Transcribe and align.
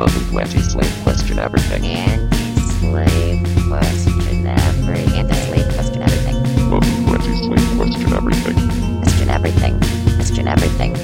Anti-slave 0.00 1.00
question 1.02 1.40
everything. 1.40 1.84
Anti-slave 1.84 3.42
question 3.66 4.46
every 4.46 5.02
anti-slave 5.18 5.74
question 5.74 6.02
everything. 6.02 6.36
Welcome 6.70 6.90
to 7.06 7.14
Anti-slave 7.14 7.76
question 7.76 8.12
everything. 8.12 8.54
Question 9.02 9.28
everything. 9.28 9.80
Question 10.14 10.46
everything. 10.46 10.94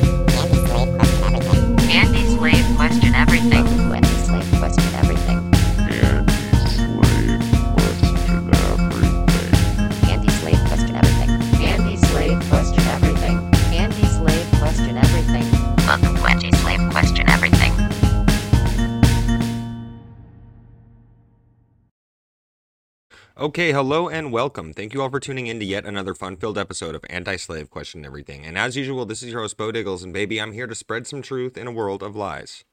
Anti-slave 1.91 2.77
question 2.77 3.15
everything. 3.17 3.67
Anti-slave 3.67 3.74
Okay, 23.45 23.73
hello 23.73 24.09
and 24.09 24.33
welcome. 24.33 24.73
Thank 24.73 24.95
you 24.95 25.03
all 25.03 25.11
for 25.11 25.21
tuning 25.21 25.49
in 25.49 25.59
to 25.59 25.67
yet 25.67 25.85
another 25.85 26.15
fun 26.15 26.39
filled 26.39 26.57
episode 26.57 26.95
of 26.95 27.05
Anti 27.11 27.37
Slave 27.37 27.69
Question 27.69 28.03
Everything. 28.03 28.43
And 28.43 28.57
as 28.57 28.75
usual, 28.75 29.05
this 29.05 29.23
is 29.23 29.33
your 29.33 29.43
host, 29.43 29.59
Beau 29.59 29.71
Diggles, 29.71 30.03
and 30.03 30.15
baby, 30.15 30.41
I'm 30.41 30.53
here 30.53 30.67
to 30.67 30.75
spread 30.75 31.07
some 31.07 31.21
truth 31.21 31.59
in 31.59 31.67
a 31.67 31.71
world 31.71 32.03
of 32.03 32.17
lies. 32.17 32.65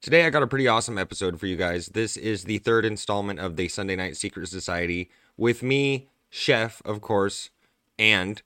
Today, 0.00 0.24
I 0.24 0.30
got 0.30 0.42
a 0.42 0.46
pretty 0.46 0.66
awesome 0.66 0.96
episode 0.96 1.38
for 1.38 1.46
you 1.46 1.56
guys. 1.56 1.88
This 1.88 2.16
is 2.16 2.44
the 2.44 2.56
third 2.56 2.86
installment 2.86 3.38
of 3.38 3.56
the 3.56 3.68
Sunday 3.68 3.94
Night 3.94 4.16
Secret 4.16 4.48
Society 4.48 5.10
with 5.36 5.62
me, 5.62 6.08
Chef, 6.30 6.80
of 6.86 7.02
course, 7.02 7.50
and 7.98 8.40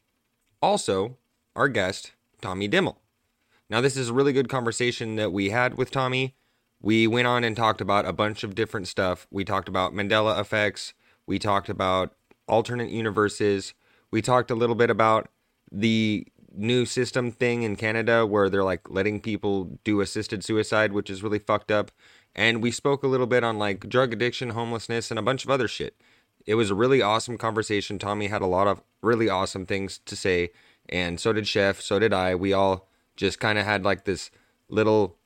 also 0.60 1.16
our 1.54 1.68
guest, 1.68 2.10
Tommy 2.40 2.66
Dimmel. 2.66 2.96
Now, 3.70 3.80
this 3.80 3.96
is 3.96 4.08
a 4.08 4.14
really 4.14 4.32
good 4.32 4.48
conversation 4.48 5.14
that 5.14 5.30
we 5.30 5.50
had 5.50 5.76
with 5.76 5.92
Tommy. 5.92 6.34
We 6.82 7.06
went 7.06 7.28
on 7.28 7.44
and 7.44 7.56
talked 7.56 7.80
about 7.80 8.04
a 8.04 8.12
bunch 8.12 8.42
of 8.42 8.56
different 8.56 8.88
stuff. 8.88 9.28
We 9.30 9.44
talked 9.44 9.68
about 9.68 9.94
Mandela 9.94 10.40
effects. 10.40 10.92
We 11.26 11.38
talked 11.38 11.68
about 11.68 12.14
alternate 12.48 12.90
universes. 12.90 13.74
We 14.10 14.22
talked 14.22 14.50
a 14.50 14.54
little 14.54 14.76
bit 14.76 14.90
about 14.90 15.28
the 15.70 16.26
new 16.54 16.86
system 16.86 17.30
thing 17.30 17.62
in 17.62 17.76
Canada 17.76 18.24
where 18.24 18.48
they're 18.48 18.64
like 18.64 18.88
letting 18.88 19.20
people 19.20 19.78
do 19.84 20.00
assisted 20.00 20.44
suicide, 20.44 20.92
which 20.92 21.10
is 21.10 21.22
really 21.22 21.38
fucked 21.38 21.70
up. 21.70 21.90
And 22.34 22.62
we 22.62 22.70
spoke 22.70 23.02
a 23.02 23.08
little 23.08 23.26
bit 23.26 23.44
on 23.44 23.58
like 23.58 23.88
drug 23.88 24.12
addiction, 24.12 24.50
homelessness, 24.50 25.10
and 25.10 25.18
a 25.18 25.22
bunch 25.22 25.44
of 25.44 25.50
other 25.50 25.68
shit. 25.68 26.00
It 26.46 26.54
was 26.54 26.70
a 26.70 26.74
really 26.74 27.02
awesome 27.02 27.38
conversation. 27.38 27.98
Tommy 27.98 28.28
had 28.28 28.42
a 28.42 28.46
lot 28.46 28.68
of 28.68 28.82
really 29.02 29.28
awesome 29.28 29.66
things 29.66 29.98
to 30.06 30.14
say, 30.14 30.50
and 30.88 31.18
so 31.18 31.32
did 31.32 31.48
Chef, 31.48 31.80
so 31.80 31.98
did 31.98 32.12
I. 32.12 32.34
We 32.34 32.52
all 32.52 32.88
just 33.16 33.40
kind 33.40 33.58
of 33.58 33.64
had 33.64 33.84
like 33.84 34.04
this 34.04 34.30
little 34.68 35.16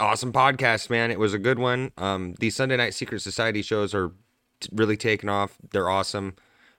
awesome 0.00 0.32
podcast, 0.32 0.90
man. 0.90 1.10
It 1.10 1.20
was 1.20 1.34
a 1.34 1.38
good 1.38 1.58
one. 1.58 1.92
Um, 1.96 2.34
these 2.40 2.56
Sunday 2.56 2.76
Night 2.76 2.94
Secret 2.94 3.20
Society 3.20 3.62
shows 3.62 3.94
are 3.94 4.12
really 4.72 4.96
taken 4.96 5.28
off. 5.28 5.56
They're 5.70 5.88
awesome. 5.88 6.34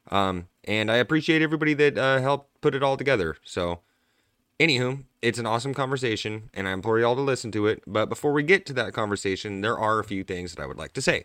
Um, 0.09 0.47
and 0.63 0.91
I 0.91 0.97
appreciate 0.97 1.41
everybody 1.41 1.73
that 1.75 1.97
uh, 1.97 2.21
helped 2.21 2.61
put 2.61 2.75
it 2.75 2.83
all 2.83 2.97
together. 2.97 3.35
So, 3.43 3.81
anywho, 4.59 5.03
it's 5.21 5.39
an 5.39 5.45
awesome 5.45 5.73
conversation, 5.73 6.49
and 6.53 6.67
I 6.67 6.71
implore 6.71 6.99
you 6.99 7.05
all 7.05 7.15
to 7.15 7.21
listen 7.21 7.51
to 7.53 7.67
it. 7.67 7.83
But 7.87 8.09
before 8.09 8.33
we 8.33 8.43
get 8.43 8.65
to 8.67 8.73
that 8.73 8.93
conversation, 8.93 9.61
there 9.61 9.77
are 9.77 9.99
a 9.99 10.03
few 10.03 10.23
things 10.23 10.53
that 10.53 10.61
I 10.61 10.65
would 10.65 10.77
like 10.77 10.93
to 10.93 11.01
say. 11.01 11.23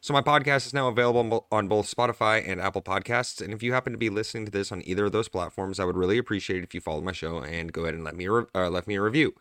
So, 0.00 0.14
my 0.14 0.22
podcast 0.22 0.66
is 0.66 0.74
now 0.74 0.88
available 0.88 1.46
on 1.52 1.68
both 1.68 1.94
Spotify 1.94 2.46
and 2.46 2.60
Apple 2.60 2.82
Podcasts. 2.82 3.42
And 3.42 3.52
if 3.52 3.62
you 3.62 3.72
happen 3.72 3.92
to 3.92 3.98
be 3.98 4.08
listening 4.08 4.46
to 4.46 4.50
this 4.50 4.72
on 4.72 4.82
either 4.86 5.06
of 5.06 5.12
those 5.12 5.28
platforms, 5.28 5.78
I 5.78 5.84
would 5.84 5.96
really 5.96 6.18
appreciate 6.18 6.58
it 6.58 6.64
if 6.64 6.74
you 6.74 6.80
follow 6.80 7.02
my 7.02 7.12
show 7.12 7.38
and 7.38 7.72
go 7.72 7.82
ahead 7.82 7.94
and 7.94 8.04
let 8.04 8.16
me 8.16 8.26
re- 8.28 8.46
uh, 8.54 8.70
left 8.70 8.86
me 8.86 8.94
a 8.94 9.02
review. 9.02 9.34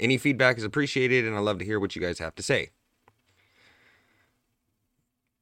Any 0.00 0.16
feedback 0.16 0.56
is 0.58 0.64
appreciated, 0.64 1.26
and 1.26 1.36
I 1.36 1.40
love 1.40 1.58
to 1.58 1.64
hear 1.64 1.80
what 1.80 1.96
you 1.96 2.00
guys 2.00 2.20
have 2.20 2.34
to 2.36 2.42
say. 2.42 2.70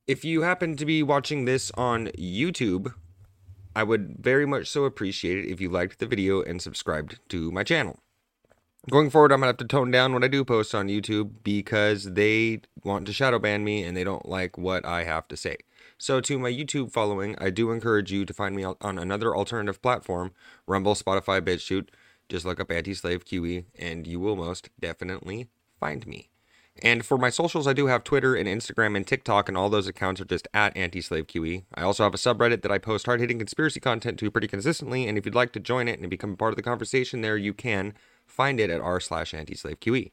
If 0.07 0.25
you 0.25 0.43
happen 0.43 0.77
to 0.77 0.87
be 0.87 1.03
watching 1.03 1.47
this 1.47 1.73
on 1.73 2.07
YouTube, 2.17 2.95
I 3.75 3.83
would 3.83 4.19
very 4.21 4.47
much 4.47 4.69
so 4.69 4.85
appreciate 4.85 5.39
it 5.39 5.51
if 5.51 5.61
you 5.61 5.69
liked 5.69 5.99
the 5.99 6.07
video 6.07 6.43
and 6.43 6.63
subscribed 6.63 7.19
to 7.31 7.51
my 7.51 7.65
channel. 7.65 7.99
Going 8.89 9.11
forward, 9.11 9.33
I'm 9.33 9.41
gonna 9.41 9.49
have 9.49 9.57
to 9.57 9.65
tone 9.65 9.91
down 9.91 10.13
what 10.13 10.23
I 10.23 10.29
do 10.29 10.45
post 10.45 10.77
on 10.77 10.87
YouTube 10.87 11.43
because 11.43 12.13
they 12.13 12.61
want 12.85 13.05
to 13.07 13.13
shadow 13.13 13.41
ban 13.41 13.65
me 13.65 13.83
and 13.83 13.97
they 13.97 14.05
don't 14.05 14.29
like 14.29 14.57
what 14.57 14.87
I 14.87 15.03
have 15.03 15.27
to 15.27 15.37
say. 15.37 15.57
So, 15.99 16.21
to 16.21 16.39
my 16.39 16.53
YouTube 16.53 16.93
following, 16.93 17.35
I 17.41 17.51
do 17.51 17.73
encourage 17.73 18.13
you 18.13 18.25
to 18.27 18.33
find 18.33 18.55
me 18.55 18.63
on 18.63 18.77
another 18.81 19.35
alternative 19.35 19.83
platform 19.83 20.31
Rumble, 20.69 20.95
Spotify, 20.95 21.41
BitChute. 21.41 21.89
Just 22.29 22.47
look 22.47 22.61
up 22.61 22.71
Anti 22.71 22.95
Slave 22.95 23.25
QE 23.25 23.65
and 23.77 24.07
you 24.07 24.21
will 24.21 24.37
most 24.37 24.71
definitely 24.79 25.49
find 25.81 26.07
me. 26.07 26.31
And 26.83 27.07
for 27.07 27.17
my 27.17 27.31
socials, 27.31 27.67
I 27.67 27.73
do 27.73 27.87
have 27.87 28.05
Twitter 28.05 28.35
and 28.35 28.47
Instagram 28.47 28.97
and 28.97 29.07
TikTok, 29.07 29.49
and 29.49 29.57
all 29.57 29.71
those 29.71 29.87
accounts 29.87 30.21
are 30.21 30.27
just 30.27 30.47
at 30.53 30.75
AntiSlaveQE. 30.75 31.65
I 31.75 31.83
also 31.83 32.05
have 32.05 32.13
a 32.13 32.19
subreddit 32.19 32.63
that 32.63 32.71
I 32.71 32.79
post 32.79 33.07
hard 33.07 33.21
hitting 33.21 33.39
conspiracy 33.39 33.81
content 33.81 34.19
to 34.19 34.31
pretty 34.31 34.49
consistently, 34.49 35.09
and 35.09 35.17
if 35.17 35.25
you'd 35.25 35.35
like 35.35 35.53
to 35.53 35.61
join 35.61 35.89
it 35.89 35.99
and 35.99 36.11
become 36.11 36.37
part 36.37 36.53
of 36.53 36.57
the 36.57 36.63
conversation 36.63 37.23
there, 37.23 37.37
you 37.37 37.55
can 37.55 37.95
find 38.27 38.61
it 38.61 38.69
at 38.69 38.81
r 38.81 39.01
slash 39.01 39.33
AntiSlaveQE. 39.33 40.11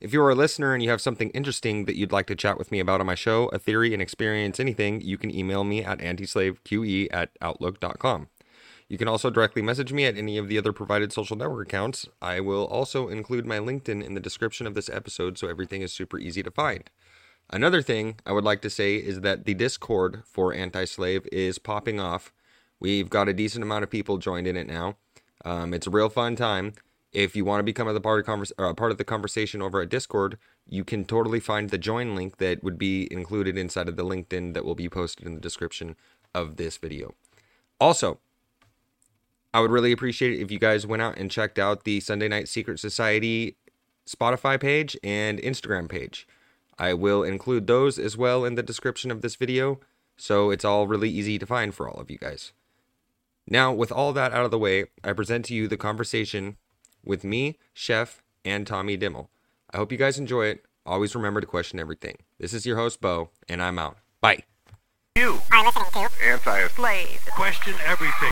If 0.00 0.12
you 0.12 0.20
are 0.22 0.30
a 0.30 0.34
listener 0.34 0.74
and 0.74 0.82
you 0.82 0.90
have 0.90 1.00
something 1.00 1.30
interesting 1.30 1.84
that 1.84 1.96
you'd 1.96 2.10
like 2.10 2.26
to 2.26 2.34
chat 2.34 2.58
with 2.58 2.72
me 2.72 2.80
about 2.80 3.00
on 3.00 3.06
my 3.06 3.14
show, 3.14 3.46
a 3.52 3.58
theory, 3.58 3.94
an 3.94 4.00
experience, 4.00 4.58
anything, 4.58 5.00
you 5.00 5.16
can 5.16 5.32
email 5.32 5.62
me 5.62 5.84
at 5.84 6.00
antislaveqe 6.00 7.06
at 7.12 7.30
outlook.com. 7.40 8.28
You 8.92 8.98
can 8.98 9.08
also 9.08 9.30
directly 9.30 9.62
message 9.62 9.90
me 9.90 10.04
at 10.04 10.18
any 10.18 10.36
of 10.36 10.48
the 10.48 10.58
other 10.58 10.70
provided 10.70 11.14
social 11.14 11.34
network 11.34 11.66
accounts. 11.66 12.06
I 12.20 12.40
will 12.40 12.66
also 12.66 13.08
include 13.08 13.46
my 13.46 13.56
LinkedIn 13.56 14.04
in 14.04 14.12
the 14.12 14.20
description 14.20 14.66
of 14.66 14.74
this 14.74 14.90
episode 14.90 15.38
so 15.38 15.48
everything 15.48 15.80
is 15.80 15.94
super 15.94 16.18
easy 16.18 16.42
to 16.42 16.50
find. 16.50 16.90
Another 17.48 17.80
thing 17.80 18.16
I 18.26 18.32
would 18.32 18.44
like 18.44 18.60
to 18.60 18.68
say 18.68 18.96
is 18.96 19.22
that 19.22 19.46
the 19.46 19.54
Discord 19.54 20.24
for 20.26 20.52
Anti 20.52 20.84
Slave 20.84 21.26
is 21.32 21.58
popping 21.58 22.00
off. 22.00 22.34
We've 22.80 23.08
got 23.08 23.30
a 23.30 23.32
decent 23.32 23.62
amount 23.62 23.82
of 23.82 23.88
people 23.88 24.18
joined 24.18 24.46
in 24.46 24.58
it 24.58 24.66
now. 24.66 24.98
Um, 25.42 25.72
it's 25.72 25.86
a 25.86 25.90
real 25.90 26.10
fun 26.10 26.36
time. 26.36 26.74
If 27.14 27.34
you 27.34 27.46
want 27.46 27.60
to 27.60 27.64
become 27.64 27.88
a 27.88 27.98
part 27.98 28.20
of, 28.20 28.26
convers- 28.26 28.52
or 28.58 28.66
a 28.66 28.74
part 28.74 28.92
of 28.92 28.98
the 28.98 29.04
conversation 29.04 29.62
over 29.62 29.80
at 29.80 29.88
Discord, 29.88 30.36
you 30.68 30.84
can 30.84 31.06
totally 31.06 31.40
find 31.40 31.70
the 31.70 31.78
join 31.78 32.14
link 32.14 32.36
that 32.36 32.62
would 32.62 32.76
be 32.76 33.10
included 33.10 33.56
inside 33.56 33.88
of 33.88 33.96
the 33.96 34.04
LinkedIn 34.04 34.52
that 34.52 34.66
will 34.66 34.74
be 34.74 34.90
posted 34.90 35.26
in 35.26 35.34
the 35.34 35.40
description 35.40 35.96
of 36.34 36.56
this 36.56 36.76
video. 36.76 37.14
Also, 37.80 38.20
I 39.54 39.60
would 39.60 39.70
really 39.70 39.92
appreciate 39.92 40.32
it 40.32 40.40
if 40.42 40.50
you 40.50 40.58
guys 40.58 40.86
went 40.86 41.02
out 41.02 41.18
and 41.18 41.30
checked 41.30 41.58
out 41.58 41.84
the 41.84 42.00
Sunday 42.00 42.28
Night 42.28 42.48
Secret 42.48 42.80
Society 42.80 43.56
Spotify 44.06 44.58
page 44.60 44.96
and 45.02 45.38
Instagram 45.38 45.88
page. 45.88 46.26
I 46.78 46.94
will 46.94 47.22
include 47.22 47.66
those 47.66 47.98
as 47.98 48.16
well 48.16 48.44
in 48.44 48.54
the 48.54 48.62
description 48.62 49.10
of 49.10 49.20
this 49.20 49.36
video, 49.36 49.78
so 50.16 50.50
it's 50.50 50.64
all 50.64 50.86
really 50.86 51.10
easy 51.10 51.38
to 51.38 51.46
find 51.46 51.74
for 51.74 51.88
all 51.88 52.00
of 52.00 52.10
you 52.10 52.18
guys. 52.18 52.52
Now, 53.46 53.72
with 53.72 53.92
all 53.92 54.12
that 54.12 54.32
out 54.32 54.44
of 54.44 54.50
the 54.50 54.58
way, 54.58 54.86
I 55.04 55.12
present 55.12 55.44
to 55.46 55.54
you 55.54 55.68
the 55.68 55.76
conversation 55.76 56.56
with 57.04 57.24
me, 57.24 57.58
Chef, 57.74 58.22
and 58.44 58.66
Tommy 58.66 58.96
Dimmel. 58.96 59.28
I 59.70 59.76
hope 59.76 59.92
you 59.92 59.98
guys 59.98 60.18
enjoy 60.18 60.46
it. 60.46 60.64
Always 60.84 61.14
remember 61.14 61.40
to 61.40 61.46
question 61.46 61.78
everything. 61.78 62.16
This 62.38 62.54
is 62.54 62.66
your 62.66 62.76
host, 62.76 63.00
Beau, 63.00 63.30
and 63.48 63.62
I'm 63.62 63.78
out. 63.78 63.98
Bye. 64.20 64.42
You 65.16 65.40
Anti 65.52 66.68
slave. 66.68 67.20
Question 67.34 67.74
everything. 67.84 68.31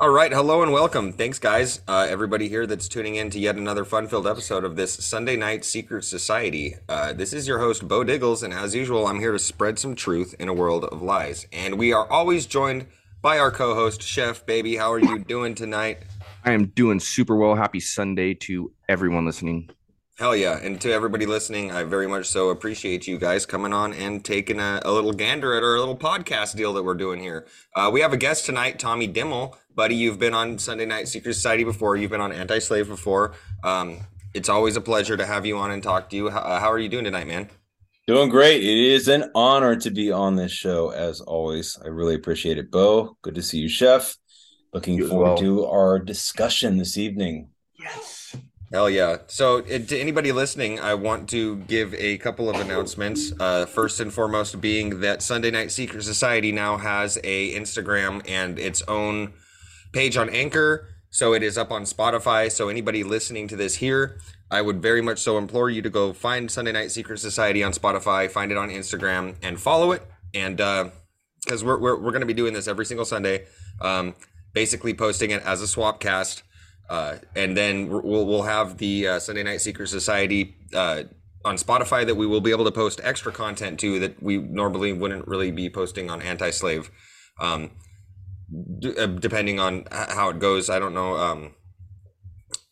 All 0.00 0.10
right, 0.10 0.32
hello 0.32 0.62
and 0.62 0.70
welcome. 0.72 1.12
Thanks, 1.12 1.40
guys. 1.40 1.80
Uh, 1.88 2.06
everybody 2.08 2.48
here 2.48 2.68
that's 2.68 2.86
tuning 2.86 3.16
in 3.16 3.30
to 3.30 3.40
yet 3.40 3.56
another 3.56 3.84
fun-filled 3.84 4.28
episode 4.28 4.62
of 4.62 4.76
this 4.76 4.94
Sunday 4.94 5.34
Night 5.34 5.64
Secret 5.64 6.04
Society. 6.04 6.76
Uh, 6.88 7.12
this 7.12 7.32
is 7.32 7.48
your 7.48 7.58
host, 7.58 7.88
Beau 7.88 8.04
Diggles, 8.04 8.44
and 8.44 8.54
as 8.54 8.76
usual, 8.76 9.08
I'm 9.08 9.18
here 9.18 9.32
to 9.32 9.40
spread 9.40 9.76
some 9.76 9.96
truth 9.96 10.36
in 10.38 10.48
a 10.48 10.54
world 10.54 10.84
of 10.84 11.02
lies. 11.02 11.48
And 11.52 11.80
we 11.80 11.92
are 11.92 12.08
always 12.08 12.46
joined 12.46 12.86
by 13.22 13.40
our 13.40 13.50
co-host, 13.50 14.00
Chef 14.00 14.46
Baby. 14.46 14.76
How 14.76 14.92
are 14.92 15.00
you 15.00 15.18
doing 15.18 15.56
tonight? 15.56 15.98
I 16.44 16.52
am 16.52 16.66
doing 16.66 17.00
super 17.00 17.34
well. 17.34 17.56
Happy 17.56 17.80
Sunday 17.80 18.34
to 18.34 18.72
everyone 18.88 19.26
listening. 19.26 19.68
Hell 20.16 20.34
yeah! 20.34 20.58
And 20.60 20.80
to 20.80 20.92
everybody 20.92 21.26
listening, 21.26 21.70
I 21.70 21.84
very 21.84 22.08
much 22.08 22.26
so 22.26 22.50
appreciate 22.50 23.06
you 23.06 23.18
guys 23.18 23.46
coming 23.46 23.72
on 23.72 23.94
and 23.94 24.24
taking 24.24 24.58
a, 24.58 24.80
a 24.84 24.90
little 24.90 25.12
gander 25.12 25.54
at 25.54 25.62
our 25.62 25.78
little 25.78 25.96
podcast 25.96 26.56
deal 26.56 26.72
that 26.72 26.82
we're 26.82 26.96
doing 26.96 27.20
here. 27.20 27.46
Uh, 27.76 27.88
we 27.92 28.00
have 28.00 28.12
a 28.12 28.16
guest 28.16 28.44
tonight, 28.44 28.80
Tommy 28.80 29.06
Dimmel. 29.06 29.56
Buddy, 29.78 29.94
you've 29.94 30.18
been 30.18 30.34
on 30.34 30.58
Sunday 30.58 30.86
Night 30.86 31.06
Secret 31.06 31.34
Society 31.34 31.62
before. 31.62 31.94
You've 31.94 32.10
been 32.10 32.20
on 32.20 32.32
Anti 32.32 32.58
Slave 32.58 32.88
before. 32.88 33.34
Um, 33.62 33.98
it's 34.34 34.48
always 34.48 34.74
a 34.74 34.80
pleasure 34.80 35.16
to 35.16 35.24
have 35.24 35.46
you 35.46 35.56
on 35.56 35.70
and 35.70 35.80
talk 35.80 36.10
to 36.10 36.16
you. 36.16 36.30
How, 36.30 36.40
uh, 36.40 36.58
how 36.58 36.72
are 36.72 36.80
you 36.80 36.88
doing 36.88 37.04
tonight, 37.04 37.28
man? 37.28 37.48
Doing 38.08 38.28
great. 38.28 38.60
It 38.60 38.76
is 38.76 39.06
an 39.06 39.30
honor 39.36 39.76
to 39.76 39.90
be 39.92 40.10
on 40.10 40.34
this 40.34 40.50
show, 40.50 40.90
as 40.90 41.20
always. 41.20 41.78
I 41.84 41.86
really 41.86 42.16
appreciate 42.16 42.58
it, 42.58 42.72
Beau. 42.72 43.16
Good 43.22 43.36
to 43.36 43.42
see 43.42 43.58
you, 43.58 43.68
Chef. 43.68 44.16
Looking 44.72 44.96
You 44.96 45.06
forward 45.06 45.24
well. 45.26 45.36
to 45.36 45.66
our 45.66 46.00
discussion 46.00 46.76
this 46.76 46.98
evening. 46.98 47.50
Yes. 47.78 48.34
Hell 48.72 48.90
yeah. 48.90 49.18
So, 49.28 49.60
to 49.60 49.96
anybody 49.96 50.32
listening, 50.32 50.80
I 50.80 50.94
want 50.94 51.28
to 51.28 51.58
give 51.68 51.94
a 51.94 52.18
couple 52.18 52.50
of 52.50 52.56
announcements. 52.56 53.32
Uh, 53.38 53.64
first 53.64 54.00
and 54.00 54.12
foremost, 54.12 54.60
being 54.60 55.02
that 55.02 55.22
Sunday 55.22 55.52
Night 55.52 55.70
Secret 55.70 56.02
Society 56.02 56.50
now 56.50 56.78
has 56.78 57.16
a 57.22 57.54
Instagram 57.54 58.28
and 58.28 58.58
its 58.58 58.82
own 58.88 59.34
page 59.92 60.16
on 60.16 60.28
Anchor 60.30 60.88
So 61.10 61.32
it 61.32 61.42
is 61.42 61.56
up 61.56 61.70
on 61.70 61.84
Spotify. 61.84 62.50
So 62.50 62.68
anybody 62.68 63.02
listening 63.02 63.48
to 63.48 63.56
this 63.56 63.76
here, 63.76 64.18
I 64.50 64.60
would 64.62 64.82
very 64.82 65.00
much 65.00 65.18
so 65.20 65.38
implore 65.38 65.70
you 65.70 65.82
to 65.82 65.90
go 65.90 66.12
find 66.12 66.50
Sunday 66.50 66.72
Night 66.72 66.90
Secret 66.90 67.18
Society 67.18 67.62
on 67.62 67.72
Spotify, 67.72 68.30
find 68.30 68.52
it 68.52 68.58
on 68.58 68.68
Instagram, 68.68 69.36
and 69.42 69.60
follow 69.60 69.92
it. 69.92 70.02
And 70.34 70.56
because 70.56 71.64
we're, 71.64 71.78
we're, 71.78 71.96
we're 71.96 72.10
going 72.10 72.20
to 72.20 72.26
be 72.26 72.34
doing 72.34 72.52
this 72.52 72.68
every 72.68 72.84
single 72.84 73.06
Sunday, 73.06 73.46
um, 73.80 74.14
basically 74.52 74.94
posting 74.94 75.30
it 75.30 75.42
as 75.44 75.62
a 75.62 75.66
swap 75.66 76.00
cast. 76.00 76.42
Uh, 76.88 77.16
and 77.36 77.56
then 77.56 77.88
we'll, 77.88 78.26
we'll 78.26 78.42
have 78.42 78.78
the 78.78 79.08
uh, 79.08 79.18
Sunday 79.18 79.42
Night 79.42 79.60
Secret 79.60 79.88
Society 79.88 80.56
uh, 80.74 81.04
on 81.44 81.56
Spotify 81.56 82.06
that 82.06 82.14
we 82.14 82.26
will 82.26 82.40
be 82.40 82.50
able 82.50 82.64
to 82.64 82.72
post 82.72 83.00
extra 83.04 83.32
content 83.32 83.78
to 83.80 83.98
that 83.98 84.22
we 84.22 84.38
normally 84.38 84.92
wouldn't 84.92 85.26
really 85.26 85.50
be 85.50 85.68
posting 85.68 86.10
on 86.10 86.22
Anti 86.22 86.50
Slave. 86.50 86.90
Um, 87.40 87.70
d- 88.78 88.94
uh, 88.96 89.06
depending 89.06 89.60
on 89.60 89.84
how 89.90 90.30
it 90.30 90.38
goes. 90.38 90.70
I 90.70 90.78
don't 90.78 90.94
know 90.94 91.16
um, 91.16 91.54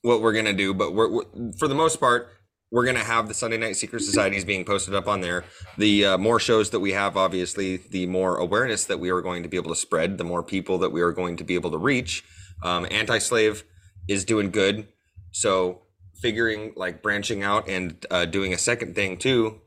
what 0.03 0.21
we're 0.21 0.33
gonna 0.33 0.53
do, 0.53 0.75
but 0.75 0.95
we're, 0.95 1.11
we're 1.11 1.53
for 1.59 1.69
the 1.69 1.75
most 1.75 2.01
part 2.01 2.29
we're 2.73 2.85
gonna 2.85 3.05
have 3.05 3.29
the 3.29 3.35
Sunday 3.35 3.57
Night 3.57 3.77
Secret 3.77 4.03
Societies 4.03 4.45
being 4.45 4.65
posted 4.65 4.95
up 4.95 5.07
on 5.07 5.21
there. 5.21 5.45
The 5.79 6.05
uh, 6.05 6.19
more 6.19 6.41
shows 6.41 6.71
that 6.71 6.81
we 6.81 6.93
have, 6.93 7.17
obviously, 7.17 7.77
the 7.77 8.07
more 8.07 8.37
awareness 8.37 8.85
that 8.87 8.99
we 8.99 9.11
are 9.11 9.21
going 9.21 9.43
to 9.45 9.49
be 9.49 9.57
able 9.57 9.71
to 9.71 9.81
spread, 9.81 10.19
the 10.19 10.25
more 10.25 10.43
people 10.43 10.79
that 10.79 10.91
we 10.91 11.01
are 11.01 11.13
going 11.13 11.37
to 11.37 11.45
be 11.45 11.55
able 11.55 11.71
to 11.71 11.79
reach. 11.79 12.25
Um, 12.65 12.87
Anti-slave 12.91 13.65
is 14.09 14.25
doing 14.25 14.51
good, 14.51 14.89
so 15.31 15.83
figuring 16.21 16.73
like 16.77 17.03
branching 17.03 17.43
out 17.43 17.69
and 17.69 18.05
uh, 18.11 18.25
doing 18.25 18.53
a 18.53 18.59
second 18.59 18.95
thing 18.95 19.19
too 19.19 19.61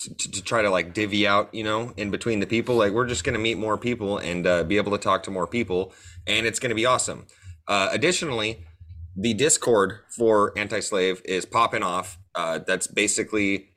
to, 0.00 0.14
to, 0.14 0.42
try 0.42 0.62
to 0.62 0.70
like 0.70 0.92
divvy 0.92 1.26
out, 1.26 1.54
you 1.54 1.64
know, 1.64 1.92
in 1.96 2.10
between 2.10 2.40
the 2.40 2.46
people. 2.46 2.76
Like 2.76 2.92
we're 2.92 3.06
just 3.06 3.24
going 3.24 3.34
to 3.34 3.40
meet 3.40 3.58
more 3.58 3.78
people 3.78 4.18
and 4.18 4.46
uh, 4.46 4.64
be 4.64 4.76
able 4.76 4.92
to 4.92 4.98
talk 4.98 5.22
to 5.24 5.30
more 5.30 5.46
people, 5.46 5.92
and 6.26 6.46
it's 6.46 6.58
going 6.58 6.70
to 6.70 6.76
be 6.76 6.86
awesome. 6.86 7.26
Uh, 7.68 7.88
additionally, 7.90 8.64
the 9.16 9.34
Discord 9.34 10.00
for 10.14 10.56
Anti-Slave 10.56 11.22
is 11.24 11.46
popping 11.46 11.82
off. 11.82 12.18
Uh, 12.34 12.58
that's 12.58 12.86
basically 12.86 13.70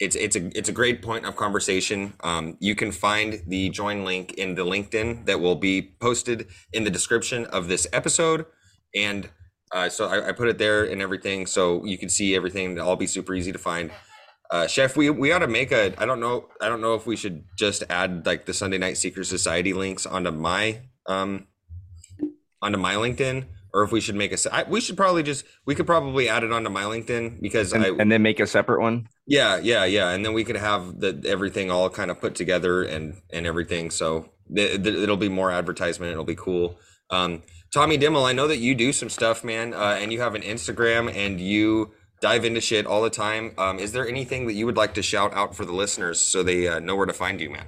it's 0.00 0.16
it's 0.16 0.36
a 0.36 0.56
it's 0.56 0.68
a 0.68 0.72
great 0.72 1.02
point 1.02 1.26
of 1.26 1.36
conversation. 1.36 2.14
Um, 2.22 2.56
you 2.60 2.74
can 2.74 2.92
find 2.92 3.42
the 3.46 3.70
join 3.70 4.04
link 4.04 4.34
in 4.34 4.54
the 4.54 4.64
LinkedIn 4.64 5.26
that 5.26 5.40
will 5.40 5.56
be 5.56 5.94
posted 6.00 6.46
in 6.72 6.84
the 6.84 6.90
description 6.90 7.46
of 7.46 7.68
this 7.68 7.86
episode, 7.92 8.46
and 8.94 9.28
uh, 9.72 9.88
so 9.88 10.06
I, 10.06 10.28
I 10.28 10.32
put 10.32 10.48
it 10.48 10.58
there 10.58 10.84
and 10.84 11.02
everything, 11.02 11.46
so 11.46 11.84
you 11.84 11.98
can 11.98 12.08
see 12.08 12.34
everything. 12.34 12.72
It'll 12.72 12.88
all 12.88 12.96
be 12.96 13.06
super 13.06 13.34
easy 13.34 13.52
to 13.52 13.58
find. 13.58 13.90
Uh, 14.50 14.66
Chef, 14.66 14.96
we 14.96 15.10
we 15.10 15.32
ought 15.32 15.38
to 15.40 15.48
make 15.48 15.72
a. 15.72 15.94
I 16.00 16.06
don't 16.06 16.20
know. 16.20 16.48
I 16.60 16.68
don't 16.68 16.80
know 16.80 16.94
if 16.94 17.06
we 17.06 17.16
should 17.16 17.44
just 17.56 17.82
add 17.88 18.26
like 18.26 18.46
the 18.46 18.54
Sunday 18.54 18.78
Night 18.78 18.96
Secret 18.96 19.24
Society 19.24 19.72
links 19.72 20.06
onto 20.06 20.30
my 20.30 20.80
um 21.06 21.46
onto 22.60 22.78
my 22.78 22.94
LinkedIn, 22.94 23.46
or 23.72 23.82
if 23.82 23.92
we 23.92 24.00
should 24.00 24.14
make 24.14 24.32
a. 24.32 24.66
we 24.68 24.80
should 24.80 24.96
probably 24.96 25.22
just. 25.22 25.44
We 25.64 25.74
could 25.74 25.86
probably 25.86 26.28
add 26.28 26.44
it 26.44 26.52
onto 26.52 26.70
my 26.70 26.82
LinkedIn 26.84 27.40
because 27.40 27.72
and, 27.72 27.84
I. 27.84 27.88
and 27.88 28.12
then 28.12 28.22
make 28.22 28.38
a 28.38 28.46
separate 28.46 28.80
one. 28.80 29.08
Yeah, 29.26 29.56
yeah, 29.56 29.86
yeah, 29.86 30.10
and 30.10 30.24
then 30.24 30.34
we 30.34 30.44
could 30.44 30.56
have 30.56 31.00
the 31.00 31.24
everything 31.26 31.70
all 31.70 31.88
kind 31.88 32.10
of 32.10 32.20
put 32.20 32.34
together 32.34 32.82
and 32.82 33.16
and 33.32 33.46
everything. 33.46 33.90
So 33.90 34.28
th- 34.54 34.82
th- 34.82 34.94
it'll 34.94 35.16
be 35.16 35.30
more 35.30 35.50
advertisement. 35.50 36.12
It'll 36.12 36.24
be 36.24 36.36
cool. 36.36 36.78
Um, 37.10 37.42
Tommy 37.72 37.98
Dimmel, 37.98 38.24
I 38.24 38.32
know 38.32 38.46
that 38.46 38.58
you 38.58 38.74
do 38.74 38.92
some 38.92 39.08
stuff, 39.08 39.42
man, 39.42 39.74
uh, 39.74 39.98
and 40.00 40.12
you 40.12 40.20
have 40.20 40.34
an 40.34 40.42
Instagram 40.42 41.12
and 41.14 41.40
you 41.40 41.92
dive 42.24 42.46
into 42.46 42.58
shit 42.58 42.86
all 42.86 43.02
the 43.02 43.10
time. 43.10 43.52
Um, 43.58 43.78
is 43.78 43.92
there 43.92 44.08
anything 44.08 44.46
that 44.46 44.54
you 44.54 44.64
would 44.64 44.78
like 44.78 44.94
to 44.94 45.02
shout 45.02 45.34
out 45.34 45.54
for 45.54 45.66
the 45.66 45.74
listeners 45.74 46.22
so 46.22 46.42
they 46.42 46.66
uh, 46.66 46.80
know 46.80 46.96
where 46.96 47.04
to 47.04 47.12
find 47.12 47.38
you, 47.38 47.50
man? 47.50 47.66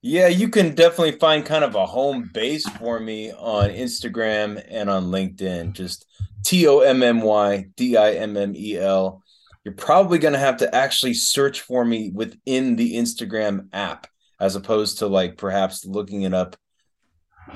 Yeah, 0.00 0.28
you 0.28 0.48
can 0.48 0.74
definitely 0.74 1.18
find 1.18 1.44
kind 1.44 1.62
of 1.62 1.74
a 1.74 1.84
home 1.84 2.30
base 2.32 2.66
for 2.78 2.98
me 2.98 3.32
on 3.32 3.68
Instagram 3.68 4.64
and 4.70 4.88
on 4.88 5.08
LinkedIn. 5.08 5.74
Just 5.74 6.06
T 6.42 6.66
O 6.66 6.78
M 6.78 7.02
M 7.02 7.20
Y 7.20 7.66
D 7.76 7.98
I 7.98 8.12
M 8.12 8.38
M 8.38 8.54
E 8.56 8.78
L. 8.78 9.22
You're 9.62 9.74
probably 9.74 10.18
going 10.20 10.32
to 10.32 10.40
have 10.40 10.56
to 10.58 10.74
actually 10.74 11.12
search 11.12 11.60
for 11.60 11.84
me 11.84 12.10
within 12.14 12.76
the 12.76 12.94
Instagram 12.94 13.68
app 13.74 14.06
as 14.40 14.56
opposed 14.56 15.00
to 15.00 15.06
like 15.06 15.36
perhaps 15.36 15.84
looking 15.84 16.22
it 16.22 16.32
up 16.32 16.56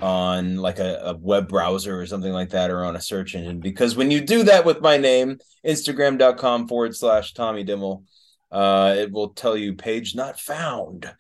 on 0.01 0.57
like 0.57 0.79
a, 0.79 1.01
a 1.05 1.17
web 1.17 1.49
browser 1.49 2.01
or 2.01 2.07
something 2.07 2.33
like 2.33 2.51
that 2.51 2.71
or 2.71 2.85
on 2.85 2.97
a 2.97 3.01
search 3.01 3.35
engine. 3.35 3.61
Because 3.61 3.97
when 3.97 4.11
you 4.11 4.21
do 4.21 4.45
that 4.45 4.65
with 4.65 4.81
my 4.81 4.97
name, 4.97 5.39
Instagram.com 5.67 6.69
forward 6.69 6.97
slash 6.97 7.35
Tommy 7.35 7.65
Dimmel, 7.65 8.05
uh, 8.51 8.95
it 8.97 9.13
will 9.13 9.31
tell 9.31 9.57
you 9.57 9.75
page 9.75 10.15
not 10.15 10.41
found. 10.41 11.13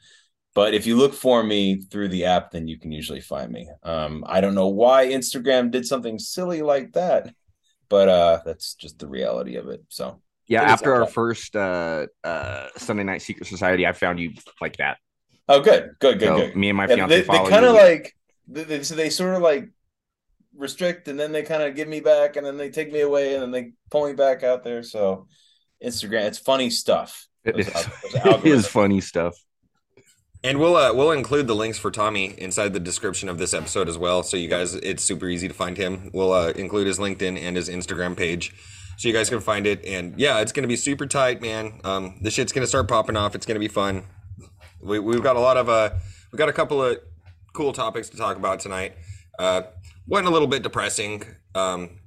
But 0.54 0.74
if 0.74 0.86
you 0.86 0.96
look 0.96 1.14
for 1.14 1.42
me 1.42 1.80
through 1.80 2.08
the 2.08 2.24
app, 2.24 2.50
then 2.50 2.66
you 2.66 2.78
can 2.78 2.90
usually 2.90 3.20
find 3.20 3.52
me. 3.52 3.68
Um, 3.82 4.24
I 4.26 4.40
don't 4.40 4.54
know 4.54 4.68
why 4.68 5.06
Instagram 5.06 5.70
did 5.70 5.86
something 5.86 6.18
silly 6.18 6.60
like 6.62 6.92
that, 6.94 7.32
but 7.88 8.08
uh, 8.08 8.40
that's 8.44 8.74
just 8.74 8.98
the 8.98 9.06
reality 9.06 9.56
of 9.56 9.68
it. 9.68 9.84
So 9.88 10.20
Yeah, 10.48 10.62
after 10.62 10.92
our 10.94 11.06
first 11.06 11.54
uh, 11.54 12.06
uh, 12.24 12.66
Sunday 12.76 13.04
Night 13.04 13.22
Secret 13.22 13.46
Society, 13.46 13.86
I 13.86 13.92
found 13.92 14.18
you 14.18 14.32
like 14.60 14.76
that. 14.78 14.98
oh, 15.48 15.60
good, 15.60 15.90
good, 16.00 16.18
good, 16.18 16.26
so 16.26 16.36
good. 16.36 16.56
me 16.56 16.68
and 16.70 16.76
my 16.76 16.88
Yeah, 16.88 17.06
fiance 17.06 17.22
they, 17.22 17.38
they 17.38 17.50
kind 17.50 17.64
of 17.64 17.74
like 17.74 18.14
they, 18.50 18.64
they- 18.64 18.82
so 18.82 18.94
they 18.94 19.10
sort 19.10 19.34
of 19.34 19.42
like 19.42 19.68
restrict 20.56 21.08
and 21.08 21.18
then 21.18 21.32
they 21.32 21.42
kind 21.42 21.62
of 21.62 21.74
give 21.76 21.88
me 21.88 22.00
back 22.00 22.36
and 22.36 22.44
then 22.44 22.56
they 22.56 22.70
take 22.70 22.92
me 22.92 23.00
away 23.00 23.34
and 23.34 23.42
then 23.42 23.50
they 23.50 23.72
pull 23.90 24.06
me 24.06 24.12
back 24.14 24.42
out 24.42 24.64
there. 24.64 24.82
So 24.82 25.26
Instagram, 25.84 26.26
it's 26.26 26.38
funny 26.38 26.70
stuff. 26.70 27.26
It 27.44 27.56
Those 27.56 27.68
is, 27.68 27.74
al- 27.74 27.82
those 27.82 28.14
it 28.14 28.22
algorithms. 28.22 28.46
is 28.46 28.66
funny 28.66 29.00
stuff. 29.00 29.34
And 30.42 30.58
we'll 30.58 30.74
uh, 30.76 30.94
we'll 30.94 31.10
include 31.12 31.46
the 31.46 31.54
links 31.54 31.78
for 31.78 31.90
Tommy 31.90 32.34
inside 32.38 32.72
the 32.72 32.80
description 32.80 33.28
of 33.28 33.36
this 33.36 33.52
episode 33.52 33.88
as 33.90 33.98
well. 33.98 34.22
So 34.22 34.38
you 34.38 34.48
guys, 34.48 34.74
it's 34.74 35.04
super 35.04 35.28
easy 35.28 35.48
to 35.48 35.54
find 35.54 35.76
him. 35.76 36.10
We'll 36.14 36.32
uh, 36.32 36.48
include 36.52 36.86
his 36.86 36.98
LinkedIn 36.98 37.38
and 37.38 37.56
his 37.56 37.68
Instagram 37.68 38.16
page, 38.16 38.54
so 38.96 39.06
you 39.06 39.12
guys 39.12 39.28
can 39.28 39.40
find 39.40 39.66
it. 39.66 39.84
And 39.84 40.18
yeah, 40.18 40.40
it's 40.40 40.50
gonna 40.52 40.66
be 40.66 40.76
super 40.76 41.06
tight, 41.06 41.42
man. 41.42 41.80
Um, 41.84 42.18
the 42.22 42.30
shit's 42.30 42.52
gonna 42.52 42.66
start 42.66 42.88
popping 42.88 43.18
off. 43.18 43.34
It's 43.34 43.44
gonna 43.44 43.60
be 43.60 43.68
fun. 43.68 44.04
We 44.82 44.98
we've 44.98 45.22
got 45.22 45.36
a 45.36 45.40
lot 45.40 45.58
of 45.58 45.68
uh, 45.68 45.90
we 46.32 46.38
got 46.38 46.48
a 46.48 46.54
couple 46.54 46.82
of 46.82 46.96
cool 47.52 47.72
topics 47.72 48.08
to 48.10 48.16
talk 48.16 48.36
about 48.36 48.60
tonight. 48.60 48.94
Uh, 49.38 49.62
one 50.06 50.24
a 50.26 50.30
little 50.30 50.48
bit 50.48 50.62
depressing. 50.62 51.24
Um, 51.54 52.00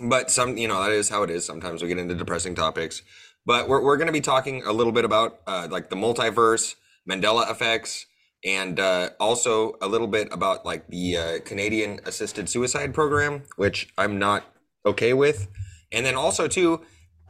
but 0.00 0.30
some 0.30 0.56
you 0.56 0.68
know 0.68 0.82
that 0.82 0.92
is 0.92 1.08
how 1.08 1.22
it 1.22 1.30
is 1.30 1.44
sometimes 1.44 1.82
we 1.82 1.88
get 1.88 1.98
into 1.98 2.14
depressing 2.14 2.54
topics 2.54 3.02
but 3.46 3.68
we're, 3.68 3.82
we're 3.82 3.96
going 3.96 4.06
to 4.06 4.12
be 4.12 4.20
talking 4.20 4.62
a 4.64 4.72
little 4.72 4.92
bit 4.92 5.04
about 5.04 5.40
uh, 5.46 5.66
like 5.70 5.90
the 5.90 5.96
multiverse 5.96 6.76
mandela 7.08 7.50
effects 7.50 8.06
and 8.44 8.78
uh, 8.80 9.10
also 9.18 9.76
a 9.82 9.88
little 9.88 10.06
bit 10.06 10.28
about 10.30 10.64
like 10.64 10.86
the 10.88 11.16
uh, 11.16 11.38
canadian 11.44 12.00
assisted 12.04 12.48
suicide 12.48 12.94
program 12.94 13.42
which 13.56 13.92
i'm 13.98 14.18
not 14.18 14.44
okay 14.86 15.12
with 15.12 15.48
and 15.92 16.06
then 16.06 16.14
also 16.14 16.46
too 16.46 16.80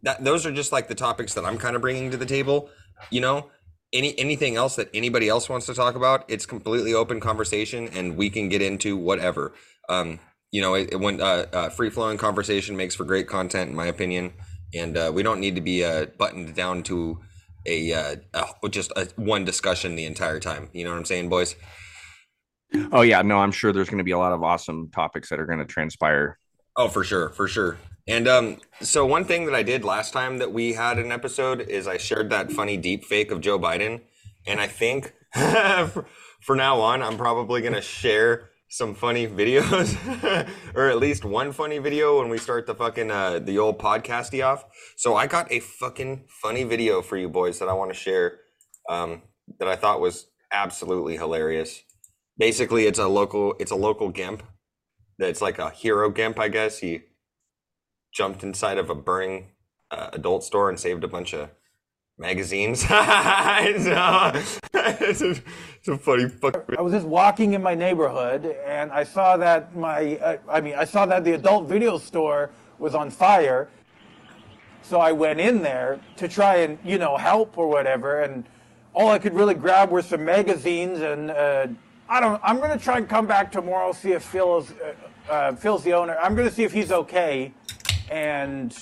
that 0.03 0.23
those 0.23 0.45
are 0.45 0.53
just 0.53 0.73
like 0.73 0.89
the 0.89 0.95
topics 0.95 1.35
that 1.35 1.45
i'm 1.45 1.57
kind 1.57 1.75
of 1.75 1.83
bringing 1.83 2.11
to 2.11 2.17
the 2.17 2.27
table 2.27 2.69
you 3.11 3.21
know 3.21 3.49
any 3.93 4.19
anything 4.19 4.57
else 4.57 4.77
that 4.77 4.89
anybody 4.95 5.29
else 5.29 5.49
wants 5.49 5.67
to 5.67 5.75
talk 5.75 5.95
about 5.95 6.25
it's 6.29 6.47
completely 6.47 6.95
open 6.95 7.21
conversation 7.21 7.89
and 7.89 8.17
we 8.17 8.31
can 8.31 8.49
get 8.49 8.63
into 8.63 8.97
whatever. 8.97 9.53
Um 9.89 10.21
you 10.51 10.61
know 10.61 10.75
it, 10.75 10.93
it 10.93 11.01
when 11.01 11.21
uh, 11.21 11.47
uh 11.53 11.69
free 11.71 11.91
flowing 11.91 12.19
conversation 12.19 12.77
makes 12.77 12.95
for 12.95 13.05
great 13.05 13.27
content 13.27 13.71
in 13.71 13.77
my 13.77 13.87
opinion. 13.87 14.33
And 14.73 14.97
uh, 14.97 15.11
we 15.13 15.25
don't 15.25 15.41
need 15.41 15.57
to 15.57 15.61
be 15.61 15.85
uh 15.85 16.07
buttoned 16.19 16.55
down 16.55 16.83
to 16.85 17.21
a 17.67 17.93
uh 17.93 18.17
a, 18.35 18.69
just 18.69 18.93
a, 18.97 19.09
one 19.17 19.45
discussion 19.45 19.97
the 19.97 20.07
entire 20.07 20.41
time. 20.41 20.71
You 20.73 20.85
know 20.85 20.91
what 20.91 20.99
i'm 20.99 21.05
saying 21.05 21.29
boys? 21.29 21.57
Oh 22.93 23.03
yeah, 23.03 23.23
no, 23.23 23.39
I'm 23.39 23.53
sure 23.53 23.73
there's 23.73 23.89
going 23.89 23.99
to 23.99 24.05
be 24.05 24.13
a 24.13 24.19
lot 24.19 24.33
of 24.33 24.43
awesome 24.43 24.91
topics 24.91 25.29
that 25.31 25.41
are 25.41 25.47
going 25.47 25.59
to 25.59 25.65
transpire. 25.65 26.39
Oh, 26.77 26.89
for 26.89 27.03
sure, 27.03 27.31
for 27.31 27.49
sure. 27.49 27.79
And 28.11 28.27
um, 28.27 28.57
so 28.81 29.07
one 29.07 29.25
thing 29.25 29.45
that 29.47 29.55
I 29.55 29.63
did 29.63 29.85
last 29.85 30.13
time 30.13 30.39
that 30.39 30.53
we 30.53 30.73
had 30.73 30.99
an 30.99 31.13
episode 31.13 31.61
is 31.61 31.87
I 31.87 31.97
shared 31.97 32.29
that 32.31 32.51
funny 32.51 32.77
deep 32.77 33.05
fake 33.05 33.31
of 33.31 33.41
Joe 33.41 33.57
Biden, 33.57 34.01
and 34.49 34.61
I 34.61 34.67
think 34.67 35.15
for, 35.33 36.57
now 36.57 36.81
on 36.81 37.03
I'm 37.03 37.17
probably 37.17 37.63
gonna 37.63 37.81
share 37.81 38.51
some 38.69 38.97
funny 38.97 39.29
videos, 39.29 39.97
or 40.75 40.89
at 40.89 40.99
least 40.99 41.25
one 41.25 41.53
funny 41.53 41.79
video 41.79 42.19
when 42.19 42.29
we 42.29 42.37
start 42.37 42.67
the 42.67 42.75
fucking 42.75 43.13
uh, 43.13 43.39
the 43.39 43.59
old 43.59 43.79
podcasty 43.79 44.45
off. 44.45 44.65
So 44.97 45.15
I 45.15 45.29
got 45.29 45.51
a 45.53 45.61
fucking 45.61 46.25
funny 46.43 46.65
video 46.65 47.03
for 47.03 47.17
you 47.17 47.29
boys 47.29 47.61
that 47.61 47.69
I 47.69 47.75
want 47.75 47.93
to 47.93 47.97
share, 47.97 48.39
um, 48.89 49.23
that 49.61 49.69
I 49.69 49.77
thought 49.77 50.01
was 50.01 50.27
absolutely 50.51 51.17
hilarious. 51.17 51.85
Basically, 52.37 52.87
it's 52.87 52.99
a 52.99 53.07
local 53.07 53.55
it's 53.61 53.71
a 53.71 53.77
local 53.77 54.09
gimp 54.09 54.43
that's 55.17 55.41
like 55.41 55.61
a 55.61 55.71
hero 55.71 56.11
gimp, 56.11 56.41
I 56.41 56.49
guess. 56.49 56.79
He 56.79 57.03
jumped 58.13 58.43
inside 58.43 58.79
of 58.79 58.91
a 58.91 58.95
burning 58.95 59.49
uh, 59.91 60.11
adult 60.13 60.45
store 60.45 60.69
and 60.69 60.79
saved 60.79 61.05
a 61.05 61.09
bunch 61.09 61.33
of 61.35 61.51
magazines. 62.19 62.85
It's, 65.03 65.21
a, 65.23 65.31
it's 65.31 65.89
a 65.89 65.99
funny 65.99 66.29
fuck. 66.29 66.65
I 66.77 66.81
was 66.81 66.93
just 66.93 67.07
walking 67.07 67.55
in 67.55 67.63
my 67.63 67.75
neighborhood 67.75 68.57
and 68.67 68.93
I 68.93 69.05
saw 69.05 69.37
that 69.39 69.75
my, 69.75 70.17
uh, 70.17 70.37
I 70.49 70.61
mean, 70.61 70.75
I 70.75 70.85
saw 70.85 71.07
that 71.07 71.25
the 71.25 71.33
adult 71.33 71.69
video 71.69 71.99
store 71.99 72.51
was 72.79 72.95
on 72.95 73.11
fire. 73.11 73.69
So 74.83 75.01
I 75.01 75.13
went 75.13 75.41
in 75.41 75.63
there 75.63 76.01
to 76.17 76.29
try 76.29 76.57
and, 76.57 76.79
you 76.85 76.99
know, 76.99 77.17
help 77.17 77.59
or 77.59 77.69
whatever. 77.69 78.23
And 78.23 78.45
all 78.95 79.11
I 79.11 79.19
could 79.19 79.35
really 79.35 79.55
grab 79.55 79.91
were 79.91 80.03
some 80.03 80.25
magazines 80.25 81.01
and 81.01 81.31
uh, 81.31 81.67
I 82.09 82.19
don't. 82.19 82.41
I'm 82.43 82.59
gonna 82.59 82.77
try 82.77 82.99
and 82.99 83.09
come 83.09 83.29
back 83.29 83.53
tomorrow. 83.53 83.93
See 83.93 84.13
if 84.13 84.25
Phil's 84.25 84.73
uh, 84.73 85.33
uh, 85.33 85.55
Phil's 85.55 85.85
the 85.85 85.93
owner. 85.93 86.17
I'm 86.19 86.35
gonna 86.35 86.51
see 86.51 86.65
if 86.65 86.73
he's 86.73 86.91
okay, 86.91 87.55
and 88.11 88.77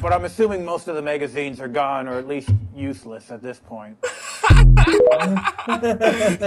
but 0.00 0.12
I'm 0.12 0.24
assuming 0.24 0.64
most 0.64 0.88
of 0.88 0.96
the 0.96 1.02
magazines 1.02 1.60
are 1.60 1.68
gone 1.68 2.08
or 2.08 2.18
at 2.18 2.26
least 2.26 2.50
useless 2.74 3.30
at 3.30 3.42
this 3.42 3.58
point. 3.58 3.96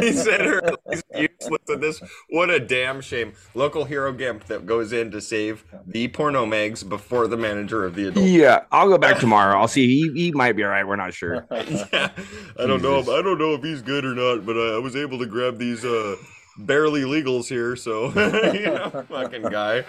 he 0.02 0.12
said 0.12 0.42
her 0.42 0.62
he's 0.90 1.04
useless 1.16 1.62
at 1.72 1.80
this. 1.80 2.02
What 2.30 2.50
a 2.50 2.60
damn 2.60 3.02
shame. 3.02 3.34
Local 3.54 3.86
hero 3.86 4.12
Gimp 4.12 4.46
that 4.46 4.66
goes 4.66 4.92
in 4.94 5.12
to 5.12 5.22
save 5.22 5.64
the 5.86 6.08
porno 6.10 6.46
mags 6.46 6.84
before 6.84 7.28
the 7.28 7.38
manager 7.38 7.86
of 7.86 7.96
the 7.96 8.08
adult. 8.08 8.26
Yeah, 8.26 8.64
I'll 8.72 8.90
go 8.90 8.98
back 8.98 9.20
tomorrow. 9.20 9.60
I'll 9.60 9.68
see. 9.68 9.88
He, 9.88 10.12
he 10.14 10.32
might 10.32 10.54
be 10.54 10.64
all 10.64 10.70
right. 10.70 10.86
We're 10.86 10.96
not 10.96 11.14
sure. 11.14 11.46
Yeah. 11.52 12.10
I 12.60 12.66
don't 12.66 12.82
know. 12.82 13.00
I 13.00 13.22
don't 13.22 13.38
know 13.38 13.54
if 13.54 13.64
he's 13.64 13.82
good 13.82 14.06
or 14.06 14.16
not, 14.16 14.46
but 14.46 14.58
I, 14.58 14.76
I 14.76 14.80
was 14.80 14.96
able 14.96 15.20
to 15.20 15.26
grab 15.26 15.58
these 15.58 15.86
uh, 15.86 16.16
barely 16.58 17.04
legals 17.04 17.48
here. 17.48 17.76
So, 17.76 18.08
you 18.54 18.66
know, 18.66 19.06
fucking 19.10 19.44
guy. 19.44 19.86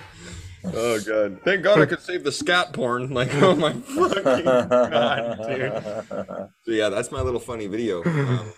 Oh 0.64 1.00
god! 1.00 1.40
Thank 1.44 1.62
God 1.62 1.80
I 1.80 1.86
could 1.86 2.00
save 2.00 2.25
the 2.25 2.32
scat 2.32 2.72
porn. 2.72 3.10
Like, 3.14 3.32
oh 3.34 3.54
my 3.54 3.72
fucking 3.72 4.44
god, 4.44 5.38
dude. 5.46 5.82
So 6.64 6.72
yeah, 6.72 6.88
that's 6.88 7.10
my 7.12 7.20
little 7.20 7.40
funny 7.40 7.66
video. 7.66 8.02
Um, 8.04 8.52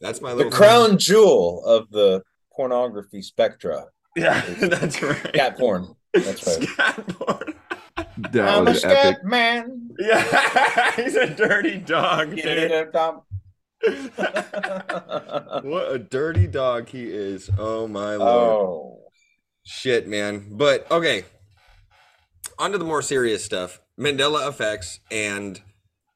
that's 0.00 0.20
my 0.20 0.30
The 0.30 0.36
little 0.36 0.52
crown 0.52 0.98
jewel 0.98 1.64
of 1.64 1.90
the 1.90 2.22
pornography 2.54 3.22
spectra. 3.22 3.84
Yeah, 4.16 4.40
that's 4.60 5.00
right. 5.02 5.16
Scat 5.28 5.58
porn. 5.58 5.94
That's 6.12 6.46
right. 6.46 6.68
Scat 6.68 7.08
porn. 7.08 7.54
That 8.32 8.48
I'm 8.48 8.66
a 8.66 8.70
was 8.70 8.84
epic. 8.84 8.98
scat 9.18 9.24
man. 9.24 9.90
Yeah, 9.98 10.92
he's 10.96 11.14
a 11.16 11.28
dirty 11.28 11.78
dog, 11.78 12.34
dude. 12.36 12.90
oh. 12.94 13.22
What 15.62 15.92
a 15.92 15.98
dirty 15.98 16.46
dog 16.46 16.88
he 16.88 17.04
is. 17.04 17.50
Oh 17.58 17.86
my 17.86 18.16
lord. 18.16 19.00
Shit, 19.64 20.08
man. 20.08 20.48
But 20.50 20.90
okay. 20.90 21.24
On 22.58 22.72
to 22.72 22.78
the 22.78 22.84
more 22.84 23.02
serious 23.02 23.44
stuff. 23.44 23.80
Mandela 23.98 24.48
effects 24.48 25.00
and 25.10 25.60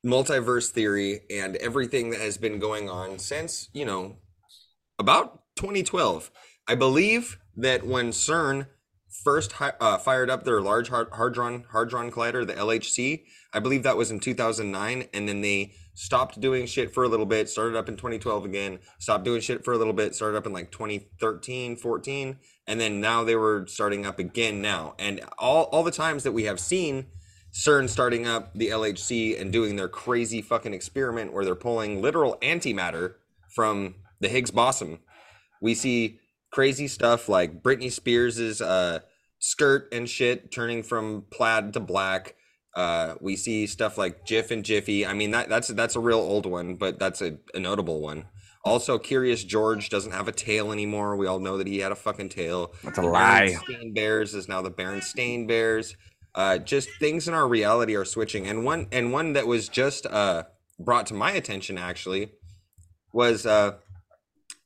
multiverse 0.07 0.71
theory 0.71 1.21
and 1.31 1.57
everything 1.57 2.11
that 2.11 2.21
has 2.21 2.39
been 2.39 2.59
going 2.59 2.89
on 2.89 3.19
since, 3.19 3.69
you 3.73 3.85
know, 3.85 4.17
about 4.99 5.43
2012. 5.57 6.31
I 6.69 6.75
believe 6.75 7.39
that 7.57 7.85
when 7.87 8.11
CERN 8.11 8.69
first 9.25 9.53
hi- 9.53 9.73
uh, 9.81 9.99
fired 9.99 10.31
up 10.31 10.45
their 10.45 10.61
large 10.61 10.89
hard- 10.91 11.09
hadron 11.17 11.65
hadron 11.73 12.11
collider, 12.13 12.47
the 12.47 12.55
LHC, 12.55 13.25
I 13.53 13.59
believe 13.59 13.83
that 13.83 13.97
was 13.97 14.11
in 14.11 14.21
2009 14.21 15.09
and 15.13 15.29
then 15.29 15.41
they 15.41 15.75
stopped 15.99 16.41
doing 16.41 16.65
shit 16.65 16.95
for 16.95 17.03
a 17.03 17.09
little 17.09 17.27
bit, 17.27 17.49
started 17.49 17.77
up 17.77 17.89
in 17.89 17.97
2012 17.97 18.45
again, 18.45 18.79
stopped 19.01 19.25
doing 19.25 19.41
shit 19.41 19.65
for 19.65 19.75
a 19.75 19.77
little 19.77 19.93
bit, 19.93 20.15
started 20.15 20.39
up 20.39 20.47
in 20.47 20.53
like 20.53 20.71
2013, 20.71 21.75
14, 21.75 22.39
and 22.69 22.81
then 22.81 23.01
now 23.01 23.25
they 23.25 23.35
were 23.35 23.67
starting 23.67 24.07
up 24.07 24.21
again 24.21 24.63
now. 24.63 24.95
And 25.01 25.21
all 25.39 25.65
all 25.65 25.83
the 25.83 25.91
times 25.91 26.23
that 26.23 26.31
we 26.31 26.45
have 26.45 26.61
seen 26.61 27.07
CERN 27.53 27.89
starting 27.89 28.29
up 28.29 28.55
the 28.55 28.69
LHC 28.69 29.41
and 29.41 29.53
doing 29.53 29.75
their 29.75 29.89
crazy 29.89 30.41
fucking 30.41 30.73
experiment 30.73 31.33
where 31.33 31.45
they're 31.45 31.57
pulling 31.57 32.01
literal 32.01 32.39
antimatter 32.43 33.15
from 33.57 33.97
the 34.21 34.29
Higgs 34.29 34.53
boson. 34.53 35.01
We 35.61 35.75
see 35.75 36.21
crazy 36.53 36.87
stuff 36.87 37.29
like 37.29 37.61
Britney 37.61 37.91
Spears's 37.91 38.63
uh, 38.63 39.01
skirt 39.41 39.89
and 39.93 40.09
shit 40.09 40.53
turning 40.53 40.85
from 40.85 41.25
plaid 41.33 41.73
to 41.73 41.81
black. 41.81 42.37
Uh, 42.79 43.17
we 43.21 43.35
see 43.35 43.67
stuff 43.67 43.99
like 43.99 44.25
Jif 44.25 44.53
and 44.53 44.65
Jiffy. 44.65 45.05
I 45.05 45.13
mean, 45.13 45.33
that 45.33 45.49
that's 45.49 45.67
that's 45.67 45.97
a 45.97 46.01
real 46.01 46.21
old 46.21 46.47
one, 46.47 46.77
but 46.77 46.97
that's 46.97 47.21
a, 47.21 47.37
a 47.53 47.59
notable 47.59 48.01
one. 48.01 48.27
Also, 48.65 48.99
Curious 48.99 49.43
George 49.43 49.89
doesn't 49.89 50.13
have 50.13 50.29
a 50.29 50.33
tail 50.33 50.71
anymore. 50.71 51.17
We 51.17 51.27
all 51.27 51.41
know 51.41 51.59
that 51.59 51.67
he 51.67 51.81
had 51.81 51.91
a 51.91 51.97
fucking 51.97 52.29
tail. 52.29 52.73
That's 52.85 52.97
a 52.99 53.01
The 53.01 53.09
lie. 53.09 53.57
Berenstein 53.69 53.95
Bears 53.97 54.33
is 54.33 54.47
now 54.47 54.63
the 54.63 54.71
Berenstain 54.71 55.49
Bears. 55.49 55.97
Uh, 56.37 56.59
just 56.59 56.89
things 57.01 57.27
in 57.27 57.35
our 57.35 57.49
reality 57.49 57.97
are 57.97 58.05
switching, 58.05 58.47
and 58.47 58.65
one 58.65 58.87
and 58.93 59.13
one 59.13 59.33
that 59.33 59.49
was 59.49 59.69
just 59.69 60.07
uh, 60.07 60.45
brought 60.79 61.07
to 61.07 61.15
my 61.15 61.33
attention 61.33 61.79
actually 61.79 62.31
was 63.13 63.45
uh, 63.45 63.73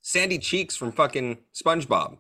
Sandy 0.03 0.37
Cheeks 0.37 0.77
from 0.77 0.93
fucking 0.93 1.39
SpongeBob. 1.55 2.19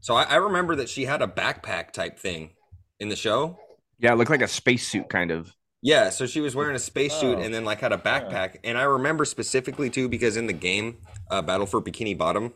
So 0.00 0.14
I, 0.14 0.22
I 0.22 0.36
remember 0.36 0.74
that 0.76 0.88
she 0.88 1.04
had 1.04 1.20
a 1.20 1.26
backpack 1.26 1.90
type 1.90 2.18
thing 2.18 2.52
in 2.98 3.10
the 3.10 3.16
show. 3.16 3.58
Yeah, 3.98 4.12
it 4.12 4.16
looked 4.16 4.30
like 4.30 4.42
a 4.42 4.48
spacesuit 4.48 5.08
kind 5.08 5.30
of. 5.30 5.54
Yeah, 5.82 6.10
so 6.10 6.26
she 6.26 6.40
was 6.40 6.56
wearing 6.56 6.74
a 6.74 6.80
spacesuit 6.80 7.38
Oh. 7.38 7.40
and 7.40 7.52
then 7.54 7.64
like 7.64 7.80
had 7.80 7.92
a 7.92 7.98
backpack. 7.98 8.56
And 8.64 8.76
I 8.76 8.82
remember 8.82 9.24
specifically 9.24 9.90
too 9.90 10.08
because 10.08 10.36
in 10.36 10.46
the 10.46 10.52
game, 10.52 10.98
uh, 11.30 11.42
Battle 11.42 11.66
for 11.66 11.80
Bikini 11.80 12.16
Bottom, 12.16 12.52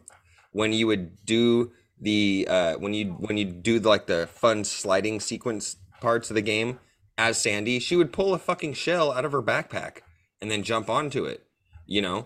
when 0.53 0.73
you 0.73 0.87
would 0.87 1.25
do 1.25 1.73
the 2.01 2.47
uh, 2.51 2.75
when 2.75 2.95
you 2.95 3.07
when 3.21 3.37
you 3.37 3.45
do 3.45 3.79
like 3.79 4.07
the 4.07 4.27
fun 4.27 4.65
sliding 4.65 5.21
sequence 5.21 5.77
parts 6.01 6.31
of 6.31 6.35
the 6.35 6.43
game 6.43 6.79
as 7.19 7.39
Sandy, 7.39 7.79
she 7.79 7.95
would 7.97 8.13
pull 8.13 8.35
a 8.35 8.39
fucking 8.39 8.73
shell 8.73 9.13
out 9.13 9.25
of 9.25 9.33
her 9.33 9.43
backpack 9.43 9.99
and 10.41 10.51
then 10.51 10.63
jump 10.63 10.89
onto 10.89 11.25
it. 11.25 11.47
You 11.87 12.03
know, 12.03 12.25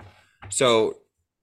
so 0.49 0.99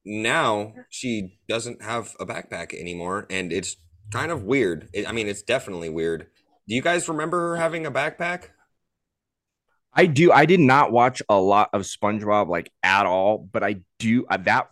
now 0.06 0.74
she 0.90 1.38
doesn't 1.48 1.82
have 1.84 2.16
a 2.20 2.26
backpack 2.26 2.74
anymore, 2.74 3.28
and 3.30 3.52
it's 3.52 3.76
kind 4.12 4.32
of 4.32 4.44
weird. 4.44 4.90
It, 4.94 5.08
I 5.08 5.12
mean, 5.12 5.28
it's 5.28 5.42
definitely 5.42 5.90
weird. 5.90 6.28
Do 6.68 6.76
you 6.76 6.82
guys 6.82 7.10
remember 7.10 7.50
her 7.50 7.56
having 7.58 7.86
a 7.86 7.92
backpack? 7.92 8.50
I 9.94 10.06
do. 10.06 10.32
I 10.32 10.46
did 10.46 10.60
not 10.60 10.92
watch 10.92 11.22
a 11.28 11.36
lot 11.40 11.70
of 11.74 11.82
SpongeBob 11.82 12.48
like 12.48 12.72
at 12.82 13.06
all, 13.06 13.38
but 13.38 13.64
I 13.64 13.82
do. 14.00 14.26
Uh, 14.30 14.38
that 14.38 14.68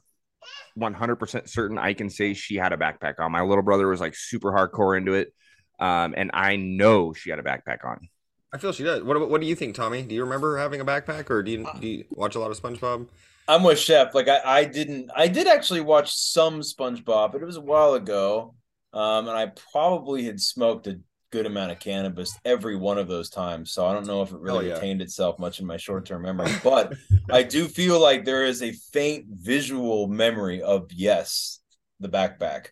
100% 0.78 1.50
certain 1.50 1.78
I 1.78 1.94
can 1.94 2.10
say 2.10 2.34
she 2.34 2.56
had 2.56 2.72
a 2.72 2.78
backpack 2.78 3.20
on. 3.20 3.32
My 3.32 3.42
little 3.42 3.64
brother 3.64 3.88
was 3.88 4.00
like 4.00 4.16
super 4.16 4.52
hardcore 4.52 4.98
into 4.98 5.14
it. 5.14 5.34
Um, 5.80 6.14
and 6.16 6.32
I 6.34 6.56
know 6.56 7.14
she 7.14 7.30
had 7.30 7.40
a 7.40 7.44
backpack 7.44 7.86
on. 7.86 8.10
I 8.54 8.58
feel 8.58 8.74
she 8.74 8.84
does. 8.84 9.04
What 9.04 9.30
What 9.30 9.42
do 9.42 9.48
you 9.48 9.56
think, 9.56 9.76
Tommy? 9.76 10.02
Do 10.02 10.16
you 10.16 10.24
remember 10.24 10.58
having 10.58 10.82
a 10.82 10.86
backpack, 10.86 11.30
or 11.30 11.44
do 11.44 11.52
you 11.52 11.68
do 11.80 11.88
you 11.88 12.06
watch 12.10 12.36
a 12.36 12.40
lot 12.40 12.52
of 12.52 12.60
SpongeBob? 12.60 13.08
I'm 13.48 13.64
with 13.64 13.80
Chef. 13.80 14.14
Like 14.14 14.28
I, 14.28 14.42
I 14.44 14.66
didn't 14.66 15.12
I 15.16 15.28
did 15.28 15.48
actually 15.48 15.82
watch 15.82 16.14
some 16.16 16.62
SpongeBob, 16.62 17.32
but 17.32 17.42
it 17.42 17.46
was 17.46 17.58
a 17.58 17.62
while 17.62 17.94
ago. 17.94 18.56
Um, 18.92 19.28
and 19.28 19.38
I 19.38 19.52
probably 19.72 20.24
had 20.26 20.42
smoked 20.42 20.88
a 20.88 21.00
good 21.32 21.46
amount 21.46 21.72
of 21.72 21.80
cannabis 21.80 22.38
every 22.46 22.76
one 22.76 22.98
of 22.98 23.08
those 23.08 23.30
times. 23.30 23.72
So 23.72 23.86
I 23.86 23.94
don't 23.94 24.08
know 24.08 24.22
if 24.22 24.32
it 24.32 24.40
really 24.40 24.66
Hell 24.66 24.68
yeah. 24.68 24.74
retained 24.76 25.02
itself 25.02 25.40
much 25.40 25.60
in 25.60 25.66
my 25.66 25.78
short 25.78 26.06
term 26.06 26.24
memory. 26.24 26.52
But 26.64 26.94
I 27.32 27.44
do 27.44 27.68
feel 27.68 28.00
like 28.00 28.26
there 28.26 28.46
is 28.46 28.62
a 28.62 28.72
faint 28.72 29.26
visual 29.30 30.08
memory 30.08 30.62
of 30.62 30.92
yes, 30.92 31.60
the 32.00 32.10
backpack. 32.10 32.68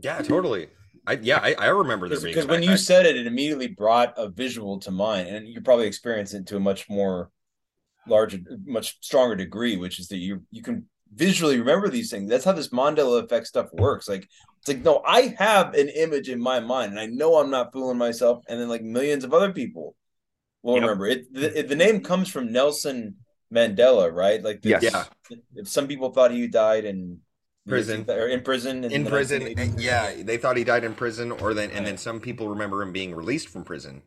Yeah, 0.00 0.22
totally. 0.22 0.68
I 1.06 1.18
yeah, 1.20 1.38
I, 1.42 1.54
I 1.58 1.66
remember 1.66 2.08
there 2.08 2.18
being 2.20 2.34
Because 2.34 2.48
when 2.48 2.62
you 2.62 2.76
said 2.76 3.06
it, 3.06 3.16
it 3.16 3.26
immediately 3.26 3.68
brought 3.68 4.14
a 4.16 4.28
visual 4.28 4.78
to 4.80 4.90
mind, 4.90 5.28
and 5.28 5.46
you 5.46 5.60
probably 5.60 5.86
experienced 5.86 6.34
it 6.34 6.46
to 6.46 6.56
a 6.56 6.60
much 6.60 6.88
more 6.88 7.30
larger, 8.06 8.38
much 8.64 8.98
stronger 9.02 9.36
degree, 9.36 9.76
which 9.76 9.98
is 9.98 10.08
that 10.08 10.16
you 10.16 10.42
you 10.50 10.62
can 10.62 10.88
visually 11.12 11.58
remember 11.58 11.88
these 11.88 12.10
things. 12.10 12.28
That's 12.30 12.44
how 12.44 12.52
this 12.52 12.68
Mandela 12.68 13.22
effect 13.24 13.46
stuff 13.46 13.68
works. 13.72 14.08
Like 14.08 14.28
it's 14.60 14.68
like 14.68 14.82
no, 14.82 15.02
I 15.06 15.34
have 15.38 15.74
an 15.74 15.88
image 15.88 16.28
in 16.28 16.40
my 16.40 16.60
mind, 16.60 16.92
and 16.92 17.00
I 17.00 17.06
know 17.06 17.36
I'm 17.36 17.50
not 17.50 17.72
fooling 17.72 17.98
myself. 17.98 18.44
And 18.48 18.60
then 18.60 18.68
like 18.68 18.82
millions 18.82 19.24
of 19.24 19.32
other 19.34 19.52
people 19.52 19.94
will 20.62 20.74
Yep. 20.74 20.82
remember 20.82 21.06
it. 21.08 21.32
The, 21.32 21.62
the 21.62 21.76
name 21.76 22.00
comes 22.02 22.28
from 22.28 22.50
Nelson 22.52 23.16
Mandela, 23.52 24.12
right? 24.12 24.42
Like 24.42 24.62
the, 24.62 24.70
Yes. 24.70 24.82
Yeah. 24.84 25.04
if 25.54 25.68
some 25.68 25.86
people 25.86 26.10
thought 26.12 26.30
he 26.30 26.46
died 26.48 26.84
in 26.84 27.18
Prison. 27.66 28.04
or 28.10 28.28
in 28.28 28.42
prison 28.42 28.84
in 28.84 29.04
the 29.04 29.10
prison, 29.10 29.74
yeah, 29.78 30.22
they 30.22 30.36
thought 30.36 30.56
he 30.58 30.64
died 30.64 30.84
in 30.84 30.94
prison, 30.94 31.32
or 31.32 31.54
then 31.54 31.70
and 31.70 31.86
then 31.86 31.96
some 31.96 32.20
people 32.20 32.48
remember 32.50 32.82
him 32.82 32.92
being 32.92 33.14
released 33.14 33.48
from 33.48 33.64
prison, 33.64 34.02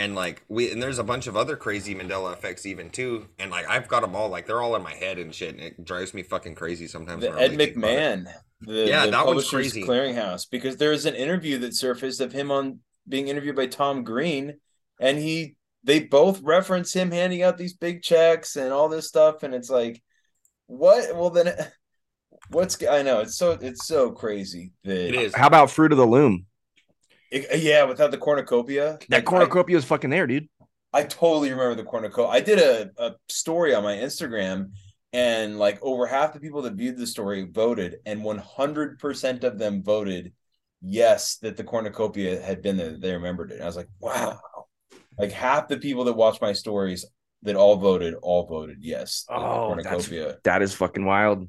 and 0.00 0.14
like 0.14 0.42
we 0.48 0.72
and 0.72 0.82
there's 0.82 0.98
a 0.98 1.04
bunch 1.04 1.26
of 1.26 1.36
other 1.36 1.56
crazy 1.56 1.94
Mandela 1.94 2.32
effects 2.32 2.64
even 2.64 2.88
too, 2.88 3.28
and 3.38 3.50
like 3.50 3.68
I've 3.68 3.86
got 3.86 4.00
them 4.00 4.16
all, 4.16 4.30
like 4.30 4.46
they're 4.46 4.62
all 4.62 4.74
in 4.74 4.82
my 4.82 4.94
head 4.94 5.18
and 5.18 5.34
shit, 5.34 5.54
and 5.54 5.62
it 5.62 5.84
drives 5.84 6.14
me 6.14 6.22
fucking 6.22 6.54
crazy 6.54 6.86
sometimes. 6.86 7.22
the 7.22 7.28
Ed 7.28 7.52
really 7.52 7.56
think 7.56 7.76
about 7.76 7.90
it. 7.90 7.96
McMahon, 7.96 8.32
the, 8.62 8.86
Yeah, 8.86 9.04
the 9.04 9.10
that 9.12 9.26
one's 9.26 9.44
Publishers 9.44 9.72
crazy. 9.72 9.82
Clearinghouse, 9.84 10.46
because 10.50 10.78
there's 10.78 11.04
an 11.04 11.14
interview 11.14 11.58
that 11.58 11.74
surfaced 11.74 12.22
of 12.22 12.32
him 12.32 12.50
on 12.50 12.80
being 13.06 13.28
interviewed 13.28 13.56
by 13.56 13.66
Tom 13.66 14.02
Green, 14.02 14.56
and 14.98 15.18
he 15.18 15.56
they 15.84 16.00
both 16.00 16.40
reference 16.40 16.94
him 16.94 17.10
handing 17.10 17.42
out 17.42 17.58
these 17.58 17.74
big 17.74 18.02
checks 18.02 18.56
and 18.56 18.72
all 18.72 18.88
this 18.88 19.06
stuff, 19.06 19.42
and 19.42 19.54
it's 19.54 19.70
like, 19.70 20.02
what? 20.66 21.14
Well, 21.14 21.30
then, 21.30 21.52
what's 22.48 22.82
I 22.82 23.02
know 23.02 23.20
it's 23.20 23.36
so 23.36 23.58
it's 23.60 23.86
so 23.86 24.12
crazy 24.12 24.72
that 24.84 25.08
It 25.08 25.14
is. 25.14 25.34
How 25.34 25.46
about 25.46 25.70
Fruit 25.70 25.92
of 25.92 25.98
the 25.98 26.06
Loom? 26.06 26.46
It- 27.30 27.60
yeah, 27.62 27.84
without 27.84 28.10
the 28.10 28.18
cornucopia, 28.18 28.98
That 29.08 29.18
I- 29.18 29.22
cornucopia 29.22 29.76
is 29.76 29.84
fucking 29.84 30.10
there, 30.10 30.26
dude. 30.26 30.48
I 30.92 31.04
totally 31.04 31.50
remember 31.50 31.76
the 31.76 31.84
cornucopia. 31.84 32.30
I 32.32 32.40
did 32.40 32.58
a, 32.58 32.90
a 32.98 33.14
story 33.28 33.74
on 33.74 33.84
my 33.84 33.94
Instagram, 33.94 34.72
and 35.12 35.58
like 35.58 35.78
over 35.82 36.06
half 36.06 36.32
the 36.32 36.40
people 36.40 36.62
that 36.62 36.74
viewed 36.74 36.96
the 36.96 37.06
story 37.06 37.46
voted, 37.50 37.98
and 38.06 38.22
100% 38.22 39.44
of 39.44 39.58
them 39.58 39.82
voted 39.84 40.32
yes 40.82 41.36
that 41.42 41.56
the 41.56 41.64
cornucopia 41.64 42.40
had 42.40 42.62
been 42.62 42.76
there. 42.76 42.96
They 42.98 43.12
remembered 43.12 43.52
it. 43.52 43.54
And 43.56 43.62
I 43.62 43.66
was 43.66 43.76
like, 43.76 43.88
wow. 44.00 44.40
Like 45.18 45.30
half 45.30 45.68
the 45.68 45.76
people 45.78 46.04
that 46.04 46.14
watched 46.14 46.40
my 46.40 46.52
stories 46.54 47.04
that 47.42 47.54
all 47.54 47.76
voted, 47.76 48.14
all 48.22 48.46
voted 48.46 48.78
yes. 48.80 49.24
Oh. 49.28 49.68
That 50.44 50.62
is 50.62 50.74
fucking 50.74 51.04
wild. 51.04 51.48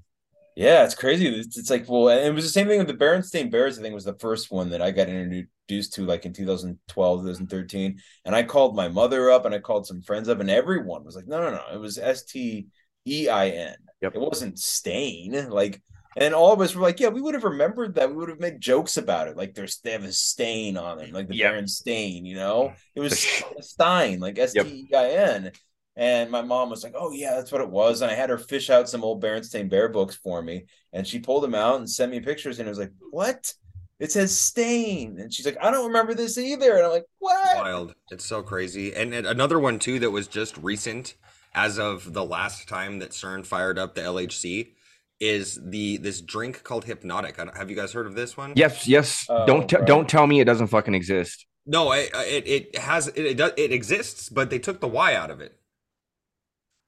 Yeah, 0.61 0.83
it's 0.83 0.93
crazy. 0.93 1.27
It's, 1.27 1.57
it's 1.57 1.71
like, 1.71 1.89
well, 1.89 2.09
and 2.09 2.19
it 2.19 2.35
was 2.35 2.45
the 2.45 2.51
same 2.51 2.67
thing 2.67 2.77
with 2.77 2.87
the 2.87 2.93
Berenstain 2.93 3.49
Bears. 3.49 3.79
I 3.79 3.81
think 3.81 3.95
was 3.95 4.03
the 4.03 4.13
first 4.19 4.51
one 4.51 4.69
that 4.69 4.81
I 4.81 4.91
got 4.91 5.09
introduced 5.09 5.93
to, 5.93 6.05
like 6.05 6.27
in 6.27 6.33
2012, 6.33 7.21
2013. 7.21 7.99
And 8.25 8.35
I 8.35 8.43
called 8.43 8.75
my 8.75 8.87
mother 8.87 9.31
up 9.31 9.45
and 9.45 9.55
I 9.55 9.59
called 9.59 9.87
some 9.87 10.03
friends 10.03 10.29
up, 10.29 10.39
and 10.39 10.51
everyone 10.51 11.03
was 11.03 11.15
like, 11.15 11.27
no, 11.27 11.41
no, 11.41 11.49
no. 11.49 11.63
It 11.73 11.79
was 11.79 11.97
S 11.97 12.25
T 12.25 12.67
E 13.07 13.27
I 13.27 13.49
N. 13.49 13.75
Yep. 14.01 14.15
It 14.15 14.21
wasn't 14.21 14.59
stain. 14.59 15.49
Like, 15.49 15.81
and 16.15 16.35
all 16.35 16.53
of 16.53 16.61
us 16.61 16.75
were 16.75 16.83
like, 16.83 16.99
yeah, 16.99 17.07
we 17.07 17.21
would 17.21 17.33
have 17.33 17.43
remembered 17.43 17.95
that. 17.95 18.09
We 18.09 18.17
would 18.17 18.29
have 18.29 18.39
made 18.39 18.61
jokes 18.61 18.97
about 18.97 19.29
it. 19.29 19.35
Like, 19.35 19.55
there's 19.55 19.79
they 19.79 19.93
have 19.93 20.03
a 20.03 20.11
stain 20.11 20.77
on 20.77 20.99
them, 20.99 21.11
like 21.11 21.27
the 21.27 21.37
Yep. 21.37 21.53
Berenstain, 21.53 22.23
you 22.23 22.35
know? 22.35 22.73
It 22.93 22.99
was 22.99 23.27
Stein, 23.61 24.19
like 24.19 24.37
S 24.37 24.53
T 24.53 24.59
E 24.91 24.95
I 24.95 25.09
N. 25.09 25.51
And 25.95 26.31
my 26.31 26.41
mom 26.41 26.69
was 26.69 26.83
like, 26.83 26.93
"Oh 26.95 27.11
yeah, 27.11 27.35
that's 27.35 27.51
what 27.51 27.61
it 27.61 27.69
was." 27.69 28.01
And 28.01 28.09
I 28.09 28.15
had 28.15 28.29
her 28.29 28.37
fish 28.37 28.69
out 28.69 28.89
some 28.89 29.03
old 29.03 29.21
Berenstain 29.21 29.69
Bear 29.69 29.89
books 29.89 30.15
for 30.15 30.41
me, 30.41 30.65
and 30.93 31.05
she 31.05 31.19
pulled 31.19 31.43
them 31.43 31.55
out 31.55 31.77
and 31.77 31.89
sent 31.89 32.11
me 32.11 32.19
pictures. 32.21 32.59
And 32.59 32.67
it 32.67 32.71
was 32.71 32.79
like, 32.79 32.93
"What? 33.11 33.53
It 33.99 34.11
says 34.11 34.35
stain." 34.35 35.19
And 35.19 35.33
she's 35.33 35.45
like, 35.45 35.57
"I 35.61 35.69
don't 35.69 35.87
remember 35.87 36.13
this 36.13 36.37
either." 36.37 36.77
And 36.77 36.85
I'm 36.85 36.91
like, 36.91 37.07
"What?" 37.19 37.57
Wild. 37.57 37.95
It's 38.09 38.25
so 38.25 38.41
crazy. 38.41 38.95
And, 38.95 39.13
and 39.13 39.27
another 39.27 39.59
one 39.59 39.79
too 39.79 39.99
that 39.99 40.11
was 40.11 40.27
just 40.27 40.57
recent, 40.57 41.15
as 41.53 41.77
of 41.77 42.13
the 42.13 42.23
last 42.25 42.69
time 42.69 42.99
that 42.99 43.11
CERN 43.11 43.45
fired 43.45 43.77
up 43.77 43.93
the 43.93 44.01
LHC, 44.01 44.73
is 45.21 45.59
the 45.63 45.97
this 45.97 46.19
drink 46.19 46.63
called 46.63 46.83
Hypnotic. 46.85 47.37
Have 47.37 47.69
you 47.69 47.75
guys 47.75 47.93
heard 47.93 48.07
of 48.07 48.15
this 48.15 48.35
one? 48.35 48.53
Yes, 48.55 48.87
yes. 48.87 49.25
Oh, 49.29 49.45
don't 49.45 49.69
t- 49.69 49.75
right. 49.75 49.85
don't 49.85 50.09
tell 50.09 50.25
me 50.25 50.39
it 50.39 50.45
doesn't 50.45 50.67
fucking 50.67 50.95
exist. 50.95 51.45
No, 51.65 51.91
it 51.91 52.09
it, 52.13 52.47
it 52.47 52.77
has 52.77 53.07
it, 53.09 53.25
it 53.25 53.37
does 53.37 53.51
it 53.55 53.71
exists, 53.71 54.29
but 54.29 54.49
they 54.49 54.59
took 54.59 54.81
the 54.81 54.87
Y 54.87 55.13
out 55.13 55.29
of 55.29 55.39
it. 55.39 55.60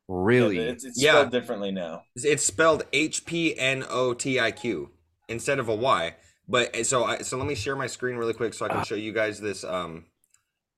Really? 0.08 0.58
Yeah, 0.58 0.72
it's, 0.72 0.84
it's 0.84 1.02
Yeah. 1.02 1.12
spelled 1.12 1.32
differently 1.32 1.72
now. 1.72 2.04
It's 2.16 2.46
spelled 2.46 2.84
H 2.94 3.26
P 3.26 3.58
N 3.58 3.86
O 3.90 4.14
T 4.14 4.40
I 4.40 4.52
Q 4.52 4.92
instead 5.30 5.60
of 5.60 5.70
a 5.70 5.76
Y. 5.76 6.16
But 6.48 6.86
so 6.86 7.06
I 7.06 7.20
so 7.20 7.38
let 7.38 7.48
me 7.48 7.56
share 7.56 7.76
my 7.76 7.88
screen 7.88 8.18
really 8.18 8.34
quick 8.34 8.54
so 8.54 8.66
I 8.66 8.70
can 8.70 8.84
show 8.84 8.96
you 8.96 9.14
guys 9.14 9.40
this 9.40 9.64
um 9.64 10.06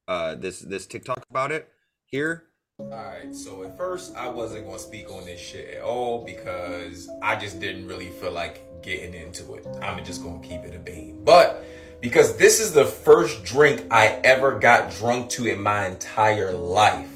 uh 0.07 0.35
this 0.35 0.59
this 0.59 0.85
TikTok 0.85 1.25
about 1.29 1.51
it 1.51 1.67
here. 2.05 2.43
Alright, 2.79 3.33
so 3.33 3.63
at 3.63 3.77
first 3.77 4.15
I 4.15 4.27
wasn't 4.27 4.65
gonna 4.65 4.77
speak 4.77 5.09
on 5.09 5.25
this 5.25 5.39
shit 5.39 5.75
at 5.75 5.81
all 5.81 6.23
because 6.25 7.09
I 7.23 7.35
just 7.37 7.59
didn't 7.59 7.87
really 7.87 8.09
feel 8.09 8.31
like 8.31 8.61
getting 8.83 9.13
into 9.13 9.55
it. 9.55 9.65
I'm 9.81 10.03
just 10.05 10.23
gonna 10.23 10.41
keep 10.45 10.61
it 10.61 10.75
a 10.75 10.79
bean. 10.79 11.23
But 11.23 11.65
because 12.01 12.37
this 12.37 12.59
is 12.59 12.73
the 12.73 12.85
first 12.85 13.43
drink 13.43 13.85
I 13.89 14.19
ever 14.23 14.59
got 14.59 14.91
drunk 14.91 15.29
to 15.31 15.47
in 15.47 15.61
my 15.63 15.87
entire 15.87 16.51
life, 16.51 17.09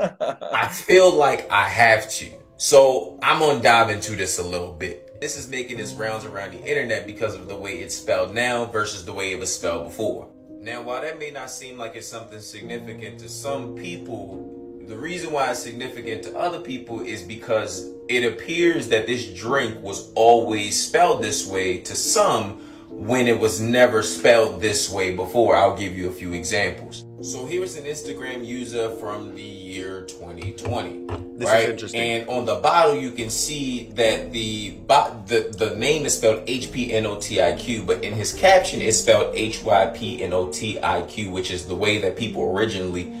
I 0.00 0.68
feel 0.68 1.14
like 1.14 1.50
I 1.50 1.68
have 1.68 2.10
to. 2.12 2.30
So 2.56 3.18
I'm 3.22 3.40
gonna 3.40 3.62
dive 3.62 3.90
into 3.90 4.16
this 4.16 4.38
a 4.38 4.42
little 4.42 4.72
bit. 4.72 5.20
This 5.20 5.36
is 5.38 5.48
making 5.48 5.78
its 5.78 5.92
rounds 5.92 6.24
around 6.24 6.52
the 6.52 6.62
internet 6.62 7.06
because 7.06 7.34
of 7.34 7.48
the 7.48 7.56
way 7.56 7.74
it's 7.78 7.96
spelled 7.96 8.34
now 8.34 8.64
versus 8.66 9.04
the 9.04 9.12
way 9.12 9.32
it 9.32 9.38
was 9.38 9.54
spelled 9.54 9.88
before. 9.88 10.28
Now, 10.60 10.82
while 10.82 11.02
that 11.02 11.18
may 11.18 11.30
not 11.30 11.50
seem 11.50 11.78
like 11.78 11.94
it's 11.94 12.08
something 12.08 12.40
significant 12.40 13.18
to 13.20 13.28
some 13.28 13.74
people, 13.74 14.80
the 14.86 14.96
reason 14.96 15.32
why 15.32 15.50
it's 15.50 15.62
significant 15.62 16.22
to 16.24 16.36
other 16.36 16.60
people 16.60 17.00
is 17.00 17.22
because 17.22 17.90
it 18.08 18.24
appears 18.24 18.88
that 18.88 19.06
this 19.06 19.32
drink 19.32 19.82
was 19.82 20.12
always 20.14 20.86
spelled 20.86 21.22
this 21.22 21.46
way 21.46 21.78
to 21.78 21.94
some 21.94 22.60
when 22.96 23.26
it 23.26 23.38
was 23.38 23.60
never 23.60 24.02
spelled 24.02 24.60
this 24.60 24.90
way 24.90 25.14
before. 25.14 25.56
I'll 25.56 25.76
give 25.76 25.96
you 25.96 26.08
a 26.08 26.12
few 26.12 26.32
examples. 26.32 27.04
So 27.22 27.46
here's 27.46 27.76
an 27.76 27.84
Instagram 27.84 28.46
user 28.46 28.90
from 28.96 29.34
the 29.34 29.42
year 29.42 30.02
2020. 30.02 31.06
This 31.36 31.48
is 31.48 31.54
right? 31.54 31.68
interesting. 31.68 32.00
And 32.00 32.28
on 32.28 32.44
the 32.44 32.56
bottle, 32.56 32.96
you 32.96 33.10
can 33.10 33.30
see 33.30 33.90
that 33.94 34.32
the 34.32 34.78
the 35.26 35.54
the 35.56 35.74
name 35.76 36.06
is 36.06 36.16
spelled 36.16 36.44
H 36.46 36.70
P 36.70 36.92
N 36.92 37.06
O 37.06 37.18
T 37.18 37.42
I 37.42 37.56
Q, 37.56 37.82
but 37.82 38.04
in 38.04 38.12
his 38.12 38.32
caption, 38.32 38.80
it's 38.80 38.98
spelled 38.98 39.34
H 39.34 39.62
Y 39.64 39.86
P 39.96 40.22
N 40.22 40.32
O 40.32 40.50
T 40.50 40.78
I 40.82 41.02
Q, 41.02 41.30
which 41.30 41.50
is 41.50 41.66
the 41.66 41.74
way 41.74 41.98
that 41.98 42.16
people 42.16 42.42
originally 42.56 43.12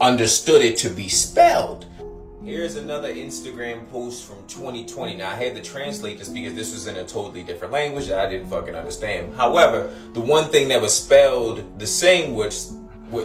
understood 0.00 0.62
it 0.62 0.76
to 0.78 0.88
be 0.88 1.08
spelled. 1.08 1.86
Here's 2.48 2.76
another 2.76 3.12
Instagram 3.12 3.86
post 3.90 4.24
from 4.24 4.38
2020. 4.46 5.16
Now 5.16 5.32
I 5.32 5.34
had 5.34 5.54
to 5.56 5.60
translate 5.60 6.18
this 6.18 6.30
because 6.30 6.54
this 6.54 6.72
was 6.72 6.86
in 6.86 6.96
a 6.96 7.04
totally 7.04 7.42
different 7.42 7.74
language 7.74 8.06
that 8.06 8.26
I 8.26 8.30
didn't 8.30 8.48
fucking 8.48 8.74
understand. 8.74 9.34
However, 9.34 9.94
the 10.14 10.22
one 10.22 10.46
thing 10.46 10.68
that 10.68 10.80
was 10.80 10.96
spelled 10.96 11.78
the 11.78 11.86
same, 11.86 12.34
which 12.34 12.54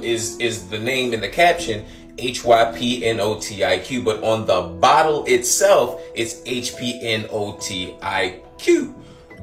is 0.01 0.37
is 0.39 0.67
the 0.67 0.77
name 0.77 1.13
in 1.13 1.21
the 1.21 1.29
caption, 1.29 1.85
H 2.17 2.43
Y 2.43 2.73
P 2.77 3.05
N 3.05 3.21
O 3.21 3.39
T 3.39 3.63
I 3.63 3.79
Q, 3.79 4.03
but 4.03 4.21
on 4.25 4.45
the 4.45 4.61
bottle 4.61 5.23
itself, 5.23 6.01
it's 6.13 6.41
H 6.45 6.75
P 6.75 6.99
N 7.01 7.25
O 7.31 7.53
T 7.53 7.95
I 8.01 8.41
Q. 8.57 8.93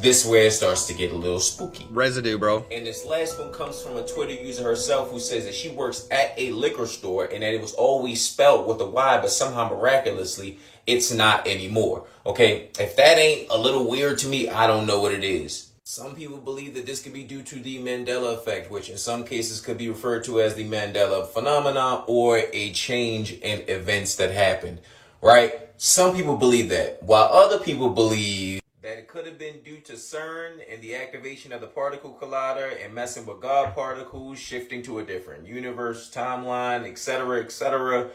This 0.00 0.24
where 0.24 0.46
it 0.46 0.52
starts 0.52 0.86
to 0.86 0.94
get 0.94 1.12
a 1.12 1.14
little 1.14 1.40
spooky. 1.40 1.86
Residue, 1.90 2.38
bro. 2.38 2.64
And 2.72 2.86
this 2.86 3.04
last 3.04 3.38
one 3.38 3.52
comes 3.52 3.82
from 3.82 3.98
a 3.98 4.06
Twitter 4.06 4.32
user 4.32 4.64
herself 4.64 5.10
who 5.10 5.20
says 5.20 5.44
that 5.44 5.54
she 5.54 5.68
works 5.68 6.08
at 6.10 6.32
a 6.38 6.52
liquor 6.52 6.86
store 6.86 7.26
and 7.26 7.42
that 7.42 7.52
it 7.52 7.60
was 7.60 7.74
always 7.74 8.24
spelled 8.24 8.66
with 8.66 8.80
a 8.80 8.86
Y, 8.86 9.18
but 9.20 9.28
somehow 9.28 9.68
miraculously 9.68 10.58
it's 10.86 11.12
not 11.12 11.46
anymore. 11.46 12.06
Okay, 12.24 12.70
if 12.78 12.96
that 12.96 13.18
ain't 13.18 13.50
a 13.50 13.58
little 13.58 13.90
weird 13.90 14.16
to 14.20 14.28
me, 14.28 14.48
I 14.48 14.66
don't 14.66 14.86
know 14.86 15.00
what 15.00 15.12
it 15.12 15.22
is. 15.22 15.70
Some 15.84 16.14
people 16.14 16.38
believe 16.38 16.72
that 16.76 16.86
this 16.86 17.02
could 17.02 17.12
be 17.12 17.24
due 17.24 17.42
to 17.42 17.56
the 17.56 17.78
Mandela 17.78 18.38
effect, 18.38 18.70
which 18.70 18.88
in 18.88 18.96
some 18.96 19.22
cases 19.22 19.60
could 19.60 19.76
be 19.76 19.90
referred 19.90 20.24
to 20.24 20.40
as 20.40 20.54
the 20.54 20.66
Mandela 20.66 21.26
phenomenon 21.26 22.04
or 22.06 22.40
a 22.54 22.72
change 22.72 23.32
in 23.32 23.68
events 23.68 24.16
that 24.16 24.30
happened, 24.30 24.80
right? 25.20 25.68
Some 25.76 26.16
people 26.16 26.38
believe 26.38 26.70
that, 26.70 27.02
while 27.02 27.24
other 27.24 27.58
people 27.58 27.90
believe 27.90 28.59
that 28.82 28.96
it 28.96 29.08
could 29.08 29.26
have 29.26 29.38
been 29.38 29.60
due 29.62 29.78
to 29.80 29.92
CERN 29.92 30.60
and 30.70 30.80
the 30.80 30.94
activation 30.94 31.52
of 31.52 31.60
the 31.60 31.66
particle 31.66 32.16
collider 32.18 32.82
and 32.82 32.94
messing 32.94 33.26
with 33.26 33.40
God 33.40 33.74
particles, 33.74 34.38
shifting 34.38 34.82
to 34.82 35.00
a 35.00 35.04
different 35.04 35.46
universe, 35.46 36.10
timeline, 36.10 36.88
etc., 36.88 37.42
etc. 37.42 38.10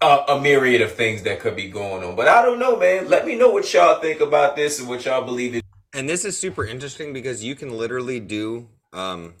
A, 0.00 0.24
a 0.28 0.40
myriad 0.40 0.80
of 0.80 0.92
things 0.92 1.22
that 1.24 1.40
could 1.40 1.54
be 1.54 1.68
going 1.68 2.02
on. 2.02 2.16
But 2.16 2.26
I 2.26 2.42
don't 2.42 2.58
know, 2.58 2.76
man. 2.76 3.08
Let 3.08 3.26
me 3.26 3.36
know 3.36 3.50
what 3.50 3.72
y'all 3.72 4.00
think 4.00 4.20
about 4.20 4.56
this 4.56 4.80
and 4.80 4.88
what 4.88 5.04
y'all 5.04 5.24
believe 5.24 5.56
it 5.56 5.64
And 5.92 6.08
this 6.08 6.24
is 6.24 6.38
super 6.38 6.64
interesting 6.64 7.12
because 7.12 7.44
you 7.44 7.54
can 7.54 7.76
literally 7.76 8.18
do 8.18 8.68
um 8.92 9.34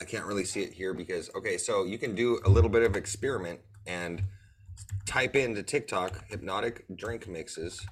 I 0.00 0.04
can't 0.04 0.26
really 0.26 0.44
see 0.44 0.62
it 0.62 0.72
here 0.72 0.92
because 0.92 1.30
okay, 1.34 1.56
so 1.56 1.84
you 1.84 1.96
can 1.96 2.14
do 2.14 2.40
a 2.44 2.50
little 2.50 2.70
bit 2.70 2.82
of 2.82 2.96
experiment 2.96 3.60
and 3.86 4.22
type 5.06 5.34
into 5.34 5.62
TikTok 5.62 6.28
hypnotic 6.28 6.84
drink 6.94 7.26
mixes, 7.26 7.86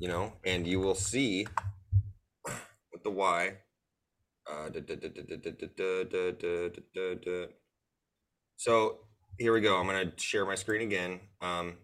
you 0.00 0.08
know, 0.08 0.32
and 0.44 0.66
you 0.66 0.80
will 0.80 0.94
see 0.94 1.46
with 2.92 3.04
the 3.04 3.10
Y. 3.10 3.52
So 8.56 9.00
here 9.38 9.52
we 9.52 9.60
go. 9.60 9.78
I'm 9.78 9.86
gonna 9.86 10.12
share 10.16 10.44
my 10.44 10.54
screen 10.54 10.82
again. 10.82 11.20
Um, 11.40 11.74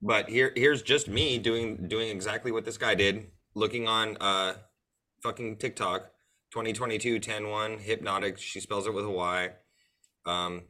but 0.00 0.28
here, 0.28 0.52
here's 0.54 0.82
just 0.82 1.08
me 1.08 1.38
doing 1.38 1.88
doing 1.88 2.08
exactly 2.08 2.52
what 2.52 2.64
this 2.64 2.78
guy 2.78 2.94
did, 2.94 3.26
looking 3.54 3.88
on 3.88 4.16
uh, 4.20 4.54
fucking 5.22 5.56
TikTok, 5.56 6.10
2022 6.52 7.18
10 7.18 7.48
1 7.48 7.78
hypnotic. 7.78 8.38
She 8.38 8.60
spells 8.60 8.86
it 8.86 8.94
with 8.94 9.06
a 9.06 9.10
Y. 9.10 9.50
Um, 10.26 10.64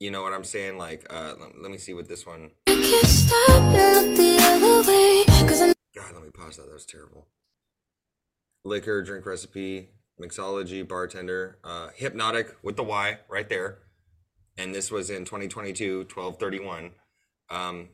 you 0.00 0.10
know 0.10 0.22
what 0.22 0.32
I'm 0.32 0.44
saying? 0.44 0.78
Like, 0.78 1.06
uh, 1.10 1.34
let, 1.38 1.62
let 1.62 1.70
me 1.70 1.78
see 1.78 1.94
what 1.94 2.08
this 2.08 2.26
one 2.26 2.50
can't 2.94 3.06
stop 3.06 3.48
and 3.48 4.06
look 4.06 4.16
the 4.16 4.36
other 4.40 4.88
way. 4.88 5.24
Cause 5.48 5.62
I 5.62 5.74
god 5.94 6.14
let 6.14 6.22
me 6.22 6.30
pause 6.30 6.56
that. 6.56 6.66
That 6.66 6.74
was 6.74 6.86
terrible. 6.86 7.26
Liquor 8.64 9.02
drink 9.02 9.26
recipe 9.26 9.90
mixology 10.20 10.86
bartender 10.86 11.58
uh 11.64 11.88
hypnotic 11.94 12.56
with 12.62 12.76
the 12.76 12.84
y 12.84 13.18
right 13.28 13.48
there. 13.48 13.78
And 14.56 14.74
this 14.74 14.90
was 14.90 15.10
in 15.10 15.24
2022 15.24 16.06
1231 16.14 16.92
um 17.50 17.88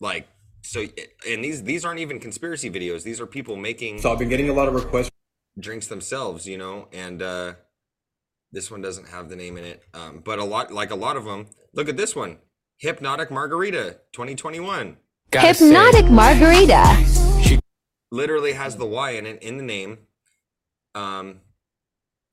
like 0.00 0.28
so 0.62 0.86
and 1.28 1.44
these 1.44 1.62
these 1.62 1.84
aren't 1.84 2.00
even 2.00 2.18
conspiracy 2.18 2.70
videos. 2.70 3.02
These 3.02 3.20
are 3.20 3.26
people 3.26 3.56
making 3.56 4.00
So 4.00 4.12
I've 4.12 4.18
been 4.18 4.28
getting 4.28 4.48
a 4.48 4.54
lot 4.54 4.68
of 4.68 4.74
requests. 4.74 5.10
drinks 5.58 5.88
themselves 5.88 6.46
you 6.46 6.56
know 6.56 6.88
and 6.92 7.20
uh 7.22 7.52
this 8.52 8.70
one 8.70 8.80
doesn't 8.80 9.08
have 9.08 9.28
the 9.28 9.36
name 9.36 9.58
in 9.58 9.64
it. 9.64 9.82
Um 9.92 10.22
but 10.24 10.38
a 10.38 10.44
lot 10.44 10.72
like 10.72 10.90
a 10.90 10.96
lot 10.96 11.16
of 11.16 11.24
them 11.24 11.48
look 11.74 11.88
at 11.88 11.98
this 11.98 12.16
one 12.16 12.38
hypnotic 12.80 13.30
margarita 13.30 13.98
2021 14.12 14.96
Hypnotic 15.32 16.10
margarita. 16.10 16.96
She 17.42 17.60
literally 18.10 18.52
has 18.54 18.76
the 18.76 18.86
y 18.86 19.10
in 19.12 19.26
it 19.26 19.40
in 19.42 19.58
the 19.58 19.62
name 19.62 19.98
um 20.94 21.40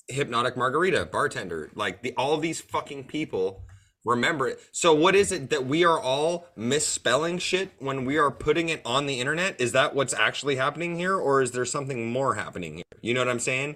hypnotic 0.08 0.56
margarita 0.58 1.06
bartender 1.06 1.70
like 1.76 2.02
the 2.02 2.14
all 2.16 2.38
these 2.38 2.60
fucking 2.62 3.04
people 3.04 3.62
remember 4.06 4.48
it 4.48 4.58
so 4.72 4.94
what 4.94 5.14
is 5.16 5.32
it 5.34 5.50
that 5.50 5.66
we 5.68 5.84
are 5.84 6.00
all 6.00 6.48
misspelling 6.56 7.38
shit 7.38 7.72
when 7.80 8.06
we 8.06 8.18
are 8.18 8.32
putting 8.32 8.70
it 8.70 8.82
on 8.86 9.06
the 9.06 9.20
internet 9.20 9.60
is 9.60 9.74
that 9.74 9.94
what's 9.94 10.14
actually 10.14 10.56
happening 10.56 10.96
here 10.96 11.16
or 11.18 11.42
is 11.42 11.52
there 11.52 11.66
something 11.66 12.10
more 12.10 12.36
happening 12.36 12.76
here 12.76 12.84
you 13.02 13.14
know 13.14 13.20
what 13.20 13.28
i'm 13.28 13.38
saying 13.40 13.76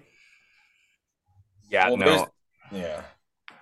Yeah, 1.69 1.89
Well, 1.89 1.97
no. 1.97 2.27
Yeah. 2.71 3.01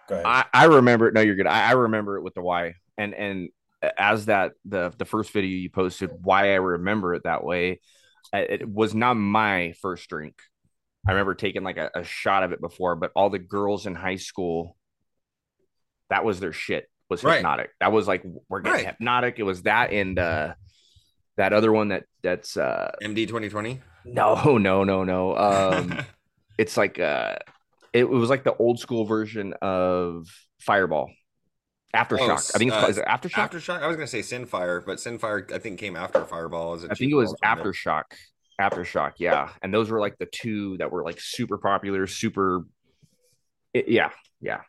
Go 0.08 0.16
ahead. 0.16 0.26
I, 0.26 0.46
I 0.54 0.66
remember 0.66 1.08
it. 1.08 1.14
no, 1.14 1.22
you're 1.22 1.36
good. 1.36 1.48
I, 1.48 1.70
I 1.70 1.72
remember 1.74 2.18
it 2.18 2.22
with 2.22 2.34
the 2.34 2.42
Y. 2.42 2.76
And 3.00 3.16
and 3.16 3.50
as 3.98 4.26
that 4.26 4.52
the 4.66 4.94
the 4.98 5.06
first 5.06 5.32
video 5.32 5.58
you 5.58 5.70
posted, 5.70 6.12
why 6.22 6.52
I 6.52 6.56
remember 6.56 7.16
it 7.16 7.24
that 7.24 7.44
way. 7.44 7.80
It 8.34 8.68
was 8.70 8.94
not 8.94 9.16
my 9.16 9.74
first 9.82 10.08
drink. 10.10 10.36
I 11.08 11.14
remember 11.14 11.34
taking 11.34 11.64
like 11.64 11.78
a, 11.78 11.90
a 11.96 12.04
shot 12.04 12.44
of 12.44 12.52
it 12.52 12.62
before, 12.62 12.96
but 12.96 13.12
all 13.16 13.30
the 13.30 13.40
girls 13.40 13.88
in 13.88 13.96
high 13.96 14.18
school, 14.18 14.76
that 16.10 16.26
was 16.26 16.40
their 16.40 16.54
shit. 16.54 16.90
Was 17.10 17.24
Right. 17.24 17.38
hypnotic. 17.38 17.72
That 17.80 17.92
was 17.92 18.08
like 18.08 18.24
we're 18.50 18.60
getting 18.60 18.86
Right. 18.86 18.86
hypnotic. 18.86 19.40
It 19.40 19.44
was 19.44 19.64
that 19.64 19.92
and 19.92 20.20
uh 20.20 20.54
that 21.38 21.54
other 21.54 21.72
one 21.72 21.88
that 21.88 22.04
that's 22.22 22.58
uh 22.58 22.92
MD 23.02 23.26
2020. 23.26 23.80
no 24.06 24.58
no 24.58 24.84
no 24.84 25.04
no 25.04 25.36
um 25.38 25.98
it's 26.58 26.76
like 26.78 27.00
uh 27.00 27.38
it, 27.94 28.08
was 28.08 28.30
like 28.30 28.44
the 28.44 28.56
old 28.58 28.80
school 28.80 29.06
version 29.06 29.56
of 29.64 30.28
Fireball. 30.60 31.10
Aftershock. 31.96 32.20
Oh, 32.20 32.34
I 32.34 32.58
think 32.58 32.72
it's 32.72 32.98
uh, 32.98 33.04
called, 33.04 33.22
Aftershock? 33.22 33.50
Aftershock. 33.50 33.82
I 33.82 33.88
was 33.88 33.96
gonna 33.96 34.08
say 34.08 34.20
Sinfire, 34.20 34.86
but 34.86 34.98
Sinfire 34.98 35.52
I 35.52 35.58
think 35.58 35.80
came 35.80 35.96
after 35.96 36.24
Fireball. 36.24 36.74
As 36.74 36.86
I 36.86 36.94
think 36.94 37.12
it 37.12 37.16
was. 37.16 37.36
Aftershock. 37.44 38.04
Aftershock, 38.62 39.14
yeah. 39.18 39.50
And 39.62 39.74
those 39.74 39.90
were 39.90 40.00
like 40.00 40.18
the 40.18 40.28
two 40.28 40.78
that 40.78 40.92
were 40.92 41.04
like 41.04 41.20
super 41.20 41.58
popular, 41.58 42.06
super 42.08 42.66
it- 43.74 43.88
yeah, 43.88 44.10
yeah. 44.42 44.62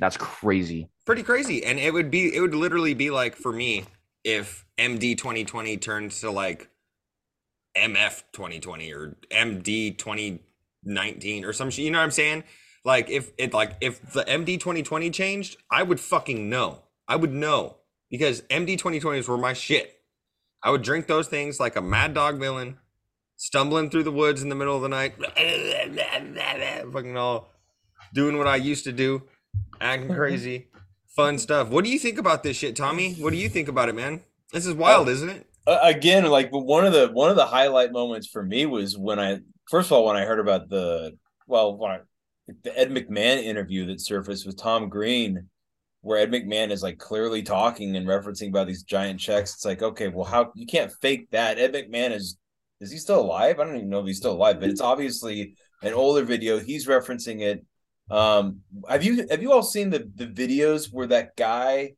That's 0.00 0.16
crazy. 0.16 0.88
Pretty 1.06 1.22
crazy, 1.22 1.64
and 1.64 1.78
it 1.78 1.92
would 1.92 2.10
be 2.10 2.34
it 2.34 2.40
would 2.40 2.54
literally 2.54 2.94
be 2.94 3.10
like 3.10 3.36
for 3.36 3.52
me 3.52 3.84
if 4.24 4.64
MD 4.78 5.16
2020 5.16 5.76
turned 5.76 6.10
to 6.10 6.30
like 6.30 6.68
MF 7.76 8.22
2020 8.32 8.92
or 8.92 9.16
MD 9.30 9.96
2019 9.96 11.44
or 11.44 11.52
some 11.52 11.70
shit. 11.70 11.84
You 11.84 11.90
know 11.90 11.98
what 11.98 12.04
I'm 12.04 12.10
saying? 12.10 12.44
Like 12.84 13.08
if 13.08 13.32
it 13.38 13.52
like 13.54 13.76
if 13.80 14.00
the 14.12 14.24
MD 14.24 14.60
2020 14.60 15.10
changed, 15.10 15.56
I 15.70 15.82
would 15.82 16.00
fucking 16.00 16.48
know. 16.50 16.82
I 17.08 17.16
would 17.16 17.32
know 17.32 17.76
because 18.10 18.42
MD 18.42 18.78
2020s 18.78 19.28
were 19.28 19.38
my 19.38 19.52
shit. 19.52 20.00
I 20.62 20.70
would 20.70 20.82
drink 20.82 21.06
those 21.06 21.28
things 21.28 21.60
like 21.60 21.76
a 21.76 21.82
mad 21.82 22.14
dog 22.14 22.38
villain, 22.38 22.78
stumbling 23.36 23.90
through 23.90 24.04
the 24.04 24.12
woods 24.12 24.42
in 24.42 24.48
the 24.48 24.54
middle 24.54 24.76
of 24.76 24.82
the 24.82 24.88
night, 24.88 25.14
fucking 26.92 27.16
all 27.16 27.50
doing 28.14 28.38
what 28.38 28.46
I 28.46 28.56
used 28.56 28.84
to 28.84 28.92
do, 28.92 29.22
acting 29.80 30.14
crazy, 30.14 30.68
fun 31.14 31.38
stuff. 31.38 31.68
What 31.68 31.84
do 31.84 31.90
you 31.90 31.98
think 31.98 32.18
about 32.18 32.42
this 32.42 32.56
shit, 32.56 32.76
Tommy? 32.76 33.14
What 33.14 33.30
do 33.30 33.36
you 33.36 33.48
think 33.50 33.68
about 33.68 33.88
it, 33.90 33.94
man? 33.94 34.22
This 34.52 34.64
is 34.66 34.74
wild, 34.74 35.08
isn't 35.08 35.28
it? 35.28 35.46
uh, 35.66 35.78
again 35.82 36.24
like 36.26 36.50
one 36.50 36.86
of 36.86 36.92
the 36.92 37.08
one 37.08 37.30
of 37.30 37.36
the 37.36 37.46
highlight 37.46 37.92
moments 37.92 38.26
for 38.26 38.42
me 38.42 38.66
was 38.66 38.96
when 38.96 39.18
i 39.18 39.38
first 39.70 39.88
of 39.88 39.92
all 39.92 40.04
when 40.04 40.16
i 40.16 40.24
heard 40.24 40.38
about 40.38 40.68
the 40.68 41.16
well 41.46 41.76
when 41.76 41.90
I, 41.92 42.00
the 42.62 42.78
ed 42.78 42.90
mcmahon 42.90 43.42
interview 43.42 43.86
that 43.86 44.00
surfaced 44.00 44.46
with 44.46 44.56
tom 44.56 44.88
green 44.88 45.48
where 46.04 46.18
ed 46.18 46.30
mcmahon 46.30 46.70
is 46.70 46.82
like 46.82 46.98
clearly 46.98 47.42
talking 47.42 47.96
and 47.96 48.06
referencing 48.06 48.48
about 48.48 48.66
these 48.66 48.82
giant 48.82 49.18
checks. 49.18 49.54
It's 49.54 49.64
like 49.64 49.82
okay 49.82 50.08
well 50.08 50.24
how 50.24 50.52
you 50.54 50.66
can't 50.66 50.92
fake 51.00 51.30
that. 51.30 51.58
Ed 51.58 51.72
mcmahon 51.72 52.12
is 52.12 52.36
is 52.80 52.92
he 52.92 52.98
still 52.98 53.20
alive? 53.20 53.58
I 53.58 53.64
don't 53.64 53.76
even 53.76 53.88
know 53.88 54.00
if 54.00 54.06
he's 54.06 54.18
still 54.18 54.32
alive 54.32 54.60
but 54.60 54.68
it's 54.68 54.82
obviously 54.82 55.56
an 55.82 55.94
older 55.94 56.22
video. 56.22 56.58
He's 56.58 56.86
referencing 56.86 57.40
it. 57.40 57.64
Um 58.10 58.60
have 58.86 59.02
you 59.02 59.26
have 59.30 59.40
you 59.40 59.50
all 59.52 59.62
seen 59.62 59.88
the 59.88 60.10
the 60.14 60.26
videos 60.26 60.92
where 60.92 61.06
that 61.06 61.36
guy 61.36 61.94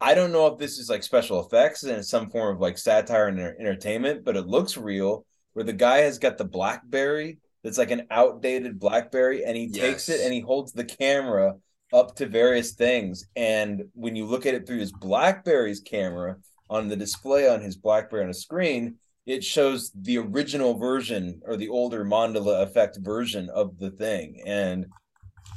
I 0.00 0.14
don't 0.14 0.32
know 0.32 0.46
if 0.46 0.58
this 0.58 0.78
is 0.78 0.88
like 0.88 1.02
special 1.02 1.44
effects 1.44 1.82
and 1.82 2.04
some 2.04 2.30
form 2.30 2.54
of 2.54 2.60
like 2.60 2.78
satire 2.78 3.28
and 3.28 3.40
entertainment, 3.40 4.24
but 4.24 4.36
it 4.36 4.46
looks 4.46 4.76
real. 4.76 5.24
Where 5.54 5.64
the 5.64 5.72
guy 5.72 5.98
has 5.98 6.18
got 6.18 6.36
the 6.36 6.44
BlackBerry 6.44 7.38
that's 7.64 7.78
like 7.78 7.90
an 7.90 8.06
outdated 8.10 8.78
BlackBerry, 8.78 9.44
and 9.44 9.56
he 9.56 9.68
takes 9.70 10.08
it 10.08 10.20
and 10.20 10.32
he 10.32 10.40
holds 10.40 10.72
the 10.72 10.84
camera 10.84 11.54
up 11.92 12.14
to 12.16 12.26
various 12.26 12.72
things. 12.72 13.26
And 13.34 13.84
when 13.94 14.14
you 14.14 14.26
look 14.26 14.46
at 14.46 14.54
it 14.54 14.66
through 14.66 14.78
his 14.80 14.92
BlackBerry's 14.92 15.80
camera 15.80 16.36
on 16.70 16.88
the 16.88 16.96
display 16.96 17.48
on 17.48 17.60
his 17.62 17.76
BlackBerry 17.76 18.22
on 18.24 18.30
a 18.30 18.34
screen, 18.34 18.96
it 19.26 19.42
shows 19.42 19.90
the 19.94 20.18
original 20.18 20.74
version 20.78 21.40
or 21.46 21.56
the 21.56 21.68
older 21.70 22.04
Mandela 22.04 22.62
effect 22.62 22.98
version 23.00 23.48
of 23.48 23.78
the 23.78 23.90
thing. 23.90 24.42
And 24.46 24.86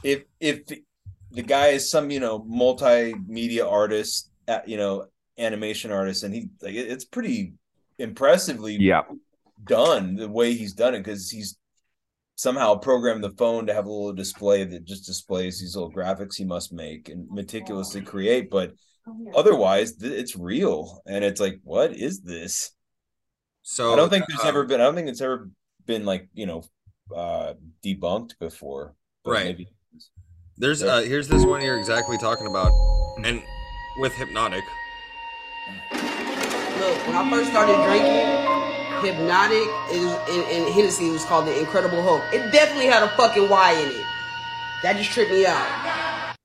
if 0.04 0.24
if 0.39 0.62
the 1.32 1.41
guy 1.41 1.67
is 1.67 1.89
some 1.91 2.10
you 2.10 2.20
know 2.22 2.39
multimedia 2.39 3.70
artist 3.70 4.32
uh, 4.48 4.60
you 4.65 4.78
know 4.78 5.08
animation 5.38 5.91
artist 5.91 6.24
and 6.24 6.34
he 6.34 6.50
like 6.62 6.74
it's 6.74 7.06
pretty 7.06 7.54
impressively 8.00 8.76
Yeah. 8.76 9.02
done 9.65 10.15
the 10.15 10.30
way 10.30 10.54
he's 10.54 10.74
done 10.74 10.96
it 10.96 11.00
because 11.00 11.30
he's 11.30 11.58
somehow 12.38 12.76
programmed 12.76 13.23
the 13.23 13.32
phone 13.32 13.65
to 13.65 13.73
have 13.73 13.86
a 13.86 13.91
little 13.91 14.13
display 14.13 14.63
that 14.63 14.86
just 14.86 15.06
displays 15.06 15.60
these 15.60 15.76
little 15.76 15.91
graphics 15.91 16.36
he 16.36 16.45
must 16.45 16.71
make 16.71 17.10
and 17.10 17.28
meticulously 17.30 18.02
create 18.02 18.50
but 18.50 18.73
otherwise 19.36 19.95
th- 19.95 20.12
it's 20.13 20.36
real 20.36 21.02
and 21.06 21.26
it's 21.26 21.41
like 21.41 21.60
what 21.63 21.91
is 21.91 22.21
this 22.21 22.71
So 23.63 23.91
i 23.91 23.95
don't 23.95 24.10
think 24.10 24.26
there's 24.28 24.45
uh, 24.45 24.50
ever 24.50 24.65
been 24.65 24.80
i 24.80 24.84
don't 24.86 24.95
think 24.95 25.10
it's 25.10 25.21
ever 25.21 25.50
been 25.86 26.06
like 26.06 26.30
you 26.34 26.45
know 26.45 26.63
uh 27.15 27.54
debunked 27.84 28.38
before 28.39 28.93
Right. 29.26 29.45
maybe 29.45 29.67
There's 30.58 30.82
uh 30.84 31.02
here's 31.02 31.28
this 31.28 31.43
one 31.43 31.62
you're 31.62 31.78
exactly 31.78 32.17
talking 32.17 32.47
about, 32.47 32.71
and 33.26 33.41
with 34.00 34.13
hypnotic. 34.13 34.63
Look, 35.91 37.08
when 37.08 37.15
I 37.15 37.30
first 37.30 37.50
started 37.50 37.76
drinking, 37.84 38.57
Hypnotic 39.02 39.68
is, 39.92 40.06
and, 40.06 40.44
and 40.52 40.74
Hennessy 40.74 41.10
was 41.10 41.24
called 41.26 41.46
the 41.46 41.60
Incredible 41.60 42.02
Hulk. 42.02 42.22
It 42.34 42.52
definitely 42.52 42.88
had 42.88 43.04
a 43.04 43.10
fucking 43.10 43.48
Y 43.50 43.72
in 43.74 43.90
it. 43.92 44.06
That 44.84 44.96
just 44.98 45.12
tripped 45.12 45.32
me 45.32 45.46
out. 45.46 46.36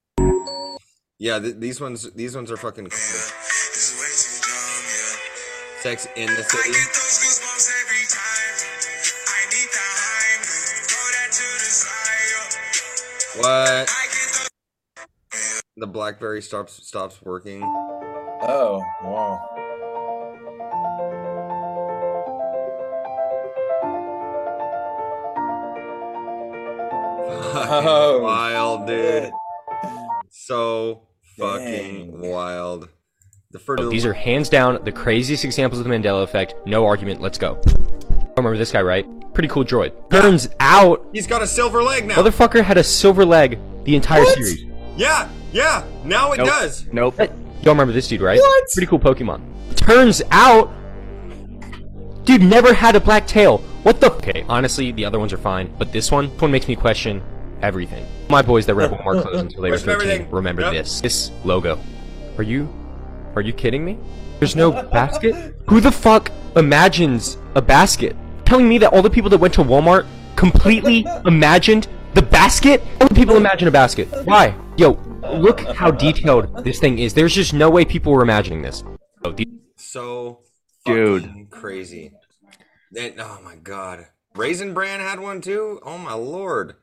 Yeah, 1.18 1.38
th- 1.38 1.56
these 1.56 1.80
ones 1.80 2.10
these 2.12 2.34
ones 2.34 2.50
are 2.50 2.56
fucking 2.56 2.86
cool. 2.86 2.98
Sex 5.80 6.08
in 6.16 6.26
the 6.26 6.42
city. 6.42 6.72
What? 13.38 13.88
The 15.76 15.86
BlackBerry 15.86 16.42
stops 16.42 16.86
stops 16.86 17.22
working. 17.22 17.62
oh 17.62 18.82
wow 19.04 19.61
Oh, 27.74 28.20
wild, 28.20 28.86
dude. 28.86 29.24
shit. 29.24 29.32
So 30.30 31.02
fucking 31.38 32.10
Dang. 32.20 32.30
wild. 32.30 32.88
The 33.50 33.58
fertile. 33.58 33.90
These 33.90 34.04
are 34.06 34.12
hands 34.12 34.48
down 34.48 34.82
the 34.84 34.92
craziest 34.92 35.44
examples 35.44 35.78
of 35.80 35.86
the 35.86 35.90
Mandela 35.90 36.22
effect. 36.22 36.54
No 36.66 36.84
argument. 36.86 37.20
Let's 37.20 37.38
go. 37.38 37.60
Remember 38.36 38.56
this 38.58 38.72
guy, 38.72 38.82
right? 38.82 39.06
Pretty 39.34 39.48
cool 39.48 39.64
droid. 39.64 39.92
Turns 40.10 40.48
out, 40.60 41.06
He's 41.12 41.26
got 41.26 41.40
a 41.42 41.46
silver 41.46 41.82
leg 41.82 42.06
now. 42.06 42.16
motherfucker 42.16 42.62
had 42.62 42.76
a 42.78 42.84
silver 42.84 43.24
leg 43.24 43.58
the 43.84 43.96
entire 43.96 44.22
What? 44.22 44.34
series. 44.34 44.64
Yeah, 44.96 45.28
yeah. 45.52 45.84
Now 46.04 46.32
it 46.32 46.38
Nope. 46.38 46.46
does. 46.48 46.86
Nope. 46.92 47.18
Y'all 47.18 47.28
remember 47.74 47.92
this 47.92 48.08
dude, 48.08 48.20
right? 48.20 48.38
What? 48.38 48.64
Pretty 48.72 48.86
cool 48.86 48.98
Pokemon. 49.00 49.40
Turns 49.76 50.22
out, 50.30 50.70
dude 52.24 52.42
never 52.42 52.72
had 52.74 52.96
a 52.96 53.00
black 53.00 53.26
tail. 53.26 53.58
What 53.82 54.00
the? 54.00 54.12
Okay, 54.12 54.44
honestly, 54.48 54.92
the 54.92 55.04
other 55.04 55.18
ones 55.18 55.32
are 55.32 55.38
fine, 55.38 55.72
but 55.78 55.92
this 55.92 56.10
one, 56.10 56.30
this 56.30 56.40
one 56.42 56.50
makes 56.52 56.68
me 56.68 56.76
question 56.76 57.22
everything. 57.62 58.06
My 58.28 58.42
boys 58.42 58.66
that 58.66 58.76
wear 58.76 58.88
Walmart 58.88 59.22
clothes 59.22 59.40
until 59.40 59.62
they 59.62 59.70
were 59.70 59.78
13 59.78 59.94
everything. 59.94 60.30
remember 60.30 60.62
Yep. 60.62 60.72
this. 60.72 61.00
This 61.00 61.30
logo. 61.44 61.78
Are 62.38 62.42
you, 62.42 62.68
are 63.36 63.42
you 63.42 63.52
kidding 63.52 63.84
me? 63.84 63.98
There's 64.38 64.56
no 64.56 64.70
basket? 64.92 65.54
Who 65.68 65.80
the 65.80 65.92
fuck 65.92 66.30
imagines 66.56 67.38
a 67.54 67.62
basket? 67.62 68.16
Telling 68.44 68.68
me 68.68 68.78
that 68.78 68.92
all 68.92 69.02
the 69.02 69.10
people 69.10 69.30
that 69.30 69.38
went 69.38 69.54
to 69.54 69.62
Walmart 69.62 70.06
completely 70.36 71.06
imagined 71.26 71.88
the 72.14 72.22
basket? 72.22 72.82
All 73.00 73.08
the 73.08 73.14
people 73.14 73.36
imagine 73.36 73.68
a 73.68 73.70
basket. 73.70 74.08
Why? 74.24 74.54
Yo, 74.76 74.92
look 75.34 75.60
how 75.60 75.90
detailed 75.90 76.64
this 76.64 76.78
thing 76.80 76.98
is. 76.98 77.14
There's 77.14 77.34
just 77.34 77.54
no 77.54 77.70
way 77.70 77.84
people 77.84 78.12
were 78.12 78.22
imagining 78.22 78.62
this. 78.62 78.82
Oh, 79.24 79.34
So 79.76 80.40
Dude. 80.84 81.48
crazy. 81.50 82.12
Then 82.90 83.14
oh 83.18 83.38
my 83.44 83.56
god. 83.56 84.06
Raisin 84.34 84.74
Bran 84.74 85.00
had 85.00 85.20
one 85.20 85.40
too? 85.40 85.78
Oh 85.84 85.98
my 85.98 86.14
lord. 86.14 86.76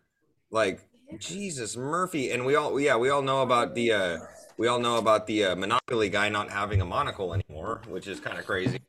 Like 0.51 0.81
Jesus 1.17 1.75
Murphy. 1.77 2.31
And 2.31 2.45
we 2.45 2.55
all 2.55 2.79
yeah, 2.79 2.97
we 2.97 3.09
all 3.09 3.21
know 3.21 3.41
about 3.41 3.75
the 3.75 3.93
uh 3.93 4.17
we 4.57 4.67
all 4.67 4.79
know 4.79 4.97
about 4.97 5.25
the 5.25 5.45
uh, 5.45 5.55
Monopoly 5.55 6.09
guy 6.09 6.27
not 6.27 6.49
having 6.49 6.81
a 6.81 6.85
monocle 6.85 7.33
anymore, 7.33 7.81
which 7.87 8.07
is 8.07 8.19
kind 8.19 8.37
of 8.37 8.45
crazy. 8.45 8.81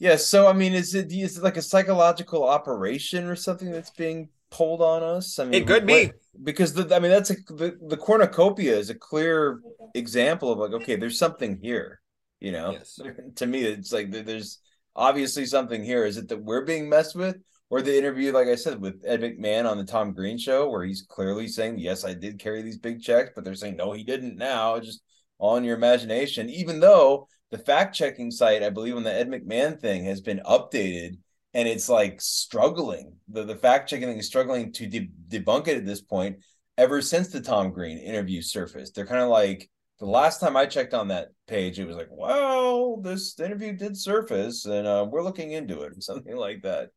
Yeah, 0.00 0.16
so 0.16 0.48
I 0.48 0.54
mean, 0.54 0.72
is 0.72 0.94
it 0.94 1.12
is 1.12 1.38
it 1.38 1.44
like 1.44 1.56
a 1.56 1.62
psychological 1.62 2.48
operation 2.48 3.26
or 3.26 3.36
something 3.36 3.70
that's 3.70 3.90
being 3.90 4.30
pulled 4.50 4.82
on 4.82 5.02
us? 5.02 5.38
I 5.38 5.44
mean, 5.44 5.54
It 5.54 5.66
could 5.66 5.86
be. 5.86 6.10
because 6.42 6.72
the, 6.72 6.92
I 6.94 6.98
mean 6.98 7.10
that's 7.12 7.30
a 7.30 7.34
the, 7.34 7.78
the 7.86 7.96
cornucopia 7.96 8.76
is 8.76 8.90
a 8.90 8.94
clear 8.94 9.60
example 9.94 10.50
of 10.50 10.58
like 10.58 10.82
okay, 10.82 10.96
there's 10.96 11.18
something 11.18 11.58
here. 11.62 12.00
You 12.40 12.52
know, 12.52 12.72
Yes. 12.72 12.98
to 13.36 13.46
me, 13.46 13.62
it's 13.62 13.92
like 13.92 14.10
there's 14.10 14.58
obviously 14.96 15.46
something 15.46 15.84
here. 15.84 16.04
Is 16.06 16.16
it 16.16 16.28
that 16.28 16.42
we're 16.42 16.64
being 16.64 16.88
messed 16.88 17.14
with, 17.14 17.36
or 17.70 17.82
the 17.82 17.96
interview, 17.96 18.32
like 18.32 18.48
I 18.48 18.56
said, 18.56 18.80
with 18.80 19.02
Ed 19.06 19.20
McMahon 19.20 19.70
on 19.70 19.78
the 19.78 19.84
Tom 19.84 20.12
Green 20.12 20.38
show, 20.38 20.68
where 20.68 20.84
he's 20.84 21.02
clearly 21.02 21.48
saying, 21.48 21.78
"Yes, 21.78 22.04
I 22.04 22.14
did 22.14 22.38
carry 22.38 22.62
these 22.62 22.78
big 22.78 23.00
checks," 23.00 23.30
but 23.34 23.44
they're 23.44 23.54
saying, 23.54 23.76
"No, 23.76 23.92
he 23.92 24.04
didn't." 24.04 24.36
Now, 24.36 24.78
just 24.80 25.02
all 25.38 25.60
your 25.62 25.76
imagination. 25.76 26.50
Even 26.50 26.80
though 26.80 27.28
the 27.50 27.58
fact 27.58 27.94
checking 27.94 28.30
site, 28.30 28.62
I 28.62 28.70
believe, 28.70 28.96
on 28.96 29.04
the 29.04 29.12
Ed 29.12 29.28
McMahon 29.28 29.80
thing 29.80 30.04
has 30.04 30.20
been 30.20 30.40
updated 30.46 31.18
and 31.54 31.68
it's 31.68 31.88
like 31.88 32.20
struggling. 32.20 33.14
The 33.28 33.44
the 33.44 33.56
fact 33.56 33.88
checking 33.88 34.08
thing 34.08 34.18
is 34.18 34.26
struggling 34.26 34.72
to 34.74 34.86
de- 34.86 35.10
debunk 35.28 35.68
it 35.68 35.76
at 35.76 35.86
this 35.86 36.02
point. 36.02 36.38
Ever 36.78 37.02
since 37.02 37.28
the 37.28 37.40
Tom 37.40 37.72
Green 37.72 37.98
interview 37.98 38.40
surfaced, 38.42 38.94
they're 38.94 39.06
kind 39.06 39.22
of 39.22 39.28
like 39.28 39.68
the 39.98 40.06
last 40.06 40.40
time 40.40 40.56
I 40.56 40.66
checked 40.66 40.94
on 40.94 41.08
that 41.08 41.28
page, 41.46 41.78
it 41.78 41.86
was 41.86 41.96
like, 41.96 42.08
"Well, 42.10 42.98
this 42.98 43.38
interview 43.38 43.72
did 43.76 43.96
surface, 43.98 44.64
and 44.64 44.86
uh, 44.86 45.06
we're 45.10 45.24
looking 45.24 45.52
into 45.52 45.82
it," 45.82 45.92
or 45.96 46.00
something 46.00 46.36
like 46.36 46.62
that. 46.62 46.90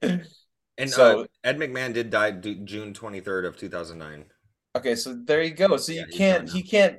And 0.77 0.89
So- 0.89 1.21
uh, 1.21 1.25
Ed 1.43 1.57
McMahon 1.57 1.93
did 1.93 2.09
die 2.09 2.31
d- 2.31 2.61
June 2.63 2.93
23rd 2.93 3.45
of 3.45 3.57
2009. 3.57 4.25
Okay, 4.75 4.95
so 4.95 5.13
there 5.13 5.43
you 5.43 5.51
go. 5.51 5.77
So 5.77 5.91
you 5.91 6.05
he's 6.07 6.17
can't, 6.17 6.49
he 6.49 6.63
can't. 6.63 6.97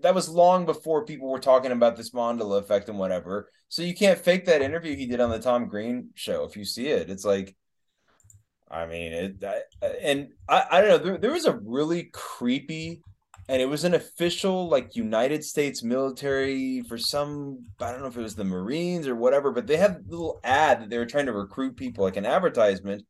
That 0.00 0.14
was 0.14 0.28
long 0.28 0.64
before 0.66 1.04
people 1.04 1.28
were 1.28 1.38
talking 1.38 1.72
about 1.72 1.96
this 1.96 2.10
Mandela 2.10 2.58
effect 2.58 2.88
and 2.88 2.98
whatever. 2.98 3.50
So 3.68 3.82
you 3.82 3.94
can't 3.94 4.18
fake 4.18 4.46
that 4.46 4.62
interview 4.62 4.96
he 4.96 5.06
did 5.06 5.20
on 5.20 5.30
the 5.30 5.38
Tom 5.38 5.68
Green 5.68 6.10
show. 6.14 6.44
If 6.44 6.56
you 6.56 6.64
see 6.64 6.88
it, 6.88 7.10
it's 7.10 7.24
like, 7.24 7.54
I 8.70 8.86
mean, 8.86 9.12
it. 9.12 9.44
I, 9.44 9.86
and 10.02 10.28
I, 10.48 10.64
I 10.70 10.80
don't 10.80 10.88
know. 10.88 10.98
There, 10.98 11.18
there 11.18 11.32
was 11.32 11.44
a 11.46 11.56
really 11.56 12.10
creepy, 12.12 13.02
and 13.50 13.60
it 13.60 13.68
was 13.68 13.82
an 13.82 13.94
official 13.94 14.68
like 14.68 14.94
United 14.94 15.42
States 15.42 15.82
military 15.82 16.82
for 16.82 16.96
some. 16.96 17.58
I 17.80 17.90
don't 17.90 18.00
know 18.00 18.06
if 18.06 18.16
it 18.16 18.22
was 18.22 18.36
the 18.36 18.44
Marines 18.44 19.08
or 19.08 19.16
whatever, 19.16 19.50
but 19.50 19.66
they 19.66 19.76
had 19.76 19.90
a 19.90 20.00
little 20.06 20.38
ad 20.44 20.80
that 20.80 20.88
they 20.88 20.98
were 20.98 21.04
trying 21.04 21.26
to 21.26 21.32
recruit 21.32 21.76
people, 21.76 22.04
like 22.04 22.16
an 22.16 22.24
advertisement. 22.24 23.02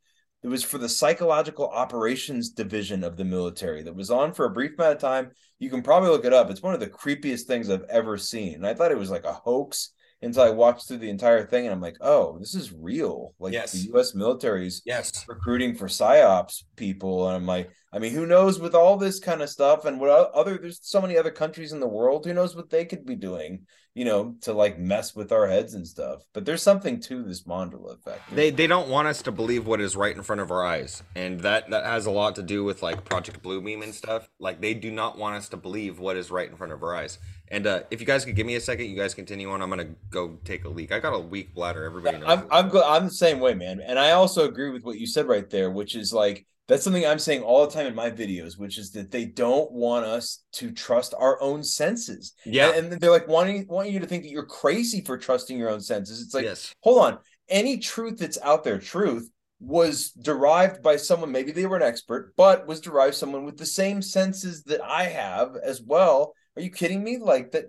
It 0.43 0.49
was 0.49 0.65
for 0.65 0.79
the 0.79 0.89
psychological 0.89 1.69
operations 1.69 2.49
division 2.49 3.05
of 3.05 3.19
the 3.19 3.25
military 3.25 3.83
that 3.83 3.95
was 3.95 4.11
on 4.11 4.33
for 4.33 4.47
a 4.47 4.51
brief 4.51 4.73
amount 4.79 4.95
of 4.95 4.99
time. 4.99 5.33
You 5.59 5.69
can 5.69 5.83
probably 5.83 6.09
look 6.09 6.25
it 6.25 6.33
up. 6.33 6.49
It's 6.49 6.63
one 6.63 6.73
of 6.73 6.81
the 6.81 6.89
creepiest 6.89 7.43
things 7.43 7.69
I've 7.69 7.85
ever 7.91 8.17
seen. 8.17 8.55
And 8.55 8.67
I 8.67 8.73
thought 8.73 8.93
it 8.93 8.99
was 8.99 9.11
like 9.11 9.25
a 9.25 9.35
hoax 9.35 9.93
until 10.23 10.43
I 10.43 10.51
watched 10.51 10.87
through 10.87 10.99
the 10.99 11.09
entire 11.11 11.47
thing 11.47 11.65
and 11.67 11.73
I'm 11.73 11.81
like, 11.81 11.97
oh, 12.01 12.39
this 12.39 12.55
is 12.55 12.73
real. 12.73 13.35
Like 13.39 13.53
Yes. 13.53 13.73
the 13.73 13.91
US 13.95 14.15
military's 14.15 14.83
Yes. 14.85 15.25
recruiting 15.27 15.75
for 15.75 15.87
psyops 15.87 16.65
people. 16.77 17.27
And 17.27 17.37
I'm 17.37 17.47
like, 17.47 17.71
I 17.93 17.99
mean, 17.99 18.13
who 18.13 18.27
knows 18.27 18.61
with 18.61 18.75
all 18.75 18.97
this 18.97 19.19
kind 19.19 19.43
of 19.43 19.49
stuff 19.49 19.85
and 19.85 19.99
what 19.99 20.11
other 20.11 20.59
there's 20.59 20.81
so 20.83 21.01
many 21.01 21.17
other 21.17 21.31
countries 21.31 21.73
in 21.73 21.81
the 21.81 21.89
world, 21.89 22.25
who 22.27 22.35
knows 22.35 22.55
what 22.55 22.71
they 22.71 22.85
could 22.85 23.05
be 23.05 23.17
doing, 23.17 23.67
you 24.01 24.07
know, 24.07 24.35
to 24.41 24.55
like 24.55 24.79
mess 24.79 25.15
with 25.15 25.31
our 25.31 25.47
heads 25.47 25.75
and 25.75 25.87
stuff. 25.87 26.23
But 26.33 26.47
there's 26.47 26.63
something 26.63 27.01
to 27.01 27.23
this 27.23 27.43
Mandela 27.43 27.93
effect. 27.93 28.35
They 28.35 28.49
they 28.49 28.67
don't 28.67 28.89
want 28.89 29.09
us 29.09 29.21
to 29.21 29.31
believe 29.31 29.67
what 29.67 29.79
is 29.79 29.95
right 29.95 30.17
in 30.17 30.23
front 30.23 30.41
of 30.41 30.51
our 30.51 30.65
eyes, 30.65 31.03
and 31.15 31.39
that 31.41 31.69
that 31.69 31.85
has 31.85 32.07
a 32.07 32.11
lot 32.11 32.35
to 32.37 32.43
do 32.43 32.65
with 32.65 32.83
like 32.83 33.05
Project 33.05 33.43
Bluebeam 33.43 33.83
and 33.83 33.95
stuff. 33.95 34.31
Like 34.39 34.63
they 34.63 34.73
do 34.73 34.91
not 34.91 35.19
want 35.19 35.37
us 35.37 35.51
to 35.51 35.59
believe 35.59 35.99
what 35.99 36.17
is 36.17 36.31
right 36.31 36.49
in 36.49 36.57
front 36.57 36.73
of 36.73 36.83
our 36.83 36.95
eyes. 36.95 37.19
And 37.49 37.67
uh, 37.67 37.83
if 37.91 38.01
you 38.01 38.07
guys 38.07 38.25
could 38.25 38.37
give 38.37 38.47
me 38.47 38.55
a 38.55 38.61
second, 38.63 38.87
you 38.87 38.97
guys 38.97 39.13
continue 39.13 39.51
on. 39.51 39.61
I'm 39.61 39.69
gonna 39.69 39.95
go 40.09 40.39
take 40.47 40.65
a 40.65 40.71
leak. 40.71 40.93
I 40.93 40.99
got 40.99 41.13
a 41.13 41.19
weak 41.19 41.55
bladder. 41.55 41.85
Everybody 41.85 42.17
knows. 42.17 42.27
I'm. 42.27 42.47
I'm 42.51 42.75
I'm 42.83 43.05
the 43.05 43.11
same 43.11 43.39
way, 43.39 43.53
man. 43.53 43.81
And 43.81 43.99
I 43.99 44.13
also 44.13 44.49
agree 44.49 44.71
with 44.71 44.83
what 44.83 44.99
you 44.99 45.07
said 45.07 45.29
right 45.29 45.51
there, 45.51 45.71
which 45.71 45.95
is 45.95 46.11
like 46.11 46.47
that's 46.71 46.85
something 46.85 47.05
I'm 47.05 47.19
saying 47.19 47.43
all 47.43 47.67
the 47.67 47.73
time 47.73 47.87
in 47.87 47.97
my 47.97 48.13
videos, 48.13 48.57
which 48.57 48.79
is 48.79 48.93
that 48.93 49.11
they 49.11 49.25
don't 49.25 49.71
want 49.73 50.07
us 50.07 50.45
to 50.53 50.71
trust 50.71 51.15
our 51.19 51.41
own 51.43 51.65
senses. 51.65 52.35
Yeah. 52.47 52.73
And, 52.75 52.93
and 52.93 53.01
they're 53.01 53.11
like 53.11 53.27
wanting 53.27 53.67
wanting 53.69 53.93
you 53.93 53.99
to 53.99 54.07
think 54.07 54.23
that 54.23 54.31
you're 54.31 54.47
crazy 54.47 55.03
for 55.05 55.19
trusting 55.19 55.59
your 55.59 55.69
own 55.69 55.81
senses. 55.81 56.23
It's 56.23 56.33
like, 56.33 56.45
yes. 56.45 56.73
hold 56.81 57.05
on, 57.05 57.19
any 57.49 57.79
truth 57.79 58.19
that's 58.19 58.39
out 58.41 58.63
there, 58.63 58.79
truth 58.79 59.29
was 59.59 60.13
derived 60.13 60.81
by 60.83 60.97
someone, 60.97 61.33
maybe 61.33 61.51
they 61.53 61.67
were 61.67 61.77
an 61.77 61.83
expert, 61.83 62.35
but 62.37 62.67
was 62.67 62.81
derived 62.81 63.15
someone 63.15 63.45
with 63.45 63.59
the 63.59 63.67
same 63.67 64.01
senses 64.01 64.63
that 64.63 64.81
I 64.81 65.05
have 65.05 65.57
as 65.63 65.83
well. 65.83 66.35
Are 66.57 66.63
you 66.63 66.71
kidding 66.71 67.03
me? 67.03 67.19
Like 67.19 67.51
that 67.51 67.65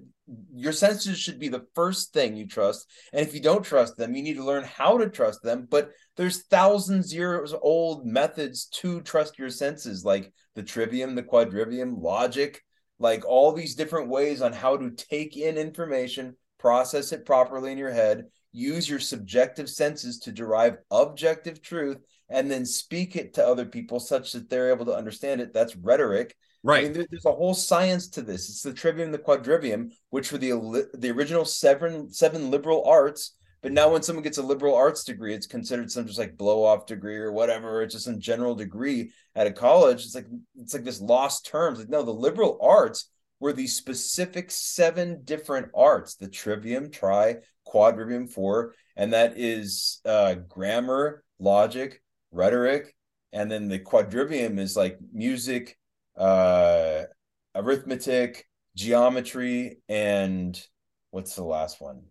your 0.54 0.74
senses 0.74 1.20
should 1.20 1.40
be 1.40 1.48
the 1.48 1.66
first 1.76 2.14
thing 2.14 2.36
you 2.36 2.48
trust. 2.48 2.88
And 3.14 3.26
if 3.26 3.34
you 3.34 3.40
don't 3.40 3.64
trust 3.64 3.98
them, 3.98 4.16
you 4.16 4.24
need 4.24 4.36
to 4.36 4.46
learn 4.46 4.64
how 4.64 4.98
to 4.98 5.10
trust 5.10 5.42
them. 5.44 5.68
But 5.70 5.92
there's 6.18 6.44
thousands 6.44 7.14
years 7.14 7.54
old 7.62 8.06
methods 8.06 8.66
to 8.82 9.02
trust 9.02 9.40
your 9.40 9.50
senses, 9.50 10.06
like 10.06 10.32
the 10.56 10.64
trivium, 10.64 11.16
the 11.16 11.24
quadrivium, 11.24 12.02
logic, 12.02 12.62
like 13.00 13.26
all 13.26 13.52
these 13.52 13.76
different 13.76 14.10
ways 14.10 14.42
on 14.42 14.54
how 14.54 14.78
to 14.78 14.92
take 14.92 15.36
in 15.38 15.58
information, 15.58 16.36
process 16.60 17.12
it 17.12 17.26
properly 17.26 17.72
in 17.72 17.78
your 17.78 17.92
head, 17.92 18.26
use 18.52 18.88
your 18.88 19.00
subjective 19.00 19.70
senses 19.70 20.20
to 20.20 20.32
derive 20.32 20.78
objective 20.92 21.62
truth, 21.62 21.98
and 22.30 22.50
then 22.50 22.66
speak 22.66 23.16
it 23.16 23.34
to 23.34 23.46
other 23.46 23.66
people 23.66 24.00
such 24.00 24.32
that 24.34 24.50
they're 24.50 24.72
able 24.72 24.86
to 24.86 24.96
understand 24.96 25.42
it. 25.42 25.54
That's 25.54 25.76
rhetoric. 25.76 26.36
Right. 26.64 26.80
I 26.80 26.84
mean, 26.84 26.94
there- 26.94 27.08
there's 27.10 27.26
a 27.26 27.32
whole 27.32 27.54
science 27.56 28.08
to 28.10 28.22
this. 28.22 28.50
It's 28.50 28.62
the 28.62 28.74
trivium, 28.74 29.12
the 29.12 29.18
quadrivium, 29.18 29.94
which 30.10 30.32
were 30.32 30.38
the 30.38 30.90
the 30.94 31.10
original 31.10 31.46
seven 31.46 32.12
seven 32.14 32.52
liberal 32.52 32.84
arts. 32.86 33.36
But 33.62 33.72
now, 33.72 33.92
when 33.92 34.02
someone 34.04 34.24
gets 34.24 34.38
a 34.40 34.44
liberal 34.44 34.76
arts 34.76 35.04
degree, 35.04 35.34
it's 35.34 35.46
considered 35.48 35.92
some 35.92 36.06
just 36.08 36.18
like 36.20 36.38
blow 36.38 36.64
off 36.64 36.86
degree 36.88 37.18
or 37.18 37.32
whatever. 37.32 37.82
It's 37.82 37.94
just 37.94 38.06
some 38.06 38.20
general 38.20 38.56
degree 38.56 39.12
at 39.36 39.48
a 39.48 39.52
college. 39.52 40.06
It's 40.06 40.16
like 40.16 40.28
it's 40.56 40.74
like 40.74 40.84
this 40.84 41.02
lost 41.02 41.46
terms. 41.48 41.80
Like 41.80 41.90
no, 41.90 42.04
the 42.04 42.12
liberal 42.12 42.60
arts 42.62 43.10
were 43.40 43.54
these 43.54 43.76
specific 43.76 44.52
seven 44.52 45.22
different 45.24 45.70
arts: 45.76 46.16
the 46.16 46.28
trivium, 46.28 46.92
tri, 46.92 47.38
quadrivium, 47.68 48.30
four, 48.32 48.76
and 48.96 49.14
that 49.14 49.34
is 49.38 50.00
uh, 50.06 50.36
grammar, 50.36 51.24
logic, 51.40 52.02
rhetoric, 52.32 52.96
and 53.34 53.52
then 53.52 53.68
the 53.68 53.80
quadrivium 53.80 54.60
is 54.60 54.76
like 54.76 54.98
music, 55.12 55.78
uh 56.22 57.04
arithmetic 57.56 58.46
geometry 58.76 59.80
and 59.90 60.62
what's 61.10 61.36
the 61.36 61.44
last 61.44 61.82
one? 61.82 62.04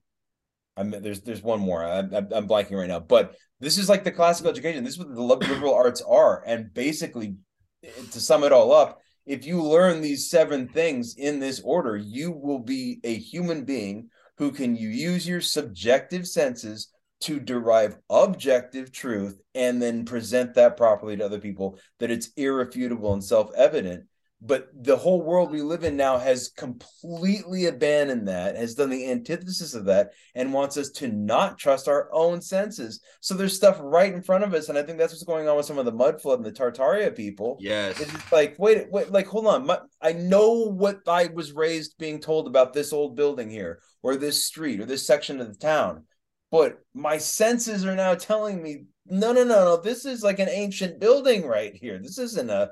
I'm 0.77 0.91
there's 0.91 1.21
there's 1.23 1.43
one 1.43 1.61
more. 1.61 1.85
I'm 1.85 2.13
I'm 2.15 2.49
blanking 2.49 2.79
right 2.79 2.89
now. 2.89 3.01
But 3.01 3.35
this 3.61 3.79
is 3.79 3.89
like 3.89 4.05
the 4.05 4.13
classical 4.13 4.51
education. 4.51 4.85
This 4.85 4.95
is 4.95 4.99
what 4.99 5.15
the 5.15 5.23
liberal 5.23 5.75
arts 5.75 6.03
are. 6.03 6.43
And 6.47 6.73
basically 6.73 7.37
to 7.83 8.21
sum 8.21 8.45
it 8.45 8.53
all 8.53 8.73
up 8.73 8.99
if 9.27 9.47
you 9.47 9.63
learn 9.63 10.01
these 10.01 10.29
seven 10.29 10.69
things 10.69 11.15
in 11.17 11.39
this 11.39 11.61
order 11.61 11.97
you 11.97 12.31
will 12.31 12.59
be 12.59 13.01
a 13.05 13.17
human 13.17 13.65
being 13.65 14.09
who 14.37 14.51
can 14.51 14.77
use 14.77 15.27
your 15.27 15.41
subjective 15.41 16.27
senses 16.27 16.89
to 17.21 17.39
derive 17.39 17.99
objective 18.09 18.93
truth 18.93 19.41
and 19.55 19.81
then 19.81 20.05
present 20.05 20.55
that 20.55 20.77
properly 20.77 21.17
to 21.17 21.25
other 21.25 21.39
people 21.39 21.79
that 21.99 22.11
it's 22.11 22.31
irrefutable 22.37 23.13
and 23.13 23.23
self-evident. 23.23 24.05
But 24.43 24.69
the 24.73 24.97
whole 24.97 25.21
world 25.21 25.51
we 25.51 25.61
live 25.61 25.85
in 25.85 25.99
now 25.99 26.17
has 26.17 26.49
completely 26.49 27.67
abandoned 27.67 28.27
that 28.29 28.57
has 28.57 28.75
done 28.75 28.89
the 28.89 29.11
antithesis 29.11 29.75
of 29.75 29.85
that 29.85 30.13
and 30.35 30.55
wants 30.55 30.79
us 30.79 30.89
to 30.93 31.09
not 31.09 31.59
trust 31.59 31.89
our 31.89 32.09
own 32.11 32.41
senses. 32.41 33.03
So 33.21 33.35
there's 33.35 33.55
stuff 33.55 33.77
right 33.81 34.13
in 34.13 34.23
front 34.23 34.45
of 34.45 34.55
us 34.55 34.71
and 34.71 34.79
i 34.79 34.83
think 34.83 34.97
that's 34.97 35.13
what's 35.13 35.25
going 35.25 35.47
on 35.47 35.59
with 35.59 35.67
some 35.67 35.77
of 35.77 35.85
the 35.85 35.93
mud 35.93 36.23
flood 36.23 36.39
and 36.39 36.47
the 36.47 36.53
tartaria 36.53 37.15
people. 37.15 37.59
Yes. 37.61 38.01
it's 38.01 38.33
like 38.33 38.55
wait 38.59 38.91
wait 38.91 39.11
like 39.11 39.27
hold 39.27 39.47
on. 39.47 39.67
My, 39.67 39.81
i 40.01 40.15
know 40.15 40.71
what 40.71 41.01
i 41.07 41.27
was 41.27 41.53
raised 41.53 41.99
being 41.99 42.19
told 42.19 42.47
about 42.47 42.73
this 42.73 42.95
old 42.95 43.17
building 43.17 43.51
here 43.51 43.81
or 44.03 44.17
this 44.17 44.43
street 44.43 44.81
or 44.81 44.87
this 44.87 45.07
section 45.07 45.43
of 45.43 45.49
the 45.49 45.59
town 45.59 46.05
but 46.51 46.79
my 46.95 47.19
senses 47.19 47.85
are 47.85 47.97
now 47.97 48.15
telling 48.15 48.63
me 48.63 48.85
no 49.07 49.33
no 49.33 49.45
no 49.45 49.65
no 49.65 49.77
this 49.81 50.05
is 50.05 50.23
like 50.23 50.39
an 50.39 50.49
ancient 50.49 51.01
building 51.01 51.47
right 51.47 51.75
here. 51.75 51.99
This 51.99 52.19
isn't 52.19 52.51
a 52.51 52.71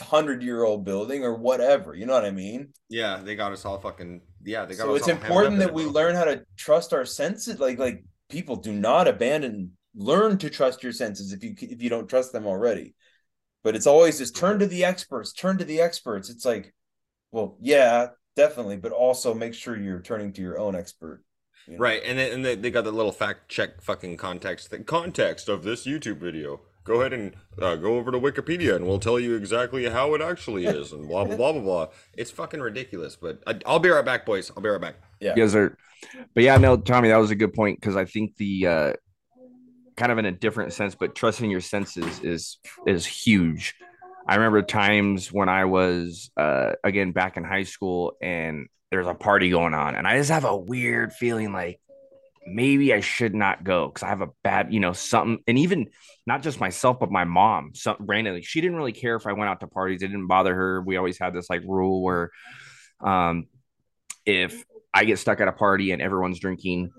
hundred 0.00 0.42
year 0.42 0.64
old 0.64 0.84
building 0.84 1.24
or 1.24 1.36
whatever. 1.36 1.94
You 1.94 2.06
know 2.06 2.14
what 2.14 2.24
i 2.24 2.30
mean? 2.30 2.72
Yeah, 2.88 3.20
they 3.22 3.36
got 3.36 3.52
us 3.52 3.64
all 3.64 3.78
fucking. 3.78 4.22
Yeah, 4.42 4.64
they 4.64 4.74
got 4.74 4.84
so 4.84 4.94
it's 4.94 5.08
important 5.08 5.58
that 5.58 5.74
we 5.74 5.84
learn 5.84 6.14
how 6.14 6.24
to 6.24 6.42
trust 6.56 6.92
our 6.92 7.04
senses. 7.04 7.60
Like 7.60 7.78
like 7.78 8.04
people 8.28 8.56
do 8.56 8.72
not 8.72 9.08
abandon 9.08 9.72
learn 9.94 10.38
to 10.38 10.48
trust 10.48 10.82
your 10.82 10.92
senses 10.92 11.32
if 11.32 11.42
you 11.42 11.54
if 11.58 11.82
you 11.82 11.90
don't 11.90 12.08
trust 12.08 12.32
them 12.32 12.46
already. 12.46 12.94
But 13.62 13.76
it's 13.76 13.86
always 13.86 14.18
just 14.18 14.36
turn 14.36 14.58
to 14.60 14.66
the 14.66 14.84
experts 14.84 15.32
turn 15.32 15.58
to 15.58 15.64
the 15.64 15.80
experts. 15.80 16.30
It's 16.30 16.44
like 16.44 16.72
well 17.32 17.56
yeah 17.60 18.08
definitely 18.36 18.76
but 18.76 18.92
also 18.92 19.34
make 19.34 19.54
sure 19.54 19.76
you're 19.76 20.00
turning 20.00 20.32
to 20.32 20.40
your 20.40 20.58
own 20.58 20.74
expert 20.74 21.22
you 21.70 21.76
know? 21.76 21.82
Right, 21.82 22.02
and 22.04 22.18
then 22.18 22.32
and 22.32 22.44
they, 22.44 22.54
they 22.54 22.70
got 22.70 22.84
the 22.84 22.92
little 22.92 23.12
fact 23.12 23.48
check 23.48 23.80
fucking 23.80 24.16
context. 24.16 24.70
The 24.70 24.80
context 24.80 25.48
of 25.48 25.62
this 25.62 25.86
YouTube 25.86 26.18
video. 26.18 26.60
Go 26.82 27.00
ahead 27.00 27.12
and 27.12 27.36
uh, 27.60 27.76
go 27.76 27.98
over 27.98 28.10
to 28.10 28.18
Wikipedia, 28.18 28.74
and 28.74 28.86
we'll 28.86 28.98
tell 28.98 29.20
you 29.20 29.36
exactly 29.36 29.88
how 29.88 30.14
it 30.14 30.22
actually 30.22 30.66
is, 30.66 30.92
and 30.92 31.06
blah 31.06 31.24
blah 31.24 31.36
blah 31.36 31.52
blah 31.52 31.62
blah. 31.62 31.86
It's 32.16 32.30
fucking 32.30 32.60
ridiculous. 32.60 33.16
But 33.16 33.42
I, 33.46 33.58
I'll 33.66 33.78
be 33.78 33.90
right 33.90 34.04
back, 34.04 34.26
boys. 34.26 34.50
I'll 34.56 34.62
be 34.62 34.68
right 34.68 34.80
back. 34.80 34.96
yeah 35.20 35.34
You 35.36 35.42
guys 35.42 35.54
are, 35.54 35.76
but 36.34 36.42
yeah, 36.42 36.56
no, 36.56 36.76
Tommy, 36.76 37.08
that 37.08 37.18
was 37.18 37.30
a 37.30 37.36
good 37.36 37.52
point 37.52 37.80
because 37.80 37.96
I 37.96 38.06
think 38.06 38.36
the 38.36 38.66
uh, 38.66 38.92
kind 39.96 40.10
of 40.10 40.18
in 40.18 40.24
a 40.24 40.32
different 40.32 40.72
sense, 40.72 40.94
but 40.94 41.14
trusting 41.14 41.50
your 41.50 41.60
senses 41.60 42.20
is 42.20 42.56
is 42.86 43.06
huge. 43.06 43.74
I 44.30 44.36
remember 44.36 44.62
times 44.62 45.32
when 45.32 45.48
I 45.48 45.64
was 45.64 46.30
uh, 46.36 46.74
again 46.84 47.10
back 47.10 47.36
in 47.36 47.42
high 47.42 47.64
school 47.64 48.12
and 48.22 48.68
there's 48.92 49.08
a 49.08 49.14
party 49.14 49.50
going 49.50 49.74
on, 49.74 49.96
and 49.96 50.06
I 50.06 50.18
just 50.18 50.30
have 50.30 50.44
a 50.44 50.56
weird 50.56 51.12
feeling 51.12 51.52
like 51.52 51.80
maybe 52.46 52.94
I 52.94 53.00
should 53.00 53.34
not 53.34 53.64
go 53.64 53.88
because 53.88 54.04
I 54.04 54.08
have 54.08 54.20
a 54.20 54.28
bad, 54.44 54.72
you 54.72 54.78
know, 54.78 54.92
something, 54.92 55.42
and 55.48 55.58
even 55.58 55.88
not 56.28 56.42
just 56.42 56.60
myself, 56.60 57.00
but 57.00 57.10
my 57.10 57.24
mom, 57.24 57.72
some 57.74 57.96
randomly, 57.98 58.42
she 58.42 58.60
didn't 58.60 58.76
really 58.76 58.92
care 58.92 59.16
if 59.16 59.26
I 59.26 59.32
went 59.32 59.50
out 59.50 59.58
to 59.60 59.66
parties. 59.66 60.00
It 60.00 60.08
didn't 60.08 60.28
bother 60.28 60.54
her. 60.54 60.80
We 60.80 60.96
always 60.96 61.18
had 61.18 61.34
this 61.34 61.50
like 61.50 61.62
rule 61.64 62.00
where, 62.00 62.30
um, 63.00 63.48
if 64.24 64.62
I 64.94 65.06
get 65.06 65.18
stuck 65.18 65.40
at 65.40 65.48
a 65.48 65.52
party 65.52 65.90
and 65.90 66.00
everyone's 66.00 66.38
drinking, 66.38 66.92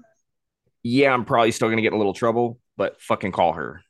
yeah, 0.83 1.13
I'm 1.13 1.23
probably 1.23 1.51
still 1.51 1.69
gonna 1.69 1.81
get 1.81 1.93
in 1.93 1.95
a 1.95 1.97
little 1.97 2.13
trouble, 2.13 2.59
but 2.75 3.01
fucking 3.01 3.31
call 3.31 3.53
her. 3.53 3.83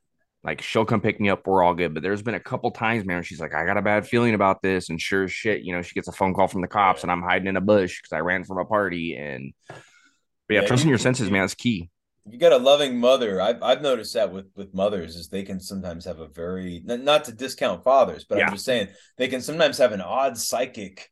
Like 0.43 0.62
she'll 0.62 0.86
come 0.86 1.01
pick 1.01 1.19
me 1.19 1.30
up. 1.30 1.45
We're 1.45 1.63
all 1.63 1.75
good. 1.75 1.93
But 1.93 2.01
there's 2.01 2.23
been 2.23 2.34
a 2.36 2.39
couple 2.39 2.71
times, 2.71 3.06
man, 3.06 3.21
she's 3.23 3.39
like, 3.39 3.54
I 3.54 3.65
got 3.65 3.77
a 3.77 3.82
bad 3.82 4.08
feeling 4.08 4.34
about 4.34 4.62
this. 4.62 4.89
And 4.89 4.99
sure 4.99 5.25
as 5.25 5.32
shit, 5.32 5.62
you 5.62 5.75
know, 5.75 5.82
she 5.82 5.93
gets 5.93 6.08
a 6.08 6.12
phone 6.12 6.34
call 6.34 6.47
from 6.47 6.62
the 6.62 6.67
cops 6.67 7.04
and 7.04 7.12
I'm 7.12 7.21
hiding 7.21 7.47
in 7.47 7.58
a 7.58 7.62
bush 7.62 8.01
because 8.01 8.15
I 8.15 8.21
ran 8.21 8.43
from 8.43 8.58
a 8.58 8.65
party. 8.65 9.15
And 9.15 9.54
but 9.67 10.56
yeah, 10.56 10.62
Yeah, 10.62 10.67
trusting 10.67 10.88
you- 10.88 10.93
your 10.93 10.99
senses, 10.99 11.30
man, 11.30 11.43
is 11.43 11.54
key. 11.54 11.89
You 12.30 12.38
got 12.38 12.51
a 12.51 12.58
loving 12.58 12.99
mother, 12.99 13.41
I've 13.41 13.63
I've 13.63 13.82
noticed 13.82 14.13
that 14.13 14.32
with 14.32 14.45
with 14.56 14.75
mothers 14.75 15.15
is 15.15 15.27
they 15.27 15.41
can 15.41 15.60
sometimes 15.60 16.06
have 16.06 16.19
a 16.19 16.27
very 16.27 16.84
not 16.86 17.23
to 17.25 17.32
discount 17.32 17.84
fathers, 17.84 18.25
but 18.25 18.38
Yeah. 18.38 18.45
I'm 18.45 18.54
just 18.54 18.65
saying 18.65 18.89
they 19.17 19.27
can 19.27 19.41
sometimes 19.41 19.80
have 19.80 19.91
an 19.91 20.01
odd 20.01 20.38
psychic 20.38 21.12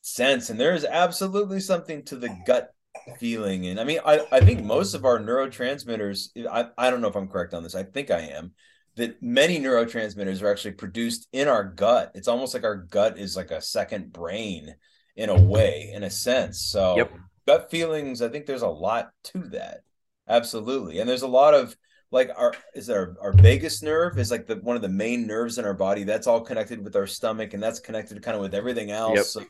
sense, 0.00 0.48
and 0.48 0.58
there 0.58 0.74
is 0.74 0.86
absolutely 0.86 1.60
something 1.60 2.02
to 2.04 2.16
the 2.16 2.28
mm. 2.28 2.46
gut 2.46 2.72
feeling. 3.18 3.66
And 3.66 3.80
I 3.80 3.84
mean, 3.84 4.00
I 4.04 4.26
I 4.32 4.40
think 4.40 4.64
most 4.64 4.94
of 4.94 5.04
our 5.04 5.18
neurotransmitters, 5.18 6.30
I 6.50 6.68
I 6.76 6.90
don't 6.90 7.00
know 7.00 7.08
if 7.08 7.16
I'm 7.16 7.28
correct 7.28 7.54
on 7.54 7.62
this. 7.62 7.74
I 7.74 7.82
think 7.82 8.10
I 8.10 8.20
am. 8.20 8.52
That 8.96 9.22
many 9.22 9.58
neurotransmitters 9.60 10.42
are 10.42 10.50
actually 10.50 10.72
produced 10.72 11.28
in 11.32 11.48
our 11.48 11.62
gut. 11.64 12.12
It's 12.14 12.28
almost 12.28 12.54
like 12.54 12.64
our 12.64 12.76
gut 12.76 13.18
is 13.18 13.36
like 13.36 13.50
a 13.50 13.60
second 13.60 14.10
brain 14.10 14.74
in 15.16 15.28
a 15.28 15.38
way, 15.38 15.90
in 15.94 16.02
a 16.02 16.10
sense. 16.10 16.62
So 16.62 16.96
Yep. 16.96 17.12
gut 17.46 17.70
feelings, 17.70 18.22
I 18.22 18.28
think 18.28 18.46
there's 18.46 18.62
a 18.62 18.68
lot 18.68 19.10
to 19.24 19.48
that. 19.50 19.82
Absolutely. 20.28 21.00
And 21.00 21.08
there's 21.08 21.22
a 21.22 21.28
lot 21.28 21.52
of 21.54 21.76
like 22.10 22.30
our 22.36 22.54
is 22.74 22.88
our 22.88 23.16
our 23.20 23.32
vagus 23.32 23.82
nerve 23.82 24.18
is 24.18 24.30
like 24.30 24.46
the 24.46 24.56
one 24.56 24.76
of 24.76 24.82
the 24.82 24.88
main 24.88 25.26
nerves 25.26 25.58
in 25.58 25.64
our 25.64 25.74
body. 25.74 26.04
That's 26.04 26.26
all 26.26 26.40
connected 26.40 26.82
with 26.82 26.96
our 26.96 27.06
stomach 27.06 27.52
and 27.54 27.62
that's 27.62 27.80
connected 27.80 28.22
kind 28.22 28.36
of 28.36 28.42
with 28.42 28.54
everything 28.54 28.90
else. 28.90 29.16
Yep. 29.16 29.24
So, 29.24 29.44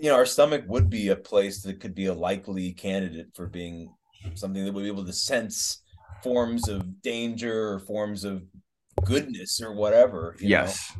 you 0.00 0.10
know, 0.10 0.14
our 0.16 0.26
stomach 0.26 0.64
would 0.66 0.88
be 0.90 1.08
a 1.08 1.16
place 1.16 1.62
that 1.62 1.80
could 1.80 1.94
be 1.94 2.06
a 2.06 2.14
likely 2.14 2.72
candidate 2.72 3.28
for 3.34 3.46
being 3.46 3.92
something 4.34 4.64
that 4.64 4.72
would 4.72 4.82
be 4.82 4.88
able 4.88 5.04
to 5.06 5.12
sense 5.12 5.82
forms 6.22 6.68
of 6.68 7.02
danger 7.02 7.68
or 7.72 7.78
forms 7.80 8.24
of 8.24 8.42
goodness 9.04 9.60
or 9.62 9.74
whatever. 9.74 10.34
you 10.38 10.48
know? 10.48 10.62
Yes. 10.62 10.92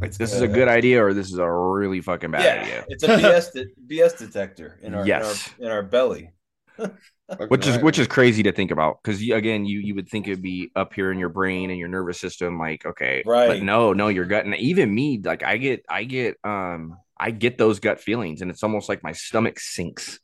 Like 0.00 0.12
this 0.14 0.32
is 0.32 0.40
a 0.42 0.48
good 0.48 0.68
idea 0.68 1.04
or 1.04 1.12
this 1.12 1.26
is 1.32 1.38
a 1.38 1.50
really 1.50 2.00
fucking 2.00 2.30
bad 2.30 2.44
yeah, 2.44 2.62
idea. 2.62 2.84
it's 2.88 3.02
a 3.02 3.08
BS 3.08 3.52
de- 3.52 3.66
BS 3.96 4.16
detector 4.18 4.78
in 4.82 4.94
our 4.94 5.04
Yes. 5.04 5.50
in 5.58 5.64
our, 5.64 5.70
in 5.70 5.76
our 5.76 5.82
belly. 5.82 6.30
which 7.48 7.66
is 7.66 7.76
which 7.78 7.98
is 7.98 8.06
crazy 8.06 8.44
to 8.44 8.52
think 8.52 8.70
about 8.70 8.98
because 9.02 9.20
again 9.20 9.66
you 9.66 9.80
you 9.80 9.96
would 9.96 10.08
think 10.08 10.28
it'd 10.28 10.40
be 10.40 10.70
up 10.76 10.94
here 10.94 11.10
in 11.10 11.18
your 11.18 11.28
brain 11.28 11.70
and 11.70 11.78
your 11.80 11.88
nervous 11.88 12.20
system 12.20 12.56
like 12.56 12.86
okay 12.86 13.20
Right. 13.26 13.48
but 13.48 13.62
no 13.64 13.92
no 13.92 14.06
your 14.06 14.24
gut 14.26 14.44
and 14.44 14.54
even 14.54 14.94
me 14.94 15.20
like 15.22 15.42
i 15.42 15.56
get 15.56 15.84
i 15.90 16.04
get 16.04 16.36
um 16.44 16.96
i 17.20 17.30
get 17.30 17.58
those 17.58 17.80
gut 17.80 18.00
feelings 18.00 18.40
and 18.40 18.50
it's 18.50 18.62
almost 18.62 18.88
like 18.88 19.02
my 19.02 19.12
stomach 19.12 19.58
sinks 19.60 20.18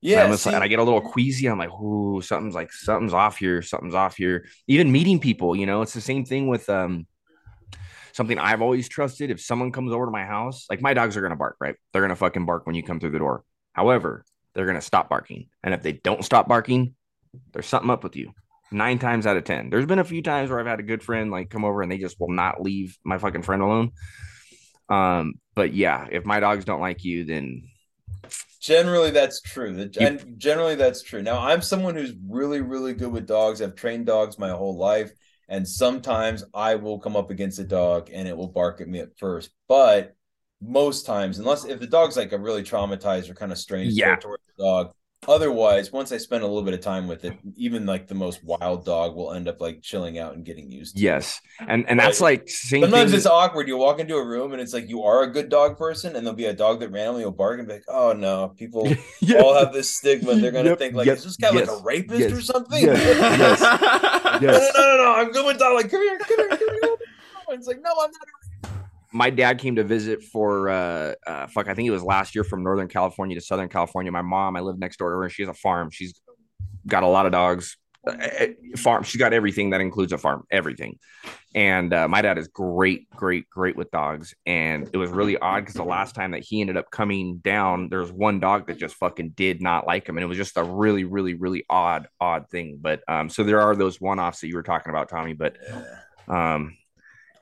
Yeah, 0.00 0.26
and, 0.26 0.38
see- 0.38 0.50
and 0.52 0.62
i 0.62 0.68
get 0.68 0.78
a 0.78 0.82
little 0.82 1.00
queasy 1.00 1.46
i'm 1.46 1.58
like 1.58 1.70
ooh 1.72 2.20
something's 2.20 2.54
like 2.54 2.72
something's 2.72 3.14
off 3.14 3.36
here 3.38 3.62
something's 3.62 3.94
off 3.94 4.16
here 4.16 4.46
even 4.66 4.92
meeting 4.92 5.18
people 5.20 5.54
you 5.56 5.66
know 5.66 5.82
it's 5.82 5.94
the 5.94 6.00
same 6.00 6.24
thing 6.24 6.48
with 6.48 6.68
um 6.68 7.06
something 8.12 8.38
i've 8.38 8.62
always 8.62 8.88
trusted 8.88 9.30
if 9.30 9.40
someone 9.40 9.72
comes 9.72 9.92
over 9.92 10.06
to 10.06 10.10
my 10.10 10.24
house 10.24 10.66
like 10.70 10.80
my 10.80 10.94
dogs 10.94 11.16
are 11.16 11.22
gonna 11.22 11.36
bark 11.36 11.56
right 11.60 11.76
they're 11.92 12.02
gonna 12.02 12.16
fucking 12.16 12.46
bark 12.46 12.66
when 12.66 12.74
you 12.74 12.82
come 12.82 12.98
through 12.98 13.10
the 13.10 13.18
door 13.18 13.44
however 13.72 14.24
they're 14.56 14.64
going 14.64 14.78
to 14.78 14.80
stop 14.80 15.10
barking. 15.10 15.50
And 15.62 15.74
if 15.74 15.82
they 15.82 15.92
don't 15.92 16.24
stop 16.24 16.48
barking, 16.48 16.94
there's 17.52 17.66
something 17.66 17.90
up 17.90 18.02
with 18.02 18.16
you. 18.16 18.32
Nine 18.72 18.98
times 18.98 19.26
out 19.26 19.36
of 19.36 19.44
10. 19.44 19.68
There's 19.68 19.84
been 19.84 19.98
a 19.98 20.04
few 20.04 20.22
times 20.22 20.48
where 20.48 20.58
I've 20.58 20.66
had 20.66 20.80
a 20.80 20.82
good 20.82 21.02
friend 21.02 21.30
like 21.30 21.50
come 21.50 21.62
over 21.62 21.82
and 21.82 21.92
they 21.92 21.98
just 21.98 22.18
will 22.18 22.30
not 22.30 22.62
leave 22.62 22.96
my 23.04 23.18
fucking 23.18 23.42
friend 23.42 23.60
alone. 23.60 23.90
Um, 24.88 25.34
but 25.56 25.74
yeah, 25.74 26.08
if 26.12 26.24
my 26.24 26.40
dogs 26.40 26.64
don't 26.64 26.80
like 26.80 27.04
you, 27.04 27.24
then 27.24 27.64
Generally, 28.60 29.12
that's 29.12 29.40
true. 29.40 29.88
And 29.98 30.34
generally, 30.38 30.74
that's 30.74 31.02
true. 31.02 31.22
Now, 31.22 31.38
I'm 31.38 31.62
someone 31.62 31.94
who's 31.94 32.14
really, 32.28 32.60
really 32.60 32.94
good 32.94 33.12
with 33.12 33.26
dogs. 33.26 33.62
I've 33.62 33.74
trained 33.76 34.06
dogs 34.06 34.38
my 34.38 34.50
whole 34.50 34.76
life. 34.76 35.12
And 35.48 35.68
sometimes 35.68 36.42
I 36.52 36.74
will 36.74 36.98
come 36.98 37.14
up 37.16 37.30
against 37.30 37.60
a 37.60 37.64
dog 37.64 38.10
and 38.12 38.26
it 38.26 38.36
will 38.36 38.48
bark 38.48 38.80
at 38.80 38.88
me 38.88 38.98
at 38.98 39.16
first. 39.18 39.50
But 39.68 40.16
most 40.60 41.06
times, 41.06 41.38
unless 41.38 41.64
if 41.64 41.78
the 41.78 41.86
dog's 41.86 42.16
like 42.16 42.32
a 42.32 42.38
really 42.38 42.64
traumatized 42.64 43.30
or 43.30 43.34
kind 43.34 43.52
of 43.52 43.58
strange 43.58 43.94
Yeah. 43.94 44.16
dog, 44.58 44.92
otherwise, 45.28 45.92
once 45.92 46.12
I 46.12 46.18
spend 46.18 46.42
a 46.42 46.46
little 46.46 46.62
bit 46.62 46.74
of 46.74 46.80
time 46.80 47.08
with 47.08 47.24
it, 47.24 47.36
even 47.56 47.86
like 47.86 48.06
the 48.06 48.14
most 48.14 48.44
wild 48.44 48.84
dog 48.84 49.16
will 49.16 49.32
end 49.32 49.48
up 49.48 49.60
like 49.60 49.82
chilling 49.82 50.18
out 50.18 50.34
and 50.34 50.44
getting 50.44 50.70
used 50.70 50.96
to. 50.96 51.02
yes. 51.02 51.40
And 51.66 51.88
and 51.88 51.98
that's 51.98 52.20
like 52.20 52.48
same 52.48 52.82
Sometimes 52.82 53.10
thing. 53.10 53.16
it's 53.18 53.26
awkward. 53.26 53.66
You 53.68 53.76
walk 53.76 53.98
into 53.98 54.14
a 54.16 54.24
room 54.24 54.52
and 54.52 54.60
it's 54.60 54.72
like 54.72 54.88
you 54.88 55.02
are 55.02 55.22
a 55.22 55.30
good 55.32 55.48
dog 55.48 55.76
person, 55.78 56.14
and 56.14 56.24
there'll 56.26 56.36
be 56.36 56.44
a 56.46 56.52
dog 56.52 56.80
that 56.80 56.90
randomly 56.90 57.24
will 57.24 57.32
bark 57.32 57.58
and 57.58 57.66
be 57.66 57.74
like, 57.74 57.84
"Oh 57.88 58.12
no!" 58.12 58.48
People 58.56 58.88
all 59.42 59.54
have 59.54 59.72
this 59.72 59.94
stigma. 59.96 60.34
They're 60.36 60.50
gonna 60.52 60.70
Yep, 60.70 60.78
think 60.78 60.94
like, 60.94 61.06
yep, 61.06 61.16
"Is 61.18 61.24
this 61.24 61.36
guy 61.36 61.50
like 61.50 61.68
a 61.68 61.76
rapist 61.82 62.20
yes, 62.20 62.32
or 62.32 62.40
something?" 62.42 62.84
yes, 62.84 62.98
yes, 63.60 63.60
no, 63.60 64.38
yes. 64.40 64.72
no, 64.76 64.80
no, 64.82 64.96
no, 65.04 65.14
I'm 65.16 65.32
good 65.32 65.46
with 65.46 65.58
dog. 65.58 65.74
Like, 65.74 65.90
come 65.90 66.02
here, 66.02 66.18
come 66.18 66.36
here, 66.38 66.48
come 66.48 66.58
here. 66.82 66.96
It's 67.48 67.68
like, 67.68 67.80
no, 67.80 67.90
I'm 67.92 68.10
not. 68.10 68.28
My 69.16 69.30
dad 69.30 69.58
came 69.58 69.76
to 69.76 69.84
visit 69.84 70.22
for 70.22 70.68
uh, 70.68 71.14
uh 71.26 71.46
fuck 71.48 71.68
i 71.68 71.74
think 71.74 71.88
it 71.88 71.92
was 71.92 72.02
last 72.02 72.34
year 72.34 72.44
from 72.44 72.62
northern 72.62 72.88
california 72.88 73.34
to 73.34 73.40
southern 73.40 73.68
california. 73.68 74.12
My 74.12 74.22
mom 74.22 74.56
i 74.56 74.60
live 74.60 74.78
next 74.78 74.98
door 74.98 75.10
to 75.10 75.16
her 75.16 75.24
and 75.24 75.32
she 75.32 75.42
has 75.42 75.48
a 75.48 75.54
farm. 75.54 75.90
She's 75.90 76.20
got 76.86 77.02
a 77.02 77.08
lot 77.08 77.26
of 77.26 77.32
dogs 77.32 77.76
uh, 78.06 78.12
uh, 78.12 78.46
farm 78.76 79.02
she's 79.02 79.18
got 79.18 79.32
everything 79.32 79.70
that 79.70 79.80
includes 79.80 80.12
a 80.12 80.18
farm 80.18 80.44
everything. 80.50 80.98
And 81.54 81.92
uh, 81.92 82.06
my 82.06 82.22
dad 82.22 82.38
is 82.38 82.46
great 82.48 83.10
great 83.10 83.48
great 83.50 83.76
with 83.76 83.90
dogs. 83.90 84.34
And 84.44 84.88
it 84.92 84.96
was 84.96 85.10
really 85.10 85.36
odd 85.38 85.60
because 85.60 85.74
the 85.74 85.84
last 85.84 86.14
time 86.14 86.30
that 86.32 86.44
he 86.44 86.60
ended 86.60 86.76
up 86.76 86.90
coming 86.90 87.38
down 87.38 87.88
there 87.88 88.00
was 88.00 88.12
one 88.12 88.38
dog 88.38 88.66
that 88.68 88.78
just 88.78 88.94
fucking 88.96 89.30
did 89.30 89.60
not 89.60 89.86
like 89.86 90.08
him. 90.08 90.16
And 90.16 90.22
it 90.22 90.28
was 90.28 90.38
just 90.38 90.56
a 90.56 90.62
really 90.62 91.04
really 91.04 91.34
really 91.34 91.64
odd 91.68 92.06
odd 92.20 92.48
thing. 92.50 92.78
But 92.80 93.02
um 93.08 93.28
so 93.28 93.42
there 93.42 93.60
are 93.60 93.74
those 93.74 94.00
one-offs 94.00 94.40
that 94.40 94.48
you 94.48 94.54
were 94.54 94.62
talking 94.62 94.90
about 94.90 95.08
tommy 95.08 95.32
but 95.32 95.56
um 96.28 96.76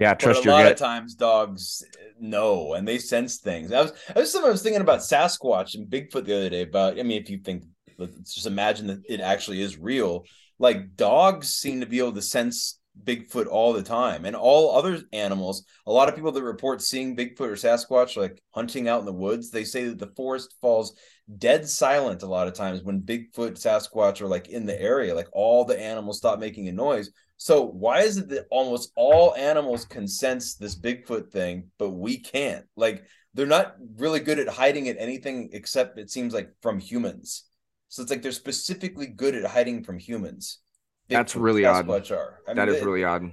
yeah 0.00 0.14
trust 0.14 0.38
but 0.38 0.42
a 0.42 0.44
your 0.44 0.52
lot 0.54 0.62
gut 0.64 0.72
of 0.72 0.78
times 0.78 1.14
dogs 1.14 1.84
know 2.20 2.74
and 2.74 2.86
they 2.86 2.98
sense 2.98 3.38
things. 3.38 3.72
I 3.72 3.82
was 3.82 3.92
I 4.14 4.20
was 4.20 4.32
something 4.32 4.48
I 4.48 4.52
was 4.52 4.62
thinking 4.62 4.82
about 4.82 5.00
Sasquatch 5.00 5.74
and 5.74 5.88
Bigfoot 5.88 6.24
the 6.24 6.36
other 6.36 6.50
day 6.50 6.62
about 6.62 6.98
I 6.98 7.02
mean 7.02 7.20
if 7.20 7.30
you 7.30 7.38
think 7.38 7.64
let's 7.98 8.34
just 8.34 8.46
imagine 8.46 8.86
that 8.88 9.02
it 9.08 9.20
actually 9.20 9.62
is 9.62 9.78
real. 9.78 10.24
Like 10.58 10.96
dogs 10.96 11.54
seem 11.54 11.80
to 11.80 11.86
be 11.86 11.98
able 11.98 12.12
to 12.12 12.22
sense 12.22 12.78
Bigfoot 13.02 13.46
all 13.48 13.72
the 13.72 13.82
time 13.82 14.24
and 14.24 14.36
all 14.36 14.76
other 14.76 15.00
animals. 15.12 15.64
A 15.86 15.92
lot 15.92 16.08
of 16.08 16.14
people 16.14 16.32
that 16.32 16.42
report 16.42 16.80
seeing 16.80 17.16
Bigfoot 17.16 17.40
or 17.40 17.54
Sasquatch 17.54 18.16
like 18.16 18.40
hunting 18.50 18.88
out 18.88 19.00
in 19.00 19.06
the 19.06 19.12
woods, 19.12 19.50
they 19.50 19.64
say 19.64 19.88
that 19.88 19.98
the 19.98 20.12
forest 20.16 20.54
falls 20.60 20.96
dead 21.38 21.68
silent 21.68 22.22
a 22.22 22.26
lot 22.26 22.46
of 22.46 22.54
times 22.54 22.82
when 22.82 23.00
Bigfoot, 23.00 23.52
Sasquatch 23.52 24.20
are 24.20 24.26
like 24.26 24.48
in 24.48 24.66
the 24.66 24.80
area, 24.80 25.14
like 25.14 25.28
all 25.32 25.64
the 25.64 25.80
animals 25.80 26.18
stop 26.18 26.38
making 26.38 26.68
a 26.68 26.72
noise. 26.72 27.10
So 27.36 27.64
why 27.64 28.00
is 28.00 28.18
it 28.18 28.28
that 28.28 28.46
almost 28.50 28.92
all 28.96 29.34
animals 29.34 29.84
can 29.84 30.06
sense 30.06 30.54
this 30.54 30.78
Bigfoot 30.78 31.30
thing, 31.30 31.70
but 31.78 31.90
we 31.90 32.18
can't? 32.18 32.64
Like 32.76 33.04
they're 33.32 33.46
not 33.46 33.76
really 33.96 34.20
good 34.20 34.38
at 34.38 34.48
hiding 34.48 34.88
at 34.88 34.96
anything 34.98 35.50
except 35.52 35.98
it 35.98 36.10
seems 36.10 36.34
like 36.34 36.50
from 36.62 36.78
humans. 36.78 37.44
So 37.88 38.02
it's 38.02 38.10
like 38.10 38.22
they're 38.22 38.32
specifically 38.32 39.06
good 39.06 39.34
at 39.34 39.44
hiding 39.50 39.84
from 39.84 39.98
humans. 39.98 40.60
That's 41.08 41.34
Bigfoot, 41.34 41.42
really 41.42 41.64
odd. 41.64 41.86
Sasquatch 41.86 42.10
are. 42.10 42.40
I 42.46 42.54
mean, 42.54 42.68
is 42.68 42.80
they- 42.80 42.86
really 42.86 43.04
odd. 43.04 43.30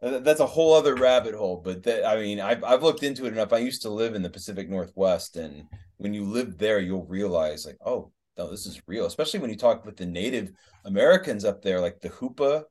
That's 0.00 0.38
a 0.38 0.46
whole 0.46 0.74
other 0.74 0.94
rabbit 0.94 1.34
hole, 1.34 1.60
but 1.64 1.82
that 1.82 2.06
I 2.06 2.20
mean, 2.20 2.38
I've 2.38 2.62
I've 2.62 2.84
looked 2.84 3.02
into 3.02 3.26
it 3.26 3.32
enough. 3.32 3.52
I 3.52 3.58
used 3.58 3.82
to 3.82 3.90
live 3.90 4.14
in 4.14 4.22
the 4.22 4.30
Pacific 4.30 4.70
Northwest, 4.70 5.36
and 5.36 5.64
when 5.98 6.14
you 6.14 6.24
live 6.24 6.58
there, 6.58 6.80
you'll 6.80 7.06
realize 7.06 7.66
like, 7.66 7.78
oh, 7.84 8.10
no, 8.36 8.50
this 8.50 8.66
is 8.66 8.80
real. 8.86 9.06
Especially 9.06 9.40
when 9.40 9.50
you 9.50 9.56
talk 9.56 9.84
with 9.84 9.96
the 9.96 10.06
Native 10.06 10.52
Americans 10.84 11.44
up 11.44 11.62
there, 11.62 11.80
like 11.80 12.00
the 12.00 12.10
Hoopa 12.10 12.62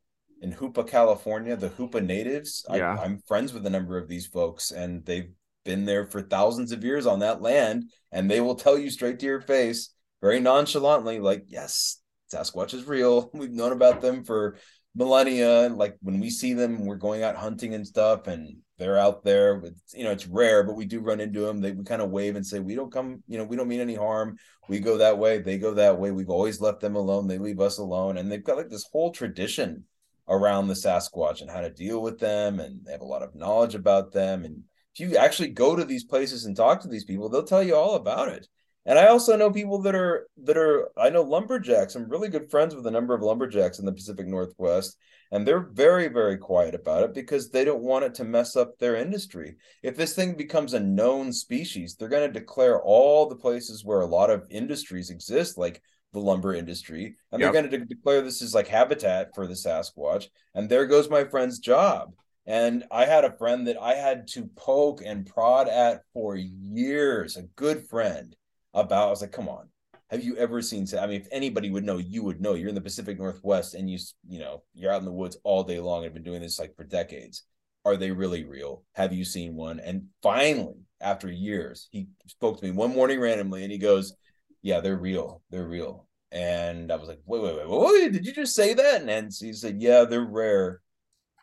in 0.41 0.53
Hoopa, 0.53 0.87
California, 0.87 1.55
the 1.55 1.69
Hoopa 1.69 2.03
natives. 2.03 2.65
Yeah. 2.73 2.97
I, 2.97 3.03
I'm 3.03 3.19
friends 3.27 3.53
with 3.53 3.65
a 3.65 3.69
number 3.69 3.97
of 3.97 4.07
these 4.07 4.27
folks, 4.27 4.71
and 4.71 5.05
they've 5.05 5.29
been 5.65 5.85
there 5.85 6.05
for 6.05 6.21
thousands 6.21 6.71
of 6.71 6.83
years 6.83 7.05
on 7.05 7.19
that 7.19 7.41
land, 7.41 7.91
and 8.11 8.29
they 8.29 8.39
will 8.39 8.55
tell 8.55 8.77
you 8.77 8.89
straight 8.89 9.19
to 9.19 9.25
your 9.25 9.41
face, 9.41 9.93
very 10.21 10.39
nonchalantly, 10.39 11.19
like, 11.19 11.45
yes, 11.47 12.01
Sasquatch 12.33 12.73
is 12.73 12.85
real. 12.85 13.29
We've 13.33 13.51
known 13.51 13.71
about 13.71 14.01
them 14.01 14.23
for 14.23 14.57
millennia. 14.95 15.69
Like 15.69 15.97
when 16.01 16.19
we 16.19 16.29
see 16.29 16.53
them, 16.53 16.85
we're 16.85 16.95
going 16.95 17.23
out 17.23 17.35
hunting 17.35 17.73
and 17.73 17.85
stuff, 17.85 18.27
and 18.27 18.57
they're 18.77 18.97
out 18.97 19.23
there. 19.23 19.61
It's, 19.63 19.93
you 19.93 20.03
know, 20.03 20.11
it's 20.11 20.27
rare, 20.27 20.63
but 20.63 20.75
we 20.75 20.85
do 20.85 20.99
run 20.99 21.19
into 21.19 21.41
them. 21.41 21.61
They 21.61 21.71
we 21.71 21.83
kind 21.83 22.01
of 22.01 22.11
wave 22.11 22.35
and 22.35 22.45
say, 22.45 22.59
"We 22.59 22.75
don't 22.75 22.91
come. 22.91 23.23
You 23.27 23.37
know, 23.37 23.43
we 23.43 23.55
don't 23.55 23.67
mean 23.67 23.79
any 23.79 23.95
harm. 23.95 24.37
We 24.69 24.79
go 24.79 24.97
that 24.97 25.17
way. 25.17 25.39
They 25.39 25.57
go 25.57 25.73
that 25.73 25.99
way. 25.99 26.11
We've 26.11 26.29
always 26.29 26.61
left 26.61 26.81
them 26.81 26.95
alone. 26.95 27.27
They 27.27 27.39
leave 27.39 27.59
us 27.59 27.77
alone." 27.79 28.17
And 28.17 28.31
they've 28.31 28.43
got 28.43 28.57
like 28.57 28.69
this 28.69 28.87
whole 28.91 29.11
tradition 29.11 29.85
around 30.27 30.67
the 30.67 30.73
Sasquatch 30.73 31.41
and 31.41 31.49
how 31.49 31.61
to 31.61 31.69
deal 31.69 32.01
with 32.01 32.19
them, 32.19 32.59
and 32.59 32.85
they 32.85 32.91
have 32.91 33.01
a 33.01 33.05
lot 33.05 33.23
of 33.23 33.35
knowledge 33.35 33.75
about 33.75 34.11
them. 34.11 34.45
And 34.45 34.63
if 34.93 34.99
you 34.99 35.17
actually 35.17 35.49
go 35.49 35.75
to 35.75 35.85
these 35.85 36.03
places 36.03 36.45
and 36.45 36.55
talk 36.55 36.81
to 36.81 36.87
these 36.87 37.05
people, 37.05 37.29
they'll 37.29 37.43
tell 37.43 37.63
you 37.63 37.75
all 37.75 37.95
about 37.95 38.29
it. 38.29 38.47
And 38.87 38.97
I 38.97 39.07
also 39.07 39.35
know 39.35 39.51
people 39.51 39.79
that 39.81 39.95
are 39.95 40.27
that 40.45 40.57
are 40.57 40.89
I 40.97 41.09
know 41.09 41.21
lumberjacks. 41.21 41.93
I'm 41.95 42.09
really 42.09 42.29
good 42.29 42.49
friends 42.49 42.73
with 42.73 42.87
a 42.87 42.91
number 42.91 43.13
of 43.13 43.21
lumberjacks 43.21 43.79
in 43.79 43.85
the 43.85 43.91
Pacific 43.91 44.25
Northwest, 44.27 44.97
and 45.31 45.45
they're 45.45 45.59
very 45.59 46.07
very 46.07 46.37
quiet 46.37 46.73
about 46.73 47.03
it 47.03 47.13
because 47.13 47.49
they 47.49 47.65
don't 47.65 47.83
want 47.83 48.05
it 48.05 48.15
to 48.15 48.23
mess 48.23 48.55
up 48.55 48.79
their 48.79 48.95
industry. 48.95 49.57
If 49.83 49.97
this 49.97 50.15
thing 50.15 50.35
becomes 50.35 50.73
a 50.73 50.79
known 50.79 51.33
species, 51.33 51.95
they're 51.95 52.07
going 52.07 52.31
to 52.31 52.39
declare 52.39 52.81
all 52.81 53.27
the 53.27 53.35
places 53.35 53.83
where 53.83 54.01
a 54.01 54.05
lot 54.07 54.29
of 54.29 54.47
industries 54.49 55.09
exist, 55.09 55.57
like 55.57 55.81
the 56.13 56.19
lumber 56.19 56.53
industry, 56.55 57.17
and 57.31 57.41
Yep. 57.41 57.51
they're 57.51 57.61
going 57.61 57.71
to 57.71 57.77
de- 57.79 57.85
declare 57.85 58.21
this 58.21 58.41
is 58.41 58.55
like 58.55 58.67
habitat 58.67 59.35
for 59.35 59.45
the 59.47 59.53
Sasquatch. 59.53 60.29
And 60.55 60.69
there 60.69 60.85
goes 60.87 61.09
my 61.09 61.25
friend's 61.25 61.59
job. 61.59 62.13
And 62.45 62.85
I 62.89 63.03
had 63.03 63.25
a 63.25 63.37
friend 63.37 63.67
that 63.67 63.75
I 63.81 63.95
had 63.95 64.25
to 64.29 64.45
poke 64.55 65.01
and 65.05 65.25
prod 65.25 65.67
at 65.67 66.03
for 66.13 66.37
years, 66.37 67.35
a 67.35 67.43
good 67.43 67.85
friend, 67.89 68.33
about. 68.73 69.07
I 69.07 69.09
was 69.09 69.21
like, 69.21 69.31
come 69.31 69.49
on, 69.49 69.69
have 70.09 70.23
you 70.23 70.35
ever 70.37 70.61
seen? 70.61 70.87
I 70.99 71.07
mean, 71.07 71.21
if 71.21 71.27
anybody 71.31 71.69
would 71.69 71.83
know, 71.83 71.97
you 71.97 72.23
would 72.23 72.41
know. 72.41 72.53
You're 72.53 72.69
in 72.69 72.75
the 72.75 72.81
Pacific 72.81 73.17
Northwest, 73.17 73.73
and 73.73 73.89
you 73.89 73.97
you 74.27 74.39
know 74.39 74.63
you're 74.73 74.91
out 74.91 74.99
in 74.99 75.05
the 75.05 75.11
woods 75.11 75.37
all 75.43 75.63
day 75.63 75.79
long. 75.79 76.05
and 76.05 76.13
been 76.13 76.23
doing 76.23 76.41
this 76.41 76.59
like 76.59 76.75
for 76.75 76.83
decades. 76.83 77.43
Are 77.85 77.97
they 77.97 78.11
really 78.11 78.43
real? 78.43 78.83
Have 78.93 79.13
you 79.13 79.23
seen 79.23 79.55
one? 79.55 79.79
And 79.79 80.07
finally, 80.21 80.75
after 81.01 81.31
years, 81.31 81.87
he 81.91 82.07
spoke 82.25 82.59
to 82.59 82.65
me 82.65 82.71
one 82.71 82.93
morning 82.93 83.19
randomly, 83.19 83.63
and 83.63 83.71
he 83.71 83.77
goes, 83.77 84.15
"Yeah, 84.61 84.79
they're 84.79 84.97
real. 84.97 85.41
They're 85.49 85.67
real." 85.67 86.07
And 86.31 86.91
I 86.91 86.95
was 86.95 87.07
like, 87.07 87.19
"Wait, 87.25 87.41
wait, 87.41 87.55
wait, 87.55 87.69
wait! 87.69 87.79
wait, 87.79 88.13
Did 88.13 88.25
you 88.25 88.33
just 88.33 88.55
say 88.55 88.73
that?" 88.73 89.01
And 89.07 89.31
he 89.33 89.53
said, 89.53 89.81
"Yeah, 89.81 90.03
they're 90.05 90.25
rare." 90.25 90.81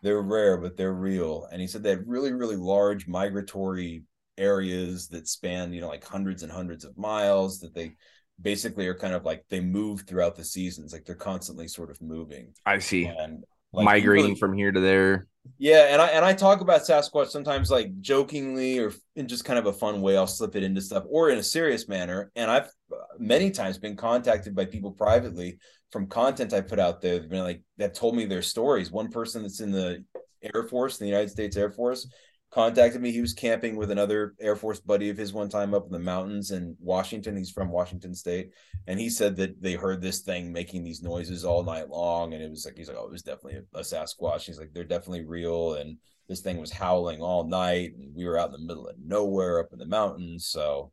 they're 0.03 0.20
rare, 0.20 0.59
but 0.59 0.77
they're 0.77 0.93
real. 0.93 1.49
And 1.51 1.62
he 1.62 1.66
said 1.66 1.83
they 1.83 1.91
have 1.91 2.05
really, 2.07 2.33
really 2.33 2.57
large 2.57 3.09
migratory 3.09 4.03
areas 4.39 5.09
that 5.09 5.28
span, 5.28 5.72
you 5.72 5.80
know, 5.80 5.89
like 5.89 6.05
hundreds 6.05 6.43
and 6.43 6.51
hundreds 6.53 6.85
of 6.85 6.97
miles 6.99 7.61
that 7.61 7.74
they 7.74 7.93
basically 8.41 8.87
are 8.89 8.95
kind 8.99 9.14
of 9.14 9.24
like 9.24 9.45
they 9.49 9.61
move 9.61 10.03
throughout 10.03 10.35
the 10.37 10.45
seasons, 10.45 10.93
like 10.93 11.05
they're 11.05 11.14
constantly 11.14 11.68
sort 11.68 11.91
of 11.91 12.01
moving. 12.03 12.53
I 12.66 12.78
see. 12.78 13.05
And 13.07 13.45
like, 13.72 13.85
Migrating 13.85 14.24
really- 14.24 14.39
from 14.39 14.55
here 14.57 14.72
to 14.72 14.80
there. 14.80 15.26
yeah, 15.59 15.89
and 15.93 16.01
I 16.01 16.07
and 16.09 16.24
I 16.24 16.32
talk 16.32 16.61
about 16.61 16.82
Sasquatch 16.82 17.28
sometimes 17.28 17.70
like 17.70 18.01
jokingly 18.01 18.78
or 18.78 18.93
in 19.16 19.28
just 19.28 19.45
kind 19.45 19.59
of 19.59 19.66
a 19.66 19.72
fun 19.72 20.01
way. 20.01 20.16
I'll 20.16 20.26
slip 20.26 20.57
it 20.57 20.62
into 20.62 20.80
stuff 20.80 21.05
or 21.09 21.30
in 21.30 21.39
a 21.39 21.43
serious 21.43 21.89
manner. 21.89 22.30
And 22.37 22.51
I've 22.51 22.68
uh, 22.93 22.97
many 23.18 23.51
times 23.51 23.78
been 23.78 23.97
contacted 23.97 24.55
by 24.55 24.64
people 24.66 24.93
privately 24.93 25.59
from 25.91 26.07
content 26.07 26.53
I 26.53 26.61
put 26.61 26.78
out 26.78 27.01
there. 27.01 27.20
Been 27.20 27.43
like 27.43 27.62
that 27.78 27.95
told 27.95 28.16
me 28.16 28.26
their 28.26 28.43
stories. 28.43 28.91
One 28.91 29.11
person 29.11 29.43
that's 29.43 29.61
in 29.61 29.70
the 29.72 30.05
Air 30.55 30.62
Force, 30.64 31.01
in 31.01 31.05
the 31.07 31.11
United 31.11 31.30
States 31.30 31.57
Air 31.57 31.70
Force, 31.70 32.09
contacted 32.55 33.03
me. 33.03 33.11
He 33.11 33.21
was 33.21 33.35
camping 33.35 33.75
with 33.75 33.91
another 33.91 34.35
Air 34.41 34.55
Force 34.55 34.79
buddy 34.79 35.11
of 35.11 35.17
his 35.17 35.33
one 35.33 35.49
time 35.49 35.75
up 35.75 35.87
in 35.87 35.93
the 35.93 35.99
mountains 35.99 36.53
in 36.53 36.77
Washington. 36.79 37.37
He's 37.37 37.51
from 37.51 37.69
Washington 37.69 38.15
State, 38.15 38.53
and 38.87 39.01
he 39.01 39.11
said 39.11 39.35
that 39.37 39.61
they 39.61 39.75
heard 39.75 40.01
this 40.01 40.21
thing 40.21 40.53
making 40.53 40.85
these 40.85 41.03
noises 41.03 41.45
all 41.45 41.65
night 41.65 41.91
long, 41.91 42.33
and 42.33 42.41
it 42.41 42.49
was 42.49 42.65
like 42.65 42.77
he's 42.77 42.87
like, 42.87 42.97
oh, 42.97 43.07
it 43.07 43.11
was 43.11 43.23
definitely 43.23 43.61
a, 43.75 43.79
a 43.79 43.83
Sasquatch. 43.83 44.43
He's 44.43 44.59
like, 44.59 44.73
they're 44.73 44.85
definitely 44.85 45.25
real, 45.25 45.75
and 45.75 45.99
this 46.29 46.43
thing 46.43 46.59
was 46.59 46.71
howling 46.71 47.21
all 47.21 47.45
night, 47.45 47.95
and 47.99 48.15
we 48.15 48.25
were 48.25 48.39
out 48.39 48.47
in 48.47 48.53
the 48.53 48.67
middle 48.67 48.87
of 48.87 48.97
nowhere 49.05 49.59
up 49.59 49.73
in 49.73 49.81
the 49.81 49.87
mountains. 49.87 50.47
So, 50.47 50.93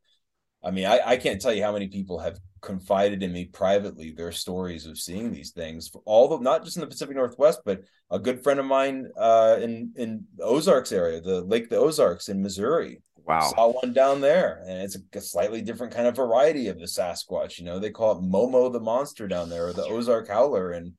I 0.63 0.71
mean, 0.71 0.87
I, 0.87 0.99
I 1.05 1.17
can't 1.17 1.39
tell 1.39 1.53
you 1.53 1.63
how 1.63 1.73
many 1.73 1.89
people 1.89 2.17
have 2.19 2.39
confided 2.61 3.23
in 3.23 3.31
me 3.33 3.45
privately 3.45 4.11
their 4.11 4.31
stories 4.31 4.85
of 4.85 4.99
seeing 4.99 5.31
these 5.31 5.51
things 5.51 5.91
all 6.05 6.27
the 6.27 6.39
not 6.39 6.63
just 6.63 6.77
in 6.77 6.81
the 6.81 6.87
Pacific 6.87 7.15
Northwest, 7.15 7.61
but 7.65 7.81
a 8.09 8.19
good 8.19 8.43
friend 8.43 8.59
of 8.59 8.65
mine 8.65 9.09
uh 9.17 9.57
in 9.61 9.91
in 9.95 10.25
Ozarks 10.39 10.91
area, 10.91 11.19
the 11.21 11.41
Lake 11.41 11.69
the 11.69 11.77
Ozarks 11.77 12.29
in 12.29 12.41
Missouri. 12.41 13.01
Wow. 13.23 13.39
Saw 13.41 13.71
one 13.71 13.93
down 13.93 14.19
there, 14.19 14.63
and 14.67 14.81
it's 14.81 14.95
a, 14.95 15.17
a 15.17 15.21
slightly 15.21 15.61
different 15.61 15.93
kind 15.93 16.07
of 16.07 16.15
variety 16.15 16.67
of 16.69 16.79
the 16.79 16.85
Sasquatch. 16.85 17.59
You 17.59 17.65
know, 17.65 17.77
they 17.77 17.91
call 17.91 18.17
it 18.17 18.23
Momo 18.23 18.71
the 18.71 18.79
monster 18.79 19.27
down 19.27 19.47
there, 19.49 19.67
or 19.67 19.73
the 19.73 19.85
Ozark 19.85 20.27
howler. 20.27 20.71
And 20.71 20.93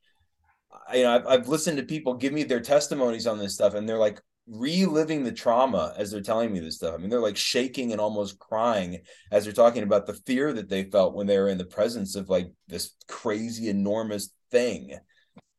I- 0.89 0.97
you 0.97 1.03
know, 1.03 1.15
I've, 1.15 1.27
I've 1.27 1.49
listened 1.49 1.79
to 1.79 1.83
people 1.83 2.15
give 2.15 2.33
me 2.33 2.45
their 2.45 2.61
testimonies 2.61 3.27
on 3.27 3.39
this 3.39 3.55
stuff, 3.55 3.75
and 3.75 3.89
they're 3.89 3.99
like 3.99 4.21
reliving 4.47 5.24
the 5.24 5.32
trauma 5.32 5.95
as 5.97 6.11
they're 6.11 6.20
telling 6.20 6.53
me 6.53 6.61
this 6.61 6.76
stuff. 6.76 6.95
I 6.95 6.99
mean, 6.99 7.11
they're 7.11 7.20
like 7.20 7.36
shaking 7.36 7.93
and 7.93 8.01
almost 8.01 8.38
crying 8.38 9.01
as 9.30 9.45
they're 9.45 9.53
talking 9.53 9.82
about 9.82 10.07
the 10.07 10.14
fear 10.14 10.53
that 10.53 10.68
they 10.68 10.84
felt 10.84 11.14
when 11.14 11.26
they 11.26 11.38
were 11.38 11.49
in 11.49 11.59
the 11.59 11.64
presence 11.64 12.16
of 12.16 12.28
like 12.28 12.51
this 12.68 12.93
crazy, 13.09 13.68
enormous 13.68 14.30
thing 14.51 14.97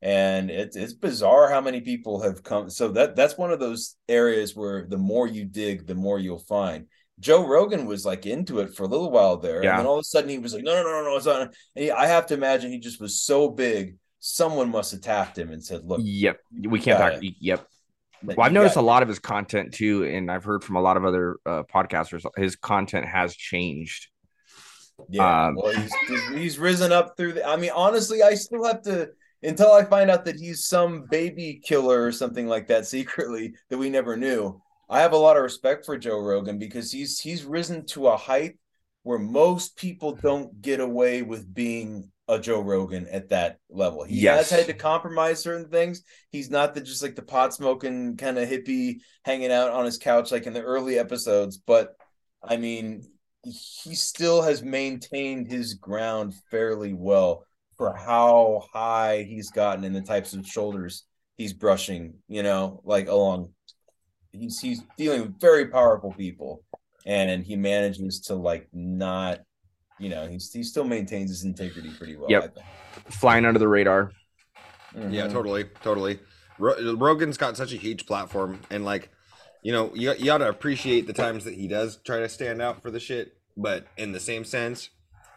and 0.03 0.51
it's 0.51 0.75
it's 0.75 0.93
bizarre 0.93 1.49
how 1.49 1.61
many 1.61 1.79
people 1.79 2.21
have 2.21 2.43
come 2.43 2.69
so 2.69 2.89
that 2.89 3.15
that's 3.15 3.37
one 3.37 3.51
of 3.51 3.59
those 3.59 3.95
areas 4.09 4.53
where 4.55 4.85
the 4.85 4.97
more 4.97 5.27
you 5.27 5.45
dig 5.45 5.87
the 5.87 5.95
more 5.95 6.19
you'll 6.19 6.37
find 6.37 6.85
joe 7.21 7.47
rogan 7.47 7.85
was 7.85 8.05
like 8.05 8.25
into 8.25 8.59
it 8.59 8.75
for 8.75 8.83
a 8.83 8.87
little 8.87 9.09
while 9.09 9.37
there 9.37 9.63
Yeah. 9.63 9.71
and 9.71 9.79
then 9.79 9.85
all 9.85 9.95
of 9.95 10.01
a 10.01 10.03
sudden 10.03 10.29
he 10.29 10.37
was 10.39 10.53
like 10.53 10.63
no 10.63 10.73
no 10.75 10.83
no 10.83 10.91
no 10.91 11.03
no 11.09 11.15
it's 11.15 11.25
not 11.25 11.41
and 11.41 11.51
he, 11.75 11.89
i 11.89 12.05
have 12.05 12.25
to 12.27 12.33
imagine 12.33 12.69
he 12.69 12.79
just 12.79 12.99
was 12.99 13.21
so 13.21 13.49
big 13.49 13.95
someone 14.19 14.69
must 14.69 14.91
have 14.91 15.01
tapped 15.01 15.37
him 15.37 15.51
and 15.51 15.63
said 15.63 15.85
look 15.85 16.01
Yep. 16.03 16.37
We 16.67 16.79
can't 16.81 16.99
talk. 16.99 17.13
Uh, 17.13 17.19
it. 17.21 17.33
Yep. 17.39 17.67
But 18.23 18.37
Well, 18.37 18.45
I've 18.45 18.53
you 18.53 18.59
noticed 18.59 18.77
a 18.77 18.81
lot 18.81 19.03
of 19.03 19.09
his 19.09 19.19
content 19.19 19.73
too, 19.73 20.05
and 20.05 20.31
I've 20.31 20.43
heard 20.43 20.63
from 20.63 20.77
a 20.77 20.81
lot 20.81 20.97
of 20.97 21.05
other 21.05 21.37
uh, 21.45 21.63
podcasters. 21.63 22.25
His 22.37 22.55
content 22.55 23.05
has 23.05 23.35
changed. 23.35 24.07
Yeah, 25.09 25.47
Um, 25.47 25.55
well, 25.55 25.73
he's, 25.73 25.93
he's 26.07 26.27
he's 26.29 26.59
risen 26.59 26.91
up 26.91 27.17
through 27.17 27.33
the. 27.33 27.45
I 27.45 27.57
mean, 27.57 27.71
honestly, 27.75 28.23
I 28.23 28.35
still 28.35 28.63
have 28.63 28.81
to 28.83 29.09
until 29.41 29.71
I 29.71 29.83
find 29.83 30.09
out 30.09 30.25
that 30.25 30.37
he's 30.37 30.65
some 30.65 31.05
baby 31.09 31.61
killer 31.63 32.03
or 32.03 32.11
something 32.11 32.47
like 32.47 32.67
that 32.67 32.85
secretly 32.87 33.55
that 33.69 33.77
we 33.77 33.89
never 33.89 34.15
knew. 34.15 34.61
I 34.89 35.01
have 35.01 35.13
a 35.13 35.17
lot 35.17 35.37
of 35.37 35.43
respect 35.43 35.85
for 35.85 35.97
Joe 35.97 36.19
Rogan 36.19 36.59
because 36.59 36.91
he's 36.91 37.19
he's 37.19 37.43
risen 37.43 37.85
to 37.87 38.07
a 38.07 38.17
height 38.17 38.57
where 39.03 39.19
most 39.19 39.75
people 39.75 40.13
don't 40.13 40.61
get 40.61 40.79
away 40.79 41.21
with 41.23 41.53
being 41.53 42.09
a 42.27 42.39
Joe 42.39 42.61
Rogan 42.61 43.07
at 43.07 43.29
that 43.29 43.57
level. 43.69 44.03
He 44.03 44.21
Yes. 44.21 44.49
has 44.49 44.59
had 44.59 44.67
to 44.67 44.73
compromise 44.73 45.41
certain 45.41 45.69
things. 45.69 46.03
He's 46.31 46.49
not 46.49 46.73
the 46.73 46.81
just 46.81 47.03
like 47.03 47.15
the 47.15 47.21
pot 47.21 47.53
smoking 47.53 48.15
kind 48.17 48.37
of 48.37 48.47
hippie 48.47 48.99
hanging 49.25 49.51
out 49.51 49.71
on 49.71 49.85
his 49.85 49.97
couch 49.97 50.31
like 50.31 50.45
in 50.45 50.53
the 50.53 50.61
early 50.61 50.97
episodes, 50.97 51.57
but 51.57 51.95
I 52.41 52.57
mean, 52.57 53.03
he 53.43 53.95
still 53.95 54.41
has 54.41 54.63
maintained 54.63 55.47
his 55.47 55.73
ground 55.73 56.33
fairly 56.49 56.93
well 56.93 57.45
for 57.77 57.93
how 57.93 58.63
high 58.71 59.23
he's 59.23 59.49
gotten 59.51 59.83
and 59.83 59.95
the 59.95 60.01
types 60.01 60.33
of 60.33 60.47
shoulders 60.47 61.05
he's 61.35 61.53
brushing, 61.53 62.13
you 62.27 62.43
know, 62.43 62.81
like 62.85 63.07
along 63.09 63.49
he's 64.31 64.59
he's 64.59 64.81
dealing 64.97 65.21
with 65.21 65.39
very 65.39 65.67
powerful 65.67 66.13
people 66.13 66.63
and 67.05 67.43
he 67.43 67.55
manages 67.55 68.21
to 68.21 68.35
like 68.35 68.67
not 68.71 69.39
you 69.99 70.09
know, 70.09 70.27
he's 70.27 70.51
he 70.51 70.63
still 70.63 70.83
maintains 70.83 71.29
his 71.29 71.43
integrity 71.43 71.91
pretty 71.97 72.15
well. 72.15 72.29
Yep. 72.29 72.57
Flying 73.09 73.45
under 73.45 73.59
the 73.59 73.67
radar. 73.67 74.11
Yeah, 74.95 75.27
Mhm. 75.27 75.31
totally, 75.31 75.63
totally. 75.81 76.19
Ro- 76.59 76.95
Rogan's 76.95 77.37
got 77.37 77.57
such 77.57 77.73
a 77.73 77.77
huge 77.77 78.05
platform, 78.05 78.59
and 78.69 78.85
like, 78.85 79.09
you 79.63 79.71
know, 79.71 79.91
you 79.95 80.13
you 80.13 80.31
ought 80.31 80.37
to 80.39 80.49
appreciate 80.49 81.07
the 81.07 81.13
times 81.13 81.45
that 81.45 81.55
he 81.55 81.67
does 81.67 81.97
try 82.05 82.19
to 82.19 82.29
stand 82.29 82.61
out 82.61 82.81
for 82.83 82.91
the 82.91 82.99
shit. 82.99 83.35
But 83.57 83.87
in 83.97 84.11
the 84.11 84.19
same 84.19 84.45
sense, 84.45 84.89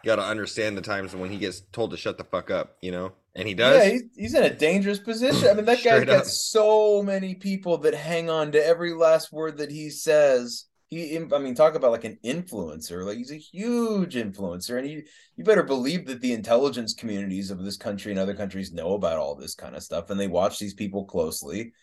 you 0.03 0.07
got 0.07 0.17
to 0.17 0.23
understand 0.23 0.77
the 0.77 0.81
times 0.81 1.15
when 1.15 1.31
he 1.31 1.37
gets 1.37 1.61
told 1.71 1.91
to 1.91 1.97
shut 1.97 2.17
the 2.19 2.23
fuck 2.23 2.51
up. 2.51 2.77
You 2.81 2.91
know, 2.91 3.13
and 3.35 3.47
he 3.47 3.55
does. 3.55 3.83
Yeah, 3.83 3.91
he's, 3.91 4.03
he's 4.15 4.33
in 4.35 4.43
a 4.43 4.53
dangerous 4.53 4.99
position. 4.99 5.49
I 5.49 5.53
mean, 5.53 5.65
that 5.65 5.77
guy's 5.83 6.01
Straight 6.01 6.07
got 6.07 6.27
so 6.27 7.01
many 7.01 7.33
people 7.33 7.79
that 7.79 7.95
hang 7.95 8.29
on 8.29 8.51
to 8.51 8.63
every 8.63 8.93
last 8.93 9.31
word 9.33 9.57
that 9.57 9.71
he 9.71 9.89
says. 9.89 10.65
He, 10.89 11.17
I 11.17 11.39
mean, 11.39 11.53
talk 11.53 11.75
about 11.75 11.91
like 11.91 12.05
an 12.05 12.17
influencer. 12.23 13.05
Like 13.05 13.17
he's 13.17 13.31
a 13.31 13.37
huge 13.37 14.15
influencer, 14.15 14.79
and 14.79 14.89
you 14.89 15.03
you 15.35 15.43
better 15.43 15.63
believe 15.63 16.05
that 16.07 16.21
the 16.21 16.31
intelligence 16.31 16.93
communities 16.93 17.51
of 17.51 17.63
this 17.63 17.75
country 17.75 18.11
and 18.11 18.19
other 18.19 18.35
countries 18.35 18.71
know 18.71 18.93
about 18.93 19.17
all 19.17 19.35
this 19.35 19.53
kind 19.53 19.75
of 19.75 19.83
stuff, 19.83 20.09
and 20.09 20.19
they 20.19 20.27
watch 20.27 20.59
these 20.59 20.73
people 20.73 21.03
closely. 21.03 21.73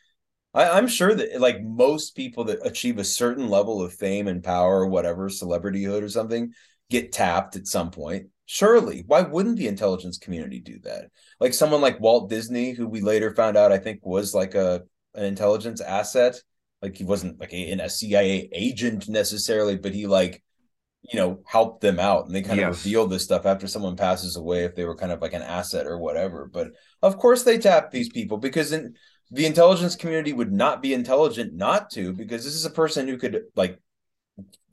I, 0.55 0.71
I'm 0.71 0.89
sure 0.89 1.15
that 1.15 1.41
like 1.41 1.63
most 1.63 2.17
people 2.17 2.45
that 2.45 2.67
achieve 2.67 2.99
a 2.99 3.05
certain 3.05 3.49
level 3.49 3.83
of 3.83 3.93
fame 3.93 4.27
and 4.29 4.43
power, 4.43 4.81
or 4.81 4.87
whatever, 4.87 5.29
celebrityhood 5.29 6.03
or 6.03 6.09
something, 6.09 6.53
get 6.89 7.13
tapped 7.13 7.57
at 7.57 7.67
some 7.67 7.91
point. 7.91 8.29
Surely, 8.47 9.05
why 9.07 9.23
wouldn't 9.23 9.57
the 9.57 9.69
intelligence 9.69 10.19
community 10.19 10.61
do 10.61 10.79
that? 10.81 11.11
Like 11.41 11.55
someone 11.55 11.81
like 11.83 12.01
Walt 12.01 12.31
Disney, 12.31 12.73
who 12.73 12.87
we 12.87 13.01
later 13.03 13.35
found 13.35 13.57
out, 13.57 13.73
I 13.73 13.79
think, 13.79 14.01
was 14.05 14.35
like 14.35 14.55
a 14.55 14.83
an 15.15 15.25
intelligence 15.25 15.81
asset. 15.81 16.41
Like 16.85 16.97
he 16.99 17.05
wasn't 17.05 17.41
like 17.41 17.55
a, 17.55 17.73
a 17.73 17.91
CIA 17.91 18.51
agent 18.53 19.09
necessarily, 19.09 19.77
but 19.79 19.95
he 19.95 20.07
like 20.07 20.43
you 21.03 21.19
know 21.19 21.43
helped 21.47 21.81
them 21.83 22.01
out, 22.01 22.27
and 22.27 22.35
they 22.35 22.43
kind 22.43 22.61
of 22.61 22.67
Yes. 22.67 22.79
revealed 22.85 23.11
this 23.11 23.25
stuff 23.25 23.47
after 23.47 23.67
someone 23.67 23.97
passes 23.97 24.37
away 24.37 24.65
if 24.65 24.75
they 24.75 24.85
were 24.85 24.97
kind 24.97 25.13
of 25.13 25.23
like 25.23 25.35
an 25.35 25.43
asset 25.43 25.87
or 25.87 25.99
whatever. 25.99 26.47
But 26.53 26.69
of 27.03 27.19
course, 27.19 27.43
they 27.45 27.59
tap 27.59 27.91
these 27.91 28.11
people 28.11 28.39
because 28.39 28.73
in 28.73 28.95
the 29.31 29.47
intelligence 29.47 29.97
community 29.97 30.33
would 30.33 30.53
not 30.53 30.83
be 30.83 30.95
intelligent 30.95 31.55
not 31.55 31.91
to, 31.93 32.13
because 32.13 32.45
this 32.45 32.55
is 32.55 32.67
a 32.67 32.71
person 32.71 33.09
who 33.09 33.19
could 33.19 33.45
like 33.57 33.81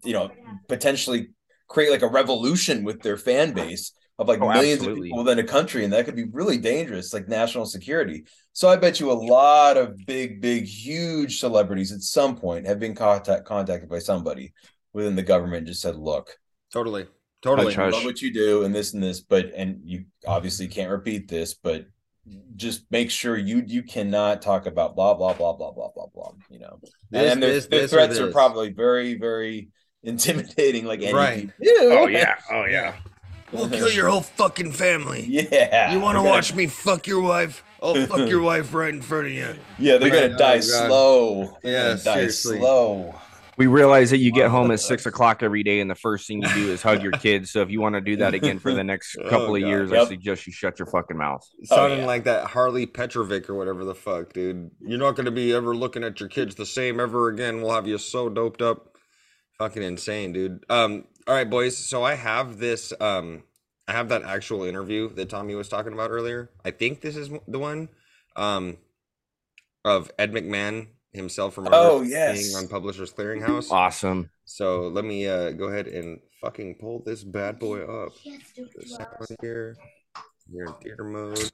you 0.04 0.14
know 0.14 0.32
potentially 0.68 1.30
create 1.68 1.92
like 1.92 2.02
a 2.02 2.08
revolution 2.08 2.84
with 2.84 3.02
their 3.02 3.18
fan 3.18 3.54
base 3.54 3.94
of 4.22 4.28
like 4.28 4.42
Oh, 4.42 4.50
millions 4.52 4.80
absolutely. 4.80 5.00
of 5.00 5.04
people 5.12 5.24
within 5.24 5.40
a 5.40 5.48
country 5.48 5.84
and 5.84 5.92
that 5.94 6.06
could 6.06 6.16
be 6.16 6.26
really 6.26 6.58
dangerous 6.58 7.14
like 7.14 7.28
national 7.28 7.66
security 7.66 8.24
so 8.54 8.70
i 8.70 8.76
bet 8.76 9.00
you 9.00 9.12
a 9.12 9.14
lot 9.14 9.78
of 9.78 9.98
big 10.06 10.40
big 10.42 10.66
huge 10.66 11.40
celebrities 11.40 11.92
at 11.92 12.02
some 12.02 12.36
point 12.38 12.66
have 12.68 12.80
been 12.80 12.96
contact 12.96 13.46
contacted 13.46 13.90
by 13.90 14.00
somebody 14.00 14.54
within 14.94 15.16
the 15.16 15.24
government 15.24 15.58
and 15.60 15.68
just 15.68 15.82
said 15.82 15.96
look 15.96 16.38
Totally, 17.42 17.74
Totally. 17.74 17.74
Hush. 17.74 17.92
love 17.94 18.06
what 18.06 18.22
you 18.22 18.32
do 18.32 18.64
and 18.64 18.74
this 18.74 18.94
and 18.94 19.04
this, 19.04 19.20
but 19.20 19.52
and 19.56 19.82
you 19.84 20.06
obviously 20.28 20.68
can't 20.68 20.92
repeat 20.92 21.28
this, 21.28 21.54
but 21.56 21.86
just 22.56 22.86
make 22.92 23.10
sure 23.12 23.36
you 23.36 23.64
you 23.66 23.84
cannot 23.84 24.42
talk 24.42 24.68
about 24.68 24.96
blah 24.96 25.14
blah 25.16 25.34
blah 25.34 25.54
blah 25.54 25.72
blah 25.72 25.90
blah 25.94 26.06
blah. 26.14 26.32
You 26.50 26.60
know, 26.60 26.80
This, 27.10 27.34
and 27.34 27.44
their, 27.44 27.54
this, 27.54 27.66
their 27.68 27.82
this, 27.82 27.92
threats 27.92 28.20
are 28.20 28.32
probably 28.32 28.70
very 28.72 29.16
very 29.16 29.70
intimidating. 30.04 30.86
Like 30.86 31.02
any 31.02 31.14
Right. 31.14 31.50
Oh 31.66 32.08
yeah. 32.08 32.36
Oh 32.52 32.66
yeah. 32.66 32.96
We'll 33.52 33.70
kill 33.70 33.92
your 33.92 34.10
whole 34.10 34.22
fucking 34.22 34.72
family. 34.74 35.26
yeah. 35.28 35.92
You 35.94 36.00
want 36.00 36.18
to 36.18 36.22
watch 36.22 36.54
me 36.54 36.68
fuck 36.68 37.08
your 37.08 37.22
wife? 37.22 37.64
I'll 37.84 37.96
fuck 38.06 38.30
your 38.30 38.42
wife 38.42 38.74
right 38.74 38.94
in 38.94 39.02
front 39.02 39.28
of 39.28 39.34
you. 39.34 39.56
Yeah, 39.80 39.98
they're 39.98 40.10
Right. 40.12 40.22
gonna 40.32 40.38
die 40.38 40.54
Oh, 40.54 40.60
God. 40.60 40.64
slow. 40.88 41.58
Yeah, 41.64 41.88
gonna 41.90 42.04
die 42.04 42.28
slow. 42.28 43.16
We 43.58 43.68
realize 43.68 44.10
that 44.12 44.18
you 44.20 44.32
get 44.32 44.50
home 44.50 44.72
at 44.72 44.80
six 44.92 45.06
o'clock 45.06 45.44
every 45.44 45.62
day, 45.62 45.82
and 45.82 45.90
the 45.90 45.96
first 45.96 46.28
thing 46.28 46.42
you 46.42 46.48
do 46.54 46.72
is 46.72 46.82
hug 46.82 47.04
your 47.04 47.12
kids. 47.12 47.52
So 47.52 47.62
if 47.62 47.70
you 47.70 47.82
want 47.82 47.96
to 47.96 48.02
do 48.02 48.16
that 48.18 48.34
again 48.34 48.58
for 48.60 48.74
the 48.74 48.84
next 48.84 49.18
Oh, 49.24 49.30
couple 49.30 49.56
of 49.56 49.62
God. 49.62 49.68
years, 49.68 49.92
I 49.92 50.06
suggest 50.06 50.48
you 50.48 50.54
shut 50.54 50.80
your 50.80 50.86
fucking 50.88 51.18
mouth. 51.18 51.46
Sounding 51.66 52.00
yeah. 52.00 52.06
like 52.06 52.24
that 52.24 52.46
Harley 52.46 52.86
Petrovic 52.86 53.50
or 53.50 53.56
whatever 53.56 53.84
the 53.84 53.94
fuck, 53.94 54.34
dude. 54.34 54.72
You're 54.80 54.98
not 55.00 55.16
gonna 55.16 55.30
be 55.32 55.54
ever 55.54 55.76
looking 55.76 56.04
at 56.04 56.20
your 56.20 56.30
kids 56.30 56.56
the 56.56 56.66
same 56.66 57.00
ever 57.00 57.28
again. 57.28 57.62
We'll 57.62 57.74
have 57.74 57.88
you 57.88 57.98
so 57.98 58.30
doped 58.30 58.62
up. 58.62 58.88
Fucking 59.60 59.84
insane, 59.84 60.34
dude. 60.34 60.64
Um, 60.70 61.04
all 61.32 61.38
right, 61.38 61.50
boys. 61.50 61.78
So 61.78 62.04
I 62.04 62.16
have 62.16 62.58
this. 62.58 62.92
Um, 63.00 63.44
I 63.88 63.94
have 63.94 64.10
that 64.10 64.24
actual 64.24 64.64
interview 64.66 65.08
that 65.16 65.30
Tommy 65.30 65.56
was 65.56 65.70
talking 65.70 65.94
about 65.94 66.12
earlier. 66.12 66.50
I 66.66 66.72
think 66.72 67.00
this 67.00 67.16
is 67.16 67.30
the 67.48 67.58
one. 67.58 67.88
Um, 68.36 68.78
of 69.86 70.12
Ed 70.20 70.34
McMahon 70.34 70.88
himself 71.14 71.54
from 71.54 71.70
Oh, 71.72 72.02
yes. 72.02 72.38
being 72.42 72.56
on 72.58 72.68
Publishers 72.68 73.14
Clearinghouse. 73.14 73.72
Awesome. 73.72 74.30
So 74.44 74.90
let 74.90 75.06
me 75.06 75.26
uh 75.26 75.52
go 75.52 75.66
ahead 75.70 75.88
and 75.88 76.20
fucking 76.42 76.76
pull 76.82 77.02
this 77.06 77.24
bad 77.24 77.60
boy 77.60 77.82
up. 77.84 78.12
The 78.26 78.86
sound 78.86 79.38
here. 79.42 79.78
You're 80.52 80.66
in 80.68 80.74
theater 80.84 81.04
mode. 81.06 81.52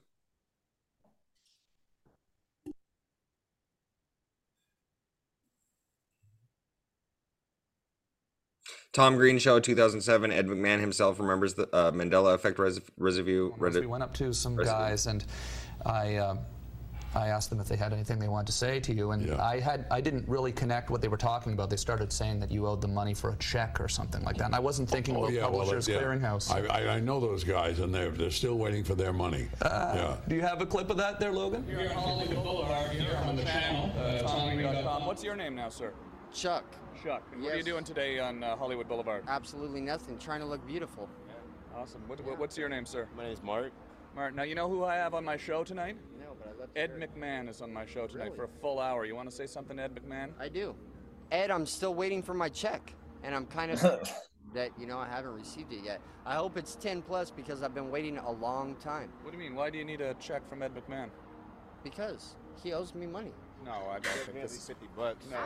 Tom 8.98 9.16
Green 9.16 9.38
Show 9.38 9.60
2007. 9.60 10.32
Ed 10.32 10.48
McMahon 10.48 10.80
himself 10.80 11.20
remembers 11.20 11.54
the 11.54 11.70
uh, 11.72 11.92
Mandela 11.92 12.34
Effect 12.34 12.58
res- 12.58 12.82
residue. 12.98 13.52
We 13.60 13.86
went 13.86 14.02
up 14.02 14.12
to 14.16 14.34
some 14.34 14.56
Residue. 14.56 14.76
guys 14.76 15.06
and 15.06 15.24
I 15.86 16.16
uh, 16.16 16.36
I 17.14 17.28
asked 17.28 17.52
them 17.52 17.60
if 17.60 17.68
they 17.68 17.76
had 17.76 17.94
anything 17.94 18.18
they 18.18 18.28
wanted 18.28 18.48
to 18.48 18.54
say 18.54 18.80
to 18.80 18.94
you, 18.96 19.12
and 19.12 19.32
I 19.40 19.60
had 19.60 19.86
I 19.92 20.02
didn't 20.02 20.28
really 20.28 20.52
connect 20.52 20.90
what 20.90 21.02
they 21.02 21.10
were 21.10 21.16
talking 21.32 21.54
about. 21.54 21.70
They 21.70 21.76
started 21.78 22.12
saying 22.12 22.40
that 22.40 22.50
you 22.50 22.66
owed 22.66 22.82
them 22.82 22.92
money 22.96 23.14
for 23.14 23.30
a 23.34 23.36
check 23.38 23.80
or 23.80 23.88
something 23.88 24.24
like 24.24 24.38
that, 24.38 24.46
and 24.46 24.56
I 24.56 24.60
wasn't 24.60 24.90
thinking 24.90 25.16
Oh, 25.16 25.20
about 25.26 25.34
yeah, 25.34 25.42
well, 25.48 25.60
Publishers 25.60 25.88
yeah. 25.88 26.00
Clearinghouse. 26.02 26.50
I, 26.52 26.66
I, 26.66 26.96
I 26.96 27.00
know 27.00 27.20
those 27.20 27.44
guys, 27.44 27.78
and 27.80 27.94
they're 27.94 28.10
they're 28.10 28.32
still 28.32 28.58
waiting 28.58 28.84
for 28.84 28.96
their 28.96 29.14
money. 29.14 29.48
yeah. 29.64 30.18
Do 30.28 30.34
you 30.36 30.42
have 30.42 30.60
a 30.62 30.66
clip 30.66 30.90
of 30.90 30.98
that 30.98 31.20
there, 31.20 31.32
Logan? 31.32 31.66
You're 31.70 31.82
on 31.82 31.88
Hollywood 31.90 32.44
Boulevard 32.44 32.90
here 32.92 33.16
on 33.26 33.36
the 33.36 33.44
channel, 33.44 33.92
uh, 34.00 34.24
Tommy.com. 34.24 35.06
What's 35.06 35.24
your 35.24 35.36
name 35.36 35.54
now, 35.56 35.70
sir? 35.70 35.94
Chuck. 36.34 36.66
Chuck. 37.04 37.24
What 37.32 37.38
are 37.40 37.52
you 37.52 37.56
Yes. 37.58 37.66
doing 37.66 37.84
today 37.84 38.20
on 38.20 38.44
uh, 38.44 38.56
Hollywood 38.56 38.88
Boulevard? 38.88 39.24
Absolutely 39.28 39.82
nothing. 39.82 40.18
Trying 40.18 40.40
to 40.42 40.46
look 40.46 40.66
beautiful. 40.68 41.10
Awesome. 41.76 42.02
What, 42.08 42.24
what- 42.26 42.38
what's 42.40 42.58
your 42.58 42.70
name, 42.70 42.86
sir? 42.86 43.08
My 43.16 43.24
name's 43.24 43.44
Mark. 43.44 43.72
Mark. 44.16 44.34
Now 44.36 44.44
you 44.44 44.56
know 44.56 44.68
who 44.68 44.84
I 44.84 44.96
have 44.96 45.14
on 45.14 45.24
my 45.24 45.38
show 45.38 45.64
tonight? 45.64 45.96
No, 46.20 46.34
but 46.40 46.48
I 46.56 46.60
love 46.60 46.70
Ed 46.76 46.92
McMahon 47.00 47.48
is 47.48 47.62
on 47.62 47.72
my 47.72 47.86
show 47.86 48.08
tonight 48.08 48.36
for 48.36 48.46
a 48.46 48.48
full 48.48 48.80
hour. 48.80 49.06
You 49.06 49.16
want 49.16 49.30
to 49.30 49.36
say 49.36 49.46
something, 49.46 49.78
to 49.78 49.84
Ed 49.84 49.92
McMahon? 49.96 50.32
I 50.40 50.50
do. 50.50 50.76
Ed, 51.32 51.52
I'm 51.52 51.66
still 51.68 51.94
waiting 51.94 52.24
for 52.24 52.34
my 52.34 52.50
check, 52.50 52.94
and 53.24 53.36
I'm 53.36 53.46
kind 53.46 53.72
of 53.72 53.80
that 54.56 54.72
you 54.80 54.88
know 54.88 54.98
I 54.98 55.08
haven't 55.08 55.34
received 55.36 55.72
it 55.72 55.84
yet. 55.84 56.02
I 56.26 56.34
hope 56.36 56.58
it's 56.58 56.76
10 56.76 57.04
plus 57.04 57.30
because 57.30 57.62
I've 57.62 57.76
been 57.76 57.92
waiting 57.92 58.18
a 58.18 58.32
long 58.32 58.76
time. 58.78 59.12
What 59.22 59.32
do 59.32 59.38
you 59.38 59.44
mean? 59.44 59.56
Why 59.56 59.70
do 59.70 59.78
you 59.78 59.86
need 59.86 60.02
a 60.02 60.16
check 60.16 60.48
from 60.50 60.64
Ed 60.64 60.72
McMahon? 60.74 61.10
Because 61.84 62.36
he 62.64 62.74
owes 62.74 62.96
me 62.96 63.06
money. 63.06 63.32
No, 63.66 63.72
I 63.92 64.00
don't 64.00 64.14
think 64.26 64.42
this 64.42 64.54
is 64.54 64.66
50 64.66 64.88
bucks. 64.96 65.26
No, 65.30 65.38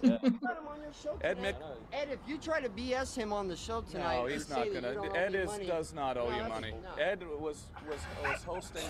Put 0.00 0.22
him 0.22 0.40
on 0.68 0.80
your 0.80 0.92
show 1.02 1.18
Ed 1.20 1.34
tonight. 1.36 1.56
Ed, 1.92 2.08
if 2.10 2.18
you 2.26 2.38
try 2.38 2.60
to 2.60 2.68
BS 2.70 3.14
him 3.14 3.32
on 3.32 3.48
the 3.48 3.56
show 3.56 3.82
tonight, 3.82 4.16
No, 4.22 4.26
he's 4.26 4.48
not 4.48 4.66
gonna. 4.72 5.12
Ed 5.14 5.34
is 5.34 5.46
money- 5.50 5.66
does 5.66 5.92
not 5.92 6.16
owe 6.16 6.30
No, 6.30 6.36
you 6.36 6.48
money. 6.48 6.74
no. 6.82 7.02
Ed 7.02 7.22
was 7.22 7.64
was 7.88 7.98
was 8.22 8.42
hosting, 8.44 8.84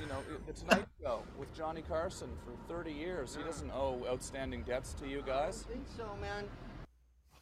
you 0.00 0.06
know, 0.06 0.16
the 0.46 0.52
Tonight 0.54 0.86
Show 1.02 1.22
with 1.38 1.52
Johnny 1.54 1.82
Carson 1.82 2.30
for 2.44 2.52
30 2.72 2.92
years. 2.92 3.36
He 3.36 3.42
doesn't 3.42 3.70
owe 3.70 4.02
outstanding 4.08 4.62
debts 4.62 4.94
to 4.94 5.06
you 5.08 5.22
guys. 5.26 5.66
I 5.68 5.72
think 5.74 5.86
so, 5.96 6.08
man. 6.20 6.48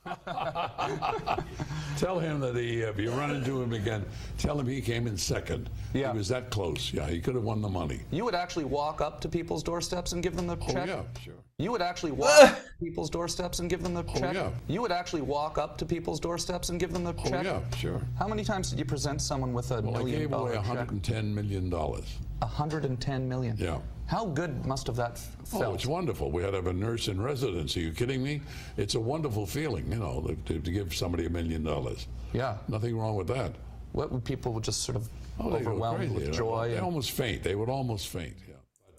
Tell 1.96 2.18
him 2.18 2.40
that 2.40 2.56
he, 2.56 2.80
if 2.80 2.98
you 2.98 3.10
run 3.10 3.30
into 3.34 3.62
him 3.62 3.72
again, 3.72 4.04
tell 4.38 4.58
him 4.58 4.66
he 4.66 4.80
came 4.80 5.06
in 5.06 5.16
second. 5.16 5.70
Yeah. 5.92 6.12
He 6.12 6.18
was 6.18 6.28
that 6.28 6.50
close. 6.50 6.92
Yeah, 6.92 7.06
he 7.08 7.20
could 7.20 7.34
have 7.34 7.44
won 7.44 7.62
the 7.62 7.68
money. 7.68 8.00
You 8.10 8.24
would 8.24 8.34
actually 8.34 8.64
walk 8.64 9.00
up 9.00 9.20
to 9.22 9.28
people's 9.28 9.62
doorsteps 9.62 10.12
and 10.12 10.22
give 10.22 10.36
them 10.36 10.46
the 10.46 10.58
Oh, 10.60 10.72
check. 10.72 10.86
yeah, 10.88 11.02
sure. 11.22 11.34
You 11.58 11.70
would 11.70 11.82
actually 11.82 12.12
walk 12.22 12.42
up 12.42 12.56
to 12.56 12.84
people's 12.84 13.10
doorsteps 13.10 13.60
and 13.60 13.70
give 13.70 13.82
them 13.82 13.94
the 13.94 14.04
Oh, 14.06 14.18
check. 14.18 14.34
yeah. 14.34 14.50
You 14.68 14.82
would 14.82 14.92
actually 14.92 15.22
walk 15.22 15.56
up 15.56 15.78
to 15.78 15.86
people's 15.86 16.18
doorsteps 16.20 16.68
and 16.68 16.80
give 16.80 16.92
them 16.92 17.04
the 17.04 17.14
Oh, 17.16 17.28
check. 17.30 17.44
yeah, 17.44 17.60
sure. 17.76 18.00
How 18.18 18.26
many 18.26 18.44
times 18.44 18.70
did 18.70 18.78
you 18.80 18.84
present 18.84 19.22
someone 19.22 19.52
with 19.52 19.70
a 19.70 19.80
Well, 19.80 19.96
I 20.06 20.10
gave 20.10 20.32
away 20.32 20.52
dollar 20.52 20.52
check? 20.54 20.66
110 20.66 21.34
million 21.34 21.70
dollars. 21.70 22.18
110 22.44 23.28
million. 23.28 23.56
Yeah. 23.58 23.78
How 24.06 24.26
good 24.26 24.66
must 24.66 24.86
have 24.86 24.96
that 24.96 25.12
f- 25.12 25.36
Oh, 25.54 25.72
it's 25.74 25.86
wonderful. 25.86 26.30
We 26.30 26.42
had 26.42 26.50
to 26.50 26.56
have 26.56 26.66
a 26.66 26.72
nurse 26.72 27.08
in 27.08 27.20
residence. 27.20 27.76
Are 27.76 27.80
you 27.80 27.92
kidding 27.92 28.22
me? 28.22 28.42
It's 28.76 28.94
a 28.96 29.00
wonderful 29.00 29.46
feeling, 29.46 29.90
you 29.90 29.98
know, 29.98 30.34
to, 30.46 30.58
to 30.60 30.70
give 30.70 30.94
somebody 30.94 31.24
a 31.26 31.30
million 31.30 31.62
dollars. 31.64 32.06
Yeah. 32.32 32.58
Nothing 32.68 32.98
wrong 32.98 33.16
with 33.16 33.28
that. 33.28 33.52
What 33.92 34.12
would 34.12 34.24
people 34.24 34.52
would 34.52 34.64
just 34.64 34.82
sort 34.82 34.96
of 34.96 35.08
Oh, 35.40 35.52
overwhelmed 35.52 35.98
crazy. 35.98 36.14
with 36.14 36.26
They- 36.26 36.30
joy? 36.32 36.68
They 36.70 36.78
almost 36.78 37.10
faint. 37.12 37.42
They 37.42 37.54
would 37.54 37.68
almost 37.70 38.08
faint. 38.08 38.36
Yeah. 38.46 38.54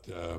But, 0.07 0.15
uh, 0.17 0.37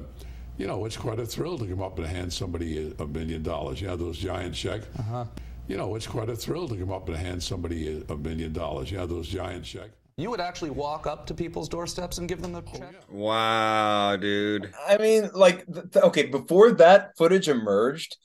you 0.59 0.66
know, 0.66 0.84
it's 0.84 0.96
quite 0.96 1.20
a 1.20 1.26
thrill 1.26 1.57
to 1.59 1.66
come 1.66 1.80
up 1.82 1.98
and 1.98 2.07
hand 2.07 2.32
somebody 2.32 2.92
a, 2.98 3.02
a 3.02 3.07
million 3.07 3.42
dollars. 3.42 3.80
You 3.80 3.86
know, 3.88 3.96
those 3.96 4.18
giant 4.18 4.54
checks. 4.54 4.86
Uh-huh. 4.98 5.24
You 5.68 5.76
know, 5.76 5.94
it's 5.94 6.07
quite 6.07 6.28
a 6.28 6.36
thrill 6.36 6.68
to 6.68 6.76
come 6.76 6.92
up 6.92 7.09
and 7.09 7.16
hand 7.16 7.42
somebody 7.42 8.02
a, 8.09 8.12
a 8.12 8.16
million 8.16 8.52
dollars. 8.52 8.90
You 8.90 8.98
know, 8.98 9.07
those 9.07 9.28
giant 9.28 9.64
checks. 9.64 9.94
You 10.19 10.31
would 10.31 10.41
actually 10.41 10.71
walk 10.71 11.07
up 11.07 11.27
to 11.27 11.35
people's 11.35 11.69
doorsteps 11.69 12.17
and 12.17 12.27
give 12.27 12.41
them 12.41 12.53
the 12.53 12.62
Oh, 12.67 12.79
check? 12.79 12.95
Wow, 13.11 14.17
dude. 14.17 14.73
I 14.89 14.97
mean, 14.97 15.29
like, 15.35 15.67
th- 15.67 15.91
th- 15.93 16.05
okay, 16.07 16.25
before 16.27 16.73
that 16.73 17.11
footage 17.19 17.51
emerged, 17.51 18.17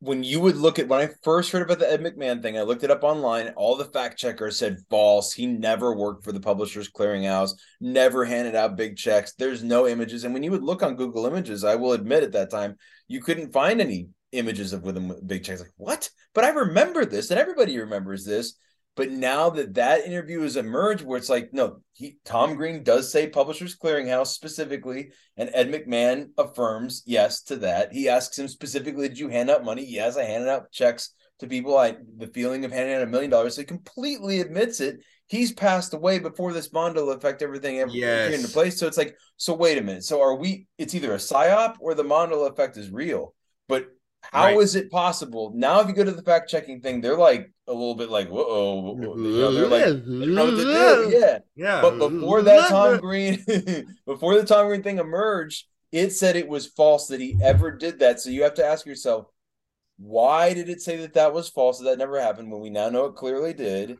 when 0.00 0.22
you 0.22 0.40
would 0.40 0.56
look 0.56 0.78
at 0.78 0.88
when 0.88 1.00
I 1.00 1.08
first 1.24 1.50
heard 1.50 1.62
about 1.62 1.78
the 1.78 1.90
Ed 1.90 2.02
McMahon 2.02 2.42
thing, 2.42 2.58
I 2.58 2.62
looked 2.62 2.84
it 2.84 2.90
up 2.90 3.02
online. 3.02 3.48
All 3.56 3.76
the 3.76 3.86
fact 3.86 4.18
checkers 4.18 4.58
said 4.58 4.76
false. 4.90 5.32
He 5.32 5.46
never 5.46 5.96
worked 5.96 6.22
for 6.22 6.32
the 6.32 6.38
Publishers 6.40 6.90
Clearinghouse, 6.90 7.52
never 7.80 8.26
handed 8.26 8.54
out 8.54 8.76
big 8.76 8.98
checks. 8.98 9.32
There's 9.32 9.64
no 9.64 9.88
images. 9.88 10.24
And 10.24 10.34
when 10.34 10.42
you 10.42 10.50
would 10.50 10.62
look 10.62 10.82
on 10.82 10.96
Google 10.96 11.24
Images, 11.24 11.64
I 11.64 11.76
will 11.76 11.92
admit 11.92 12.24
at 12.24 12.32
that 12.32 12.50
time, 12.50 12.76
you 13.08 13.22
couldn't 13.22 13.54
find 13.54 13.80
any 13.80 14.08
images 14.32 14.74
of 14.74 14.82
with 14.82 14.98
him 14.98 15.08
with 15.08 15.26
big 15.26 15.44
checks. 15.44 15.60
Like, 15.62 15.72
what? 15.78 16.10
But 16.34 16.44
I 16.44 16.50
remember 16.50 17.06
this, 17.06 17.30
and 17.30 17.40
everybody 17.40 17.78
remembers 17.78 18.26
this. 18.26 18.52
But 18.98 19.12
now 19.12 19.48
that 19.50 19.74
that 19.74 20.04
interview 20.04 20.40
has 20.42 20.56
emerged, 20.56 21.04
where 21.04 21.16
it's 21.16 21.30
like, 21.30 21.52
no, 21.52 21.80
he 21.92 22.18
Tom 22.24 22.56
Green 22.56 22.82
does 22.82 23.10
say 23.10 23.28
Publishers 23.28 23.76
Clearinghouse 23.76 24.26
specifically, 24.26 25.12
and 25.36 25.48
Ed 25.54 25.70
McMahon 25.72 26.30
affirms 26.36 27.04
yes 27.06 27.42
to 27.44 27.56
that. 27.56 27.92
He 27.92 28.08
asks 28.08 28.38
him 28.38 28.48
specifically, 28.48 29.08
"Did 29.08 29.18
you 29.18 29.28
hand 29.28 29.50
out 29.50 29.64
money?" 29.64 29.84
Yes, 29.86 30.16
I 30.16 30.24
handed 30.24 30.48
out 30.48 30.72
checks 30.72 31.14
to 31.38 31.46
people. 31.46 31.78
I 31.78 31.96
the 32.16 32.26
feeling 32.26 32.64
of 32.64 32.72
handing 32.72 32.96
out 32.96 33.02
a 33.02 33.06
million 33.06 33.30
dollars. 33.30 33.54
So 33.54 33.62
he 33.62 33.66
completely 33.66 34.40
admits 34.40 34.80
it. 34.80 34.98
He's 35.28 35.52
passed 35.52 35.94
away 35.94 36.18
before 36.18 36.52
this 36.52 36.68
bond 36.68 36.96
will 36.96 37.12
affect 37.12 37.40
everything 37.42 37.78
ever 37.78 37.92
Yes. 37.92 38.30
came 38.30 38.40
into 38.40 38.52
place. 38.52 38.78
So 38.78 38.88
it's 38.88 38.98
like, 38.98 39.14
so 39.36 39.54
wait 39.54 39.78
a 39.78 39.82
minute. 39.82 40.02
So 40.02 40.20
are 40.20 40.34
we? 40.34 40.66
It's 40.76 40.94
either 40.94 41.12
a 41.12 41.18
psyop 41.18 41.76
or 41.80 41.94
the 41.94 42.02
Mandela 42.02 42.50
effect 42.50 42.76
is 42.76 42.90
real. 42.90 43.34
But 43.68 43.86
how 44.22 44.58
is 44.58 44.74
Right. 44.74 44.84
it 44.86 44.90
possible? 44.90 45.52
Now, 45.54 45.80
if 45.80 45.86
you 45.86 45.92
go 45.94 46.02
to 46.02 46.10
the 46.10 46.22
fact 46.22 46.50
checking 46.50 46.80
thing, 46.80 47.00
they're 47.00 47.16
like 47.16 47.52
a 47.68 47.72
little 47.72 47.94
bit 47.94 48.10
like, 48.10 48.28
whoa, 48.28 48.96
they're 48.96 49.66
like, 49.66 49.84
they 49.84 50.26
know 50.26 50.44
what 50.46 50.50
to 50.50 51.10
do. 51.10 51.16
Yeah. 51.16 51.38
Yeah. 51.54 51.82
But 51.82 51.98
before 51.98 52.42
that 52.42 52.68
Tom 52.68 52.98
Green, 52.98 53.44
before 54.06 54.34
the 54.36 54.44
Tom 54.46 54.66
Green 54.66 54.82
thing 54.82 54.98
emerged, 54.98 55.66
it 55.92 56.10
said 56.10 56.36
it 56.36 56.48
was 56.48 56.66
false 56.66 57.08
that 57.08 57.20
he 57.20 57.38
ever 57.42 57.70
did 57.70 58.00
that. 58.00 58.20
So 58.20 58.30
you 58.30 58.42
have 58.42 58.54
to 58.54 58.64
ask 58.64 58.86
yourself, 58.86 59.26
why 59.98 60.54
did 60.54 60.68
it 60.68 60.80
say 60.80 60.96
that 60.96 61.14
that 61.14 61.32
was 61.34 61.48
false? 61.48 61.78
That 61.78 61.84
that 61.84 61.98
never 61.98 62.20
happened 62.20 62.50
when 62.50 62.60
we 62.60 62.70
now 62.70 62.88
know 62.88 63.06
it 63.06 63.16
clearly 63.16 63.52
did. 63.52 63.98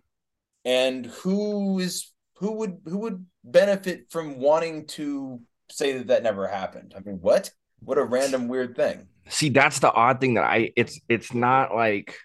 And 0.65 1.07
who 1.07 1.79
is 1.79 2.13
who 2.37 2.53
would 2.53 2.79
who 2.85 2.99
would 2.99 3.27
benefit 3.45 4.07
from 4.11 4.39
wanting 4.39 4.87
to 4.87 5.41
say 5.71 5.99
that 5.99 6.09
that 6.09 6.23
never 6.23 6.47
happened? 6.47 6.95
I 6.97 7.01
mean, 7.01 7.19
what? 7.21 7.51
What 7.81 7.99
a 7.99 8.05
random 8.05 8.49
weird 8.49 8.77
thing. 8.77 9.09
See, 9.29 9.51
that's 9.51 9.79
the 9.79 9.93
odd 9.93 10.21
thing 10.21 10.35
that 10.35 10.45
I 10.45 10.73
it's 10.77 11.01
it's 11.09 11.35
not 11.35 11.75
like 11.75 12.17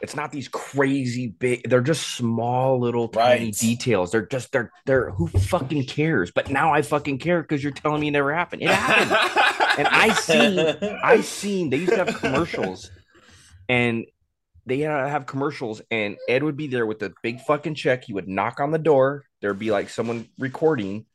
it's 0.00 0.14
not 0.14 0.30
these 0.30 0.48
crazy 0.48 1.28
big 1.28 1.68
they're 1.68 1.80
just 1.80 2.14
small 2.16 2.78
little 2.78 3.08
tiny 3.08 3.46
Right. 3.46 3.54
details. 3.56 4.10
They're 4.10 4.26
just 4.26 4.52
they're 4.52 4.70
they're 4.84 5.10
who 5.10 5.28
fucking 5.28 5.84
cares? 5.86 6.30
But 6.30 6.50
now 6.50 6.72
I 6.74 6.82
fucking 6.82 7.18
care 7.18 7.40
because 7.42 7.62
you're 7.62 7.72
telling 7.72 8.00
me 8.00 8.08
it 8.08 8.12
never 8.12 8.34
happened. 8.34 8.62
It 8.62 8.68
happened. 8.70 9.78
and 9.78 9.88
I 9.88 10.12
seen 10.14 10.58
I 11.02 11.20
seen 11.22 11.70
they 11.70 11.78
used 11.78 11.92
to 11.92 12.04
have 12.04 12.18
commercials 12.18 12.90
and 13.68 14.04
they 14.68 14.80
have 14.80 15.26
commercials, 15.26 15.80
and 15.92 16.16
Ed 16.28 16.42
would 16.42 16.56
be 16.56 16.66
there 16.66 16.86
with 16.86 17.00
a 17.02 17.14
big 17.22 17.40
fucking 17.40 17.76
check. 17.76 18.02
He 18.04 18.12
would 18.12 18.26
knock 18.26 18.58
on 18.58 18.72
the 18.72 18.78
door. 18.78 19.24
There'd 19.40 19.60
be 19.60 19.70
like 19.70 19.88
someone 19.88 20.28
recording, 20.40 21.06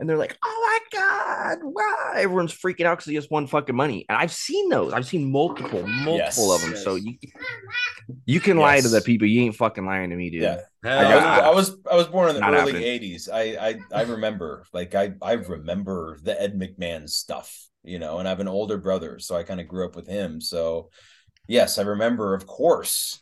and 0.00 0.08
they're 0.08 0.16
like, 0.16 0.36
"Oh 0.44 0.57
god, 1.38 1.58
wow!" 1.62 2.12
Everyone's 2.14 2.52
freaking 2.52 2.84
out 2.84 2.98
because 2.98 3.10
he 3.10 3.14
just 3.14 3.30
won 3.30 3.46
fucking 3.46 3.74
money. 3.74 4.04
And 4.08 4.18
I've 4.18 4.32
seen 4.32 4.68
those. 4.68 4.92
I've 4.92 5.06
seen 5.06 5.30
multiple, 5.30 5.86
multiple 5.86 6.52
of 6.52 6.60
them. 6.62 6.76
So 6.76 6.96
you 6.96 7.14
you 8.26 8.40
can 8.40 8.56
lie 8.56 8.80
to 8.80 8.88
the 8.88 9.00
people. 9.00 9.26
You 9.26 9.42
ain't 9.42 9.56
fucking 9.56 9.84
lying 9.84 10.10
to 10.10 10.16
me, 10.16 10.30
dude. 10.30 10.42
Yeah. 10.42 10.60
I 10.84 10.90
I, 10.90 11.14
was, 11.14 11.24
I 11.24 11.50
was 11.50 11.76
I 11.92 11.96
was 11.96 12.06
born 12.06 12.30
in 12.30 12.36
the 12.36 12.46
early 12.46 12.72
happening. 12.72 12.82
'80s. 12.82 13.28
I, 13.32 13.68
I 13.68 13.78
I 13.92 14.02
remember 14.02 14.64
like 14.72 14.94
I 14.94 15.12
I 15.20 15.32
remember 15.32 16.18
the 16.22 16.40
Ed 16.40 16.58
McMahon 16.58 17.08
stuff, 17.08 17.68
you 17.82 17.98
know, 17.98 18.18
and 18.18 18.28
I 18.28 18.30
have 18.30 18.40
an 18.40 18.48
older 18.48 18.78
brother, 18.78 19.18
so 19.18 19.36
I 19.36 19.42
kind 19.42 19.60
of 19.60 19.68
grew 19.68 19.84
up 19.84 19.96
with 19.96 20.06
him. 20.06 20.40
So 20.40 20.90
yes, 21.46 21.78
I 21.78 21.82
remember, 21.82 22.34
of 22.34 22.46
course, 22.46 23.20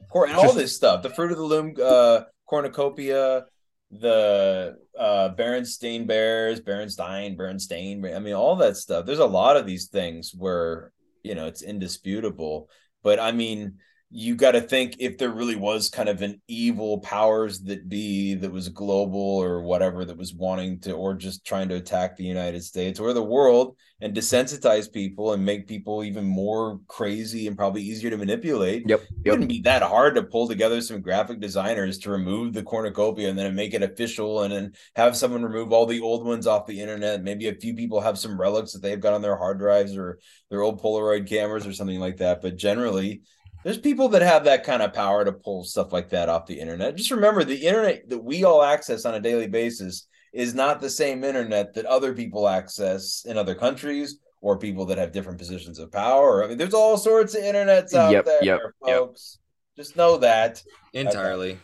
of 0.00 0.08
course, 0.08 0.30
and 0.30 0.38
all 0.38 0.52
this 0.52 0.76
stuff, 0.76 1.02
the 1.02 1.10
Fruit 1.10 1.32
of 1.32 1.38
the 1.38 1.44
Loom, 1.44 1.74
uh, 1.82 2.22
cornucopia, 2.46 3.46
the 3.90 4.76
uh 4.98 5.30
Berenstain 5.34 6.06
Bears, 6.06 6.60
Berenstein, 6.60 7.36
Berenstain. 7.36 8.14
I 8.14 8.18
mean, 8.18 8.34
all 8.34 8.56
that 8.56 8.76
stuff. 8.76 9.06
There's 9.06 9.18
a 9.18 9.26
lot 9.26 9.56
of 9.56 9.66
these 9.66 9.88
things 9.88 10.32
where 10.36 10.92
you 11.22 11.34
know 11.34 11.46
it's 11.46 11.62
indisputable, 11.62 12.68
but 13.02 13.20
I 13.20 13.32
mean 13.32 13.78
you 14.10 14.36
got 14.36 14.52
to 14.52 14.60
think 14.60 14.96
if 15.00 15.18
there 15.18 15.30
really 15.30 15.56
was 15.56 15.88
kind 15.88 16.08
of 16.08 16.22
an 16.22 16.40
evil 16.46 17.00
powers 17.00 17.60
that 17.62 17.88
be 17.88 18.34
that 18.34 18.52
was 18.52 18.68
global 18.68 19.20
or 19.20 19.62
whatever 19.62 20.04
that 20.04 20.16
was 20.16 20.32
wanting 20.32 20.78
to 20.78 20.92
or 20.92 21.14
just 21.14 21.44
trying 21.44 21.68
to 21.68 21.74
attack 21.74 22.16
the 22.16 22.24
United 22.24 22.62
States 22.62 23.00
or 23.00 23.12
the 23.12 23.22
world 23.22 23.76
and 24.00 24.14
desensitize 24.14 24.92
people 24.92 25.32
and 25.32 25.44
make 25.44 25.66
people 25.66 26.04
even 26.04 26.24
more 26.24 26.78
crazy 26.86 27.48
and 27.48 27.56
probably 27.56 27.82
easier 27.82 28.08
to 28.10 28.16
manipulate. 28.16 28.88
Yep. 28.88 29.02
It 29.24 29.30
wouldn't 29.30 29.48
be 29.48 29.62
that 29.62 29.82
hard 29.82 30.14
to 30.14 30.22
pull 30.22 30.46
together 30.46 30.80
some 30.80 31.00
graphic 31.00 31.40
designers 31.40 31.98
to 31.98 32.10
remove 32.10 32.52
the 32.52 32.62
cornucopia 32.62 33.28
and 33.28 33.36
then 33.36 33.52
make 33.56 33.74
it 33.74 33.82
official 33.82 34.42
and 34.42 34.52
then 34.52 34.72
have 34.94 35.16
someone 35.16 35.42
remove 35.42 35.72
all 35.72 35.86
the 35.86 36.00
old 36.00 36.24
ones 36.24 36.46
off 36.46 36.66
the 36.66 36.80
internet. 36.80 37.24
Maybe 37.24 37.48
a 37.48 37.54
few 37.54 37.74
people 37.74 38.00
have 38.00 38.18
some 38.18 38.40
relics 38.40 38.72
that 38.72 38.82
they've 38.82 39.00
got 39.00 39.14
on 39.14 39.22
their 39.22 39.36
hard 39.36 39.58
drives 39.58 39.96
or 39.96 40.20
their 40.48 40.62
old 40.62 40.80
Polaroid 40.80 41.28
cameras 41.28 41.66
or 41.66 41.72
something 41.72 41.98
like 41.98 42.18
that. 42.18 42.40
But 42.40 42.56
generally, 42.56 43.22
there's 43.66 43.78
people 43.78 44.08
that 44.10 44.22
have 44.22 44.44
that 44.44 44.62
kind 44.62 44.80
of 44.80 44.92
power 44.92 45.24
to 45.24 45.32
pull 45.32 45.64
stuff 45.64 45.92
like 45.92 46.08
that 46.10 46.28
off 46.28 46.46
the 46.46 46.60
internet. 46.60 46.94
Just 46.94 47.10
remember 47.10 47.42
the 47.42 47.66
internet 47.66 48.08
that 48.08 48.22
we 48.22 48.44
all 48.44 48.62
access 48.62 49.04
on 49.04 49.16
a 49.16 49.20
daily 49.20 49.48
basis 49.48 50.06
is 50.32 50.54
not 50.54 50.80
the 50.80 50.88
same 50.88 51.24
internet 51.24 51.74
that 51.74 51.84
other 51.84 52.14
people 52.14 52.46
access 52.46 53.24
in 53.26 53.36
other 53.36 53.56
countries 53.56 54.20
or 54.40 54.56
people 54.56 54.86
that 54.86 54.98
have 54.98 55.10
different 55.10 55.36
positions 55.36 55.80
of 55.80 55.90
power. 55.90 56.44
I 56.44 56.46
mean, 56.46 56.58
there's 56.58 56.74
all 56.74 56.96
sorts 56.96 57.34
of 57.34 57.42
internets 57.42 57.92
out 57.92 58.12
Yep, 58.12 58.24
there, 58.24 58.44
yep, 58.44 58.60
yep. 58.86 58.98
folks. 58.98 59.38
Just 59.76 59.96
know 59.96 60.16
that. 60.18 60.62
entirely. 60.92 61.58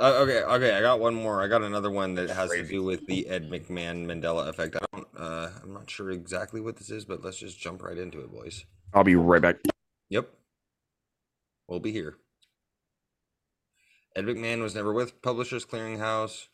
Uh, 0.00 0.14
okay, 0.20 0.40
okay. 0.44 0.72
I 0.78 0.80
got 0.80 0.98
one 0.98 1.14
more. 1.14 1.42
I 1.42 1.46
got 1.46 1.60
another 1.60 1.90
one 1.90 2.14
that 2.14 2.30
has 2.30 2.48
to 2.52 2.62
do 2.66 2.82
with 2.82 3.06
the 3.06 3.28
Ed 3.28 3.50
McMahon 3.50 4.06
Mandela 4.06 4.48
effect. 4.48 4.76
I 4.76 4.96
don't. 4.96 5.06
Uh, 5.14 5.50
I'm 5.62 5.74
not 5.74 5.90
sure 5.90 6.10
exactly 6.10 6.62
what 6.62 6.78
this 6.78 6.88
is, 6.88 7.04
but 7.04 7.22
let's 7.22 7.36
just 7.36 7.60
jump 7.60 7.82
right 7.82 7.98
into 7.98 8.20
it, 8.20 8.32
boys. 8.32 8.64
I'll 8.94 9.04
be 9.04 9.14
right 9.14 9.42
back. 9.42 9.56
Yep. 10.08 10.30
We'll 11.68 11.80
be 11.80 11.92
here. 11.92 12.16
Ed 14.16 14.24
McMahon 14.24 14.62
was 14.62 14.74
never 14.74 14.92
with 14.92 15.20
Publishers 15.22 15.66
Clearinghouse. 15.66 16.46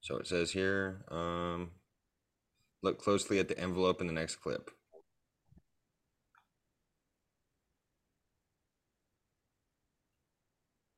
So 0.00 0.16
it 0.16 0.26
says 0.26 0.50
here. 0.50 1.04
Um, 1.10 1.70
look 2.82 2.98
closely 2.98 3.38
at 3.38 3.48
the 3.48 3.58
envelope 3.58 4.00
in 4.00 4.06
the 4.08 4.12
next 4.12 4.36
clip. 4.36 4.70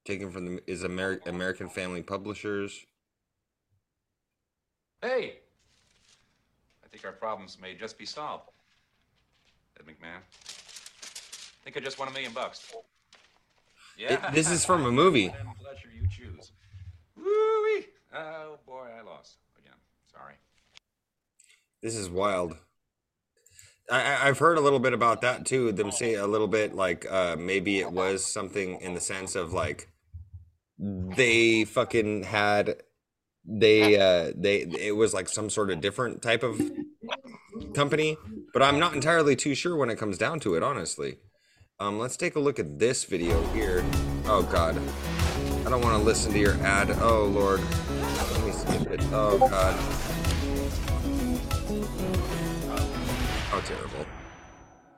Taken 0.04 0.30
from 0.30 0.46
the 0.46 0.62
is 0.66 0.82
Ameri- 0.82 1.24
American 1.26 1.68
Family 1.68 2.02
Publishers. 2.02 2.86
Hey! 5.00 5.38
I 6.84 6.88
think 6.88 7.04
our 7.04 7.12
problems 7.12 7.58
may 7.60 7.74
just 7.74 7.98
be 7.98 8.06
solved. 8.06 8.50
Ed 9.78 9.86
McMahon. 9.86 10.18
I 10.18 11.64
think 11.64 11.76
I 11.76 11.80
just 11.80 11.98
won 11.98 12.08
a 12.08 12.10
million 12.10 12.32
bucks. 12.32 12.72
Yeah. 14.10 14.30
this 14.30 14.50
is 14.50 14.64
from 14.64 14.84
a 14.84 14.90
movie. 15.02 15.28
Pleasure 15.60 15.88
you 15.94 16.08
choose. 16.08 16.52
Woo-wee! 17.16 17.86
Oh 18.14 18.58
boy, 18.66 18.88
I 18.98 19.02
lost 19.02 19.36
again. 19.58 19.76
Sorry. 20.12 20.34
This 21.82 21.94
is 21.96 22.10
wild. 22.10 22.56
I, 23.90 24.00
I- 24.02 24.28
I've 24.28 24.38
heard 24.38 24.58
a 24.58 24.60
little 24.60 24.78
bit 24.80 24.92
about 24.92 25.20
that 25.22 25.46
too. 25.46 25.72
Them 25.72 25.90
say 25.92 26.14
a 26.14 26.26
little 26.26 26.48
bit 26.48 26.74
like 26.74 27.06
uh, 27.10 27.36
maybe 27.38 27.78
it 27.80 27.92
was 27.92 28.24
something 28.24 28.80
in 28.80 28.94
the 28.94 29.00
sense 29.00 29.34
of 29.36 29.52
like 29.52 29.88
they 30.78 31.64
fucking 31.64 32.24
had 32.24 32.82
they 33.44 33.98
uh 33.98 34.32
they 34.36 34.62
it 34.62 34.96
was 34.96 35.12
like 35.14 35.28
some 35.28 35.50
sort 35.50 35.70
of 35.70 35.80
different 35.80 36.22
type 36.22 36.42
of 36.42 36.60
company, 37.74 38.16
but 38.52 38.62
I'm 38.62 38.78
not 38.78 38.94
entirely 38.94 39.36
too 39.36 39.54
sure 39.54 39.76
when 39.76 39.90
it 39.90 39.96
comes 39.96 40.18
down 40.18 40.40
to 40.40 40.54
it, 40.54 40.62
honestly. 40.62 41.16
Um, 41.82 41.98
let's 41.98 42.16
take 42.16 42.36
a 42.36 42.38
look 42.38 42.60
at 42.60 42.78
this 42.78 43.02
video 43.02 43.42
here. 43.48 43.84
Oh 44.26 44.44
God, 44.52 44.80
I 45.66 45.68
don't 45.68 45.82
want 45.82 45.98
to 45.98 46.02
listen 46.04 46.32
to 46.32 46.38
your 46.38 46.54
ad. 46.62 46.92
Oh 47.00 47.24
Lord, 47.24 47.60
let 47.60 48.44
me 48.44 48.52
skip 48.52 48.88
it. 48.88 49.00
Oh 49.10 49.36
God. 49.36 49.74
Oh, 53.52 53.60
terrible. 53.66 54.06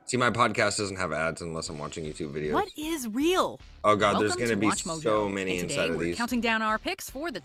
See, 0.05 0.17
my 0.17 0.29
podcast 0.29 0.77
doesn't 0.77 0.97
have 0.97 1.11
ads 1.11 1.41
unless 1.41 1.69
I'm 1.69 1.79
watching 1.79 2.05
YouTube 2.05 2.33
videos. 2.33 2.53
What 2.53 2.69
is 2.77 3.07
real? 3.07 3.59
Oh 3.83 3.95
god, 3.95 4.21
there's 4.21 4.35
gonna 4.35 4.49
to 4.49 4.55
be 4.55 4.67
Mojo. 4.67 5.01
so 5.01 5.27
many 5.27 5.59
and 5.59 5.71
inside 5.71 5.89
of 5.89 5.99
these. 5.99 6.15
counting 6.15 6.39
down 6.39 6.61
our 6.61 6.77
picks 6.77 7.09
for 7.09 7.31
the 7.31 7.41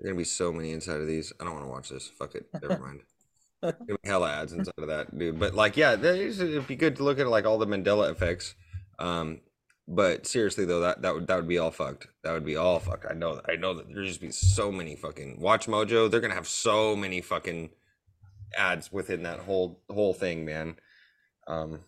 There's 0.00 0.10
gonna 0.10 0.18
be 0.18 0.24
so 0.24 0.50
many 0.50 0.72
inside 0.72 1.00
of 1.00 1.06
these. 1.06 1.32
I 1.38 1.44
don't 1.44 1.52
want 1.52 1.64
to 1.64 1.70
watch 1.70 1.90
this. 1.90 2.08
Fuck 2.08 2.34
it. 2.34 2.46
Never 2.60 2.76
mind. 2.80 3.02
There's 3.62 3.74
gonna 3.74 3.98
be 4.02 4.08
hella 4.08 4.32
ads 4.32 4.52
inside 4.52 4.74
of 4.78 4.88
that, 4.88 5.16
dude. 5.16 5.38
But 5.38 5.54
like, 5.54 5.76
yeah, 5.76 5.92
it'd 5.92 6.66
be 6.66 6.74
good 6.74 6.96
to 6.96 7.04
look 7.04 7.20
at 7.20 7.28
like 7.28 7.44
all 7.44 7.56
the 7.56 7.68
Mandela 7.68 8.10
effects. 8.10 8.56
Um, 9.00 9.40
but 9.88 10.26
seriously 10.26 10.64
though, 10.64 10.80
that 10.80 11.02
that 11.02 11.14
would 11.14 11.26
that 11.26 11.36
would 11.36 11.48
be 11.48 11.58
all 11.58 11.72
fucked. 11.72 12.06
That 12.22 12.32
would 12.32 12.44
be 12.44 12.56
all 12.56 12.78
fucked. 12.78 13.06
I 13.10 13.14
know. 13.14 13.40
I 13.48 13.56
know 13.56 13.74
that 13.74 13.92
there's 13.92 14.08
just 14.08 14.20
be 14.20 14.30
so 14.30 14.70
many 14.70 14.94
fucking 14.94 15.40
WatchMojo. 15.40 16.08
They're 16.10 16.20
gonna 16.20 16.34
have 16.34 16.46
so 16.46 16.94
many 16.94 17.20
fucking 17.20 17.70
ads 18.56 18.92
within 18.92 19.24
that 19.24 19.40
whole 19.40 19.80
whole 19.90 20.14
thing, 20.14 20.44
man. 20.44 20.76
Um, 21.48 21.80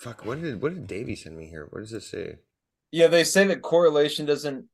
fuck. 0.00 0.24
What 0.24 0.40
did 0.40 0.62
what 0.62 0.72
did 0.72 0.86
Davey 0.86 1.14
send 1.14 1.36
me 1.36 1.46
here? 1.46 1.66
What 1.70 1.80
does 1.80 1.90
this 1.90 2.08
say? 2.08 2.36
Yeah, 2.90 3.08
they 3.08 3.24
say 3.24 3.46
that 3.48 3.60
correlation 3.60 4.24
doesn't 4.24 4.64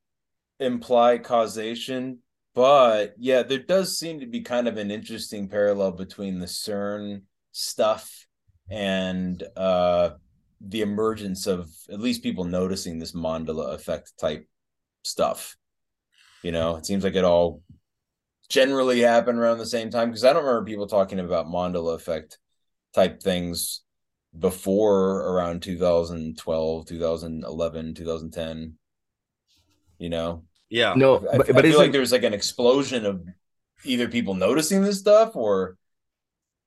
imply 0.61 1.19
causation, 1.19 2.19
but 2.55 3.15
yeah, 3.19 3.43
there 3.43 3.59
does 3.59 3.99
seem 3.99 4.21
to 4.21 4.27
be 4.27 4.43
kind 4.43 4.69
of 4.69 4.77
an 4.77 4.93
interesting 4.93 5.49
parallel 5.49 5.93
between 5.93 6.39
the 6.39 6.47
CERN 6.47 7.23
stuff 7.51 8.27
and 8.71 9.43
uh 9.57 10.11
the 10.61 10.83
emergence 10.83 11.47
of 11.47 11.69
at 11.91 12.01
least 12.01 12.23
people 12.23 12.45
noticing 12.45 12.99
this 12.99 13.13
Mandela 13.13 13.75
effect 13.75 14.13
type 14.19 14.47
stuff. 15.03 15.57
You 16.43 16.53
know, 16.53 16.77
it 16.77 16.87
seems 16.87 17.05
like 17.05 17.15
it 17.15 17.25
all 17.25 17.63
generally 18.49 19.01
happened 19.01 19.39
around 19.39 19.59
the 19.59 19.67
same 19.67 19.91
time 19.91 20.09
because 20.09 20.25
I 20.25 20.33
don't 20.33 20.45
remember 20.45 20.65
people 20.67 20.87
talking 20.87 21.21
about 21.21 21.47
Mandela 21.47 21.95
effect 21.95 22.39
type 22.95 23.23
things 23.23 23.83
before 24.39 25.21
around 25.33 25.61
2012 25.63 26.87
2011 26.87 27.95
2010 27.95 28.75
you 29.99 30.09
know 30.09 30.45
Yeah. 30.69 30.95
No, 30.97 31.17
I, 31.17 31.39
but- 31.39 31.51
I 31.51 31.53
but 31.53 31.65
feel 31.65 31.79
like 31.79 31.91
there's 31.91 32.13
like 32.13 32.23
an 32.23 32.35
explosion 32.35 33.07
of 33.07 33.25
either 33.85 34.09
people 34.09 34.35
noticing 34.35 34.83
this 34.83 35.01
stuff 35.01 35.35
or 35.35 35.77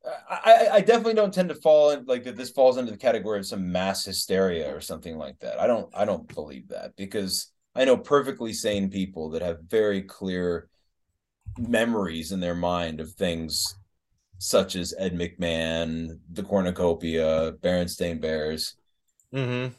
I, 0.05 0.39
I, 0.45 0.69
I 0.75 0.81
definitely 0.81 1.13
don't 1.13 1.33
tend 1.33 1.49
to 1.49 1.55
fall 1.55 1.91
in 1.91 2.05
like 2.05 2.23
that 2.23 2.35
this 2.35 2.49
falls 2.49 2.77
into 2.77 2.91
the 2.91 2.97
category 2.97 3.39
of 3.39 3.45
some 3.45 3.71
mass 3.71 4.03
hysteria 4.05 4.73
or 4.75 4.81
something 4.81 5.17
like 5.17 5.39
that 5.39 5.59
i 5.59 5.67
don't 5.67 5.89
i 5.95 6.03
don't 6.03 6.33
believe 6.33 6.67
that 6.69 6.95
because 6.97 7.51
i 7.75 7.85
know 7.85 7.95
perfectly 7.95 8.51
sane 8.51 8.89
people 8.89 9.29
that 9.29 9.41
have 9.41 9.59
very 9.67 10.01
clear 10.01 10.67
memories 11.57 12.31
in 12.31 12.39
their 12.39 12.55
mind 12.55 12.99
of 12.99 13.11
things 13.13 13.75
such 14.39 14.75
as 14.75 14.93
ed 14.97 15.13
mcmahon 15.13 16.19
the 16.31 16.43
cornucopia 16.43 17.53
berenstain 17.61 18.19
bears 18.19 18.75
mm-hmm. 19.33 19.73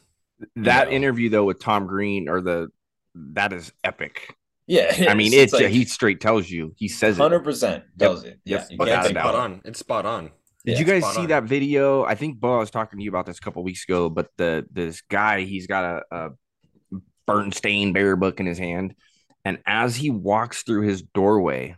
That 0.57 0.91
interview 0.91 1.29
though 1.29 1.45
with 1.45 1.59
Tom 1.59 1.87
Green 1.87 2.27
or 2.27 2.41
the 2.41 2.69
that 3.15 3.53
is 3.53 3.71
epic. 3.83 4.35
Yeah, 4.67 5.05
I 5.09 5.13
mean 5.15 5.27
is. 5.27 5.33
it's, 5.33 5.53
It's 5.53 5.61
like- 5.63 5.71
he 5.71 5.85
straight 5.85 6.19
tells 6.21 6.49
you. 6.49 6.73
He 6.77 6.87
says 6.87 7.17
it. 7.17 7.21
100% 7.21 7.83
tells 7.99 8.23
it. 8.23 8.39
Yeah, 8.45 8.65
you 8.69 8.77
But 8.77 8.87
can't 8.87 8.99
it's 9.01 9.07
take 9.09 9.17
spot 9.17 9.35
on. 9.35 9.61
It's 9.65 9.79
spot 9.79 10.05
on. 10.05 10.31
Did 10.65 10.73
Yeah, 10.73 10.79
you 10.79 10.85
guys 10.85 11.13
see 11.13 11.21
on. 11.21 11.27
that 11.27 11.43
video? 11.43 12.03
I 12.03 12.15
think 12.15 12.39
Bo 12.39 12.55
I 12.55 12.59
was 12.59 12.71
talking 12.71 12.97
to 12.97 13.03
you 13.03 13.09
about 13.09 13.25
this 13.27 13.37
a 13.37 13.41
couple 13.41 13.63
weeks 13.63 13.83
ago, 13.83 14.09
but 14.09 14.29
the 14.37 14.65
this 14.71 15.01
guy 15.01 15.41
he's 15.41 15.67
got 15.67 16.03
a, 16.11 16.15
a 16.91 16.99
Bernstein 17.27 17.93
bear 17.93 18.15
book 18.15 18.39
in 18.39 18.45
his 18.47 18.57
hand, 18.57 18.95
and 19.43 19.59
as 19.67 19.95
he 19.95 20.09
walks 20.09 20.63
through 20.63 20.81
his 20.87 21.01
doorway 21.03 21.75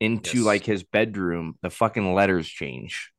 into 0.00 0.38
Yes. 0.38 0.46
like 0.46 0.64
his 0.64 0.82
bedroom, 0.82 1.56
the 1.62 1.70
fucking 1.70 2.14
letters 2.14 2.48
change. 2.48 3.10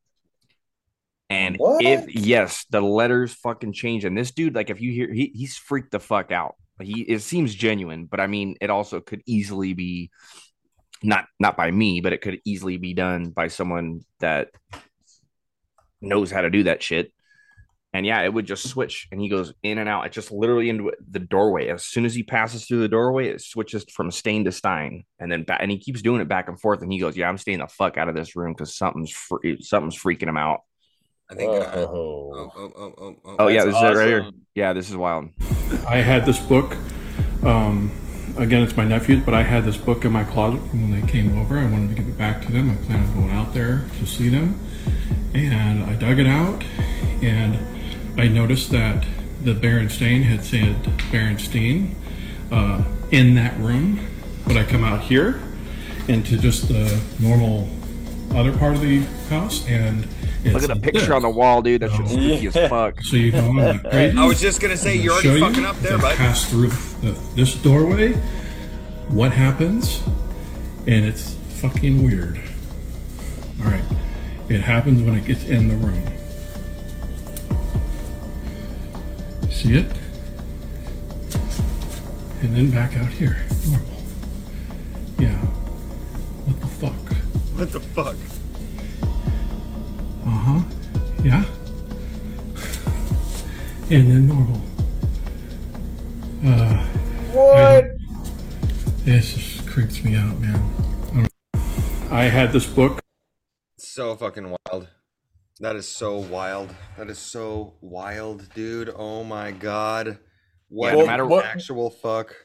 And 1.29 1.57
What? 1.57 1.83
if 1.83 2.13
yes, 2.15 2.65
the 2.69 2.81
letters 2.81 3.33
fucking 3.33 3.73
change. 3.73 4.05
And 4.05 4.17
this 4.17 4.31
dude, 4.31 4.55
like, 4.55 4.69
if 4.69 4.79
you 4.79 4.91
hear, 4.91 5.11
he, 5.11 5.31
he's 5.35 5.57
freaked 5.57 5.91
the 5.91 5.99
fuck 5.99 6.31
out. 6.31 6.55
He 6.81 7.01
it 7.01 7.21
seems 7.21 7.55
genuine, 7.55 8.05
but 8.05 8.19
I 8.19 8.27
mean, 8.27 8.55
it 8.61 8.69
also 8.69 8.99
could 8.99 9.21
easily 9.25 9.73
be 9.73 10.11
not 11.03 11.25
not 11.39 11.57
by 11.57 11.71
me, 11.71 12.01
but 12.01 12.13
it 12.13 12.21
could 12.21 12.39
easily 12.45 12.77
be 12.77 12.93
done 12.93 13.29
by 13.29 13.47
someone 13.47 14.01
that 14.19 14.49
knows 16.01 16.31
how 16.31 16.41
to 16.41 16.49
do 16.49 16.63
that 16.63 16.83
shit. 16.83 17.11
And 17.93 18.05
yeah, 18.05 18.21
it 18.21 18.33
would 18.33 18.45
just 18.45 18.67
switch, 18.67 19.07
and 19.11 19.19
he 19.19 19.29
goes 19.29 19.53
in 19.63 19.77
and 19.77 19.89
out. 19.89 20.05
It 20.05 20.11
just 20.11 20.31
literally 20.31 20.69
into 20.69 20.91
the 21.09 21.19
doorway. 21.19 21.69
As 21.69 21.85
soon 21.85 22.05
as 22.05 22.13
he 22.13 22.21
passes 22.21 22.65
through 22.65 22.81
the 22.81 22.87
doorway, 22.89 23.29
it 23.29 23.41
switches 23.41 23.85
from 23.91 24.11
stain 24.11 24.45
to 24.45 24.51
stein, 24.51 25.03
and 25.19 25.31
then 25.31 25.43
back, 25.43 25.59
and 25.61 25.71
he 25.71 25.79
keeps 25.79 26.01
doing 26.01 26.21
it 26.21 26.27
back 26.27 26.49
and 26.49 26.59
forth. 26.59 26.81
And 26.81 26.91
he 26.91 26.99
goes, 26.99 27.17
"Yeah, 27.17 27.29
I'm 27.29 27.37
staying 27.37 27.59
the 27.59 27.67
fuck 27.67 27.97
out 27.97 28.09
of 28.09 28.15
this 28.15 28.35
room 28.35 28.53
because 28.53 28.75
something's 28.75 29.11
fre- 29.11 29.61
something's 29.61 29.97
freaking 29.97 30.27
him 30.27 30.37
out." 30.37 30.59
I 31.29 31.35
think. 31.35 31.51
Uh, 31.51 31.65
Oh. 31.77 32.31
oh, 32.33 32.51
oh, 32.55 32.71
oh, 32.77 32.93
oh, 32.97 33.15
oh. 33.25 33.35
Oh 33.39 33.47
yeah, 33.47 33.65
this 33.65 33.73
That's 33.75 33.91
is 33.93 33.97
it 33.97 34.01
right 34.01 34.07
here. 34.07 34.31
Yeah, 34.55 34.73
this 34.73 34.89
is 34.89 34.95
wild. 34.95 35.29
I 35.87 35.97
had 35.97 36.25
this 36.25 36.39
book. 36.39 36.75
Um, 37.43 37.91
again, 38.37 38.63
it's 38.63 38.75
my 38.77 38.85
nephew's, 38.85 39.23
but 39.23 39.33
I 39.33 39.43
had 39.43 39.63
this 39.65 39.77
book 39.77 40.05
in 40.05 40.11
my 40.11 40.23
closet 40.23 40.59
when 40.73 40.91
they 40.91 41.05
came 41.07 41.37
over. 41.37 41.57
I 41.57 41.65
wanted 41.69 41.89
to 41.89 41.95
give 41.95 42.07
it 42.07 42.17
back 42.17 42.41
to 42.45 42.51
them. 42.51 42.71
I 42.71 42.75
planned 42.85 43.07
on 43.09 43.13
going 43.13 43.31
out 43.31 43.53
there 43.53 43.85
to 43.99 44.05
see 44.05 44.29
them, 44.29 44.59
and 45.33 45.83
I 45.83 45.95
dug 45.95 46.19
it 46.19 46.27
out, 46.27 46.63
and 47.21 47.57
I 48.19 48.27
noticed 48.27 48.71
that 48.71 49.05
the 49.43 49.53
Berenstain 49.53 50.23
had 50.23 50.43
said 50.43 50.75
Berenstein 51.11 51.93
uh, 52.51 52.83
in 53.11 53.35
that 53.35 53.57
room. 53.59 53.99
But 54.47 54.55
I 54.57 54.63
come 54.63 54.83
out 54.85 55.01
here 55.01 55.41
into 56.07 56.37
just 56.37 56.69
the 56.69 57.01
normal 57.19 57.67
other 58.33 58.57
part 58.57 58.75
of 58.75 58.81
the 58.81 58.99
house, 59.29 59.67
and 59.67 60.07
Look 60.53 60.63
at 60.63 60.69
the 60.69 60.79
picture 60.79 61.13
on 61.13 61.21
the 61.21 61.29
wall, 61.29 61.61
dude. 61.61 61.81
That 61.81 61.91
shit's 61.91 62.11
oh. 62.11 62.15
spooky 62.15 62.47
as 62.47 62.69
fuck. 62.69 63.01
So 63.01 63.15
you 63.15 63.31
know, 63.31 63.49
I'm 63.49 63.57
like 63.57 63.83
crazy. 63.83 64.17
I 64.17 64.25
was 64.25 64.39
just 64.39 64.61
gonna 64.61 64.77
say, 64.77 64.95
you're 64.95 65.19
show 65.21 65.29
already 65.29 65.45
you 65.45 65.49
fucking 65.49 65.65
up 65.65 65.75
there, 65.77 65.93
that 65.93 66.01
bud. 66.01 66.15
Pass 66.15 66.49
through 66.49 66.69
the, 67.01 67.17
this 67.35 67.55
doorway. 67.55 68.13
What 69.09 69.31
happens? 69.31 70.01
And 70.85 71.05
it's 71.05 71.35
fucking 71.61 72.03
weird. 72.03 72.39
All 73.59 73.71
right, 73.71 73.83
it 74.49 74.61
happens 74.61 75.01
when 75.01 75.15
it 75.15 75.25
gets 75.25 75.43
in 75.45 75.67
the 75.67 75.75
room. 75.75 76.03
See 79.51 79.73
it? 79.73 79.91
And 82.41 82.55
then 82.55 82.69
back 82.69 82.95
out 82.95 83.09
here. 83.09 83.37
Normal. 83.67 83.87
Yeah. 85.17 85.35
What 86.45 86.59
the 86.61 86.67
fuck? 86.67 86.93
What 87.57 87.71
the 87.71 87.79
fuck? 87.79 88.15
Uh 90.27 90.29
huh. 90.29 90.61
Yeah. 91.23 91.43
And 93.89 94.11
then 94.11 94.27
normal. 94.27 94.61
Uh, 96.45 96.83
What? 97.31 97.85
this 99.05 99.33
just 99.33 99.65
creeps 99.67 100.03
me 100.03 100.15
out, 100.15 100.37
man. 100.39 101.27
I 102.11 102.23
I 102.23 102.23
had 102.25 102.51
this 102.51 102.65
book. 102.65 102.99
So 103.77 104.15
fucking 104.17 104.53
wild. 104.65 104.87
That 105.61 105.75
is 105.77 105.87
so 105.87 106.17
wild. 106.17 106.75
That 106.97 107.09
is 107.09 107.17
so 107.17 107.75
wild, 107.81 108.49
dude. 108.53 108.91
Oh 108.95 109.23
my 109.23 109.51
god. 109.51 110.19
What 110.69 110.91
no 110.93 110.99
the 111.01 111.05
matter 111.07 111.25
what- 111.25 111.45
actual 111.45 111.89
fuck? 111.89 112.35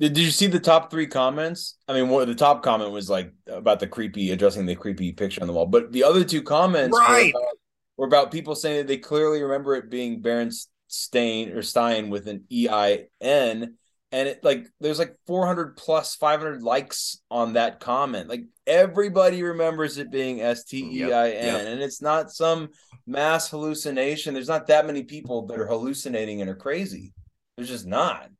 Did, 0.00 0.14
did 0.14 0.22
you 0.24 0.30
see 0.30 0.46
the 0.46 0.58
top 0.58 0.90
three 0.90 1.06
comments? 1.06 1.76
I 1.86 1.92
mean, 1.92 2.08
what 2.08 2.26
the 2.26 2.34
top 2.34 2.62
comment 2.62 2.90
was 2.90 3.10
like 3.10 3.32
about 3.46 3.80
the 3.80 3.86
creepy, 3.86 4.30
addressing 4.30 4.64
the 4.64 4.74
creepy 4.74 5.12
picture 5.12 5.42
on 5.42 5.46
the 5.46 5.52
wall. 5.52 5.66
But 5.66 5.92
the 5.92 6.04
other 6.04 6.24
two 6.24 6.42
comments 6.42 6.96
Right. 6.98 7.34
were, 7.34 7.40
about, 7.40 7.56
were 7.98 8.06
about 8.06 8.32
people 8.32 8.54
saying 8.54 8.78
that 8.78 8.86
they 8.86 8.96
clearly 8.96 9.42
remember 9.42 9.74
it 9.76 9.90
being 9.90 10.22
Baron 10.22 10.50
Stein 10.88 11.50
or 11.50 11.60
Stein 11.62 12.08
with 12.08 12.28
an 12.28 12.44
E 12.50 12.66
I 12.70 13.08
N, 13.20 13.74
and 14.10 14.28
it 14.28 14.42
like 14.42 14.66
there's 14.80 14.98
like 14.98 15.14
400 15.26 15.76
plus 15.76 16.16
500 16.16 16.62
likes 16.62 17.18
on 17.30 17.52
that 17.52 17.78
comment. 17.78 18.28
Like 18.30 18.44
everybody 18.66 19.42
remembers 19.42 19.98
it 19.98 20.10
being 20.10 20.40
S 20.40 20.64
T 20.64 20.78
E 20.78 21.12
I 21.12 21.28
N, 21.28 21.44
Yep, 21.46 21.62
yep. 21.62 21.66
and 21.66 21.82
it's 21.82 22.00
not 22.00 22.30
some 22.30 22.70
mass 23.06 23.50
hallucination. 23.50 24.32
There's 24.32 24.48
not 24.48 24.66
that 24.68 24.86
many 24.86 25.02
people 25.02 25.46
that 25.48 25.60
are 25.60 25.66
hallucinating 25.66 26.40
and 26.40 26.48
are 26.48 26.56
crazy. 26.56 27.12
There's 27.56 27.68
just 27.68 27.86
not. 27.86 28.30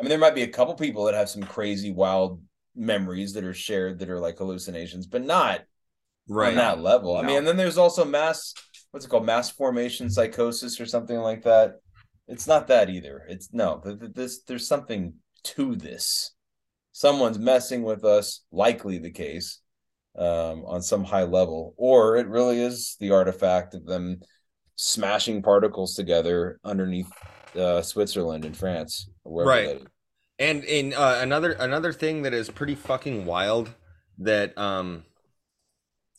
I 0.00 0.02
mean, 0.02 0.08
there 0.08 0.18
might 0.18 0.34
be 0.34 0.42
a 0.42 0.48
couple 0.48 0.74
people 0.74 1.04
that 1.04 1.14
have 1.14 1.28
some 1.28 1.42
crazy, 1.42 1.90
wild 1.92 2.42
memories 2.74 3.34
that 3.34 3.44
are 3.44 3.52
shared 3.54 3.98
that 3.98 4.08
are 4.08 4.18
like 4.18 4.38
hallucinations, 4.38 5.06
but 5.06 5.22
not 5.24 5.60
Right. 6.28 6.50
on 6.50 6.54
that 6.54 6.80
level. 6.80 7.16
I 7.16 7.22
mean, 7.22 7.38
and 7.38 7.46
then 7.46 7.56
there's 7.56 7.76
also 7.76 8.04
mass, 8.04 8.54
what's 8.92 9.04
it 9.04 9.08
called, 9.08 9.26
mass 9.26 9.50
formation 9.50 10.08
psychosis 10.08 10.80
or 10.80 10.86
something 10.86 11.18
like 11.18 11.42
that. 11.42 11.80
It's 12.28 12.46
not 12.46 12.68
that 12.68 12.88
either. 12.88 13.24
It's 13.28 13.52
no, 13.52 13.80
th- 13.84 13.98
th- 13.98 14.12
this 14.14 14.42
there's 14.42 14.66
something 14.68 15.14
to 15.42 15.74
this. 15.74 16.30
Someone's 16.92 17.38
messing 17.38 17.82
with 17.82 18.04
us, 18.04 18.44
likely 18.52 18.98
the 18.98 19.10
case, 19.10 19.60
um, 20.16 20.64
on 20.66 20.80
some 20.82 21.04
high 21.04 21.24
level, 21.24 21.74
or 21.76 22.16
it 22.16 22.28
really 22.28 22.60
is 22.60 22.96
the 23.00 23.10
artifact 23.10 23.74
of 23.74 23.84
them 23.84 24.20
smashing 24.76 25.42
particles 25.42 25.94
together 25.94 26.58
underneath 26.64 27.10
uh, 27.56 27.82
Switzerland 27.82 28.44
and 28.44 28.56
France, 28.56 29.08
Right. 29.46 29.66
that 29.66 29.76
is. 29.76 29.86
And 30.38 30.64
in 30.64 30.94
uh, 30.94 31.18
another 31.20 31.52
another 31.52 31.92
thing 31.92 32.22
that 32.22 32.32
is 32.34 32.50
pretty 32.50 32.74
fucking 32.74 33.26
wild 33.26 33.74
that 34.18 34.56
um 34.58 35.04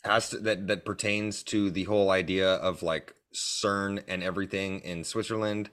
has 0.03 0.30
to, 0.30 0.38
that 0.39 0.68
that 0.68 0.86
pertains 0.86 1.43
to 1.43 1.70
the 1.72 1.84
whole 1.86 2.09
idea 2.12 2.53
of 2.55 2.84
like 2.84 3.14
CERN 3.34 4.03
and 4.07 4.24
everything 4.24 4.80
in 4.82 5.03
Switzerland 5.03 5.70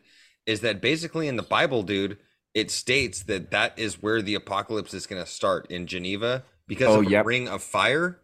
is 0.46 0.60
that 0.60 0.80
basically 0.80 1.28
in 1.28 1.36
the 1.36 1.42
Bible, 1.42 1.82
dude, 1.82 2.18
it 2.54 2.70
states 2.70 3.22
that 3.24 3.50
that 3.50 3.78
is 3.78 4.02
where 4.02 4.22
the 4.22 4.34
apocalypse 4.34 4.94
is 4.94 5.06
going 5.06 5.22
to 5.22 5.30
start 5.30 5.70
in 5.70 5.86
Geneva 5.86 6.44
because 6.66 6.88
Oh, 6.88 7.00
of 7.00 7.06
a 7.12 7.22
ring 7.24 7.48
of 7.48 7.62
fire. 7.62 8.20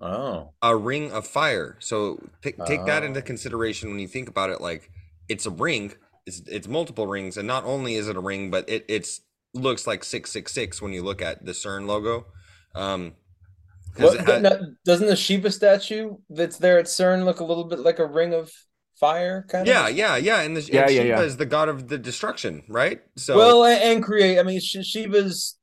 Oh, 0.00 0.50
a 0.62 0.76
ring 0.76 1.12
of 1.12 1.26
fire. 1.26 1.76
So 1.80 2.20
take 2.42 2.64
take 2.64 2.86
that 2.86 3.02
Oh. 3.02 3.06
into 3.06 3.22
consideration 3.22 3.90
when 3.90 3.98
you 3.98 4.08
think 4.08 4.28
about 4.28 4.50
it. 4.50 4.60
Like 4.60 4.90
it's 5.28 5.46
a 5.46 5.50
ring. 5.50 5.92
It's 6.26 6.40
it's 6.46 6.68
multiple 6.68 7.06
rings, 7.06 7.36
and 7.36 7.46
not 7.46 7.64
only 7.64 7.94
is 7.94 8.08
it 8.08 8.16
a 8.16 8.20
ring, 8.20 8.50
but 8.50 8.68
it 8.68 8.84
it's 8.88 9.20
looks 9.54 9.86
like 9.86 10.04
six 10.04 10.30
six 10.30 10.52
six 10.52 10.80
when 10.80 10.92
you 10.92 11.02
look 11.02 11.22
at 11.22 11.44
the 11.44 11.52
CERN 11.52 11.86
logo. 11.86 12.26
Um, 12.74 13.14
'cause 13.94 14.16
What, 14.16 14.26
had- 14.26 14.42
no- 14.42 14.74
doesn't 14.84 15.06
the 15.08 15.16
Shiva 15.16 15.50
statue 15.50 16.16
that's 16.28 16.58
there 16.58 16.78
at 16.78 16.86
CERN 16.86 17.24
look 17.24 17.40
a 17.40 17.44
little 17.44 17.64
bit 17.64 17.80
like 17.80 17.98
a 17.98 18.06
ring 18.06 18.32
of 18.34 18.52
fire? 18.98 19.44
Kind 19.48 19.66
yeah, 19.66 19.88
of. 19.88 19.96
yeah, 19.96 20.16
yeah, 20.16 20.42
and, 20.42 20.56
the, 20.56 20.60
Yeah, 20.62 20.82
and 20.82 20.90
yeah, 20.92 21.02
Shiva 21.02 21.08
yeah. 21.08 21.20
is 21.22 21.36
the 21.38 21.46
god 21.46 21.68
of 21.68 21.88
the 21.88 21.98
destruction, 21.98 22.62
right? 22.68 23.00
So 23.16 23.36
well, 23.36 23.64
and, 23.64 23.82
and 23.82 24.02
create. 24.04 24.38
I 24.38 24.42
mean, 24.44 24.60
Sh- 24.60 24.84
Shiva's 24.84 25.58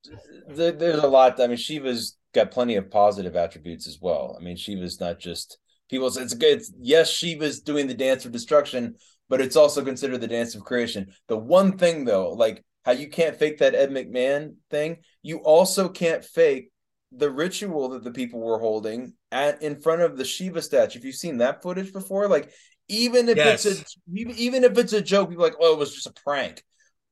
there, 0.50 0.72
there's 0.72 1.04
a 1.04 1.08
lot. 1.08 1.40
I 1.40 1.48
mean, 1.48 1.58
Shiva's 1.58 2.18
got 2.34 2.52
plenty 2.52 2.76
of 2.76 2.90
positive 2.92 3.36
attributes 3.36 3.88
as 3.88 4.00
well. 4.02 4.36
I 4.40 4.44
mean, 4.44 4.58
Shiva's 4.58 5.00
not 5.00 5.20
just 5.20 5.58
people. 5.90 6.10
say 6.12 6.24
It's 6.24 6.34
good. 6.34 6.58
It's, 6.58 6.74
yes, 6.80 7.10
Shiva's 7.10 7.62
doing 7.62 7.88
the 7.88 7.94
dance 7.94 8.26
of 8.26 8.32
destruction, 8.34 8.96
but 9.30 9.42
it's 9.42 9.56
also 9.56 9.84
considered 9.84 10.22
the 10.22 10.28
dance 10.28 10.56
of 10.56 10.64
creation. 10.64 11.14
The 11.28 11.38
one 11.38 11.78
thing 11.78 12.06
though, 12.06 12.32
like 12.34 12.64
how 12.86 12.92
you 12.94 13.10
can't 13.10 13.36
fake 13.36 13.60
that 13.60 13.76
Ed 13.76 13.92
McMahon 13.92 14.56
thing, 14.70 14.98
you 15.22 15.40
also 15.40 15.90
can't 15.90 16.24
fake 16.24 16.72
the 17.12 17.30
ritual 17.30 17.90
that 17.90 18.04
the 18.04 18.12
people 18.12 18.40
were 18.40 18.60
holding 18.60 19.14
at 19.32 19.62
in 19.62 19.80
front 19.80 20.02
of 20.02 20.18
the 20.18 20.26
Shiva 20.26 20.62
statue. 20.62 21.00
If 21.00 21.06
you've 21.06 21.16
seen 21.16 21.38
that 21.38 21.62
footage 21.62 21.94
before, 21.94 22.28
like 22.28 22.52
even 22.88 23.30
if 23.30 23.38
it's 23.38 23.66
a 23.66 23.84
even 24.14 24.64
if 24.64 24.78
it's 24.78 24.94
a 24.94 25.02
joke, 25.02 25.30
people 25.30 25.44
like, 25.44 25.56
oh, 25.60 25.74
it 25.74 25.80
was 25.80 25.94
just 25.94 26.08
a 26.08 26.14
prank. 26.14 26.64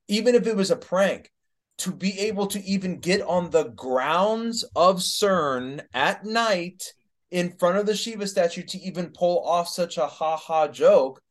Even 0.07 0.35
if 0.35 0.47
it 0.47 0.55
was 0.55 0.71
a 0.71 0.75
prank, 0.75 1.31
to 1.79 1.91
be 1.91 2.19
able 2.19 2.47
to 2.47 2.63
even 2.63 2.99
get 2.99 3.21
on 3.21 3.49
the 3.49 3.65
grounds 3.65 4.63
of 4.75 4.97
CERN 4.97 5.83
at 5.93 6.23
night 6.23 6.93
in 7.31 7.51
front 7.57 7.77
of 7.77 7.85
the 7.85 7.95
Shiva 7.95 8.27
statue 8.27 8.63
to 8.63 8.77
even 8.79 9.11
pull 9.13 9.45
off 9.45 9.67
such 9.67 9.97
a 9.97 10.07
ha 10.07 10.37
ha 10.37 10.67
joke, 10.67 11.21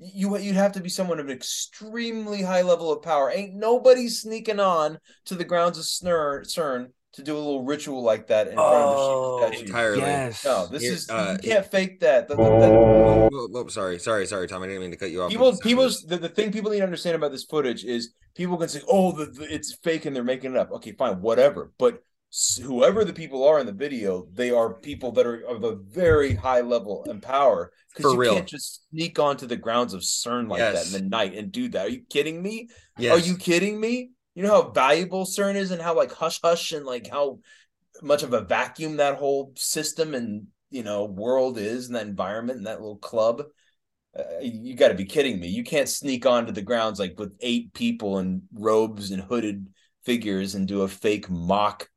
you 0.00 0.36
you'd 0.38 0.56
have 0.56 0.72
to 0.72 0.80
be 0.80 0.88
someone 0.88 1.20
of 1.20 1.26
an 1.26 1.32
extremely 1.32 2.42
high 2.42 2.62
level 2.62 2.90
of 2.92 3.02
power. 3.02 3.30
Ain't 3.30 3.54
nobody 3.54 4.08
sneaking 4.08 4.58
on 4.60 4.98
to 5.26 5.34
the 5.34 5.44
grounds 5.44 5.78
of 5.78 5.84
CERN, 5.84 6.46
CERN 6.46 6.88
to 7.12 7.22
do 7.22 7.34
a 7.36 7.38
little 7.38 7.64
ritual 7.64 8.02
like 8.02 8.28
that 8.28 8.46
in 8.48 8.54
front 8.54 8.74
of 8.74 8.90
the 8.96 9.46
Shiva 9.46 9.52
statue. 9.56 9.66
entirely. 9.66 10.00
yes. 10.00 10.44
No, 10.44 10.66
this 10.68 10.82
Here, 10.82 10.92
is 10.92 11.10
uh, 11.10 11.36
you 11.42 11.50
can't 11.50 11.66
fake 11.66 12.00
that. 12.00 12.28
The- 12.28 12.36
the- 12.36 12.42
the- 12.42 12.90
Oh, 13.32 13.48
oh, 13.54 13.68
sorry, 13.68 13.98
sorry, 13.98 14.26
sorry, 14.26 14.46
Tom. 14.48 14.62
I 14.62 14.66
didn't 14.66 14.80
mean 14.82 14.90
to 14.90 14.96
cut 14.96 15.10
you 15.10 15.22
off. 15.22 15.30
people 15.30 15.56
people's 15.58 16.02
the, 16.02 16.16
the 16.18 16.28
thing 16.28 16.50
people 16.52 16.70
need 16.70 16.78
to 16.78 16.84
understand 16.84 17.16
about 17.16 17.30
this 17.32 17.44
footage 17.44 17.84
is 17.84 18.12
people 18.34 18.56
can 18.56 18.68
say 18.68 18.80
oh 18.88 19.12
the, 19.12 19.26
the- 19.26 19.52
it's 19.54 19.76
fake 19.82 20.04
and 20.06 20.14
they're 20.16 20.24
making 20.24 20.52
it 20.52 20.56
up 20.56 20.70
okay 20.72 20.92
fine 20.92 21.20
whatever 21.20 21.72
but 21.78 21.94
s- 21.94 22.00
whoever 22.62 23.04
the 23.04 23.12
people 23.12 23.46
are 23.46 23.58
in 23.58 23.66
the 23.66 23.72
video 23.72 24.26
they 24.32 24.50
are 24.50 24.74
people 24.74 25.10
that 25.12 25.26
are 25.26 25.40
of 25.46 25.64
a 25.64 25.74
very 25.74 26.34
high 26.34 26.60
level 26.60 27.04
and 27.08 27.20
power 27.22 27.72
because 27.94 28.12
you 28.12 28.18
real. 28.18 28.34
can't 28.34 28.48
just 28.48 28.88
sneak 28.90 29.18
onto 29.18 29.46
the 29.46 29.56
grounds 29.56 29.94
of 29.94 30.02
CERN 30.02 30.48
like 30.48 30.60
that 30.60 30.86
in 30.86 30.92
the 30.92 31.08
night 31.08 31.34
and 31.34 31.50
do 31.50 31.68
that 31.68 31.86
are 31.86 31.90
you 31.90 32.02
kidding 32.08 32.40
me 32.40 32.68
Yes. 32.98 33.16
are 33.16 33.26
you 33.28 33.36
kidding 33.36 33.80
me 33.80 34.10
you 34.34 34.44
know 34.44 34.62
how 34.62 34.70
valuable 34.70 35.24
CERN 35.24 35.56
is 35.56 35.72
and 35.72 35.82
how 35.82 35.96
like 35.96 36.12
hush 36.12 36.40
hush 36.42 36.70
and 36.72 36.86
like 36.86 37.08
how 37.08 37.40
much 38.02 38.22
of 38.22 38.32
a 38.32 38.42
vacuum 38.42 38.96
that 38.98 39.16
whole 39.16 39.52
system 39.56 40.14
and 40.14 40.46
you 40.70 40.84
know 40.84 41.04
world 41.06 41.58
is 41.58 41.86
and 41.88 41.96
that 41.96 42.06
environment 42.06 42.58
and 42.58 42.66
that 42.66 42.80
little 42.80 42.98
club 42.98 43.42
Uh, 44.16 44.22
you 44.42 44.74
got 44.74 44.88
to 44.88 44.94
be 44.94 45.04
kidding 45.04 45.38
me! 45.38 45.46
You 45.46 45.62
can't 45.62 45.88
sneak 45.88 46.26
onto 46.26 46.50
the 46.52 46.62
grounds 46.62 46.98
like 46.98 47.14
with 47.18 47.32
eight 47.40 47.72
people 47.74 48.18
in 48.18 48.42
robes 48.52 49.12
and 49.12 49.22
hooded 49.22 49.68
figures 50.04 50.56
and 50.56 50.66
do 50.66 50.82
a 50.82 50.88
fake 50.88 51.30
mock 51.30 51.88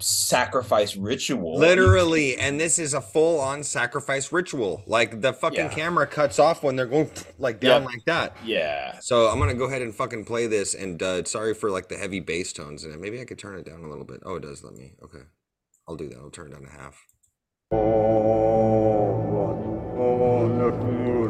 sacrifice 0.00 0.96
ritual. 0.96 1.58
Literally, 1.58 2.36
and 2.36 2.60
this 2.60 2.78
is 2.78 2.94
a 2.94 3.00
full-on 3.00 3.62
sacrifice 3.62 4.32
ritual. 4.32 4.82
Like 4.86 5.20
the 5.20 5.32
fucking 5.32 5.58
Yeah. 5.58 5.68
camera 5.68 6.06
cuts 6.06 6.38
off 6.38 6.62
when 6.62 6.76
they're 6.76 6.86
going 6.86 7.10
like 7.38 7.60
down 7.60 7.82
Yep. 7.82 7.90
like 7.92 8.04
that. 8.06 8.36
Yeah. 8.44 8.98
So 9.00 9.28
I'm 9.28 9.38
gonna 9.38 9.54
go 9.54 9.64
ahead 9.64 9.82
and 9.82 9.94
fucking 9.94 10.24
play 10.24 10.46
this. 10.46 10.74
And 10.74 11.02
uh, 11.02 11.24
sorry 11.24 11.54
for 11.54 11.70
like 11.70 11.88
the 11.88 11.96
heavy 11.96 12.20
bass 12.20 12.52
tones 12.52 12.84
in 12.84 12.92
it. 12.92 13.00
Maybe 13.00 13.20
I 13.20 13.24
could 13.24 13.38
turn 13.38 13.58
it 13.58 13.64
down 13.66 13.82
a 13.84 13.88
little 13.88 14.04
bit. 14.04 14.20
Oh, 14.24 14.36
it 14.36 14.42
does 14.42 14.64
let 14.64 14.74
me. 14.74 14.92
Okay, 15.02 15.22
I'll 15.88 15.96
do 15.96 16.08
that. 16.08 16.18
I'll 16.18 16.30
turn 16.30 16.48
it 16.48 16.52
down 16.52 16.62
to 16.62 16.70
half. 16.70 17.04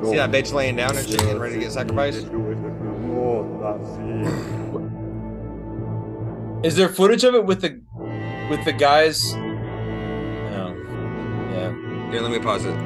See 0.09 0.17
that 0.17 0.31
bitch 0.33 0.53
laying 0.53 0.77
down 0.77 0.97
and 0.97 1.07
shit, 1.07 1.19
getting 1.21 1.39
ready 1.39 1.55
to 1.57 1.61
get 1.61 1.73
sacrificed. 1.73 2.27
Is 6.63 6.77
there 6.77 6.91
footage 6.91 7.25
of 7.25 7.35
it 7.35 7.47
with 7.47 7.63
the 7.63 7.81
with 8.51 8.65
the 8.65 8.73
guys? 8.73 9.33
No. 9.35 10.77
Yeah. 11.53 12.11
Here, 12.11 12.21
let 12.21 12.31
me 12.33 12.39
pause 12.41 12.65
it. 12.67 12.77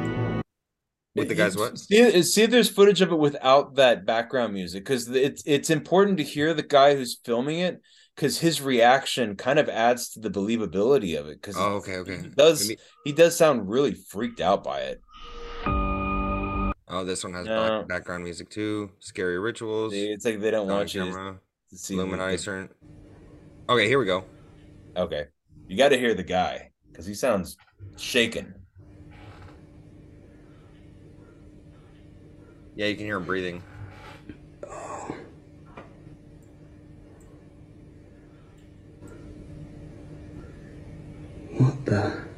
With 1.16 1.28
the 1.28 1.34
guys, 1.34 1.56
what? 1.56 1.78
See, 1.78 2.22
see 2.22 2.42
if 2.42 2.50
there's 2.50 2.68
footage 2.68 3.00
of 3.00 3.12
it 3.12 3.18
without 3.18 3.76
that 3.76 4.04
background 4.04 4.52
music 4.52 4.84
because 4.84 5.08
it's 5.08 5.42
it's 5.46 5.70
important 5.70 6.18
to 6.18 6.24
hear 6.24 6.52
the 6.54 6.62
guy 6.62 6.96
who's 6.96 7.18
filming 7.24 7.60
it 7.60 7.80
because 8.16 8.38
his 8.40 8.60
reaction 8.60 9.36
kind 9.36 9.58
of 9.60 9.68
adds 9.68 10.08
to 10.10 10.20
the 10.20 10.28
believability 10.30 11.18
of 11.18 11.26
it. 11.28 11.40
Because 11.40 11.56
Oh, 11.56 11.74
okay, 11.76 11.96
okay. 11.98 12.18
he 12.22 12.28
does 12.28 12.68
Maybe- 12.68 12.80
he 13.04 13.12
does 13.12 13.36
sound 13.36 13.68
really 13.68 13.94
freaked 13.94 14.40
out 14.40 14.64
by 14.64 14.80
it. 14.80 15.00
Oh, 16.88 17.04
this 17.04 17.22
one 17.24 17.32
has 17.32 17.46
No. 17.46 17.78
back- 17.80 17.88
background 17.88 18.24
music 18.24 18.50
too. 18.50 18.90
Scary 18.98 19.38
rituals. 19.38 19.92
See, 19.92 20.10
It's 20.10 20.24
like 20.24 20.40
they 20.40 20.50
don't 20.50 20.68
want 20.68 20.94
you 20.94 21.04
camera. 21.04 21.38
to 21.70 21.76
see 21.78 21.94
Illuminati 21.94 22.36
certain. 22.36 22.68
Okay, 23.68 23.86
here 23.88 23.98
we 24.00 24.04
go. 24.04 24.24
Okay, 24.96 25.26
you 25.66 25.76
got 25.76 25.90
to 25.90 25.98
hear 25.98 26.14
the 26.14 26.22
guy 26.22 26.70
because 26.92 27.06
he 27.06 27.14
sounds 27.14 27.58
shaken. 27.96 28.54
Yeah, 32.74 32.86
you 32.86 32.96
can 32.96 33.06
hear 33.06 33.16
him 33.16 33.24
breathing. 33.24 33.62
What 41.58 41.84
the? 41.86 42.33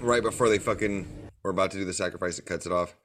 Right 0.00 0.22
before 0.22 0.48
they 0.48 0.58
fucking 0.58 1.06
were 1.42 1.50
about 1.50 1.70
to 1.72 1.78
do 1.78 1.84
the 1.84 1.92
sacrifice, 1.92 2.38
it 2.38 2.46
cuts 2.46 2.66
it 2.66 2.72
off. 2.72 2.96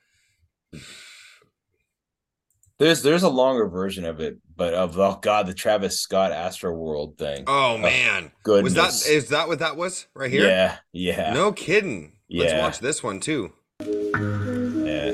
There's 2.78 3.04
there's 3.04 3.24
a 3.24 3.30
longer 3.30 3.68
version 3.68 4.04
of 4.04 4.20
it, 4.20 4.38
but 4.56 4.74
of 4.74 5.00
oh 5.00 5.18
god, 5.22 5.48
the 5.48 5.54
Travis 5.54 6.02
Scott 6.02 6.32
Astroworld 6.34 7.18
thing. 7.18 7.46
Oh, 7.48 7.76
oh 7.76 7.78
man, 7.78 8.32
goodness. 8.44 8.76
Was 8.76 9.04
that 9.06 9.10
is 9.10 9.30
that 9.30 9.48
what 9.48 9.60
that 9.60 9.78
was 9.78 10.08
right 10.14 10.30
here? 10.30 10.46
Yeah, 10.46 10.78
yeah. 10.92 11.34
No 11.34 11.54
kidding. 11.54 12.18
Let's 12.30 12.54
watch 12.54 12.80
this 12.80 13.02
one 13.02 13.22
too. 13.22 13.54
Yeah. 13.80 15.12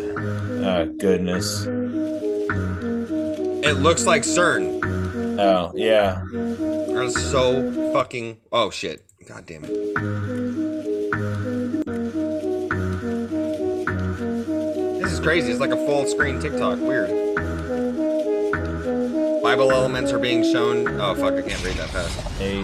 Oh 0.64 0.92
goodness. 1.00 1.66
It 3.64 3.78
looks 3.78 4.06
like 4.06 4.24
CERN. 4.24 4.80
Oh 5.40 5.72
yeah. 5.76 6.24
That's 6.94 7.22
so 7.30 7.92
fucking. 7.94 8.38
Oh 8.52 8.72
shit! 8.72 9.06
God 9.28 9.46
damn 9.46 9.66
it! 9.66 10.81
Crazy. 15.22 15.52
It's 15.52 15.60
like 15.60 15.72
a 15.72 15.86
full 15.86 16.06
screen 16.06 16.40
TikTok. 16.40 16.80
Weird. 16.80 17.10
Bible 19.44 19.72
elements 19.72 20.12
are 20.12 20.20
being 20.20 20.44
shown. 20.44 21.00
Oh 21.00 21.16
fuck! 21.16 21.34
I 21.34 21.42
can't 21.42 21.64
read 21.64 21.76
that 21.76 21.90
fast. 21.90 22.20
Hey. 22.38 22.64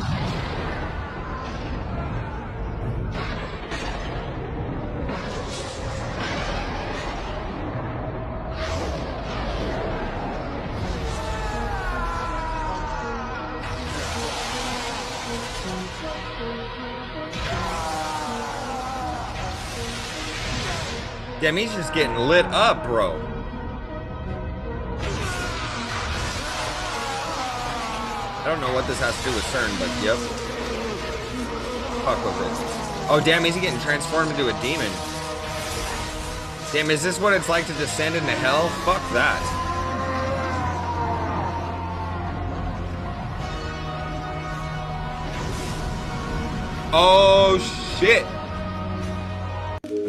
Damn, 21.48 21.56
he's 21.56 21.74
just 21.74 21.94
getting 21.94 22.18
lit 22.18 22.46
up, 22.48 22.84
bro. 22.84 23.14
I 28.36 28.44
don't 28.46 28.60
know 28.60 28.74
what 28.74 28.86
this 28.86 29.00
has 29.00 29.18
to 29.20 29.30
do 29.30 29.34
with 29.34 29.46
CERN, 29.46 29.72
but 29.80 29.88
yep. 30.04 30.18
Fuck 32.04 32.26
with 32.26 32.36
it. 32.36 32.52
Oh, 33.10 33.22
damn, 33.24 33.46
he's 33.46 33.56
getting 33.56 33.80
transformed 33.80 34.32
into 34.32 34.50
a 34.54 34.62
demon. 34.62 34.92
Damn, 36.74 36.92
is 36.92 37.02
this 37.02 37.18
what 37.18 37.32
it's 37.32 37.48
like 37.48 37.66
to 37.68 37.74
descend 37.76 38.16
into 38.16 38.32
hell? 38.32 38.68
Fuck 38.84 39.02
that. 39.14 39.42
Oh, 46.92 47.58
shit. 48.02 48.26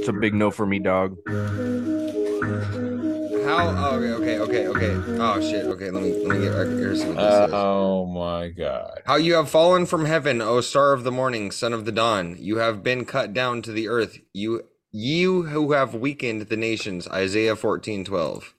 It's 0.08 0.16
a 0.16 0.20
big 0.20 0.32
no 0.32 0.50
for 0.50 0.64
me, 0.64 0.78
dog. 0.78 1.18
How? 1.28 1.34
Oh, 3.76 3.98
okay, 3.98 4.38
okay, 4.38 4.38
okay, 4.38 4.66
okay. 4.68 4.94
Oh 5.20 5.38
shit. 5.38 5.66
Okay, 5.66 5.90
let 5.90 6.02
me 6.02 6.26
let 6.26 6.38
me 6.38 6.44
get 6.46 6.54
here's 6.54 7.04
what 7.04 7.16
this 7.16 7.34
says. 7.34 7.50
Oh 7.52 8.06
my 8.06 8.48
god. 8.48 9.02
How 9.04 9.16
you 9.16 9.34
have 9.34 9.50
fallen 9.50 9.84
from 9.84 10.06
heaven, 10.06 10.40
O 10.40 10.62
star 10.62 10.94
of 10.94 11.04
the 11.04 11.12
morning, 11.12 11.50
son 11.50 11.74
of 11.74 11.84
the 11.84 11.92
dawn. 11.92 12.36
You 12.38 12.56
have 12.56 12.82
been 12.82 13.04
cut 13.04 13.34
down 13.34 13.60
to 13.60 13.70
the 13.70 13.86
earth. 13.88 14.18
You 14.32 14.62
you 14.92 15.42
who 15.42 15.72
have 15.72 15.94
weakened 15.94 16.40
the 16.48 16.56
nations. 16.56 17.06
Isaiah 17.08 17.54
fourteen 17.54 18.02
twelve. 18.02 18.54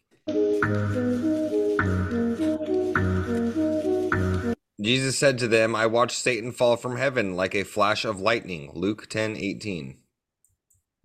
Jesus 4.79 5.17
said 5.17 5.39
to 5.39 5.47
them, 5.47 5.75
I 5.75 5.87
watched 5.87 6.21
Satan 6.21 6.51
fall 6.51 6.77
from 6.77 6.97
heaven 6.97 7.35
like 7.35 7.55
a 7.55 7.63
flash 7.63 8.05
of 8.05 8.21
lightning. 8.21 8.69
Luke 8.75 9.07
ten 9.09 9.35
eighteen. 9.35 9.97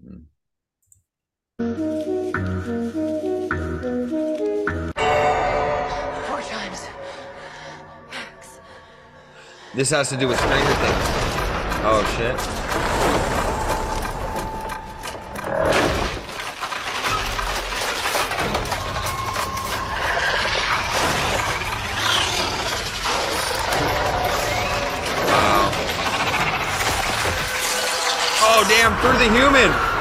Hmm. 0.06 0.24
Four 1.64 1.72
times. 6.42 6.88
Max. 8.10 8.60
This 9.72 9.88
has 9.88 10.10
to 10.10 10.18
do 10.18 10.28
with 10.28 10.38
Stranger 10.38 10.74
Things. 10.74 11.04
Oh 11.86 12.04
shit. 12.18 12.36
Oh 28.46 28.64
damn, 28.68 28.94
through 29.00 29.18
the 29.18 29.32
human. 29.32 29.93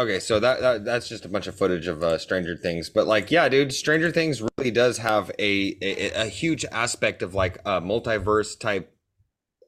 Okay, 0.00 0.18
so 0.18 0.40
that, 0.40 0.62
that 0.62 0.84
that's 0.86 1.10
just 1.10 1.26
a 1.26 1.28
bunch 1.28 1.46
of 1.46 1.54
footage 1.54 1.86
of 1.86 2.02
uh, 2.02 2.16
Stranger 2.16 2.56
Things, 2.56 2.88
but 2.88 3.06
like, 3.06 3.30
yeah, 3.30 3.50
dude, 3.50 3.70
Stranger 3.70 4.10
Things 4.10 4.40
really 4.56 4.70
does 4.70 4.96
have 4.96 5.30
a 5.38 5.76
a, 5.82 6.22
a 6.22 6.24
huge 6.24 6.64
aspect 6.72 7.20
of 7.20 7.34
like 7.34 7.58
uh, 7.66 7.82
multiverse 7.82 8.58
type 8.58 8.96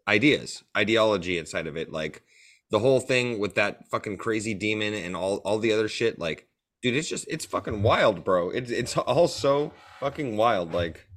ideas, 0.09 0.65
ideology 0.75 1.37
inside 1.37 1.67
of 1.67 1.77
it. 1.77 1.93
Like 1.93 2.23
the 2.71 2.79
whole 2.79 2.99
thing 2.99 3.41
with 3.41 3.57
that 3.57 3.87
fucking 3.91 4.17
crazy 4.17 4.55
demon 4.55 4.95
and 4.95 5.15
all 5.15 5.43
all 5.45 5.59
the 5.59 5.71
other 5.71 5.87
shit. 5.87 6.19
Like, 6.19 6.49
dude, 6.81 6.97
it's 6.97 7.11
just 7.11 7.27
it's 7.29 7.45
fucking 7.45 7.83
wild, 7.83 8.25
bro. 8.25 8.49
It's 8.49 8.71
it's 8.71 8.97
all 8.97 9.29
so 9.29 9.75
fucking 10.01 10.39
wild. 10.39 10.73
Like, 10.73 11.09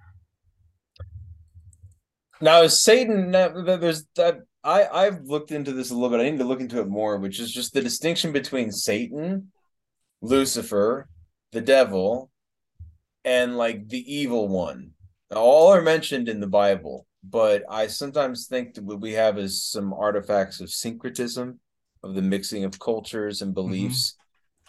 Now 2.42 2.64
is 2.64 2.84
Satan 2.84 3.32
there's 3.32 4.04
that 4.18 4.42
I 4.66 4.88
I've 4.88 5.22
looked 5.22 5.52
into 5.52 5.72
this 5.72 5.92
a 5.92 5.94
little 5.94 6.10
bit. 6.10 6.20
I 6.20 6.30
need 6.30 6.40
to 6.40 6.46
look 6.46 6.60
into 6.60 6.82
it 6.82 6.88
more, 6.88 7.18
which 7.18 7.40
is 7.40 7.52
just 7.52 7.74
the 7.74 7.82
distinction 7.82 8.32
between 8.34 8.72
Satan, 8.72 9.52
Lucifer, 10.22 11.08
the 11.52 11.62
devil, 11.62 12.32
and 13.24 13.58
like 13.58 13.88
the 13.88 14.14
evil 14.14 14.48
one. 14.48 14.92
Now, 15.32 15.38
all 15.38 15.74
are 15.74 15.82
mentioned 15.82 16.28
in 16.28 16.40
the 16.40 16.48
Bible, 16.48 17.06
but 17.24 17.64
I 17.70 17.88
sometimes 17.88 18.48
think 18.48 18.74
that 18.74 18.84
what 18.84 19.02
we 19.02 19.14
have 19.14 19.38
is 19.38 19.64
some 19.64 19.94
artifacts 19.94 20.60
of 20.60 20.72
syncretism, 20.72 21.60
of 22.04 22.16
the 22.16 22.22
mixing 22.22 22.64
of 22.64 22.80
cultures 22.80 23.42
and 23.42 23.50
mm-hmm. 23.50 23.68
beliefs. 23.68 24.16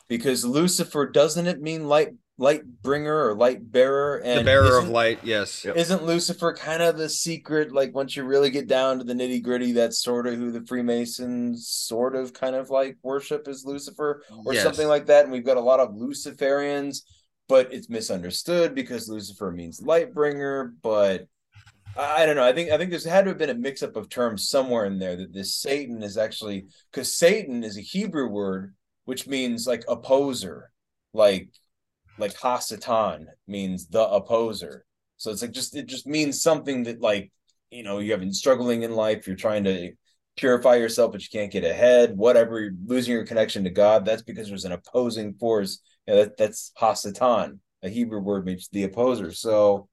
Because 0.08 0.44
Lucifer 0.44 1.06
doesn't 1.06 1.48
it 1.48 1.60
mean 1.60 1.88
light 1.88 2.10
light 2.38 2.62
bringer 2.82 3.28
or 3.28 3.34
light 3.34 3.70
bearer 3.72 4.18
and 4.18 4.40
The 4.40 4.44
bearer 4.44 4.78
of 4.78 4.88
light, 4.88 5.20
yes. 5.22 5.64
isn't 5.64 6.04
Lucifer 6.04 6.52
kind 6.54 6.82
of 6.82 6.98
the 6.98 7.08
secret? 7.08 7.72
Like 7.72 7.94
once 7.94 8.14
you 8.14 8.24
really 8.24 8.50
get 8.50 8.66
down 8.66 8.98
to 8.98 9.04
the 9.04 9.14
nitty 9.14 9.42
gritty, 9.42 9.72
that's 9.72 10.02
sort 10.02 10.26
of 10.26 10.34
who 10.34 10.50
the 10.50 10.60
Freemasons 10.66 11.68
sort 11.68 12.14
of 12.14 12.32
kind 12.34 12.54
of 12.54 12.68
like 12.68 12.98
worship 13.02 13.48
is 13.48 13.64
Lucifer 13.64 14.22
or 14.44 14.52
Yes. 14.52 14.62
something 14.62 14.86
like 14.86 15.06
that. 15.06 15.24
And 15.24 15.32
we've 15.32 15.46
got 15.46 15.56
a 15.56 15.60
lot 15.60 15.80
of 15.80 15.94
Luciferians, 15.94 17.02
but 17.48 17.72
it's 17.72 17.88
misunderstood 17.88 18.74
because 18.74 19.08
Lucifer 19.08 19.50
means 19.50 19.80
light 19.80 20.12
bringer. 20.12 20.74
But 20.82 21.26
I 21.96 22.22
I 22.22 22.26
don't 22.26 22.36
know. 22.36 22.44
I 22.44 22.52
think 22.52 22.70
I 22.70 22.76
think 22.76 22.90
there's 22.90 23.04
had 23.04 23.24
to 23.24 23.30
have 23.30 23.38
been 23.38 23.48
a 23.50 23.54
mix 23.54 23.82
up 23.82 23.96
of 23.96 24.10
terms 24.10 24.48
somewhere 24.50 24.84
in 24.84 24.98
there 24.98 25.16
that 25.16 25.32
this 25.32 25.54
Satan 25.56 26.02
is 26.02 26.18
actually 26.18 26.66
because 26.92 27.14
Satan 27.14 27.64
is 27.64 27.78
a 27.78 27.82
Hebrew 27.82 28.28
word 28.28 28.74
which 29.06 29.26
means 29.28 29.66
like 29.68 29.84
opposer, 29.88 30.70
like 31.14 31.48
like 32.18 32.34
Hasatan 32.34 33.26
means 33.46 33.88
the 33.88 34.06
opposer. 34.08 34.84
So 35.16 35.30
it's 35.30 35.42
like 35.42 35.52
just 35.52 35.76
it 35.76 35.86
just 35.86 36.06
means 36.06 36.42
something 36.42 36.84
that 36.84 37.00
like 37.00 37.32
you 37.70 37.82
know 37.82 37.98
you 37.98 38.12
have 38.12 38.20
been 38.20 38.32
struggling 38.32 38.82
in 38.82 38.92
life, 38.92 39.26
you're 39.26 39.36
trying 39.36 39.64
to 39.64 39.92
purify 40.36 40.76
yourself, 40.76 41.12
but 41.12 41.22
you 41.22 41.28
can't 41.32 41.52
get 41.52 41.64
ahead. 41.64 42.16
Whatever, 42.16 42.60
you're 42.60 42.72
losing 42.84 43.14
your 43.14 43.24
connection 43.24 43.64
to 43.64 43.70
God. 43.70 44.04
That's 44.04 44.22
because 44.22 44.48
there's 44.48 44.66
an 44.66 44.72
opposing 44.72 45.34
force. 45.34 45.80
You 46.06 46.14
know, 46.14 46.20
that, 46.22 46.36
that's 46.36 46.72
Hasatan. 46.78 47.58
A 47.82 47.88
Hebrew 47.88 48.20
word 48.20 48.44
means 48.44 48.68
the 48.70 48.84
opposer. 48.84 49.32
So 49.32 49.88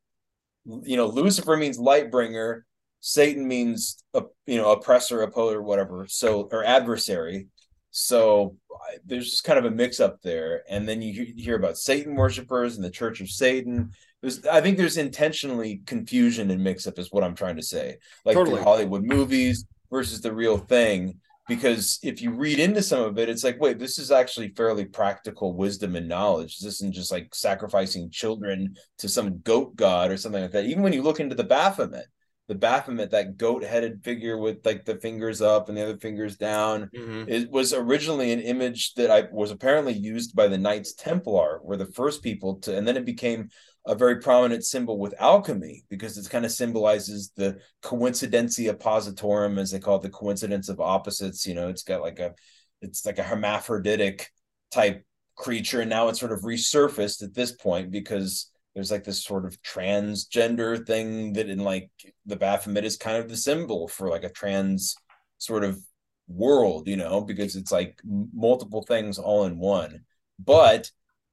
you 0.66 0.98
know, 0.98 1.08
Lucifer 1.08 1.58
means 1.58 1.78
light 1.78 2.12
bringer. 2.12 2.66
Satan 3.02 3.48
means 3.48 4.04
a 4.14 4.24
you 4.46 4.58
know 4.58 4.72
oppressor, 4.72 5.22
opposer, 5.22 5.62
whatever. 5.62 6.06
So 6.08 6.48
or 6.52 6.64
adversary. 6.64 7.48
So 7.92 8.58
there's 9.06 9.30
just 9.30 9.44
kind 9.44 9.60
of 9.60 9.66
a 9.66 9.72
mix 9.72 10.00
up 10.00 10.22
there, 10.22 10.64
and 10.70 10.88
then 10.88 11.02
you 11.02 11.34
hear 11.38 11.56
about 11.56 11.78
Satan 11.78 12.16
worshippers 12.16 12.76
and 12.76 12.84
the 12.84 12.90
Church 12.90 13.22
of 13.22 13.30
Satan. 13.30 13.92
There's, 14.22 14.46
I 14.46 14.62
think 14.62 14.78
there's 14.78 14.98
intentionally 14.98 15.82
confusion 15.86 16.52
and 16.52 16.64
mix 16.64 16.88
up, 16.88 16.98
is 17.00 17.12
what 17.12 17.24
I'm 17.24 17.36
trying 17.36 17.58
to 17.58 17.64
say. 17.64 17.98
Like 18.26 18.36
Totally. 18.36 18.58
the 18.58 18.64
Hollywood 18.64 19.04
movies 19.04 19.66
versus 19.92 20.22
the 20.22 20.34
real 20.34 20.58
thing. 20.58 21.20
Because 21.50 22.00
if 22.04 22.22
you 22.22 22.32
read 22.32 22.58
into 22.58 22.82
some 22.82 23.02
of 23.02 23.20
it, 23.20 23.28
it's 23.28 23.44
like, 23.44 23.60
wait, 23.60 23.78
this 23.78 24.00
is 24.00 24.12
actually 24.12 24.54
fairly 24.56 24.86
practical 24.86 25.54
wisdom 25.54 25.98
and 25.98 26.08
knowledge. 26.08 26.60
This 26.60 26.76
isn't 26.76 26.94
just 26.94 27.12
like 27.12 27.36
sacrificing 27.36 28.10
children 28.10 28.78
to 29.00 29.10
some 29.10 29.40
goat 29.40 29.76
god 29.76 30.10
or 30.10 30.16
something 30.16 30.42
like 30.42 30.52
that. 30.52 30.66
Even 30.66 30.84
when 30.84 30.94
you 30.94 31.02
look 31.02 31.20
into 31.20 31.36
the 31.36 31.44
Baphomet, 31.44 32.06
the 32.48 32.56
Baphomet, 32.56 33.12
that 33.12 33.38
goat-headed 33.38 34.04
figure 34.04 34.38
with 34.38 34.66
like 34.66 34.84
the 34.84 34.98
fingers 34.98 35.42
up 35.42 35.70
and 35.70 35.78
the 35.78 35.84
other 35.84 35.98
fingers 35.98 36.36
down, 36.36 36.90
Mhm. 36.94 37.30
it 37.30 37.50
was 37.50 37.74
originally 37.74 38.34
an 38.34 38.42
image 38.42 38.96
that 38.96 39.10
I 39.10 39.30
was 39.32 39.52
apparently 39.52 39.94
used 39.94 40.36
by 40.36 40.48
the 40.48 40.58
Knights 40.58 40.94
Templar, 40.94 41.62
were 41.64 41.78
the 41.78 41.86
first 41.86 42.22
people 42.22 42.56
to, 42.62 42.76
and 42.76 42.86
then 42.86 42.98
it 42.98 43.06
became 43.06 43.50
a 43.86 43.96
very 43.96 44.20
prominent 44.20 44.66
symbol 44.66 44.98
with 44.98 45.14
alchemy 45.20 45.86
because 45.90 46.18
it 46.18 46.30
kind 46.30 46.46
of 46.46 46.52
symbolizes 46.52 47.32
the 47.36 47.60
coincidentia 47.82 48.74
oppositorum, 48.74 49.58
as 49.58 49.72
they 49.72 49.80
call 49.80 49.98
it, 49.98 50.02
the 50.04 50.10
coincidence 50.10 50.70
of 50.70 50.82
opposites. 50.82 51.46
You 51.48 51.56
know, 51.56 51.70
it's 51.70 51.84
got 51.84 52.02
like 52.02 52.20
a, 52.20 52.34
it's 52.82 53.06
like 53.06 53.20
a 53.20 53.24
hermaphroditic 53.24 54.30
type 54.72 55.06
creature, 55.36 55.82
and 55.82 55.90
now 55.90 56.10
it's 56.10 56.20
sort 56.20 56.32
of 56.32 56.42
resurfaced 56.42 57.24
at 57.24 57.34
this 57.34 57.52
point 57.54 57.90
because 57.90 58.52
there's 58.74 58.92
like 58.92 59.04
this 59.04 59.24
sort 59.24 59.46
of 59.46 59.62
transgender 59.62 60.86
thing 60.86 61.34
that 61.34 61.50
in 61.50 61.60
like 61.60 61.90
the 62.26 62.36
Baphomet 62.36 62.86
is 62.86 62.98
kind 62.98 63.18
of 63.18 63.30
the 63.30 63.38
symbol 63.38 63.88
for 63.88 64.10
like 64.10 64.24
a 64.24 64.30
trans 64.30 64.96
sort 65.38 65.64
of 65.64 65.80
world, 66.28 66.88
you 66.88 66.96
know, 66.98 67.22
because 67.22 67.56
it's 67.56 67.72
like 67.72 68.00
multiple 68.04 68.84
things 68.84 69.18
all 69.18 69.46
in 69.46 69.58
one. 69.60 70.02
But 70.40 70.90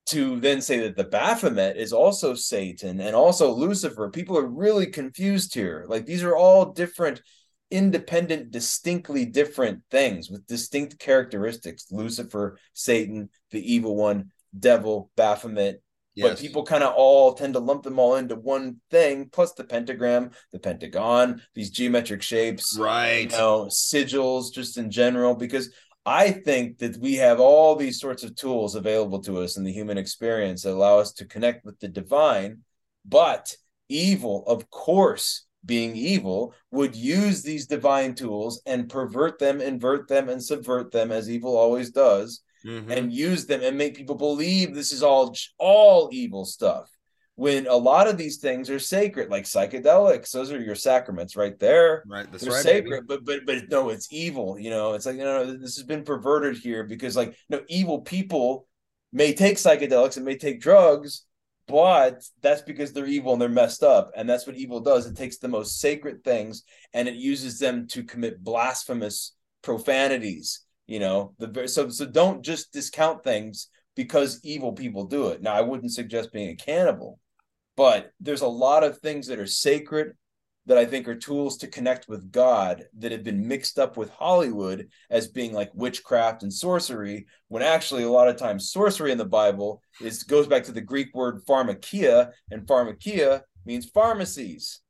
to 0.06 0.40
then 0.40 0.60
say 0.60 0.80
that 0.80 0.96
the 0.96 1.04
Baphomet 1.04 1.76
is 1.76 1.92
also 1.92 2.34
Satan 2.34 3.00
and 3.00 3.14
also 3.14 3.52
Lucifer, 3.52 4.10
people 4.10 4.36
are 4.36 4.46
really 4.46 4.86
confused 4.86 5.54
here. 5.54 5.84
Like 5.88 6.04
these 6.04 6.24
are 6.24 6.36
all 6.36 6.72
different, 6.72 7.22
independent, 7.70 8.50
distinctly 8.50 9.24
different 9.24 9.82
things 9.90 10.28
with 10.28 10.46
distinct 10.46 10.98
characteristics 10.98 11.86
Lucifer, 11.90 12.58
Satan, 12.74 13.30
the 13.50 13.72
evil 13.72 13.96
one, 13.96 14.32
devil, 14.58 15.10
Baphomet. 15.16 15.82
But 16.16 16.38
people 16.38 16.64
kind 16.64 16.82
of 16.82 16.94
all 16.94 17.34
tend 17.34 17.54
to 17.54 17.60
lump 17.60 17.84
them 17.84 17.98
all 17.98 18.16
into 18.16 18.34
one 18.36 18.76
thing, 18.90 19.28
plus 19.30 19.52
the 19.52 19.64
pentagram, 19.64 20.30
the 20.52 20.58
pentagon, 20.58 21.42
these 21.54 21.70
geometric 21.70 22.22
shapes, 22.22 22.76
Right. 22.78 23.30
You 23.30 23.38
know, 23.38 23.66
sigils, 23.66 24.52
just 24.52 24.76
in 24.76 24.90
general, 24.90 25.34
because 25.34 25.72
I 26.04 26.30
think 26.30 26.78
that 26.78 26.96
we 26.96 27.14
have 27.16 27.40
all 27.40 27.76
these 27.76 28.00
sorts 28.00 28.22
of 28.22 28.34
tools 28.34 28.74
available 28.74 29.20
to 29.22 29.38
us 29.38 29.56
in 29.56 29.64
the 29.64 29.72
human 29.72 29.98
experience 29.98 30.62
that 30.62 30.72
allow 30.72 30.98
us 30.98 31.12
to 31.14 31.26
connect 31.26 31.64
with 31.64 31.78
the 31.78 31.88
divine. 31.88 32.62
But 33.04 33.54
evil, 33.88 34.44
of 34.46 34.70
course, 34.70 35.46
being 35.64 35.94
evil, 35.94 36.54
would 36.70 36.96
use 36.96 37.42
these 37.42 37.66
divine 37.66 38.14
tools 38.14 38.62
and 38.64 38.88
pervert 38.88 39.38
them, 39.38 39.60
invert 39.60 40.08
them, 40.08 40.28
and 40.28 40.42
subvert 40.42 40.90
them, 40.90 41.12
as 41.12 41.28
evil 41.28 41.56
always 41.56 41.90
does, 41.90 42.42
Mhm. 42.64 42.90
and 42.90 43.12
use 43.12 43.46
them 43.46 43.62
and 43.62 43.76
make 43.78 43.94
people 43.96 44.16
believe 44.16 44.74
this 44.74 44.92
is 44.92 45.02
all 45.02 45.34
all 45.58 46.08
evil 46.12 46.44
stuff. 46.44 46.90
When 47.36 47.66
a 47.66 47.76
lot 47.76 48.06
of 48.06 48.18
these 48.18 48.36
things 48.36 48.68
are 48.68 48.78
sacred, 48.78 49.30
like 49.30 49.44
psychedelics, 49.44 50.30
those 50.30 50.52
are 50.52 50.60
your 50.60 50.74
sacraments 50.74 51.36
right 51.36 51.58
there. 51.58 52.04
Right, 52.06 52.30
that's 52.30 52.44
They're 52.44 52.52
right, 52.52 52.64
baby. 52.64 52.90
sacred, 52.90 53.06
but 53.06 53.24
but 53.24 53.46
but 53.46 53.70
no, 53.70 53.88
it's 53.88 54.12
evil. 54.12 54.58
You 54.58 54.68
know, 54.70 54.92
it's 54.92 55.06
like 55.06 55.16
you 55.16 55.24
know 55.24 55.46
this 55.56 55.76
has 55.76 55.84
been 55.86 56.04
perverted 56.04 56.58
here 56.58 56.84
because 56.84 57.16
like 57.16 57.34
no 57.48 57.62
evil 57.68 58.00
people 58.02 58.66
may 59.12 59.32
take 59.32 59.56
psychedelics 59.56 60.16
and 60.16 60.26
may 60.26 60.36
take 60.36 60.60
drugs, 60.60 61.24
but 61.66 62.22
that's 62.42 62.62
because 62.62 62.92
they're 62.92 63.06
evil 63.06 63.32
and 63.32 63.40
they're 63.40 63.48
messed 63.48 63.82
up, 63.82 64.10
and 64.16 64.28
that's 64.28 64.46
what 64.46 64.56
evil 64.56 64.80
does. 64.80 65.06
It 65.06 65.16
takes 65.16 65.38
the 65.38 65.48
most 65.48 65.80
sacred 65.80 66.22
things 66.22 66.62
and 66.92 67.08
it 67.08 67.14
uses 67.14 67.58
them 67.58 67.86
to 67.88 68.04
commit 68.04 68.44
blasphemous 68.44 69.34
profanities. 69.62 70.60
You 70.90 70.98
know, 70.98 71.34
the 71.38 71.68
so 71.68 71.88
so 71.88 72.04
don't 72.04 72.42
just 72.42 72.72
discount 72.72 73.22
things 73.22 73.68
because 73.94 74.40
evil 74.42 74.72
people 74.72 75.04
do 75.04 75.28
it. 75.28 75.40
Now, 75.40 75.54
I 75.54 75.60
wouldn't 75.60 75.92
suggest 75.92 76.32
being 76.32 76.48
a 76.48 76.56
cannibal, 76.56 77.20
but 77.76 78.10
there's 78.18 78.40
a 78.40 78.48
lot 78.48 78.82
of 78.82 78.98
things 78.98 79.28
that 79.28 79.38
are 79.38 79.46
sacred 79.46 80.16
that 80.66 80.78
I 80.78 80.84
think 80.84 81.06
are 81.06 81.14
tools 81.14 81.58
to 81.58 81.68
connect 81.68 82.08
with 82.08 82.32
God 82.32 82.86
that 82.98 83.12
have 83.12 83.22
been 83.22 83.46
mixed 83.46 83.78
up 83.78 83.96
with 83.96 84.10
Hollywood 84.10 84.88
as 85.10 85.28
being 85.28 85.52
like 85.52 85.70
witchcraft 85.74 86.42
and 86.42 86.52
sorcery, 86.52 87.26
when 87.46 87.62
actually 87.62 88.02
a 88.02 88.10
lot 88.10 88.26
of 88.26 88.36
times 88.36 88.72
sorcery 88.72 89.12
in 89.12 89.18
the 89.18 89.24
Bible 89.24 89.80
is 90.00 90.24
goes 90.24 90.48
back 90.48 90.64
to 90.64 90.72
the 90.72 90.80
Greek 90.80 91.14
word 91.14 91.40
pharmakia, 91.48 92.32
and 92.50 92.66
pharmakia 92.66 93.42
means 93.64 93.86
pharmacies. 93.88 94.80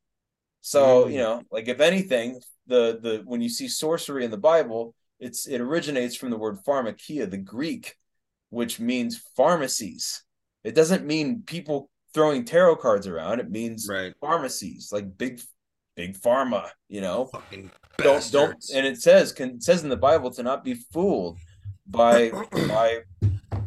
So 0.62 1.04
Mm. 1.04 1.12
you 1.12 1.18
know, 1.18 1.42
like 1.52 1.68
if 1.68 1.80
anything, 1.80 2.40
the 2.66 2.98
the 3.02 3.22
when 3.26 3.42
you 3.42 3.50
see 3.50 3.68
sorcery 3.68 4.24
in 4.24 4.30
the 4.30 4.38
Bible, 4.38 4.94
it's 5.20 5.46
it 5.46 5.60
originates 5.60 6.16
from 6.16 6.30
the 6.30 6.36
word 6.38 6.58
pharmakia, 6.66 7.30
the 7.30 7.36
Greek, 7.36 7.96
which 8.50 8.80
means 8.80 9.18
pharmacies. 9.36 10.22
It 10.64 10.74
doesn't 10.74 11.06
mean 11.06 11.42
people 11.46 11.90
throwing 12.12 12.44
tarot 12.44 12.76
cards 12.76 13.06
around. 13.06 13.40
It 13.40 13.50
means 13.50 13.86
Right. 13.88 14.12
pharmacies, 14.20 14.90
like 14.92 15.16
big, 15.16 15.40
big 15.96 16.18
pharma. 16.18 16.70
You 16.88 17.00
know, 17.02 17.26
Fucking 17.26 17.70
don't 17.98 18.30
don't. 18.32 18.64
And 18.74 18.86
it 18.86 19.00
says 19.00 19.32
can 19.32 19.50
it 19.56 19.62
says 19.62 19.82
in 19.82 19.88
the 19.90 19.96
Bible 19.96 20.30
to 20.32 20.42
not 20.42 20.64
be 20.64 20.74
fooled 20.74 21.38
by 21.86 22.30
by 22.68 23.00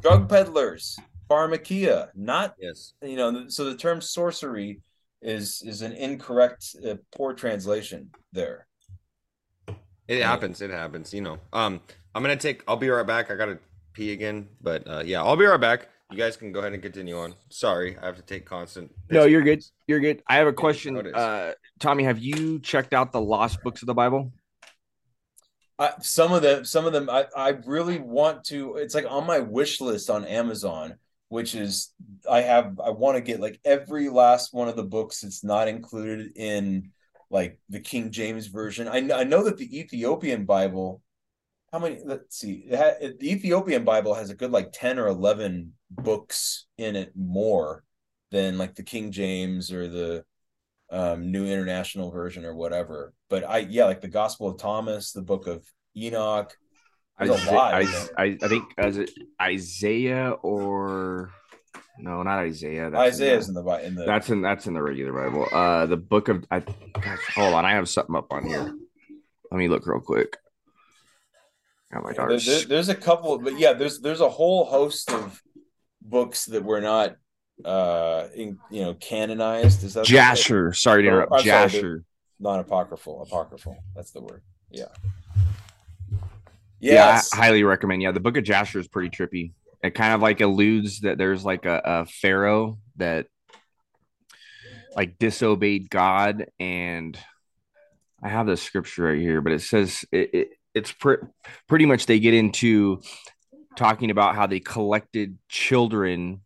drug 0.01 0.27
peddlers, 0.27 0.97
pharmakia, 1.29 2.09
not 2.15 2.55
Yes. 2.59 2.93
you 3.01 3.15
know. 3.15 3.47
So 3.47 3.65
the 3.65 3.77
term 3.77 4.01
sorcery 4.01 4.81
is 5.21 5.61
is 5.65 5.81
an 5.81 5.93
incorrect, 5.93 6.75
uh, 6.85 6.95
poor 7.15 7.33
translation 7.33 8.09
there. 8.33 8.67
It 10.07 10.21
happens. 10.21 10.61
It 10.61 10.69
happens. 10.69 11.13
You 11.13 11.21
know. 11.21 11.39
Um, 11.51 11.81
I'm 12.15 12.21
gonna 12.21 12.35
take. 12.35 12.63
I'll 12.67 12.77
be 12.77 12.89
right 12.89 13.05
back. 13.05 13.31
I 13.31 13.35
gotta 13.35 13.59
pee 13.93 14.11
again, 14.11 14.47
but 14.61 14.87
uh, 14.87 15.03
yeah, 15.05 15.23
I'll 15.23 15.37
be 15.37 15.45
right 15.45 15.59
back. 15.59 15.89
You 16.11 16.17
guys 16.17 16.37
can 16.37 16.51
go 16.51 16.59
ahead 16.59 16.73
and 16.73 16.81
continue 16.81 17.17
on. 17.17 17.33
Sorry, 17.49 17.97
I 17.97 18.05
have 18.05 18.17
to 18.17 18.21
take 18.21 18.45
constant. 18.45 18.91
No, 19.09 19.25
you're 19.25 19.41
good. 19.41 19.63
You're 19.87 19.99
good. 19.99 20.21
I 20.27 20.35
have 20.35 20.47
a 20.47 20.53
question. 20.53 20.95
Uh, 21.13 21.53
Tommy, 21.79 22.03
have 22.03 22.19
you 22.19 22.59
checked 22.59 22.93
out 22.93 23.11
the 23.11 23.21
lost 23.21 23.63
books 23.63 23.81
of 23.81 23.87
the 23.87 23.95
Bible? 23.95 24.31
I, 25.79 25.93
some 26.01 26.31
of 26.33 26.43
the 26.43 26.63
some 26.65 26.85
of 26.85 26.93
them 26.93 27.09
I, 27.09 27.25
I 27.35 27.49
really 27.65 27.97
want 27.97 28.43
to 28.45 28.75
it's 28.75 28.93
like 28.93 29.05
on 29.09 29.25
my 29.25 29.39
wish 29.39 29.81
list 29.81 30.09
on 30.09 30.23
Amazon 30.23 30.95
which 31.29 31.55
is 31.55 31.91
I 32.29 32.41
have 32.41 32.79
I 32.79 32.91
want 32.91 33.17
to 33.17 33.21
get 33.21 33.39
like 33.39 33.59
every 33.65 34.07
last 34.07 34.53
one 34.53 34.67
of 34.67 34.75
the 34.75 34.83
books 34.83 35.21
that's 35.21 35.43
not 35.43 35.67
included 35.67 36.33
in 36.35 36.91
like 37.33 37.59
the 37.67 37.79
King 37.79 38.11
James 38.11 38.47
version. 38.47 38.87
I 38.87 38.99
know, 38.99 39.17
I 39.17 39.23
know 39.23 39.43
that 39.43 39.57
the 39.57 39.79
Ethiopian 39.79 40.45
Bible. 40.45 41.01
How 41.71 41.79
many? 41.79 41.97
Let's 42.05 42.37
see. 42.37 42.65
It 42.69 42.77
ha, 42.77 42.91
the 43.19 43.31
Ethiopian 43.31 43.83
Bible 43.83 44.13
has 44.13 44.29
a 44.29 44.35
good 44.35 44.51
like 44.51 44.71
ten 44.71 44.99
or 44.99 45.07
eleven 45.07 45.73
books 45.89 46.67
in 46.77 46.95
it 46.95 47.11
more 47.15 47.83
than 48.29 48.59
like 48.59 48.75
the 48.75 48.83
King 48.83 49.11
James 49.11 49.71
or 49.71 49.87
the 49.87 50.23
um, 50.91 51.31
New 51.31 51.47
International 51.47 52.11
Version 52.11 52.45
or 52.45 52.53
whatever. 52.53 53.13
But 53.29 53.49
I 53.49 53.59
yeah, 53.59 53.85
like 53.85 54.01
the 54.01 54.07
Gospel 54.07 54.49
of 54.49 54.59
Thomas, 54.59 55.11
the 55.11 55.23
Book 55.23 55.47
of 55.47 55.65
Enoch. 55.97 56.55
There's 57.17 57.31
a 57.31 57.33
Isa- 57.33 57.51
lot. 57.51 57.81
in 57.81 57.87
I, 58.17 58.37
I 58.41 58.47
think 58.47 58.65
as 58.77 58.99
Isaiah 59.41 60.31
or 60.43 61.31
no, 61.99 62.23
not 62.23 62.39
Isaiah. 62.39 62.89
That's 62.89 63.15
Isaiah's 63.15 63.47
in 63.49 63.53
the 63.55 63.63
Bi- 63.63 63.81
in 63.81 63.95
the 63.95 64.05
that's 64.05 64.29
in 64.29 64.41
that's 64.41 64.67
in 64.67 64.73
the 64.73 64.81
regular 64.81 65.13
Bible. 65.13 65.47
Uh, 65.51 65.85
the 65.85 65.97
book 65.97 66.27
of 66.29 66.45
I. 66.51 66.59
Gosh, 66.59 67.19
hold 67.35 67.53
on, 67.53 67.65
I 67.65 67.71
have 67.71 67.87
something 67.89 68.15
up 68.15 68.31
on 68.31 68.45
here. 68.45 68.73
Let 69.51 69.57
me 69.57 69.67
look 69.67 69.85
real 69.85 69.99
quick. 69.99 70.37
Got 71.93 72.03
my 72.03 72.13
There- 72.13 72.39
there- 72.39 72.65
there's 72.65 72.89
a 72.89 72.95
couple, 72.95 73.37
but 73.37 73.59
yeah, 73.59 73.73
there's 73.73 73.99
there's 73.99 74.21
a 74.21 74.29
whole 74.29 74.65
host 74.65 75.11
of 75.11 75.41
books 76.01 76.45
that 76.47 76.63
were 76.63 76.81
not 76.81 77.15
uh 77.63 78.27
in, 78.33 78.57
you 78.71 78.81
know 78.81 78.95
canonized. 78.95 79.83
Is 79.83 79.93
that 79.93 80.05
Jasher. 80.05 80.73
Sorry 80.73 81.03
to 81.03 81.07
interrupt. 81.07 81.31
I'm 81.33 81.39
sorry, 81.43 81.69
Jasher. 81.69 82.03
non 82.39 82.59
apocryphal, 82.59 83.21
apocryphal. 83.21 83.77
That's 83.95 84.09
the 84.11 84.21
word. 84.21 84.41
Yeah. 84.71 84.85
Yeah, 86.79 87.21
I 87.31 87.35
highly 87.35 87.63
recommend. 87.63 88.01
Yeah, 88.01 88.11
the 88.11 88.19
Book 88.19 88.35
of 88.35 88.43
Jasher 88.43 88.77
is 88.79 88.87
pretty 88.89 89.09
trippy. 89.09 89.51
It 89.83 89.91
kind 89.95 90.13
of 90.13 90.21
like 90.21 90.39
alludes 90.41 91.01
that 91.01 91.17
there's 91.17 91.43
like 91.43 91.65
a, 91.65 91.81
a 91.83 92.05
pharaoh 92.05 92.79
that 92.95 93.27
like 94.95 95.17
disobeyed 95.17 95.89
God, 95.89 96.45
and 96.59 97.17
I 98.23 98.29
have 98.29 98.47
the 98.47 98.55
scripture 98.55 99.03
right 99.05 99.19
here, 99.19 99.41
but 99.41 99.51
it 99.53 99.61
says 99.61 100.05
it, 100.11 100.33
it 100.33 100.47
it's 100.73 100.91
pre- 100.91 101.17
pretty 101.67 101.85
much 101.85 102.05
they 102.05 102.19
get 102.19 102.33
into 102.33 103.01
talking 103.75 104.11
about 104.11 104.35
how 104.35 104.47
they 104.47 104.59
collected 104.59 105.37
children 105.49 106.41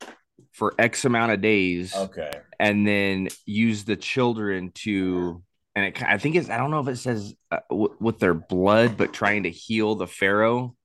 for 0.54 0.74
X 0.80 1.06
amount 1.06 1.34
of 1.34 1.42
days, 1.42 1.94
Okay. 1.96 2.32
and 2.60 2.88
then 2.88 3.28
use 3.46 3.84
the 3.84 3.98
children 3.98 4.72
to 4.76 5.44
and 5.76 5.86
it, 5.86 6.02
I 6.02 6.18
think 6.18 6.36
it's 6.36 6.50
I 6.50 6.58
don't 6.58 6.72
know 6.72 6.80
if 6.80 6.88
it 6.88 6.96
says 6.98 7.36
uh, 7.52 7.60
w- 7.70 7.96
with 8.00 8.18
their 8.20 8.34
blood, 8.34 8.98
but 8.98 9.14
trying 9.14 9.44
to 9.44 9.52
heal 9.52 9.94
the 9.96 10.08
pharaoh, 10.08 10.76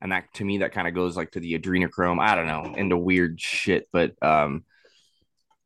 and 0.00 0.12
that 0.12 0.24
to 0.34 0.44
me 0.44 0.58
that 0.58 0.72
kind 0.72 0.86
of 0.88 0.94
goes 0.94 1.16
like 1.16 1.30
to 1.32 1.40
the 1.40 1.58
adrenochrome. 1.58 2.20
I 2.20 2.34
don't 2.34 2.46
know 2.46 2.74
into 2.76 2.96
weird 2.96 3.40
shit, 3.40 3.88
but 3.92 4.12
um, 4.22 4.64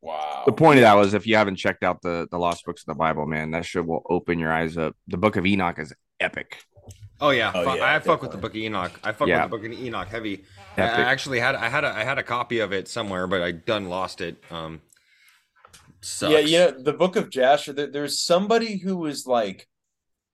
wow. 0.01 0.43
The 0.45 0.51
point 0.53 0.79
of 0.79 0.83
that 0.83 0.93
was 0.95 1.13
if 1.13 1.27
you 1.27 1.35
haven't 1.35 1.57
checked 1.57 1.83
out 1.83 2.01
the 2.01 2.27
the 2.31 2.37
lost 2.37 2.65
books 2.65 2.81
of 2.83 2.87
the 2.87 2.95
Bible, 2.95 3.25
man, 3.25 3.51
that 3.51 3.65
shit 3.65 3.85
will 3.85 4.03
open 4.09 4.39
your 4.39 4.51
eyes 4.51 4.77
up. 4.77 4.95
The 5.07 5.17
Book 5.17 5.35
of 5.35 5.45
Enoch 5.45 5.79
is 5.79 5.93
epic. 6.19 6.63
Oh 7.19 7.29
yeah, 7.29 7.51
Oh, 7.53 7.63
fu- 7.71 7.77
yeah, 7.77 7.93
I 7.95 7.99
fuck 7.99 8.21
with 8.23 8.31
the 8.31 8.37
Book 8.37 8.51
of 8.53 8.57
Enoch. 8.57 8.99
I 9.03 9.11
fuck 9.11 9.27
Yeah. 9.27 9.43
with 9.43 9.51
the 9.51 9.57
Book 9.57 9.65
of 9.71 9.79
Enoch 9.85 10.07
heavy. 10.07 10.43
I, 10.75 10.81
I 10.81 10.85
actually 11.01 11.39
had 11.39 11.53
I 11.55 11.69
had 11.69 11.83
a 11.83 11.89
I 11.89 12.03
had 12.03 12.17
a 12.17 12.23
copy 12.23 12.59
of 12.59 12.73
it 12.73 12.87
somewhere, 12.87 13.27
but 13.27 13.41
I 13.43 13.51
done 13.51 13.89
lost 13.89 14.21
it. 14.21 14.41
Um, 14.49 14.81
sucks. 16.01 16.31
Yeah, 16.33 16.39
you 16.39 16.57
know, 16.57 16.81
the 16.81 16.93
book 16.93 17.15
of 17.15 17.29
Jasher, 17.29 17.73
there, 17.73 17.87
there's 17.87 18.19
somebody 18.19 18.77
who 18.79 18.97
was 18.97 19.27
like 19.27 19.67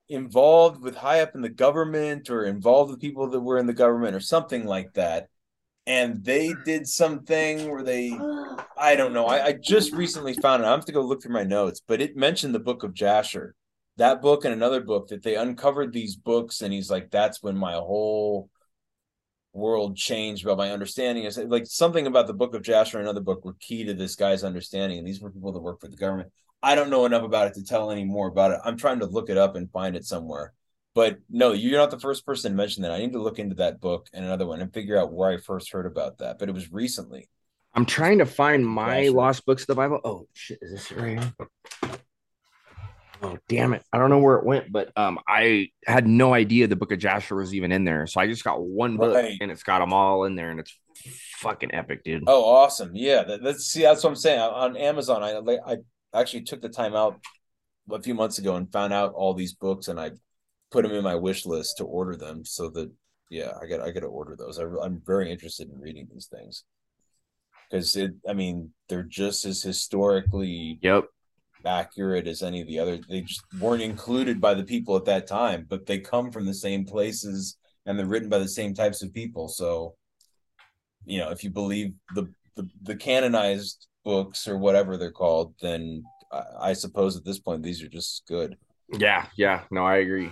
involved 0.09 0.81
with 0.81 0.95
high 0.95 1.21
up 1.21 1.35
in 1.35 1.41
the 1.41 1.49
government 1.49 2.29
or 2.29 2.45
involved 2.45 2.91
with 2.91 3.01
people 3.01 3.29
that 3.29 3.39
were 3.39 3.57
in 3.57 3.67
the 3.67 3.73
government 3.73 4.15
or 4.15 4.19
something 4.19 4.65
like 4.65 4.93
that. 4.93 5.27
And 5.85 6.23
they 6.23 6.49
hmm. 6.49 6.63
did 6.65 6.87
something 6.87 7.69
where 7.69 7.83
they, 7.83 8.11
I 8.77 8.95
don't 8.95 9.13
know. 9.13 9.25
I, 9.25 9.45
I 9.45 9.51
just 9.53 9.93
recently 9.93 10.33
found 10.33 10.63
it. 10.63 10.67
I 10.67 10.71
have 10.71 10.85
to 10.85 10.91
go 10.91 11.01
look 11.01 11.23
through 11.23 11.33
my 11.33 11.43
notes, 11.43 11.81
but 11.85 12.01
it 12.01 12.15
mentioned 12.15 12.55
the 12.55 12.59
book 12.59 12.83
of 12.83 12.93
Jasher, 12.93 13.55
that 13.97 14.21
book 14.21 14.45
and 14.45 14.53
another 14.53 14.81
book 14.81 15.09
that 15.09 15.23
they 15.23 15.35
uncovered 15.35 15.93
these 15.93 16.15
books. 16.15 16.61
And 16.61 16.73
he's 16.73 16.89
like, 16.89 17.09
that's 17.09 17.43
when 17.43 17.57
my 17.57 17.73
whole 17.73 18.49
world 19.53 19.97
changed 19.97 20.45
about 20.45 20.57
my 20.57 20.71
understanding 20.71 21.23
is 21.23 21.37
like 21.37 21.65
something 21.65 22.05
about 22.05 22.27
the 22.27 22.33
book 22.33 22.53
of 22.53 22.61
Jasher 22.61 22.99
and 22.99 23.07
another 23.07 23.21
book 23.21 23.43
were 23.43 23.55
key 23.59 23.85
to 23.85 23.93
this 23.93 24.15
guy's 24.15 24.43
understanding. 24.43 24.99
And 24.99 25.07
these 25.07 25.19
were 25.19 25.31
people 25.31 25.51
that 25.51 25.61
worked 25.61 25.81
for 25.81 25.87
the 25.87 25.97
government. 25.97 26.31
I 26.67 26.75
don't 26.75 26.89
know 26.89 27.05
enough 27.05 27.23
about 27.23 27.47
it 27.47 27.53
to 27.55 27.63
tell 27.63 27.91
any 27.91 28.03
more 28.03 28.27
about 28.27 28.51
it. 28.51 28.59
I'm 28.65 28.77
trying 28.77 28.99
to 28.99 29.05
look 29.05 29.29
it 29.29 29.37
up 29.37 29.55
and 29.55 29.71
find 29.71 29.95
it 29.95 30.05
somewhere. 30.05 30.53
But 30.93 31.19
no, 31.29 31.53
you're 31.53 31.79
not 31.79 31.91
the 31.91 31.99
first 31.99 32.25
person 32.25 32.51
to 32.51 32.57
mention 32.57 32.83
that. 32.83 32.91
I 32.91 32.97
need 32.99 33.13
to 33.13 33.21
look 33.21 33.39
into 33.39 33.55
that 33.55 33.79
book 33.79 34.07
and 34.13 34.25
another 34.25 34.45
one 34.47 34.59
and 34.61 34.73
figure 34.73 34.97
out 34.97 35.13
where 35.13 35.29
I 35.31 35.37
first 35.37 35.71
heard 35.71 35.85
about 35.85 36.17
that. 36.17 36.39
But 36.39 36.49
it 36.49 36.53
was 36.53 36.71
recently. 36.71 37.29
I'm 37.73 37.85
trying 37.85 38.17
to 38.17 38.25
find 38.25 38.65
my 38.67 39.01
Jasher. 39.03 39.11
lost 39.11 39.45
books 39.45 39.61
of 39.63 39.67
the 39.67 39.75
Bible. 39.75 39.99
Oh 40.03 40.27
shit, 40.33 40.57
is 40.61 40.71
this 40.71 40.91
right 40.91 41.19
here? 41.19 41.33
Oh 43.21 43.37
damn 43.47 43.73
it! 43.73 43.83
I 43.91 43.97
don't 43.97 44.09
know 44.11 44.19
where 44.19 44.35
it 44.37 44.45
went, 44.45 44.71
but 44.71 44.91
um, 44.95 45.17
I 45.27 45.69
had 45.87 46.05
no 46.07 46.33
idea 46.35 46.67
the 46.67 46.75
Book 46.75 46.91
of 46.91 46.99
Jasher 46.99 47.35
was 47.35 47.53
even 47.55 47.71
in 47.71 47.83
there. 47.83 48.05
So 48.05 48.21
I 48.21 48.27
just 48.27 48.43
got 48.43 48.61
one 48.61 48.95
book, 48.97 49.15
Right. 49.15 49.37
and 49.41 49.49
it's 49.49 49.63
got 49.63 49.79
them 49.79 49.91
all 49.91 50.25
in 50.25 50.35
there, 50.35 50.51
and 50.51 50.59
it's 50.59 50.77
fucking 51.37 51.73
epic, 51.73 52.03
dude. 52.03 52.25
Oh, 52.27 52.43
awesome! 52.45 52.91
Yeah, 52.93 53.23
that, 53.23 53.41
that's 53.43 53.65
see, 53.65 53.81
that's 53.81 54.03
what 54.03 54.11
I'm 54.11 54.15
saying. 54.15 54.39
On 54.39 54.77
Amazon, 54.77 55.23
I 55.23 55.37
like 55.39 55.59
I 55.65 55.77
actually 56.19 56.43
took 56.43 56.61
the 56.61 56.69
time 56.69 56.95
out 56.95 57.19
a 57.91 58.01
few 58.01 58.13
months 58.13 58.37
ago 58.37 58.55
and 58.55 58.71
found 58.71 58.93
out 58.93 59.13
all 59.13 59.33
these 59.33 59.53
books, 59.53 59.87
and 59.87 59.99
I 59.99 60.11
put 60.71 60.83
them 60.83 60.91
in 60.91 61.03
my 61.03 61.15
wish 61.15 61.45
list 61.45 61.77
to 61.77 61.85
order 61.85 62.15
them. 62.15 62.45
So 62.45 62.69
that 62.69 62.91
yeah, 63.29 63.53
I 63.61 63.65
got 63.65 63.81
I 63.81 63.91
got 63.91 64.01
to 64.01 64.07
order 64.07 64.35
those. 64.35 64.59
I, 64.59 64.63
I'm 64.81 65.01
very 65.05 65.31
interested 65.31 65.69
in 65.69 65.79
reading 65.79 66.07
these 66.11 66.27
things 66.27 66.63
because 67.69 67.95
it. 67.95 68.11
I 68.27 68.33
mean, 68.33 68.71
they're 68.89 69.03
just 69.03 69.45
as 69.45 69.61
historically 69.61 70.79
yep 70.81 71.05
accurate 71.65 72.27
as 72.27 72.43
any 72.43 72.61
of 72.61 72.67
the 72.67 72.79
other. 72.79 72.99
They 73.09 73.21
just 73.21 73.41
weren't 73.59 73.81
included 73.81 74.39
by 74.39 74.53
the 74.53 74.63
people 74.63 74.95
at 74.95 75.05
that 75.05 75.27
time, 75.27 75.65
but 75.67 75.85
they 75.85 75.99
come 75.99 76.31
from 76.31 76.45
the 76.45 76.53
same 76.53 76.85
places 76.85 77.57
and 77.85 77.97
they're 77.97 78.05
written 78.05 78.29
by 78.29 78.39
the 78.39 78.47
same 78.47 78.73
types 78.73 79.01
of 79.01 79.13
people. 79.13 79.47
So, 79.47 79.95
you 81.05 81.19
know, 81.19 81.29
if 81.31 81.43
you 81.43 81.49
believe 81.49 81.93
the 82.15 82.31
the, 82.55 82.67
the 82.81 82.95
canonized 82.95 83.87
books 84.07 84.47
or 84.47 84.57
whatever 84.57 84.95
they're 84.95 85.11
called, 85.11 85.53
then 85.61 86.01
I, 86.31 86.69
I 86.69 86.73
suppose 86.73 87.17
at 87.17 87.25
this 87.25 87.39
point 87.39 87.61
these 87.61 87.83
are 87.83 87.89
just 87.89 88.25
good. 88.25 88.57
Yeah, 88.97 89.25
yeah, 89.35 89.63
no, 89.69 89.85
I 89.85 89.97
agree. 89.97 90.31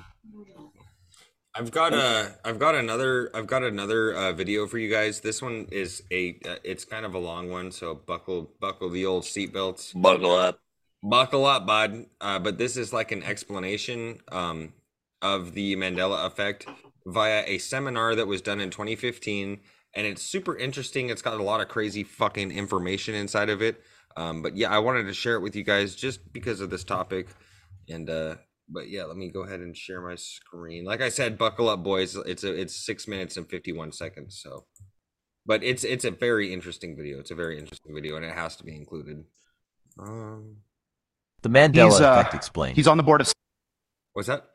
I've 1.53 1.71
got 1.71 1.93
a 1.93 2.36
I've 2.45 2.57
got 2.57 2.76
another 2.76 3.30
I've 3.34 3.47
got 3.47 3.63
another 3.63 4.13
uh, 4.13 4.32
video 4.32 4.65
for 4.65 4.78
you 4.78 4.89
guys. 4.89 5.19
This 5.19 5.41
one 5.41 5.67
is 5.71 6.03
a 6.09 6.39
uh, 6.45 6.55
it's 6.63 6.86
kind 6.86 7.05
of 7.05 7.15
a 7.15 7.19
long 7.19 7.49
one, 7.49 7.69
so 7.69 7.95
buckle 7.95 8.51
buckle 8.61 8.89
the 8.89 9.05
old 9.05 9.23
seatbelts. 9.23 9.99
Buckle 10.01 10.36
up. 10.36 10.59
Buckle 11.03 11.45
up, 11.45 11.65
bud. 11.65 12.05
Uh, 12.21 12.39
but 12.39 12.57
this 12.57 12.78
is 12.78 12.93
like 12.93 13.11
an 13.11 13.23
explanation 13.23 14.19
um, 14.32 14.73
of 15.21 15.53
the 15.53 15.76
Mandela 15.76 16.26
effect 16.26 16.65
via 17.05 17.43
a 17.45 17.57
seminar 17.57 18.15
that 18.15 18.28
was 18.28 18.41
done 18.41 18.59
in 18.59 18.69
2015, 18.69 19.59
and 19.95 20.05
it's 20.05 20.21
super 20.21 20.57
interesting. 20.57 21.09
It's 21.09 21.21
got 21.21 21.39
a 21.39 21.43
lot 21.43 21.61
of 21.61 21.67
crazy 21.67 22.03
fucking 22.03 22.51
information 22.51 23.15
inside 23.15 23.49
of 23.49 23.61
it. 23.61 23.81
Um, 24.17 24.41
but 24.41 24.55
yeah, 24.55 24.69
I 24.69 24.79
wanted 24.79 25.03
to 25.03 25.13
share 25.13 25.35
it 25.35 25.41
with 25.41 25.55
you 25.55 25.63
guys 25.63 25.95
just 25.95 26.31
because 26.31 26.61
of 26.61 26.69
this 26.69 26.83
topic. 26.83 27.27
And 27.89 28.09
uh, 28.09 28.35
but 28.69 28.89
yeah, 28.89 29.03
let 29.03 29.17
me 29.17 29.29
go 29.31 29.43
ahead 29.43 29.59
and 29.59 29.75
share 29.75 30.01
my 30.01 30.15
screen. 30.15 30.85
Like 30.85 31.01
I 31.01 31.09
said, 31.09 31.37
buckle 31.37 31.69
up, 31.69 31.83
boys. 31.83 32.15
It's 32.15 32.43
a 32.43 32.53
it's 32.53 32.75
six 32.75 33.07
minutes 33.07 33.37
and 33.37 33.49
51 33.49 33.91
seconds. 33.91 34.39
So, 34.41 34.65
but 35.45 35.63
it's 35.63 35.83
it's 35.83 36.05
a 36.05 36.11
very 36.11 36.53
interesting 36.53 36.95
video. 36.95 37.20
It's 37.20 37.32
a 37.32 37.36
very 37.36 37.57
interesting 37.59 37.93
video, 37.93 38.15
and 38.15 38.25
it 38.25 38.33
has 38.33 38.55
to 38.57 38.63
be 38.63 38.75
included. 38.75 39.24
Um. 39.99 40.57
The 41.41 41.49
Mandela 41.49 41.91
He's, 41.91 42.01
uh, 42.01 42.11
effect 42.13 42.33
explained. 42.33 42.75
he's 42.75 42.87
on 42.87 42.97
the 42.97 43.03
board 43.03 43.21
of. 43.21 43.32
What's 44.13 44.29
that? 44.29 44.47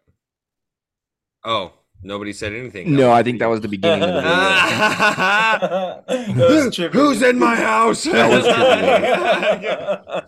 Oh, 1.45 1.73
nobody 2.03 2.33
said 2.33 2.53
anything. 2.53 2.95
No, 2.95 3.13
I 3.13 3.23
think 3.23 3.39
that 3.41 3.49
was 3.49 3.61
the 3.61 3.69
beginning 3.69 4.03
of 4.03 4.15
the 4.15 4.23
video. 6.09 6.91
Who's 6.93 7.23
in 7.23 7.39
my 7.39 7.57
house? 7.57 8.05
That 8.05 8.31
was. 8.31 8.47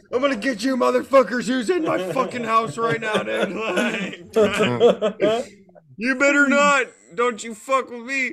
I'm 0.12 0.20
gonna 0.20 0.36
get 0.36 0.62
you, 0.62 0.76
motherfuckers. 0.76 1.46
Who's 1.46 1.70
in 1.70 1.84
my 1.84 2.12
fucking 2.12 2.44
house 2.44 2.76
right 2.78 3.00
now, 3.00 3.22
dude? 3.22 3.50
You 5.96 6.14
better 6.16 6.48
not. 6.48 6.86
Don't 7.14 7.42
you 7.44 7.54
fuck 7.54 7.90
with 7.90 8.02
me. 8.02 8.32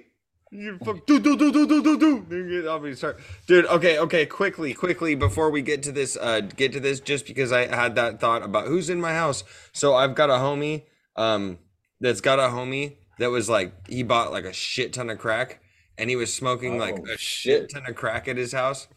You 0.51 0.79
fuck. 0.83 1.05
Do 1.05 1.19
do 1.19 1.37
do 1.37 1.51
do 1.51 1.67
do 1.67 1.83
do 1.83 1.99
do. 1.99 2.25
Dude, 2.27 2.67
I'll 2.67 2.79
be 2.79 2.95
sorry, 2.95 3.15
dude. 3.45 3.65
Okay, 3.67 3.99
okay. 3.99 4.25
Quickly, 4.25 4.73
quickly 4.73 5.13
before 5.13 5.51
we 5.51 5.61
get 5.61 5.83
to 5.83 5.91
this, 5.91 6.17
uh, 6.19 6.41
get 6.41 6.73
to 6.73 6.79
this, 6.79 6.99
just 6.99 7.27
because 7.27 7.51
I 7.51 7.67
had 7.67 7.95
that 7.95 8.19
thought 8.19 8.41
about 8.41 8.67
who's 8.67 8.89
in 8.89 8.99
my 8.99 9.13
house. 9.13 9.43
So 9.73 9.93
I've 9.93 10.15
got 10.15 10.31
a 10.31 10.33
homie, 10.33 10.85
um, 11.15 11.59
that's 11.99 12.21
got 12.21 12.39
a 12.39 12.43
homie 12.43 12.95
that 13.19 13.29
was 13.29 13.49
like 13.49 13.87
he 13.87 14.03
bought 14.03 14.31
like 14.31 14.45
a 14.45 14.53
shit 14.53 14.93
ton 14.93 15.09
of 15.09 15.19
crack, 15.19 15.61
and 15.97 16.09
he 16.09 16.15
was 16.15 16.33
smoking 16.33 16.77
like 16.77 16.95
Oh, 16.99 17.13
a 17.13 17.17
shit 17.17 17.69
ton 17.69 17.83
of 17.87 17.95
crack 17.95 18.27
at 18.27 18.37
his 18.37 18.51
house, 18.51 18.87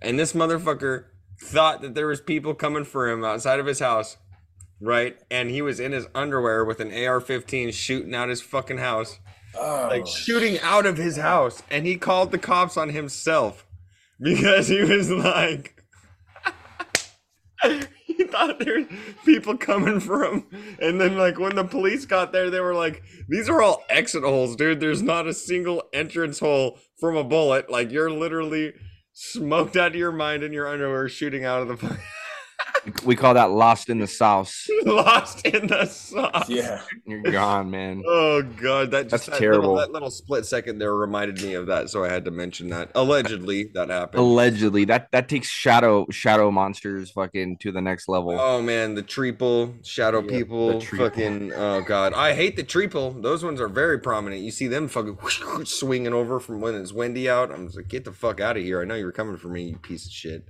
and 0.00 0.18
this 0.18 0.32
motherfucker 0.32 1.06
thought 1.40 1.82
that 1.82 1.94
there 1.94 2.06
was 2.06 2.20
people 2.20 2.54
coming 2.54 2.84
for 2.84 3.08
him 3.10 3.24
outside 3.24 3.58
of 3.58 3.66
his 3.66 3.80
house, 3.80 4.16
right? 4.80 5.16
And 5.30 5.50
he 5.50 5.60
was 5.60 5.80
in 5.80 5.92
his 5.92 6.06
underwear 6.14 6.64
with 6.64 6.78
an 6.80 6.88
AR-15 6.92 7.72
shooting 7.74 8.14
out 8.14 8.28
his 8.28 8.40
fucking 8.40 8.78
house, 8.78 9.18
oh, 9.56 9.88
like 9.90 10.06
shooting 10.06 10.60
out 10.60 10.86
of 10.86 10.96
his 10.98 11.16
house, 11.16 11.62
and 11.70 11.84
he 11.86 11.96
called 11.96 12.30
the 12.30 12.38
cops 12.38 12.76
on 12.76 12.90
himself 12.90 13.66
because 14.20 14.68
he 14.68 14.82
was 14.82 15.10
like. 15.10 15.82
he 18.16 18.24
thought 18.24 18.58
there 18.58 18.80
were 18.80 18.88
people 19.24 19.56
coming 19.56 20.00
from. 20.00 20.46
And 20.80 21.00
then, 21.00 21.16
like, 21.16 21.38
when 21.38 21.56
the 21.56 21.64
police 21.64 22.04
got 22.06 22.32
there, 22.32 22.50
they 22.50 22.60
were 22.60 22.74
like, 22.74 23.02
these 23.28 23.48
are 23.48 23.62
all 23.62 23.82
exit 23.88 24.22
holes, 24.22 24.56
dude. 24.56 24.80
There's 24.80 25.02
not 25.02 25.26
a 25.26 25.34
single 25.34 25.84
entrance 25.92 26.38
hole 26.38 26.78
from 26.98 27.16
a 27.16 27.24
bullet. 27.24 27.70
Like, 27.70 27.90
you're 27.90 28.10
literally 28.10 28.74
smoked 29.12 29.76
out 29.76 29.92
of 29.92 29.96
your 29.96 30.12
mind 30.12 30.42
in 30.42 30.52
your 30.52 30.68
underwear 30.68 31.08
shooting 31.08 31.44
out 31.44 31.62
of 31.62 31.80
the. 31.80 31.98
We 33.04 33.16
call 33.16 33.34
that 33.34 33.50
lost 33.50 33.88
in 33.88 33.98
the 33.98 34.06
sauce. 34.06 34.68
lost 34.84 35.46
in 35.46 35.68
the 35.68 35.86
sauce. 35.86 36.48
Yeah. 36.48 36.82
You're 37.06 37.22
gone, 37.22 37.70
man. 37.70 38.02
Oh 38.06 38.42
god, 38.42 38.90
that 38.90 39.08
just 39.08 39.10
That's 39.10 39.26
that 39.26 39.38
terrible. 39.38 39.74
Little, 39.74 39.76
that 39.76 39.92
little 39.92 40.10
split 40.10 40.46
second 40.46 40.78
there 40.78 40.94
reminded 40.94 41.42
me 41.42 41.54
of 41.54 41.66
that, 41.66 41.90
so 41.90 42.04
I 42.04 42.08
had 42.08 42.24
to 42.24 42.30
mention 42.30 42.68
that. 42.70 42.90
Allegedly, 42.94 43.70
that 43.74 43.88
happened. 43.90 44.20
Allegedly, 44.20 44.84
that 44.86 45.08
that 45.12 45.28
takes 45.28 45.48
shadow 45.48 46.06
shadow 46.10 46.50
monsters 46.50 47.10
fucking 47.10 47.58
to 47.58 47.70
the 47.72 47.80
next 47.80 48.08
level. 48.08 48.36
Oh 48.38 48.60
man, 48.60 48.94
the 48.94 49.02
triple 49.02 49.74
shadow 49.84 50.22
Yeah, 50.22 50.38
people, 50.38 50.80
the 50.80 50.86
fucking 50.86 51.52
oh 51.52 51.82
god, 51.82 52.14
I 52.14 52.34
hate 52.34 52.56
the 52.56 52.64
triple. 52.64 53.12
Those 53.12 53.44
ones 53.44 53.60
are 53.60 53.68
very 53.68 53.98
prominent. 53.98 54.42
You 54.42 54.50
see 54.50 54.66
them 54.66 54.88
fucking 54.88 55.18
swinging 55.64 56.12
over 56.12 56.40
from 56.40 56.60
when 56.60 56.74
it's 56.74 56.92
windy 56.92 57.28
out. 57.28 57.52
I'm 57.52 57.66
just 57.66 57.76
like, 57.76 57.88
get 57.88 58.04
the 58.04 58.12
fuck 58.12 58.40
out 58.40 58.56
of 58.56 58.62
here. 58.62 58.80
I 58.80 58.84
know 58.84 58.94
you 58.94 59.04
were 59.04 59.12
coming 59.12 59.36
for 59.36 59.48
me, 59.48 59.62
you 59.64 59.76
piece 59.76 60.06
of 60.06 60.12
shit. 60.12 60.48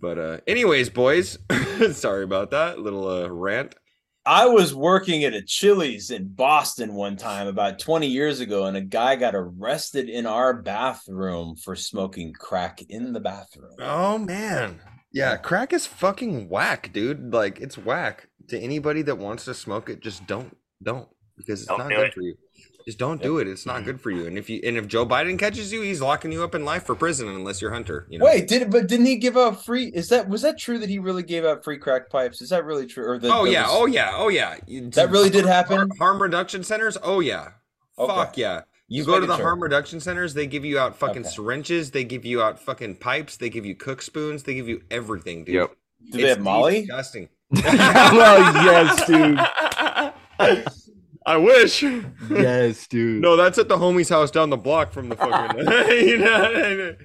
But 0.00 0.18
uh, 0.18 0.38
anyways, 0.46 0.90
boys, 0.90 1.38
sorry 1.92 2.24
about 2.24 2.50
that 2.52 2.78
little 2.78 3.08
uh, 3.08 3.28
rant. 3.28 3.74
I 4.24 4.46
was 4.46 4.74
working 4.74 5.24
at 5.24 5.32
a 5.32 5.40
Chili's 5.40 6.10
in 6.10 6.28
Boston 6.28 6.92
one 6.94 7.16
time 7.16 7.46
about 7.46 7.78
20 7.78 8.06
years 8.06 8.40
ago, 8.40 8.66
and 8.66 8.76
a 8.76 8.82
guy 8.82 9.16
got 9.16 9.34
arrested 9.34 10.10
in 10.10 10.26
our 10.26 10.52
bathroom 10.52 11.56
for 11.56 11.74
smoking 11.74 12.34
crack 12.34 12.82
in 12.90 13.14
the 13.14 13.20
bathroom. 13.20 13.76
Oh 13.80 14.18
man, 14.18 14.80
yeah, 15.12 15.36
crack 15.36 15.72
is 15.72 15.86
fucking 15.86 16.48
whack, 16.48 16.92
dude. 16.92 17.32
Like 17.32 17.60
it's 17.60 17.78
whack 17.78 18.28
to 18.48 18.58
anybody 18.58 19.02
that 19.02 19.16
wants 19.16 19.46
to 19.46 19.54
smoke 19.54 19.88
it. 19.88 20.00
Just 20.00 20.26
don't, 20.26 20.54
don't, 20.82 21.08
because 21.36 21.60
it's 21.60 21.68
Don't 21.68 21.78
not 21.78 21.88
good 21.88 22.06
it. 22.08 22.14
for 22.14 22.22
you. 22.22 22.34
Just 22.84 22.98
don't 22.98 23.20
do 23.20 23.38
it. 23.38 23.46
It's 23.46 23.66
not 23.66 23.84
good 23.84 24.00
for 24.00 24.10
you. 24.10 24.26
And 24.26 24.38
if 24.38 24.48
you 24.48 24.60
and 24.64 24.76
if 24.76 24.86
Joe 24.88 25.04
Biden 25.04 25.38
catches 25.38 25.72
you, 25.72 25.82
he's 25.82 26.00
locking 26.00 26.32
you 26.32 26.42
up 26.42 26.54
in 26.54 26.64
life 26.64 26.84
for 26.86 26.94
prison 26.94 27.28
unless 27.28 27.60
you're 27.60 27.72
Hunter. 27.72 28.06
You 28.08 28.18
know. 28.18 28.24
Wait, 28.24 28.48
did 28.48 28.70
but 28.70 28.86
didn't 28.88 29.06
he 29.06 29.16
give 29.16 29.36
out 29.36 29.62
free? 29.64 29.86
Is 29.86 30.08
that 30.08 30.28
was 30.28 30.42
that 30.42 30.58
true 30.58 30.78
that 30.78 30.88
he 30.88 30.98
really 30.98 31.22
gave 31.22 31.44
out 31.44 31.62
free 31.64 31.76
crack 31.78 32.08
pipes? 32.08 32.40
Is 32.40 32.48
that 32.50 32.64
really 32.64 32.86
true? 32.86 33.06
Or 33.06 33.18
the, 33.18 33.28
oh 33.32 33.44
yeah, 33.44 33.62
was- 33.64 33.70
oh 33.72 33.86
yeah, 33.86 34.10
oh 34.14 34.28
yeah. 34.28 34.56
That 34.94 35.10
really 35.10 35.28
did 35.30 35.44
happen? 35.44 35.76
Harm, 35.76 35.90
harm 35.98 36.22
reduction 36.22 36.64
centers. 36.64 36.96
Oh 37.02 37.20
yeah. 37.20 37.50
Okay. 37.98 38.14
Fuck 38.14 38.36
yeah. 38.38 38.62
You 38.90 39.00
Just 39.00 39.08
go 39.08 39.20
to 39.20 39.26
the 39.26 39.36
sure. 39.36 39.44
harm 39.44 39.62
reduction 39.62 40.00
centers, 40.00 40.32
they 40.32 40.46
give 40.46 40.64
you 40.64 40.78
out 40.78 40.96
fucking 40.96 41.22
Okay. 41.22 41.28
syringes, 41.28 41.90
they 41.90 42.04
give 42.04 42.24
you 42.24 42.40
out 42.40 42.58
fucking 42.58 42.96
pipes, 42.96 43.36
they 43.36 43.50
give 43.50 43.66
you 43.66 43.74
cook 43.74 44.00
spoons, 44.00 44.44
they 44.44 44.54
give 44.54 44.66
you 44.66 44.80
everything, 44.90 45.44
dude. 45.44 45.56
Yep. 45.56 45.70
Do 46.12 46.22
they 46.22 46.28
have 46.28 46.40
Molly? 46.40 46.80
Disgusting. 46.86 47.28
well, 47.50 48.54
yes, 48.64 49.06
dude. 49.06 49.38
I 51.28 51.36
wish. 51.36 51.82
Yes, 51.82 52.86
dude. 52.88 53.20
No, 53.20 53.36
that's 53.36 53.58
at 53.58 53.68
the 53.68 53.76
homie's 53.76 54.08
house 54.08 54.30
down 54.30 54.48
the 54.48 54.56
block 54.56 54.92
from 54.92 55.10
the 55.10 55.16
fucking. 55.16 55.58
you 56.08 56.16
know, 56.16 56.96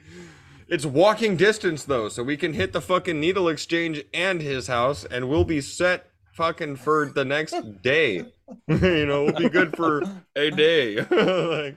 it's 0.69 0.85
walking 0.85 1.35
distance 1.35 1.83
though, 1.83 2.07
so 2.07 2.23
we 2.23 2.37
can 2.37 2.53
hit 2.53 2.71
the 2.71 2.79
fucking 2.79 3.19
needle 3.19 3.49
exchange 3.49 4.01
and 4.13 4.41
his 4.41 4.67
house, 4.67 5.03
and 5.03 5.27
we'll 5.27 5.43
be 5.43 5.59
set 5.59 6.09
fucking 6.35 6.77
for 6.77 7.11
the 7.13 7.25
next 7.25 7.53
day. 7.81 8.23
you 8.69 9.05
know, 9.05 9.25
we'll 9.25 9.33
be 9.33 9.49
good 9.49 9.75
for 9.75 10.01
a 10.37 10.49
day. 10.51 11.01
like, 11.01 11.75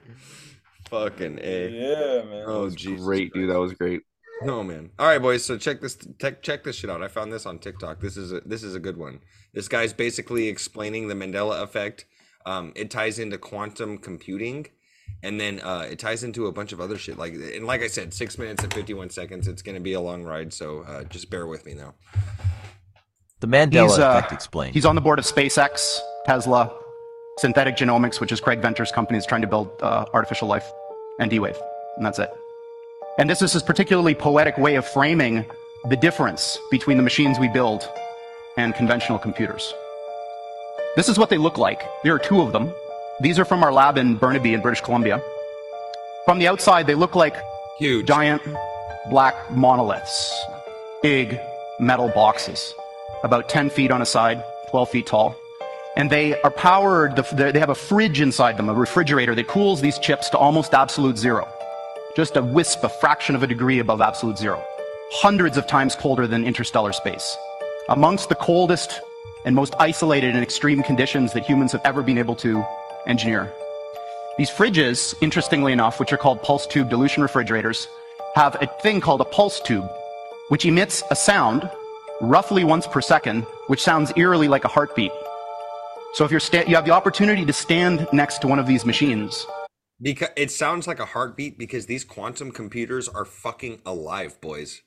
fucking 0.89 1.39
a. 1.43 1.69
Yeah, 1.69 2.23
man. 2.29 2.43
Oh, 2.47 2.69
Jesus 2.69 3.03
Great, 3.03 3.33
dude. 3.33 3.49
That 3.49 3.59
was 3.59 3.73
great. 3.73 4.03
Oh 4.43 4.63
man! 4.63 4.91
All 4.97 5.07
right, 5.07 5.21
boys. 5.21 5.43
So 5.43 5.57
check 5.57 5.81
this. 5.81 5.97
Check 6.21 6.43
check 6.43 6.63
this 6.63 6.77
shit 6.77 6.89
out. 6.89 7.03
I 7.03 7.09
found 7.09 7.33
this 7.33 7.45
on 7.45 7.59
TikTok. 7.59 7.99
This 7.99 8.15
is 8.15 8.31
a, 8.31 8.39
this 8.41 8.63
is 8.63 8.73
a 8.73 8.79
good 8.79 8.95
one. 8.95 9.19
This 9.53 9.67
guy's 9.67 9.91
basically 9.91 10.47
explaining 10.47 11.09
the 11.09 11.15
Mandela 11.15 11.61
effect. 11.61 12.05
Um, 12.47 12.71
it 12.75 12.89
ties 12.89 13.19
into 13.19 13.37
quantum 13.37 13.97
computing, 13.97 14.67
and 15.21 15.39
then 15.39 15.59
uh, 15.59 15.85
it 15.91 15.99
ties 15.99 16.23
into 16.23 16.47
a 16.47 16.51
bunch 16.51 16.71
of 16.71 16.79
other 16.79 16.97
shit. 16.97 17.17
Like 17.17 17.33
and 17.33 17.65
like 17.65 17.81
I 17.81 17.87
said, 17.87 18.13
six 18.13 18.37
minutes 18.37 18.63
and 18.63 18.73
fifty 18.73 18.93
one 18.93 19.09
seconds. 19.09 19.49
It's 19.49 19.61
gonna 19.61 19.81
be 19.81 19.93
a 19.93 19.99
long 19.99 20.23
ride, 20.23 20.53
so 20.53 20.83
uh, 20.87 21.03
just 21.03 21.29
bear 21.29 21.45
with 21.45 21.65
me 21.65 21.73
now. 21.73 21.93
The 23.41 23.47
Mandela 23.47 23.89
He's, 23.89 23.99
uh, 23.99 24.15
effect 24.17 24.31
explained. 24.31 24.73
He's 24.73 24.85
on 24.85 24.95
the 24.95 25.01
board 25.01 25.19
of 25.19 25.25
SpaceX, 25.25 25.99
Tesla, 26.25 26.73
Synthetic 27.37 27.75
Genomics, 27.75 28.21
which 28.21 28.31
is 28.31 28.39
Craig 28.39 28.61
Venter's 28.61 28.91
company, 28.91 29.17
is 29.19 29.25
trying 29.25 29.41
to 29.41 29.47
build 29.47 29.69
uh, 29.81 30.05
artificial 30.13 30.47
life, 30.47 30.71
and 31.19 31.29
D-Wave, 31.29 31.59
and 31.97 32.05
that's 32.05 32.19
it. 32.19 32.31
And 33.19 33.29
this 33.29 33.41
is 33.41 33.51
his 33.51 33.63
particularly 33.63 34.15
poetic 34.15 34.57
way 34.57 34.75
of 34.75 34.87
framing 34.87 35.45
the 35.89 35.97
difference 35.97 36.57
between 36.71 36.95
the 36.97 37.03
machines 37.03 37.37
we 37.39 37.49
build 37.49 37.89
and 38.55 38.73
conventional 38.73 39.19
computers. 39.19 39.73
This 40.97 41.09
is 41.09 41.19
what 41.19 41.29
they 41.29 41.37
look 41.37 41.59
like. 41.59 41.87
There 42.03 42.15
are 42.15 42.19
two 42.19 42.41
of 42.41 42.53
them. 42.53 42.73
These 43.19 43.37
are 43.37 43.45
from 43.45 43.63
our 43.63 43.71
lab 43.71 43.99
in 43.99 44.15
Burnaby 44.15 44.55
in 44.55 44.61
British 44.61 44.81
Columbia. 44.81 45.21
From 46.25 46.39
the 46.39 46.47
outside, 46.47 46.87
they 46.87 46.95
look 46.95 47.13
like 47.13 47.35
huge 47.77 48.07
giant 48.07 48.41
black 49.11 49.35
monoliths, 49.51 50.33
big 51.03 51.39
metal 51.79 52.09
boxes, 52.09 52.73
about 53.23 53.47
10 53.47 53.69
feet 53.69 53.91
on 53.91 54.01
a 54.01 54.07
side, 54.07 54.43
12 54.71 54.89
feet 54.89 55.05
tall. 55.05 55.35
And 55.95 56.09
they 56.09 56.41
are 56.41 56.49
powered, 56.49 57.15
they 57.15 57.59
have 57.59 57.69
a 57.69 57.75
fridge 57.75 58.19
inside 58.19 58.57
them, 58.57 58.67
a 58.67 58.73
refrigerator 58.73 59.35
that 59.35 59.47
cools 59.47 59.81
these 59.81 59.99
chips 59.99 60.31
to 60.31 60.37
almost 60.39 60.73
absolute 60.73 61.19
zero. 61.19 61.47
Just 62.15 62.37
a 62.37 62.41
wisp, 62.41 62.83
a 62.83 62.89
fraction 62.89 63.35
of 63.35 63.43
a 63.43 63.47
degree 63.47 63.77
above 63.77 64.01
absolute 64.01 64.39
zero. 64.39 64.63
Hundreds 65.11 65.57
of 65.57 65.67
times 65.67 65.95
colder 65.95 66.25
than 66.25 66.43
interstellar 66.43 66.91
space. 66.91 67.37
Amongst 67.87 68.29
the 68.29 68.35
coldest 68.35 68.99
and 69.45 69.55
most 69.55 69.73
isolated 69.79 70.33
and 70.33 70.43
extreme 70.43 70.83
conditions 70.83 71.33
that 71.33 71.45
humans 71.45 71.71
have 71.71 71.81
ever 71.85 72.01
been 72.03 72.17
able 72.17 72.35
to 72.35 72.63
engineer. 73.05 73.51
These 74.37 74.49
fridges, 74.49 75.15
interestingly 75.21 75.73
enough, 75.73 75.99
which 75.99 76.13
are 76.13 76.17
called 76.17 76.43
pulse 76.43 76.67
tube 76.67 76.89
dilution 76.89 77.23
refrigerators, 77.23 77.87
have 78.35 78.55
a 78.61 78.67
thing 78.81 79.01
called 79.01 79.21
a 79.21 79.25
pulse 79.25 79.59
tube, 79.59 79.89
which 80.49 80.65
emits 80.65 81.01
a 81.09 81.15
sound 81.15 81.69
roughly 82.21 82.63
once 82.63 82.85
per 82.85 83.01
second, 83.01 83.43
which 83.67 83.81
sounds 83.81 84.13
eerily 84.15 84.47
like 84.47 84.63
a 84.63 84.67
heartbeat. 84.67 85.11
So 86.13 86.25
if 86.25 86.31
you're 86.31 86.41
you 86.67 86.75
have 86.75 86.85
the 86.85 86.91
opportunity 86.91 87.45
to 87.45 87.53
stand 87.53 88.07
next 88.11 88.39
to 88.39 88.47
one 88.47 88.59
of 88.59 88.67
these 88.67 88.85
machines, 88.85 89.45
Because 90.01 90.29
it 90.35 90.51
sounds 90.51 90.87
like 90.87 90.99
a 90.99 91.05
heartbeat 91.05 91.57
because 91.57 91.85
these 91.85 92.03
quantum 92.03 92.51
computers 92.51 93.07
are 93.07 93.25
fucking 93.25 93.81
alive, 93.85 94.39
boys. 94.41 94.81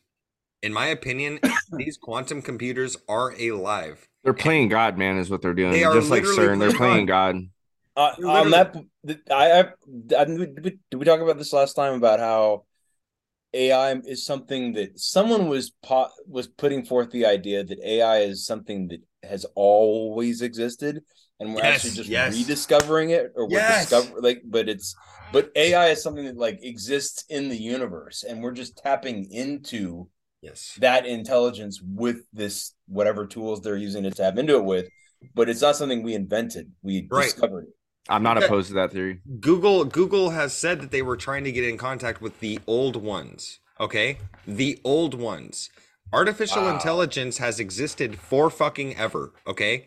In 0.62 0.72
my 0.72 0.86
opinion, 0.86 1.40
these 1.72 1.96
quantum 1.96 2.42
computers 2.42 2.96
are 3.08 3.30
alive. 3.30 4.08
They're 4.22 4.34
playing 4.34 4.68
God, 4.68 4.98
man, 4.98 5.16
is 5.18 5.30
what 5.30 5.42
they're 5.42 5.54
doing. 5.54 5.72
They 5.72 5.84
are 5.84 5.92
Just 5.92 6.10
like 6.10 6.24
literally 6.24 6.48
CERN, 6.48 6.58
they're 6.58 6.72
playing 6.72 7.06
playing 7.06 7.06
God. 7.06 7.36
Uh, 7.96 8.14
on 8.24 8.50
that, 8.50 8.74
I, 9.30 9.60
I, 9.60 9.64
I 10.18 10.24
did 10.24 10.38
we, 10.64 10.78
did 10.90 10.96
we 10.98 11.04
talk 11.04 11.20
about 11.20 11.38
this 11.38 11.52
last 11.52 11.74
time 11.74 11.94
about 11.94 12.20
how 12.20 12.64
AI 13.54 13.92
is 14.06 14.24
something 14.24 14.74
that 14.74 14.98
someone 14.98 15.48
was 15.48 15.70
po- 15.82 16.10
was 16.26 16.46
putting 16.46 16.84
forth 16.84 17.10
the 17.10 17.26
idea 17.26 17.64
that 17.64 17.80
AI 17.84 18.18
is 18.20 18.46
something 18.46 18.88
that 18.88 19.00
has 19.28 19.44
always 19.54 20.42
existed, 20.42 21.02
and 21.40 21.54
we're 21.54 21.62
Yes, 21.62 21.72
actually 21.74 21.92
just 21.92 22.10
yes. 22.10 22.34
rediscovering 22.36 23.10
it, 23.10 23.32
or 23.34 23.48
we're 23.48 23.60
Yes. 23.60 23.86
discover 23.90 24.20
like, 24.20 24.42
but 24.44 24.68
it's 24.68 24.94
but 25.30 25.50
AI 25.56 25.88
is 25.88 26.02
something 26.02 26.24
that 26.26 26.36
like 26.36 26.60
exists 26.62 27.24
in 27.28 27.48
the 27.48 27.56
universe, 27.58 28.24
and 28.24 28.42
we're 28.42 28.52
just 28.52 28.78
tapping 28.78 29.30
into 29.32 30.08
yes 30.42 30.78
that 30.78 31.06
intelligence 31.06 31.80
with 31.82 32.18
this 32.32 32.74
whatever 32.90 33.26
tools 33.26 33.60
they're 33.62 33.76
using 33.76 34.02
to 34.02 34.10
tap 34.10 34.36
into 34.36 34.56
it 34.56 34.64
with. 34.64 34.88
But 35.34 35.48
it's 35.48 35.62
not 35.62 35.76
something 35.76 36.02
we 36.02 36.14
invented; 36.14 36.72
we 36.82 37.06
Right. 37.10 37.24
discovered 37.24 37.64
it. 37.64 37.74
I'm 38.08 38.22
not 38.22 38.42
opposed 38.42 38.68
to 38.68 38.74
that 38.74 38.90
theory. 38.92 39.20
Google 39.40 39.84
Google 39.84 40.30
has 40.30 40.52
said 40.52 40.80
that 40.80 40.90
they 40.90 41.02
were 41.02 41.16
trying 41.16 41.44
to 41.44 41.52
get 41.52 41.64
in 41.64 41.76
contact 41.78 42.20
with 42.20 42.40
the 42.40 42.58
old 42.66 42.96
ones. 42.96 43.60
Okay, 43.78 44.18
the 44.46 44.78
old 44.84 45.14
ones. 45.14 45.70
Artificial 46.12 46.64
Wow. 46.64 46.74
intelligence 46.74 47.38
has 47.38 47.60
existed 47.60 48.18
for 48.18 48.50
fucking 48.50 48.96
ever. 48.96 49.32
Okay, 49.46 49.86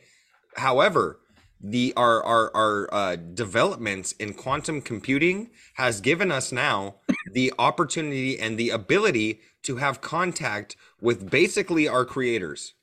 however, 0.56 1.20
the 1.60 1.94
our 1.98 2.24
our 2.24 2.52
our 2.56 2.94
uh, 2.94 3.16
developments 3.16 4.14
in 4.14 4.34
quantum 4.34 4.82
computing 4.82 5.50
has 5.76 6.00
given 6.00 6.32
us 6.32 6.52
now 6.52 6.96
the 7.34 7.52
opportunity 7.58 8.40
and 8.40 8.58
the 8.58 8.70
ability 8.70 9.42
to 9.64 9.78
have 9.78 10.00
contact 10.02 10.76
with 11.02 11.30
basically 11.30 11.88
our 11.88 12.06
creators. 12.06 12.74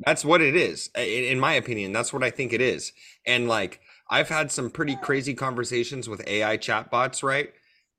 That's 0.00 0.24
what 0.24 0.40
it 0.40 0.54
is, 0.54 0.90
in, 0.94 1.24
in 1.24 1.40
my 1.40 1.54
opinion. 1.54 1.92
That's 1.92 2.12
what 2.12 2.22
I 2.22 2.30
think 2.30 2.52
it 2.52 2.60
is. 2.60 2.92
And 3.26 3.48
like, 3.48 3.80
I've 4.10 4.28
had 4.28 4.52
some 4.52 4.70
pretty 4.70 4.96
crazy 4.96 5.34
conversations 5.34 6.08
with 6.08 6.26
AI 6.26 6.58
chatbots, 6.58 7.22
right? 7.22 7.50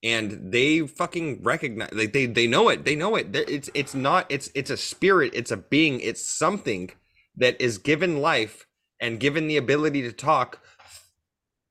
And 0.04 0.52
they 0.52 0.86
fucking 0.86 1.42
recognize, 1.42 1.92
like 1.92 2.14
they 2.14 2.28
they 2.28 2.46
know 2.46 2.70
it. 2.70 2.86
They 2.86 2.96
know 2.96 3.16
it. 3.16 3.36
It's 3.36 3.70
it's 3.74 3.96
not. 3.96 4.28
It's 4.30 4.52
it's 4.54 4.70
a 4.70 4.78
spirit. 4.78 5.32
It's 5.34 5.50
a 5.50 5.58
being. 5.58 6.00
It's 6.02 6.24
something 6.24 6.92
that 7.36 7.60
is 7.60 7.80
given 7.80 8.22
life 8.22 8.68
and 9.00 9.20
given 9.20 9.48
the 9.48 9.58
ability 9.58 10.04
to 10.04 10.12
talk 10.12 10.60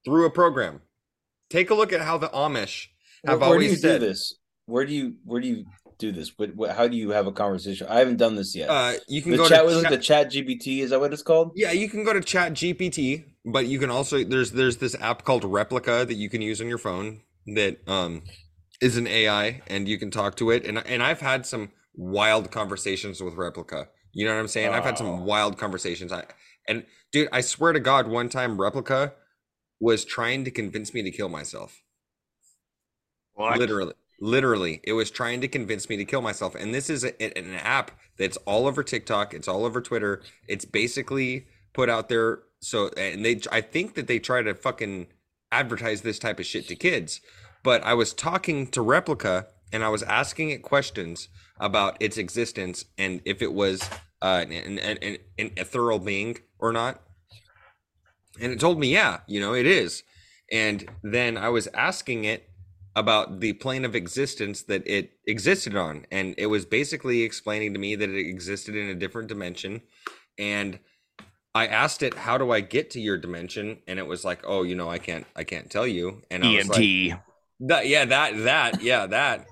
through 0.04 0.26
a 0.26 0.30
program. 0.30 0.80
Take 1.50 1.70
a 1.70 1.74
look 1.74 1.92
at 1.92 2.00
how 2.00 2.18
the 2.18 2.28
Amish 2.28 2.88
have 3.24 3.40
where 3.40 3.48
do 3.48 3.54
always 3.54 3.70
you 3.70 3.76
said 3.76 4.00
do 4.00 4.08
this? 4.08 4.34
Where 4.66 4.84
do 4.84 4.92
you 4.92 5.14
where 5.24 5.40
do 5.40 5.48
you 5.48 5.64
do 5.98 6.12
this? 6.12 6.32
What, 6.36 6.54
what 6.54 6.76
how 6.76 6.88
do 6.88 6.96
you 6.96 7.10
have 7.10 7.26
a 7.26 7.32
conversation? 7.32 7.86
I 7.88 7.98
haven't 7.98 8.16
done 8.16 8.34
this 8.34 8.54
yet. 8.54 8.70
Uh, 8.70 8.94
you 9.08 9.22
can 9.22 9.32
the 9.32 9.38
go 9.38 9.48
chat 9.48 9.60
to 9.60 9.64
was 9.66 9.74
chat- 9.74 9.82
like 9.84 9.92
the 9.92 10.04
Chat 10.04 10.30
GPT. 10.30 10.80
Is 10.80 10.90
that 10.90 11.00
what 11.00 11.12
it's 11.12 11.22
called? 11.22 11.52
Yeah, 11.54 11.72
you 11.72 11.88
can 11.88 12.04
go 12.04 12.12
to 12.12 12.20
Chat 12.20 12.52
GPT, 12.52 13.24
but 13.44 13.66
you 13.66 13.78
can 13.78 13.90
also 13.90 14.22
there's 14.24 14.52
there's 14.52 14.78
this 14.78 14.94
app 15.00 15.24
called 15.24 15.42
Replika 15.42 16.06
that 16.06 16.14
you 16.14 16.28
can 16.28 16.42
use 16.42 16.60
on 16.60 16.68
your 16.68 16.78
phone 16.78 17.22
that 17.54 17.78
um 17.88 18.22
is 18.80 18.96
an 18.96 19.06
AI 19.06 19.62
and 19.68 19.88
you 19.88 19.98
can 19.98 20.10
talk 20.10 20.36
to 20.36 20.50
it 20.50 20.64
and 20.66 20.78
and 20.86 21.02
I've 21.02 21.20
had 21.20 21.46
some 21.46 21.70
wild 21.94 22.50
conversations 22.50 23.22
with 23.22 23.34
Replika. 23.34 23.86
You 24.12 24.26
know 24.26 24.34
what 24.34 24.40
I'm 24.40 24.48
saying? 24.48 24.72
I've 24.72 24.84
had 24.84 24.98
some 24.98 25.24
wild 25.26 25.58
conversations. 25.58 26.12
I 26.12 26.24
and 26.68 26.84
dude, 27.12 27.28
I 27.32 27.40
swear 27.40 27.72
to 27.72 27.80
God, 27.80 28.08
one 28.08 28.28
time 28.28 28.58
Replika 28.58 29.12
was 29.80 30.04
trying 30.04 30.44
to 30.44 30.50
convince 30.50 30.94
me 30.94 31.02
to 31.02 31.10
kill 31.10 31.28
myself. 31.28 31.82
Literally, 33.38 33.92
literally, 34.20 34.80
it 34.84 34.92
was 34.92 35.10
trying 35.10 35.40
to 35.40 35.48
convince 35.48 35.88
me 35.88 35.96
to 35.96 36.04
kill 36.04 36.22
myself. 36.22 36.54
And 36.54 36.74
this 36.74 36.88
is 36.90 37.04
a, 37.04 37.22
an 37.22 37.54
app 37.54 37.90
that's 38.18 38.36
all 38.38 38.66
over 38.66 38.82
TikTok. 38.82 39.34
It's 39.34 39.48
all 39.48 39.64
over 39.64 39.80
Twitter. 39.80 40.22
It's 40.48 40.64
basically 40.64 41.46
put 41.72 41.88
out 41.88 42.08
there. 42.08 42.40
So, 42.60 42.88
and 42.96 43.24
they, 43.24 43.40
I 43.52 43.60
think 43.60 43.94
that 43.94 44.06
they 44.06 44.18
try 44.18 44.42
to 44.42 44.54
fucking 44.54 45.08
advertise 45.52 46.02
this 46.02 46.18
type 46.18 46.40
of 46.40 46.46
shit 46.46 46.68
to 46.68 46.76
kids. 46.76 47.20
But 47.62 47.82
I 47.84 47.94
was 47.94 48.12
talking 48.12 48.68
to 48.68 48.80
Replika 48.80 49.46
and 49.72 49.84
I 49.84 49.88
was 49.88 50.02
asking 50.04 50.50
it 50.50 50.62
questions 50.62 51.28
about 51.58 51.96
its 52.00 52.16
existence 52.16 52.84
and 52.96 53.20
if 53.24 53.42
it 53.42 53.52
was 53.52 53.88
uh, 54.22 54.44
an, 54.46 54.52
an, 54.52 54.78
an, 54.78 55.18
an, 55.38 55.50
ethereal 55.56 55.98
being 55.98 56.38
or 56.58 56.72
not. 56.72 57.02
And 58.40 58.52
it 58.52 58.60
told 58.60 58.78
me, 58.78 58.92
yeah, 58.92 59.20
you 59.26 59.40
know, 59.40 59.54
it 59.54 59.66
is. 59.66 60.02
And 60.52 60.88
then 61.02 61.36
I 61.36 61.48
was 61.48 61.66
asking 61.68 62.24
it 62.24 62.45
about 62.96 63.40
the 63.40 63.52
plane 63.52 63.84
of 63.84 63.94
existence 63.94 64.62
that 64.62 64.82
it 64.86 65.12
existed 65.26 65.76
on. 65.76 66.06
And 66.10 66.34
it 66.38 66.46
was 66.46 66.64
basically 66.64 67.22
explaining 67.22 67.74
to 67.74 67.78
me 67.78 67.94
that 67.94 68.08
it 68.08 68.26
existed 68.26 68.74
in 68.74 68.88
a 68.88 68.94
different 68.94 69.28
dimension. 69.28 69.82
And 70.38 70.78
I 71.54 71.66
asked 71.66 72.02
it, 72.02 72.14
how 72.14 72.38
do 72.38 72.50
I 72.50 72.60
get 72.60 72.90
to 72.92 73.00
your 73.00 73.18
dimension? 73.18 73.78
And 73.86 73.98
it 73.98 74.06
was 74.06 74.24
like, 74.24 74.40
oh, 74.44 74.62
you 74.62 74.74
know, 74.74 74.90
I 74.90 74.98
can't, 74.98 75.26
I 75.36 75.44
can't 75.44 75.70
tell 75.70 75.86
you. 75.86 76.22
And 76.30 76.42
I 76.42 76.56
was 76.56 76.68
like, 76.68 77.20
that, 77.60 77.86
yeah, 77.86 78.06
that, 78.06 78.44
that, 78.44 78.82
yeah, 78.82 79.06
that. 79.06 79.46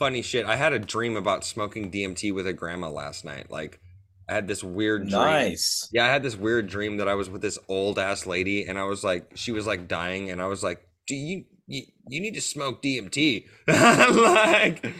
Funny 0.00 0.22
shit. 0.22 0.44
I 0.46 0.56
had 0.56 0.72
a 0.72 0.78
dream 0.80 1.16
about 1.16 1.44
smoking 1.44 1.92
DMT 1.92 2.34
with 2.34 2.48
a 2.48 2.52
grandma 2.52 2.90
last 2.90 3.24
night. 3.24 3.48
Like, 3.48 3.80
I 4.28 4.34
had 4.34 4.48
this 4.48 4.62
weird 4.62 5.08
dream. 5.08 5.22
Nice. 5.22 5.88
Yeah, 5.92 6.04
I 6.04 6.08
had 6.08 6.22
this 6.22 6.36
weird 6.36 6.66
dream 6.68 6.98
that 6.98 7.08
I 7.08 7.14
was 7.14 7.30
with 7.30 7.42
this 7.42 7.58
old 7.68 7.98
ass 7.98 8.26
lady, 8.26 8.66
and 8.66 8.78
I 8.78 8.84
was 8.84 9.02
like, 9.02 9.30
she 9.36 9.52
was 9.52 9.66
like 9.66 9.88
dying, 9.88 10.30
and 10.30 10.42
I 10.42 10.46
was 10.46 10.62
like, 10.62 10.86
do 11.06 11.14
you 11.14 11.44
you, 11.68 11.82
you 12.08 12.20
need 12.20 12.34
to 12.34 12.40
smoke 12.40 12.82
DMT? 12.82 13.46
like, 13.68 14.92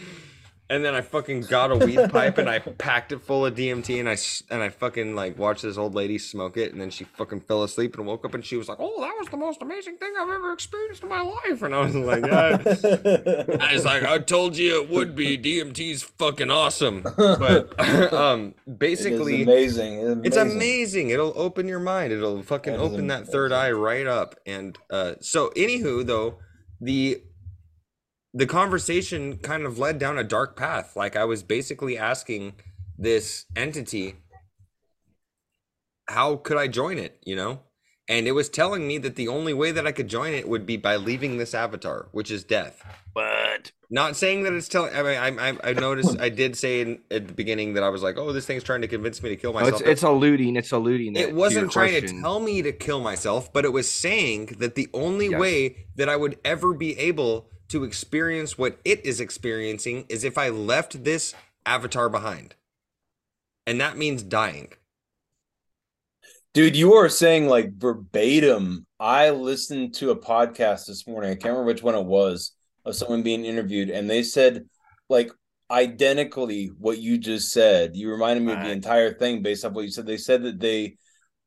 and 0.71 0.85
then 0.85 0.93
I 0.93 1.01
fucking 1.01 1.41
got 1.41 1.71
a 1.71 1.75
weed 1.75 2.11
pipe 2.11 2.37
and 2.37 2.47
I 2.47 2.59
packed 2.59 3.11
it 3.11 3.21
full 3.23 3.43
of 3.43 3.55
DMT, 3.55 3.99
and 3.99 4.07
I 4.07 4.15
and 4.53 4.61
I 4.61 4.69
fucking 4.69 5.15
like 5.15 5.35
watched 5.35 5.63
this 5.63 5.79
old 5.79 5.95
lady 5.95 6.19
smoke 6.19 6.57
it, 6.57 6.71
and 6.71 6.79
then 6.79 6.91
she 6.91 7.05
fucking 7.05 7.41
fell 7.41 7.63
asleep 7.63 7.97
and 7.97 8.05
woke 8.05 8.23
up, 8.23 8.35
and 8.35 8.45
she 8.45 8.55
was 8.55 8.69
like, 8.69 8.77
oh, 8.79 9.01
that 9.01 9.15
was 9.17 9.27
the 9.29 9.37
most 9.37 9.63
amazing 9.63 9.97
thing 9.97 10.13
I've 10.15 10.29
ever 10.29 10.53
experienced 10.53 11.01
in 11.01 11.09
my 11.09 11.21
life, 11.21 11.63
and 11.63 11.73
I 11.73 11.79
was 11.79 11.95
like, 11.95 12.23
yeah. 12.23 12.57
I 13.67 13.73
was 13.73 13.83
like, 13.83 14.03
I 14.03 14.19
told 14.19 14.57
you 14.57 14.83
it 14.83 14.89
would 14.91 15.15
be. 15.15 15.39
DMT's 15.39 16.03
fucking 16.03 16.51
awesome. 16.51 17.01
But 17.01 17.73
um 18.13 18.53
basically 18.77 19.41
amazing. 19.41 20.19
It's 20.19 20.27
It's 20.27 20.37
amazing. 20.37 20.57
amazing. 20.57 21.09
It'll 21.09 21.33
open 21.35 21.67
your 21.67 21.79
mind. 21.79 22.13
It'll 22.13 22.43
fucking 22.43 22.73
That 22.73 22.79
open 22.79 23.07
that 23.07 23.25
third 23.25 23.51
eye 23.51 23.71
right 23.71 24.05
up. 24.05 24.35
And 24.45 24.77
uh 24.91 25.15
so 25.19 25.49
anywho 25.55 26.05
though, 26.05 26.37
the 26.79 27.21
the 28.33 28.45
conversation 28.45 29.37
kind 29.37 29.65
of 29.65 29.79
led 29.79 29.97
down 29.97 30.17
a 30.17 30.23
dark 30.23 30.55
path. 30.55 30.95
Like 30.95 31.15
I 31.15 31.25
was 31.25 31.41
basically 31.43 31.97
asking 31.97 32.53
this 32.97 33.45
entity 33.55 34.15
how 36.07 36.37
could 36.37 36.57
I 36.57 36.67
join 36.67 36.97
it, 36.97 37.19
you 37.23 37.35
know? 37.35 37.59
And 38.09 38.27
it 38.27 38.31
was 38.31 38.49
telling 38.49 38.87
me 38.87 38.97
that 38.97 39.15
the 39.15 39.27
only 39.27 39.53
way 39.53 39.71
that 39.71 39.85
I 39.85 39.91
could 39.91 40.07
join 40.07 40.33
it 40.33 40.49
would 40.49 40.65
be 40.65 40.77
by 40.77 40.95
leaving 40.95 41.37
this 41.37 41.53
avatar, 41.53 42.07
which 42.11 42.31
is 42.31 42.43
death. 42.43 42.83
But 43.13 43.71
Not 43.91 44.15
saying 44.15 44.43
that 44.43 44.53
it's 44.53 44.67
telling. 44.67 44.95
I 44.95 45.03
mean, 45.03 45.39
I, 45.39 45.49
I, 45.49 45.57
I 45.63 45.73
noticed. 45.73 46.19
I 46.19 46.29
did 46.29 46.57
say 46.57 46.81
in, 46.81 47.01
at 47.11 47.27
the 47.27 47.33
beginning 47.33 47.75
that 47.75 47.83
I 47.83 47.89
was 47.89 48.01
like, 48.01 48.17
"Oh, 48.17 48.33
this 48.33 48.47
thing's 48.47 48.63
trying 48.63 48.81
to 48.81 48.87
convince 48.87 49.21
me 49.21 49.29
to 49.29 49.35
kill 49.35 49.51
oh, 49.51 49.59
No, 49.59 49.65
myself." 49.65 49.81
it's, 49.81 49.89
it's 49.89 50.03
alluding. 50.03 50.55
It's 50.55 50.71
alluding. 50.71 51.13
that- 51.13 51.29
it 51.29 51.35
wasn't 51.35 51.65
your 51.65 51.69
trying 51.71 52.01
to 52.01 52.21
tell 52.21 52.39
me 52.39 52.63
to 52.63 52.71
kill 52.71 52.99
myself, 52.99 53.53
but 53.53 53.63
it 53.63 53.73
was 53.73 53.89
saying 53.89 54.55
that 54.57 54.73
the 54.73 54.89
only 54.93 55.29
Yes. 55.29 55.39
way 55.39 55.85
that 55.95 56.09
I 56.09 56.15
would 56.15 56.39
ever 56.43 56.73
be 56.73 56.97
able 56.97 57.47
to 57.67 57.83
experience 57.83 58.57
what 58.57 58.79
it 58.83 59.05
is 59.05 59.19
experiencing 59.19 60.05
is 60.09 60.23
if 60.23 60.35
I 60.35 60.49
left 60.49 61.03
this 61.03 61.35
avatar 61.63 62.09
behind, 62.09 62.55
and 63.67 63.79
that 63.79 63.97
means 63.97 64.23
dying. 64.23 64.69
Dude, 66.53 66.75
you 66.75 66.93
are 66.93 67.09
saying 67.09 67.47
like 67.47 67.73
verbatim. 67.77 68.85
I 68.99 69.29
listened 69.29 69.93
to 69.95 70.09
a 70.09 70.19
podcast 70.19 70.87
this 70.87 71.07
morning. 71.07 71.29
I 71.29 71.35
can't 71.35 71.53
remember 71.53 71.65
which 71.65 71.83
one 71.83 71.95
it 71.95 72.05
was 72.05 72.53
of 72.85 72.95
someone 72.95 73.21
being 73.21 73.45
interviewed, 73.45 73.89
and 73.89 74.09
they 74.09 74.23
said 74.23 74.65
like 75.09 75.31
identically 75.69 76.71
what 76.79 76.97
you 76.97 77.19
just 77.19 77.51
said. 77.51 77.95
You 77.95 78.09
reminded 78.09 78.43
me 78.43 78.53
of 78.53 78.63
the 78.63 78.71
entire 78.71 79.13
thing 79.13 79.43
based 79.43 79.63
off 79.63 79.73
what 79.73 79.85
you 79.85 79.91
said. 79.91 80.07
They 80.07 80.17
said 80.17 80.41
that 80.43 80.59
they 80.59 80.97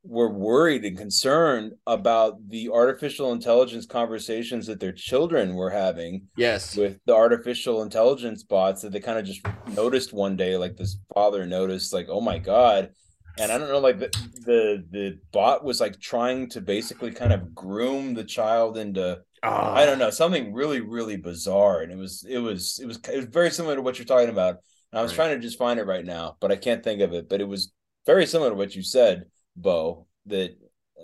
were 0.05 0.31
worried 0.31 0.85
and 0.85 0.97
concerned 0.97 1.73
about 1.87 2.49
the 2.49 2.69
artificial 2.71 3.33
intelligence 3.33 3.87
conversations 3.87 4.67
that 4.67 4.81
their 4.81 4.93
children 4.93 5.55
were 5.55 5.71
having 5.71 6.29
Yes. 6.37 6.77
with 6.77 6.99
the 7.07 7.15
artificial 7.15 7.83
intelligence 7.83 8.43
bots 8.43 8.83
that 8.83 8.93
they 8.93 9.01
kind 9.01 9.19
of 9.19 9.25
just 9.25 9.41
noticed 9.75 10.13
one 10.13 10.37
day 10.37 10.57
like 10.57 10.77
this 10.77 10.97
father 11.15 11.47
noticed 11.47 11.93
like 11.93 12.07
oh 12.09 12.21
my 12.21 12.39
god 12.39 12.91
and 13.39 13.51
i 13.53 13.59
don't 13.59 13.69
know 13.69 13.79
like 13.79 13.99
the, 13.99 14.11
the 14.45 14.85
the 14.91 15.19
bot 15.33 15.65
was 15.65 15.81
like 15.81 15.99
trying 16.01 16.49
to 16.49 16.61
basically 16.61 17.11
kind 17.11 17.33
of 17.33 17.55
groom 17.55 18.15
the 18.15 18.25
child 18.25 18.77
into 18.77 19.19
i 19.43 19.85
don't 19.85 19.99
know 19.99 20.09
ah. 20.09 20.11
something 20.11 20.53
really 20.53 20.81
really 20.81 21.17
bizarre 21.17 21.81
and 21.83 21.91
it 21.93 21.99
was 21.99 22.25
it 22.29 22.39
was 22.39 22.79
it 22.83 22.87
was 22.87 22.99
it 23.13 23.17
was 23.17 23.27
very 23.27 23.51
similar 23.51 23.75
to 23.77 23.83
what 23.83 23.99
you're 23.99 24.05
talking 24.07 24.29
about 24.29 24.57
and 24.93 24.99
i 24.99 25.03
was 25.03 25.13
Right. 25.13 25.27
trying 25.27 25.37
to 25.37 25.43
just 25.47 25.59
find 25.59 25.81
it 25.81 25.87
right 25.87 26.05
now 26.05 26.37
but 26.41 26.53
i 26.53 26.57
can't 26.57 26.85
think 26.85 27.01
of 27.01 27.13
it 27.13 27.29
but 27.29 27.41
it 27.41 27.49
was 27.49 27.73
very 28.07 28.27
similar 28.27 28.51
to 28.51 28.57
what 28.57 28.75
you 28.77 28.83
said 28.83 29.25
Beau 29.57 30.07
that 30.27 30.57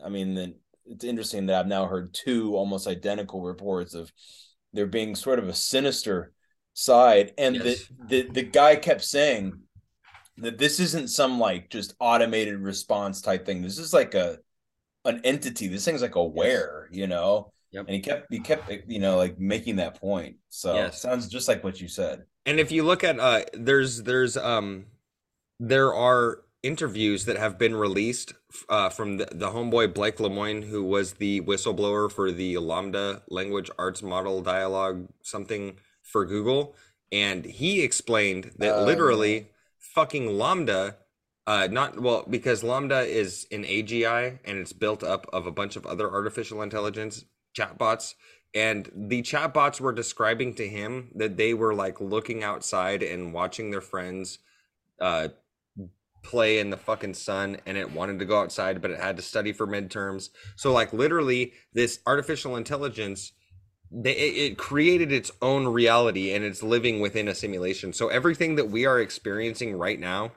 i 0.05 0.09
mean 0.09 0.35
that 0.35 0.55
it's 0.87 1.05
interesting 1.05 1.47
that 1.47 1.59
i've 1.61 1.67
now 1.67 1.87
heard 1.87 2.15
two 2.15 2.55
almost 2.57 2.87
identical 2.87 3.43
reports 3.43 3.95
of 3.95 4.13
there 4.73 4.87
being 4.87 5.15
sort 5.15 5.39
of 5.39 5.49
a 5.49 5.55
sinister 5.55 6.33
side 6.75 7.33
and 7.39 7.57
Yes. 7.57 7.89
the, 8.09 8.23
the 8.23 8.31
the 8.31 8.43
guy 8.43 8.77
kept 8.77 9.03
saying 9.03 9.53
that 10.41 10.59
this 10.59 10.81
isn't 10.81 11.09
some 11.09 11.39
like 11.39 11.71
just 11.71 11.95
automated 12.01 12.59
response 12.61 13.21
type 13.21 13.45
thing. 13.47 13.63
This 13.63 13.79
is 13.79 13.93
like 13.93 14.15
a 14.15 14.39
an 15.05 15.21
entity. 15.25 15.69
This 15.69 15.85
thing's 15.85 16.03
like 16.03 16.15
aware 16.17 16.89
you 16.93 17.07
know? 17.07 17.53
Yep. 17.71 17.85
and 17.87 17.95
he 17.95 18.01
kept 18.01 18.27
he 18.33 18.41
kept 18.41 18.71
you 18.89 18.99
know 18.99 19.17
like 19.19 19.39
making 19.39 19.77
that 19.77 20.01
point. 20.01 20.37
So 20.49 20.75
Yes. 20.75 21.01
sounds 21.03 21.29
just 21.29 21.49
like 21.49 21.63
what 21.63 21.81
you 21.81 21.89
said. 21.89 22.25
And 22.47 22.59
if 22.59 22.73
you 22.73 22.83
look 22.83 23.05
at 23.05 23.19
uh 23.21 23.43
there's 23.53 24.03
there's 24.05 24.37
um 24.37 24.87
there 25.61 25.93
are 25.95 26.43
interviews 26.63 27.25
that 27.27 27.37
have 27.37 27.59
been 27.59 27.75
released 27.77 28.33
uh 28.69 28.89
from 28.89 29.19
the, 29.19 29.27
the 29.31 29.51
homeboy 29.51 29.93
Blake 29.95 30.17
Lemoine 30.17 30.63
who 30.69 30.83
was 30.83 31.15
the 31.15 31.41
whistleblower 31.43 32.11
for 32.11 32.33
the 32.33 32.55
LaMDA 32.55 33.23
language 33.29 33.71
arts 33.79 34.03
model 34.03 34.41
dialogue 34.43 35.09
something 35.23 35.79
for 36.03 36.25
Google. 36.25 36.75
And 37.13 37.45
he 37.45 37.83
explained 37.83 38.53
that 38.59 38.75
Oh, 38.77 38.85
literally 38.85 39.49
fucking 39.95 40.29
LaMDA 40.29 40.97
uh 41.47 41.69
not 41.71 42.01
well 42.01 42.25
because 42.29 42.63
LaMDA 42.63 43.07
is 43.07 43.47
an 43.51 43.65
AGI 43.65 44.39
and 44.45 44.59
it's 44.59 44.73
built 44.73 45.03
up 45.03 45.27
of 45.33 45.47
a 45.47 45.53
bunch 45.53 45.77
of 45.77 45.87
other 45.87 46.11
artificial 46.11 46.63
intelligence 46.63 47.25
chatbots. 47.57 48.15
And 48.55 48.91
the 48.95 49.23
chatbots 49.23 49.81
were 49.81 49.93
describing 49.93 50.55
to 50.55 50.67
him 50.67 51.11
that 51.15 51.37
they 51.37 51.55
were 51.55 51.75
like 51.75 52.01
looking 52.01 52.43
outside 52.43 53.03
and 53.03 53.33
watching 53.33 53.71
their 53.71 53.81
friends 53.81 54.39
uh 55.01 55.29
play 56.23 56.59
in 56.59 56.71
the 56.71 56.77
fucking 56.77 57.15
sun 57.15 57.57
and 57.65 57.79
it 57.79 57.93
wanted 57.93 58.19
to 58.19 58.25
go 58.25 58.41
outside 58.41 58.83
but 58.83 58.91
it 58.91 59.01
had 59.01 59.17
to 59.17 59.23
study 59.23 59.53
for 59.53 59.67
midterms. 59.67 60.31
So 60.57 60.73
like 60.73 60.93
literally 60.93 61.53
this 61.73 62.01
artificial 62.07 62.57
intelligence 62.57 63.33
they, 63.91 64.13
it, 64.13 64.59
created 64.59 65.13
its 65.13 65.31
own 65.41 65.67
reality 65.67 66.35
and 66.35 66.45
it's 66.45 66.63
living 66.63 67.01
within 67.01 67.29
a 67.29 67.35
simulation 67.35 67.93
so 67.93 68.09
everything 68.09 68.57
that 68.57 68.71
we 68.71 68.85
are 68.85 69.01
experiencing 69.01 69.77
right 69.77 69.99
now 69.99 70.31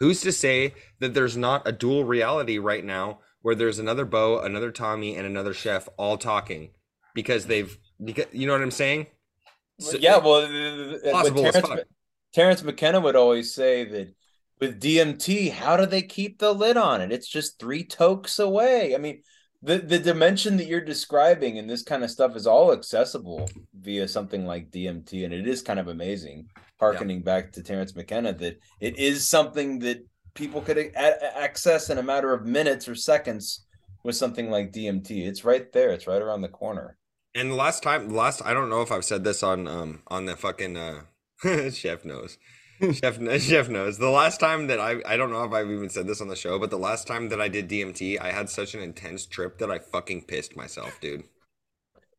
who's 0.00 0.20
to 0.22 0.32
say 0.32 0.74
that 1.00 1.14
there's 1.14 1.36
not 1.36 1.66
a 1.66 1.72
dual 1.72 2.04
reality 2.04 2.58
right 2.58 2.84
now 2.84 3.20
where 3.42 3.54
there's 3.54 3.78
another 3.78 4.04
Beau, 4.04 4.38
another 4.38 4.70
Tommy, 4.70 5.16
and 5.16 5.26
another 5.26 5.52
chef 5.52 5.88
all 5.96 6.16
talking 6.16 6.70
because 7.14 7.46
they've 7.46 7.76
because 8.02 8.26
you 8.32 8.46
know 8.46 8.52
what 8.52 8.62
I'm 8.62 8.70
saying? 8.70 9.06
So- 9.78 9.98
yeah 9.98 10.18
well 10.18 10.42
Terence. 10.42 11.68
Terence 12.34 12.62
McKenna 12.62 13.00
would 13.00 13.16
always 13.16 13.54
say 13.54 13.84
that 13.84 14.14
with 14.60 14.80
DMT 14.80 15.50
how 15.50 15.76
do 15.76 15.86
they 15.86 16.02
keep 16.02 16.38
the 16.38 16.52
lid 16.52 16.76
on 16.76 17.00
it 17.00 17.12
it's 17.12 17.28
just 17.28 17.58
three 17.58 17.84
tokes 17.84 18.38
away 18.38 18.94
I 18.94 18.98
mean 18.98 19.22
the 19.62 19.78
the 19.78 19.98
dimension 19.98 20.56
that 20.56 20.66
you're 20.66 20.80
describing 20.80 21.58
and 21.58 21.70
this 21.70 21.82
kind 21.82 22.02
of 22.02 22.10
stuff 22.10 22.34
is 22.34 22.46
all 22.46 22.72
accessible 22.72 23.48
via 23.80 24.08
something 24.08 24.44
like 24.44 24.70
DMT, 24.70 25.24
and 25.24 25.32
it 25.32 25.46
is 25.46 25.62
kind 25.62 25.78
of 25.78 25.88
amazing. 25.88 26.48
Harkening 26.80 27.22
back 27.22 27.52
to 27.52 27.62
Terence 27.62 27.94
McKenna, 27.94 28.32
that 28.32 28.58
it 28.80 28.98
is 28.98 29.28
something 29.28 29.78
that 29.80 30.04
people 30.34 30.60
could 30.60 30.78
a- 30.78 31.38
access 31.38 31.90
in 31.90 31.98
a 31.98 32.02
matter 32.02 32.32
of 32.32 32.44
minutes 32.44 32.88
or 32.88 32.96
seconds 32.96 33.64
with 34.02 34.16
something 34.16 34.50
like 34.50 34.72
DMT. 34.72 35.26
It's 35.28 35.44
right 35.44 35.70
there. 35.72 35.90
It's 35.90 36.08
right 36.08 36.20
around 36.20 36.40
the 36.40 36.48
corner. 36.48 36.96
And 37.36 37.52
the 37.52 37.54
last 37.54 37.84
time, 37.84 38.08
last 38.08 38.42
I 38.44 38.52
don't 38.52 38.68
know 38.68 38.82
if 38.82 38.90
I've 38.90 39.04
said 39.04 39.22
this 39.22 39.44
on 39.44 39.68
um 39.68 40.02
on 40.08 40.24
the 40.24 40.36
fucking 40.36 40.76
uh 40.76 41.02
chef 41.70 42.04
knows. 42.04 42.36
chef 42.92 43.18
chef 43.40 43.68
knows. 43.68 43.98
The 43.98 44.10
last 44.10 44.40
time 44.40 44.66
that 44.66 44.80
I 44.80 45.00
I 45.06 45.16
don't 45.16 45.30
know 45.30 45.44
if 45.44 45.52
I've 45.52 45.70
even 45.70 45.88
said 45.88 46.06
this 46.06 46.20
on 46.20 46.28
the 46.28 46.36
show, 46.36 46.58
but 46.58 46.70
the 46.70 46.78
last 46.78 47.06
time 47.06 47.28
that 47.28 47.40
I 47.40 47.48
did 47.48 47.68
DMT, 47.68 48.20
I 48.20 48.32
had 48.32 48.48
such 48.50 48.74
an 48.74 48.80
intense 48.80 49.26
trip 49.26 49.58
that 49.58 49.70
I 49.70 49.78
fucking 49.78 50.24
pissed 50.24 50.56
myself, 50.56 50.98
dude. 51.00 51.24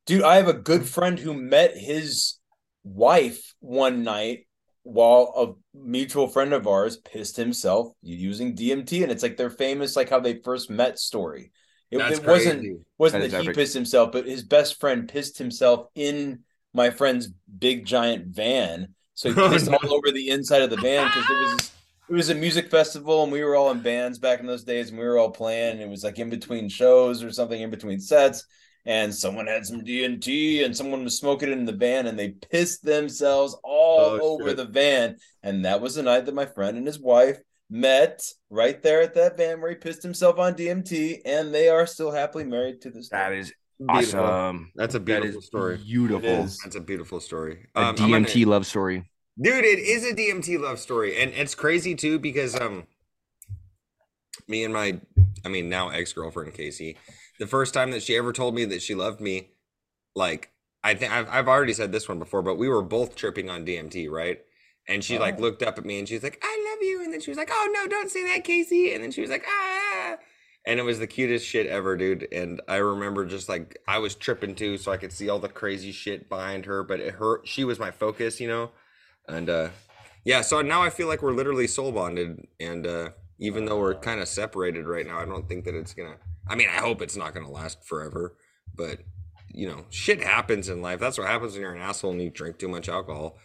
Dude, 0.06 0.24
I 0.24 0.36
have 0.36 0.48
a 0.48 0.54
good 0.54 0.88
friend 0.88 1.18
who 1.18 1.34
met 1.34 1.78
his 1.78 2.40
wife 2.84 3.54
one 3.60 4.04
night 4.04 4.48
while 4.84 5.34
a 5.74 5.78
mutual 5.78 6.28
friend 6.28 6.54
of 6.54 6.68
ours 6.68 6.98
pissed 6.98 7.38
himself 7.38 7.94
using 8.02 8.56
DMT, 8.56 9.04
and 9.04 9.12
it's 9.12 9.24
like 9.24 9.38
their 9.38 9.50
famous 9.50 9.96
like 9.96 10.10
how 10.10 10.20
they 10.20 10.42
first 10.44 10.70
met 10.70 11.00
story. 11.00 11.52
It, 11.90 11.98
That's 12.00 12.20
it 12.20 12.26
wasn't 12.26 12.86
wasn't 12.98 13.22
That 13.22 13.28
is 13.28 13.32
that 13.32 13.42
he 13.42 13.48
epic. 13.48 13.56
pissed 13.56 13.74
himself, 13.74 14.12
but 14.12 14.26
his 14.26 14.44
best 14.44 14.80
friend 14.80 15.08
pissed 15.08 15.38
himself 15.38 15.88
in 15.96 16.40
my 16.74 16.90
friend's 16.90 17.30
big 17.60 17.86
giant 17.86 18.28
van. 18.28 18.96
So 19.16 19.30
he 19.30 19.36
pissed 19.50 19.70
all 19.72 19.94
over 19.94 20.12
the 20.12 20.30
inside 20.30 20.62
of 20.62 20.70
the 20.70 20.78
van 20.78 21.08
because 21.08 21.30
it 21.30 21.34
was 21.40 21.72
it 22.10 22.14
was 22.14 22.30
a 22.30 22.36
music 22.36 22.70
festival 22.70 23.24
and 23.24 23.32
we 23.32 23.44
were 23.44 23.56
all 23.56 23.72
in 23.72 23.80
bands 23.82 24.20
back 24.20 24.40
in 24.42 24.46
those 24.46 24.64
days 24.66 24.90
and 24.90 25.00
we 25.00 25.06
were 25.06 25.18
all 25.18 25.32
playing. 25.32 25.80
It 25.80 25.88
was 25.90 26.04
like 26.04 26.20
in 26.20 26.30
between 26.30 26.68
shows 26.70 27.24
or 27.24 27.32
something 27.32 27.62
in 27.62 27.70
between 27.70 28.00
sets. 28.00 28.46
And 28.86 29.16
someone 29.16 29.48
had 29.48 29.66
some 29.66 29.80
DMT 29.82 30.66
and 30.66 30.76
someone 30.76 31.06
was 31.06 31.18
smoking 31.18 31.48
it 31.50 31.58
in 31.58 31.64
the 31.64 31.72
van 31.72 32.06
and 32.06 32.20
they 32.20 32.32
pissed 32.32 32.84
themselves 32.84 33.56
all 33.64 34.20
Oh, 34.22 34.34
over 34.34 34.50
shit. 34.50 34.58
the 34.58 34.66
van. 34.66 35.16
And 35.42 35.64
that 35.64 35.80
was 35.80 35.96
the 35.96 36.04
night 36.04 36.26
that 36.26 36.36
my 36.36 36.46
friend 36.46 36.76
and 36.78 36.86
his 36.86 37.00
wife 37.00 37.40
met 37.70 38.22
right 38.50 38.84
there 38.84 39.02
at 39.02 39.14
that 39.14 39.38
van 39.38 39.62
where 39.62 39.70
he 39.70 39.78
pissed 39.78 40.04
himself 40.04 40.38
on 40.38 40.56
DMT 40.56 41.22
and 41.26 41.54
they 41.54 41.70
are 41.70 41.86
still 41.88 42.12
happily 42.12 42.44
married 42.44 42.82
to 42.82 42.90
this 42.92 43.08
day. 43.08 43.18
That 43.18 43.32
is 43.32 43.54
Beautiful. 43.80 44.20
awesome. 44.22 44.72
That's 44.76 44.96
a 44.96 45.00
beautiful 45.00 45.42
story. 45.42 45.78
Beautiful. 45.78 46.48
That's 46.64 46.76
a 46.76 46.80
beautiful 46.82 47.20
story. 47.20 47.68
A 47.76 47.80
Um, 47.80 47.86
I'm 47.88 47.96
DMT 47.96 48.34
gonna- 48.44 48.52
love 48.52 48.66
story. 48.66 49.10
Dude, 49.42 49.66
it 49.66 49.80
is 49.80 50.06
a 50.06 50.14
DMT 50.14 50.58
love 50.60 50.80
story. 50.80 51.18
And 51.18 51.34
it's 51.34 51.56
crazy 51.56 51.96
too 51.96 52.20
because 52.20 52.56
um 52.60 52.86
me 54.48 54.64
and 54.64 54.74
my 54.74 55.00
I 55.46 55.50
mean 55.50 55.70
now 55.70 55.90
ex-girlfriend 55.90 56.54
Casey, 56.54 56.98
the 57.40 57.48
first 57.48 57.74
time 57.74 57.92
that 57.92 58.04
she 58.04 58.16
ever 58.16 58.32
told 58.34 58.56
me 58.56 58.66
that 58.66 58.82
she 58.82 58.96
loved 58.96 59.20
me, 59.22 59.50
like 60.16 60.52
I 60.84 60.94
think 60.96 61.12
I've 61.12 61.28
I've 61.30 61.48
already 61.48 61.74
said 61.74 61.92
this 61.92 62.08
one 62.08 62.20
before, 62.20 62.42
but 62.42 62.56
we 62.56 62.70
were 62.70 62.82
both 62.82 63.16
tripping 63.16 63.50
on 63.50 63.66
DMT, 63.66 64.10
right? 64.10 64.40
And 64.88 65.04
she 65.04 65.18
like 65.18 65.38
Oh. 65.38 65.42
looked 65.42 65.64
up 65.64 65.78
at 65.78 65.86
me 65.86 65.98
and 66.00 66.08
she's 66.08 66.24
like, 66.24 66.40
I 66.44 66.70
love 66.72 66.84
you. 66.84 67.04
And 67.04 67.14
then 67.14 67.22
she 67.22 67.32
was 67.32 67.38
like, 67.38 67.50
Oh 67.52 67.70
no, 67.74 67.88
don't 67.88 68.12
say 68.12 68.24
that, 68.28 68.44
Casey. 68.44 68.94
And 68.94 69.04
then 69.04 69.12
she 69.12 69.22
was 69.22 69.30
like, 69.30 69.46
ah 69.48 69.93
and 70.66 70.80
it 70.80 70.84
was 70.84 71.00
the 71.00 71.08
cutest 71.08 71.46
shit 71.46 71.68
ever, 71.68 71.98
dude. 71.98 72.28
And 72.32 72.62
I 72.68 72.78
remember 72.78 73.26
just 73.26 73.50
like 73.50 73.78
I 73.88 74.00
was 74.00 74.16
tripping 74.16 74.56
too, 74.56 74.78
so 74.78 74.92
I 74.92 74.98
could 74.98 75.12
see 75.12 75.30
all 75.30 75.40
the 75.40 75.50
crazy 75.50 75.92
shit 75.92 76.30
behind 76.30 76.66
her, 76.66 76.84
but 76.84 77.00
it 77.00 77.16
hurt. 77.16 77.48
She 77.48 77.64
was 77.64 77.80
my 77.80 77.92
focus, 77.92 78.40
you 78.40 78.48
know. 78.48 78.72
And 79.28 79.50
uh 79.50 79.70
yeah, 80.26 80.42
so 80.42 80.62
now 80.62 80.82
I 80.82 80.90
feel 80.90 81.08
like 81.08 81.22
we're 81.22 81.32
literally 81.34 81.68
soul 81.68 81.92
bonded, 81.92 82.48
and 82.60 82.88
uh 82.88 83.10
even 83.40 83.66
though 83.66 83.80
we're 83.80 83.96
kind 83.96 84.22
of 84.22 84.28
separated 84.28 84.86
right 84.86 85.06
now, 85.06 85.20
I 85.20 85.26
don't 85.26 85.48
think 85.50 85.66
that 85.66 85.76
it's 85.76 85.94
gonna. 85.94 86.16
I 86.48 86.56
mean, 86.56 86.70
I 86.70 86.78
hope 86.78 87.02
it's 87.02 87.18
not 87.18 87.34
gonna 87.34 87.52
last 87.52 87.84
forever, 87.84 88.38
but 88.74 89.00
you 89.54 89.68
know, 89.68 89.86
shit 89.90 90.24
happens 90.24 90.70
in 90.70 90.82
life. 90.82 91.00
That's 91.00 91.18
what 91.18 91.28
happens 91.28 91.54
when 91.54 91.62
you're 91.62 91.76
an 91.76 91.82
asshole 91.82 92.12
and 92.12 92.22
you 92.22 92.30
drink 92.30 92.58
too 92.58 92.68
much 92.68 92.90
alcohol. 92.90 93.38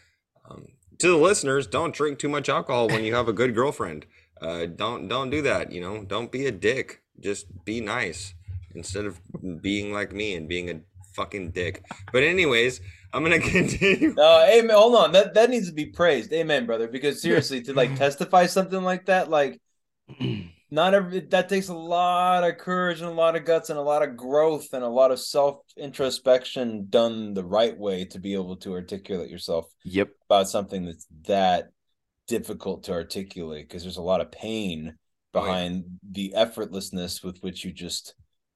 Um, 0.48 0.68
to 0.98 1.08
the 1.08 1.16
listeners, 1.16 1.66
don't 1.66 1.94
drink 1.94 2.18
too 2.18 2.28
much 2.28 2.48
alcohol 2.48 2.88
when 2.88 3.04
you 3.04 3.14
have 3.14 3.28
a 3.28 3.32
good 3.32 3.54
girlfriend. 3.54 4.06
Uh, 4.40 4.66
don't 4.66 5.08
don't 5.08 5.30
do 5.30 5.42
that. 5.42 5.72
You 5.72 5.80
know, 5.80 6.04
don't 6.04 6.30
be 6.30 6.46
a 6.46 6.52
dick. 6.52 7.02
Just 7.20 7.46
be 7.64 7.80
nice 7.80 8.34
instead 8.74 9.04
of 9.04 9.20
being 9.62 9.92
like 9.92 10.12
me 10.12 10.34
and 10.34 10.48
being 10.48 10.70
a 10.70 10.80
fucking 11.14 11.50
dick. 11.50 11.84
But 12.12 12.22
anyways, 12.22 12.80
I'm 13.12 13.22
gonna 13.22 13.40
continue. 13.56 14.14
No, 14.14 14.46
amen. 14.48 14.76
Hold 14.76 14.94
on. 14.96 15.12
That 15.12 15.34
that 15.34 15.50
needs 15.50 15.68
to 15.68 15.74
be 15.74 15.86
praised. 15.86 16.32
Amen, 16.32 16.66
brother. 16.66 16.88
Because 16.88 17.20
seriously, 17.20 17.62
to 17.62 17.72
like 17.72 17.94
testify 17.96 18.46
something 18.46 18.82
like 18.82 19.06
that, 19.06 19.30
like 19.30 19.60
not 20.70 20.94
every 20.94 21.20
that 21.20 21.48
takes 21.48 21.68
a 21.68 21.74
lot 21.74 22.44
of 22.44 22.58
courage 22.58 23.00
and 23.00 23.08
a 23.08 23.12
lot 23.14 23.36
of 23.36 23.44
guts 23.44 23.70
and 23.70 23.78
a 23.78 23.82
lot 23.82 24.02
of 24.02 24.16
growth 24.16 24.72
and 24.74 24.84
a 24.84 24.88
lot 24.88 25.10
of 25.10 25.18
self 25.18 25.60
introspection 25.76 26.86
done 26.90 27.34
the 27.34 27.44
right 27.44 27.76
way 27.76 28.04
to 28.04 28.18
be 28.18 28.34
able 28.34 28.56
to 28.56 28.72
articulate 28.74 29.30
yourself 29.30 29.66
Yep. 29.84 30.10
about 30.28 30.48
something 30.48 30.84
that's 30.84 31.06
that 31.26 31.70
difficult 32.26 32.84
to 32.84 32.92
articulate 32.92 33.66
because 33.66 33.82
there's 33.82 33.96
a 33.96 34.02
lot 34.02 34.20
of 34.20 34.30
pain 34.30 34.94
Oh, 35.34 35.40
yeah. 35.44 35.46
behind 35.52 35.84
the 36.10 36.32
effortlessness 36.36 37.22
with 37.22 37.38
which 37.40 37.64
you 37.64 37.72
just 37.72 38.14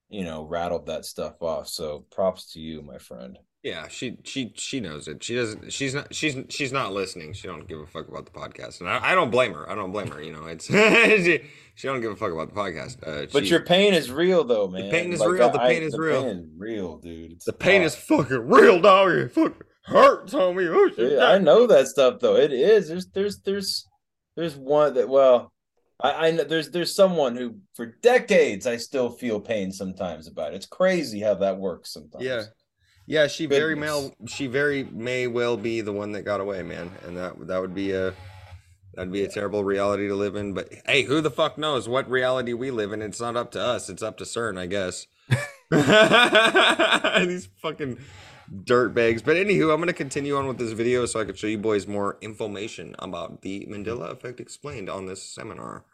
you 0.08 0.24
know 0.24 0.42
rattled 0.44 0.86
that 0.86 1.04
stuff 1.04 1.34
off 1.40 1.68
so 1.68 2.06
props 2.10 2.52
to 2.52 2.60
you 2.60 2.82
my 2.82 2.98
friend 2.98 3.38
Yeah, 3.62 3.86
she 3.88 4.16
she 4.24 4.52
she 4.56 4.80
knows 4.80 5.06
it. 5.06 5.22
She 5.22 5.34
doesn't. 5.36 5.72
She's 5.72 5.94
not. 5.94 6.12
She's 6.12 6.36
she's 6.48 6.72
not 6.72 6.92
listening. 6.92 7.32
She 7.32 7.46
don't 7.46 7.68
give 7.68 7.78
a 7.78 7.86
fuck 7.86 8.08
about 8.08 8.24
the 8.26 8.32
podcast, 8.32 8.80
and 8.80 8.88
I, 8.90 9.12
I 9.12 9.14
don't 9.14 9.30
blame 9.30 9.54
her. 9.54 9.70
I 9.70 9.76
don't 9.76 9.92
blame 9.92 10.08
her. 10.10 10.20
You 10.20 10.32
know, 10.32 10.46
it's 10.46 10.66
she, 11.24 11.42
she 11.76 11.86
don't 11.86 12.00
give 12.00 12.10
a 12.10 12.16
fuck 12.16 12.32
about 12.32 12.48
the 12.52 12.58
podcast. 12.60 12.96
Uh, 13.06 13.26
But 13.32 13.44
she- 13.44 13.50
your 13.50 13.60
pain 13.64 13.94
is 13.94 14.10
real, 14.10 14.42
though, 14.42 14.66
man. 14.66 14.86
The 14.86 14.90
pain 14.90 15.12
is 15.12 15.20
real, 15.24 15.50
the 15.50 15.58
pain 15.60 15.82
is 15.84 15.92
the 15.92 16.00
real. 16.00 16.22
Pain 16.24 16.38
is 16.38 16.46
real, 16.58 16.98
dude. 16.98 17.32
It's 17.32 17.44
the 17.44 17.52
pain 17.52 17.82
is 17.82 17.94
fucking 17.94 18.48
real, 18.48 18.80
dog. 18.80 19.12
It 19.12 19.30
fucking 19.30 19.62
hurts, 19.84 20.32
homie. 20.34 20.66
Oh, 20.68 20.90
shit. 20.96 21.20
I 21.20 21.38
know 21.38 21.68
that 21.68 21.86
stuff, 21.86 22.18
though. 22.18 22.34
It 22.36 22.52
is. 22.52 22.88
There's, 22.88 23.06
there's, 23.14 23.38
there's, 23.42 23.86
there's 24.34 24.56
one 24.56 24.94
that. 24.94 25.08
Well, 25.08 25.51
I, 26.02 26.28
I 26.28 26.30
know 26.32 26.44
there's, 26.44 26.70
there's 26.70 26.94
someone 26.94 27.36
who, 27.36 27.56
for 27.74 27.86
decades, 28.02 28.66
I 28.66 28.76
still 28.76 29.10
feel 29.10 29.40
pain 29.40 29.72
sometimes 29.72 30.26
about. 30.26 30.52
It. 30.52 30.56
It's 30.56 30.66
crazy 30.66 31.20
how 31.20 31.34
that 31.34 31.58
works 31.58 31.92
sometimes. 31.92 32.24
Yeah, 32.24 32.42
yeah. 33.06 33.26
She 33.28 33.46
very 33.46 33.74
Goodness. 33.74 34.10
may 34.20 34.26
she 34.26 34.46
very 34.48 34.84
may 34.84 35.26
well 35.26 35.56
be 35.56 35.80
the 35.80 35.92
one 35.92 36.12
that 36.12 36.22
got 36.22 36.40
away, 36.40 36.62
man, 36.62 36.90
and 37.06 37.16
that 37.16 37.46
that 37.46 37.60
would 37.60 37.74
be 37.74 37.92
a 37.92 38.12
that'd 38.94 39.12
be 39.12 39.24
a 39.24 39.28
terrible 39.28 39.64
reality 39.64 40.08
to 40.08 40.14
live 40.14 40.36
in. 40.36 40.54
But 40.54 40.70
hey, 40.86 41.02
who 41.02 41.20
the 41.20 41.30
fuck 41.30 41.56
knows 41.56 41.88
what 41.88 42.10
reality 42.10 42.52
we 42.52 42.70
live 42.70 42.92
in? 42.92 43.00
It's 43.00 43.20
not 43.20 43.36
up 43.36 43.52
to 43.52 43.60
us. 43.60 43.88
It's 43.88 44.02
up 44.02 44.18
to 44.18 44.24
CERN, 44.24 44.58
I 44.58 44.66
guess. 44.66 45.06
These 47.26 47.48
fucking 47.62 47.98
dirt 48.64 48.92
bags. 48.94 49.22
But 49.22 49.36
anywho, 49.36 49.72
I'm 49.72 49.80
gonna 49.80 49.92
continue 49.92 50.36
on 50.36 50.46
with 50.46 50.58
this 50.58 50.72
video 50.72 51.06
so 51.06 51.20
I 51.20 51.24
can 51.24 51.34
show 51.34 51.46
you 51.46 51.58
boys 51.58 51.86
more 51.86 52.18
information 52.20 52.94
about 52.98 53.42
the 53.42 53.66
Mandela 53.70 54.10
Effect 54.10 54.40
explained 54.40 54.90
on 54.90 55.06
this 55.06 55.22
seminar. 55.22 55.84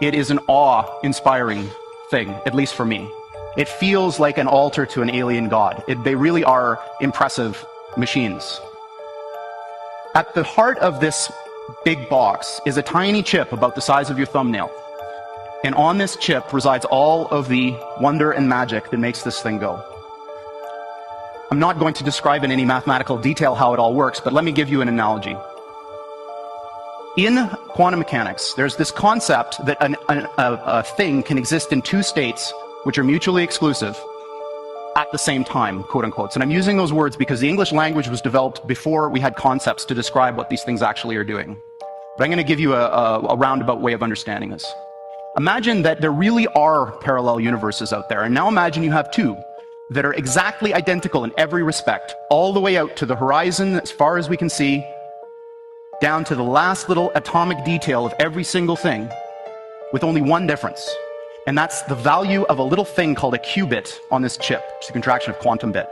It 0.00 0.14
is 0.14 0.30
an 0.30 0.38
awe 0.46 0.84
inspiring 1.02 1.68
thing, 2.10 2.30
at 2.46 2.54
least 2.54 2.74
for 2.74 2.86
me. 2.86 3.10
It 3.58 3.68
feels 3.68 4.18
like 4.18 4.38
an 4.38 4.46
altar 4.46 4.86
to 4.86 5.02
an 5.02 5.10
alien 5.10 5.50
god. 5.50 5.84
It, 5.88 6.02
they 6.04 6.14
really 6.14 6.42
are 6.42 6.80
impressive 7.02 7.62
machines. 7.98 8.60
At 10.14 10.32
the 10.34 10.42
heart 10.42 10.78
of 10.78 11.00
this 11.00 11.30
big 11.84 12.08
box 12.08 12.62
is 12.64 12.78
a 12.78 12.82
tiny 12.82 13.22
chip 13.22 13.52
about 13.52 13.74
the 13.74 13.82
size 13.82 14.08
of 14.08 14.16
your 14.16 14.26
thumbnail. 14.26 14.70
And 15.64 15.74
on 15.74 15.98
this 15.98 16.16
chip 16.16 16.50
resides 16.54 16.86
all 16.86 17.28
of 17.28 17.48
the 17.48 17.76
wonder 18.00 18.32
and 18.32 18.48
magic 18.48 18.88
that 18.90 18.98
makes 18.98 19.22
this 19.22 19.42
thing 19.42 19.58
go. 19.58 19.84
I'm 21.50 21.58
not 21.58 21.78
going 21.78 21.92
to 21.94 22.04
describe 22.04 22.42
in 22.42 22.50
any 22.50 22.64
mathematical 22.64 23.18
detail 23.18 23.54
how 23.54 23.74
it 23.74 23.78
all 23.78 23.92
works, 23.92 24.18
but 24.18 24.32
let 24.32 24.44
me 24.44 24.52
give 24.52 24.70
you 24.70 24.80
an 24.80 24.88
analogy. 24.88 25.36
In 27.16 27.48
quantum 27.70 27.98
mechanics, 27.98 28.54
there's 28.54 28.76
this 28.76 28.92
concept 28.92 29.64
that 29.66 29.76
an, 29.80 29.96
an, 30.08 30.28
a, 30.38 30.62
a 30.64 30.82
thing 30.84 31.24
can 31.24 31.38
exist 31.38 31.72
in 31.72 31.82
two 31.82 32.04
states 32.04 32.52
which 32.84 32.98
are 32.98 33.04
mutually 33.04 33.42
exclusive 33.42 34.00
at 34.96 35.10
the 35.10 35.18
same 35.18 35.42
time, 35.42 35.82
quote 35.82 36.04
unquote. 36.04 36.36
And 36.36 36.42
I'm 36.42 36.52
using 36.52 36.76
those 36.76 36.92
words 36.92 37.16
because 37.16 37.40
the 37.40 37.48
English 37.48 37.72
language 37.72 38.06
was 38.06 38.20
developed 38.20 38.64
before 38.68 39.10
we 39.10 39.18
had 39.18 39.34
concepts 39.34 39.84
to 39.86 39.94
describe 39.94 40.36
what 40.36 40.50
these 40.50 40.62
things 40.62 40.82
actually 40.82 41.16
are 41.16 41.24
doing. 41.24 41.60
But 42.16 42.24
I'm 42.24 42.30
going 42.30 42.38
to 42.38 42.44
give 42.44 42.60
you 42.60 42.74
a, 42.74 42.86
a, 42.86 43.20
a 43.30 43.36
roundabout 43.36 43.80
way 43.80 43.92
of 43.92 44.04
understanding 44.04 44.50
this. 44.50 44.72
Imagine 45.36 45.82
that 45.82 46.00
there 46.00 46.12
really 46.12 46.46
are 46.48 46.92
parallel 46.98 47.40
universes 47.40 47.92
out 47.92 48.08
there, 48.08 48.22
and 48.22 48.32
now 48.32 48.46
imagine 48.46 48.84
you 48.84 48.92
have 48.92 49.10
two 49.10 49.36
that 49.90 50.04
are 50.04 50.14
exactly 50.14 50.74
identical 50.74 51.24
in 51.24 51.32
every 51.36 51.64
respect, 51.64 52.14
all 52.30 52.52
the 52.52 52.60
way 52.60 52.76
out 52.76 52.94
to 52.96 53.04
the 53.04 53.16
horizon 53.16 53.80
as 53.80 53.90
far 53.90 54.16
as 54.16 54.28
we 54.28 54.36
can 54.36 54.48
see, 54.48 54.86
down 56.00 56.24
to 56.24 56.34
the 56.34 56.42
last 56.42 56.88
little 56.88 57.12
atomic 57.14 57.62
detail 57.64 58.06
of 58.06 58.14
every 58.18 58.44
single 58.44 58.76
thing, 58.76 59.10
with 59.92 60.02
only 60.02 60.22
one 60.22 60.46
difference. 60.46 60.88
And 61.46 61.56
that's 61.56 61.82
the 61.82 61.94
value 61.94 62.44
of 62.44 62.58
a 62.58 62.62
little 62.62 62.84
thing 62.84 63.14
called 63.14 63.34
a 63.34 63.38
qubit 63.38 63.98
on 64.10 64.22
this 64.22 64.36
chip, 64.38 64.62
which 64.76 64.86
is 64.86 64.90
a 64.90 64.92
contraction 64.92 65.32
of 65.32 65.38
quantum 65.38 65.72
bit. 65.72 65.88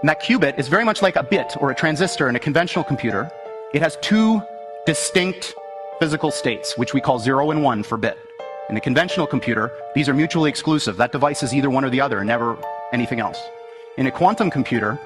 And 0.00 0.08
that 0.08 0.22
qubit 0.22 0.58
is 0.58 0.68
very 0.68 0.84
much 0.84 1.02
like 1.02 1.16
a 1.16 1.22
bit 1.22 1.56
or 1.60 1.70
a 1.70 1.74
transistor 1.74 2.28
in 2.28 2.36
a 2.36 2.38
conventional 2.38 2.84
computer. 2.84 3.30
It 3.74 3.82
has 3.82 3.98
two 4.02 4.40
distinct 4.86 5.54
physical 5.98 6.30
states, 6.30 6.78
which 6.78 6.94
we 6.94 7.00
call 7.00 7.18
zero 7.18 7.50
and 7.50 7.62
one 7.62 7.82
for 7.82 7.98
bit. 7.98 8.18
In 8.68 8.76
a 8.76 8.80
conventional 8.80 9.26
computer, 9.26 9.72
these 9.94 10.08
are 10.08 10.14
mutually 10.14 10.48
exclusive. 10.48 10.96
That 10.96 11.12
device 11.12 11.42
is 11.42 11.52
either 11.52 11.70
one 11.70 11.84
or 11.84 11.90
the 11.90 12.00
other, 12.00 12.24
never 12.24 12.56
anything 12.92 13.20
else. 13.20 13.40
In 13.98 14.06
a 14.06 14.10
quantum 14.10 14.48
computer, 14.48 14.98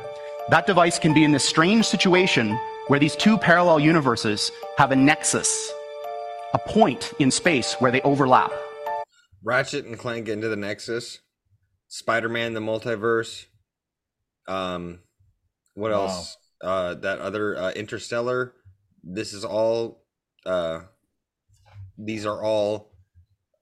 that 0.51 0.67
device 0.67 0.99
can 0.99 1.15
be 1.15 1.25
in 1.25 1.33
this 1.33 1.45
strange 1.45 1.87
situation 1.87 2.59
where 2.89 2.99
these 3.01 3.17
two 3.17 3.39
parallel 3.39 3.81
universes 3.81 4.51
have 4.79 4.93
a 4.93 4.97
nexus, 4.97 5.73
a 6.53 6.59
point 6.59 7.13
in 7.19 7.31
space 7.31 7.75
where 7.75 7.91
they 7.91 8.01
overlap. 8.03 8.53
Ratchet 9.43 9.85
and 9.87 9.99
Clank 9.99 10.29
into 10.29 10.49
the 10.49 10.57
Nexus, 10.57 11.19
Spider 11.89 12.29
Man 12.29 12.55
the 12.55 12.61
multiverse. 12.61 13.45
Um, 14.49 15.01
what 15.75 15.91
Wow. 15.91 16.03
else? 16.03 16.37
Uh, 16.63 16.95
that 16.95 17.19
other 17.21 17.57
uh, 17.57 17.71
Interstellar. 17.73 18.55
This 19.03 19.35
is 19.35 19.45
all. 19.45 20.03
Uh, 20.47 20.81
these 21.99 22.25
are 22.27 22.43
all 22.43 22.93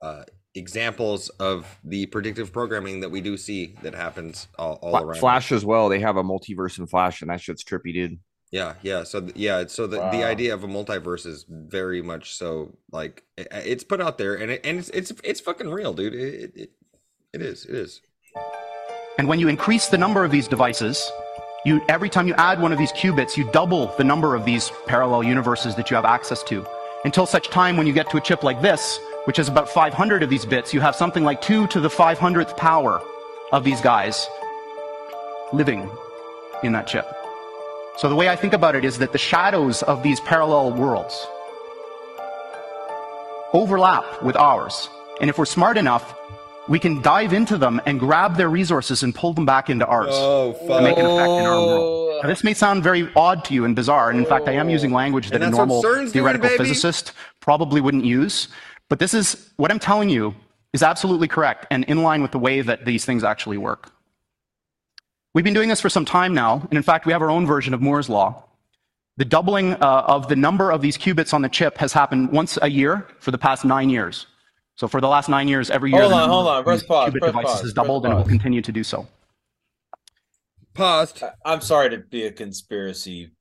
uh, 0.01 0.23
examples 0.55 1.29
of 1.29 1.67
the 1.83 2.05
predictive 2.07 2.53
programming 2.53 3.01
that 3.01 3.09
we 3.09 3.19
do 3.21 3.35
see 3.35 3.75
that 3.83 3.93
happens 3.93 4.47
all, 4.57 4.75
all 4.81 5.03
around. 5.03 5.19
Flash 5.19 5.51
as 5.51 5.65
well. 5.65 5.89
They 5.89 5.99
have 5.99 6.15
a 6.17 6.23
multiverse 6.23 6.79
in 6.79 6.87
Flash, 6.87 7.21
and 7.21 7.29
that 7.29 7.41
shit's 7.41 7.63
trippy, 7.63 7.93
dude. 7.93 8.19
Yeah, 8.53 8.75
yeah. 8.83 9.01
So 9.03 9.19
th- 9.19 9.35
yeah, 9.35 9.65
so 9.65 9.87
the, 9.87 9.97
the 10.11 10.23
idea 10.23 10.53
of 10.53 10.63
a 10.63 10.67
multiverse 10.67 11.25
is 11.25 11.43
very 11.49 12.03
much 12.03 12.35
so 12.35 12.77
like 12.91 13.23
i- 13.39 13.47
i- 13.51 13.57
it's 13.65 13.83
put 13.83 13.99
out 13.99 14.19
there, 14.19 14.35
and 14.35 14.51
it, 14.51 14.61
and 14.63 14.77
it's 14.77 14.89
it's 14.89 15.11
it's 15.23 15.39
fucking 15.41 15.71
real, 15.71 15.91
dude. 15.91 16.13
It 16.13 16.33
it, 16.35 16.51
it, 16.55 16.71
it 17.33 17.41
is. 17.41 17.65
It 17.65 17.73
is. 17.73 18.01
And 19.17 19.27
when 19.27 19.39
you 19.39 19.47
increase 19.47 19.87
the 19.87 19.97
number 19.97 20.23
of 20.23 20.29
these 20.29 20.47
devices, 20.47 21.11
you 21.65 21.81
every 21.89 22.11
time 22.11 22.27
you 22.27 22.35
add 22.35 22.61
one 22.61 22.71
of 22.71 22.77
these 22.77 22.91
qubits, 22.93 23.35
you 23.37 23.49
double 23.51 23.87
the 23.97 24.03
number 24.03 24.35
of 24.35 24.45
these 24.45 24.71
parallel 24.85 25.23
universes 25.23 25.73
that 25.73 25.89
you 25.89 25.95
have 25.95 26.05
access 26.05 26.43
to. 26.43 26.63
Until 27.05 27.25
such 27.25 27.49
time 27.49 27.75
when 27.75 27.87
you 27.87 27.93
get 27.93 28.07
to 28.11 28.17
a 28.17 28.21
chip 28.21 28.43
like 28.43 28.61
this, 28.61 28.99
which 29.25 29.39
is 29.39 29.47
about 29.47 29.67
500 29.67 30.21
of 30.21 30.29
these 30.29 30.45
bits, 30.45 30.75
you 30.75 30.79
have 30.79 30.95
something 30.95 31.23
like 31.23 31.41
2 31.41 31.65
to 31.67 31.79
the 31.79 31.89
500th 31.89 32.55
power 32.55 33.01
of 33.51 33.63
these 33.63 33.81
guys 33.81 34.27
living 35.51 35.89
in 36.61 36.71
that 36.73 36.85
chip. 36.85 37.12
So 37.97 38.09
the 38.09 38.15
way 38.15 38.27
I 38.29 38.35
think 38.35 38.53
about 38.53 38.75
it 38.75 38.83
is 38.83 38.97
that 38.97 39.11
the 39.11 39.17
shadows 39.17 39.83
of 39.83 40.01
these 40.01 40.19
parallel 40.21 40.73
worlds 40.73 41.27
overlap 43.53 44.23
with 44.23 44.35
ours. 44.35 44.89
And 45.21 45.29
if 45.29 45.37
we're 45.37 45.45
smart 45.45 45.77
enough, 45.77 46.15
we 46.67 46.79
can 46.79 47.01
dive 47.01 47.33
into 47.33 47.57
them 47.57 47.79
and 47.85 47.99
grab 47.99 48.35
their 48.35 48.49
resources 48.49 49.03
and 49.03 49.13
pull 49.13 49.33
them 49.33 49.45
back 49.45 49.69
into 49.69 49.85
ours 49.85 50.09
Oh, 50.11 50.55
and 50.71 50.83
make 50.85 50.97
an 50.97 51.05
effect 51.05 51.29
in 51.29 51.45
our 51.45 51.59
world. 51.59 52.23
Now, 52.23 52.29
this 52.29 52.43
may 52.43 52.53
sound 52.53 52.83
very 52.83 53.11
odd 53.15 53.43
to 53.45 53.53
you 53.53 53.65
and 53.65 53.75
bizarre, 53.75 54.09
and 54.09 54.17
in 54.17 54.25
fact, 54.25 54.47
I 54.47 54.53
am 54.53 54.69
using 54.69 54.91
language 54.91 55.29
that 55.29 55.41
a 55.41 55.49
normal 55.49 55.83
CERN's 55.83 56.13
doing, 56.13 56.25
theoretical 56.25 56.49
physicist 56.49 57.11
probably 57.41 57.81
wouldn't 57.81 58.05
use. 58.05 58.47
But 58.89 58.99
this 58.99 59.13
is 59.13 59.51
what 59.57 59.71
I'm 59.71 59.79
telling 59.79 60.09
you 60.09 60.33
is 60.71 60.81
absolutely 60.81 61.27
correct 61.27 61.67
and 61.69 61.83
in 61.83 62.01
line 62.01 62.21
with 62.21 62.31
the 62.31 62.39
way 62.39 62.61
that 62.61 62.85
these 62.85 63.05
things 63.05 63.23
actually 63.23 63.57
work. 63.57 63.91
We've 65.33 65.43
been 65.43 65.53
doing 65.53 65.69
this 65.69 65.81
for 65.81 65.89
some 65.89 66.05
time 66.05 66.33
now, 66.33 66.59
and 66.69 66.73
in 66.73 66.83
fact, 66.83 67.07
we 67.07 67.11
have 67.11 67.21
our 67.21 67.31
own 67.31 67.47
version 67.47 67.73
of 67.73 67.81
Moore's 67.81 68.07
law. 68.07 68.43
The 69.17 69.25
doubling 69.25 69.73
uh, 69.73 70.03
of 70.07 70.27
the 70.27 70.35
number 70.35 70.71
of 70.71 70.81
these 70.81 70.97
qubits 70.97 71.33
on 71.33 71.41
the 71.41 71.49
chip 71.49 71.77
has 71.79 71.91
happened 71.91 72.31
once 72.31 72.59
a 72.61 72.69
year 72.69 73.07
for 73.19 73.31
the 73.31 73.37
past 73.37 73.65
nine 73.65 73.89
years. 73.89 74.27
So 74.75 74.87
for 74.87 75.01
the 75.01 75.07
last 75.07 75.29
nine 75.29 75.47
years, 75.47 75.69
every 75.69 75.91
year, 75.91 76.01
Hold 76.01 76.11
the 76.11 76.15
on, 76.15 76.21
number 76.21 76.33
hold 76.33 76.47
of 76.47 76.53
on. 76.57 76.63
Press 76.63 76.83
pause, 76.83 77.11
qubit 77.11 77.19
press 77.19 77.29
devices 77.29 77.51
pause, 77.51 77.61
has 77.61 77.73
doubled 77.73 78.05
and 78.05 78.13
it 78.13 78.17
will 78.17 78.23
continue 78.23 78.61
to 78.61 78.71
do 78.71 78.83
so. 78.83 79.07
Paused. 80.73 81.23
I'm 81.45 81.61
sorry 81.61 81.89
to 81.91 81.97
be 81.97 82.25
a 82.25 82.31
conspiracy 82.31 83.31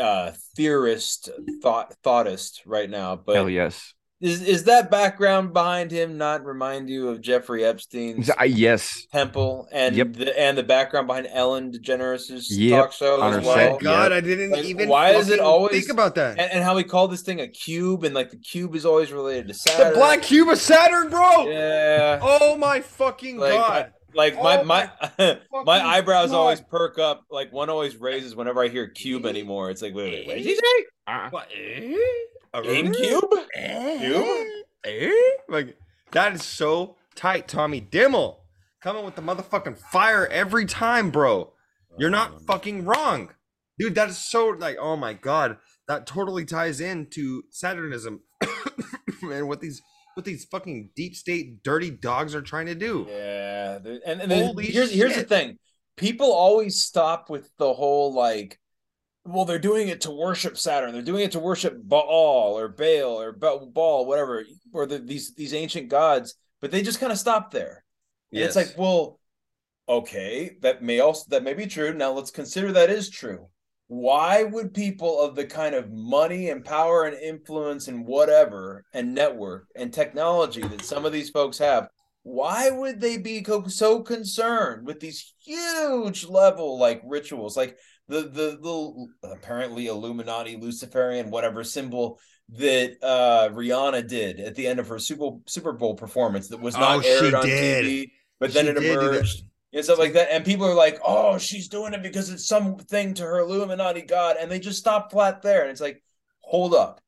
uh 0.00 0.32
theorist 0.56 1.28
thought 1.62 1.94
thoughtist 2.02 2.62
right 2.64 2.88
now, 2.88 3.14
but 3.14 3.36
Hell 3.36 3.50
yes. 3.50 3.92
Is 4.22 4.40
is 4.42 4.64
that 4.64 4.90
background 4.90 5.52
behind 5.52 5.90
him 5.90 6.16
not 6.16 6.44
remind 6.46 6.88
you 6.88 7.08
of 7.08 7.20
Jeffrey 7.20 7.64
Epstein's 7.64 8.30
Uh, 8.30 8.44
yes. 8.44 9.06
temple 9.12 9.68
and 9.72 9.94
Yep. 9.96 10.12
the 10.14 10.40
and 10.40 10.56
the 10.56 10.62
background 10.62 11.06
behind 11.08 11.28
Ellen 11.32 11.72
DeGeneres' 11.72 12.44
Yep, 12.48 12.80
talk 12.80 12.92
show 12.92 13.20
on 13.20 13.34
as 13.34 13.44
well? 13.44 13.54
set, 13.56 13.72
Oh 13.72 13.78
God, 13.78 14.12
I 14.12 14.20
didn't 14.20 14.52
Like, 14.52 14.64
even. 14.64 14.88
why 14.88 15.10
is 15.10 15.28
it 15.28 15.40
always 15.40 15.72
think 15.72 15.90
about 15.90 16.14
that? 16.14 16.38
And, 16.38 16.50
and 16.52 16.64
how 16.64 16.76
he 16.76 16.84
called 16.84 17.12
this 17.12 17.22
thing 17.22 17.40
a 17.40 17.48
cube, 17.48 18.04
and 18.04 18.14
like 18.14 18.30
the 18.30 18.36
cube 18.38 18.74
is 18.74 18.86
always 18.86 19.12
related 19.12 19.48
to 19.48 19.54
Saturn. 19.54 19.90
the 19.90 19.94
black 19.98 20.22
cube 20.22 20.48
of 20.48 20.58
Saturn, 20.58 21.10
bro. 21.10 21.48
Yeah. 21.48 22.18
Oh 22.22 22.56
my 22.56 22.80
fucking 22.80 23.36
Like, 23.38 23.52
god. 23.52 23.92
Like 24.14 24.34
my 24.42 24.58
Oh 24.60 24.64
my 24.64 24.90
my, 25.64 25.80
eyebrows 25.84 26.30
God. 26.32 26.36
always 26.36 26.60
perk 26.60 26.98
up. 26.98 27.24
Like 27.30 27.52
one 27.52 27.70
always 27.70 27.96
raises 27.96 28.36
whenever 28.36 28.62
I 28.62 28.68
hear 28.68 28.86
cube 28.88 29.26
anymore. 29.26 29.70
It's 29.70 29.80
like 29.82 29.94
wait 29.94 30.12
wait 30.12 30.26
what 30.26 30.36
did 30.36 30.44
you 30.46 30.54
say? 30.56 30.84
What? 31.30 31.48
GameCube? 32.54 33.32
Eh, 33.54 33.98
Cube? 33.98 34.46
Eh, 34.84 34.90
eh? 34.90 35.12
Like 35.48 35.76
that 36.12 36.34
is 36.34 36.42
so 36.42 36.96
tight, 37.14 37.48
Tommy 37.48 37.80
Dimmel. 37.80 38.38
Coming 38.82 39.04
with 39.04 39.14
the 39.14 39.22
motherfucking 39.22 39.78
fire 39.78 40.26
every 40.26 40.66
time, 40.66 41.10
bro. 41.10 41.52
You're 41.98 42.10
not 42.10 42.32
um, 42.32 42.38
fucking 42.40 42.84
wrong. 42.84 43.30
Dude, 43.78 43.94
that 43.94 44.08
is 44.08 44.18
so 44.18 44.48
like, 44.48 44.76
oh 44.80 44.96
my 44.96 45.12
god. 45.12 45.58
That 45.88 46.06
totally 46.06 46.44
ties 46.44 46.80
into 46.80 47.42
Saturnism 47.50 48.20
and 49.22 49.48
what 49.48 49.60
these 49.60 49.82
what 50.14 50.24
these 50.24 50.44
fucking 50.44 50.90
deep 50.94 51.16
state 51.16 51.62
dirty 51.62 51.90
dogs 51.90 52.34
are 52.34 52.42
trying 52.42 52.66
to 52.66 52.74
do. 52.74 53.06
Yeah, 53.08 53.78
and, 54.06 54.20
and 54.20 54.30
then 54.30 54.46
Holy 54.46 54.66
here's 54.66 54.92
here's 54.92 55.16
the 55.16 55.24
thing: 55.24 55.58
people 55.96 56.32
always 56.32 56.80
stop 56.80 57.30
with 57.30 57.50
the 57.58 57.72
whole 57.72 58.12
like, 58.12 58.58
well, 59.24 59.44
they're 59.44 59.58
doing 59.58 59.88
it 59.88 60.02
to 60.02 60.10
worship 60.10 60.58
Saturn, 60.58 60.92
they're 60.92 61.02
doing 61.02 61.24
it 61.24 61.32
to 61.32 61.38
worship 61.38 61.76
Baal 61.82 62.58
or 62.58 62.68
Baal 62.68 63.20
or 63.20 63.32
Ba- 63.32 63.66
Baal, 63.66 64.06
whatever, 64.06 64.44
or 64.72 64.86
the, 64.86 64.98
these 64.98 65.34
these 65.34 65.54
ancient 65.54 65.88
gods, 65.88 66.34
but 66.60 66.70
they 66.70 66.82
just 66.82 67.00
kind 67.00 67.12
of 67.12 67.18
stop 67.18 67.50
there. 67.50 67.84
And 68.32 68.42
it's 68.42 68.56
like, 68.56 68.74
well, 68.78 69.20
okay, 69.88 70.56
that 70.62 70.82
may 70.82 71.00
also 71.00 71.26
that 71.30 71.44
may 71.44 71.54
be 71.54 71.66
true. 71.66 71.92
Now 71.92 72.12
let's 72.12 72.30
consider 72.30 72.72
that 72.72 72.90
is 72.90 73.10
true. 73.10 73.48
Why 73.88 74.42
would 74.42 74.72
people 74.72 75.20
of 75.20 75.36
the 75.36 75.44
kind 75.44 75.74
of 75.74 75.92
money 75.92 76.48
and 76.48 76.64
power 76.64 77.04
and 77.04 77.14
influence 77.14 77.88
and 77.88 78.06
whatever 78.06 78.84
and 78.94 79.14
network 79.14 79.66
and 79.76 79.92
technology 79.92 80.62
that 80.62 80.84
some 80.84 81.04
of 81.04 81.12
these 81.12 81.28
folks 81.28 81.58
have, 81.58 81.88
why 82.22 82.70
would 82.70 83.00
they 83.00 83.18
be 83.18 83.42
co- 83.42 83.66
so 83.66 84.00
concerned 84.00 84.86
with 84.86 85.00
these 85.00 85.34
huge 85.44 86.24
level 86.24 86.78
like 86.78 87.02
rituals, 87.04 87.54
like 87.54 87.76
the 88.12 88.28
the 88.30 88.46
little 88.60 89.08
apparently 89.22 89.86
Illuminati 89.86 90.56
Luciferian 90.56 91.30
whatever 91.30 91.64
symbol 91.64 92.18
that 92.50 92.96
uh 93.02 93.48
Rihanna 93.52 94.06
did 94.06 94.40
at 94.40 94.54
the 94.54 94.66
end 94.66 94.78
of 94.80 94.88
her 94.88 94.98
Super 94.98 95.38
Super 95.46 95.72
Bowl 95.72 95.94
performance 95.94 96.48
that 96.48 96.60
was 96.60 96.76
not 96.76 96.98
Oh, 96.98 97.00
she 97.02 97.08
aired 97.08 97.34
on 97.34 97.46
did. 97.46 97.84
TV, 97.84 98.10
but 98.40 98.52
then 98.52 98.66
She 98.66 98.70
it 98.70 98.74
did 98.74 98.80
do 98.82 98.88
that. 99.00 99.14
emerged 99.14 99.44
and 99.72 99.84
stuff 99.84 99.98
like 99.98 100.12
that. 100.14 100.28
And 100.30 100.44
people 100.44 100.66
are 100.66 100.74
like, 100.74 100.98
"Oh, 101.04 101.38
she's 101.38 101.68
doing 101.68 101.94
it 101.94 102.02
because 102.02 102.28
it's 102.30 102.46
something 102.46 103.14
to 103.14 103.22
her 103.24 103.38
Illuminati 103.40 104.02
god," 104.02 104.36
and 104.38 104.50
they 104.50 104.58
just 104.58 104.78
stop 104.78 105.10
flat 105.10 105.40
there. 105.42 105.62
And 105.62 105.70
it's 105.70 105.80
like, 105.80 106.02
hold 106.40 106.74
up. 106.74 107.00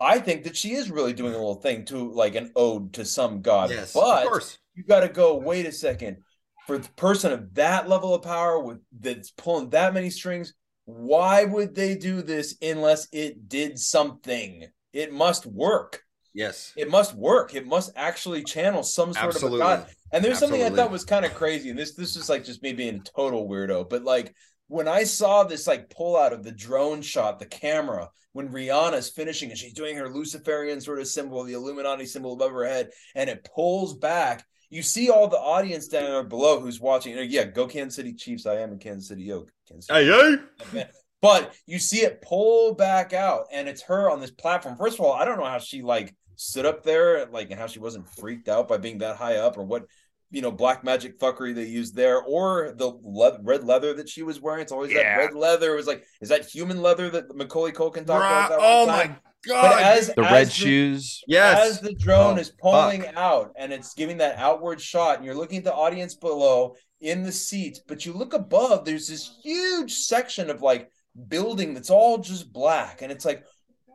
I 0.00 0.18
think 0.18 0.44
that 0.44 0.56
she 0.56 0.72
is 0.74 0.90
really 0.90 1.12
doing 1.14 1.32
a 1.34 1.38
little 1.38 1.54
thing 1.62 1.86
to 1.86 2.10
like 2.12 2.34
an 2.34 2.52
ode 2.56 2.92
to 2.94 3.04
some 3.06 3.40
god. 3.42 3.70
Yes, 3.70 3.94
of 3.96 4.02
but 4.02 4.24
course. 4.28 4.58
you 4.74 4.84
got 4.84 5.00
to 5.00 5.08
go. 5.08 5.36
Wait 5.36 5.64
a 5.66 5.72
second. 5.72 6.18
For 6.66 6.78
the 6.78 6.88
person 6.90 7.32
of 7.32 7.54
that 7.54 7.88
level 7.88 8.14
of 8.14 8.22
power 8.22 8.58
with 8.58 8.78
that's 8.98 9.30
pulling 9.30 9.70
that 9.70 9.92
many 9.94 10.10
strings, 10.10 10.54
why 10.86 11.44
would 11.44 11.74
they 11.74 11.94
do 11.94 12.22
this 12.22 12.56
unless 12.62 13.08
it 13.12 13.48
did 13.48 13.78
something? 13.78 14.66
It 14.92 15.12
must 15.12 15.46
work. 15.46 16.02
Yes. 16.34 16.72
It 16.76 16.90
must 16.90 17.14
work. 17.14 17.54
It 17.54 17.66
must 17.66 17.92
actually 17.96 18.42
channel 18.42 18.82
some 18.82 19.12
sort 19.12 19.26
Absolutely. 19.26 19.60
of 19.60 19.66
a 19.66 19.76
god. 19.76 19.86
And 20.12 20.24
there's 20.24 20.38
something 20.38 20.62
I 20.62 20.70
thought 20.70 20.90
was 20.90 21.04
kind 21.04 21.24
of 21.24 21.34
crazy. 21.34 21.70
And 21.70 21.78
this 21.78 21.94
this 21.94 22.16
is 22.16 22.28
like 22.28 22.44
just 22.44 22.62
me 22.62 22.72
being 22.72 22.96
a 22.96 23.10
total 23.16 23.48
weirdo. 23.48 23.88
But 23.88 24.04
like 24.04 24.34
when 24.68 24.88
I 24.88 25.04
saw 25.04 25.44
this 25.44 25.66
like 25.66 25.90
pull 25.90 26.16
out 26.16 26.32
of 26.32 26.42
the 26.42 26.52
drone 26.52 27.02
shot, 27.02 27.38
the 27.38 27.46
camera, 27.46 28.10
when 28.32 28.48
Rihanna's 28.48 29.10
finishing 29.10 29.50
and 29.50 29.58
she's 29.58 29.74
doing 29.74 29.96
her 29.96 30.08
Luciferian 30.08 30.80
sort 30.80 30.98
of 30.98 31.06
symbol, 31.06 31.44
the 31.44 31.52
Illuminati 31.52 32.04
symbol 32.04 32.32
above 32.32 32.50
her 32.52 32.64
head, 32.64 32.90
and 33.14 33.30
it 33.30 33.48
pulls 33.54 33.94
back. 33.94 34.44
You 34.74 34.82
see 34.82 35.08
all 35.08 35.28
the 35.28 35.38
audience 35.38 35.86
down 35.86 36.02
there 36.02 36.24
below 36.24 36.58
who's 36.58 36.80
watching. 36.80 37.16
Yeah, 37.30 37.44
go 37.44 37.68
Kansas 37.68 37.94
City 37.94 38.12
Chiefs. 38.12 38.44
I 38.44 38.56
am 38.56 38.72
in 38.72 38.80
Kansas 38.80 39.06
City. 39.06 39.22
Yo, 39.22 39.46
Kansas 39.68 39.86
City. 39.86 40.04
Hey, 40.04 40.36
hey. 40.72 40.86
But 41.22 41.54
you 41.64 41.78
see 41.78 41.98
it 41.98 42.20
pull 42.20 42.74
back 42.74 43.12
out, 43.12 43.44
and 43.52 43.68
it's 43.68 43.82
her 43.82 44.10
on 44.10 44.18
this 44.20 44.32
platform. 44.32 44.76
First 44.76 44.98
of 44.98 45.04
all, 45.04 45.12
I 45.12 45.24
don't 45.24 45.38
know 45.38 45.44
how 45.44 45.58
she 45.58 45.82
like 45.82 46.12
stood 46.34 46.66
up 46.66 46.82
there, 46.82 47.24
like, 47.26 47.52
and 47.52 47.60
how 47.60 47.68
she 47.68 47.78
wasn't 47.78 48.08
freaked 48.18 48.48
out 48.48 48.66
by 48.66 48.76
being 48.78 48.98
that 48.98 49.14
high 49.14 49.36
up, 49.36 49.56
or 49.56 49.62
what 49.62 49.84
you 50.32 50.42
know, 50.42 50.50
black 50.50 50.82
magic 50.82 51.20
fuckery 51.20 51.54
they 51.54 51.66
used 51.66 51.94
there, 51.94 52.20
or 52.22 52.74
the 52.76 52.98
le- 53.04 53.38
red 53.42 53.62
leather 53.62 53.94
that 53.94 54.08
she 54.08 54.24
was 54.24 54.40
wearing. 54.40 54.62
It's 54.62 54.72
always 54.72 54.90
Yeah. 54.90 55.18
that 55.18 55.26
red 55.26 55.34
leather. 55.34 55.72
It 55.72 55.76
was 55.76 55.86
like, 55.86 56.04
is 56.20 56.30
that 56.30 56.46
human 56.46 56.82
leather 56.82 57.08
that 57.10 57.36
Macaulay 57.36 57.70
Culkin 57.70 58.04
talked 58.04 58.08
about? 58.08 58.46
Bruh, 58.46 58.48
that 58.48 58.58
oh 58.60 58.78
one 58.86 58.88
my 58.88 59.02
time? 59.04 59.16
God, 59.46 59.62
But 59.62 59.82
as 59.82 60.14
The 60.14 60.24
as 60.24 60.32
red 60.32 60.52
shoes. 60.52 61.22
Yes. 61.26 61.70
as 61.72 61.80
the 61.80 61.94
drone 61.94 62.36
Oh, 62.36 62.40
is 62.40 62.50
pulling 62.50 63.06
out 63.16 63.52
and 63.56 63.72
it's 63.72 63.94
giving 63.94 64.18
that 64.18 64.38
outward 64.38 64.80
shot, 64.80 65.16
and 65.16 65.24
you're 65.26 65.34
looking 65.34 65.58
at 65.58 65.64
the 65.64 65.74
audience 65.74 66.14
below 66.14 66.76
in 67.00 67.22
the 67.22 67.32
seats, 67.32 67.80
but 67.86 68.06
you 68.06 68.12
look 68.12 68.32
above, 68.32 68.84
there's 68.84 69.08
this 69.08 69.38
huge 69.42 69.92
section 69.92 70.50
of 70.50 70.62
like 70.62 70.90
building 71.28 71.74
that's 71.74 71.90
all 71.90 72.18
just 72.18 72.52
black, 72.52 73.02
and 73.02 73.12
it's 73.12 73.24
like, 73.24 73.44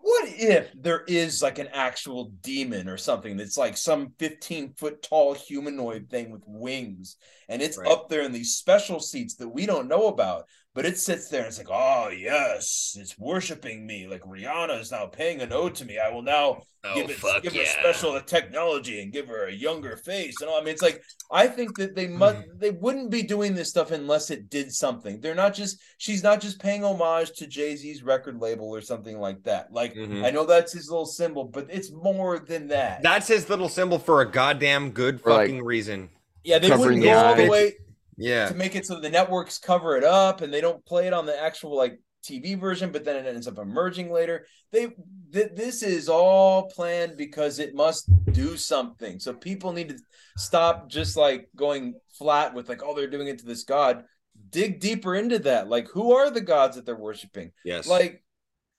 what 0.01 0.29
if 0.29 0.71
there 0.79 1.03
is 1.07 1.41
like 1.43 1.59
an 1.59 1.67
actual 1.73 2.31
demon 2.41 2.87
or 2.87 2.95
something 2.97 3.35
that's 3.35 3.57
like 3.57 3.75
some 3.75 4.13
15 4.17 4.73
foot 4.75 5.01
tall 5.03 5.33
humanoid 5.33 6.09
thing 6.09 6.31
with 6.31 6.41
wings 6.47 7.17
and 7.49 7.61
it's 7.61 7.77
Right. 7.77 7.91
up 7.91 8.07
there 8.07 8.21
in 8.21 8.31
these 8.31 8.55
special 8.55 9.01
seats 9.01 9.35
that 9.35 9.49
we 9.49 9.65
don't 9.65 9.89
know 9.89 10.07
about 10.07 10.45
but 10.75 10.85
it 10.85 10.97
sits 10.97 11.29
there 11.29 11.39
and 11.41 11.47
it's 11.47 11.57
like 11.57 11.67
oh 11.71 12.09
yes 12.09 12.95
it's 12.99 13.17
worshiping 13.17 13.85
me 13.85 14.07
like 14.07 14.21
rihanna 14.21 14.79
is 14.79 14.91
now 14.91 15.05
paying 15.05 15.41
an 15.41 15.51
ode 15.51 15.75
to 15.75 15.85
me 15.85 15.97
i 15.99 16.09
will 16.09 16.21
now 16.21 16.61
Oh, 16.81 16.95
give 16.95 17.09
it 17.09 17.17
fuck 17.17 17.43
give 17.43 17.51
her 17.51 17.61
yeah. 17.63 17.81
special 17.81 18.17
technology 18.21 19.01
and 19.01 19.11
give 19.11 19.27
her 19.27 19.47
a 19.47 19.51
younger 19.51 19.97
face 19.97 20.39
and 20.39 20.49
all 20.49 20.55
i 20.61 20.63
mean 20.63 20.69
it's 20.73 20.81
like 20.81 21.03
i 21.29 21.45
think 21.45 21.77
that 21.77 21.93
they 21.93 22.07
must 22.07 22.37
Mm-hmm. 22.37 22.57
they 22.59 22.69
wouldn't 22.71 23.09
be 23.09 23.21
doing 23.21 23.53
this 23.53 23.67
stuff 23.69 23.91
unless 23.91 24.31
it 24.31 24.49
did 24.49 24.71
something 24.71 25.19
they're 25.19 25.35
not 25.35 25.53
just 25.53 25.81
she's 25.97 26.23
not 26.23 26.39
just 26.39 26.61
paying 26.61 26.85
homage 26.85 27.31
to 27.33 27.47
jay-z's 27.47 28.01
record 28.01 28.39
label 28.39 28.69
or 28.69 28.79
something 28.79 29.19
like 29.19 29.43
that 29.43 29.73
like 29.73 29.93
Mhm. 29.93 30.23
i 30.23 30.29
know 30.31 30.45
that's 30.45 30.71
his 30.71 30.89
little 30.89 31.05
symbol 31.05 31.43
but 31.43 31.67
it's 31.69 31.91
more 31.91 32.39
than 32.39 32.67
that 32.69 33.03
That's 33.03 33.27
his 33.27 33.49
little 33.49 33.67
symbol 33.67 33.99
for 33.99 34.21
a 34.21 34.31
goddamn 34.31 34.91
good 34.91 35.19
For, 35.19 35.31
like, 35.31 35.47
fucking 35.49 35.65
reason. 35.65 36.07
yeah 36.45 36.59
they 36.59 36.69
covering 36.69 36.99
wouldn't 36.99 37.03
the 37.03 37.09
go 37.09 37.17
all 37.17 37.35
the 37.35 37.49
way 37.49 37.73
Yeah. 38.19 38.49
to 38.49 38.53
make 38.55 38.75
it 38.75 38.85
so 38.85 38.99
the 38.99 39.09
networks 39.09 39.57
cover 39.57 39.95
it 39.97 40.03
up 40.03 40.41
and 40.41 40.53
they 40.53 40.61
don't 40.61 40.85
play 40.85 41.07
it 41.07 41.13
on 41.13 41.25
the 41.25 41.41
actual 41.41 41.75
like 41.75 41.99
TV 42.23 42.59
version, 42.59 42.91
but 42.91 43.05
then 43.05 43.15
it 43.15 43.27
ends 43.27 43.47
up 43.47 43.57
emerging 43.57 44.11
later. 44.11 44.45
They 44.71 44.87
th- 45.33 45.51
this 45.55 45.81
is 45.81 46.09
all 46.09 46.69
planned 46.69 47.15
because 47.17 47.59
it 47.59 47.73
must 47.73 48.09
do 48.33 48.57
something. 48.57 49.19
So 49.19 49.33
people 49.33 49.71
need 49.71 49.89
to 49.89 49.97
stop 50.37 50.89
just 50.89 51.15
like 51.15 51.47
going 51.55 51.95
flat 52.17 52.53
with 52.53 52.67
like, 52.67 52.81
oh, 52.83 52.93
they're 52.93 53.09
doing 53.09 53.29
it 53.29 53.39
to 53.39 53.45
this 53.45 53.63
god. 53.63 54.03
Dig 54.49 54.79
deeper 54.81 55.15
into 55.15 55.39
that. 55.39 55.69
Like, 55.69 55.87
who 55.93 56.13
are 56.13 56.29
the 56.29 56.41
gods 56.41 56.75
that 56.75 56.85
they're 56.85 56.95
worshiping? 56.95 57.51
Yes. 57.63 57.87
Like, 57.87 58.23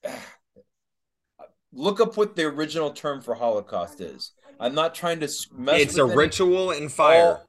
look 1.73 1.99
up 1.99 2.17
what 2.17 2.35
the 2.35 2.43
original 2.45 2.91
term 2.91 3.21
for 3.21 3.33
Holocaust 3.35 4.01
is. 4.01 4.33
I'm 4.59 4.75
not 4.75 4.93
trying 4.93 5.19
to 5.21 5.29
mess. 5.55 5.81
it's 5.81 5.97
a 5.97 6.03
with 6.03 6.11
any- 6.13 6.17
ritual 6.19 6.71
in 6.71 6.89
fire. 6.89 7.37
all- 7.39 7.45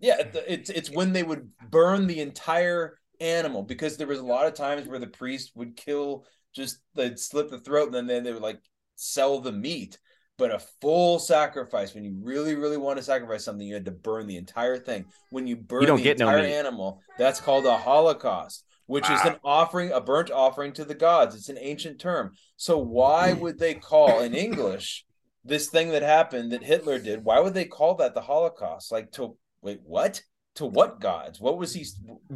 yeah, 0.00 0.18
it- 0.18 0.44
it's 0.48 0.70
it's 0.70 0.90
when 0.90 1.12
they 1.12 1.22
would 1.22 1.50
burn 1.70 2.06
the 2.06 2.20
entire 2.20 2.98
animal 3.20 3.62
because 3.62 3.96
there 3.96 4.06
was 4.06 4.18
a 4.18 4.24
lot 4.24 4.46
of 4.46 4.54
times 4.54 4.88
where 4.88 4.98
the 4.98 5.06
priest 5.06 5.52
would 5.54 5.76
kill 5.76 6.24
just 6.54 6.78
they'd 6.94 7.18
slit 7.18 7.50
the 7.50 7.58
throat 7.60 7.86
and 7.86 7.94
then 7.94 8.06
they, 8.06 8.20
they 8.20 8.32
would 8.32 8.42
like 8.42 8.60
sell 8.96 9.40
the 9.40 9.52
meat. 9.52 9.98
But 10.38 10.54
a 10.54 10.58
full 10.80 11.18
sacrifice, 11.18 11.94
when 11.94 12.02
you 12.02 12.16
really, 12.22 12.54
really 12.54 12.78
want 12.78 12.96
to 12.96 13.02
sacrifice 13.04 13.44
something, 13.44 13.66
you 13.66 13.74
had 13.74 13.84
to 13.84 13.90
burn 13.90 14.26
the 14.26 14.38
entire 14.38 14.78
thing. 14.78 15.04
When 15.28 15.46
you 15.46 15.54
burn 15.56 15.84
don't 15.84 15.98
the 15.98 16.02
get 16.04 16.18
no 16.18 16.28
entire 16.28 16.44
meat. 16.44 16.54
animal, 16.54 17.02
that's 17.18 17.40
called 17.42 17.66
a 17.66 17.76
holocaust, 17.76 18.64
which 18.86 19.10
is 19.10 19.20
an 19.22 19.36
offering, 19.44 19.92
a 19.92 20.00
burnt 20.00 20.30
offering 20.30 20.72
to 20.74 20.84
the 20.86 20.94
gods. 20.94 21.34
It's 21.34 21.50
an 21.50 21.58
ancient 21.60 22.00
term. 22.00 22.32
So 22.56 22.78
why 22.78 23.34
would 23.34 23.58
they 23.58 23.74
call 23.74 24.20
in 24.20 24.34
English 24.34 25.04
this 25.44 25.68
thing 25.68 25.90
that 25.90 26.02
happened 26.02 26.52
that 26.52 26.62
Hitler 26.64 26.98
did? 26.98 27.22
Why 27.22 27.38
would 27.40 27.52
they 27.52 27.66
call 27.66 27.96
that 27.96 28.14
the 28.14 28.22
Holocaust? 28.22 28.90
Like 28.90 29.12
to 29.12 29.36
wait, 29.62 29.80
what? 29.84 30.22
To 30.56 30.66
what 30.66 31.00
gods? 31.00 31.40
What 31.40 31.58
was 31.58 31.74
he? 31.74 31.86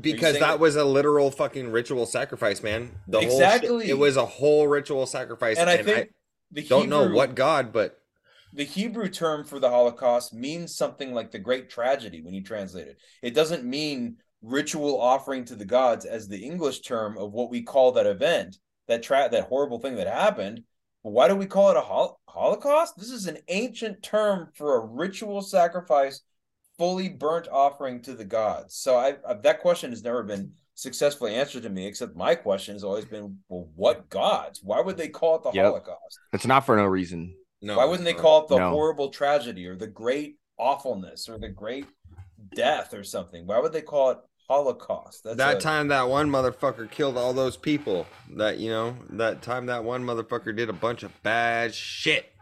because 0.00 0.38
that 0.38 0.60
was 0.60 0.76
a 0.76 0.84
literal 0.84 1.30
fucking 1.30 1.70
ritual 1.70 2.06
sacrifice, 2.06 2.62
man. 2.62 2.92
The 3.08 3.18
Whole 3.18 3.26
Exactly. 3.26 3.84
shit, 3.84 3.90
it 3.90 3.98
was 3.98 4.16
a 4.16 4.24
whole 4.24 4.68
ritual 4.68 5.06
sacrifice, 5.06 5.58
And 5.58 5.68
I 5.68 5.82
think 5.82 6.10
the 6.52 6.62
don't 6.62 6.88
know 6.88 7.08
what 7.08 7.34
god, 7.34 7.72
but 7.72 7.98
the 8.52 8.64
Hebrew 8.64 9.08
term 9.08 9.44
for 9.44 9.58
the 9.58 9.68
Holocaust 9.68 10.32
means 10.32 10.76
something 10.76 11.12
like 11.12 11.32
the 11.32 11.40
Great 11.40 11.68
Tragedy 11.68 12.22
when 12.22 12.34
you 12.34 12.42
translate 12.42 12.86
it. 12.86 12.98
It 13.20 13.34
doesn't 13.34 13.64
mean 13.64 14.18
ritual 14.42 15.00
offering 15.00 15.44
to 15.46 15.56
the 15.56 15.64
gods 15.64 16.04
as 16.04 16.28
the 16.28 16.44
English 16.44 16.82
term 16.82 17.18
of 17.18 17.32
what 17.32 17.50
we 17.50 17.62
call 17.62 17.90
that 17.92 18.06
event, 18.06 18.58
that 18.86 19.02
tra- 19.02 19.28
that 19.30 19.48
horrible 19.48 19.80
thing 19.80 19.96
that 19.96 20.06
happened. 20.06 20.62
Why 21.02 21.26
do 21.26 21.34
we 21.34 21.46
call 21.46 21.70
it 21.70 21.76
a 21.76 21.80
hol- 21.80 22.20
Holocaust? 22.28 22.94
This 22.96 23.10
is 23.10 23.26
an 23.26 23.38
ancient 23.48 24.02
term 24.02 24.50
for 24.54 24.76
a 24.76 24.86
ritual 24.86 25.42
sacrifice, 25.42 26.20
fully 26.78 27.08
burnt 27.08 27.48
offering 27.50 28.00
to 28.02 28.14
the 28.14 28.24
gods. 28.24 28.74
So 28.76 28.96
I, 28.96 29.16
I 29.28 29.34
that 29.34 29.60
question 29.60 29.90
has 29.90 30.02
never 30.02 30.22
been 30.22 30.52
successfully 30.74 31.34
answered 31.34 31.62
to 31.62 31.68
me, 31.70 31.86
except 31.86 32.16
my 32.16 32.34
question 32.34 32.74
has 32.74 32.82
always 32.84 33.04
been, 33.04 33.38
well, 33.48 33.68
what 33.76 34.08
gods? 34.10 34.60
Why 34.62 34.80
would 34.80 34.96
they 34.96 35.08
call 35.08 35.36
it 35.36 35.42
the 35.44 35.52
Yep. 35.52 35.64
Holocaust? 35.66 36.18
It's 36.32 36.46
not 36.46 36.66
for 36.66 36.76
no 36.76 36.84
reason. 36.84 37.34
no. 37.62 37.76
Why 37.78 37.84
wouldn't 37.84 38.04
they 38.04 38.12
call 38.14 38.42
it 38.42 38.48
the 38.48 38.58
No. 38.58 38.70
horrible 38.70 39.08
tragedy 39.10 39.66
or 39.66 39.76
the 39.76 39.86
great 39.86 40.36
awfulness 40.58 41.28
or 41.28 41.38
the 41.38 41.48
great 41.48 41.86
death 42.54 42.92
or 42.92 43.04
something? 43.04 43.46
Why 43.46 43.60
would 43.60 43.72
they 43.72 43.82
call 43.82 44.10
it 44.10 44.18
Holocaust? 44.48 45.22
That's 45.24 45.36
that 45.36 45.56
a- 45.58 45.60
time 45.60 45.88
that 45.88 46.08
one 46.08 46.28
motherfucker 46.28 46.90
killed 46.90 47.16
all 47.16 47.32
those 47.32 47.56
people. 47.56 48.06
That 48.36 48.58
you 48.58 48.70
know, 48.70 48.96
that 49.10 49.42
time 49.42 49.66
that 49.66 49.84
one 49.84 50.04
motherfucker 50.04 50.54
did 50.54 50.68
a 50.68 50.72
bunch 50.74 51.02
of 51.04 51.12
bad 51.22 51.72
shit. 51.74 52.32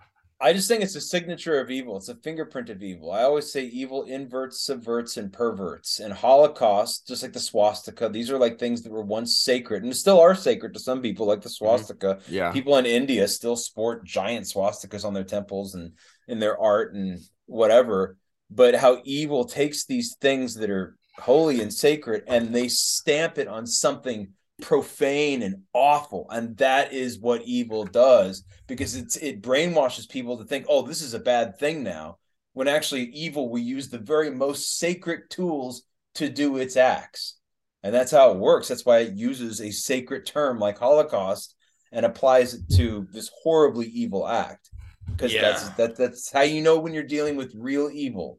I 0.43 0.53
just 0.53 0.67
think 0.67 0.83
it's 0.83 0.97
a 0.97 1.01
signature 1.01 1.61
of 1.61 1.71
evil. 1.71 1.97
It's 1.97 2.09
a 2.09 2.17
fingerprint 2.17 2.69
of 2.69 2.83
evil. 2.83 3.13
I 3.13 3.23
always 3.23 3.53
say 3.53 3.65
evil 3.67 4.03
inverts, 4.03 4.61
subverts, 4.61 5.17
and 5.17 5.33
perverts. 5.33 6.01
And 6.01 6.13
Holocaust, 6.13 7.07
just 7.07 7.23
like 7.23 7.33
the 7.33 7.39
swastika, 7.39 8.09
these 8.09 8.29
are 8.29 8.39
like 8.39 8.59
things 8.59 8.83
that 8.83 8.91
were 8.91 9.05
once 9.05 9.39
sacred 9.39 9.85
and 9.85 9.97
still 9.97 10.21
are 10.21 10.35
sacred 10.35 10.75
to 10.75 10.81
some 10.81 11.01
people, 11.01 11.27
like 11.27 11.43
the 11.43 11.49
mm-hmm. 11.49 11.65
swastika. 11.65 12.19
Yeah. 12.29 12.51
People 12.51 12.77
in 12.77 12.87
India 12.87 13.29
still 13.29 13.55
sport 13.55 14.05
giant 14.05 14.47
swastikas 14.47 15.05
on 15.05 15.15
their 15.15 15.23
temples 15.23 15.77
and 15.77 15.93
in 16.27 16.41
their 16.41 16.61
art 16.61 16.93
and 16.93 17.21
whatever. 17.47 18.17
But 18.51 18.75
how 18.75 19.01
evil 19.05 19.45
takes 19.45 19.85
these 19.85 20.17
things 20.21 20.57
that 20.57 20.71
are 20.71 20.97
holy 21.19 21.61
and 21.61 21.73
sacred 21.73 22.25
and 22.27 22.53
they 22.53 22.67
stamp 22.67 23.39
it 23.39 23.47
on 23.47 23.65
something 23.65 24.33
profane 24.61 25.43
and 25.43 25.63
awful 25.73 26.27
and 26.31 26.57
that 26.57 26.93
is 26.93 27.19
what 27.19 27.43
evil 27.43 27.85
does 27.85 28.45
because 28.69 28.95
it's 28.95 29.17
it 29.17 29.43
brainwashes 29.43 30.09
people 30.09 30.39
to 30.39 30.45
think 30.45 30.65
oh 30.69 30.83
this 30.83 31.01
is 31.03 31.15
a 31.15 31.19
bad 31.19 31.59
thing 31.59 31.83
now 31.83 32.17
when 32.53 32.69
actually 32.69 33.05
evil 33.07 33.49
will 33.49 33.59
use 33.59 33.89
the 33.89 33.99
very 33.99 34.31
most 34.31 34.79
sacred 34.79 35.29
tools 35.31 35.83
to 36.15 36.29
do 36.29 36.59
its 36.59 36.77
acts 36.77 37.39
and 37.83 37.93
that's 37.93 38.13
how 38.13 38.31
it 38.31 38.37
works 38.37 38.69
that's 38.69 38.87
why 38.87 38.99
it 38.99 39.15
uses 39.15 39.61
a 39.61 39.71
sacred 39.73 40.25
term 40.27 40.59
like 40.61 40.79
holocaust 40.79 41.57
and 41.91 42.07
applies 42.07 42.55
it 42.55 42.61
to 42.71 43.07
this 43.13 43.31
horribly 43.43 43.87
evil 43.87 44.29
act 44.29 44.71
because 45.17 45.33
that's 45.33 45.71
that, 45.71 45.97
that's 45.97 46.31
how 46.33 46.43
you 46.43 46.63
know 46.63 46.79
when 46.79 46.95
you're 46.95 47.03
dealing 47.03 47.37
with 47.37 47.55
real 47.57 47.91
evil 47.93 48.39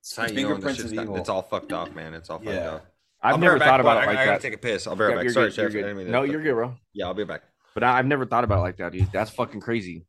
That's 0.00 0.16
how 0.16 0.26
you 0.26 0.42
know 0.42 0.50
when 0.50 0.60
the 0.60 0.68
fingerprints 0.68 0.84
of 0.84 0.92
evil 0.92 1.16
It's 1.16 1.28
all 1.28 1.42
fucked 1.42 1.72
off, 1.72 1.94
man. 1.94 2.14
It's 2.14 2.30
all 2.30 2.38
fucked 2.38 2.48
Yeah. 2.48 2.70
off. 2.74 2.82
I've 3.22 3.34
I'll 3.34 3.38
never 3.38 3.52
right 3.54 3.58
back, 3.60 3.68
thought 3.68 3.80
about 3.80 4.02
it 4.02 4.06
like 4.06 4.08
I, 4.08 4.22
I 4.22 4.24
that. 4.26 4.30
gotta 4.32 4.42
take 4.42 4.54
a 4.54 4.58
piss. 4.58 4.86
I'll 4.86 4.96
be 4.96 5.04
right 5.04 5.10
Yeah, 5.10 5.14
back. 5.16 5.24
you're 5.24 5.32
Sorry, 5.32 5.46
good, 5.48 5.54
Chef. 5.54 5.62
you're 5.62 5.68
I 5.68 5.72
good. 5.72 5.82
didn't 5.82 5.96
mean 5.98 6.06
to- 6.06 6.12
No, 6.12 6.22
you're 6.24 6.42
good, 6.42 6.54
bro. 6.54 6.74
Yeah, 6.92 7.06
I'll 7.06 7.14
be 7.14 7.24
back. 7.24 7.42
But 7.74 7.84
I, 7.84 7.98
I've 7.98 8.06
never 8.06 8.26
thought 8.26 8.44
about 8.44 8.58
it 8.58 8.62
like 8.62 8.76
that, 8.78 8.92
dude. 8.92 9.10
That's 9.12 9.30
fucking 9.30 9.60
crazy. 9.60 10.04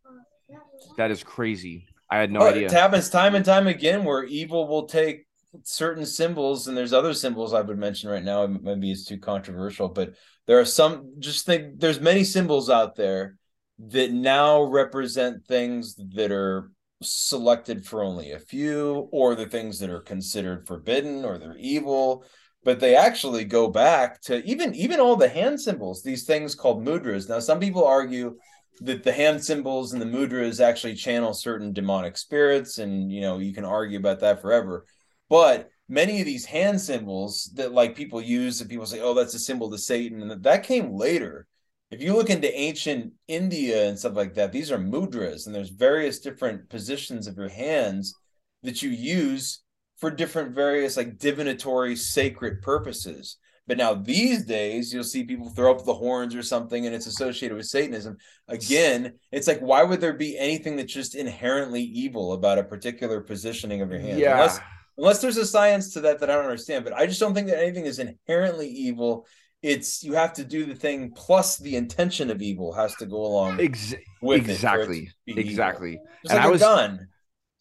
That 0.97 1.11
is 1.11 1.23
crazy. 1.23 1.87
I 2.09 2.17
had 2.17 2.31
no 2.31 2.39
Well, 2.39 2.49
idea. 2.49 2.65
It 2.67 2.71
happens 2.71 3.09
time 3.09 3.35
and 3.35 3.43
time 3.45 3.67
again 3.67 4.03
where 4.03 4.23
evil 4.23 4.67
will 4.67 4.85
take 4.87 5.25
certain 5.63 6.05
symbols, 6.05 6.67
and 6.67 6.75
there's 6.77 6.93
other 6.93 7.13
symbols 7.13 7.53
I 7.53 7.61
would 7.61 7.77
mention 7.77 8.09
right 8.09 8.23
now. 8.23 8.45
Maybe 8.47 8.91
it's 8.91 9.05
too 9.05 9.17
controversial, 9.19 9.89
but 9.89 10.13
there 10.45 10.59
are 10.59 10.65
some. 10.65 11.13
Just 11.19 11.45
think, 11.45 11.79
there's 11.79 11.99
many 12.01 12.23
symbols 12.23 12.69
out 12.69 12.95
there 12.95 13.37
that 13.79 14.11
now 14.11 14.63
represent 14.63 15.45
things 15.47 15.95
that 16.15 16.31
are 16.31 16.71
selected 17.01 17.85
for 17.85 18.03
only 18.03 18.31
a 18.31 18.39
few, 18.39 19.07
or 19.11 19.35
the 19.35 19.45
things 19.47 19.79
that 19.79 19.89
are 19.89 19.99
considered 20.01 20.67
forbidden 20.67 21.25
or 21.25 21.37
they're 21.37 21.57
evil. 21.57 22.25
But 22.65 22.79
they 22.79 22.95
actually 22.95 23.43
go 23.43 23.67
back 23.67 24.21
to 24.21 24.43
even 24.45 24.73
even 24.75 24.99
all 24.99 25.15
the 25.15 25.27
hand 25.27 25.59
symbols. 25.59 26.01
These 26.01 26.23
things 26.23 26.55
called 26.55 26.85
mudras. 26.85 27.27
Now, 27.27 27.39
some 27.39 27.59
people 27.59 27.85
argue 27.85 28.37
that 28.81 29.03
the 29.03 29.13
hand 29.13 29.43
symbols 29.43 29.93
and 29.93 30.01
the 30.01 30.05
mudras 30.05 30.63
actually 30.63 30.95
channel 30.95 31.33
certain 31.33 31.73
demonic 31.73 32.17
spirits 32.17 32.79
and 32.79 33.11
you 33.11 33.21
know 33.21 33.37
you 33.37 33.53
can 33.53 33.65
argue 33.65 33.97
about 33.99 34.19
that 34.19 34.41
forever 34.41 34.85
but 35.29 35.69
many 35.87 36.19
of 36.19 36.25
these 36.25 36.45
hand 36.45 36.79
symbols 36.79 37.51
that 37.55 37.71
like 37.71 37.95
people 37.95 38.21
use 38.21 38.59
and 38.61 38.69
people 38.69 38.85
say 38.85 38.99
oh 38.99 39.13
that's 39.13 39.33
a 39.33 39.39
symbol 39.39 39.69
to 39.69 39.77
satan 39.77 40.21
and 40.21 40.43
that, 40.43 40.63
came 40.63 40.91
later 40.93 41.47
if 41.91 42.01
you 42.01 42.15
look 42.15 42.29
into 42.29 42.59
ancient 42.59 43.13
india 43.27 43.87
and 43.87 43.97
stuff 43.97 44.15
like 44.15 44.33
that 44.33 44.51
these 44.51 44.71
are 44.71 44.79
mudras 44.79 45.45
and 45.45 45.53
there's 45.53 45.69
various 45.69 46.19
different 46.19 46.67
positions 46.69 47.27
of 47.27 47.37
your 47.37 47.49
hands 47.49 48.15
that 48.63 48.81
you 48.81 48.89
use 48.89 49.62
for 50.03 50.11
different 50.11 50.53
various 50.53 50.97
like 50.97 51.17
divinatory 51.17 51.95
sacred 51.95 52.61
purposes 52.61 53.37
but 53.65 53.77
now 53.77 53.93
these 53.93 54.45
days, 54.45 54.93
you'll 54.93 55.03
see 55.03 55.23
people 55.23 55.49
throw 55.49 55.71
up 55.71 55.85
the 55.85 55.93
horns 55.93 56.35
or 56.35 56.43
something, 56.43 56.85
and 56.85 56.93
it's 56.93 57.07
associated 57.07 57.55
with 57.55 57.65
Satanism. 57.65 58.17
Again, 58.49 59.13
it's 59.31 59.47
like, 59.47 59.59
why 59.59 59.83
would 59.83 60.01
there 60.01 60.13
be 60.13 60.37
anything 60.37 60.75
that's 60.75 60.93
just 60.93 61.15
inherently 61.15 61.81
evil 61.81 62.33
about 62.33 62.57
a 62.57 62.63
particular 62.63 63.21
positioning 63.21 63.81
of 63.81 63.89
your 63.89 64.01
hands? 64.01 64.19
Yeah. 64.19 64.33
Unless, 64.33 64.59
unless 64.97 65.21
there's 65.21 65.37
a 65.37 65.45
science 65.45 65.93
to 65.93 66.01
that 66.01 66.19
that 66.19 66.29
I 66.29 66.35
don't 66.35 66.43
understand. 66.43 66.83
But 66.83 66.93
I 66.93 67.05
just 67.05 67.21
don't 67.21 67.33
think 67.33 67.47
that 67.47 67.59
anything 67.59 67.85
is 67.85 67.99
inherently 67.99 68.67
evil. 68.67 69.25
It's 69.61 70.03
you 70.03 70.11
have 70.13 70.33
to 70.33 70.43
do 70.43 70.65
the 70.65 70.75
thing 70.75 71.13
plus 71.15 71.57
the 71.57 71.77
intention 71.77 72.29
of 72.29 72.41
evil 72.41 72.73
has 72.73 72.93
to 72.95 73.05
go 73.05 73.25
along 73.25 73.61
Ex- 73.61 73.95
with 74.21 74.41
it 74.41 74.49
it 74.49 74.51
exactly. 74.51 75.09
Exactly. 75.25 75.99
And 76.27 76.37
like 76.37 76.41
I 76.41 76.49
was 76.49 76.59
gun, 76.59 77.07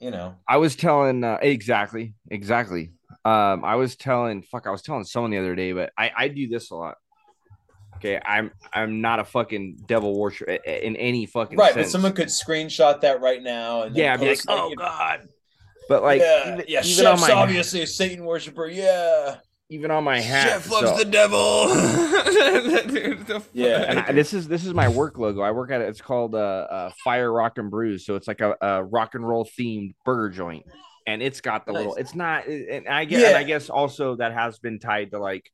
you 0.03 0.11
know. 0.11 0.35
I 0.49 0.57
was 0.59 0.77
telling 0.77 1.23
uh, 1.25 1.39
exactly, 1.41 2.15
exactly. 2.31 2.93
Um, 3.25 3.65
I 3.65 3.77
was 3.77 3.97
telling 3.97 4.43
fuck, 4.43 4.67
I 4.67 4.71
was 4.71 4.83
telling 4.83 5.05
someone 5.05 5.31
the 5.31 5.39
other 5.39 5.55
day, 5.55 5.73
but 5.73 5.93
I 5.97 6.11
I 6.17 6.29
do 6.29 6.49
this 6.49 6.71
a 6.71 6.75
lot. 6.75 6.97
Okay, 7.99 8.21
I'm 8.23 8.51
I'm 8.73 9.01
not 9.01 9.21
a 9.21 9.25
fucking 9.25 9.85
devil 9.87 10.19
worshiper 10.19 10.51
in 10.51 10.97
any 10.97 11.27
fucking 11.27 11.57
Right, 11.57 11.73
sense. 11.73 11.87
but 11.87 11.91
someone 11.91 12.15
could 12.15 12.29
screenshot 12.29 13.01
that 13.03 13.21
right 13.21 13.41
now 13.41 13.83
and 13.83 13.97
Yeah, 13.97 14.17
be 14.17 14.27
like, 14.27 14.41
"Oh, 14.49 14.75
God. 14.77 15.29
But 15.89 16.03
like, 16.03 16.21
yeah, 16.21 16.49
even, 16.49 16.65
yeah, 16.69 16.81
even 16.85 17.05
Chef's 17.05 17.21
my 17.21 17.33
obviously 17.33 17.83
a 17.83 17.87
Satan 17.87 18.25
worshiper. 18.25 18.67
Yeah, 18.67 19.37
even 19.73 19.91
on 19.91 20.05
my 20.05 20.21
hat, 20.21 20.49
Chef 20.49 20.71
loves 20.71 20.91
so- 20.91 20.97
the 20.99 21.05
devil. 21.05 21.67
Dude, 22.93 23.27
the 23.27 23.43
Yeah. 23.53 23.85
and 23.89 23.99
I, 24.09 24.13
this 24.13 24.33
is 24.33 24.47
this 24.49 24.65
is 24.65 24.75
my 24.75 24.89
work 24.89 25.19
logo. 25.19 25.41
I 25.41 25.51
work 25.51 25.71
at 25.71 25.81
it. 25.81 25.89
It's 25.89 26.01
called 26.01 26.35
uh, 26.35 26.39
uh 26.39 26.91
Fire 27.05 27.33
Rock 27.33 27.59
and 27.59 27.71
Brews. 27.71 28.05
So 28.07 28.17
it's 28.17 28.29
like 28.29 28.41
a, 28.41 28.55
a 28.61 28.85
rock 28.85 29.15
and 29.15 29.27
roll 29.27 29.45
themed 29.59 29.95
burger 30.05 30.29
joint, 30.31 30.65
and 31.07 31.23
it's 31.23 31.41
got 31.41 31.67
the 31.67 31.73
little. 31.73 31.95
It's 31.97 32.15
not. 32.15 32.47
And 32.47 32.87
I 32.89 33.05
guess 33.05 33.25
and 33.25 33.37
I 33.37 33.43
guess 33.45 33.71
also 33.71 34.17
that 34.17 34.33
has 34.33 34.59
been 34.59 34.79
tied 34.79 35.11
to 35.13 35.19
like 35.19 35.51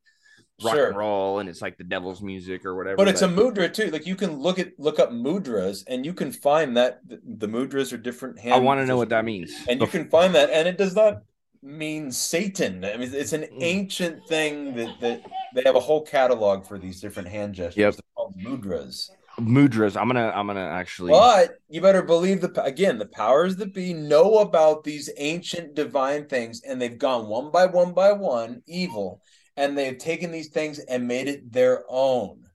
rock 0.63 0.75
Sure. 0.75 0.87
and 0.89 0.97
roll, 0.97 1.39
and 1.39 1.47
it's 1.47 1.61
like 1.61 1.77
the 1.77 1.85
devil's 1.85 2.21
music 2.21 2.65
or 2.65 2.75
whatever. 2.75 2.97
but 2.97 3.07
it's 3.07 3.21
a 3.21 3.27
mudra 3.27 3.71
too. 3.73 3.91
Like 3.91 4.05
you 4.05 4.15
can 4.15 4.37
look 4.39 4.59
at 4.59 4.73
look 4.77 4.99
up 4.99 5.11
mudras, 5.11 5.83
and 5.87 6.05
you 6.05 6.13
can 6.13 6.31
find 6.31 6.75
that 6.77 6.99
the 7.07 7.47
mudras 7.47 7.93
are 7.93 7.97
different. 7.97 8.39
Hand 8.39 8.53
I 8.55 8.59
want 8.59 8.81
to 8.81 8.85
know 8.85 8.97
what 8.97 9.09
that 9.09 9.23
means. 9.25 9.53
and 9.69 9.79
you 9.79 9.87
can 9.87 10.09
find 10.09 10.35
that, 10.35 10.49
and 10.49 10.67
it 10.67 10.77
does 10.77 10.95
not 10.95 11.21
mean 11.61 12.11
Satan. 12.11 12.83
I 12.85 12.97
mean, 12.97 13.13
it's 13.13 13.33
an 13.33 13.43
hmm. 13.43 13.57
ancient 13.61 14.27
thing 14.27 14.75
that 14.75 14.99
that 15.01 15.21
they 15.53 15.63
have 15.65 15.75
a 15.75 15.79
whole 15.79 16.05
catalog 16.05 16.65
for 16.65 16.77
these 16.77 17.01
different 17.01 17.27
hand 17.27 17.55
gestures. 17.55 17.77
Yep. 17.77 17.93
They're 17.95 18.01
called 18.15 18.35
mudras. 18.37 19.09
mudras. 19.39 19.99
I'm 19.99 20.07
gonna 20.07 20.31
I'm 20.33 20.47
gonna 20.47 20.61
actually. 20.61 21.11
But 21.11 21.59
you 21.69 21.81
better 21.81 22.03
believe 22.03 22.41
the 22.41 22.63
again 22.63 22.97
the 22.97 23.07
powers 23.07 23.55
that 23.57 23.73
be 23.73 23.93
know 23.93 24.39
about 24.39 24.83
these 24.83 25.09
ancient 25.17 25.75
divine 25.75 26.27
things, 26.27 26.61
and 26.61 26.81
they've 26.81 26.97
gone 26.97 27.27
one 27.27 27.51
by 27.51 27.65
one 27.65 27.93
by 27.93 28.11
one 28.13 28.61
evil, 28.67 29.21
and 29.57 29.77
they've 29.77 29.97
taken 29.97 30.31
these 30.31 30.49
things 30.49 30.79
and 30.79 31.07
made 31.07 31.27
it 31.27 31.51
their 31.51 31.83
own. 31.89 32.45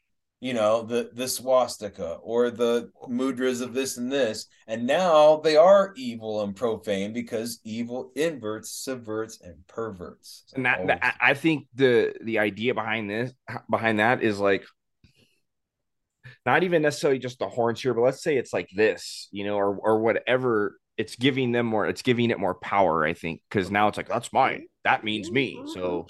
You 0.44 0.52
know 0.52 0.82
the 0.82 1.08
the 1.14 1.26
swastika 1.26 2.16
or 2.16 2.50
the 2.50 2.90
mudras 3.08 3.62
of 3.62 3.72
this 3.72 3.96
and 3.96 4.12
this, 4.12 4.46
and 4.66 4.86
now 4.86 5.36
they 5.36 5.56
are 5.56 5.94
evil 5.96 6.42
and 6.42 6.54
profane 6.54 7.14
because 7.14 7.60
evil 7.64 8.12
inverts, 8.14 8.70
subverts, 8.70 9.40
and 9.40 9.66
perverts. 9.66 10.44
and 10.54 10.66
that, 10.66 10.86
that- 10.86 11.16
I- 11.18 11.32
think 11.32 11.66
the 11.74 12.12
the 12.22 12.40
idea 12.40 12.74
behind 12.74 13.08
this 13.08 13.32
behind 13.70 14.00
that 14.00 14.22
is 14.22 14.38
like 14.38 14.66
not 16.44 16.62
even 16.62 16.82
necessarily 16.82 17.18
just 17.18 17.38
the 17.38 17.48
horns 17.48 17.80
here, 17.80 17.94
but 17.94 18.02
let's 18.02 18.22
say 18.22 18.36
it's 18.36 18.52
like 18.52 18.68
this, 18.76 19.28
you 19.32 19.44
know, 19.46 19.56
or 19.56 19.74
or 19.74 20.00
whatever. 20.00 20.78
It's 20.98 21.16
giving 21.16 21.52
them 21.52 21.64
more. 21.64 21.86
It's 21.86 22.02
giving 22.02 22.30
it 22.30 22.38
more 22.38 22.54
power. 22.56 23.02
I 23.06 23.14
think 23.14 23.40
because 23.48 23.70
now 23.70 23.88
it's 23.88 23.96
like 23.96 24.08
that's 24.08 24.30
mine. 24.30 24.66
That 24.84 25.04
means 25.04 25.30
me. 25.30 25.62
So 25.72 26.06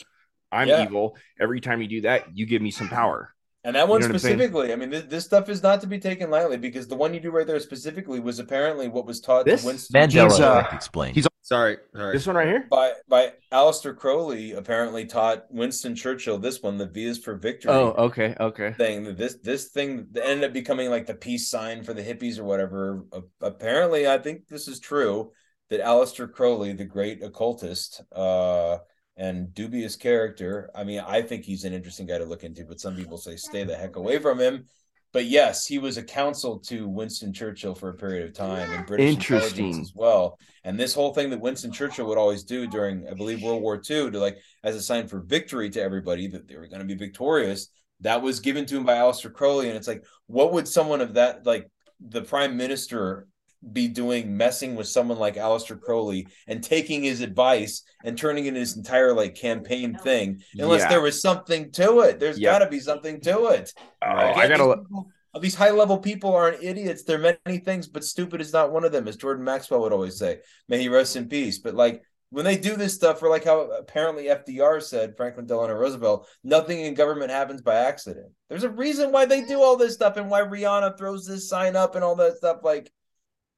I'm 0.51 0.67
Yeah. 0.67 0.83
evil. 0.83 1.17
Every 1.41 1.61
time 1.61 1.81
you 1.83 1.87
do 1.89 2.01
that, 2.01 2.37
you 2.37 2.47
give 2.47 2.63
me 2.63 2.73
some 2.73 2.89
power. 2.89 3.34
And 3.65 3.75
that 3.77 3.89
one 3.89 4.01
You 4.03 4.09
know 4.09 4.13
what 4.13 4.15
I'm 4.17 4.19
saying? 4.19 4.35
specifically, 4.39 4.73
I 4.73 4.77
mean, 4.77 4.91
this, 4.91 5.05
this 5.05 5.25
stuff 5.25 5.49
is 5.49 5.63
not 5.63 5.81
to 5.81 5.87
be 5.87 5.99
taken 5.99 6.31
lightly 6.31 6.59
because 6.59 6.87
the 6.87 6.97
one 6.97 7.15
you 7.15 7.21
do 7.21 7.31
right 7.31 7.47
there 7.47 7.59
specifically 7.61 8.21
was 8.21 8.39
apparently 8.39 8.89
what 8.89 9.07
was 9.07 9.21
taught 9.21 9.47
This? 9.47 9.63
to 9.63 9.69
Winston 9.69 10.01
Mandela 10.01 10.29
Churchill 10.31 10.53
effect 10.53 10.75
explained. 10.75 11.15
He's 11.17 11.27
Sorry, 11.41 11.77
sorry. 11.95 12.15
this 12.17 12.27
one 12.27 12.37
right 12.37 12.47
here. 12.49 12.67
by 12.71 12.93
by 13.07 13.33
Aleister 13.53 13.95
Crowley. 13.95 14.53
Apparently 14.53 15.05
taught 15.05 15.45
Winston 15.51 15.95
Churchill 15.95 16.39
this 16.39 16.63
one, 16.63 16.79
the 16.79 16.87
V 16.87 17.05
is 17.05 17.19
for 17.19 17.35
victory. 17.37 17.71
Oh, 17.71 17.89
okay, 17.99 18.35
okay. 18.41 18.73
Thing 18.73 19.05
that 19.05 19.19
this 19.19 19.35
this 19.43 19.69
thing 19.69 20.07
that 20.13 20.27
ended 20.27 20.45
up 20.49 20.55
becoming 20.55 20.89
like 20.89 21.05
the 21.05 21.13
peace 21.13 21.51
sign 21.51 21.85
for 21.85 21.93
the 21.93 22.03
hippies 22.03 22.39
or 22.39 22.45
whatever. 22.45 23.05
A- 23.13 23.21
apparently, 23.47 24.09
I 24.09 24.17
think 24.17 24.49
this 24.49 24.69
is 24.69 24.81
true 24.81 25.33
that 25.69 25.81
Aleister 25.83 26.33
Crowley, 26.33 26.73
the 26.73 26.87
great 26.87 27.23
occultist, 27.23 28.01
uh, 28.17 28.79
and 29.17 29.55
dubious 29.55 29.97
character. 29.97 30.71
I 30.75 30.85
mean, 30.85 31.01
I 31.01 31.23
think 31.23 31.45
he's 31.45 31.65
an 31.65 31.73
interesting 31.73 32.07
guy 32.07 32.19
to 32.19 32.25
look 32.25 32.45
into, 32.45 32.65
but 32.65 32.81
some 32.81 32.97
people 32.97 33.17
say 33.19 33.37
stay 33.37 33.65
the 33.65 33.77
heck 33.77 33.97
away 33.97 34.19
from 34.19 34.41
him. 34.41 34.65
But 35.13 35.27
yes, 35.27 35.65
he 35.65 35.79
was 35.79 35.97
a 35.97 36.03
counsel 36.03 36.59
to 36.67 36.89
Winston 36.89 37.33
Churchill 37.33 37.77
for 37.77 37.91
a 37.91 37.95
period 37.95 38.27
of 38.27 38.35
time 38.35 38.69
and 38.73 38.85
British 38.85 39.15
intelligence 39.15 39.79
as 39.79 39.93
well. 39.95 40.41
And 40.65 40.79
this 40.79 40.93
whole 40.93 41.15
thing 41.15 41.31
that 41.31 41.41
Winston 41.41 41.71
Churchill 41.71 42.07
would 42.09 42.19
always 42.19 42.43
do 42.43 42.67
during, 42.67 43.07
I 43.09 43.15
believe, 43.15 43.41
World 43.41 43.63
War 43.63 43.77
II, 43.77 44.11
to 44.11 44.19
like 44.19 44.39
as 44.65 44.75
a 44.75 44.83
sign 44.83 45.07
for 45.07 45.21
victory 45.21 45.71
to 45.71 45.81
everybody 45.81 46.27
that 46.27 46.49
they 46.49 46.57
were 46.57 46.67
going 46.67 46.81
to 46.81 46.85
be 46.85 46.97
victorious, 46.97 47.69
that 48.01 48.23
was 48.23 48.41
given 48.41 48.67
to 48.67 48.77
him 48.77 48.85
by 48.85 48.95
Aleister 48.95 49.33
Crowley. 49.33 49.69
And 49.69 49.77
it's 49.77 49.87
like, 49.87 50.03
what 50.27 50.53
would 50.53 50.67
someone 50.67 51.01
of 51.01 51.15
that, 51.15 51.47
like 51.47 51.71
the 52.01 52.23
prime 52.23 52.57
minister, 52.57 53.29
be 53.73 53.89
doing 53.89 54.37
messing 54.37 54.75
with 54.77 54.89
someone 54.89 55.19
like 55.19 55.37
Aleister 55.37 55.81
Crowley 55.81 56.27
and 56.47 56.63
taking 56.63 57.03
his 57.03 57.21
advice 57.21 57.83
and 58.05 58.17
turning 58.19 58.45
it 58.45 58.49
into 58.49 58.61
his 58.61 58.77
entire 58.77 59.13
like 59.15 59.35
campaign 59.35 59.97
thing, 59.97 60.43
unless 60.59 60.83
Yeah. 60.83 60.89
there 60.91 61.01
was 61.01 61.21
something 61.23 61.71
to 61.73 62.01
it. 62.01 62.21
There's 62.21 62.39
Yep. 62.39 62.53
got 62.53 62.59
to 62.65 62.71
be 62.71 62.81
something 62.81 63.21
to 63.23 63.47
it. 63.47 63.73
Oh, 64.03 64.11
Again, 64.11 64.39
I 64.39 64.49
gotta. 64.49 64.65
these 64.65 64.75
people- 64.87 65.11
these 65.41 65.55
high 65.57 65.71
level 65.71 65.99
people 65.99 66.33
aren't 66.35 66.63
idiots. 66.63 67.03
They're 67.03 67.19
many 67.45 67.59
things, 67.59 67.89
but 67.89 68.05
stupid 68.05 68.41
is 68.41 68.53
not 68.53 68.71
one 68.71 68.85
of 68.85 68.93
them, 68.93 69.09
as 69.09 69.17
Jordan 69.17 69.45
Maxwell 69.45 69.81
would 69.81 69.93
always 69.93 70.17
say. 70.17 70.41
May 70.69 70.79
he 70.79 70.89
rest 70.89 71.17
in 71.17 71.29
peace. 71.29 71.59
But 71.59 71.75
like 71.75 72.03
when 72.31 72.45
they 72.45 72.57
do 72.57 72.77
this 72.77 72.95
stuff, 72.95 73.23
or 73.23 73.29
like 73.31 73.45
how 73.45 73.61
apparently 73.63 74.29
FDR 74.29 74.81
said, 74.81 75.17
Franklin 75.17 75.47
Delano 75.47 75.75
Roosevelt, 75.75 76.29
nothing 76.45 76.81
in 76.81 76.95
government 76.95 77.31
happens 77.31 77.63
by 77.63 77.77
accident. 77.77 78.27
There's 78.49 78.65
a 78.65 78.69
reason 78.71 79.11
why 79.13 79.25
they 79.25 79.43
do 79.43 79.63
all 79.63 79.77
this 79.77 79.95
stuff 79.95 80.17
and 80.17 80.31
why 80.31 80.43
Rihanna 80.43 80.99
throws 80.99 81.27
this 81.27 81.49
sign 81.49 81.75
up 81.77 81.95
and 81.95 82.05
all 82.05 82.17
that 82.17 82.37
stuff. 82.37 82.59
Like 82.63 82.93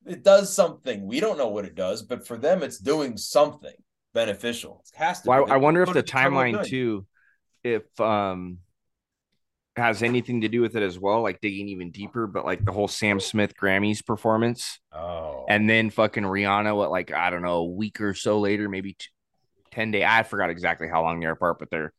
it 0.06 0.22
does 0.22 0.54
something. 0.54 1.06
We 1.06 1.20
don't 1.20 1.38
know 1.38 1.48
what 1.48 1.64
it 1.64 1.74
does, 1.74 2.02
but 2.02 2.26
for 2.26 2.36
them, 2.36 2.62
it's 2.62 2.78
doing 2.78 3.16
something 3.16 3.74
beneficial. 4.14 4.84
It 4.92 4.98
has 4.98 5.20
to. 5.22 5.28
Well, 5.28 5.44
be. 5.46 5.50
I, 5.50 5.54
I 5.54 5.58
wonder 5.58 5.82
if 5.82 5.88
the 5.92 6.02
to 6.02 6.02
trouble 6.02 6.38
of 6.38 6.46
timeline 6.46 6.66
too, 6.66 7.06
if 7.64 8.00
um 8.00 8.58
has 9.76 10.02
anything 10.02 10.40
to 10.40 10.48
do 10.48 10.62
with 10.62 10.74
it 10.74 10.82
as 10.82 10.98
well, 10.98 11.22
like 11.22 11.40
digging 11.40 11.68
even 11.68 11.90
deeper, 11.90 12.26
but 12.26 12.46
like 12.46 12.64
the 12.64 12.72
whole 12.72 12.88
Sam 12.88 13.20
Smith 13.20 13.54
Grammys 13.56 14.04
performance, 14.04 14.80
Oh, 14.92 15.44
and 15.48 15.68
then 15.68 15.90
fucking 15.90 16.24
Rihanna, 16.24 16.74
what 16.74 16.90
like 16.90 17.12
I 17.12 17.30
don't 17.30 17.42
know, 17.42 17.58
a 17.58 17.64
week 17.64 18.00
or 18.00 18.14
so 18.14 18.40
later, 18.40 18.68
maybe 18.68 18.94
t- 18.94 19.06
ten 19.70 19.90
day. 19.90 20.04
I 20.04 20.22
forgot 20.22 20.50
exactly 20.50 20.88
how 20.88 21.02
long 21.02 21.20
they're 21.20 21.32
apart, 21.32 21.58
but 21.58 21.70
they're 21.70 21.92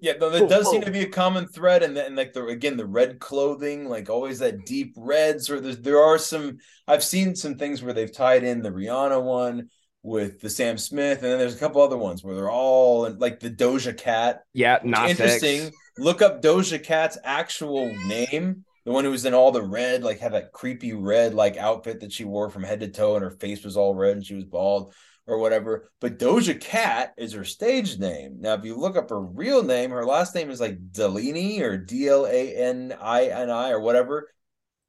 Yeah, 0.00 0.14
though 0.18 0.30
there 0.30 0.48
does 0.48 0.70
seem 0.70 0.80
to 0.82 0.90
be 0.90 1.02
a 1.02 1.08
common 1.08 1.46
thread, 1.46 1.82
and 1.82 1.96
then 1.96 2.16
like 2.16 2.32
the 2.32 2.46
again 2.46 2.76
the 2.76 2.86
red 2.86 3.20
clothing, 3.20 3.88
like 3.88 4.08
always 4.08 4.38
that 4.38 4.64
deep 4.64 4.94
reds, 4.96 5.50
or 5.50 5.60
there's 5.60 5.78
there 5.78 6.02
are 6.02 6.18
some. 6.18 6.58
I've 6.88 7.04
seen 7.04 7.36
some 7.36 7.56
things 7.56 7.82
where 7.82 7.92
they've 7.92 8.12
tied 8.12 8.42
in 8.42 8.62
the 8.62 8.70
Rihanna 8.70 9.22
one 9.22 9.68
with 10.02 10.40
the 10.40 10.48
Sam 10.48 10.78
Smith, 10.78 11.18
and 11.18 11.26
then 11.26 11.38
there's 11.38 11.54
a 11.54 11.58
couple 11.58 11.82
other 11.82 11.98
ones 11.98 12.24
where 12.24 12.34
they're 12.34 12.50
all 12.50 13.04
in, 13.04 13.18
like 13.18 13.40
the 13.40 13.50
Doja 13.50 13.96
Cat. 13.96 14.42
yeah, 14.54 14.78
not 14.82 15.10
interesting. 15.10 15.70
Look 15.98 16.22
up 16.22 16.40
Doja 16.40 16.82
Cat's 16.82 17.18
actual 17.22 17.94
name. 18.06 18.64
The 18.86 18.92
one 18.92 19.04
who 19.04 19.10
was 19.10 19.26
in 19.26 19.34
all 19.34 19.52
the 19.52 19.62
red, 19.62 20.02
like 20.02 20.18
had 20.20 20.32
that 20.32 20.52
creepy 20.52 20.94
red 20.94 21.34
like 21.34 21.58
outfit 21.58 22.00
that 22.00 22.12
she 22.12 22.24
wore 22.24 22.48
from 22.48 22.62
head 22.62 22.80
to 22.80 22.88
toe, 22.88 23.16
and 23.16 23.22
her 23.22 23.30
face 23.30 23.62
was 23.62 23.76
all 23.76 23.94
red, 23.94 24.16
and 24.16 24.24
she 24.24 24.34
was 24.34 24.44
bald 24.44 24.94
or 25.26 25.38
whatever. 25.38 25.90
But 26.00 26.18
Doja 26.18 26.60
Cat 26.60 27.14
is 27.16 27.32
her 27.32 27.44
stage 27.44 27.98
name. 27.98 28.36
Now, 28.40 28.54
if 28.54 28.64
you 28.64 28.76
look 28.76 28.96
up 28.96 29.10
her 29.10 29.20
real 29.20 29.62
name, 29.62 29.90
her 29.90 30.04
last 30.04 30.34
name 30.34 30.50
is 30.50 30.60
like 30.60 30.92
Delaney 30.92 31.60
or 31.62 31.76
D 31.76 32.08
L 32.08 32.26
A 32.26 32.54
N 32.56 32.94
I 33.00 33.26
N 33.26 33.50
I 33.50 33.70
or 33.70 33.80
whatever. 33.80 34.28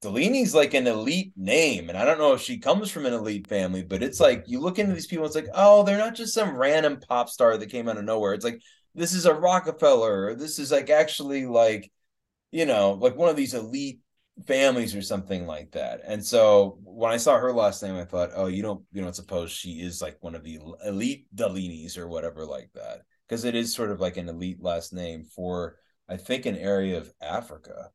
Delaney's 0.01 0.55
like 0.55 0.73
an 0.73 0.87
elite 0.87 1.31
name, 1.37 1.87
and 1.89 1.97
I 1.97 2.05
don't 2.05 2.17
know 2.17 2.33
if 2.33 2.41
she 2.41 2.57
comes 2.57 2.89
from 2.89 3.05
an 3.05 3.13
elite 3.13 3.47
family, 3.47 3.83
but 3.83 4.01
it's 4.01 4.19
like 4.19 4.45
you 4.47 4.59
look 4.59 4.79
into 4.79 4.93
these 4.93 5.05
people, 5.05 5.25
it's 5.27 5.35
like, 5.35 5.49
oh, 5.53 5.83
they're 5.83 5.97
not 5.99 6.15
just 6.15 6.33
some 6.33 6.57
random 6.57 6.99
pop 7.07 7.29
star 7.29 7.55
that 7.55 7.69
came 7.69 7.87
out 7.87 7.97
of 7.97 8.03
nowhere. 8.03 8.33
It's 8.33 8.43
like 8.43 8.59
this 8.95 9.13
is 9.13 9.27
a 9.27 9.33
Rockefeller, 9.33 10.33
this 10.33 10.57
is 10.57 10.71
like 10.71 10.89
actually 10.89 11.45
like, 11.45 11.91
you 12.51 12.65
know, 12.65 12.93
like 12.93 13.15
one 13.15 13.29
of 13.29 13.35
these 13.35 13.53
elite 13.53 13.99
families 14.47 14.95
or 14.95 15.01
something 15.01 15.45
like 15.45 15.71
that. 15.71 16.01
And 16.05 16.25
so 16.25 16.79
when 16.83 17.11
I 17.11 17.17
saw 17.17 17.37
her 17.37 17.53
last 17.53 17.83
name, 17.83 17.95
I 17.95 18.05
thought, 18.05 18.31
oh, 18.35 18.47
you 18.47 18.61
don't 18.61 18.83
you 18.91 19.01
don't 19.01 19.15
suppose 19.15 19.51
she 19.51 19.81
is 19.81 20.01
like 20.01 20.17
one 20.21 20.35
of 20.35 20.43
the 20.43 20.59
elite 20.85 21.27
Delinis 21.35 21.97
or 21.97 22.07
whatever 22.07 22.45
like 22.45 22.69
that. 22.75 23.01
Because 23.27 23.45
it 23.45 23.55
is 23.55 23.73
sort 23.73 23.91
of 23.91 23.99
like 23.99 24.17
an 24.17 24.29
elite 24.29 24.61
last 24.61 24.93
name 24.93 25.23
for 25.23 25.77
I 26.09 26.17
think 26.17 26.45
an 26.45 26.57
area 26.57 26.97
of 26.97 27.11
Africa. 27.21 27.89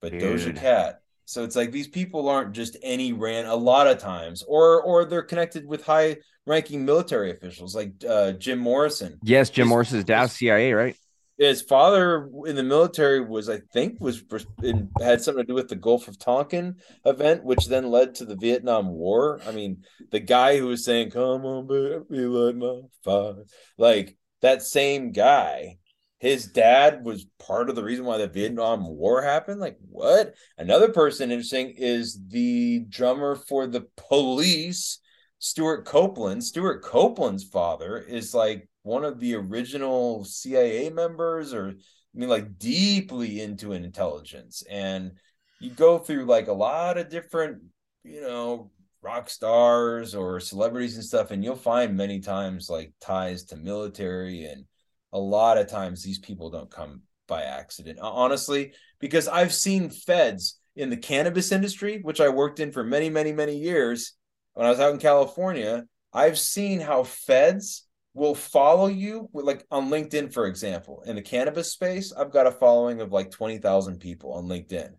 But 0.00 0.12
Doja 0.12 0.54
Cat. 0.54 1.00
So 1.24 1.44
it's 1.44 1.56
like 1.56 1.72
these 1.72 1.88
people 1.88 2.28
aren't 2.28 2.52
just 2.52 2.76
any 2.82 3.14
ran 3.14 3.46
a 3.46 3.54
lot 3.56 3.86
of 3.86 3.98
times, 3.98 4.44
or 4.46 4.82
or 4.82 5.06
they're 5.06 5.22
connected 5.22 5.66
with 5.66 5.82
high 5.82 6.18
ranking 6.46 6.84
military 6.84 7.30
officials 7.30 7.74
like 7.74 7.92
uh, 8.06 8.32
Jim 8.32 8.58
Morrison. 8.58 9.18
yes, 9.22 9.48
Jim 9.48 9.64
His- 9.64 9.70
Morris's 9.70 10.04
dad's 10.04 10.34
CIA, 10.34 10.74
right? 10.74 10.94
His 11.36 11.62
father 11.62 12.30
in 12.46 12.54
the 12.54 12.62
military 12.62 13.20
was 13.20 13.48
i 13.48 13.58
think 13.72 14.00
was 14.00 14.22
in, 14.62 14.90
had 15.00 15.20
something 15.20 15.44
to 15.44 15.48
do 15.48 15.54
with 15.54 15.68
the 15.68 15.74
gulf 15.74 16.06
of 16.06 16.18
tonkin 16.18 16.76
event 17.04 17.44
which 17.44 17.66
then 17.66 17.90
led 17.90 18.14
to 18.16 18.24
the 18.24 18.36
vietnam 18.36 18.88
war. 18.88 19.40
I 19.46 19.50
mean 19.50 19.84
the 20.10 20.20
guy 20.20 20.58
who 20.58 20.66
was 20.66 20.84
saying 20.84 21.10
come 21.10 21.44
on 21.44 21.66
baby 21.66 22.24
light 22.26 22.56
my 22.56 22.80
fire 23.02 23.44
like 23.78 24.16
that 24.42 24.62
same 24.62 25.10
guy 25.12 25.78
his 26.24 26.46
dad 26.46 27.04
was 27.04 27.26
part 27.38 27.68
of 27.68 27.76
the 27.76 27.84
reason 27.84 28.06
why 28.06 28.16
the 28.16 28.26
vietnam 28.26 28.86
war 28.86 29.20
happened? 29.20 29.60
Like 29.60 29.76
what? 29.90 30.34
Another 30.56 30.88
person 30.88 31.30
interesting 31.30 31.74
is 31.76 32.18
the 32.28 32.80
drummer 32.88 33.36
for 33.36 33.66
the 33.66 33.86
police 33.96 35.00
Stewart 35.38 35.84
Copeland. 35.84 36.42
Stewart 36.42 36.82
Copeland's 36.82 37.44
father 37.44 37.98
is 37.98 38.32
like 38.32 38.66
one 38.84 39.04
of 39.04 39.18
the 39.18 39.34
original 39.34 40.24
CIA 40.24 40.90
members 40.90 41.52
or 41.52 41.74
I 42.14 42.18
mean, 42.18 42.28
like 42.28 42.58
deeply 42.58 43.40
into 43.40 43.72
intelligence. 43.72 44.62
And 44.70 45.12
you 45.58 45.70
go 45.70 45.98
through 45.98 46.26
like 46.26 46.46
a 46.46 46.52
lot 46.52 46.96
of 46.96 47.08
different, 47.08 47.62
you 48.04 48.20
know, 48.20 48.70
rock 49.02 49.28
stars 49.28 50.14
or 50.14 50.38
celebrities 50.38 50.94
and 50.94 51.04
stuff, 51.04 51.30
and 51.30 51.42
you'll 51.42 51.56
find 51.56 51.96
many 51.96 52.20
times 52.20 52.70
like 52.70 52.92
ties 53.00 53.44
to 53.44 53.56
military. 53.56 54.44
And 54.44 54.64
a 55.12 55.18
lot 55.18 55.58
of 55.58 55.66
times 55.66 56.02
these 56.02 56.20
people 56.20 56.50
don't 56.50 56.70
come 56.70 57.02
by 57.26 57.42
accident, 57.42 57.98
honestly, 58.00 58.74
because 59.00 59.26
I've 59.26 59.52
seen 59.52 59.90
feds 59.90 60.60
in 60.76 60.90
the 60.90 60.96
cannabis 60.96 61.52
industry, 61.52 62.00
which 62.02 62.20
I 62.20 62.28
worked 62.28 62.60
in 62.60 62.70
for 62.70 62.84
many, 62.84 63.08
many, 63.08 63.32
many 63.32 63.56
years 63.56 64.12
when 64.52 64.66
I 64.66 64.70
was 64.70 64.80
out 64.80 64.92
in 64.92 65.00
California. 65.00 65.86
I've 66.12 66.38
seen 66.38 66.80
how 66.80 67.02
feds 67.02 67.83
will 68.14 68.34
follow 68.34 68.86
you 68.86 69.28
like 69.32 69.66
on 69.70 69.90
LinkedIn, 69.90 70.32
for 70.32 70.46
example, 70.46 71.02
in 71.04 71.16
the 71.16 71.22
cannabis 71.22 71.72
space, 71.72 72.12
I've 72.12 72.30
got 72.30 72.46
a 72.46 72.52
following 72.52 73.00
of 73.00 73.12
like 73.12 73.30
20,000 73.30 73.98
people 73.98 74.32
on 74.32 74.44
LinkedIn. 74.44 74.90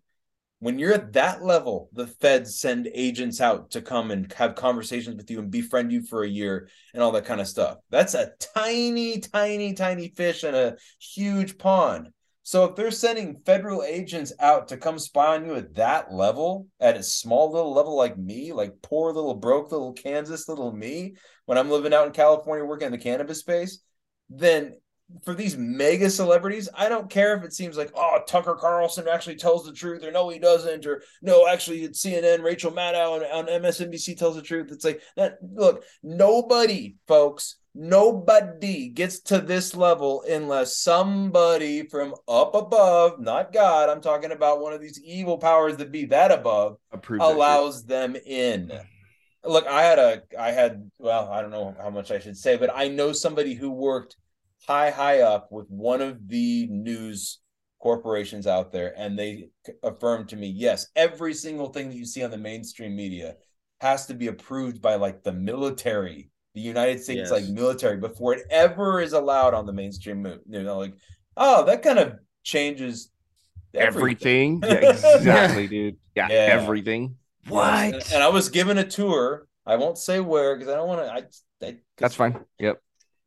When 0.59 0.79
you're 0.79 0.93
at 0.93 1.13
that 1.13 1.43
level, 1.43 1.89
the 1.93 2.07
feds 2.07 2.59
send 2.59 2.89
agents 2.93 3.41
out 3.41 3.71
to 3.71 3.81
come 3.81 4.11
and 4.11 4.31
have 4.33 4.55
conversations 4.55 5.15
with 5.15 5.29
you 5.29 5.39
and 5.39 5.51
befriend 5.51 5.91
you 5.91 6.01
for 6.01 6.23
a 6.23 6.29
year 6.29 6.69
and 6.93 7.03
all 7.03 7.11
that 7.13 7.25
kind 7.25 7.41
of 7.41 7.47
stuff. 7.47 7.77
That's 7.89 8.13
a 8.13 8.31
tiny, 8.53 9.19
tiny, 9.19 9.73
tiny 9.73 10.09
fish 10.09 10.43
in 10.43 10.55
a 10.55 10.75
huge 10.99 11.57
pond. 11.57 12.09
So 12.45 12.63
if 12.65 12.75
they're 12.75 12.91
sending 12.91 13.41
federal 13.43 13.81
agents 13.81 14.31
out 14.39 14.67
to 14.67 14.77
come 14.77 14.99
spy 14.99 15.33
on 15.33 15.47
you 15.47 15.55
at 15.55 15.73
that 15.77 16.13
level, 16.13 16.67
at 16.79 16.95
a 16.95 17.01
small 17.01 17.51
little 17.51 17.73
level 17.73 17.97
like 17.97 18.19
me, 18.19 18.53
like 18.53 18.83
poor 18.83 19.11
little 19.11 19.33
broke 19.33 19.71
little 19.71 19.93
Kansas 19.93 20.47
little 20.47 20.71
me, 20.71 21.15
when 21.45 21.57
I'm 21.57 21.71
living 21.71 21.91
out 21.91 22.05
in 22.05 22.13
California 22.13 22.63
working 22.63 22.85
in 22.85 22.91
the 22.91 22.99
cannabis 22.99 23.39
space, 23.39 23.79
then 24.29 24.75
for 25.23 25.33
these 25.33 25.57
mega 25.57 26.07
celebrities, 26.07 26.69
I 26.75 26.87
don't 26.87 27.09
care 27.09 27.35
if 27.35 27.43
it 27.43 27.53
seems 27.53 27.77
like, 27.77 27.89
oh, 27.95 28.19
Tucker 28.27 28.53
Carlson 28.53 29.07
actually 29.07 29.37
tells 29.37 29.65
the 29.65 29.73
truth, 29.73 30.03
or 30.03 30.11
no, 30.11 30.29
he 30.29 30.37
doesn't, 30.37 30.85
or 30.85 31.01
no, 31.23 31.47
actually, 31.47 31.81
it's 31.83 32.05
CNN, 32.05 32.43
Rachel 32.43 32.71
Maddow 32.71 33.23
on, 33.33 33.47
on 33.47 33.61
MSNBC 33.63 34.19
tells 34.19 34.35
the 34.35 34.43
truth. 34.43 34.71
It's 34.71 34.85
like 34.85 35.01
that. 35.15 35.39
Look, 35.41 35.83
nobody, 36.03 36.97
folks, 37.07 37.55
nobody 37.75 38.87
gets 38.87 39.19
to 39.19 39.39
this 39.39 39.75
level 39.75 40.23
unless 40.27 40.77
somebody 40.77 41.85
from 41.87 42.15
up 42.27 42.55
above, 42.55 43.19
not 43.19 43.51
God, 43.51 43.89
I'm 43.89 44.01
talking 44.01 44.31
about 44.31 44.61
one 44.61 44.73
of 44.73 44.81
these 44.81 44.99
evil 45.03 45.37
powers 45.37 45.77
that 45.77 45.91
be 45.91 46.05
that 46.05 46.31
above, 46.31 46.77
Approve 46.91 47.19
that 47.19 47.27
shit. 47.27 47.35
allows 47.35 47.83
them 47.83 48.15
in. 48.25 48.71
Look, 49.43 49.67
I 49.67 49.83
had 49.83 49.99
a, 49.99 50.23
I 50.39 50.51
had, 50.51 50.89
well, 50.97 51.29
I 51.29 51.41
don't 51.41 51.51
know 51.51 51.75
how 51.79 51.89
much 51.91 52.09
I 52.09 52.19
should 52.19 52.37
say, 52.37 52.57
but 52.57 52.71
I 52.73 52.87
know 52.87 53.11
somebody 53.11 53.53
who 53.53 53.69
worked 53.69 54.15
high, 54.67 54.89
high 54.89 55.19
up 55.19 55.51
with 55.51 55.69
one 55.69 56.01
of 56.01 56.27
the 56.27 56.67
news 56.67 57.39
corporations 57.79 58.47
out 58.47 58.71
there, 58.71 58.93
and 58.97 59.19
they 59.19 59.49
affirmed 59.83 60.29
to 60.29 60.35
me, 60.35 60.47
yes, 60.47 60.87
every 60.95 61.33
single 61.33 61.67
thing 61.67 61.89
that 61.89 61.95
you 61.95 62.05
see 62.05 62.23
on 62.23 62.31
the 62.31 62.37
mainstream 62.37 62.95
media 62.95 63.35
has 63.81 64.07
to 64.07 64.15
be 64.15 64.27
approved 64.27 64.81
by 64.81 64.95
like 64.95 65.21
the 65.21 65.33
military, 65.33 66.31
the 66.55 66.61
United 66.61 67.03
States 67.03 67.29
Yes. 67.29 67.31
like 67.31 67.45
military 67.49 67.97
before 67.97 68.33
it 68.33 68.43
ever 68.49 69.01
is 69.01 69.13
allowed 69.13 69.53
on 69.53 69.65
the 69.65 69.73
mainstream. 69.73 70.23
mo- 70.23 70.39
You 70.49 70.63
know, 70.63 70.77
like, 70.79 70.93
oh, 71.37 71.65
that 71.65 71.83
kind 71.83 71.99
of 71.99 72.15
changes 72.43 73.11
Everything. 73.73 74.61
Yeah, 74.63 74.73
exactly, 75.15 75.67
dude. 75.75 75.97
Yeah, 76.15 76.27
Yeah. 76.29 76.35
everything. 76.35 77.17
What? 77.49 77.67
And, 77.73 77.95
and 78.13 78.23
I 78.23 78.29
was 78.29 78.47
given 78.49 78.77
a 78.77 78.87
tour. 78.87 79.47
I 79.65 79.75
won't 79.75 79.97
say 79.97 80.21
where 80.21 80.55
because 80.55 80.71
I 80.71 80.77
don't 80.77 80.87
want 80.87 81.01
to. 81.05 81.11
I, 81.13 81.67
I 81.67 81.77
That's 81.97 82.15
fine. 82.15 82.39
Yep. 82.59 82.81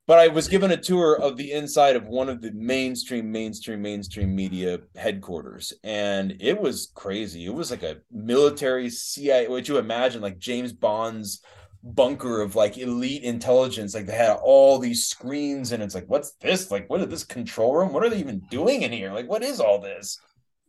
but 0.07 0.19
I 0.19 0.29
was 0.29 0.49
given 0.49 0.71
a 0.71 0.77
tour 0.79 1.21
of 1.21 1.37
the 1.37 1.53
inside 1.53 1.97
of 1.97 2.07
one 2.07 2.31
of 2.31 2.41
the 2.41 2.51
mainstream, 2.53 3.31
mainstream, 3.31 3.83
mainstream 3.83 4.35
media 4.35 4.79
headquarters, 4.97 5.75
and 5.85 6.35
it 6.41 6.59
was 6.59 6.91
crazy. 6.95 7.45
It 7.45 7.53
was 7.53 7.71
like 7.71 7.83
a 7.83 7.99
military 8.11 8.89
CIA. 8.89 9.49
What 9.49 9.69
you 9.69 9.77
imagine, 9.77 10.23
like 10.23 10.39
James 10.39 10.73
Bond's 10.73 11.43
bunker 11.83 12.41
of 12.43 12.55
like 12.57 12.77
elite 12.79 13.23
intelligence. 13.23 13.95
Like 13.95 14.07
they 14.07 14.15
had 14.17 14.37
all 14.43 14.79
these 14.79 15.07
screens, 15.07 15.73
and 15.73 15.83
it's 15.83 15.95
like, 15.95 16.07
what's 16.07 16.33
this? 16.41 16.71
Like, 16.71 16.89
what 16.91 17.01
is 17.01 17.09
this 17.09 17.25
control 17.25 17.75
room? 17.77 17.93
What 17.93 18.05
are 18.05 18.11
they 18.11 18.19
even 18.19 18.41
doing 18.51 18.83
in 18.83 18.93
here? 18.93 19.13
Like, 19.13 19.29
what 19.29 19.43
is 19.43 19.61
all 19.61 19.81
this? 19.81 20.19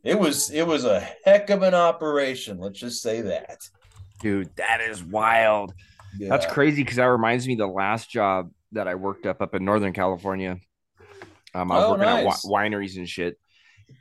It 0.03 0.17
was 0.17 0.49
it 0.51 0.65
was 0.65 0.85
a 0.85 0.99
heck 1.25 1.49
of 1.49 1.61
an 1.61 1.73
operation. 1.73 2.57
Let's 2.57 2.79
just 2.79 3.01
say 3.01 3.21
that. 3.21 3.59
Dude, 4.21 4.49
that 4.57 4.81
is 4.81 5.03
wild. 5.03 5.73
That's 6.19 6.45
crazy 6.45 6.81
because 6.83 6.97
that 6.97 7.05
reminds 7.05 7.47
me 7.47 7.53
of 7.53 7.59
the 7.59 7.67
last 7.67 8.09
job 8.09 8.51
that 8.71 8.87
I 8.87 8.95
worked 8.95 9.25
up 9.25 9.41
up 9.41 9.53
in 9.55 9.63
Northern 9.65 9.93
California. 9.93 10.57
Um, 11.53 11.71
I 11.71 11.75
was 11.77 11.85
Oh, 11.85 11.91
working 11.91 12.07
at 12.07 12.23
nice. 12.23 12.43
wi- 12.43 12.69
wineries 12.69 12.97
and 12.97 13.07
shit. 13.07 13.37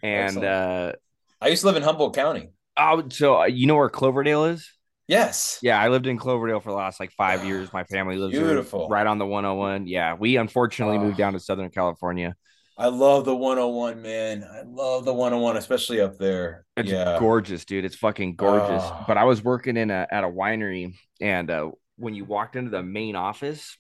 And 0.03 0.25
Excellent. 0.43 0.47
uh, 0.47 0.93
I 1.41 1.49
used 1.49 1.63
to 1.63 1.67
live 1.69 1.77
in 1.77 1.83
Humboldt 1.83 2.15
County. 2.15 2.51
oh, 2.77 3.03
so 3.11 3.41
uh, 3.41 3.45
you 3.47 3.67
know 3.67 3.77
where 3.77 3.89
Cloverdale 3.89 4.45
is? 4.47 4.71
Yes. 5.09 5.59
Yeah, 5.63 5.81
I 5.81 5.89
lived 5.89 6.07
in 6.07 6.19
Cloverdale 6.19 6.61
for 6.61 6.71
the 6.71 6.77
last 6.77 7.01
like 7.01 7.11
five 7.13 7.45
years. 7.45 7.69
Ah, 7.69 7.79
My 7.79 7.85
family 7.85 8.17
lives 8.17 8.35
Beautiful. 8.35 8.89
right 8.89 9.07
on 9.07 9.19
the 9.19 9.27
101. 9.27 9.87
Yeah, 9.87 10.15
we 10.15 10.37
unfortunately 10.37 10.99
Oh. 10.99 11.01
moved 11.01 11.15
ah. 11.15 11.25
down 11.25 11.33
to 11.33 11.41
Southern 11.41 11.71
California. 11.71 12.37
I 12.77 12.89
love 12.89 13.25
the 13.25 13.35
101, 13.35 14.03
man. 14.03 14.45
I 14.45 14.63
love 14.63 15.05
the 15.05 15.13
101, 15.13 15.57
especially 15.57 16.01
up 16.01 16.17
there. 16.19 16.65
It's 16.77 16.91
yeah. 16.91 17.17
gorgeous, 17.19 17.65
dude. 17.65 17.85
It's 17.85 17.97
fucking 17.97 18.37
gorgeous. 18.37 18.83
Oh. 18.85 19.05
But 19.09 19.17
I 19.17 19.25
was 19.25 19.43
working 19.43 19.77
in 19.77 19.91
a 19.91 20.07
at 20.13 20.23
a 20.23 20.29
winery, 20.29 20.95
and 21.21 21.51
uh, 21.51 21.71
when 21.97 22.15
you 22.15 22.25
walked 22.25 22.55
into 22.55 22.71
the 22.71 22.83
main 22.83 23.17
office, 23.17 23.77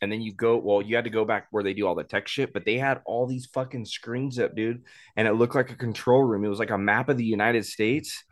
and 0.00 0.12
then 0.12 0.20
you 0.20 0.32
go, 0.32 0.58
well, 0.58 0.82
you 0.82 0.94
had 0.94 1.04
to 1.04 1.10
go 1.10 1.24
back 1.24 1.46
where 1.50 1.64
they 1.64 1.72
do 1.72 1.86
all 1.86 1.94
the 1.94 2.04
tech 2.04 2.28
shit. 2.28 2.52
But 2.52 2.64
they 2.66 2.76
had 2.76 3.00
all 3.06 3.26
these 3.26 3.46
fucking 3.46 3.86
screens 3.86 4.38
up, 4.38 4.54
dude, 4.54 4.82
and 5.16 5.26
it 5.26 5.32
looked 5.32 5.54
like 5.54 5.70
a 5.72 5.76
control 5.76 6.22
room. 6.22 6.44
It 6.44 6.48
was 6.48 6.58
like 6.58 6.70
a 6.70 6.78
map 6.78 7.08
of 7.08 7.16
the 7.16 7.24
United 7.24 7.64
States. 7.64 8.22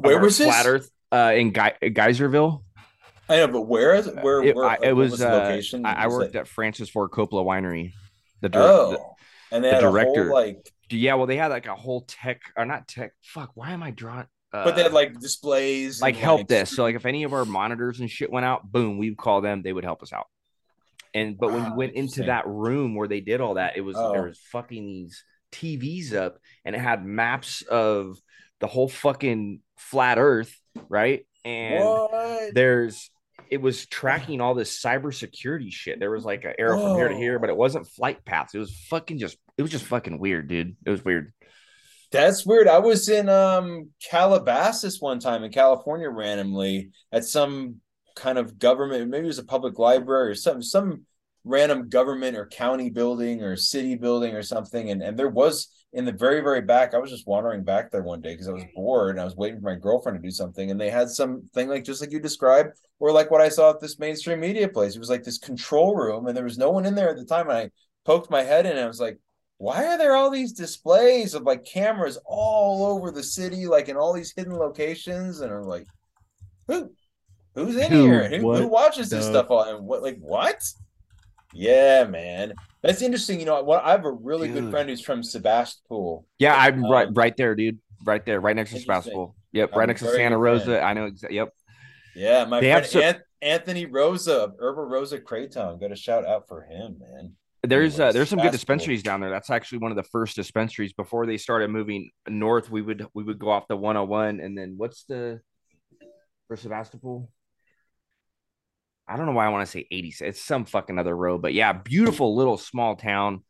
Where 0.00 0.18
was 0.20 0.38
this? 0.38 0.46
Flat 0.48 0.66
Earth 0.66 0.90
uh, 1.12 1.32
in 1.34 1.52
Ge- 1.52 1.78
Geyserville. 1.94 2.62
I 3.28 3.36
know, 3.36 3.48
but 3.48 3.62
where 3.62 3.94
is 3.94 4.06
it? 4.08 4.16
Where, 4.22 4.42
It, 4.42 4.56
where 4.56 4.64
I- 4.64 4.68
like, 4.72 4.82
it 4.82 4.92
was, 4.92 5.18
the 5.18 5.28
uh, 5.30 5.38
location? 5.38 5.86
I, 5.86 6.04
I 6.04 6.06
worked 6.08 6.34
it- 6.34 6.38
at 6.40 6.48
Francis 6.48 6.88
Ford 6.90 7.10
Coppola 7.10 7.44
Winery. 7.44 7.92
The 8.40 8.48
dir- 8.48 8.60
Oh, 8.62 8.90
the- 8.92 9.56
and 9.56 9.64
they 9.64 9.68
the 9.70 9.74
had 9.76 9.80
director, 9.82 10.22
a 10.22 10.24
whole 10.24 10.34
like, 10.34 10.72
yeah, 10.90 11.14
well, 11.14 11.26
they 11.26 11.36
had 11.36 11.48
like 11.48 11.66
a 11.66 11.74
whole 11.76 12.02
tech 12.02 12.40
or 12.56 12.64
not 12.64 12.88
tech. 12.88 13.12
Fuck, 13.22 13.50
why 13.54 13.70
am 13.72 13.82
I 13.82 13.90
drawing? 13.92 14.26
Uh, 14.52 14.64
but 14.64 14.74
they 14.74 14.82
had 14.82 14.92
like 14.92 15.18
displays, 15.20 16.02
like 16.02 16.16
help 16.16 16.48
desk. 16.48 16.74
So 16.74 16.82
like 16.82 16.96
if 16.96 17.06
any 17.06 17.22
of 17.22 17.32
our 17.32 17.44
monitors 17.44 18.00
and 18.00 18.10
shit 18.10 18.32
went 18.32 18.44
out, 18.44 18.70
boom, 18.70 18.98
we'd 18.98 19.16
call 19.16 19.40
them. 19.40 19.62
They 19.62 19.72
would 19.72 19.84
help 19.84 20.02
us 20.02 20.12
out. 20.12 20.26
And 21.14 21.38
but 21.38 21.52
when 21.52 21.64
you 21.66 21.74
went 21.74 21.92
into 21.94 22.24
that 22.24 22.46
room 22.48 22.96
where 22.96 23.06
they 23.06 23.20
did 23.20 23.40
all 23.40 23.54
that, 23.54 23.76
it 23.76 23.80
was 23.82 23.96
Oh. 23.96 24.12
there 24.12 24.22
was 24.24 24.38
fucking 24.50 24.84
these 24.84 25.24
TVs 25.52 26.14
up, 26.14 26.38
and 26.64 26.74
it 26.74 26.80
had 26.80 27.04
maps 27.04 27.62
of 27.62 28.18
the 28.60 28.66
whole 28.66 28.88
fucking 28.88 29.60
flat 29.76 30.18
Earth, 30.18 30.54
right? 30.88 31.26
And 31.44 31.84
What? 31.84 32.54
there's 32.54 33.10
it 33.50 33.60
was 33.60 33.86
tracking 33.86 34.40
all 34.40 34.54
this 34.54 34.80
cybersecurity 34.80 35.72
shit. 35.72 35.98
There 35.98 36.10
was 36.10 36.24
like 36.24 36.44
an 36.44 36.52
arrow 36.58 36.80
from 36.80 36.94
here 36.96 37.08
to 37.08 37.16
here, 37.16 37.38
but 37.40 37.50
it 37.50 37.56
wasn't 37.56 37.88
flight 37.88 38.24
paths. 38.24 38.54
It 38.54 38.58
was 38.58 38.76
fucking 38.88 39.18
just 39.18 39.36
it 39.58 39.62
was 39.62 39.70
just 39.70 39.86
fucking 39.86 40.18
weird, 40.18 40.48
dude. 40.48 40.76
It 40.86 40.90
was 40.90 41.04
weird. 41.04 41.32
That's 42.12 42.44
weird. 42.44 42.68
I 42.68 42.78
was 42.78 43.08
in 43.08 43.28
um 43.28 43.90
Calabasas 44.08 45.00
one 45.00 45.18
time 45.20 45.42
in 45.44 45.52
California 45.52 46.08
randomly 46.10 46.90
at 47.10 47.24
some 47.24 47.76
kind 48.16 48.38
of 48.38 48.58
government, 48.58 49.08
maybe 49.08 49.24
it 49.24 49.28
was 49.28 49.38
a 49.38 49.44
public 49.44 49.78
library 49.78 50.30
or 50.30 50.34
some 50.34 50.62
some 50.62 51.06
random 51.44 51.88
government 51.88 52.36
or 52.36 52.46
county 52.46 52.90
building 52.90 53.42
or 53.42 53.56
city 53.56 53.96
building 53.96 54.34
or 54.34 54.42
something. 54.42 54.90
And 54.90 55.02
and 55.02 55.18
there 55.18 55.28
was 55.28 55.68
in 55.92 56.04
the 56.04 56.12
very, 56.12 56.40
very 56.40 56.60
back, 56.60 56.94
I 56.94 56.98
was 56.98 57.10
just 57.10 57.26
wandering 57.26 57.64
back 57.64 57.90
there 57.90 58.02
one 58.02 58.20
day 58.20 58.34
because 58.34 58.46
I 58.46 58.52
was 58.52 58.62
mm-hmm. 58.62 58.80
bored 58.80 59.10
and 59.10 59.20
I 59.20 59.24
was 59.24 59.34
waiting 59.34 59.60
for 59.60 59.66
my 59.66 59.74
girlfriend 59.74 60.18
to 60.18 60.22
do 60.22 60.30
something. 60.30 60.70
And 60.70 60.80
they 60.80 60.90
had 60.90 61.08
something 61.08 61.68
like 61.68 61.84
just 61.84 62.00
like 62.00 62.12
you 62.12 62.20
described, 62.20 62.78
or 63.00 63.10
like 63.12 63.30
what 63.30 63.40
I 63.40 63.48
saw 63.48 63.70
at 63.70 63.80
this 63.80 63.98
mainstream 63.98 64.40
media 64.40 64.68
place. 64.68 64.94
It 64.94 65.00
was 65.00 65.10
like 65.10 65.24
this 65.24 65.38
control 65.38 65.96
room, 65.96 66.26
and 66.26 66.36
there 66.36 66.44
was 66.44 66.58
no 66.58 66.70
one 66.70 66.86
in 66.86 66.94
there 66.94 67.10
at 67.10 67.16
the 67.16 67.24
time. 67.24 67.48
And 67.48 67.58
I 67.58 67.70
poked 68.04 68.30
my 68.30 68.42
head 68.42 68.66
in 68.66 68.72
and 68.72 68.80
I 68.80 68.86
was 68.86 69.00
like, 69.00 69.18
why 69.58 69.84
are 69.84 69.98
there 69.98 70.14
all 70.14 70.30
these 70.30 70.52
displays 70.52 71.34
of 71.34 71.42
like 71.42 71.64
cameras 71.64 72.18
all 72.24 72.86
over 72.86 73.10
the 73.10 73.22
city, 73.22 73.66
like 73.66 73.88
in 73.88 73.96
all 73.96 74.12
these 74.12 74.32
hidden 74.34 74.54
locations? 74.54 75.40
And 75.40 75.52
I'm 75.52 75.64
like, 75.64 75.86
who 76.68 76.92
who's 77.54 77.76
in 77.76 77.90
Who, 77.90 78.04
here? 78.04 78.28
Who, 78.28 78.36
who 78.36 78.46
what 78.46 78.70
watches 78.70 79.10
this 79.10 79.26
stuff 79.26 79.50
all 79.50 79.64
and 79.64 79.84
what 79.84 80.02
like 80.02 80.18
what? 80.20 80.62
Yeah, 81.52 82.04
man. 82.04 82.54
That's 82.82 83.02
interesting. 83.02 83.40
You 83.40 83.46
know, 83.46 83.62
what 83.62 83.84
I 83.84 83.90
have 83.90 84.04
a 84.04 84.12
really 84.12 84.48
good 84.48 84.70
friend 84.70 84.88
who's 84.88 85.00
from 85.00 85.22
Sebastopol. 85.22 86.26
Yeah, 86.38 86.54
I'm 86.56 86.82
right 86.84 87.08
Um, 87.08 87.14
right 87.14 87.36
there, 87.36 87.54
dude. 87.54 87.78
Right 88.04 88.24
there, 88.24 88.40
right 88.40 88.56
next 88.56 88.70
to 88.72 88.80
Sebastopol. 88.80 89.34
Yep, 89.52 89.70
I'm 89.72 89.78
right 89.78 89.86
next 89.86 90.00
to 90.02 90.08
Santa 90.08 90.38
Rosa. 90.38 90.64
friend. 90.66 90.84
I 90.84 90.92
know 90.94 91.04
exactly. 91.06 91.36
Yep. 91.36 91.48
Yeah, 92.14 92.44
my 92.44 92.60
They 92.60 92.70
friend 92.72 92.86
so- 92.86 93.00
Anth- 93.00 93.20
Anthony 93.42 93.86
Rosa 93.86 94.44
of 94.44 94.54
Herba 94.58 94.82
Rosa 94.82 95.18
Craytown. 95.18 95.80
Got 95.80 95.92
a 95.92 95.96
shout 95.96 96.26
out 96.26 96.46
for 96.48 96.62
him, 96.62 96.98
man. 96.98 97.34
There's 97.62 98.00
uh, 98.00 98.10
there's 98.12 98.30
some 98.30 98.38
good 98.38 98.52
dispensaries 98.52 99.02
down 99.02 99.20
there. 99.20 99.28
That's 99.28 99.50
actually 99.50 99.78
one 99.78 99.90
of 99.92 99.96
the 99.96 100.02
first 100.04 100.34
dispensaries 100.34 100.94
before 100.94 101.26
they 101.26 101.36
started 101.36 101.68
moving 101.68 102.10
north. 102.26 102.70
We 102.70 102.80
would 102.80 103.06
we 103.12 103.22
would 103.22 103.38
go 103.38 103.50
off 103.50 103.68
the 103.68 103.76
101 103.76 104.40
and 104.40 104.56
then 104.56 104.74
what's 104.78 105.04
the 105.04 105.40
for 106.48 106.56
Sebastopol? 106.56 107.28
I 109.10 109.16
don't 109.16 109.26
know 109.26 109.32
why 109.32 109.46
I 109.46 109.48
want 109.48 109.66
to 109.66 109.70
say 109.70 109.86
80. 109.90 110.14
It's 110.20 110.40
some 110.40 110.64
fucking 110.64 110.98
other 110.98 111.16
road, 111.16 111.42
but 111.42 111.52
yeah, 111.52 111.72
beautiful 111.72 112.36
little 112.36 112.56
small 112.56 112.94
town. 112.94 113.42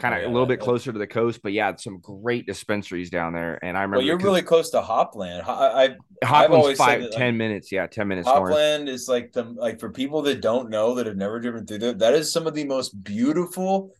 kind 0.00 0.12
of 0.12 0.22
Yeah, 0.22 0.26
a 0.26 0.30
little 0.30 0.46
bit 0.46 0.58
closer 0.58 0.92
to 0.92 0.98
the 0.98 1.06
coast. 1.06 1.40
But 1.40 1.52
yeah, 1.52 1.76
some 1.76 2.00
great 2.00 2.46
dispensaries 2.46 3.10
down 3.10 3.32
there. 3.32 3.64
And 3.64 3.76
I 3.78 3.82
remember 3.82 3.98
Well, 3.98 4.06
you're 4.06 4.18
really 4.18 4.42
close 4.42 4.70
to 4.70 4.80
Hopland. 4.80 5.42
Ho- 5.42 5.52
I, 5.52 5.66
I 5.66 5.84
I've 5.84 6.50
Hopland's 6.50 6.76
five, 6.76 7.02
that, 7.02 7.12
10 7.12 7.20
like, 7.20 7.34
minutes. 7.36 7.70
Yeah, 7.70 7.86
10 7.86 8.08
minutes 8.08 8.26
north. 8.26 8.52
Hopland 8.52 8.88
is 8.88 9.08
like 9.08 9.32
the 9.32 9.44
like 9.44 9.78
for 9.78 9.90
people 9.90 10.20
that 10.22 10.40
don't 10.40 10.68
know 10.68 10.96
that 10.96 11.06
have 11.06 11.16
never 11.16 11.38
driven 11.38 11.64
through 11.64 11.78
there. 11.78 11.92
That 11.92 12.14
is 12.14 12.32
some 12.32 12.48
of 12.48 12.54
the 12.54 12.64
most 12.64 13.04
beautiful, 13.04 13.92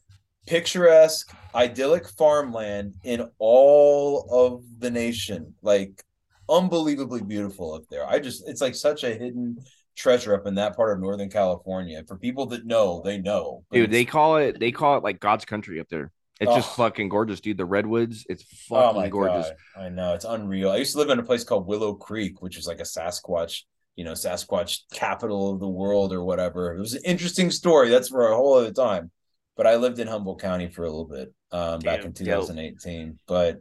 picturesque, 0.49 1.32
idyllic 1.55 2.09
farmland 2.09 2.97
in 3.05 3.28
all 3.39 4.27
of 4.32 4.65
the 4.81 4.91
nation. 4.91 5.55
Like 5.62 6.03
unbelievably 6.49 7.23
beautiful 7.23 7.74
up 7.74 7.85
there. 7.89 8.05
I 8.05 8.19
just 8.19 8.49
it's 8.49 8.61
like 8.61 8.74
such 8.74 9.05
a 9.05 9.11
hidden 9.11 9.59
treasure 9.97 10.35
up 10.35 10.47
in 10.47 10.55
that 10.57 10.77
part 10.77 10.93
of 10.93 11.01
Northern 11.01 11.31
California. 11.31 12.03
For 12.07 12.16
people 12.19 12.47
that 12.47 12.65
know, 12.66 13.01
they 13.05 13.19
know. 13.19 13.65
Dude, 13.71 13.91
they 13.91 14.05
call 14.05 14.37
it 14.37 14.59
they 14.61 14.73
call 14.73 14.97
it 14.99 15.05
like 15.05 15.21
God's 15.21 15.45
country 15.45 15.81
up 15.81 15.89
there. 15.89 16.11
It's 16.41 16.53
just 16.55 16.71
Oh. 16.71 16.83
fucking 16.85 17.09
gorgeous, 17.11 17.41
dude. 17.41 17.57
The 17.59 17.65
redwoods, 17.65 18.27
it's 18.29 18.45
Oh 18.71 18.77
fucking 18.81 19.01
my 19.03 19.09
gorgeous. 19.09 19.47
god, 19.77 19.83
I 19.85 19.89
know 19.89 20.15
it's 20.15 20.25
unreal. 20.25 20.71
I 20.71 20.77
used 20.79 20.93
to 20.93 20.99
live 20.99 21.11
in 21.11 21.19
a 21.21 21.23
place 21.23 21.45
called 21.45 21.66
Willow 21.66 21.95
Creek, 21.95 22.43
which 22.43 22.59
is 22.59 22.66
like 22.66 22.81
a 22.81 22.83
Sasquatch, 22.83 23.62
you 23.95 24.05
know, 24.05 24.12
Sasquatch 24.12 24.81
capital 24.93 25.53
of 25.53 25.61
the 25.61 25.69
world 25.69 26.12
or 26.12 26.25
whatever. 26.25 26.75
It 26.75 26.81
was 26.81 26.95
an 26.95 27.03
interesting 27.05 27.53
story. 27.53 27.89
That's 27.89 28.09
for 28.09 28.29
a 28.29 28.35
whole 28.35 28.55
other 28.55 28.73
time. 28.73 29.12
But 29.57 29.69
I 29.69 29.77
lived 29.77 30.01
in 30.01 30.09
Humboldt 30.09 30.41
County 30.41 30.66
for 30.69 30.83
a 30.83 30.91
little 30.91 31.05
bit 31.07 31.33
um, 31.53 31.79
back 31.79 32.05
in 32.05 32.11
Damn, 32.11 32.27
dope. 32.27 32.47
2018. 32.49 33.21
But 33.29 33.61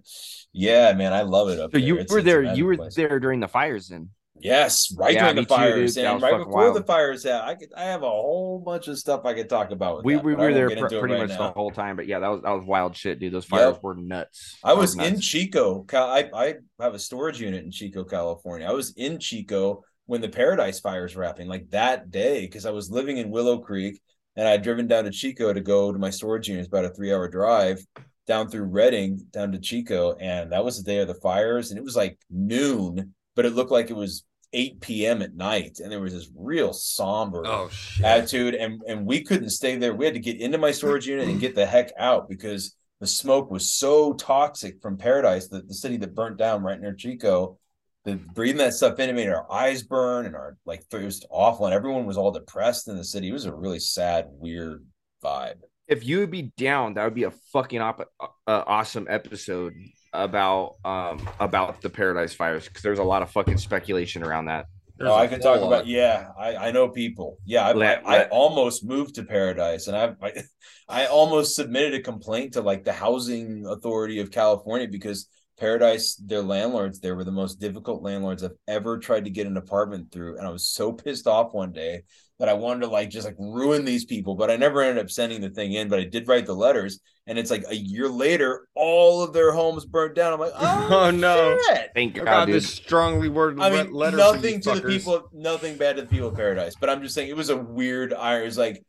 yeah, 0.52 0.92
man, 0.94 1.14
I 1.14 1.22
love 1.22 1.50
it 1.50 1.60
up 1.60 1.72
So 1.72 1.78
there. 1.78 1.82
you 1.88 1.96
It's- 2.00 2.12
were 2.12 2.24
there. 2.24 2.42
You 2.56 2.66
were 2.66 2.76
place. 2.78 2.96
there 2.96 3.20
during 3.20 3.40
the 3.40 3.48
fires, 3.48 3.90
then. 3.90 4.10
Yes, 4.44 4.94
right 4.98 5.14
Yeah, 5.14 5.22
during 5.32 5.36
the 5.38 5.46
fires 5.46 5.96
That 5.96 6.06
and 6.06 6.22
right 6.22 6.38
before 6.38 6.74
the 6.74 6.84
fires. 6.84 7.24
Yeah, 7.24 7.42
I 7.42 7.56
could. 7.56 7.70
I 7.76 7.84
have 7.86 8.04
a 8.04 8.10
whole 8.10 8.60
bunch 8.60 8.90
of 8.90 9.00
stuff 9.00 9.22
I 9.26 9.34
could 9.34 9.50
talk 9.50 9.72
about. 9.72 9.98
With 9.98 10.06
We, 10.06 10.14
that, 10.16 10.24
we 10.26 10.36
were 10.36 10.54
there 10.54 10.70
pr- 10.70 10.88
pretty 10.88 11.14
right 11.14 11.22
much 11.28 11.30
now. 11.30 11.48
the 11.48 11.52
whole 11.54 11.72
time, 11.72 11.96
but 11.96 12.08
yeah, 12.08 12.20
that 12.20 12.28
was 12.28 12.42
that 12.42 12.52
was 12.52 12.66
wild 12.66 12.96
shit, 12.96 13.20
dude. 13.20 13.34
Those 13.34 13.46
fires 13.46 13.76
Yep. 13.76 13.84
were 13.84 13.96
nuts. 13.96 14.58
I 14.64 14.74
was 14.74 14.96
nuts. 14.96 15.10
in 15.10 15.20
Chico. 15.22 15.86
I 15.94 16.30
I 16.34 16.56
have 16.82 16.94
a 16.94 17.00
storage 17.00 17.40
unit 17.40 17.64
in 17.64 17.72
Chico, 17.72 18.04
California. 18.04 18.68
I 18.68 18.74
was 18.74 18.92
in 18.98 19.18
Chico 19.20 19.84
when 20.08 20.20
the 20.20 20.28
Paradise 20.30 20.82
fires 20.82 21.16
were 21.16 21.24
happening, 21.24 21.48
like 21.48 21.70
that 21.70 22.12
day, 22.12 22.42
because 22.42 22.66
I 22.66 22.72
was 22.72 22.92
living 22.92 23.18
in 23.18 23.30
Willow 23.32 23.60
Creek 23.60 24.02
and 24.36 24.46
I'd 24.48 24.62
driven 24.64 24.88
down 24.88 25.06
to 25.06 25.12
Chico 25.12 25.54
to 25.54 25.62
go 25.62 25.94
to 25.94 25.98
my 26.00 26.10
storage 26.10 26.50
unit. 26.50 26.62
It's 26.66 26.68
about 26.68 26.84
a 26.86 26.90
three 26.90 27.14
hour 27.14 27.30
drive 27.30 27.80
down 28.28 28.50
through 28.50 28.64
Redding 28.64 29.26
down 29.32 29.52
to 29.54 29.60
Chico, 29.60 30.16
and 30.20 30.52
that 30.52 30.66
was 30.66 30.78
the 30.78 30.84
day 30.84 31.00
of 31.00 31.08
the 31.08 31.14
fires, 31.16 31.72
and 31.72 31.78
it 31.78 31.84
was 31.84 31.96
like 31.96 32.18
noon, 32.30 33.14
but 33.36 33.46
it 33.46 33.54
looked 33.54 33.72
like 33.72 33.90
it 33.90 33.96
was 33.96 34.24
8 34.54 34.80
p.m. 34.82 35.22
at 35.22 35.36
night, 35.36 35.80
and 35.80 35.92
there 35.92 36.00
was 36.02 36.14
this 36.14 36.30
real 36.36 36.72
somber 36.74 37.44
Oh 37.46 37.70
shit. 37.70 38.06
attitude 38.06 38.56
and 38.56 38.82
and 38.88 39.06
we 39.06 39.24
couldn't 39.24 39.50
stay 39.50 39.76
there 39.78 39.94
we 39.94 40.06
had 40.06 40.14
to 40.14 40.20
get 40.20 40.40
into 40.40 40.58
my 40.58 40.72
storage 40.72 41.08
unit 41.08 41.28
and 41.28 41.40
get 41.40 41.56
the 41.56 41.66
heck 41.66 41.92
out 41.98 42.30
because 42.30 42.76
the 43.00 43.08
smoke 43.08 43.52
was 43.52 43.70
so 43.72 44.14
toxic 44.14 44.82
from 44.82 44.98
paradise 44.98 45.48
the, 45.48 45.62
the 45.62 45.74
city 45.74 45.98
that 45.98 46.16
burnt 46.16 46.38
down 46.38 46.64
right 46.64 46.80
near 46.80 46.94
chico 46.94 47.58
that 48.06 48.26
breathing 48.34 48.58
that 48.60 48.74
stuff 48.74 49.00
in 49.00 49.10
it 49.10 49.14
made 49.14 49.30
our 49.30 49.52
eyes 49.52 49.84
burn 49.84 50.26
and 50.26 50.36
our 50.36 50.58
like 50.66 50.84
it 50.92 51.04
was 51.04 51.26
awful 51.30 51.66
and 51.66 51.74
everyone 51.76 52.06
was 52.06 52.18
all 52.18 52.32
depressed 52.32 52.88
in 52.88 52.96
the 52.96 53.04
city 53.04 53.30
it 53.30 53.34
was 53.34 53.46
a 53.46 53.54
really 53.54 53.80
sad 53.80 54.28
weird 54.30 54.86
vibe 55.24 55.56
If 55.88 56.06
you 56.06 56.20
would 56.20 56.32
be 56.32 56.52
down, 56.58 56.94
that 56.94 57.04
would 57.04 57.14
be 57.14 57.24
a 57.24 57.32
fucking 57.52 57.82
op- 57.82 58.10
uh, 58.20 58.28
awesome 58.48 59.06
episode 59.10 59.74
about 60.14 60.76
um 60.86 61.28
about 61.40 61.82
the 61.82 61.90
Paradise 61.90 62.34
Fires 62.34 62.68
because 62.68 62.84
there's 62.84 63.00
a 63.00 63.04
lot 63.04 63.22
of 63.22 63.32
fucking 63.32 63.58
speculation 63.58 64.24
around 64.24 64.46
that. 64.46 64.68
oh, 65.02 65.14
I 65.14 65.28
could 65.28 65.42
talk 65.42 65.62
about 65.62 65.88
yeah. 65.88 66.30
I, 66.38 66.56
I 66.56 66.72
know 66.72 66.90
people. 66.90 67.40
Yeah, 67.46 67.68
I, 67.68 67.74
Let- 67.74 68.08
I, 68.08 68.24
I 68.24 68.28
almost 68.30 68.86
moved 68.86 69.16
to 69.16 69.24
Paradise, 69.24 69.88
and 69.88 69.98
I, 69.98 70.16
I 70.22 70.44
I 70.88 71.06
almost 71.08 71.56
submitted 71.56 71.94
a 71.94 72.02
complaint 72.02 72.54
to 72.54 72.62
like 72.62 72.84
the 72.84 72.94
housing 72.94 73.66
authority 73.66 74.20
of 74.20 74.32
California 74.32 74.88
because 74.88 75.28
Paradise, 75.60 76.16
their 76.16 76.42
landlords, 76.42 77.00
they 77.00 77.12
were 77.12 77.24
the 77.24 77.32
most 77.32 77.60
difficult 77.60 78.02
landlords 78.04 78.44
I've 78.44 78.52
ever 78.68 78.98
tried 78.98 79.26
to 79.26 79.32
get 79.32 79.48
an 79.48 79.58
apartment 79.58 80.12
through, 80.12 80.38
and 80.38 80.48
I 80.48 80.52
was 80.52 80.68
so 80.68 80.92
pissed 80.92 81.28
off 81.28 81.54
one 81.54 81.72
day 81.72 82.04
that 82.40 82.50
I 82.50 82.54
wanted 82.54 82.82
to 82.82 82.88
like 82.88 83.10
just 83.10 83.28
like 83.28 83.36
ruin 83.38 83.86
these 83.86 84.06
people, 84.06 84.36
but 84.36 84.50
I 84.50 84.56
never 84.56 84.82
ended 84.82 85.04
up 85.04 85.12
sending 85.12 85.42
the 85.42 85.50
thing 85.50 85.74
in. 85.74 85.88
But 85.88 86.00
I 86.00 86.06
did 86.06 86.28
write 86.28 86.46
the 86.46 86.56
letters, 86.56 87.00
and 87.28 87.38
it's 87.38 87.52
like 87.52 87.64
a 87.70 87.76
year 87.76 88.10
later, 88.10 88.68
all 88.76 89.22
of 89.24 89.34
their 89.34 89.52
homes 89.52 89.86
burnt 89.86 90.16
down. 90.16 90.34
I'm 90.34 90.40
like, 90.40 90.54
oh, 90.58 90.88
Oh, 90.92 91.12
no. 91.12 91.58
shit. 91.70 91.92
Thank 91.94 92.16
I 92.16 92.20
God, 92.20 92.26
got 92.26 92.48
this 92.48 92.68
strongly 92.68 93.30
worded 93.30 93.62
I 93.62 93.70
mean, 93.70 93.94
letter 93.94 94.18
nothing 94.18 94.42
these 94.42 94.66
to 94.66 94.76
the 94.76 94.82
people, 94.82 95.30
nothing 95.32 95.78
bad 95.78 95.96
to 95.98 96.02
the 96.02 96.08
people 96.08 96.30
of 96.30 96.36
Paradise. 96.36 96.76
But 96.80 96.90
I'm 96.90 97.02
just 97.02 97.14
saying, 97.16 97.30
it 97.30 97.38
was 97.38 97.50
a 97.50 97.58
weird. 97.58 98.14
I 98.14 98.42
was 98.42 98.58
like, 98.58 98.84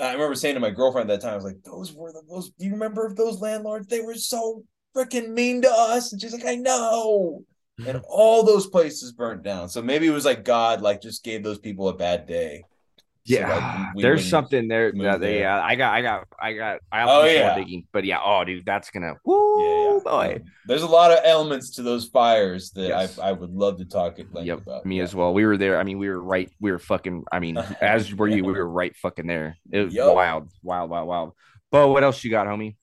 I 0.00 0.12
remember 0.12 0.34
saying 0.34 0.54
to 0.54 0.60
my 0.60 0.70
girlfriend 0.70 1.10
at 1.10 1.20
that 1.20 1.26
time, 1.26 1.32
I 1.34 1.36
was 1.36 1.44
like, 1.44 1.62
"Those 1.64 1.92
were 1.92 2.12
the 2.12 2.22
those. 2.28 2.50
Do 2.50 2.64
you 2.66 2.72
remember 2.72 3.12
those 3.14 3.40
landlords? 3.40 3.88
They 3.88 4.00
were 4.00 4.14
so 4.14 4.62
freaking 4.96 5.30
mean 5.30 5.62
to 5.62 5.70
us." 5.70 6.12
And 6.12 6.20
she's 6.20 6.32
like, 6.32 6.46
"I 6.46 6.54
know." 6.54 7.44
And 7.86 8.00
all 8.08 8.42
those 8.42 8.66
places 8.66 9.12
burnt 9.12 9.42
down. 9.42 9.68
So 9.68 9.80
maybe 9.82 10.06
it 10.06 10.10
was 10.10 10.24
like 10.24 10.44
God, 10.44 10.80
like 10.80 11.00
just 11.00 11.22
gave 11.22 11.42
those 11.42 11.58
people 11.58 11.88
a 11.88 11.94
bad 11.94 12.26
day. 12.26 12.64
So, 13.24 13.34
Yeah, 13.34 13.54
like, 13.54 13.94
we 13.94 14.02
there's 14.02 14.26
something 14.28 14.68
there 14.68 14.90
that 14.90 15.20
they. 15.20 15.40
there. 15.40 15.50
Uh, 15.50 15.60
I 15.62 15.74
got, 15.76 15.92
I 15.94 16.00
got, 16.02 16.24
I 16.40 16.52
got. 16.54 16.80
I 16.90 17.02
Oh, 17.02 17.22
do 17.24 17.28
some 17.28 17.38
more 17.40 17.48
yeah. 17.50 17.54
digging, 17.56 17.86
but 17.92 18.04
yeah, 18.04 18.18
oh 18.24 18.42
dude, 18.44 18.64
that's 18.64 18.90
gonna. 18.90 19.14
Woo, 19.24 20.00
boy. 20.00 20.40
There's 20.66 20.82
a 20.82 20.86
lot 20.86 21.10
of 21.12 21.18
elements 21.24 21.72
to 21.76 21.82
those 21.82 22.06
fires 22.06 22.70
that 22.72 22.88
Yes. 22.88 23.18
I 23.18 23.28
I 23.28 23.32
would 23.32 23.50
love 23.50 23.78
to 23.78 23.84
talk 23.84 24.18
at 24.18 24.32
length 24.32 24.46
Yep, 24.46 24.62
about. 24.62 24.86
me 24.86 25.00
as 25.00 25.14
well. 25.14 25.34
We 25.34 25.44
were 25.44 25.58
there. 25.58 25.78
I 25.78 25.82
mean, 25.84 25.98
we 25.98 26.08
were 26.08 26.22
right. 26.22 26.50
We 26.60 26.72
were 26.72 26.78
fucking. 26.78 27.24
I 27.30 27.38
mean, 27.38 27.58
as 27.82 28.14
were 28.14 28.28
you. 28.28 28.44
We 28.44 28.52
were 28.54 28.68
right 28.68 28.96
fucking 28.96 29.26
there. 29.26 29.56
It 29.70 29.84
was 29.84 29.94
Yup. 29.94 30.14
wild, 30.14 30.48
wild, 30.62 30.88
wild, 30.90 31.06
wild. 31.08 31.32
Bo, 31.70 31.92
what 31.92 32.02
else 32.02 32.24
you 32.24 32.30
got, 32.30 32.46
homie? 32.46 32.76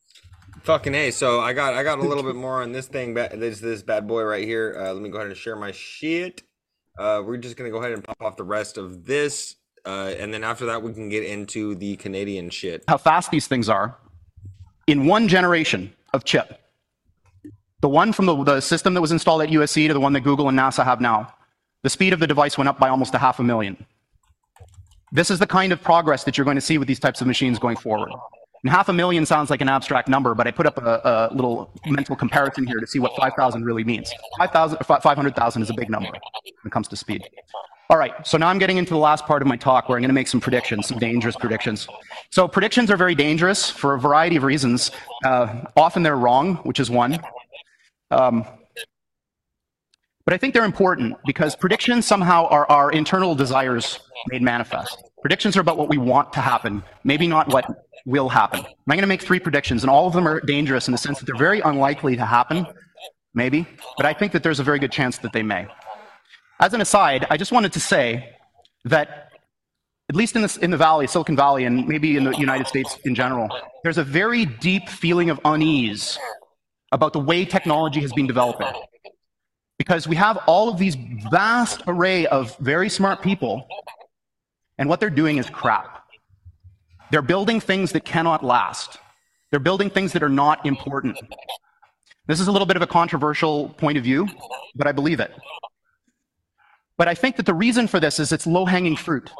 Fucking 0.65 0.95
a. 0.95 1.11
So 1.11 1.41
I 1.41 1.53
got 1.53 1.75
I 1.75 1.83
got 1.83 1.99
a 1.99 2.01
little 2.01 2.23
bit 2.31 2.35
more 2.35 2.63
on 2.63 2.71
this 2.71 2.87
thing. 2.87 3.13
This 3.13 3.59
this 3.59 3.83
bad 3.83 4.07
boy 4.07 4.23
right 4.23 4.43
here. 4.43 4.75
Uh, 4.79 4.93
let 4.93 5.01
me 5.01 5.09
go 5.09 5.17
ahead 5.17 5.27
and 5.27 5.37
share 5.37 5.55
my 5.55 5.71
shit. 5.71 6.41
Uh, 6.97 7.21
we're 7.23 7.37
just 7.37 7.55
gonna 7.55 7.69
go 7.69 7.77
ahead 7.77 7.91
and 7.91 8.03
pop 8.03 8.19
off 8.19 8.35
the 8.35 8.43
rest 8.43 8.79
of 8.79 9.05
this, 9.05 9.57
uh, 9.85 10.13
and 10.17 10.33
then 10.33 10.43
after 10.43 10.65
that 10.65 10.81
we 10.81 10.91
can 10.91 11.07
get 11.07 11.23
into 11.23 11.75
the 11.75 11.95
Canadian 11.97 12.49
shit. 12.49 12.83
how 12.87 12.97
fast 12.97 13.29
these 13.29 13.45
things 13.45 13.69
are 13.69 13.95
in 14.87 15.05
one 15.05 15.27
generation 15.27 15.93
of 16.13 16.23
chip. 16.23 16.59
The 17.81 17.89
one 17.89 18.11
from 18.11 18.25
the, 18.25 18.43
the 18.43 18.61
system 18.61 18.95
that 18.95 19.01
was 19.01 19.11
installed 19.11 19.43
at 19.43 19.49
USC 19.49 19.87
to 19.87 19.93
the 19.93 19.99
one 19.99 20.13
that 20.13 20.21
Google 20.21 20.49
and 20.49 20.57
NASA 20.57 20.83
have 20.83 20.99
now, 20.99 21.31
the 21.83 21.89
speed 21.89 22.13
of 22.13 22.19
the 22.19 22.25
device 22.25 22.57
went 22.57 22.67
up 22.67 22.79
by 22.79 22.89
almost 22.89 23.13
a 23.13 23.19
half 23.19 23.39
a 23.39 23.43
million. 23.43 23.85
This 25.11 25.29
is 25.29 25.37
the 25.37 25.45
kind 25.45 25.71
of 25.71 25.83
progress 25.83 26.23
that 26.23 26.37
you're 26.37 26.45
going 26.45 26.55
to 26.55 26.61
see 26.61 26.79
with 26.79 26.87
these 26.87 26.99
types 26.99 27.21
of 27.21 27.27
machines 27.27 27.59
going 27.59 27.75
forward. 27.75 28.11
And 28.65 28.71
half 28.71 28.89
a 28.89 28.93
million 28.93 29.27
sounds 29.27 29.51
like 29.51 29.61
an 29.61 29.69
abstract 29.69 30.09
number, 30.09 30.33
but 30.33 30.47
I 30.47 30.51
put 30.51 30.65
up 30.65 30.79
a, 30.79 31.29
a 31.29 31.35
little 31.35 31.69
mental 31.85 32.15
comparison 32.15 32.65
here 32.65 32.79
to 32.79 32.87
see 32.87 32.97
what 32.97 33.15
5,000 33.15 33.63
really 33.63 33.83
means. 33.83 34.11
5,000 34.39 34.79
500,000 34.83 35.61
is 35.61 35.69
a 35.69 35.73
big 35.75 35.87
number 35.87 36.09
when 36.09 36.65
it 36.65 36.71
comes 36.71 36.87
to 36.87 36.95
speed. 36.95 37.23
All 37.91 37.97
right, 37.97 38.25
so 38.25 38.39
now 38.39 38.47
I'm 38.47 38.57
getting 38.57 38.77
into 38.77 38.95
the 38.95 38.99
last 38.99 39.27
part 39.27 39.43
of 39.43 39.47
my 39.47 39.55
talk 39.55 39.87
where 39.87 39.99
I'm 39.99 40.01
going 40.01 40.09
to 40.09 40.15
make 40.15 40.27
some 40.27 40.41
predictions, 40.41 40.87
some 40.87 40.97
dangerous 40.97 41.35
predictions. 41.35 41.87
So 42.31 42.47
predictions 42.47 42.89
are 42.89 42.97
very 42.97 43.13
dangerous 43.13 43.69
for 43.69 43.93
a 43.93 43.99
variety 43.99 44.35
of 44.35 44.41
reasons. 44.41 44.89
Uh, 45.23 45.65
often 45.77 46.01
they're 46.01 46.17
wrong, 46.17 46.55
which 46.63 46.79
is 46.79 46.89
one. 46.89 47.19
Um, 48.09 48.47
but 50.25 50.33
I 50.33 50.37
think 50.37 50.55
they're 50.55 50.65
important 50.65 51.17
because 51.23 51.55
predictions 51.55 52.07
somehow 52.07 52.47
are 52.47 52.67
our 52.71 52.91
internal 52.91 53.35
desires 53.35 53.99
made 54.29 54.41
manifest. 54.41 55.03
Predictions 55.21 55.55
are 55.55 55.61
about 55.61 55.77
what 55.77 55.87
we 55.87 55.99
want 55.99 56.33
to 56.33 56.41
happen, 56.41 56.81
maybe 57.03 57.27
not 57.27 57.47
what 57.49 57.84
will 58.05 58.29
happen. 58.29 58.59
I'm 58.59 58.73
going 58.87 59.01
to 59.01 59.07
make 59.07 59.21
three 59.21 59.39
predictions, 59.39 59.83
and 59.83 59.89
all 59.89 60.07
of 60.07 60.13
them 60.13 60.27
are 60.27 60.39
dangerous 60.39 60.87
in 60.87 60.91
the 60.91 60.97
sense 60.97 61.19
that 61.19 61.25
they're 61.25 61.35
very 61.35 61.59
unlikely 61.61 62.15
to 62.15 62.25
happen, 62.25 62.67
maybe, 63.33 63.67
but 63.97 64.05
I 64.05 64.13
think 64.13 64.31
that 64.33 64.43
there's 64.43 64.59
a 64.59 64.63
very 64.63 64.79
good 64.79 64.91
chance 64.91 65.17
that 65.19 65.33
they 65.33 65.43
may. 65.43 65.67
As 66.59 66.73
an 66.73 66.81
aside, 66.81 67.25
I 67.29 67.37
just 67.37 67.51
wanted 67.51 67.73
to 67.73 67.79
say 67.79 68.29
that 68.85 69.25
at 70.09 70.15
least 70.15 70.35
in, 70.35 70.43
this, 70.43 70.57
in 70.57 70.69
the 70.69 70.77
Valley, 70.77 71.07
Silicon 71.07 71.35
Valley, 71.35 71.65
and 71.65 71.87
maybe 71.87 72.15
in 72.15 72.23
the 72.23 72.37
United 72.37 72.67
States 72.67 72.97
in 73.05 73.15
general, 73.15 73.49
there's 73.83 73.97
a 73.97 74.03
very 74.03 74.45
deep 74.45 74.87
feeling 74.87 75.31
of 75.31 75.39
unease 75.43 76.19
about 76.91 77.11
the 77.11 77.19
way 77.19 77.43
technology 77.43 78.01
has 78.01 78.13
been 78.13 78.27
developing. 78.27 78.67
Because 79.79 80.07
we 80.07 80.15
have 80.15 80.37
all 80.45 80.69
of 80.69 80.77
these 80.77 80.95
vast 81.31 81.81
array 81.87 82.27
of 82.27 82.55
very 82.57 82.87
smart 82.87 83.23
people, 83.23 83.67
and 84.77 84.87
what 84.87 84.99
they're 84.99 85.09
doing 85.09 85.37
is 85.37 85.49
crap. 85.49 86.04
They're 87.11 87.21
building 87.21 87.59
things 87.59 87.91
that 87.91 88.05
cannot 88.05 88.43
last. 88.43 88.97
They're 89.51 89.59
building 89.59 89.89
things 89.89 90.13
that 90.13 90.23
are 90.23 90.29
not 90.29 90.65
important. 90.65 91.17
This 92.27 92.39
is 92.39 92.47
a 92.47 92.51
little 92.51 92.65
bit 92.65 92.75
of 92.75 92.81
a 92.81 92.87
controversial 92.87 93.69
point 93.69 93.97
of 93.97 94.03
view, 94.03 94.27
but 94.75 94.87
I 94.87 94.91
believe 94.91 95.19
it. 95.19 95.31
But 96.97 97.07
I 97.07 97.13
think 97.13 97.35
that 97.37 97.45
the 97.45 97.53
reason 97.53 97.87
for 97.87 97.99
this 97.99 98.19
is 98.19 98.31
it's 98.31 98.47
low 98.47 98.65
hanging 98.65 98.95
fruit. 98.95 99.31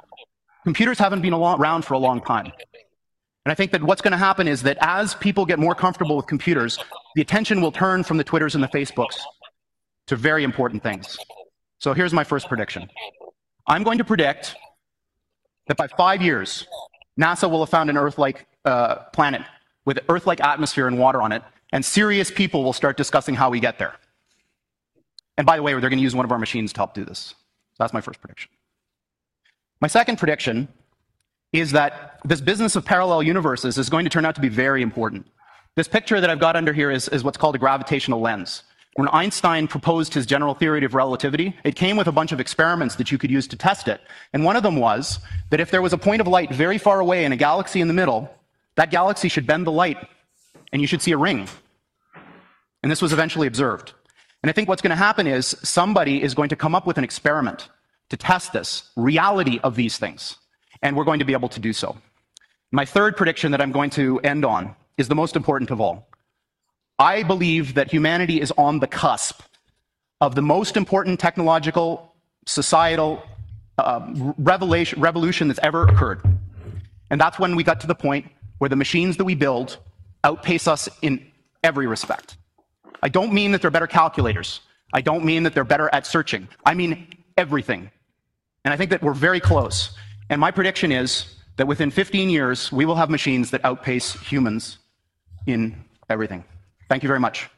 Computers 0.64 1.00
haven't 1.00 1.22
been 1.22 1.34
around 1.34 1.86
for 1.86 1.94
a 1.94 1.98
long 1.98 2.22
time. 2.22 2.52
And 3.46 3.52
I 3.52 3.56
think 3.56 3.72
that 3.72 3.84
what's 3.84 4.02
going 4.02 4.12
to 4.12 4.18
happen 4.18 4.48
is 4.48 4.64
that 4.64 4.78
as 4.82 5.14
people 5.16 5.46
get 5.46 5.60
more 5.60 5.76
comfortable 5.76 6.18
with 6.18 6.26
computers, 6.26 6.80
the 7.16 7.22
attention 7.22 7.62
will 7.62 7.72
turn 7.72 8.04
from 8.04 8.18
the 8.18 8.24
Twitters 8.24 8.56
and 8.56 8.64
the 8.64 8.68
Facebooks 8.68 9.18
to 10.08 10.16
very 10.16 10.44
important 10.44 10.82
things. 10.82 11.18
So 11.80 11.94
here's 11.94 12.14
my 12.14 12.24
first 12.24 12.48
prediction 12.48 12.90
I'm 13.68 13.84
going 13.84 14.00
to 14.00 14.04
predict 14.04 14.56
that 15.68 15.78
by 15.78 15.88
five 15.88 16.22
years, 16.22 16.66
NASA 17.20 17.50
will 17.50 17.60
have 17.60 17.70
found 17.70 17.90
an 17.90 17.98
Earth 17.98 18.18
like 18.18 18.46
uh, 18.66 18.96
planet 19.14 19.42
with 19.86 20.00
Earth 20.10 20.28
like 20.28 20.42
atmosphere 20.42 20.88
and 20.88 20.98
water 20.98 21.22
on 21.22 21.32
it, 21.32 21.44
and 21.72 21.84
serious 21.84 22.32
people 22.32 22.64
will 22.64 22.74
start 22.74 22.98
discussing 22.98 23.36
how 23.36 23.50
we 23.50 23.60
get 23.60 23.80
there. 23.80 23.96
And 25.38 25.46
by 25.46 25.58
the 25.58 25.64
way, 25.64 25.72
they're 25.74 25.90
going 25.90 25.98
to 25.98 26.04
use 26.04 26.16
one 26.16 26.26
of 26.26 26.32
our 26.32 26.40
machines 26.40 26.74
to 26.74 26.80
help 26.80 26.94
do 26.94 27.06
this. 27.06 27.20
So 27.74 27.84
that's 27.84 27.94
my 27.94 28.02
first 28.02 28.22
prediction. 28.22 28.52
My 29.82 29.88
second 29.88 30.18
prediction 30.18 30.68
is 31.52 31.72
that 31.72 32.20
this 32.26 32.42
business 32.42 32.76
of 32.76 32.86
parallel 32.86 33.24
universes 33.24 33.78
is 33.78 33.90
going 33.90 34.06
to 34.06 34.10
turn 34.10 34.26
out 34.26 34.36
to 34.36 34.42
be 34.42 34.50
very 34.50 34.82
important. 34.82 35.28
This 35.76 35.88
picture 35.88 36.22
that 36.22 36.30
I've 36.30 36.40
got 36.40 36.56
under 36.56 36.74
here 36.74 36.90
is, 36.90 37.08
is 37.10 37.24
what's 37.24 37.38
called 37.38 37.56
a 37.56 37.58
gravitational 37.58 38.22
lens. 38.22 38.64
When 38.96 39.10
Einstein 39.10 39.68
proposed 39.68 40.14
his 40.14 40.26
general 40.26 40.54
theory 40.54 40.86
of 40.86 40.94
relativity, 40.94 41.54
it 41.66 41.76
came 41.76 41.98
with 41.98 42.08
a 42.08 42.14
bunch 42.14 42.32
of 42.32 42.40
experiments 42.40 42.96
that 42.96 43.12
you 43.12 43.18
could 43.18 43.30
use 43.30 43.46
to 43.50 43.58
test 43.58 43.90
it. 43.90 44.00
And 44.32 44.46
one 44.46 44.56
of 44.56 44.64
them 44.64 44.78
was 44.78 45.20
that 45.50 45.60
if 45.60 45.70
there 45.70 45.82
was 45.82 45.92
a 45.92 45.98
point 45.98 46.22
of 46.22 46.28
light 46.28 46.54
very 46.54 46.78
far 46.78 47.02
away 47.02 47.26
and 47.26 47.34
a 47.34 47.38
galaxy 47.38 47.82
in 47.82 47.90
the 47.90 47.94
middle, 47.94 48.34
that 48.76 48.92
galaxy 48.92 49.28
should 49.28 49.46
bend 49.46 49.68
the 49.68 49.72
light 49.72 49.98
and 50.72 50.82
you 50.82 50.88
should 50.88 51.02
see 51.02 51.12
a 51.12 51.18
ring. 51.18 51.50
And 52.84 52.90
this 52.90 53.02
was 53.02 53.12
eventually 53.12 53.48
observed. 53.48 53.94
And 54.42 54.50
I 54.50 54.54
think 54.54 54.70
what's 54.70 54.82
going 54.82 54.92
to 54.92 54.96
happen 54.96 55.28
is 55.28 55.48
somebody 55.62 56.24
is 56.24 56.34
going 56.34 56.50
to 56.50 56.56
come 56.56 56.74
up 56.74 56.88
with 56.88 56.98
an 56.98 57.04
experiment 57.04 57.68
to 58.12 58.16
test 58.16 58.54
this 58.54 58.90
reality 58.96 59.60
of 59.62 59.76
these 59.76 59.98
things. 59.98 60.38
And 60.82 60.96
we're 60.96 61.04
going 61.04 61.20
to 61.20 61.26
be 61.26 61.34
able 61.34 61.50
to 61.50 61.60
do 61.60 61.74
so. 61.74 61.98
My 62.72 62.86
third 62.86 63.18
prediction 63.18 63.52
that 63.52 63.62
I'm 63.62 63.74
going 63.74 63.90
to 63.92 64.20
end 64.22 64.46
on 64.46 64.74
is 64.98 65.10
the 65.10 65.16
most 65.16 65.36
important 65.36 65.70
of 65.70 65.82
all. 65.82 66.08
I 67.00 67.24
believe 67.24 67.74
that 67.74 67.92
humanity 67.92 68.40
is 68.40 68.52
on 68.58 68.80
the 68.80 68.88
cusp 68.88 69.42
of 70.22 70.36
the 70.36 70.42
most 70.42 70.78
important 70.78 71.20
technological, 71.20 72.14
societal 72.46 73.22
uh, 73.78 74.34
revolution 74.38 75.48
that's 75.48 75.60
ever 75.62 75.84
occurred. 75.84 76.22
And 77.10 77.20
that's 77.20 77.38
when 77.38 77.56
we 77.56 77.64
got 77.64 77.82
to 77.82 77.88
the 77.88 77.96
point 77.96 78.32
where 78.60 78.70
the 78.70 78.76
machines 78.76 79.18
that 79.18 79.26
we 79.26 79.36
build 79.36 79.78
outpace 80.24 80.68
us 80.68 80.88
in 81.02 81.26
every 81.64 81.86
respect. 81.86 82.38
I 83.04 83.10
don't 83.10 83.34
mean 83.34 83.52
that 83.52 83.62
they're 83.62 83.72
better 83.72 83.88
calculators. 83.88 84.62
I 84.94 85.02
don't 85.02 85.26
mean 85.26 85.44
that 85.44 85.54
they're 85.54 85.66
better 85.66 85.90
at 85.92 86.08
searching. 86.08 86.48
I 86.66 86.74
mean 86.74 87.08
everything. 87.38 87.92
And 88.64 88.74
I 88.74 88.78
think 88.78 88.90
that 88.92 89.04
we're 89.04 89.14
very 89.14 89.40
close. 89.40 89.92
And 90.30 90.40
my 90.40 90.52
prediction 90.52 90.92
is 90.92 91.36
that 91.58 91.68
within 91.68 91.92
15 91.92 92.30
years, 92.30 92.72
we 92.72 92.86
will 92.86 92.96
have 92.96 93.10
machines 93.10 93.52
that 93.52 93.64
outpace 93.66 94.14
humans 94.14 94.78
in 95.46 95.84
everything. 96.10 96.44
Thank 96.90 97.04
you 97.04 97.08
very 97.08 97.20
much. 97.20 97.50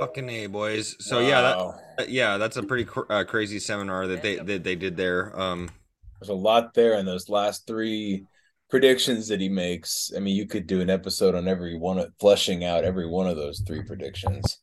Fucking 0.00 0.28
a 0.28 0.46
boys. 0.46 0.96
So 0.98 1.20
yeah, 1.20 1.40
that, 1.96 2.08
yeah, 2.10 2.36
that's 2.36 2.56
a 2.56 2.62
pretty 2.62 2.84
cr- 2.84 3.10
uh, 3.10 3.24
crazy 3.24 3.58
seminar 3.58 4.06
that 4.08 4.22
they 4.22 4.36
that 4.36 4.64
they 4.64 4.74
did 4.74 4.96
there. 4.96 5.38
Um, 5.38 5.70
There's 6.20 6.28
a 6.28 6.34
lot 6.34 6.74
there 6.74 6.94
in 6.98 7.06
those 7.06 7.28
last 7.28 7.66
three 7.66 8.26
predictions 8.68 9.28
that 9.28 9.40
he 9.40 9.48
makes. 9.48 10.12
I 10.14 10.20
mean, 10.20 10.36
you 10.36 10.46
could 10.46 10.66
do 10.66 10.80
an 10.80 10.90
episode 10.90 11.34
on 11.34 11.48
every 11.48 11.78
one 11.78 11.98
of 11.98 12.12
fleshing 12.20 12.64
out 12.64 12.84
every 12.84 13.06
one 13.06 13.26
of 13.26 13.36
those 13.36 13.62
three 13.66 13.82
predictions. 13.82 14.58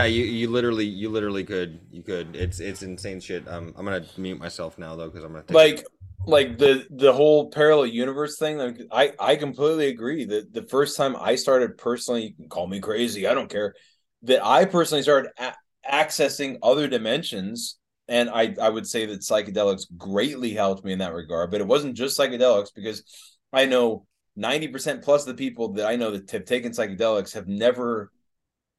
yeah, 0.00 0.06
you 0.06 0.24
you 0.24 0.50
literally 0.50 0.86
you 0.86 1.08
literally 1.08 1.44
could 1.44 1.80
you 1.90 2.02
could. 2.02 2.36
It's 2.36 2.60
it's 2.60 2.82
insane 2.82 3.20
shit. 3.20 3.48
Um, 3.48 3.74
I'm 3.76 3.84
gonna 3.84 4.04
mute 4.16 4.38
myself 4.38 4.78
now 4.78 4.94
though 4.94 5.08
because 5.08 5.24
I'm 5.24 5.32
gonna 5.32 5.44
take 5.44 5.54
Like 5.54 5.84
like 6.26 6.58
the 6.58 6.86
the 6.90 7.12
whole 7.12 7.50
parallel 7.50 7.86
universe 7.86 8.38
thing 8.38 8.58
like 8.58 8.78
i 8.92 9.12
i 9.18 9.36
completely 9.36 9.88
agree 9.88 10.24
that 10.24 10.52
the 10.52 10.62
first 10.64 10.96
time 10.96 11.16
i 11.18 11.34
started 11.34 11.78
personally 11.78 12.26
you 12.26 12.34
can 12.34 12.48
call 12.48 12.66
me 12.66 12.78
crazy 12.78 13.26
i 13.26 13.34
don't 13.34 13.50
care 13.50 13.74
that 14.22 14.44
i 14.44 14.64
personally 14.64 15.02
started 15.02 15.30
a- 15.38 15.54
accessing 15.90 16.58
other 16.62 16.86
dimensions 16.86 17.78
and 18.08 18.28
i 18.30 18.54
i 18.60 18.68
would 18.68 18.86
say 18.86 19.06
that 19.06 19.20
psychedelics 19.20 19.86
greatly 19.96 20.52
helped 20.52 20.84
me 20.84 20.92
in 20.92 20.98
that 20.98 21.14
regard 21.14 21.50
but 21.50 21.60
it 21.60 21.66
wasn't 21.66 21.96
just 21.96 22.18
psychedelics 22.18 22.68
because 22.74 23.02
i 23.52 23.64
know 23.64 24.06
90% 24.36 25.02
plus 25.02 25.22
of 25.22 25.28
the 25.28 25.34
people 25.34 25.72
that 25.72 25.86
i 25.86 25.96
know 25.96 26.10
that 26.10 26.30
have 26.30 26.44
taken 26.44 26.72
psychedelics 26.72 27.32
have 27.32 27.48
never 27.48 28.12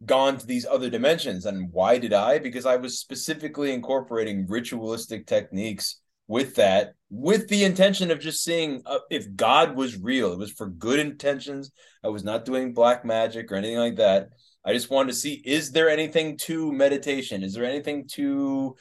gone 0.05 0.38
to 0.38 0.45
these 0.47 0.65
other 0.65 0.89
dimensions 0.89 1.45
and 1.45 1.72
why 1.72 1.97
did 1.97 2.13
i? 2.13 2.39
Because 2.39 2.65
i 2.65 2.76
was 2.76 2.99
specifically 2.99 3.72
incorporating 3.72 4.47
ritualistic 4.47 5.27
techniques 5.27 6.01
with 6.32 6.56
that 6.56 6.94
with 7.10 7.49
the 7.49 7.66
intention 7.66 8.10
of 8.10 8.20
just 8.20 8.41
seeing 8.41 8.82
uh, 8.86 8.99
if 9.10 9.36
god 9.36 9.76
was 9.76 9.98
real 9.98 10.32
it 10.32 10.40
was 10.40 10.52
for 10.52 10.68
good 10.68 10.99
intentions 10.99 11.72
i 12.06 12.08
was 12.08 12.24
not 12.24 12.45
doing 12.45 12.74
black 12.74 13.03
magic 13.03 13.52
or 13.52 13.56
anything 13.56 13.78
like 13.78 13.98
that. 13.98 14.30
I 14.64 14.74
just 14.74 14.90
wanted 14.90 15.10
to 15.10 15.18
see 15.18 15.41
is 15.45 15.72
there 15.72 15.90
anything 15.90 16.38
to 16.40 16.72
meditation? 16.72 17.44
Is 17.44 17.53
there 17.53 17.66
anything 17.66 18.08
to 18.14 18.76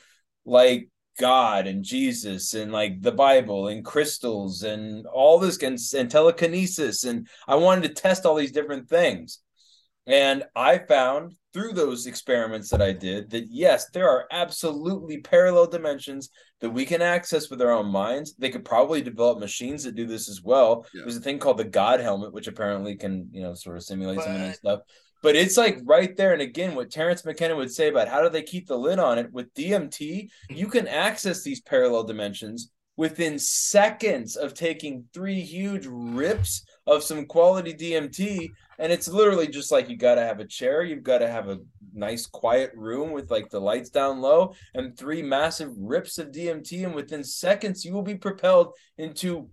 like 0.44 0.88
god 1.18 1.66
and 1.66 1.84
jesus 1.84 2.54
and 2.54 2.72
like 2.72 3.02
the 3.02 3.12
bible 3.12 3.68
and 3.68 3.84
crystals 3.84 4.62
and 4.62 5.06
all 5.06 5.38
this 5.38 5.62
and, 5.62 5.78
and 5.96 6.10
telekinesis? 6.10 7.04
And 7.04 7.28
i 7.48 7.54
wanted 7.56 7.82
to 7.88 8.00
test 8.00 8.26
all 8.26 8.36
these 8.36 8.52
different 8.52 8.88
things. 8.88 9.40
And 10.06 10.44
I 10.54 10.78
found 10.78 11.34
through 11.52 11.72
those 11.72 12.06
experiments 12.06 12.70
that 12.70 12.82
I 12.82 12.92
did 12.92 13.30
that 13.30 13.46
yes, 13.50 13.90
there 13.90 14.08
are 14.08 14.26
absolutely 14.30 15.18
parallel 15.18 15.66
dimensions 15.66 16.30
that 16.60 16.70
we 16.70 16.84
can 16.84 17.02
access 17.02 17.50
with 17.50 17.60
our 17.60 17.70
own 17.70 17.86
minds. 17.86 18.34
They 18.38 18.50
could 18.50 18.64
probably 18.64 19.02
develop 19.02 19.38
machines 19.38 19.84
that 19.84 19.94
do 19.94 20.06
this 20.06 20.28
as 20.28 20.42
well. 20.42 20.86
There's 20.94 21.16
a 21.16 21.20
thing 21.20 21.38
called 21.38 21.58
the 21.58 21.64
God 21.64 22.00
helmet, 22.00 22.32
which 22.32 22.46
apparently 22.46 22.96
can, 22.96 23.28
you 23.32 23.42
know, 23.42 23.54
sort 23.54 23.76
of 23.76 23.82
simulate 23.82 24.20
some 24.20 24.34
of 24.34 24.40
that 24.40 24.56
stuff. 24.56 24.80
But 25.22 25.36
it's 25.36 25.56
like 25.56 25.80
right 25.84 26.16
there. 26.16 26.32
And 26.32 26.42
again, 26.42 26.74
what 26.74 26.90
Terence 26.90 27.24
McKenna 27.24 27.56
would 27.56 27.72
say 27.72 27.88
about 27.88 28.08
how 28.08 28.22
do 28.22 28.28
they 28.28 28.42
keep 28.42 28.66
the 28.66 28.78
lid 28.78 28.98
on 28.98 29.18
it 29.18 29.30
with 29.32 29.52
DMT, 29.54 30.28
you 30.48 30.66
can 30.68 30.88
access 30.88 31.42
these 31.42 31.60
parallel 31.60 32.04
dimensions 32.04 32.70
within 32.96 33.38
seconds 33.38 34.36
of 34.36 34.54
taking 34.54 35.04
three 35.12 35.40
huge 35.40 35.86
rips 35.86 36.64
of 36.86 37.02
some 37.02 37.26
quality 37.26 37.74
DMT. 37.74 38.50
And 38.80 38.90
it's 38.90 39.08
literally 39.08 39.46
just 39.46 39.70
like 39.70 39.90
you 39.90 39.96
got 39.96 40.14
to 40.14 40.22
have 40.22 40.40
a 40.40 40.46
chair, 40.46 40.82
you've 40.82 41.02
got 41.02 41.18
to 41.18 41.28
have 41.28 41.48
a 41.48 41.58
nice 41.92 42.26
quiet 42.26 42.72
room 42.74 43.12
with 43.12 43.30
like 43.30 43.50
the 43.50 43.60
lights 43.60 43.90
down 43.90 44.20
low, 44.22 44.54
and 44.74 44.96
three 44.96 45.20
massive 45.20 45.70
rips 45.76 46.16
of 46.16 46.28
DMT. 46.28 46.84
And 46.86 46.94
within 46.94 47.22
seconds, 47.22 47.84
you 47.84 47.92
will 47.92 48.02
be 48.02 48.14
propelled 48.14 48.72
into. 48.96 49.50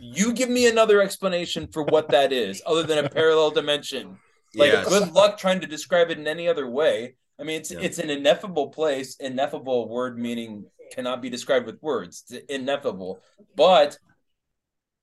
You 0.00 0.32
give 0.32 0.50
me 0.50 0.66
another 0.66 1.00
explanation 1.00 1.68
for 1.68 1.84
what 1.84 2.08
that 2.08 2.32
is, 2.32 2.60
other 2.66 2.82
than 2.82 3.04
a 3.04 3.08
parallel 3.18 3.52
dimension. 3.52 4.18
Like, 4.56 4.72
Yes. 4.72 4.88
good 4.88 5.12
luck 5.12 5.38
trying 5.38 5.60
to 5.60 5.66
describe 5.68 6.10
it 6.10 6.18
in 6.18 6.26
any 6.26 6.48
other 6.48 6.68
way. 6.68 7.14
I 7.38 7.44
mean, 7.44 7.60
it's 7.60 7.70
it's 7.70 7.98
an 7.98 8.10
ineffable 8.10 8.68
place. 8.68 9.16
Ineffable 9.20 9.88
word 9.88 10.18
meaning 10.18 10.64
cannot 10.92 11.22
be 11.22 11.30
described 11.30 11.66
with 11.66 11.80
words. 11.82 12.24
It's 12.30 12.44
ineffable, 12.48 13.20
but 13.54 13.96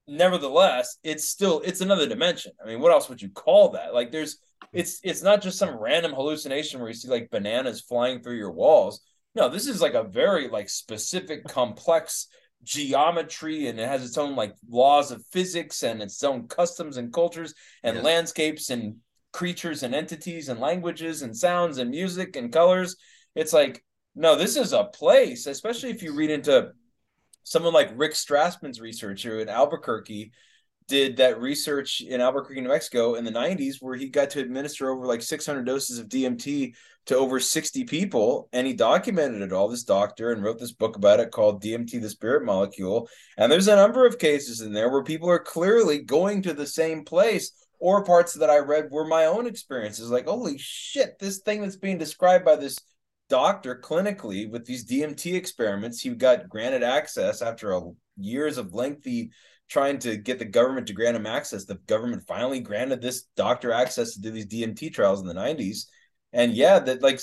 nevertheless, 0.07 0.97
it's 1.03 1.27
still 1.27 1.61
it's 1.65 1.81
another 1.81 2.07
dimension. 2.07 2.53
I 2.63 2.67
mean, 2.67 2.79
what 2.79 2.91
else 2.91 3.09
would 3.09 3.21
you 3.21 3.29
call 3.29 3.69
that? 3.69 3.93
Like, 3.93 4.11
there's 4.11 4.37
it's 4.71 4.99
it's 5.03 5.21
not 5.21 5.41
just 5.41 5.57
some 5.57 5.77
random 5.77 6.13
hallucination 6.13 6.79
where 6.79 6.89
you 6.89 6.95
see 6.95 7.09
like 7.09 7.29
bananas 7.29 7.81
flying 7.81 8.21
through 8.21 8.37
your 8.37 8.51
walls. 8.51 9.01
No, 9.35 9.49
this 9.49 9.67
is 9.67 9.81
like 9.81 9.93
a 9.93 10.03
very 10.03 10.47
like 10.47 10.69
specific, 10.69 11.45
complex 11.45 12.27
geometry, 12.63 13.67
and 13.67 13.79
it 13.79 13.87
has 13.87 14.03
its 14.03 14.17
own 14.17 14.35
like 14.35 14.55
laws 14.69 15.11
of 15.11 15.23
physics 15.31 15.83
and 15.83 16.01
its 16.01 16.23
own 16.23 16.47
customs 16.47 16.97
and 16.97 17.13
cultures 17.13 17.53
and 17.83 17.97
Yes. 17.97 18.05
landscapes 18.05 18.69
and 18.69 18.95
creatures 19.31 19.83
and 19.83 19.95
entities 19.95 20.49
and 20.49 20.59
languages 20.59 21.23
and 21.23 21.35
sounds 21.35 21.77
and 21.77 21.89
music 21.89 22.35
and 22.35 22.53
colors. 22.53 22.95
It's 23.35 23.53
like, 23.53 23.83
no, 24.15 24.35
this 24.35 24.55
is 24.55 24.73
a 24.73 24.85
place, 24.85 25.47
especially 25.47 25.89
if 25.89 26.03
you 26.03 26.13
read 26.13 26.29
into 26.29 26.71
someone 27.43 27.73
like 27.73 27.91
Rick 27.95 28.13
Strassman's 28.13 28.81
researcher 28.81 29.39
in 29.39 29.49
Albuquerque 29.49 30.31
did 30.87 31.17
that 31.17 31.39
research 31.39 32.01
in 32.01 32.21
Albuquerque, 32.21 32.61
New 32.61 32.69
Mexico 32.69 33.15
in 33.15 33.23
the 33.23 33.31
90s, 33.31 33.75
where 33.79 33.95
he 33.95 34.09
got 34.09 34.29
to 34.31 34.41
administer 34.41 34.89
over 34.89 35.05
like 35.05 35.21
600 35.21 35.63
doses 35.63 35.99
of 35.99 36.09
DMT 36.09 36.73
to 37.05 37.17
over 37.17 37.39
60 37.39 37.83
people. 37.85 38.49
And 38.53 38.67
he 38.67 38.73
documented 38.73 39.41
it 39.41 39.53
all, 39.53 39.69
this 39.69 39.83
doctor, 39.83 40.31
and 40.31 40.43
wrote 40.43 40.59
this 40.59 40.71
book 40.71 40.95
about 40.95 41.19
it 41.19 41.31
called 41.31 41.63
DMT, 41.63 42.01
the 42.01 42.09
Spirit 42.09 42.45
Molecule. 42.45 43.09
And 43.37 43.51
there's 43.51 43.67
a 43.67 43.75
number 43.75 44.05
of 44.05 44.19
cases 44.19 44.61
in 44.61 44.73
there 44.73 44.89
where 44.89 45.03
people 45.03 45.29
are 45.29 45.39
clearly 45.39 45.99
going 45.99 46.41
to 46.43 46.53
the 46.53 46.67
same 46.67 47.03
place. 47.03 47.51
Or 47.79 48.05
parts 48.05 48.33
that 48.35 48.49
I 48.49 48.59
read 48.59 48.91
were 48.91 49.05
my 49.05 49.25
own 49.25 49.45
experiences. 49.45 50.09
Like, 50.09 50.25
holy 50.25 50.57
shit, 50.57 51.19
this 51.19 51.39
thing 51.39 51.61
that's 51.61 51.75
being 51.75 51.97
described 51.97 52.45
by 52.45 52.55
this 52.55 52.77
doctor 53.29 53.79
clinically 53.83 54.49
with 54.49 54.65
these 54.65 54.85
DMT 54.85 55.35
experiments. 55.35 56.01
He 56.01 56.09
got 56.11 56.49
granted 56.49 56.83
access 56.83 57.41
after 57.41 57.71
a, 57.71 57.81
years 58.17 58.57
of 58.57 58.73
lengthy 58.73 59.31
trying 59.69 59.97
to 59.99 60.17
get 60.17 60.39
the 60.39 60.45
government 60.45 60.87
to 60.87 60.93
grant 60.93 61.15
him 61.15 61.25
access. 61.25 61.65
The 61.65 61.75
government 61.75 62.23
finally 62.27 62.59
granted 62.59 63.01
this 63.01 63.23
doctor 63.35 63.71
access 63.71 64.13
to 64.13 64.21
do 64.21 64.31
these 64.31 64.47
DMT 64.47 64.93
trials 64.93 65.21
in 65.21 65.27
the 65.27 65.33
90s. 65.33 65.85
And 66.31 66.53
yeah, 66.53 66.79
that 66.79 67.01
like 67.01 67.19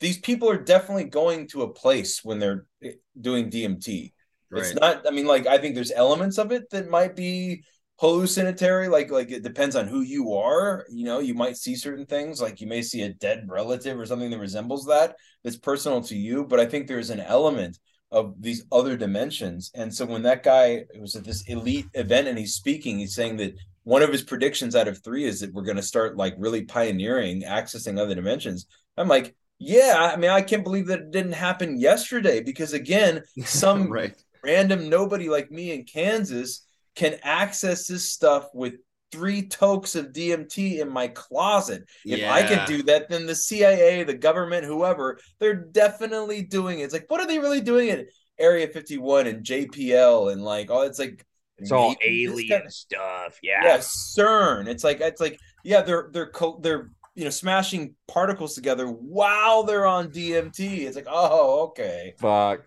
these 0.00 0.18
people 0.18 0.50
are 0.50 0.58
definitely 0.58 1.04
going 1.04 1.48
to 1.48 1.62
a 1.62 1.72
place 1.72 2.24
when 2.24 2.38
they're 2.38 2.66
eh, 2.82 2.92
doing 3.20 3.50
DMT. 3.50 4.12
It's 4.56 4.74
not, 4.74 5.06
I 5.06 5.10
mean, 5.10 5.26
like, 5.26 5.46
I 5.46 5.58
think 5.58 5.74
there's 5.74 5.90
elements 5.90 6.38
of 6.38 6.52
it 6.52 6.70
that 6.70 6.88
might 6.88 7.16
be 7.16 7.64
hallucinatory 8.00 8.88
like 8.88 9.10
like 9.10 9.30
it 9.30 9.42
depends 9.44 9.76
on 9.76 9.86
who 9.86 10.00
you 10.00 10.34
are 10.34 10.84
you 10.90 11.04
know 11.04 11.20
you 11.20 11.32
might 11.32 11.56
see 11.56 11.76
certain 11.76 12.04
things 12.06 12.40
like 12.42 12.60
you 12.60 12.66
may 12.66 12.82
see 12.82 13.02
a 13.02 13.14
dead 13.14 13.46
relative 13.48 13.98
or 13.98 14.04
something 14.04 14.30
that 14.30 14.38
resembles 14.38 14.84
that 14.86 15.14
that's 15.44 15.56
personal 15.56 16.00
to 16.00 16.16
you 16.16 16.44
but 16.44 16.58
i 16.58 16.66
think 16.66 16.86
there's 16.86 17.10
an 17.10 17.20
element 17.20 17.78
of 18.14 18.40
these 18.40 18.64
other 18.70 18.96
dimensions. 18.96 19.72
And 19.74 19.92
so 19.92 20.06
when 20.06 20.22
that 20.22 20.44
guy 20.44 20.84
was 21.00 21.16
at 21.16 21.24
this 21.24 21.42
elite 21.48 21.86
event 21.94 22.28
and 22.28 22.38
he's 22.38 22.54
speaking, 22.54 22.98
he's 22.98 23.14
saying 23.14 23.38
that 23.38 23.54
one 23.82 24.02
of 24.02 24.12
his 24.12 24.22
predictions 24.22 24.76
out 24.76 24.86
of 24.86 25.02
three 25.02 25.24
is 25.24 25.40
that 25.40 25.52
we're 25.52 25.64
going 25.64 25.76
to 25.76 25.82
start 25.82 26.16
like 26.16 26.34
really 26.38 26.62
pioneering 26.64 27.42
accessing 27.42 27.98
other 27.98 28.14
dimensions. 28.14 28.66
I'm 28.96 29.08
like, 29.08 29.34
yeah, 29.58 30.12
I 30.14 30.16
mean, 30.16 30.30
I 30.30 30.42
can't 30.42 30.62
believe 30.62 30.86
that 30.86 31.00
it 31.00 31.10
didn't 31.10 31.32
happen 31.32 31.80
yesterday 31.80 32.40
because 32.40 32.72
again, 32.72 33.22
some 33.44 33.90
Right. 33.90 34.14
random 34.44 34.88
nobody 34.88 35.28
like 35.28 35.50
me 35.50 35.72
in 35.72 35.84
Kansas 35.84 36.64
can 36.94 37.18
access 37.22 37.86
this 37.86 38.10
stuff 38.12 38.48
with 38.54 38.74
three 39.12 39.46
tokes 39.46 39.94
of 39.94 40.06
DMT 40.06 40.80
in 40.80 40.88
my 40.90 41.08
closet. 41.08 41.84
If 42.04 42.18
I 42.30 42.42
can 42.42 42.66
do 42.66 42.82
that, 42.84 43.08
then 43.08 43.26
the 43.26 43.34
CIA, 43.34 44.02
the 44.04 44.14
government, 44.14 44.64
whoever, 44.64 45.18
they're 45.38 45.54
definitely 45.54 46.42
doing 46.42 46.80
it. 46.80 46.84
It's 46.84 46.92
like, 46.92 47.06
what 47.08 47.20
are 47.20 47.26
they 47.26 47.38
really 47.38 47.60
doing 47.60 47.90
at 47.90 48.06
Area 48.38 48.66
51 48.66 49.26
and 49.28 49.44
JPL 49.44 50.32
and 50.32 50.42
like, 50.42 50.68
oh, 50.70 50.82
it's 50.82 50.98
like 50.98 51.24
It's 51.58 51.70
all 51.70 51.94
maybe 52.00 52.26
this 52.26 52.34
alien 52.50 52.70
stuff. 52.70 53.38
yeah, 53.42 53.60
Yeah. 53.64 53.78
CERN. 53.78 54.66
It's 54.66 54.82
like 54.82 55.00
it's 55.00 55.20
like 55.20 55.38
yeah, 55.62 55.82
they're 55.82 56.10
they're 56.12 56.30
co- 56.30 56.58
they're 56.60 56.90
you 57.14 57.22
know 57.22 57.30
smashing 57.30 57.94
particles 58.08 58.56
together 58.56 58.86
while 58.86 59.62
they're 59.62 59.86
on 59.86 60.08
DMT. 60.10 60.80
It's 60.80 60.96
like 60.96 61.06
oh 61.08 61.66
okay. 61.68 62.14
Fuck. 62.18 62.62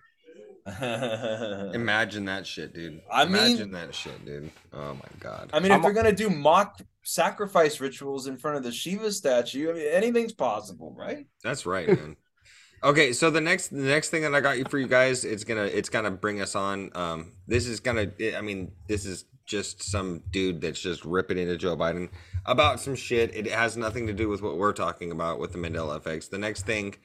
Imagine 1.73 2.25
that 2.25 2.45
shit, 2.45 2.73
dude. 2.73 3.01
I 3.11 3.25
mean- 3.25 3.35
Imagine 3.35 3.71
that 3.71 3.95
shit, 3.95 4.25
dude. 4.25 4.51
Oh 4.73 4.93
my 4.93 5.09
god. 5.19 5.49
I 5.53 5.59
mean, 5.59 5.71
if 5.71 5.81
they're 5.81 5.93
gonna 5.93 6.11
do 6.11 6.29
mock 6.29 6.81
sacrifice 7.03 7.79
rituals 7.79 8.27
in 8.27 8.37
front 8.37 8.57
of 8.57 8.63
the 8.63 8.71
Shiva 8.71 9.11
statue, 9.11 9.69
I 9.69 9.73
mean, 9.73 9.87
anything's 9.91 10.33
possible, 10.33 10.93
right? 10.97 11.25
That's 11.43 11.65
right, 11.65 11.87
man. 11.87 12.17
okay, 12.83 13.13
so 13.13 13.29
the 13.29 13.41
next 13.41 13.69
the 13.69 13.77
next 13.77 14.09
thing 14.09 14.23
that 14.23 14.35
I 14.35 14.41
got 14.41 14.57
you 14.57 14.65
for 14.65 14.77
you 14.77 14.87
guys, 14.87 15.23
it's 15.23 15.43
gonna 15.43 15.65
it's 15.65 15.89
gonna 15.89 16.11
bring 16.11 16.41
us 16.41 16.55
on. 16.55 16.91
Um, 16.95 17.33
this 17.47 17.65
is 17.67 17.79
gonna 17.79 18.11
I 18.35 18.41
mean, 18.41 18.71
this 18.87 19.05
is 19.05 19.25
just 19.45 19.81
some 19.81 20.21
dude 20.29 20.59
that's 20.59 20.81
just 20.81 21.05
ripping 21.05 21.37
into 21.37 21.55
Joe 21.55 21.77
Biden 21.77 22.09
about 22.45 22.81
some 22.81 22.95
shit. 22.95 23.33
It 23.33 23.47
has 23.47 23.77
nothing 23.77 24.05
to 24.07 24.13
do 24.13 24.27
with 24.27 24.41
what 24.41 24.57
we're 24.57 24.73
talking 24.73 25.11
about 25.11 25.39
with 25.39 25.53
the 25.53 25.57
Mandela 25.57 25.95
effects. 25.95 26.27
The 26.27 26.37
next 26.37 26.65
thing, 26.65 26.95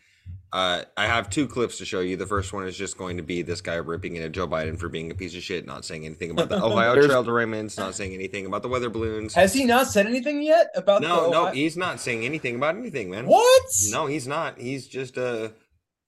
uh, 0.53 0.83
I 0.99 1.07
have 1.07 1.31
two 1.31 1.47
clips 1.49 1.79
to 1.79 1.85
show 1.87 2.01
you. 2.01 2.17
The 2.17 2.27
first 2.27 2.53
one 2.53 2.67
is 2.67 2.77
just 2.77 2.99
going 2.99 3.17
to 3.17 3.23
be 3.23 3.41
this 3.41 3.61
guy 3.63 3.77
ripping 3.77 4.17
into 4.17 4.29
Joe 4.29 4.47
Biden 4.47 4.79
for 4.79 4.89
being 4.91 5.11
a 5.11 5.15
piece 5.15 5.35
of 5.35 5.43
shit, 5.43 5.65
not 5.67 5.85
saying 5.85 6.05
anything 6.05 6.31
about 6.31 6.51
the 6.51 6.57
Ohio 6.63 6.95
trail 6.95 7.25
derailments, 7.25 7.79
not 7.79 7.95
saying 7.95 8.13
anything 8.13 8.45
about 8.45 8.63
the 8.63 8.69
weather 8.69 8.91
balloons. 8.91 9.33
Has 9.35 9.55
he 9.55 9.65
not 9.65 9.87
said 9.87 10.07
anything 10.07 10.43
yet 10.43 10.67
about 10.75 11.01
No, 11.01 11.25
the 11.25 11.31
no, 11.31 11.41
Ohio- 11.43 11.55
he's 11.55 11.77
not 11.77 12.01
saying 12.01 12.25
anything 12.27 12.57
about 12.57 12.77
anything, 12.77 13.11
man. 13.11 13.27
What? 13.27 13.63
No, 13.91 14.07
he's 14.07 14.27
not. 14.29 14.59
He's 14.61 14.87
just 14.87 15.17
uh 15.17 15.49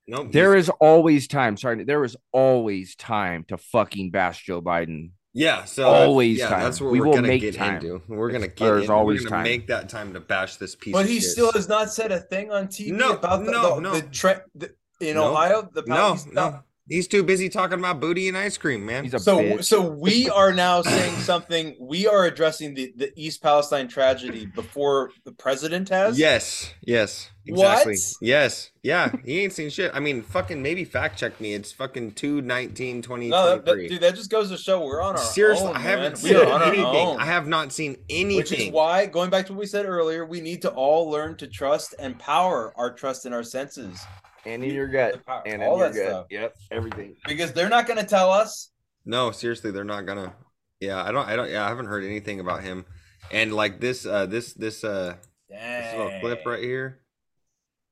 no. 0.07 0.25
There 0.25 0.55
is 0.55 0.69
always 0.79 1.27
time. 1.27 1.57
Sorry, 1.57 1.83
there 1.85 2.05
is 2.05 2.15
always 2.31 2.95
time 2.97 3.45
to 3.49 3.57
fucking 3.57 4.11
bash 4.11 4.45
Joe 4.45 4.61
Biden. 4.61 5.12
Yeah, 5.36 5.65
so 5.65 5.89
uh, 5.89 5.93
always 6.06 6.39
yeah, 6.39 6.48
time. 6.48 6.62
That's 6.62 6.81
what 6.81 6.93
we 6.93 7.01
we're 7.01 7.06
will 7.06 7.15
gonna 7.16 7.27
make 7.27 7.40
get 7.40 7.56
time. 7.56 7.74
into. 7.77 8.01
We're 8.06 8.31
gonna 8.31 8.47
get. 8.47 8.59
There's 8.61 8.85
in, 8.85 8.90
always 8.90 9.23
we're 9.24 9.31
gonna 9.31 9.43
time. 9.43 9.51
make 9.51 9.66
that 9.66 9.89
time 9.89 10.12
to 10.15 10.20
bash 10.20 10.56
this 10.56 10.77
piece. 10.77 10.93
But 10.93 11.05
of 11.05 11.09
he 11.09 11.16
shit. 11.20 11.31
still 11.31 11.52
has 11.52 11.69
not 11.69 11.90
said 11.90 12.12
a 12.12 12.20
thing 12.20 12.52
on 12.52 12.69
TV 12.69 12.93
No, 12.93 13.15
about 13.15 13.44
the, 13.44 13.51
no, 13.51 13.74
the, 13.74 13.81
no. 13.81 13.94
the 13.94 14.02
tre- 14.02 14.40
the, 14.55 14.74
in 15.01 15.16
No. 15.16 15.32
Ohio. 15.32 15.69
The 15.73 15.82
no, 15.89 16.12
he's 16.12 16.27
no. 16.27 16.61
He's 16.86 17.09
too 17.09 17.23
busy 17.23 17.48
talking 17.48 17.78
about 17.78 17.98
booty 17.98 18.28
and 18.28 18.36
ice 18.36 18.59
cream, 18.59 18.85
man. 18.85 19.09
so 19.19 19.59
so 19.62 19.81
we 19.89 20.28
are 20.28 20.52
now 20.52 20.82
saying 20.82 21.16
something. 21.20 21.74
We 21.81 22.06
are 22.06 22.27
addressing 22.27 22.74
the, 22.74 22.93
the 22.97 23.11
East 23.16 23.43
Palestine 23.43 23.89
tragedy 23.89 24.44
before 24.44 25.11
the 25.24 25.32
president 25.32 25.89
has. 25.89 26.19
Yes, 26.19 26.74
yes, 26.82 27.31
What? 27.47 27.86
exactly. 27.86 27.97
Yes, 28.20 28.70
yeah. 28.82 29.11
He 29.24 29.40
ain't 29.40 29.55
seen 29.55 29.70
shit. 29.70 29.93
I 29.94 30.01
mean, 30.01 30.20
fucking 30.23 30.61
maybe 30.62 30.85
fact 30.85 31.19
check 31.19 31.40
me. 31.40 31.55
It's 31.55 31.73
fucking 31.73 32.12
two 32.12 32.43
nineteen 32.43 33.01
twenty 33.01 33.31
No, 33.31 33.56
that, 33.56 33.65
twenty 33.65 33.85
that, 33.85 33.89
dude, 33.89 34.01
that 34.02 34.15
just 34.15 34.31
goes 34.31 34.51
to 34.51 34.59
show 34.59 34.85
we're 34.85 35.01
on 35.01 35.12
our 35.16 35.19
Seriously, 35.19 35.69
own. 35.69 35.77
I 35.77 35.81
haven't 35.81 36.05
man. 36.12 36.16
seen 36.16 36.35
We 36.35 36.43
are 36.43 36.52
on 36.52 36.62
anything. 36.65 37.16
I 37.19 37.24
have 37.24 37.47
not 37.48 37.73
seen 37.73 37.97
anything. 38.11 38.36
Which 38.36 38.52
is 38.52 38.70
why, 38.70 39.06
going 39.06 39.31
back 39.31 39.47
to 39.47 39.55
what 39.55 39.61
we 39.61 39.66
said 39.66 39.86
earlier, 39.86 40.27
we 40.27 40.43
need 40.43 40.61
to 40.61 40.70
all 40.70 41.09
learn 41.09 41.39
to 41.39 41.47
trust 41.47 41.94
and 41.98 42.19
power 42.19 42.74
our 42.77 42.93
trust 42.93 43.24
in 43.24 43.32
our 43.32 43.43
senses. 43.43 44.05
And 44.47 44.62
in 44.62 44.75
your 44.75 44.89
gut. 44.89 45.21
And 45.47 45.62
in 45.62 45.69
all 45.69 45.79
your 45.79 45.89
that 45.89 45.95
gut. 45.95 46.09
stuff. 46.09 46.27
Yep. 46.31 46.55
Everything. 46.71 47.16
Because 47.27 47.53
they're 47.53 47.69
not 47.69 47.87
going 47.87 47.99
to 47.99 48.07
tell 48.07 48.31
us. 48.31 48.71
No, 49.05 49.31
seriously, 49.31 49.71
they're 49.71 49.85
not 49.85 50.07
gonna. 50.07 50.35
Yeah, 50.81 51.03
I 51.03 51.12
don't. 51.12 51.29
I 51.29 51.37
don't. 51.37 51.51
Yeah, 51.51 51.65
I 51.65 51.69
haven't 51.69 51.87
heard 51.87 52.05
anything 52.05 52.41
about 52.41 52.62
him. 52.62 52.87
And 53.31 53.53
like 53.53 53.81
this, 53.81 54.07
uh, 54.07 54.27
this, 54.27 54.55
this, 54.55 54.85
uh, 54.85 55.16
this 55.49 55.95
little 55.97 56.21
clip 56.21 56.45
right 56.47 56.62
here, 56.62 57.01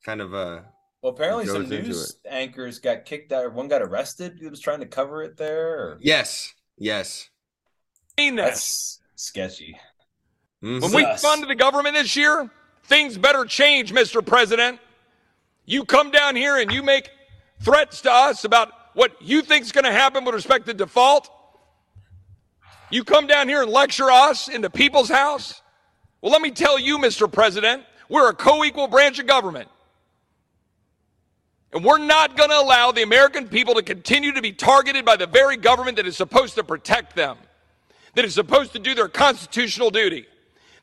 kind 0.05 0.20
of, 0.20 0.35
uh, 0.35 0.61
Well, 1.03 1.12
apparently 1.12 1.47
some 1.47 1.69
news 1.69 2.16
anchors 2.29 2.79
got 2.79 3.05
kicked 3.05 3.33
out. 3.33 3.53
One 3.53 3.69
got 3.69 3.83
arrested. 3.83 4.39
He 4.41 4.49
was 4.49 4.61
trying 4.61 4.81
to 4.81 4.87
cover 4.87 5.23
it 5.23 5.37
there. 5.37 5.79
Or... 5.79 5.99
yes, 6.01 6.53
yes. 6.79 7.29
That's 8.16 9.01
sketchy. 9.16 9.77
Mm-hmm. 10.62 10.81
When 10.81 10.93
we 10.93 11.16
fund 11.16 11.49
the 11.49 11.55
government 11.55 11.95
this 11.95 12.15
year, 12.15 12.51
things 12.85 13.19
better 13.19 13.45
change, 13.45 13.93
Mr. 13.93 14.24
President. 14.24 14.79
You 15.64 15.84
come 15.84 16.10
down 16.10 16.36
here 16.36 16.56
and 16.56 16.72
you 16.72 16.82
make 16.82 17.10
threats 17.60 18.01
to 18.02 18.12
us 18.12 18.44
about 18.44 18.72
what 18.94 19.12
you 19.20 19.43
think 19.43 19.64
is 19.64 19.72
going 19.72 19.84
to 19.84 19.93
happen 19.93 20.24
with 20.24 20.34
respect 20.34 20.66
to 20.66 20.74
default. 20.74 21.30
You 22.90 23.05
come 23.05 23.26
down 23.26 23.48
here 23.48 23.62
and 23.62 23.70
lecture 23.70 24.10
us 24.10 24.48
in 24.48 24.60
the 24.60 24.70
people's 24.70 25.09
house. 25.09 25.62
Well, 26.20 26.30
let 26.30 26.43
me 26.43 26.51
tell 26.51 26.78
you, 26.78 26.98
Mr. 26.98 27.30
President, 27.30 27.84
we're 28.09 28.28
a 28.28 28.34
co 28.34 28.64
equal 28.64 28.89
branch 28.89 29.18
of 29.18 29.26
government. 29.26 29.68
And 31.72 31.82
we're 31.82 31.98
not 31.98 32.36
going 32.36 32.51
to 32.51 32.59
allow 32.59 32.93
the 32.93 33.02
American 33.02 33.48
people 33.48 33.74
to 33.74 33.82
continue 33.82 34.32
to 34.32 34.43
be 34.43 34.52
targeted 34.52 35.06
by 35.06 35.16
the 35.16 35.26
very 35.26 35.56
government 35.56 35.97
that 35.97 36.06
is 36.06 36.16
supposed 36.16 36.55
to 36.56 36.64
protect 36.64 37.16
them, 37.16 37.39
that 38.14 38.26
is 38.26 38.34
supposed 38.34 38.74
to 38.74 38.78
do 38.78 38.94
their 38.94 39.09
constitutional 39.09 39.90
duty, 39.90 40.26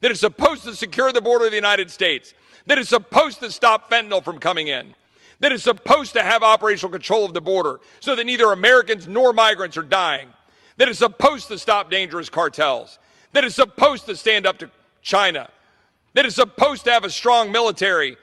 that 0.01 0.09
is 0.09 0.19
supposed 0.19 0.63
to 0.63 0.75
secure 0.75 1.11
the 1.11 1.21
border 1.21 1.45
of 1.45 1.51
the 1.51 1.57
United 1.57 1.91
States, 1.91 2.33
that 2.69 2.77
is 2.77 2.87
supposed 2.87 3.39
to 3.39 3.51
stop 3.51 3.89
fentanyl 3.89 4.23
from 4.23 4.37
coming 4.37 4.67
in, 4.67 4.93
that 5.39 5.51
is 5.51 5.63
supposed 5.63 6.13
to 6.13 6.21
have 6.21 6.43
operational 6.43 6.91
control 6.91 7.25
of 7.25 7.33
the 7.33 7.41
border 7.41 7.79
so 7.99 8.15
that 8.15 8.25
neither 8.25 8.51
Americans 8.51 9.07
nor 9.07 9.33
migrants 9.33 9.75
are 9.75 9.81
dying, 9.81 10.29
that 10.77 10.87
is 10.87 10.99
supposed 10.99 11.47
to 11.47 11.57
stop 11.57 11.89
dangerous 11.89 12.29
cartels, 12.29 12.99
that 13.33 13.43
is 13.43 13.55
supposed 13.55 14.05
to 14.05 14.15
stand 14.15 14.45
up 14.45 14.59
to 14.59 14.69
China, 15.01 15.49
that 16.13 16.27
is 16.27 16.35
supposed 16.35 16.83
to 16.83 16.91
have 16.91 17.03
a 17.03 17.09
strong 17.09 17.51
military, 17.51 18.17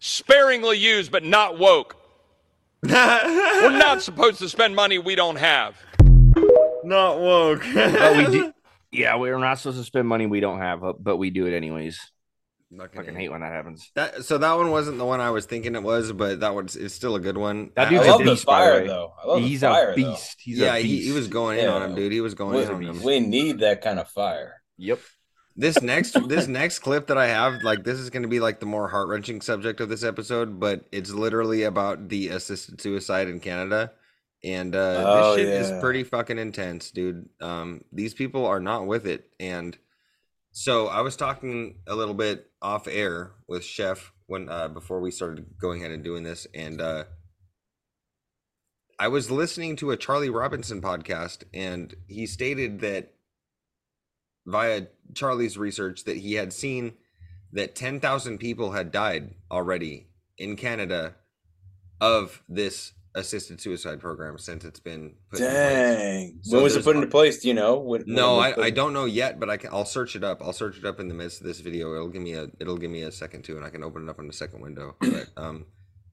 sparingly 0.00 0.76
used 0.76 1.12
but 1.12 1.22
not 1.22 1.56
woke. 1.56 1.94
We're 2.82 3.78
not 3.78 4.02
supposed 4.02 4.40
to 4.40 4.48
spend 4.48 4.74
money 4.74 4.98
we 4.98 5.14
don't 5.14 5.36
have. 5.36 5.76
Not 6.82 7.20
woke. 7.20 7.62
but 7.72 8.16
we 8.16 8.24
do. 8.32 8.52
Yeah, 8.90 9.16
we're 9.16 9.38
not 9.38 9.58
supposed 9.58 9.78
to 9.78 9.84
spend 9.84 10.08
money 10.08 10.26
we 10.26 10.40
don't 10.40 10.58
have, 10.58 10.82
but 11.00 11.18
we 11.18 11.30
do 11.30 11.46
it 11.46 11.54
anyways. 11.54 11.98
Fucking 12.94 13.14
hate 13.14 13.28
when 13.30 13.42
that 13.42 13.52
happens. 13.52 13.90
That 13.94 14.24
so 14.24 14.38
that 14.38 14.52
one 14.54 14.70
wasn't 14.72 14.98
the 14.98 15.04
one 15.04 15.20
I 15.20 15.30
was 15.30 15.46
thinking 15.46 15.76
it 15.76 15.82
was, 15.84 16.12
but 16.12 16.40
that 16.40 16.52
one's 16.54 16.74
it's 16.74 16.94
still 16.94 17.14
a 17.14 17.20
good 17.20 17.36
one. 17.38 17.70
That 17.76 17.86
I- 17.86 17.90
dude's 17.90 18.02
I 18.02 18.06
a 18.06 18.10
love 18.10 18.18
the 18.18 18.24
beast, 18.24 18.42
the 18.42 18.46
fire, 18.46 18.80
way. 18.80 18.86
though. 18.88 19.14
I 19.22 19.26
love 19.26 19.40
the 19.42 19.46
He's 19.48 19.60
fire, 19.60 19.84
a 19.84 19.86
though. 19.90 20.10
beast. 20.10 20.36
He's 20.40 20.58
yeah, 20.58 20.74
a 20.74 20.80
he, 20.80 20.88
beast. 20.96 21.06
he 21.06 21.12
was 21.12 21.28
going 21.28 21.58
in 21.60 21.68
on 21.68 21.82
him, 21.82 21.94
dude. 21.94 22.10
He 22.12 22.20
was 22.20 22.34
going 22.34 22.58
in 22.62 22.68
on 22.74 22.82
him. 22.82 23.02
we 23.02 23.20
need 23.20 23.60
that 23.60 23.82
kind 23.82 24.00
of 24.00 24.08
fire. 24.08 24.62
Yep. 24.78 24.98
This 25.54 25.80
next 25.80 26.12
this 26.28 26.48
next 26.48 26.80
clip 26.80 27.06
that 27.06 27.16
I 27.16 27.28
have, 27.28 27.62
like 27.62 27.84
this 27.84 28.00
is 28.00 28.10
gonna 28.10 28.26
be 28.28 28.40
like 28.40 28.58
the 28.58 28.66
more 28.66 28.88
heart 28.88 29.08
wrenching 29.08 29.40
subject 29.42 29.80
of 29.80 29.88
this 29.88 30.02
episode, 30.02 30.58
but 30.58 30.86
it's 30.90 31.12
literally 31.12 31.62
about 31.62 32.08
the 32.08 32.28
assisted 32.28 32.80
suicide 32.80 33.28
in 33.28 33.38
Canada. 33.38 33.92
And 34.44 34.74
uh 34.74 35.04
Oh, 35.06 35.36
this 35.36 35.46
shit 35.46 35.48
yeah. 35.70 35.76
is 35.76 35.80
pretty 35.80 36.02
fucking 36.02 36.38
intense, 36.38 36.90
dude. 36.90 37.28
Um 37.40 37.82
these 37.92 38.12
people 38.12 38.44
are 38.44 38.60
not 38.60 38.86
with 38.88 39.06
it. 39.06 39.30
And 39.40 39.78
so 40.52 40.88
I 40.88 41.00
was 41.02 41.16
talking 41.16 41.76
a 41.86 41.94
little 41.94 42.14
bit 42.14 42.50
off 42.66 42.88
air 42.88 43.30
with 43.46 43.62
Chef 43.64 44.12
when 44.26 44.48
uh 44.48 44.66
before 44.66 45.00
we 45.00 45.12
started 45.12 45.46
going 45.56 45.80
ahead 45.80 45.92
and 45.92 46.02
doing 46.02 46.24
this, 46.24 46.48
and 46.52 46.80
uh 46.80 47.04
I 48.98 49.08
was 49.08 49.30
listening 49.30 49.76
to 49.76 49.92
a 49.92 49.96
Charlie 49.96 50.30
Robinson 50.30 50.82
podcast, 50.82 51.44
and 51.54 51.94
he 52.08 52.26
stated 52.26 52.80
that 52.80 53.12
via 54.46 54.86
Charlie's 55.14 55.56
research 55.56 56.04
that 56.04 56.16
he 56.16 56.34
had 56.34 56.52
seen 56.52 56.94
that 57.52 57.74
10,000 57.74 58.38
people 58.38 58.72
had 58.72 58.90
died 58.90 59.34
already 59.50 60.08
in 60.38 60.56
Canada 60.56 61.14
of 62.00 62.42
this 62.48 62.92
assisted 63.16 63.60
suicide 63.60 63.98
program 63.98 64.38
since 64.38 64.64
it's 64.64 64.78
been 64.78 65.14
put 65.30 65.40
in 65.40 65.46
place. 65.46 65.52
Dang. 65.54 66.38
So 66.42 66.56
when 66.56 66.62
was 66.64 66.76
it 66.76 66.84
put 66.84 66.94
into 66.96 67.08
place? 67.08 67.40
Do 67.40 67.48
you 67.48 67.54
know? 67.54 67.78
When, 67.80 68.04
No, 68.06 68.36
when 68.36 68.54
I, 68.60 68.62
I 68.66 68.70
don't 68.70 68.92
know 68.92 69.06
yet, 69.06 69.40
but 69.40 69.50
I 69.50 69.56
can 69.56 69.70
I'll 69.72 69.84
search 69.84 70.14
it 70.14 70.22
up. 70.22 70.42
I'll 70.42 70.52
search 70.52 70.78
it 70.78 70.84
up 70.84 71.00
in 71.00 71.08
the 71.08 71.14
midst 71.14 71.40
of 71.40 71.46
this 71.46 71.60
video. 71.60 71.92
It'll 71.94 72.08
give 72.08 72.22
me 72.22 72.34
a 72.34 72.46
it'll 72.60 72.76
give 72.78 72.90
me 72.90 73.02
a 73.02 73.10
second 73.10 73.42
too, 73.42 73.56
and 73.56 73.64
I 73.64 73.70
can 73.70 73.82
open 73.82 74.04
it 74.04 74.10
up 74.10 74.18
on 74.18 74.26
the 74.28 74.32
second 74.32 74.60
window. 74.60 74.94
But 75.00 75.28
um 75.36 75.66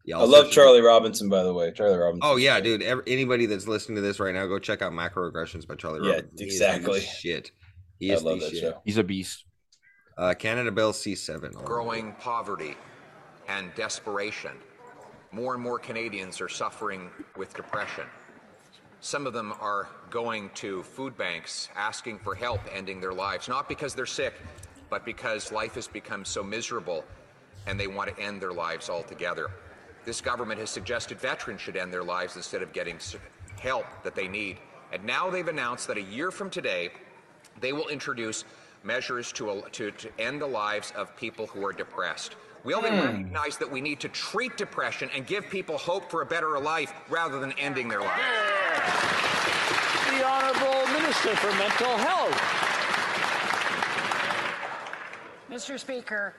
yeah, 0.06 0.18
I 0.18 0.22
I'll 0.22 0.28
love 0.28 0.46
search 0.46 0.46
it 0.46 0.48
up. 0.50 0.54
Charlie 0.66 0.82
Robinson, 0.82 1.30
by 1.30 1.44
the 1.44 1.54
way. 1.54 1.72
Charlie 1.72 1.98
Robinson. 1.98 2.22
Oh 2.30 2.36
yeah, 2.38 2.60
dude. 2.60 2.82
Ever, 2.82 3.04
anybody 3.08 3.46
that's 3.46 3.68
listening 3.68 3.96
to 3.98 4.02
this 4.02 4.20
right 4.20 4.34
now, 4.34 4.46
go 4.48 4.60
check 4.60 4.82
out 4.82 4.92
Macroaggressions 4.92 5.68
by 5.68 5.76
Charlie 5.76 6.02
Yeah, 6.08 6.16
Robinson. 6.16 6.38
He 6.38 6.46
is 6.46 6.54
exactly. 6.56 7.00
shit. 7.02 7.52
He 8.00 8.12
I 8.14 8.16
love 8.18 8.40
that 8.42 8.50
shit. 8.50 8.60
show. 8.60 8.82
He's 8.86 8.98
a 8.98 9.04
beast. 9.04 9.46
Uh, 10.18 10.34
Canada 10.34 10.72
Bill 10.72 10.94
C 10.94 11.16
seven. 11.16 11.52
growing 11.52 12.14
poverty 12.20 12.76
and 13.48 13.74
desperation. 13.76 14.52
More 15.34 15.56
and 15.56 15.64
more 15.64 15.80
Canadians 15.80 16.40
are 16.42 16.48
suffering 16.48 17.10
with 17.36 17.56
depression. 17.56 18.06
Some 19.02 19.26
of 19.26 19.34
them 19.34 19.52
are 19.60 19.90
going 20.12 20.52
to 20.54 20.84
food 20.84 21.18
banks 21.18 21.70
asking 21.76 22.20
for 22.20 22.36
help 22.36 22.62
ending 22.72 23.02
their 23.02 23.14
lives, 23.14 23.48
not 23.48 23.68
because 23.68 23.96
they're 23.96 24.06
sick, 24.06 24.36
but 24.92 25.04
because 25.04 25.52
life 25.52 25.74
has 25.74 25.88
become 25.88 26.24
so 26.24 26.44
miserable 26.44 27.04
and 27.66 27.80
they 27.80 27.88
want 27.88 28.16
to 28.16 28.22
end 28.22 28.40
their 28.40 28.54
lives 28.54 28.92
altogether. 28.92 29.50
This 30.06 30.22
government 30.22 30.60
has 30.60 30.70
suggested 30.70 31.20
veterans 31.20 31.62
should 31.62 31.78
end 31.78 31.92
their 31.92 32.04
lives 32.04 32.36
instead 32.36 32.62
of 32.62 32.72
getting 32.72 33.00
help 33.60 33.88
that 34.04 34.14
they 34.14 34.28
need. 34.28 34.60
And 34.92 35.04
now 35.04 35.32
they've 35.32 35.48
announced 35.48 35.88
that 35.88 35.98
a 35.98 36.02
year 36.02 36.30
from 36.30 36.52
today, 36.52 36.92
they 37.60 37.74
will 37.74 37.88
introduce 37.88 38.46
measures 38.84 39.32
to, 39.32 39.64
to, 39.72 39.90
to 39.90 40.10
end 40.20 40.42
the 40.42 40.48
lives 40.48 40.94
of 40.96 41.16
people 41.18 41.48
who 41.48 41.66
are 41.66 41.74
depressed. 41.74 42.36
We 42.64 42.74
only 42.74 42.92
Hmm. 42.92 43.00
recognize 43.02 43.58
that 43.58 43.70
we 43.70 43.82
need 43.82 44.00
to 44.02 44.10
treat 44.10 44.56
depression 44.56 45.10
and 45.14 45.28
give 45.28 45.50
people 45.50 45.78
hope 45.78 46.10
for 46.10 46.22
a 46.22 46.26
better 46.26 46.58
life 46.60 46.94
rather 47.10 47.40
than 47.40 47.52
ending 47.54 47.90
their 47.90 48.02
life. 48.02 48.22
The 50.10 50.24
Honorable 50.26 50.88
Minister 50.94 51.36
for 51.36 51.52
Mental 51.58 51.98
Health. 51.98 52.42
Mr. 55.52 55.78
Speaker, 55.78 56.34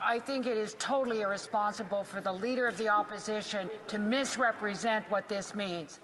I 0.00 0.18
think 0.18 0.46
it 0.46 0.56
is 0.58 0.76
totally 0.78 1.22
irresponsible 1.22 2.04
for 2.04 2.20
the 2.20 2.32
leader 2.32 2.66
of 2.66 2.76
the 2.76 2.88
opposition 2.88 3.70
to 3.88 3.98
misrepresent 3.98 5.04
what 5.10 5.26
this 5.28 5.54
means. 5.54 6.00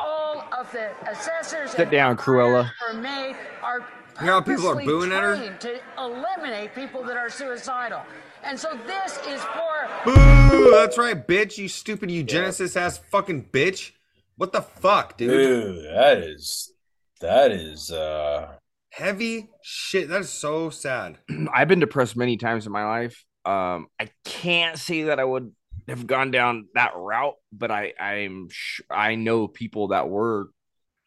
All 0.00 0.44
of 0.58 0.70
the 0.72 0.90
assessors 1.08 1.70
Sit 1.72 1.80
and 1.80 1.90
down, 1.90 2.16
Cruella. 2.16 2.70
are 2.86 2.94
made 2.94 3.36
are 3.62 3.80
You 4.20 4.26
know 4.26 4.32
how 4.34 4.40
people 4.40 4.66
are 4.68 4.74
purposely 4.74 4.86
booing 4.86 5.12
at 5.12 5.22
her? 5.22 5.36
trained 5.36 5.60
to 5.60 5.80
eliminate 5.98 6.74
people 6.74 7.02
that 7.04 7.16
are 7.16 7.30
suicidal. 7.30 8.02
And 8.44 8.58
so 8.58 8.78
this 8.86 9.18
is 9.26 9.42
for 9.42 9.88
Boo! 10.04 10.70
That's 10.72 10.96
right, 10.96 11.26
bitch. 11.26 11.58
You 11.58 11.68
stupid 11.68 12.10
eugenicist 12.10 12.76
ass 12.76 12.98
fucking 13.10 13.46
bitch. 13.52 13.92
What 14.36 14.52
the 14.52 14.62
fuck, 14.62 15.18
dude? 15.18 15.30
Dude, 15.30 15.84
that 15.84 16.18
is 16.18 16.72
that 17.20 17.52
is 17.52 17.90
uh 17.92 18.52
Heavy 18.90 19.48
shit. 19.62 20.08
That 20.08 20.22
is 20.22 20.30
so 20.30 20.70
sad. 20.70 21.18
I've 21.54 21.68
been 21.68 21.80
depressed 21.80 22.16
many 22.16 22.36
times 22.36 22.66
in 22.66 22.72
my 22.72 22.84
life. 22.84 23.24
Um, 23.44 23.86
I 24.00 24.10
can't 24.24 24.78
say 24.78 25.04
that 25.04 25.20
I 25.20 25.24
would 25.24 25.52
have 25.86 26.06
gone 26.06 26.30
down 26.30 26.68
that 26.74 26.92
route, 26.96 27.36
but 27.52 27.70
I 27.70 27.92
I'm 28.00 28.48
sh- 28.50 28.82
I 28.90 29.14
know 29.14 29.46
people 29.46 29.88
that 29.88 30.08
were 30.08 30.48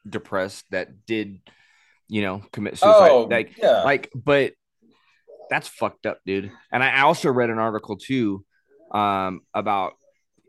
depressed 0.08 0.66
that 0.72 1.06
did, 1.06 1.42
you 2.08 2.22
know, 2.22 2.42
commit 2.54 2.78
suicide. 2.78 3.12
Oh, 3.12 3.24
like 3.24 3.58
yeah. 3.58 3.84
like, 3.84 4.10
but 4.16 4.54
that's 5.50 5.68
fucked 5.68 6.06
up, 6.06 6.20
dude. 6.26 6.52
And 6.72 6.84
I 6.84 7.02
also 7.02 7.32
read 7.32 7.50
an 7.50 7.60
article 7.60 7.98
too, 7.98 8.46
um, 8.92 9.42
about 9.54 9.94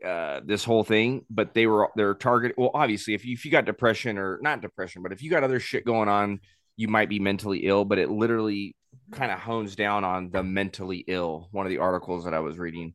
uh 0.05 0.41
this 0.45 0.63
whole 0.63 0.83
thing, 0.83 1.25
but 1.29 1.53
they 1.53 1.67
were 1.67 1.89
they're. 1.95 2.17
Well, 2.57 2.71
obviously, 2.73 3.13
if 3.13 3.25
you 3.25 3.33
if 3.33 3.45
you 3.45 3.51
got 3.51 3.65
depression 3.65 4.17
or 4.17 4.39
not 4.41 4.61
depression, 4.61 5.01
but 5.01 5.11
if 5.11 5.21
you 5.21 5.29
got 5.29 5.43
other 5.43 5.59
shit 5.59 5.85
going 5.85 6.09
on, 6.09 6.39
you 6.77 6.87
might 6.87 7.09
be 7.09 7.19
mentally 7.19 7.65
ill. 7.65 7.85
But 7.85 7.99
it 7.99 8.09
literally 8.09 8.75
kind 9.11 9.31
of 9.31 9.39
hones 9.39 9.75
down 9.75 10.03
on 10.03 10.31
the 10.31 10.43
mentally 10.43 11.03
ill. 11.07 11.47
One 11.51 11.65
of 11.65 11.69
the 11.69 11.79
articles 11.79 12.25
that 12.25 12.33
I 12.33 12.39
was 12.39 12.57
reading, 12.57 12.93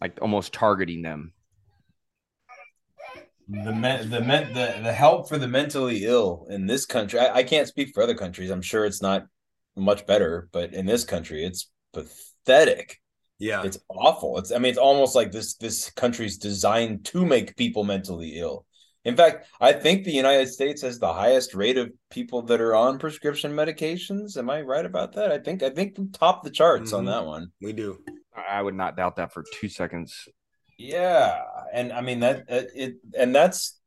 like 0.00 0.18
almost 0.20 0.52
targeting 0.52 1.02
them. 1.02 1.32
the 3.48 3.72
men, 3.72 4.10
the 4.10 4.20
men, 4.20 4.52
the, 4.52 4.80
the 4.82 4.92
help 4.92 5.28
for 5.28 5.38
the 5.38 5.48
mentally 5.48 6.04
ill 6.04 6.46
in 6.50 6.66
this 6.66 6.84
country. 6.84 7.18
I, 7.18 7.36
I 7.36 7.42
can't 7.42 7.66
speak 7.66 7.94
for 7.94 8.02
other 8.02 8.14
countries. 8.14 8.50
I'm 8.50 8.62
sure 8.62 8.84
it's 8.84 9.00
not 9.00 9.26
much 9.78 10.06
better, 10.06 10.48
but 10.52 10.74
in 10.74 10.86
this 10.86 11.04
country, 11.04 11.44
it's 11.44 11.70
pathetic. 11.92 13.00
Yeah, 13.38 13.62
it's 13.62 13.78
awful. 13.88 14.38
It's 14.38 14.50
I 14.52 14.58
mean, 14.58 14.70
it's 14.70 14.78
almost 14.78 15.14
like 15.14 15.30
this 15.30 15.54
this 15.54 15.90
country's 15.90 16.38
designed 16.38 17.04
to 17.06 17.24
make 17.24 17.56
people 17.56 17.84
mentally 17.84 18.38
ill. 18.38 18.66
In 19.04 19.16
fact, 19.16 19.46
I 19.60 19.72
think 19.72 20.04
the 20.04 20.10
United 20.12 20.48
States 20.48 20.82
has 20.82 20.98
the 20.98 21.12
highest 21.12 21.54
rate 21.54 21.78
of 21.78 21.90
people 22.10 22.42
that 22.42 22.60
are 22.60 22.74
on 22.74 22.98
prescription 22.98 23.52
medications. 23.52 24.36
Am 24.36 24.50
I 24.50 24.60
right 24.62 24.84
about 24.84 25.12
that? 25.14 25.30
I 25.30 25.38
think 25.38 25.62
I 25.62 25.70
think 25.70 25.96
we 25.96 26.08
top 26.08 26.42
the 26.42 26.50
charts 26.50 26.92
on 26.92 27.04
Mhm. 27.04 27.08
that 27.12 27.26
one. 27.26 27.52
We 27.62 27.72
do. 27.72 28.04
I 28.36 28.60
would 28.60 28.74
not 28.74 28.96
doubt 28.96 29.16
that 29.16 29.32
for 29.32 29.44
two 29.54 29.68
seconds. 29.68 30.28
Yeah, 30.76 31.40
and 31.72 31.92
I 31.92 32.00
mean 32.00 32.20
that 32.20 32.48
that- 32.48 32.68
it, 32.74 32.96
and 33.16 33.34
that's. 33.34 33.78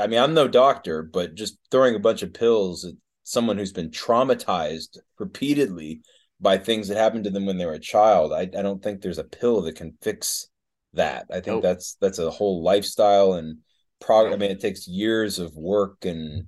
I 0.00 0.06
mean, 0.08 0.18
I'm 0.20 0.34
no 0.34 0.46
doctor, 0.48 1.02
but 1.02 1.34
just 1.34 1.58
throwing 1.70 1.94
a 1.96 2.00
bunch 2.00 2.22
of 2.22 2.32
pills 2.32 2.84
at 2.84 2.94
someone 3.28 3.58
who's 3.58 3.72
been 3.72 3.90
traumatized 3.90 4.96
repeatedly 5.18 6.00
by 6.40 6.56
things 6.56 6.88
that 6.88 6.96
happened 6.96 7.24
to 7.24 7.30
them 7.30 7.44
when 7.44 7.58
they 7.58 7.66
were 7.66 7.74
a 7.74 7.78
child. 7.78 8.32
I, 8.32 8.42
I 8.42 8.62
don't 8.62 8.82
think 8.82 9.02
there's 9.02 9.18
a 9.18 9.24
pill 9.24 9.60
that 9.62 9.76
can 9.76 9.92
fix 10.00 10.48
that. 10.94 11.26
I 11.30 11.34
think 11.34 11.46
Nope. 11.56 11.62
that's 11.62 11.96
that's 12.00 12.18
a 12.18 12.30
whole 12.30 12.62
lifestyle 12.62 13.34
and 13.34 13.58
prog. 14.00 14.32
I 14.32 14.36
mean, 14.36 14.50
it 14.50 14.60
takes 14.60 14.88
years 14.88 15.38
of 15.38 15.54
work 15.54 16.06
and 16.06 16.46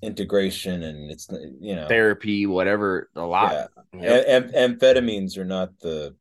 integration, 0.00 0.84
and 0.84 1.10
it's 1.10 1.28
you 1.60 1.74
know 1.74 1.88
Therapy, 1.88 2.46
whatever, 2.46 3.10
a 3.16 3.22
lot. 3.22 3.70
yeah. 3.92 4.22
Am- 4.28 4.52
amphetamines 4.52 5.36
are 5.36 5.44
not 5.44 5.70
the 5.80 6.14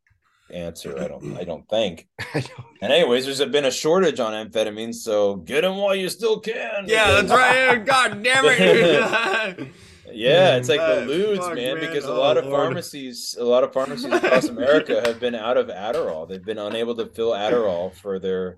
answer. 0.53 0.97
I 0.99 1.07
don't. 1.07 1.37
I 1.37 1.43
don't 1.51 1.67
think. 1.69 2.07
And 2.79 2.93
anyways, 2.93 3.25
there's 3.25 3.43
been 3.51 3.65
a 3.65 3.71
shortage 3.71 4.19
on 4.19 4.33
amphetamines, 4.33 4.95
so 4.95 5.37
get 5.37 5.61
them 5.61 5.77
while 5.77 5.95
you 5.95 6.09
still 6.09 6.39
can. 6.39 6.85
Yeah, 6.85 7.09
that's 7.09 7.31
right. 7.31 7.83
God 7.83 8.21
damn 8.23 8.45
it. 8.45 9.67
Yeah, 10.09 10.55
it's 10.55 10.69
like 10.69 10.79
the 10.79 11.05
ludes, 11.11 11.39
fuck, 11.39 11.55
man, 11.55 11.75
man. 11.75 11.85
because 11.85 12.05
a 12.05 12.11
Oh, 12.11 12.19
lot 12.19 12.37
of 12.37 12.45
Lord. 12.45 12.55
pharmacies, 12.67 13.35
a 13.37 13.43
lot 13.43 13.63
of 13.65 13.73
pharmacies 13.73 14.05
across 14.05 14.45
America 14.47 15.01
have 15.05 15.19
been 15.19 15.35
out 15.35 15.57
of 15.57 15.67
Adderall. 15.67 16.29
They've 16.29 16.43
been 16.45 16.57
unable 16.59 16.95
to 16.95 17.07
fill 17.07 17.31
Adderall 17.31 17.93
for 17.93 18.17
their 18.17 18.57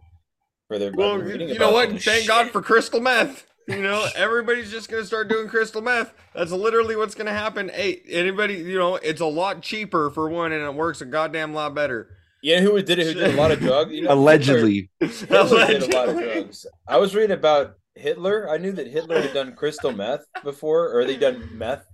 for 0.68 0.78
their. 0.78 0.92
Well, 0.94 1.28
you 1.28 1.58
know 1.58 1.72
what? 1.72 1.90
Thank 1.90 2.02
shit. 2.02 2.28
God 2.28 2.52
for 2.52 2.62
crystal 2.62 3.00
meth. 3.02 3.48
You 3.68 3.82
know, 3.84 4.08
everybody's 4.16 4.72
just 4.72 4.90
gonna 4.90 5.06
start 5.06 5.30
doing 5.30 5.48
crystal 5.48 5.82
meth. 5.82 6.14
That's 6.34 6.52
literally 6.52 6.96
what's 6.96 7.16
gonna 7.16 7.34
happen. 7.34 7.70
Hey, 7.70 8.02
anybody, 8.10 8.56
you 8.56 8.80
know, 8.80 8.96
it's 8.96 9.22
a 9.22 9.26
lot 9.26 9.62
cheaper 9.62 10.10
for 10.10 10.28
one, 10.30 10.52
and 10.52 10.64
it 10.64 10.74
works 10.74 11.02
a 11.02 11.06
goddamn 11.06 11.54
lot 11.54 11.76
better. 11.76 12.18
Yeah, 12.42 12.62
who 12.62 12.82
did 12.82 13.00
it? 13.00 13.08
Who 13.08 13.14
did 13.14 13.34
a 13.34 13.38
lot 13.38 13.52
of 13.52 13.60
drugs? 13.60 13.92
You 13.92 14.04
know, 14.04 14.14
Allegedly. 14.14 14.90
Hitler, 15.00 15.28
Hitler 15.28 15.68
did 15.68 15.84
a 15.84 15.96
lot 15.96 16.10
of 16.10 16.18
drugs. 16.18 16.66
I 16.88 16.98
was 16.98 17.14
reading 17.14 17.38
about 17.38 17.76
Hitler. 17.96 18.50
I 18.50 18.58
knew 18.58 18.72
that 18.72 18.88
Hitler 18.88 19.22
had 19.22 19.34
done 19.34 19.56
crystal 19.56 19.92
meth 19.92 20.26
before, 20.44 20.98
or 20.98 21.06
they 21.06 21.18
done 21.18 21.50
meth, 21.54 21.86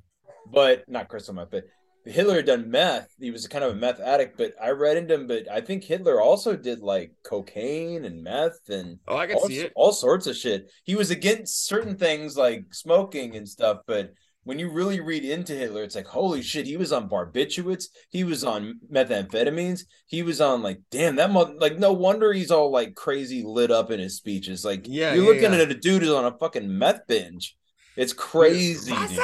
but 0.52 0.88
not 0.88 1.10
crystal 1.10 1.34
meth. 1.34 1.50
But 1.52 1.66
Hitler 2.06 2.36
had 2.36 2.46
done 2.46 2.70
meth. 2.72 3.10
He 3.20 3.32
was 3.32 3.48
kind 3.48 3.64
of 3.64 3.72
a 3.74 3.76
meth 3.76 4.00
addict. 4.00 4.38
But 4.38 4.54
I 4.62 4.70
read 4.70 4.98
into 4.98 5.14
him. 5.16 5.28
But 5.28 5.50
I 5.52 5.62
think 5.62 5.84
Hitler 5.84 6.22
also 6.22 6.56
did 6.56 6.80
like 6.82 7.12
cocaine 7.24 8.06
and 8.06 8.24
meth 8.24 8.70
and 8.70 9.00
Oh, 9.08 9.18
I 9.18 9.28
can 9.28 9.38
all, 9.38 9.48
see 9.48 9.60
it. 9.60 9.74
all 9.76 9.92
sorts 9.92 10.28
of 10.28 10.36
shit. 10.36 10.72
He 10.84 10.96
was 10.96 11.12
against 11.12 11.66
certain 11.68 11.98
things 11.98 12.38
like 12.38 12.66
smoking 12.74 13.36
and 13.36 13.48
stuff, 13.48 13.80
but 13.88 14.14
when 14.44 14.60
you 14.60 14.70
really 14.70 15.00
read 15.00 15.26
into 15.26 15.54
Hitler, 15.54 15.82
it's 15.82 15.96
like, 15.96 16.06
holy 16.06 16.44
shit, 16.44 16.68
he 16.68 16.78
was 16.78 16.94
on 16.94 17.10
barbiturates, 17.10 17.86
he 18.12 18.24
was 18.24 18.44
on 18.44 18.80
methamphetamines, 18.94 19.86
he 20.06 20.22
was 20.22 20.40
on 20.40 20.62
like, 20.62 20.80
damn, 20.92 21.16
that 21.16 21.32
mother, 21.32 21.56
like, 21.58 21.80
no 21.80 21.94
wonder 21.94 22.32
he's 22.32 22.52
all 22.52 22.70
like 22.72 22.94
crazy 22.94 23.42
lit 23.44 23.72
up 23.72 23.90
in 23.90 24.00
his 24.00 24.18
speeches. 24.18 24.64
Like, 24.64 24.86
Yeah, 24.88 25.16
you're 25.16 25.24
yeah, 25.24 25.30
looking 25.30 25.54
yeah. 25.58 25.64
at 25.64 25.72
a 25.72 25.74
dude 25.74 26.04
who's 26.04 26.12
on 26.12 26.26
a 26.26 26.38
fucking 26.38 26.78
meth 26.78 27.08
binge. 27.08 27.56
It's 27.98 28.14
crazy. 28.14 28.92
dude. 28.92 29.18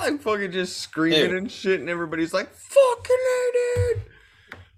Like 0.00 0.20
fucking 0.20 0.52
just 0.52 0.78
screaming 0.78 1.30
Dude. 1.30 1.34
and 1.38 1.50
shit, 1.50 1.80
and 1.80 1.88
everybody's 1.88 2.34
like, 2.34 2.52
"Fucking 2.54 3.16
hated." 3.54 4.02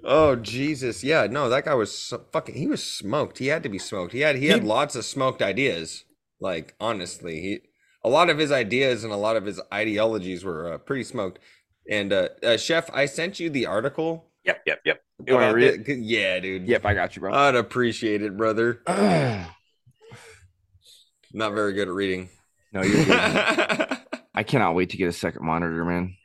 Oh 0.05 0.37
Jesus, 0.37 1.03
yeah, 1.03 1.27
no, 1.29 1.49
that 1.49 1.65
guy 1.65 1.75
was 1.75 1.97
so 1.97 2.23
fucking. 2.33 2.55
He 2.55 2.69
was 2.69 2.83
smoked. 2.85 3.39
He 3.39 3.49
had 3.49 3.65
to 3.65 3.69
be 3.69 3.79
smoked. 3.79 4.13
He 4.13 4.21
had 4.21 4.37
he 4.37 4.47
had 4.47 4.63
He- 4.63 4.69
lots 4.69 4.95
of 4.95 5.05
smoked 5.05 5.43
ideas. 5.43 6.05
Like 6.41 6.75
honestly, 6.79 7.41
he 7.41 7.59
a 8.05 8.09
lot 8.09 8.31
of 8.31 8.39
his 8.39 8.53
ideas 8.53 9.03
and 9.03 9.13
a 9.13 9.17
lot 9.17 9.37
of 9.37 9.47
his 9.47 9.61
ideologies 9.73 10.45
were 10.45 10.75
uh, 10.75 10.79
pretty 10.79 11.03
smoked. 11.03 11.41
And 11.91 12.13
uh, 12.13 12.29
uh, 12.43 12.57
Chef, 12.57 12.89
I 12.93 13.07
sent 13.07 13.41
you 13.41 13.51
the 13.51 13.67
article. 13.67 14.31
Yep, 14.45 14.63
yep, 14.67 14.81
yep. 14.85 15.03
You 15.27 15.35
want 15.35 15.51
to 15.51 15.57
read 15.57 15.89
it? 15.89 15.99
Yeah, 15.99 16.39
dude. 16.39 16.69
Yep, 16.69 16.85
I 16.85 16.95
got 16.95 17.17
you, 17.17 17.21
bro. 17.21 17.33
I'd 17.35 17.57
appreciate 17.57 18.23
it, 18.23 18.37
brother. 18.37 18.81
Not 21.37 21.53
very 21.53 21.75
good 21.75 21.89
at 21.89 21.93
reading. 21.93 22.31
No, 22.73 22.83
you're 22.83 23.05
good. 23.05 23.15
I 24.35 24.43
cannot 24.43 24.75
wait 24.75 24.89
to 24.91 24.97
get 24.97 25.09
a 25.09 25.13
second 25.13 25.45
monitor, 25.45 25.85
man. 25.85 26.17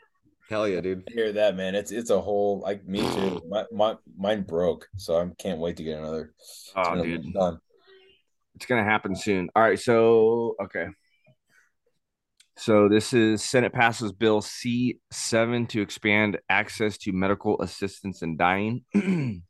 Hell 0.50 0.66
yeah, 0.70 0.80
dude. 0.80 1.04
I 1.10 1.12
hear 1.12 1.34
that, 1.34 1.58
man. 1.58 1.76
It's 1.76 1.92
it's 1.92 2.12
a 2.12 2.22
whole 2.22 2.62
like 2.62 2.88
me 2.88 3.02
too. 3.02 3.42
My, 3.50 3.66
my 3.74 3.96
mine 4.18 4.44
broke, 4.44 4.88
so 4.96 5.20
I 5.20 5.28
can't 5.38 5.60
wait 5.60 5.76
to 5.78 5.84
get 5.84 6.00
another. 6.00 6.34
Oh, 6.78 6.94
another 6.94 7.18
dude. 7.18 7.34
done. 7.34 7.60
It's 8.56 8.66
gonna 8.66 8.86
happen 8.86 9.14
soon. 9.14 9.50
All 9.54 9.62
right, 9.62 9.78
so 9.78 10.56
okay. 10.64 10.88
So 12.56 12.88
this 12.88 13.12
is 13.12 13.44
Senate 13.44 13.74
passes 13.74 14.14
Bill 14.14 14.40
C 14.40 15.00
seven 15.12 15.68
to 15.68 15.82
expand 15.82 16.38
access 16.48 16.98
to 17.00 17.12
medical 17.12 17.62
assistance 17.62 18.22
in 18.22 18.38
dying. 18.38 18.86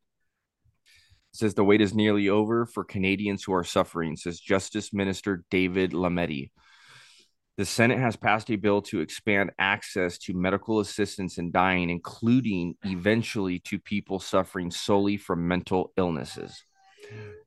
says 1.33 1.53
the 1.53 1.63
wait 1.63 1.81
is 1.81 1.93
nearly 1.93 2.29
over 2.29 2.65
for 2.65 2.83
Canadians 2.83 3.43
who 3.43 3.53
are 3.53 3.63
suffering, 3.63 4.15
says 4.15 4.39
Justice 4.39 4.93
Minister 4.93 5.43
David 5.49 5.91
Lametti. 5.91 6.51
The 7.57 7.65
Senate 7.65 7.99
has 7.99 8.15
passed 8.15 8.49
a 8.49 8.55
bill 8.55 8.81
to 8.83 9.01
expand 9.01 9.51
access 9.59 10.17
to 10.19 10.33
medical 10.33 10.79
assistance 10.79 11.37
in 11.37 11.51
dying, 11.51 11.89
including 11.89 12.75
eventually 12.83 13.59
to 13.59 13.77
people 13.77 14.19
suffering 14.19 14.71
solely 14.71 15.17
from 15.17 15.47
mental 15.47 15.91
illnesses. 15.97 16.63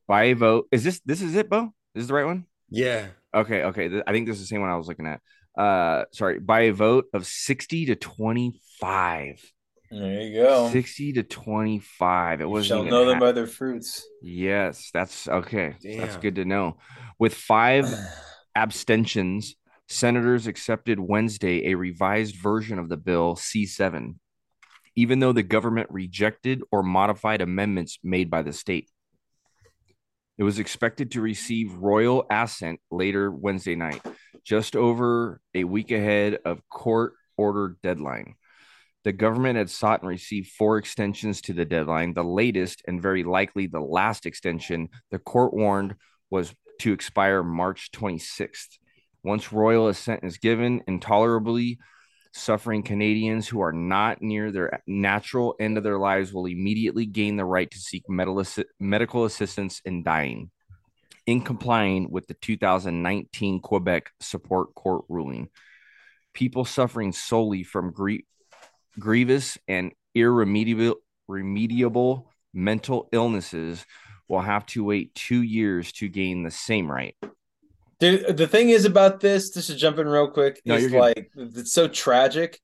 By 0.06 0.24
a 0.24 0.34
vote, 0.34 0.68
is 0.70 0.84
this 0.84 1.00
this 1.04 1.22
is 1.22 1.34
it, 1.34 1.48
Beau? 1.48 1.72
Is 1.94 2.02
this 2.02 2.06
the 2.08 2.14
right 2.14 2.26
one? 2.26 2.44
Yeah. 2.70 3.06
Okay, 3.34 3.64
okay. 3.64 4.02
I 4.06 4.12
think 4.12 4.26
this 4.26 4.36
is 4.36 4.42
the 4.42 4.46
same 4.46 4.60
one 4.60 4.70
I 4.70 4.76
was 4.76 4.88
looking 4.88 5.06
at. 5.06 5.20
Uh 5.56 6.04
sorry, 6.12 6.38
by 6.38 6.62
a 6.62 6.72
vote 6.72 7.06
of 7.14 7.26
60 7.26 7.86
to 7.86 7.96
25. 7.96 9.52
There 9.90 10.22
you 10.22 10.42
go. 10.42 10.70
60 10.70 11.12
to 11.14 11.22
25. 11.22 12.40
It 12.40 12.48
wasn't 12.48 12.66
shall 12.68 12.84
know 12.84 13.04
them 13.04 13.14
ha- 13.14 13.20
by 13.20 13.32
their 13.32 13.46
fruits. 13.46 14.06
Yes, 14.22 14.90
that's 14.92 15.28
okay. 15.28 15.76
That's 15.82 16.16
good 16.16 16.36
to 16.36 16.44
know. 16.44 16.78
With 17.18 17.34
five 17.34 17.86
abstentions, 18.56 19.54
senators 19.88 20.46
accepted 20.46 20.98
Wednesday 20.98 21.70
a 21.70 21.74
revised 21.74 22.36
version 22.36 22.78
of 22.78 22.88
the 22.88 22.96
bill 22.96 23.36
C7, 23.36 24.16
even 24.96 25.20
though 25.20 25.32
the 25.32 25.42
government 25.42 25.88
rejected 25.90 26.62
or 26.72 26.82
modified 26.82 27.40
amendments 27.40 27.98
made 28.02 28.30
by 28.30 28.42
the 28.42 28.52
state. 28.52 28.88
It 30.36 30.42
was 30.42 30.58
expected 30.58 31.12
to 31.12 31.20
receive 31.20 31.74
royal 31.74 32.26
assent 32.28 32.80
later 32.90 33.30
Wednesday 33.30 33.76
night, 33.76 34.02
just 34.42 34.74
over 34.74 35.40
a 35.54 35.62
week 35.62 35.92
ahead 35.92 36.38
of 36.44 36.68
court 36.68 37.12
ordered 37.36 37.76
deadline. 37.82 38.34
The 39.04 39.12
government 39.12 39.58
had 39.58 39.70
sought 39.70 40.00
and 40.00 40.08
received 40.08 40.50
four 40.52 40.78
extensions 40.78 41.40
to 41.42 41.52
the 41.52 41.64
deadline. 41.64 42.14
The 42.14 42.24
latest 42.24 42.82
and 42.86 43.02
very 43.02 43.22
likely 43.22 43.66
the 43.66 43.80
last 43.80 44.26
extension, 44.26 44.88
the 45.10 45.18
court 45.18 45.52
warned, 45.52 45.94
was 46.30 46.54
to 46.80 46.92
expire 46.92 47.42
March 47.42 47.90
26th. 47.92 48.78
Once 49.22 49.52
royal 49.52 49.88
assent 49.88 50.24
is 50.24 50.38
given, 50.38 50.82
intolerably 50.86 51.78
suffering 52.32 52.82
Canadians 52.82 53.46
who 53.46 53.60
are 53.60 53.72
not 53.72 54.20
near 54.20 54.50
their 54.50 54.82
natural 54.86 55.54
end 55.60 55.78
of 55.78 55.84
their 55.84 55.98
lives 55.98 56.32
will 56.32 56.46
immediately 56.46 57.06
gain 57.06 57.36
the 57.36 57.44
right 57.44 57.70
to 57.70 57.78
seek 57.78 58.04
medical 58.08 59.24
assistance 59.24 59.80
in 59.84 60.02
dying 60.02 60.50
in 61.26 61.40
complying 61.40 62.10
with 62.10 62.26
the 62.26 62.34
2019 62.34 63.60
Quebec 63.60 64.10
Superior 64.20 64.66
Court 64.74 65.04
ruling. 65.08 65.48
People 66.34 66.64
suffering 66.64 67.12
solely 67.12 67.62
from 67.62 67.92
grie- 67.92 68.26
grievous 68.98 69.58
and 69.68 69.92
irremediable 70.14 70.96
remediable 71.30 72.24
mental 72.52 73.08
illnesses 73.12 73.84
will 74.28 74.40
have 74.40 74.64
to 74.66 74.84
wait 74.84 75.14
two 75.14 75.42
years 75.42 75.92
to 75.92 76.08
gain 76.08 76.42
the 76.42 76.50
same 76.50 76.90
right. 76.90 77.16
Dude, 78.00 78.36
the 78.36 78.46
thing 78.46 78.70
is 78.70 78.84
about 78.84 79.20
this, 79.20 79.50
just 79.50 79.68
to 79.68 79.76
jump 79.76 79.98
in 79.98 80.06
real 80.08 80.28
quick, 80.28 80.60
No, 80.64 80.74
is 80.74 80.82
you're 80.82 80.90
good. 80.90 80.98
like 81.00 81.30
it's 81.36 81.72
so 81.72 81.88
tragic. 81.88 82.60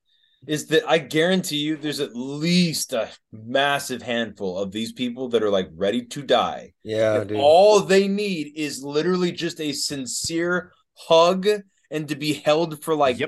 Is 0.46 0.66
that 0.68 0.88
I 0.88 0.96
guarantee 0.98 1.56
you 1.58 1.76
there's 1.76 2.00
at 2.00 2.16
least 2.16 2.94
a 2.94 3.10
massive 3.30 4.00
handful 4.00 4.56
of 4.58 4.72
these 4.72 4.90
people 4.92 5.28
that 5.30 5.42
are 5.42 5.50
like 5.50 5.68
ready 5.74 6.06
to 6.06 6.22
die. 6.22 6.72
Yeah, 6.82 7.24
dude. 7.24 7.36
all 7.38 7.80
they 7.80 8.08
need 8.08 8.52
is 8.56 8.82
literally 8.82 9.32
just 9.32 9.60
a 9.60 9.72
sincere 9.72 10.72
hug 10.94 11.46
and 11.90 12.08
to 12.08 12.16
be 12.16 12.32
held 12.32 12.82
for 12.82 12.94
like 12.94 13.18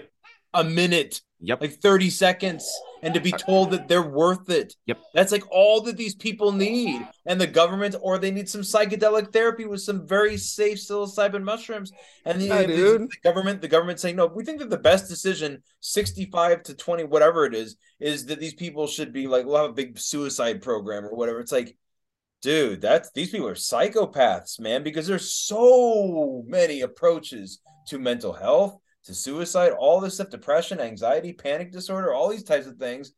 a 0.55 0.63
minute, 0.65 1.21
yep, 1.41 1.61
like 1.61 1.73
30 1.81 2.11
seconds, 2.11 2.71
and 3.03 3.15
to 3.15 3.21
be 3.21 3.33
uh, 3.33 3.39
told 3.39 3.71
that 3.71 3.89
they're 3.89 4.03
worth 4.03 4.51
it. 4.51 4.75
Yep. 4.87 4.99
That's 5.15 5.33
like 5.33 5.45
all 5.51 5.81
that 5.83 5.97
these 5.97 6.15
people 6.15 6.53
need. 6.53 7.07
And 7.27 7.41
the 7.41 7.47
government, 7.47 7.97
or 8.01 8.19
they 8.19 8.31
need 8.31 8.49
some 8.49 8.61
psychedelic 8.61 9.33
therapy 9.33 9.65
with 9.65 9.81
some 9.81 10.07
very 10.07 10.37
safe 10.37 10.79
psilocybin 10.79 11.43
mushrooms. 11.43 11.93
And 12.25 12.41
the, 12.41 12.47
Yeah, 12.47 12.63
the- 12.63 13.09
the 13.09 13.09
government, 13.25 13.61
the 13.61 13.69
government 13.69 13.99
saying, 14.01 14.17
no, 14.17 14.27
we 14.27 14.45
think 14.45 14.59
that 14.61 14.71
the 14.71 14.79
best 14.79 15.09
decision, 15.09 15.63
65 15.81 16.63
to 16.65 16.75
20, 16.75 17.05
whatever 17.05 17.45
it 17.47 17.55
is, 17.55 17.77
is 17.99 18.27
that 18.27 18.39
these 18.41 18.55
people 18.55 18.87
should 18.87 19.13
be 19.13 19.27
like, 19.27 19.47
we'll 19.47 19.57
have 19.57 19.71
a 19.71 19.75
big 19.75 19.99
suicide 19.99 20.63
program 20.63 21.05
or 21.05 21.15
whatever. 21.15 21.41
It's 21.41 21.53
like, 21.53 21.77
dude, 22.43 22.81
that's 22.81 23.11
these 23.13 23.31
people 23.31 23.49
are 23.49 23.55
psychopaths, 23.55 24.61
man, 24.61 24.83
because 24.83 25.07
there's 25.07 25.33
so 25.33 26.43
many 26.47 26.81
approaches 26.83 27.61
to 27.89 27.99
mental 27.99 28.33
health, 28.33 28.79
to 29.05 29.15
suicide, 29.15 29.73
all 29.73 30.01
this 30.01 30.15
stuff, 30.15 30.31
depression, 30.31 30.81
anxiety, 30.81 31.33
panic 31.33 31.73
disorder, 31.73 32.13
all 32.13 32.29
these 32.29 32.45
types 32.45 32.67
of 32.67 32.77
things. 32.77 33.13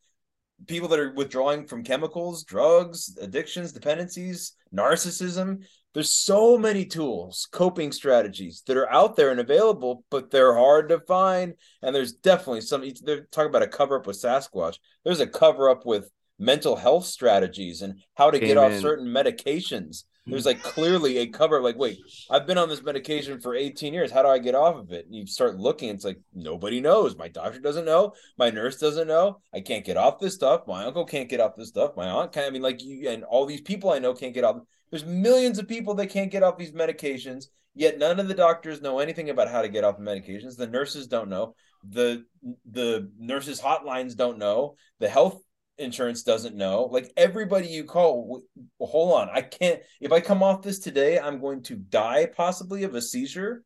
People 0.67 0.89
that 0.89 1.01
are 1.01 1.13
withdrawing 1.13 1.67
from 1.67 1.83
chemicals, 1.83 2.45
drugs, 2.45 3.19
addictions, 3.21 3.73
dependencies, 3.73 4.53
narcissism. 4.75 5.65
There's 5.93 6.11
so 6.11 6.57
many 6.57 6.85
tools, 6.85 7.49
coping 7.53 7.93
strategies 7.93 8.63
that 8.67 8.77
are 8.77 8.91
out 8.91 9.17
there 9.17 9.31
and 9.31 9.41
available, 9.41 10.05
but 10.11 10.31
they're 10.31 10.55
hard 10.55 10.89
to 10.89 11.01
find. 11.01 11.55
And 11.83 11.95
there's 11.95 12.13
definitely 12.13 12.63
some. 12.63 12.89
They're 13.03 13.27
talking 13.31 13.51
about 13.51 13.63
a 13.63 13.69
cover 13.69 13.99
up 13.99 14.07
with 14.07 14.21
Sasquatch. 14.21 14.79
There's 15.05 15.21
a 15.21 15.27
cover 15.27 15.69
up 15.69 15.85
with 15.85 16.11
mental 16.39 16.77
health 16.77 17.05
strategies 17.05 17.83
and 17.83 18.01
how 18.15 18.31
to 18.31 18.39
get 18.39 18.57
off 18.57 18.73
certain 18.81 19.07
medications. 19.07 20.05
There's 20.27 20.47
like 20.47 20.63
clearly 20.63 21.19
a 21.19 21.27
cover. 21.27 21.61
Like, 21.61 21.77
wait, 21.77 21.99
I've 22.31 22.47
been 22.47 22.57
on 22.57 22.69
this 22.69 22.83
medication 22.83 23.41
for 23.41 23.55
18 23.55 23.93
years. 23.93 24.11
How 24.11 24.23
do 24.23 24.29
I 24.29 24.39
get 24.39 24.55
off 24.55 24.77
of 24.77 24.91
it? 24.91 25.05
And 25.05 25.15
you 25.15 25.27
start 25.27 25.59
looking. 25.59 25.91
It's 25.91 26.05
like 26.05 26.19
nobody 26.33 26.81
knows. 26.81 27.17
My 27.17 27.29
doctor 27.29 27.61
doesn't 27.61 27.85
know. 27.85 28.15
My 28.39 28.49
nurse 28.51 28.79
doesn't 28.79 29.07
know. 29.07 29.41
I 29.53 29.61
can't 29.61 29.85
get 29.85 29.99
off 29.99 30.21
this 30.21 30.35
stuff. 30.35 30.63
My 30.67 30.85
uncle 30.85 31.05
can't 31.05 31.29
get 31.29 31.41
off 31.41 31.57
this 31.57 31.69
stuff. 31.69 31.93
My 31.97 32.09
aunt 32.09 32.33
can't. 32.33 32.47
I 32.47 32.51
mean, 32.51 32.63
like 32.63 32.83
you 32.83 33.11
and 33.11 33.25
all 33.25 33.45
these 33.45 33.61
people 33.61 33.91
I 33.91 33.99
know 33.99 34.15
can't 34.15 34.35
get 34.35 34.45
off. 34.45 34.57
There's 34.91 35.05
millions 35.05 35.59
of 35.59 35.69
people 35.69 35.95
that 35.97 36.07
can't 36.09 36.31
get 36.31 36.43
off 36.43 36.57
these 36.57 36.73
medications. 36.73 37.47
Yet 37.75 37.99
none 37.99 38.21
of 38.21 38.29
the 38.29 38.35
doctors 38.35 38.81
know 38.81 39.01
anything 39.01 39.31
about 39.31 39.51
how 39.51 39.61
to 39.61 39.69
get 39.69 39.85
off 39.85 39.99
the 39.99 40.05
medications. 40.05 40.57
The 40.57 40.69
nurses 40.69 41.07
don't 41.07 41.29
know. 41.29 41.55
The 41.87 42.25
the 42.71 43.11
nurses 43.19 43.61
hotlines 43.61 44.17
don't 44.17 44.39
know. 44.39 44.77
The 45.01 45.09
health 45.09 45.43
insurance 45.79 46.23
doesn't 46.23 46.57
know. 46.57 46.85
Like 46.85 47.13
everybody 47.17 47.69
you 47.69 47.85
call, 47.85 48.43
well, 48.79 48.89
hold 48.89 49.21
on, 49.21 49.29
I 49.33 49.43
can't. 49.43 49.81
If 50.01 50.13
I 50.13 50.21
come 50.21 50.43
off 50.43 50.63
this 50.63 50.79
today, 50.79 51.19
I'm 51.19 51.41
going 51.41 51.63
to 51.65 51.77
die 51.77 52.27
possibly 52.27 52.85
of 52.85 52.95
a 52.95 53.03
seizure, 53.03 53.65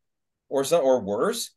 or 0.48 0.64
some 0.64 0.82
or 0.84 1.00
worse. 1.00 1.50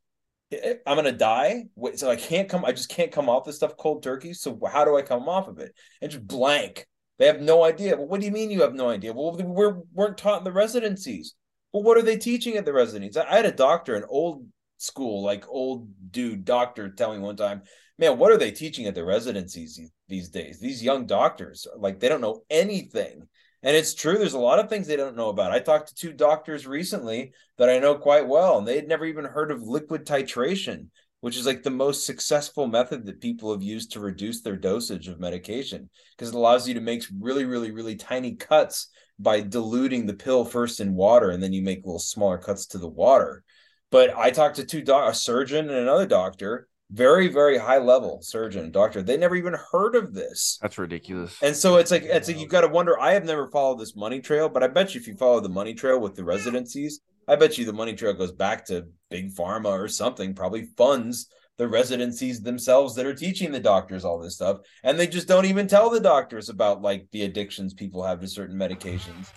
I'm 0.86 0.96
gonna 0.98 1.14
die. 1.14 1.64
So 1.96 2.10
I 2.10 2.18
can't 2.18 2.50
come. 2.50 2.66
I 2.66 2.74
just 2.74 2.90
can't 2.90 3.12
come 3.12 3.30
off 3.30 3.46
this 3.46 3.56
stuff 3.56 3.78
cold 3.78 4.04
turkey. 4.04 4.34
So 4.34 4.60
how 4.70 4.84
do 4.84 4.98
I 4.98 5.02
come 5.02 5.30
off 5.30 5.48
of 5.48 5.60
it? 5.60 5.74
And 6.02 6.12
just 6.12 6.28
blank. 6.28 6.88
They 7.20 7.28
have 7.28 7.42
no 7.42 7.64
idea. 7.64 7.96
Well, 7.96 8.08
what 8.08 8.20
do 8.20 8.26
you 8.26 8.32
mean 8.32 8.52
you 8.52 8.62
have 8.62 8.74
no 8.74 8.90
idea? 8.90 9.14
Well, 9.14 9.36
we 9.36 9.44
we're, 9.44 9.78
weren't 9.94 10.18
taught 10.18 10.40
in 10.40 10.44
the 10.44 10.52
residencies. 10.52 11.36
Well, 11.72 11.84
what 11.84 11.98
are 11.98 12.02
they 12.02 12.18
teaching 12.18 12.58
at 12.58 12.66
the 12.66 12.74
residencies? 12.74 13.16
I, 13.16 13.32
I 13.32 13.36
had 13.38 13.46
a 13.46 13.52
doctor, 13.52 13.96
an 13.96 14.06
old 14.10 14.46
school, 14.78 15.24
like 15.24 15.48
old 15.48 15.88
dude 16.12 16.44
doctor, 16.44 16.90
tell 16.90 17.14
me 17.14 17.20
one 17.20 17.38
time, 17.38 17.62
man, 18.00 18.18
what 18.18 18.32
are 18.32 18.38
they 18.38 18.52
teaching 18.52 18.88
at 18.88 18.96
the 18.96 19.06
residencies 19.06 19.80
these- 20.12 20.30
days? 20.30 20.60
These 20.60 20.84
young 20.84 21.08
doctors, 21.08 21.68
like 21.76 22.00
they 22.00 22.10
don't 22.10 22.22
know 22.22 22.44
anything. 22.50 23.28
And 23.64 23.76
it's 23.76 23.94
true, 23.94 24.18
there's 24.18 24.34
a 24.34 24.40
lot 24.40 24.60
of 24.60 24.70
things 24.70 24.88
they 24.88 24.96
don't 24.96 25.16
know 25.16 25.30
about. 25.30 25.52
I 25.52 25.60
talked 25.60 25.90
to 25.90 25.96
two 25.96 26.14
doctors 26.14 26.66
recently 26.66 27.34
that 27.58 27.70
I 27.70 27.80
know 27.80 27.96
quite 27.96 28.28
well, 28.28 28.58
and 28.58 28.68
they 28.68 28.76
had 28.76 28.88
never 28.88 29.06
even 29.06 29.26
heard 29.26 29.52
of 29.52 29.62
liquid 29.62 30.06
titration, 30.06 30.88
which 31.20 31.38
is 31.38 31.46
like 31.46 31.62
the 31.62 31.70
most 31.70 32.06
successful 32.06 32.68
method 32.68 33.06
that 33.06 33.22
people 33.22 33.52
have 33.52 33.62
used 33.62 33.92
to 33.92 34.00
reduce 34.00 34.42
their 34.42 34.56
dosage 34.56 35.08
of 35.08 35.20
medication 35.20 35.90
because 36.18 36.30
it 36.30 36.36
allows 36.36 36.68
you 36.68 36.74
to 36.74 36.82
make 36.82 37.04
really, 37.20 37.46
really, 37.46 37.72
really 37.72 37.96
tiny 37.96 38.36
cuts 38.36 38.88
by 39.20 39.42
diluting 39.42 40.08
the 40.08 40.16
pill 40.16 40.44
first 40.44 40.80
in 40.80 40.96
water, 40.96 41.30
and 41.30 41.42
then 41.42 41.54
you 41.54 41.62
make 41.62 41.86
little 41.86 42.00
smaller 42.00 42.40
cuts 42.40 42.66
to 42.66 42.80
the 42.80 42.88
water. 42.88 43.44
But 43.92 44.18
I 44.18 44.32
talked 44.32 44.56
to 44.56 44.66
two 44.66 44.82
doc, 44.82 45.12
a 45.12 45.16
surgeon 45.16 45.70
and 45.70 45.78
another 45.78 46.08
doctor, 46.08 46.68
very, 46.92 47.28
very 47.30 47.58
high 47.58 47.78
level 47.78 48.22
surgeon, 48.22 48.72
doctor. 48.72 49.02
They 49.02 49.18
never 49.18 49.36
even 49.36 49.56
heard 49.72 49.96
of 49.96 50.14
this. 50.14 50.60
That's 50.62 50.78
ridiculous. 50.78 51.38
And 51.42 51.56
so 51.56 51.78
it's 51.78 51.92
like 51.92 52.04
it's 52.04 52.28
like 52.28 52.40
you've 52.40 52.50
got 52.50 52.62
to 52.62 52.68
wonder. 52.68 53.00
I 53.00 53.14
have 53.14 53.26
never 53.26 53.50
followed 53.50 53.80
this 53.80 53.96
money 53.96 54.20
trail, 54.20 54.50
but 54.50 54.64
I 54.64 54.68
bet 54.68 54.94
you 54.94 55.02
if 55.02 55.08
you 55.08 55.16
follow 55.16 55.40
the 55.40 55.50
money 55.50 55.74
trail 55.74 56.00
with 56.00 56.16
the 56.16 56.24
residencies, 56.24 57.00
I 57.28 57.36
bet 57.36 57.58
you 57.58 57.66
the 57.66 57.74
money 57.74 57.94
trail 57.94 58.14
goes 58.14 58.32
back 58.32 58.66
to 58.66 58.88
big 59.10 59.34
pharma 59.34 59.70
or 59.70 59.88
something. 59.88 60.34
Probably 60.34 60.68
funds 60.78 61.28
the 61.58 61.68
residencies 61.68 62.42
themselves 62.42 62.96
that 62.96 63.06
are 63.06 63.14
teaching 63.14 63.52
the 63.52 63.60
doctors 63.60 64.04
all 64.04 64.20
this 64.20 64.36
stuff, 64.36 64.58
and 64.84 65.00
they 65.00 65.08
just 65.08 65.28
don't 65.28 65.46
even 65.46 65.68
tell 65.68 65.90
the 65.90 66.00
doctors 66.00 66.50
about 66.50 66.82
like 66.82 67.08
the 67.12 67.24
addictions 67.24 67.74
people 67.74 68.04
have 68.04 68.20
to 68.20 68.28
certain 68.28 68.58
medications 68.58 69.28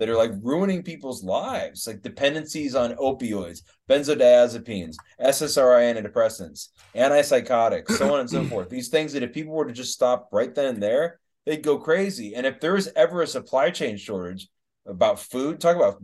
that 0.00 0.08
are 0.08 0.16
like 0.16 0.32
ruining 0.42 0.82
people's 0.82 1.22
lives, 1.22 1.86
like 1.86 2.00
dependencies 2.00 2.74
on 2.74 2.94
opioids, 2.94 3.60
benzodiazepines, 3.86 4.96
SSRI 5.22 5.94
antidepressants, 5.94 6.68
antipsychotics, 6.96 7.90
so 7.92 8.14
on 8.14 8.20
and 8.20 8.30
so 8.30 8.42
forth. 8.48 8.70
These 8.70 8.88
things 8.88 9.12
that 9.12 9.22
if 9.22 9.34
people 9.34 9.52
were 9.52 9.66
to 9.66 9.74
just 9.74 9.92
stop 9.92 10.30
right 10.32 10.54
then 10.54 10.74
and 10.74 10.82
there, 10.82 11.20
they'd 11.44 11.62
go 11.62 11.76
crazy. 11.76 12.34
And 12.34 12.46
if 12.46 12.60
there's 12.60 12.88
ever 12.96 13.20
a 13.20 13.26
supply 13.26 13.68
chain 13.68 13.98
shortage 13.98 14.48
about 14.86 15.20
food, 15.20 15.60
talk 15.60 15.76
about 15.76 16.02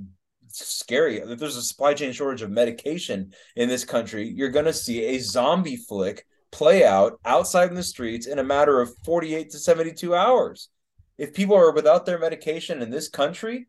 scary. 0.48 1.16
If 1.16 1.38
there's 1.38 1.56
a 1.56 1.62
supply 1.62 1.94
chain 1.94 2.12
shortage 2.12 2.42
of 2.42 2.50
medication 2.50 3.32
in 3.56 3.66
this 3.66 3.86
country, 3.86 4.28
you're 4.28 4.50
going 4.50 4.66
to 4.66 4.74
see 4.74 5.04
a 5.06 5.18
zombie 5.20 5.76
flick 5.76 6.26
play 6.52 6.84
out 6.84 7.18
outside 7.24 7.70
in 7.70 7.74
the 7.74 7.82
streets 7.82 8.26
in 8.26 8.40
a 8.40 8.44
matter 8.44 8.78
of 8.78 8.94
48 9.06 9.48
to 9.52 9.58
72 9.58 10.14
hours. 10.14 10.68
If 11.16 11.32
people 11.32 11.56
are 11.56 11.72
without 11.72 12.04
their 12.04 12.18
medication 12.18 12.82
in 12.82 12.90
this 12.90 13.08
country, 13.08 13.68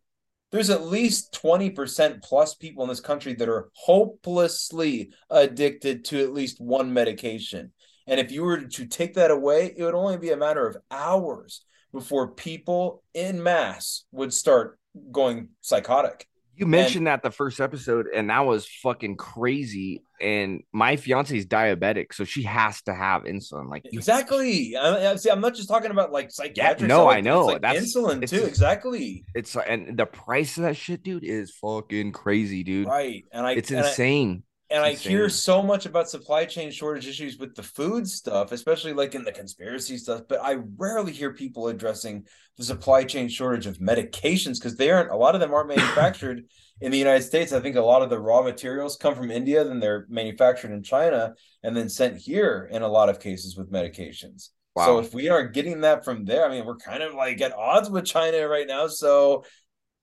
there's 0.52 0.70
at 0.70 0.86
least 0.86 1.38
20% 1.44 2.24
plus 2.24 2.56
people 2.56 2.84
in 2.84 2.90
this 2.90 3.00
country 3.00 3.34
that 3.34 3.50
are 3.50 3.70
hopelessly 3.74 5.12
addicted 5.30 6.06
to 6.06 6.24
at 6.24 6.34
least 6.34 6.62
one 6.62 6.94
medication. 6.94 7.72
And 8.08 8.20
if 8.20 8.32
you 8.32 8.44
were 8.44 8.62
to 8.62 8.86
take 8.86 9.16
that 9.16 9.32
away, 9.32 9.74
it 9.76 9.84
would 9.84 9.94
only 9.94 10.18
be 10.18 10.32
a 10.32 10.38
matter 10.38 10.66
of 10.66 10.78
hours 10.90 11.66
before 11.92 12.32
people 12.32 13.04
in 13.14 13.44
mass 13.44 14.06
would 14.12 14.34
start 14.34 14.80
going 15.12 15.50
psychotic. 15.62 16.28
You 16.58 16.66
mentioned 16.66 17.06
that 17.08 17.22
the 17.22 17.30
first 17.32 17.62
episode, 17.62 18.08
and 18.14 18.30
that 18.32 18.40
was 18.46 18.66
fucking 18.68 19.16
crazy. 19.18 20.04
And 20.20 20.64
my 20.74 20.96
fiance 20.96 21.38
is 21.38 21.46
diabetic, 21.46 22.12
so 22.14 22.24
she 22.24 22.42
has 22.44 22.82
to 22.84 22.94
have 22.96 23.24
insulin. 23.26 23.70
Like 23.70 23.84
Exactly. 23.86 24.76
I, 24.76 25.12
I- 25.12 25.16
see, 25.18 25.30
I'm 25.30 25.42
not 25.42 25.54
just 25.54 25.70
talking 25.70 25.92
about 25.92 26.12
like 26.12 26.26
yeah, 26.26 26.30
psychiatric. 26.32 26.88
no, 26.90 27.04
stuff, 27.06 27.14
I 27.18 27.22
know. 27.22 27.46
Like 27.46 27.62
That's 27.62 27.96
insulin 27.96 28.28
too. 28.28 28.44
exactly. 28.46 29.24
It's 29.36 29.56
and 29.56 29.96
the 29.96 30.08
price 30.08 30.58
of 30.58 30.64
that 30.64 30.76
shit, 30.76 31.04
dude, 31.04 31.24
is 31.24 31.52
fucking 31.62 32.14
crazy, 32.14 32.64
dude. 32.64 32.88
Right. 32.88 33.26
And 33.32 33.46
I 33.46 33.52
it's 33.52 33.70
and 33.70 33.82
I- 33.82 33.88
insane. 33.88 34.44
And 34.70 34.84
I 34.84 34.90
It's 34.90 35.04
hear 35.04 35.30
so 35.30 35.62
much 35.62 35.86
about 35.86 36.10
supply 36.10 36.46
chain 36.46 36.72
shortage 36.72 37.08
issues 37.08 37.38
with 37.38 37.56
the 37.56 37.64
food 37.64 38.08
stuff, 38.08 38.52
especially 38.52 38.94
like 38.94 39.16
in 39.16 39.24
the 39.24 39.32
conspiracy 39.32 39.98
stuff. 39.98 40.24
But 40.28 40.42
I 40.44 40.58
rarely 40.78 41.14
hear 41.14 41.34
people 41.34 41.68
addressing 41.68 42.26
the 42.58 42.64
supply 42.64 43.06
chain 43.06 43.30
shortage 43.30 43.66
of 43.66 43.78
medications 43.78 44.60
because 44.60 44.76
they 44.76 44.92
aren't. 44.92 45.12
A 45.12 45.16
lot 45.16 45.36
of 45.36 45.42
them 45.42 45.54
aren't 45.54 45.70
manufactured 45.70 46.46
in 46.82 46.92
the 46.92 46.98
United 46.98 47.24
States. 47.24 47.54
I 47.54 47.62
think 47.62 47.78
a 47.78 47.82
lot 47.82 48.02
of 48.02 48.10
the 48.10 48.20
raw 48.20 48.42
materials 48.42 48.98
come 48.98 49.16
from 49.16 49.32
India, 49.32 49.64
then 49.64 49.80
they're 49.80 50.06
manufactured 50.10 50.72
in 50.72 50.84
China 50.84 51.34
and 51.64 51.76
then 51.76 51.88
sent 51.88 52.18
here 52.18 52.70
in 52.72 52.82
a 52.82 52.88
lot 52.88 53.10
of 53.10 53.20
cases 53.20 53.56
with 53.56 53.72
medications. 53.72 54.50
Wow. 54.76 54.86
So 54.86 55.00
if 55.00 55.14
we 55.14 55.30
aren't 55.30 55.54
getting 55.54 55.82
that 55.82 56.06
from 56.06 56.26
there, 56.26 56.46
I 56.46 56.50
mean, 56.50 56.66
we're 56.66 56.76
kind 56.76 57.02
of 57.02 57.14
like 57.14 57.42
at 57.42 57.54
odds 57.54 57.90
with 57.90 58.06
China 58.06 58.48
right 58.48 58.68
now. 58.68 58.88
So 58.88 59.44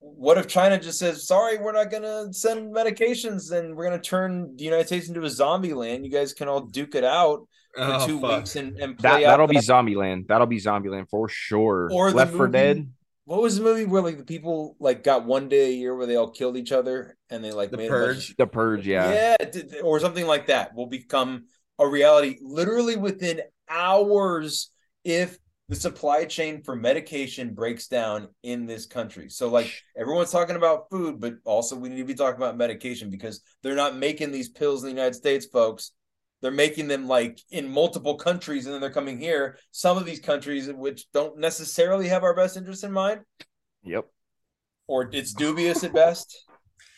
what 0.07 0.37
if 0.37 0.47
China 0.47 0.79
just 0.79 0.99
says, 0.99 1.27
sorry, 1.27 1.57
we're 1.59 1.73
not 1.73 1.91
going 1.91 2.03
to 2.03 2.33
send 2.33 2.75
medications 2.75 3.51
and 3.53 3.75
we're 3.75 3.87
going 3.89 3.99
to 4.01 4.07
turn 4.07 4.55
the 4.57 4.65
United 4.65 4.87
States 4.87 5.09
into 5.09 5.23
a 5.25 5.31
zombie 5.31 5.73
land? 5.73 6.05
You 6.05 6.11
guys 6.13 6.35
can 6.35 6.47
all 6.47 6.61
duke 6.61 6.95
it 6.95 7.05
out 7.05 7.47
for 7.75 7.83
Oh, 7.83 8.07
two 8.07 8.21
fuck. 8.21 8.39
weeks 8.39 8.57
and, 8.57 8.79
and 8.79 8.99
That 8.99 9.13
play 9.15 9.25
out 9.25 9.31
that'll 9.31 9.47
be 9.47 9.61
zombie 9.61 9.97
land. 9.97 10.27
That'll 10.29 10.47
be 10.47 10.59
zombie 10.59 10.91
land 10.91 11.09
for 11.09 11.29
sure. 11.29 11.89
or 11.91 12.11
the 12.11 12.17
Left 12.19 12.35
for 12.35 12.49
Dead. 12.49 12.89
What 13.25 13.41
was 13.41 13.57
the 13.57 13.65
movie 13.65 13.87
where 13.87 14.03
like 14.03 14.19
the 14.19 14.25
people 14.25 14.77
like 14.79 15.03
got 15.03 15.25
one 15.25 15.49
day 15.49 15.71
a 15.71 15.75
year 15.75 15.97
where 15.97 16.07
they 16.07 16.17
all 16.17 16.31
killed 16.31 16.59
each 16.59 16.73
other 16.73 17.17
and 17.31 17.43
they 17.43 17.53
like 17.53 17.71
The 17.71 17.79
made 17.79 17.87
a 17.87 17.91
bunch 17.91 18.03
of- 18.03 18.15
Purge. 18.17 18.37
The 18.37 18.47
Purge, 18.47 18.87
yeah. 18.87 19.37
yeah, 19.41 19.63
or 19.83 19.99
something 20.01 20.27
like 20.27 20.49
that 20.49 20.75
will 20.75 20.87
become 20.89 21.47
a 21.79 21.89
reality 21.89 22.37
literally 22.43 22.97
within 22.97 23.41
hours 23.69 24.71
if 25.05 25.39
the 25.69 25.75
supply 25.77 26.25
chain 26.27 26.63
for 26.63 26.77
medication 26.77 27.55
breaks 27.55 27.89
down 27.89 28.29
in 28.43 28.67
this 28.67 28.85
country. 28.85 29.31
So 29.31 29.49
like 29.49 29.73
everyone's 29.97 30.31
talking 30.31 30.57
about 30.57 30.91
food, 30.91 31.21
but 31.21 31.37
also 31.45 31.75
we 31.77 31.89
need 31.89 31.99
to 31.99 32.05
be 32.05 32.15
talking 32.15 32.37
about 32.37 32.57
medication 32.59 33.11
because 33.11 33.41
they're 33.63 33.75
not 33.75 33.97
making 33.97 34.31
these 34.31 34.51
pills 34.51 34.83
in 34.83 34.89
the 34.91 34.95
United 34.95 35.15
States, 35.15 35.47
folks. 35.47 35.93
They're 36.43 36.51
making 36.51 36.89
them 36.89 37.09
like 37.09 37.41
in 37.51 37.71
multiple 37.73 38.17
countries 38.17 38.67
and 38.67 38.75
then 38.75 38.83
they're 38.83 38.91
coming 38.91 39.19
here. 39.19 39.57
Some 39.71 39.97
of 39.97 40.05
these 40.05 40.21
countries 40.21 40.71
which 40.71 41.11
don't 41.13 41.39
necessarily 41.39 42.09
have 42.09 42.25
our 42.25 42.35
best 42.35 42.59
interest 42.59 42.85
in 42.85 42.93
mind, 42.93 43.21
Yep. 43.85 44.05
or 44.87 45.09
it's 45.13 45.33
dubious 45.33 45.83
at 45.83 45.95
best. 45.95 46.45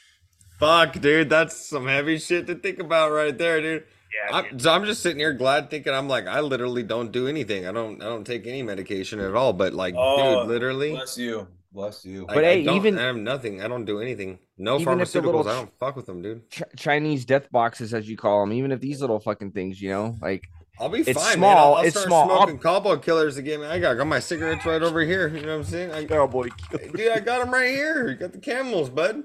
Fuck, 0.58 0.94
dude, 1.00 1.28
that's 1.30 1.68
some 1.68 1.86
heavy 1.86 2.18
shit 2.18 2.46
to 2.48 2.54
think 2.56 2.80
about 2.80 3.12
right 3.12 3.36
there, 3.36 3.60
dude. 3.60 3.84
Yeah. 4.30 4.36
I'm, 4.36 4.58
so 4.58 4.72
I'm 4.72 4.84
just 4.84 5.02
sitting 5.02 5.18
here 5.18 5.32
glad 5.32 5.70
thinking 5.70 5.92
I'm 5.92 6.08
like 6.08 6.26
I 6.26 6.40
literally 6.40 6.82
don't 6.82 7.12
do 7.12 7.26
anything. 7.28 7.66
I 7.66 7.72
don't 7.72 8.00
I 8.02 8.06
don't 8.06 8.24
take 8.26 8.46
any 8.46 8.62
medication 8.62 9.20
at 9.20 9.34
all. 9.34 9.52
But 9.52 9.74
like, 9.74 9.94
Oh, 9.96 10.40
dude, 10.40 10.48
literally. 10.48 10.92
Bless 10.92 11.18
you. 11.18 11.46
Bless 11.72 12.04
you. 12.06 12.24
Like, 12.26 12.34
But 12.34 12.44
I 12.44 12.48
hey, 12.54 12.64
don't- 12.64 12.76
even- 12.76 12.98
I 12.98 13.02
have 13.02 13.16
nothing. 13.16 13.62
I 13.62 13.68
don't 13.68 13.84
do 13.84 14.00
anything. 14.00 14.38
No 14.56 14.78
Even 14.78 15.00
if 15.00 15.12
the 15.12 15.20
pharmaceuticals. 15.20 15.24
little 15.24 15.48
I 15.48 15.54
don't 15.54 15.78
fuck 15.78 15.96
with 15.96 16.06
them, 16.06 16.22
dude. 16.22 16.48
Ch- 16.50 16.62
Chinese 16.76 17.26
death 17.26 17.50
boxes, 17.52 17.92
as 17.92 18.08
you 18.08 18.16
call 18.16 18.40
them, 18.40 18.52
even 18.54 18.72
if 18.72 18.80
these 18.80 19.00
little 19.02 19.20
fucking 19.20 19.50
things, 19.52 19.82
you 19.82 19.90
know, 19.90 20.16
like 20.22 20.44
I'll 20.80 20.88
be 20.88 21.00
it's 21.00 21.12
fine, 21.22 21.34
small. 21.34 21.54
man. 21.54 21.58
I'll, 21.58 21.74
I'll 21.74 21.84
it's 21.84 21.90
start 21.96 22.06
small. 22.06 22.30
I'll- 22.30 22.36
smoking 22.38 22.58
cowboy 22.58 22.96
killers 22.96 23.36
again. 23.36 23.60
Man. 23.60 23.70
I 23.70 23.78
got, 23.78 23.94
got 23.94 24.06
my 24.06 24.20
cigarettes 24.20 24.64
right 24.64 24.82
over 24.82 25.00
here. 25.02 25.28
You 25.28 25.42
know 25.42 25.48
what 25.48 25.54
I'm 25.58 25.64
saying? 25.64 25.92
I, 25.92 26.04
cowboy 26.06 26.48
dude, 26.70 27.08
I 27.12 27.20
got 27.20 27.40
them 27.40 27.50
right 27.52 27.70
here. 27.70 28.08
You 28.08 28.14
got 28.14 28.32
the 28.32 28.38
camels, 28.38 28.88
bud. 28.90 29.24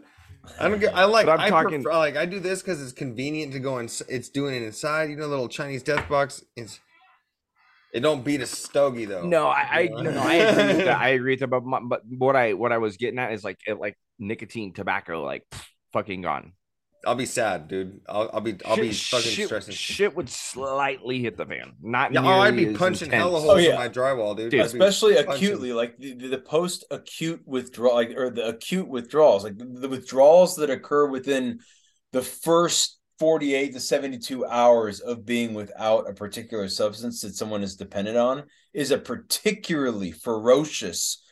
I 0.59 0.67
don't 0.69 0.79
get. 0.79 0.95
I 0.95 1.05
like. 1.05 1.25
But 1.25 1.39
I'm 1.39 1.47
I 1.47 1.49
talking- 1.49 1.83
prefer, 1.83 1.97
like. 1.97 2.17
I 2.17 2.25
do 2.25 2.39
this 2.39 2.61
because 2.61 2.81
it's 2.81 2.93
convenient 2.93 3.53
to 3.53 3.59
go 3.59 3.77
in. 3.79 3.89
It's 4.07 4.29
doing 4.29 4.55
it 4.55 4.63
inside. 4.63 5.09
You 5.09 5.15
know, 5.15 5.27
little 5.27 5.47
Chinese 5.47 5.83
death 5.83 6.07
box. 6.09 6.43
It's. 6.55 6.79
It 7.93 7.99
don't 7.99 8.23
beat 8.23 8.39
a 8.39 8.45
stogie 8.45 9.03
though. 9.05 9.25
No, 9.25 9.47
I, 9.47 9.67
I 9.69 9.87
no, 9.91 10.01
no, 10.11 10.21
I 10.21 10.33
agree 10.35 10.67
with 10.67 10.85
that. 10.85 10.97
I 11.01 11.09
agree 11.09 11.33
with 11.33 11.39
that. 11.41 11.47
But, 11.47 11.65
my, 11.65 11.79
but 11.81 12.01
what 12.07 12.35
I 12.37 12.53
what 12.53 12.71
I 12.71 12.77
was 12.77 12.95
getting 12.95 13.19
at 13.19 13.33
is 13.33 13.43
like 13.43 13.59
it, 13.67 13.79
like 13.79 13.97
nicotine, 14.17 14.71
tobacco, 14.73 15.23
like 15.23 15.43
pff, 15.51 15.65
fucking 15.91 16.21
gone. 16.21 16.53
I'll 17.05 17.15
be 17.15 17.25
sad, 17.25 17.67
dude. 17.67 18.01
I'll, 18.07 18.29
I'll 18.33 18.41
be. 18.41 18.57
I'll 18.65 18.75
be 18.75 18.91
fucking 18.91 19.31
shit, 19.31 19.47
stressing. 19.47 19.73
Shit 19.73 20.15
would 20.15 20.29
slightly 20.29 21.19
hit 21.19 21.35
the 21.35 21.45
fan. 21.45 21.73
Not 21.81 22.13
Yeah, 22.13 22.21
oh, 22.23 22.39
I'd 22.39 22.55
be 22.55 22.67
as 22.67 22.77
punching 22.77 23.07
intense. 23.07 23.21
hella 23.23 23.39
Oh, 23.39 23.41
holes 23.41 23.63
yeah. 23.63 23.71
in 23.71 23.75
my 23.75 23.89
drywall, 23.89 24.37
dude. 24.37 24.51
Dude, 24.51 24.61
especially 24.61 25.15
acutely 25.17 25.73
like 25.73 25.97
the, 25.97 26.13
the, 26.13 26.27
the 26.27 26.37
post 26.37 26.85
acute 26.91 27.41
withdrawal 27.45 27.95
like, 27.95 28.11
or 28.15 28.29
the 28.29 28.47
acute 28.47 28.87
withdrawals 28.87 29.43
like 29.43 29.57
the, 29.57 29.65
the 29.65 29.89
withdrawals 29.89 30.55
that 30.57 30.69
occur 30.69 31.07
within 31.07 31.59
the 32.11 32.21
first 32.21 32.99
48 33.19 33.73
to 33.73 33.79
72 33.79 34.45
hours 34.45 34.99
of 34.99 35.25
being 35.25 35.53
without 35.53 36.09
a 36.09 36.13
particular 36.13 36.67
substance 36.67 37.21
that 37.21 37.35
someone 37.35 37.63
is 37.63 37.75
dependent 37.75 38.17
on 38.17 38.43
is 38.73 38.91
a 38.91 38.97
particularly 38.97 40.11
ferocious 40.11 41.23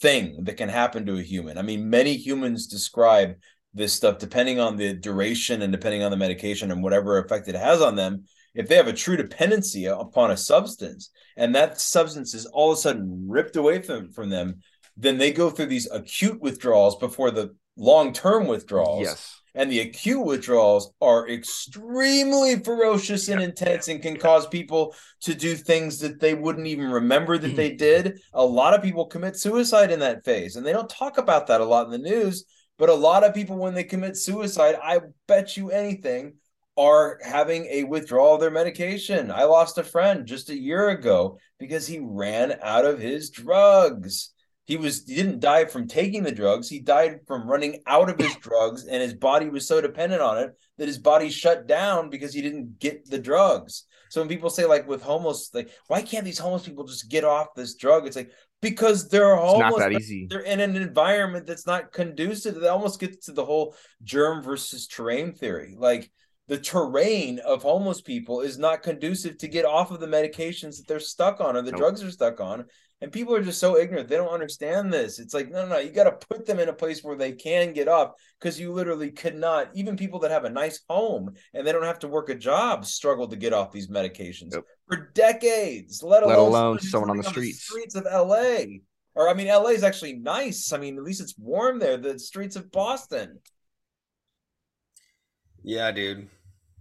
thing 0.00 0.44
that 0.44 0.56
can 0.56 0.68
happen 0.68 1.06
to 1.06 1.16
a 1.18 1.22
human 1.22 1.56
i 1.56 1.62
mean 1.62 1.88
many 1.88 2.16
humans 2.16 2.66
describe 2.66 3.36
this 3.76 3.92
stuff 3.92 4.18
depending 4.18 4.58
on 4.58 4.76
the 4.76 4.94
duration 4.94 5.62
and 5.62 5.70
depending 5.70 6.02
on 6.02 6.10
the 6.10 6.16
medication 6.16 6.70
and 6.72 6.82
whatever 6.82 7.18
effect 7.18 7.46
it 7.46 7.54
has 7.54 7.80
on 7.80 7.94
them 7.94 8.24
if 8.54 8.66
they 8.68 8.74
have 8.76 8.88
a 8.88 8.92
true 8.92 9.16
dependency 9.16 9.84
upon 9.84 10.30
a 10.30 10.36
substance 10.36 11.10
and 11.36 11.54
that 11.54 11.78
substance 11.80 12.34
is 12.34 12.46
all 12.46 12.72
of 12.72 12.78
a 12.78 12.80
sudden 12.80 13.26
ripped 13.28 13.56
away 13.56 13.80
from, 13.82 14.10
from 14.10 14.30
them 14.30 14.56
then 14.96 15.18
they 15.18 15.30
go 15.30 15.50
through 15.50 15.66
these 15.66 15.88
acute 15.90 16.40
withdrawals 16.40 16.96
before 16.96 17.30
the 17.30 17.54
long-term 17.76 18.46
withdrawals 18.46 19.02
Yes. 19.02 19.40
and 19.54 19.70
the 19.70 19.80
acute 19.80 20.24
withdrawals 20.24 20.94
are 21.02 21.28
extremely 21.28 22.56
ferocious 22.60 23.28
and 23.28 23.42
intense 23.42 23.88
and 23.88 24.00
can 24.00 24.16
cause 24.16 24.46
people 24.46 24.94
to 25.20 25.34
do 25.34 25.54
things 25.54 25.98
that 26.00 26.20
they 26.20 26.32
wouldn't 26.34 26.66
even 26.66 26.90
remember 26.90 27.36
that 27.36 27.54
they 27.56 27.72
did. 27.88 28.18
A 28.32 28.44
lot 28.44 28.72
of 28.74 28.82
people 28.82 29.04
commit 29.06 29.36
suicide 29.36 29.90
in 29.90 30.00
that 30.00 30.24
phase, 30.24 30.56
and 30.56 30.64
they 30.64 30.72
don't 30.72 30.88
talk 30.88 31.18
about 31.18 31.46
that 31.48 31.60
a 31.60 31.64
lot 31.64 31.84
in 31.86 31.92
the 31.92 31.98
news. 31.98 32.44
But 32.78 32.88
a 32.88 32.94
lot 32.94 33.24
of 33.24 33.34
people, 33.34 33.56
when 33.56 33.74
they 33.74 33.84
commit 33.84 34.16
suicide, 34.16 34.76
I 34.82 35.00
bet 35.26 35.56
you 35.56 35.70
anything, 35.70 36.34
are 36.76 37.18
having 37.22 37.64
a 37.66 37.84
withdrawal 37.84 38.34
of 38.34 38.40
their 38.40 38.50
medication. 38.50 39.30
I 39.30 39.44
lost 39.44 39.78
a 39.78 39.82
friend 39.82 40.26
just 40.26 40.50
a 40.50 40.58
year 40.58 40.90
ago 40.90 41.38
because 41.58 41.86
he 41.86 42.00
ran 42.00 42.58
out 42.62 42.84
of 42.84 42.98
his 42.98 43.30
drugs. 43.30 44.32
He 44.66 44.76
was 44.76 45.04
he 45.06 45.14
didn't 45.14 45.40
die 45.40 45.64
from 45.64 45.86
taking 45.86 46.22
the 46.22 46.32
drugs. 46.32 46.68
He 46.68 46.80
died 46.80 47.20
from 47.26 47.48
running 47.48 47.82
out 47.86 48.10
of 48.10 48.18
his 48.18 48.34
drugs, 48.40 48.84
and 48.84 49.00
his 49.00 49.14
body 49.14 49.48
was 49.48 49.66
so 49.66 49.80
dependent 49.80 50.20
on 50.20 50.38
it 50.38 50.50
that 50.76 50.88
his 50.88 50.98
body 50.98 51.30
shut 51.30 51.66
down 51.66 52.10
because 52.10 52.34
he 52.34 52.42
didn't 52.42 52.78
get 52.78 53.08
the 53.08 53.18
drugs. 53.18 53.84
So 54.10 54.20
when 54.20 54.28
people 54.28 54.50
say 54.50 54.66
like 54.66 54.86
with 54.86 55.02
homeless, 55.02 55.50
like 55.54 55.70
why 55.86 56.02
can't 56.02 56.24
these 56.24 56.38
homeless 56.38 56.64
people 56.64 56.84
just 56.84 57.08
get 57.08 57.24
off 57.24 57.54
this 57.54 57.74
drug? 57.74 58.06
It's 58.06 58.16
like 58.16 58.30
because 58.62 59.08
they're 59.08 59.34
It's 59.34 59.42
homeless. 59.42 59.70
not 59.70 59.78
that 59.78 59.92
easy. 59.92 60.26
They're 60.28 60.40
in 60.40 60.60
an 60.60 60.76
environment 60.76 61.46
that's 61.46 61.66
not 61.66 61.92
conducive. 61.92 62.54
That 62.56 62.70
almost 62.70 63.00
gets 63.00 63.26
to 63.26 63.32
the 63.32 63.44
whole 63.44 63.74
germ 64.02 64.42
versus 64.42 64.86
terrain 64.86 65.32
theory. 65.32 65.74
Like 65.78 66.10
the 66.48 66.58
terrain 66.58 67.38
of 67.40 67.62
homeless 67.62 68.00
people 68.00 68.40
is 68.40 68.56
not 68.58 68.82
conducive 68.82 69.36
to 69.38 69.48
get 69.48 69.64
off 69.64 69.90
of 69.90 70.00
the 70.00 70.06
medications 70.06 70.76
that 70.76 70.84
they're 70.88 71.00
stuck 71.00 71.40
on 71.40 71.56
or 71.56 71.62
the 71.62 71.72
Nope. 71.72 71.80
drugs 71.80 72.00
they're 72.00 72.10
stuck 72.10 72.40
on. 72.40 72.66
And 73.02 73.12
people 73.12 73.34
are 73.34 73.42
just 73.42 73.60
so 73.60 73.76
ignorant. 73.76 74.08
They 74.08 74.16
don't 74.16 74.32
understand 74.32 74.90
this. 74.90 75.18
It's 75.18 75.34
like, 75.34 75.50
no, 75.50 75.62
no, 75.62 75.68
no. 75.74 75.78
You 75.78 75.90
got 75.90 76.04
to 76.04 76.26
put 76.28 76.46
them 76.46 76.58
in 76.58 76.70
a 76.70 76.72
place 76.72 77.04
where 77.04 77.16
they 77.16 77.32
can 77.32 77.74
get 77.74 77.88
off 77.88 78.12
because 78.40 78.58
you 78.58 78.72
literally 78.72 79.10
could 79.10 79.34
not. 79.36 79.68
Even 79.74 79.96
people 79.98 80.18
that 80.20 80.30
have 80.30 80.44
a 80.46 80.50
nice 80.50 80.80
home 80.88 81.34
and 81.52 81.66
they 81.66 81.72
don't 81.72 81.84
have 81.84 81.98
to 82.00 82.08
work 82.08 82.30
a 82.30 82.34
job 82.34 82.86
struggle 82.86 83.28
to 83.28 83.36
get 83.36 83.52
off 83.52 83.70
these 83.70 83.88
medications 83.88 84.58
for 84.88 85.10
decades, 85.12 86.02
let 86.02 86.22
alone, 86.22 86.36
Let 86.36 86.38
alone 86.38 86.78
who's 86.78 86.90
someone 86.90 87.10
on 87.10 87.16
the 87.18 87.22
living 87.22 87.32
streets. 87.32 87.64
streets 87.64 87.94
of 87.96 88.04
LA. 88.04 88.78
Or, 89.14 89.28
I 89.28 89.34
mean, 89.34 89.48
LA 89.48 89.70
is 89.70 89.82
actually 89.82 90.14
nice. 90.14 90.72
I 90.72 90.78
mean, 90.78 90.96
at 90.96 91.02
least 91.02 91.20
it's 91.20 91.36
warm 91.38 91.78
there. 91.78 91.98
The 91.98 92.18
streets 92.18 92.56
of 92.56 92.72
Boston. 92.72 93.40
Yeah, 95.62 95.90
dude. 95.92 96.28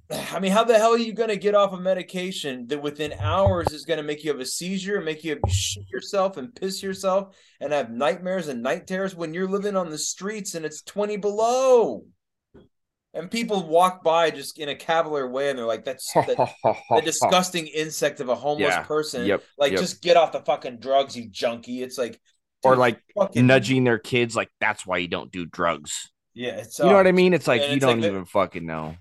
I 0.32 0.40
mean, 0.40 0.52
how 0.52 0.64
the 0.64 0.78
hell 0.78 0.92
are 0.94 0.98
you 0.98 1.14
going 1.14 1.30
to 1.30 1.36
get 1.38 1.56
off 1.56 1.74
a 1.74 1.80
medication 1.80 2.68
that 2.68 2.82
within 2.82 3.14
hours 3.20 3.72
is 3.72 3.86
going 3.86 3.98
to 3.98 4.04
make 4.04 4.24
you 4.24 4.32
have 4.32 4.40
a 4.40 4.46
seizure, 4.46 5.02
make 5.02 5.24
you 5.24 5.40
shit 5.48 5.90
yourself 5.90 6.38
and 6.38 6.54
piss 6.54 6.84
yourself 6.84 7.36
and 7.60 7.74
have 7.74 7.90
nightmares 7.92 8.48
and 8.48 8.62
night 8.62 8.88
terrors 8.88 9.16
when 9.16 9.34
you're 9.34 9.48
living 9.50 9.76
on 9.76 9.90
the 9.90 9.98
streets 9.98 10.56
and 10.56 10.66
it's 10.66 10.82
20 10.84 11.18
below? 11.18 12.04
And 13.14 13.32
people 13.32 13.66
walk 13.66 14.04
by 14.04 14.30
just 14.30 14.60
in 14.60 14.68
a 14.68 14.76
cavalier 14.76 15.28
way 15.30 15.50
and 15.50 15.58
they're 15.58 15.66
like, 15.66 15.86
that's 15.86 16.12
that, 16.14 16.28
the 16.90 17.02
disgusting 17.06 17.66
insect 17.68 18.20
of 18.20 18.28
a 18.28 18.36
homeless 18.36 18.74
Yeah. 18.74 18.84
person. 18.84 19.26
Yep. 19.26 19.44
Like, 19.58 19.72
Yep. 19.72 19.80
just 19.82 20.02
get 20.02 20.18
off 20.18 20.34
the 20.34 20.42
fucking 20.42 20.80
drugs, 20.80 21.16
you 21.16 21.30
junkie. 21.30 21.82
It's 21.82 21.98
like, 21.98 22.20
or 22.64 22.76
like 22.76 23.00
fucking- 23.18 23.48
nudging 23.48 23.86
their 23.86 24.00
kids, 24.00 24.36
like 24.36 24.50
that's 24.60 24.86
why 24.86 24.98
you 24.98 25.08
don't 25.08 25.32
do 25.32 25.46
drugs. 25.46 26.12
yeah, 26.34 26.58
it's 26.58 26.78
You 26.80 26.86
know 26.86 26.96
what 26.96 27.08
I 27.08 27.14
mean? 27.14 27.34
It's 27.34 27.48
like 27.48 27.62
And 27.62 27.70
you 27.72 27.76
it's 27.78 27.86
don't 27.86 28.02
the- 28.02 28.08
even 28.10 28.26
fucking 28.26 28.66
know. 28.66 28.98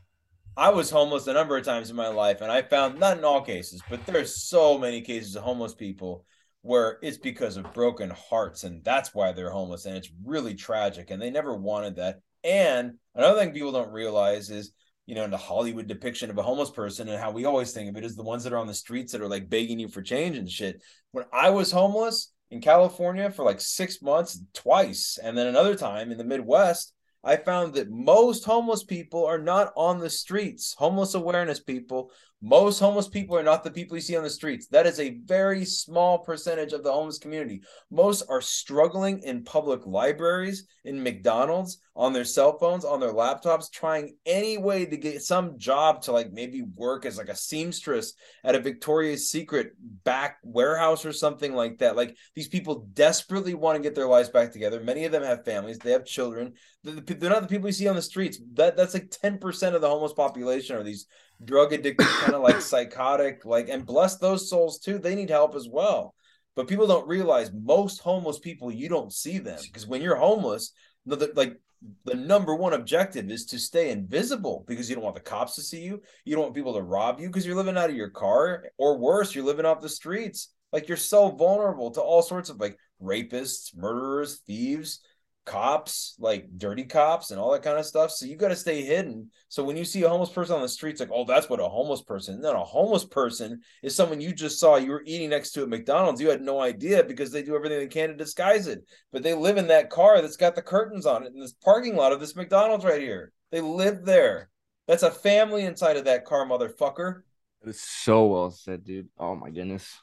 I 0.56 0.70
was 0.70 0.90
homeless 0.90 1.26
a 1.26 1.32
number 1.32 1.56
of 1.56 1.64
times 1.64 1.90
in 1.90 1.96
my 1.96 2.08
life, 2.08 2.40
and 2.40 2.50
I 2.50 2.62
found 2.62 3.00
not 3.00 3.18
in 3.18 3.24
all 3.24 3.42
cases, 3.42 3.82
but 3.90 4.06
there's 4.06 4.42
so 4.42 4.78
many 4.78 5.00
cases 5.00 5.34
of 5.34 5.42
homeless 5.42 5.74
people 5.74 6.24
where 6.62 6.98
it's 7.02 7.18
because 7.18 7.56
of 7.56 7.72
broken 7.74 8.10
hearts, 8.10 8.64
and 8.64 8.82
that's 8.84 9.14
why 9.14 9.32
they're 9.32 9.50
homeless, 9.50 9.84
and 9.84 9.96
it's 9.96 10.10
really 10.24 10.54
tragic. 10.54 11.10
And 11.10 11.20
they 11.20 11.30
never 11.30 11.54
wanted 11.56 11.96
that 11.96 12.20
And 12.44 12.98
another 13.14 13.40
thing 13.40 13.52
people 13.52 13.72
don't 13.72 13.90
realize 13.90 14.50
is, 14.50 14.72
you 15.06 15.14
know, 15.14 15.24
in 15.24 15.30
the 15.30 15.36
Hollywood 15.36 15.86
depiction 15.86 16.30
of 16.30 16.38
a 16.38 16.42
homeless 16.42 16.70
person 16.70 17.08
and 17.08 17.20
how 17.20 17.30
we 17.30 17.46
always 17.46 17.72
think 17.72 17.88
of 17.90 17.96
it 17.96 18.04
is 18.04 18.16
the 18.16 18.22
ones 18.22 18.44
that 18.44 18.52
are 18.52 18.58
on 18.58 18.66
the 18.66 18.74
streets 18.74 19.12
that 19.12 19.20
are 19.20 19.28
like 19.28 19.48
begging 19.48 19.78
you 19.78 19.88
for 19.88 20.02
change 20.02 20.36
and 20.36 20.50
shit. 20.50 20.82
When 21.12 21.24
I 21.32 21.50
was 21.50 21.72
homeless 21.72 22.32
in 22.50 22.60
California 22.60 23.30
for 23.30 23.44
like 23.44 23.60
six 23.60 24.00
months, 24.00 24.40
twice, 24.52 25.18
and 25.22 25.36
then 25.36 25.46
another 25.46 25.74
time 25.74 26.12
in 26.12 26.18
the 26.18 26.24
Midwest, 26.24 26.93
I 27.24 27.36
found 27.36 27.74
that 27.74 27.90
most 27.90 28.44
homeless 28.44 28.84
people 28.84 29.24
are 29.24 29.38
not 29.38 29.72
on 29.76 29.98
the 29.98 30.10
streets. 30.10 30.74
Homeless 30.76 31.14
awareness 31.14 31.60
people, 31.60 32.10
most 32.44 32.78
homeless 32.78 33.08
people 33.08 33.38
are 33.38 33.42
not 33.42 33.64
the 33.64 33.70
people 33.70 33.96
you 33.96 34.02
see 34.02 34.18
on 34.18 34.22
the 34.22 34.28
streets. 34.28 34.66
That 34.66 34.86
is 34.86 35.00
a 35.00 35.16
very 35.24 35.64
small 35.64 36.18
percentage 36.18 36.74
of 36.74 36.84
the 36.84 36.92
homeless 36.92 37.18
community. 37.18 37.62
Most 37.90 38.22
are 38.28 38.42
struggling 38.42 39.20
in 39.20 39.44
public 39.44 39.86
libraries, 39.86 40.66
in 40.84 41.02
McDonald's, 41.02 41.78
on 41.96 42.12
their 42.12 42.26
cell 42.26 42.58
phones, 42.58 42.84
on 42.84 43.00
their 43.00 43.14
laptops, 43.14 43.72
trying 43.72 44.16
any 44.26 44.58
way 44.58 44.84
to 44.84 44.96
get 44.98 45.22
some 45.22 45.56
job 45.56 46.02
to 46.02 46.12
like 46.12 46.32
maybe 46.32 46.60
work 46.76 47.06
as 47.06 47.16
like 47.16 47.30
a 47.30 47.36
seamstress 47.36 48.12
at 48.44 48.54
a 48.54 48.60
Victoria's 48.60 49.30
Secret 49.30 49.72
back 50.04 50.36
warehouse 50.42 51.06
or 51.06 51.14
something 51.14 51.54
like 51.54 51.78
that. 51.78 51.96
Like 51.96 52.14
these 52.34 52.48
people 52.48 52.86
desperately 52.92 53.54
want 53.54 53.76
to 53.76 53.82
get 53.82 53.94
their 53.94 54.06
lives 54.06 54.28
back 54.28 54.52
together. 54.52 54.82
Many 54.82 55.06
of 55.06 55.12
them 55.12 55.22
have 55.22 55.46
families, 55.46 55.78
they 55.78 55.92
have 55.92 56.04
children. 56.04 56.52
They're, 56.82 57.30
not 57.30 57.40
the 57.40 57.48
people 57.48 57.68
you 57.68 57.72
see 57.72 57.88
on 57.88 57.96
the 57.96 58.02
streets. 58.02 58.38
That 58.52 58.76
that's 58.76 58.92
like 58.92 59.08
10% 59.08 59.74
of 59.74 59.80
the 59.80 59.88
homeless 59.88 60.12
population 60.12 60.76
are 60.76 60.82
these 60.82 61.06
drug 61.42 61.72
addicted, 61.72 62.06
kind 62.06 62.34
of 62.34 62.42
like 62.42 62.60
psychotic, 62.60 63.44
like 63.44 63.68
and 63.68 63.86
bless 63.86 64.16
those 64.16 64.48
souls 64.48 64.78
too. 64.78 64.98
They 64.98 65.14
need 65.14 65.30
help 65.30 65.54
as 65.54 65.68
well. 65.68 66.14
But 66.56 66.68
people 66.68 66.86
don't 66.86 67.08
realize 67.08 67.50
most 67.52 68.00
homeless 68.00 68.38
people 68.38 68.70
you 68.70 68.88
don't 68.88 69.12
see 69.12 69.38
them 69.38 69.58
because 69.62 69.86
when 69.86 70.02
you're 70.02 70.16
homeless, 70.16 70.72
like 71.06 71.58
the 72.04 72.14
number 72.14 72.54
one 72.54 72.72
objective 72.72 73.30
is 73.30 73.44
to 73.46 73.58
stay 73.58 73.90
invisible 73.90 74.64
because 74.66 74.88
you 74.88 74.94
don't 74.94 75.04
want 75.04 75.16
the 75.16 75.20
cops 75.20 75.54
to 75.56 75.62
see 75.62 75.82
you. 75.82 76.00
You 76.24 76.34
don't 76.34 76.44
want 76.44 76.54
people 76.54 76.74
to 76.74 76.82
rob 76.82 77.20
you 77.20 77.26
because 77.26 77.46
you're 77.46 77.56
living 77.56 77.76
out 77.76 77.90
of 77.90 77.96
your 77.96 78.10
car, 78.10 78.66
or 78.78 78.98
worse, 78.98 79.34
you're 79.34 79.44
living 79.44 79.66
off 79.66 79.80
the 79.80 79.88
streets. 79.88 80.52
Like 80.72 80.88
you're 80.88 80.96
so 80.96 81.30
vulnerable 81.30 81.90
to 81.92 82.00
all 82.00 82.22
sorts 82.22 82.50
of 82.50 82.60
like 82.60 82.78
rapists, 83.02 83.76
murderers, 83.76 84.40
thieves, 84.46 85.00
cops, 85.44 86.16
like 86.18 86.46
dirty 86.56 86.84
cops 86.84 87.30
and 87.30 87.40
all 87.40 87.52
that 87.52 87.62
kind 87.62 87.78
of 87.78 87.86
stuff. 87.86 88.10
So 88.10 88.26
you 88.26 88.36
got 88.36 88.48
to 88.48 88.56
stay 88.56 88.82
hidden. 88.82 89.30
So 89.48 89.62
when 89.62 89.76
you 89.76 89.84
see 89.84 90.02
a 90.02 90.08
homeless 90.08 90.30
person 90.30 90.56
on 90.56 90.62
the 90.62 90.68
streets, 90.68 91.00
like, 91.00 91.10
oh, 91.12 91.24
that's 91.24 91.48
what 91.48 91.60
a 91.60 91.68
homeless 91.68 92.02
person. 92.02 92.40
No, 92.40 92.52
a 92.52 92.64
homeless 92.64 93.04
person 93.04 93.60
is 93.82 93.94
someone 93.94 94.20
you 94.20 94.32
just 94.32 94.58
saw. 94.58 94.76
You 94.76 94.90
were 94.90 95.04
eating 95.06 95.30
next 95.30 95.52
to 95.52 95.62
at 95.62 95.68
McDonald's. 95.68 96.20
You 96.20 96.30
had 96.30 96.42
no 96.42 96.60
idea 96.60 97.04
because 97.04 97.30
they 97.30 97.42
do 97.42 97.54
everything 97.54 97.78
they 97.78 97.86
can 97.86 98.10
to 98.10 98.16
disguise 98.16 98.66
it. 98.66 98.84
But 99.12 99.22
they 99.22 99.34
live 99.34 99.56
in 99.56 99.68
that 99.68 99.90
car 99.90 100.20
that's 100.20 100.36
got 100.36 100.54
the 100.54 100.62
curtains 100.62 101.06
on 101.06 101.24
it 101.24 101.32
in 101.34 101.40
this 101.40 101.52
parking 101.52 101.96
lot 101.96 102.12
of 102.12 102.20
this 102.20 102.36
McDonald's 102.36 102.84
right 102.84 103.02
here. 103.02 103.32
They 103.50 103.60
live 103.60 104.04
there. 104.04 104.50
That's 104.86 105.02
a 105.02 105.10
family 105.10 105.64
inside 105.64 105.96
of 105.96 106.04
that 106.04 106.24
car, 106.24 106.46
motherfucker. 106.46 107.22
It 107.62 107.68
is 107.68 107.80
so 107.80 108.26
well 108.26 108.50
said, 108.50 108.84
dude. 108.84 109.08
Oh 109.18 109.34
my 109.34 109.50
goodness. 109.50 109.98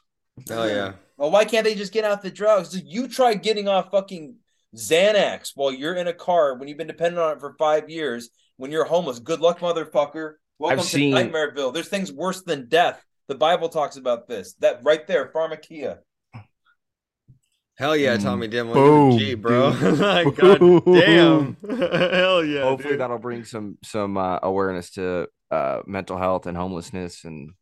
Hell 0.48 0.68
yeah. 0.68 0.94
Well, 1.16 1.30
why 1.30 1.44
can't 1.44 1.64
they 1.64 1.74
just 1.74 1.92
get 1.92 2.04
out 2.04 2.22
the 2.22 2.30
drugs? 2.30 2.80
You 2.84 3.06
try 3.06 3.34
getting 3.34 3.68
off 3.68 3.90
fucking 3.90 4.36
Xanax 4.76 5.52
while 5.54 5.72
you're 5.72 5.94
in 5.94 6.08
a 6.08 6.12
car 6.12 6.56
when 6.56 6.68
you've 6.68 6.78
been 6.78 6.86
dependent 6.86 7.18
on 7.22 7.36
it 7.36 7.40
for 7.40 7.54
five 7.58 7.90
years 7.90 8.30
when 8.56 8.70
you're 8.70 8.84
homeless. 8.84 9.18
Good 9.18 9.40
luck, 9.40 9.58
motherfucker. 9.60 10.34
Welcome 10.58 10.78
I've 10.80 10.84
to 10.84 10.90
seen- 10.90 11.14
Nightmareville. 11.14 11.74
There's 11.74 11.88
things 11.88 12.12
worse 12.12 12.42
than 12.42 12.68
death. 12.68 13.02
The 13.28 13.34
Bible 13.34 13.68
talks 13.68 13.96
about 13.96 14.28
this. 14.28 14.54
That 14.60 14.80
right 14.82 15.06
there, 15.06 15.30
pharmakeia. 15.34 15.98
Hell 17.76 17.96
yeah, 17.96 18.16
Tommy 18.18 18.48
Dimmel. 18.48 18.74
Boom, 18.74 19.10
Boom, 19.10 19.18
G, 19.18 19.34
bro. 19.34 19.72
dude. 19.72 19.98
like, 19.98 20.36
God 20.36 20.58
damn. 20.84 21.56
Hell 21.68 22.44
yeah. 22.44 22.62
Hopefully 22.62 22.92
dude. 22.92 23.00
that'll 23.00 23.18
bring 23.18 23.44
some 23.44 23.78
some 23.82 24.16
uh, 24.16 24.38
awareness 24.42 24.90
to 24.92 25.26
uh, 25.50 25.80
mental 25.86 26.18
health 26.18 26.46
and 26.46 26.56
homelessness, 26.56 27.24
and 27.24 27.52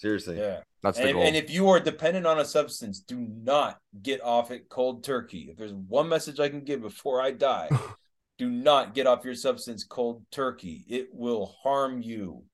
seriously, 0.00 0.38
Yeah. 0.38 0.60
that's 0.82 0.96
the 0.96 1.04
and, 1.04 1.12
goal. 1.12 1.22
and 1.22 1.36
if 1.36 1.50
you 1.50 1.68
are 1.68 1.78
dependent 1.78 2.26
on 2.26 2.40
a 2.40 2.44
substance, 2.44 3.00
do 3.00 3.18
not 3.18 3.78
get 4.02 4.22
off 4.22 4.50
it 4.50 4.68
cold 4.70 5.04
turkey. 5.04 5.48
If 5.50 5.58
there's 5.58 5.74
one 5.74 6.08
message 6.08 6.40
I 6.40 6.48
can 6.48 6.64
give 6.64 6.80
before 6.80 7.20
I 7.20 7.32
die, 7.32 7.68
do 8.38 8.48
not 8.48 8.94
get 8.94 9.06
off 9.06 9.24
your 9.24 9.34
substance 9.34 9.84
cold 9.84 10.24
turkey. 10.30 10.84
It 10.88 11.08
will 11.12 11.54
harm 11.62 12.00
you. 12.00 12.44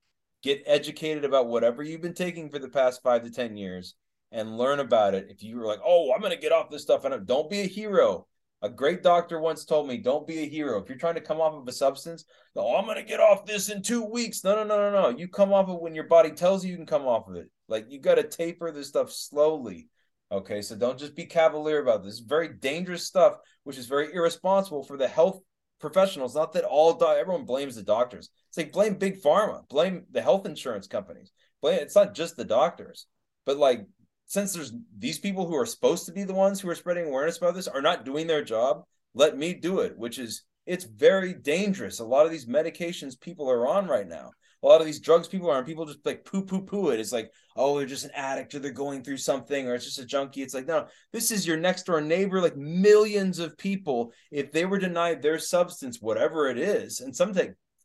Get 0.43 0.65
educated 0.67 1.25
about 1.25 1.47
whatever 1.47 1.83
you've 1.83 2.03
been 2.03 2.15
taking 2.15 2.51
for 2.51 2.59
the 2.59 2.69
past 2.69 3.01
five 3.03 3.23
to 3.23 3.31
10 3.31 3.57
years 3.57 3.95
and 4.33 4.59
learn 4.59 4.81
about 4.81 5.15
it. 5.15 5.29
If 5.31 5.43
you 5.43 5.57
were 5.57 5.67
like, 5.67 5.81
oh, 5.85 6.13
I'm 6.13 6.21
going 6.21 6.33
to 6.33 6.39
get 6.39 6.53
off 6.53 6.71
this 6.71 6.83
stuff, 6.83 7.05
and 7.05 7.27
don't 7.27 7.49
be 7.49 7.61
a 7.61 7.67
hero. 7.67 8.27
A 8.63 8.69
great 8.71 9.03
doctor 9.03 9.39
once 9.39 9.65
told 9.65 9.87
me, 9.87 9.99
don't 9.99 10.27
be 10.27 10.39
a 10.39 10.49
hero. 10.49 10.81
If 10.81 10.89
you're 10.89 10.99
trying 10.99 11.15
to 11.17 11.21
come 11.21 11.41
off 11.41 11.55
of 11.55 11.69
a 11.69 11.73
substance, 11.73 12.25
oh, 12.57 12.77
I'm 12.77 12.87
going 12.87 12.97
to 12.97 13.03
get 13.03 13.21
off 13.21 13.45
this 13.45 13.69
in 13.69 13.83
two 13.83 14.05
weeks. 14.05 14.43
No, 14.43 14.55
no, 14.57 14.65
no, 14.65 14.91
no, 14.91 15.03
no. 15.03 15.17
You 15.17 15.29
come 15.29 15.53
off 15.53 15.69
of 15.69 15.81
when 15.81 15.95
your 15.95 16.09
body 16.09 16.31
tells 16.31 16.65
you 16.65 16.71
you 16.71 16.77
can 16.77 16.87
come 16.87 17.07
off 17.07 17.29
of 17.29 17.37
it. 17.37 17.51
Like 17.69 17.87
you 17.91 18.01
got 18.01 18.15
to 18.15 18.23
taper 18.23 18.73
this 18.73 18.89
stuff 18.89 19.13
slowly. 19.13 19.89
Okay. 20.33 20.63
So 20.63 20.75
don't 20.75 20.99
just 20.99 21.15
be 21.15 21.27
cavalier 21.27 21.83
about 21.83 22.03
this. 22.03 22.19
It's 22.19 22.27
very 22.27 22.49
dangerous 22.49 23.05
stuff, 23.05 23.37
which 23.65 23.79
is 23.79 23.87
very 23.87 24.13
irresponsible 24.13 24.85
for 24.85 24.97
the 24.97 25.07
health 25.07 25.41
professionals. 25.79 26.35
Not 26.35 26.55
that 26.55 26.65
all, 26.65 26.95
do- 26.95 27.07
everyone 27.07 27.45
blames 27.45 27.77
the 27.77 27.83
doctors. 27.83 28.31
It's 28.49 28.57
like 28.57 28.73
blame 28.73 28.95
big 28.95 29.21
pharma, 29.21 29.69
blame 29.69 30.07
the 30.11 30.23
health 30.23 30.47
insurance 30.47 30.87
companies. 30.87 31.31
Blame, 31.61 31.81
it's 31.81 31.95
not 31.95 32.15
just 32.15 32.37
the 32.37 32.45
doctors, 32.45 33.07
but 33.45 33.59
like, 33.59 33.87
since 34.27 34.53
there's 34.53 34.73
these 34.99 35.19
people 35.19 35.47
who 35.47 35.57
are 35.57 35.67
supposed 35.67 36.07
to 36.07 36.13
be 36.13 36.25
the 36.25 36.35
ones 36.35 36.61
who 36.61 36.69
are 36.69 36.75
spreading 36.75 37.07
awareness 37.07 37.39
about 37.39 37.55
this 37.55 37.69
are 37.69 37.83
not 37.83 38.05
doing 38.05 38.27
their 38.27 38.45
job, 38.45 38.83
let 39.15 39.37
me 39.37 39.55
do 39.55 39.81
it, 39.81 39.97
which 39.97 40.19
is 40.19 40.43
it's 40.67 40.85
very 40.85 41.33
dangerous. 41.33 42.01
A 42.01 42.05
lot 42.05 42.27
of 42.27 42.33
these 42.33 42.47
medications 42.47 43.19
people 43.19 43.49
are 43.49 43.69
on 43.69 43.87
right 43.87 44.09
now, 44.09 44.31
a 44.63 44.67
lot 44.67 44.81
of 44.81 44.87
these 44.87 45.01
drugs 45.01 45.29
people 45.29 45.51
are 45.51 45.57
on, 45.57 45.65
people 45.65 45.85
just 45.85 46.05
like 46.05 46.25
poo 46.25 46.43
poo 46.43 46.63
poo 46.63 46.91
it. 46.91 46.99
It's 46.99 47.13
like, 47.13 47.31
oh, 47.55 47.79
they're 47.79 47.87
just 47.87 48.05
an 48.05 48.11
addict 48.15 48.55
or 48.55 48.59
they're 48.59 48.73
going 48.73 49.03
through 49.03 49.19
something 49.19 49.69
or 49.69 49.75
it's 49.75 49.85
just 49.85 50.01
a 50.01 50.05
junkie. 50.05 50.43
It's 50.43 50.55
like, 50.55 50.67
no, 50.67 50.87
this 51.13 51.31
is 51.31 51.47
your 51.47 51.57
next 51.57 51.85
door 51.85 52.01
neighbor, 52.01 52.41
like 52.41 52.57
millions 52.57 53.39
of 53.39 53.57
people. 53.59 54.13
If 54.31 54.51
they 54.53 54.65
were 54.65 54.79
denied 54.79 55.23
their 55.23 55.39
substance, 55.39 56.01
whatever 56.01 56.49
it 56.49 56.59
is, 56.59 57.01
and 57.01 57.15
some 57.15 57.33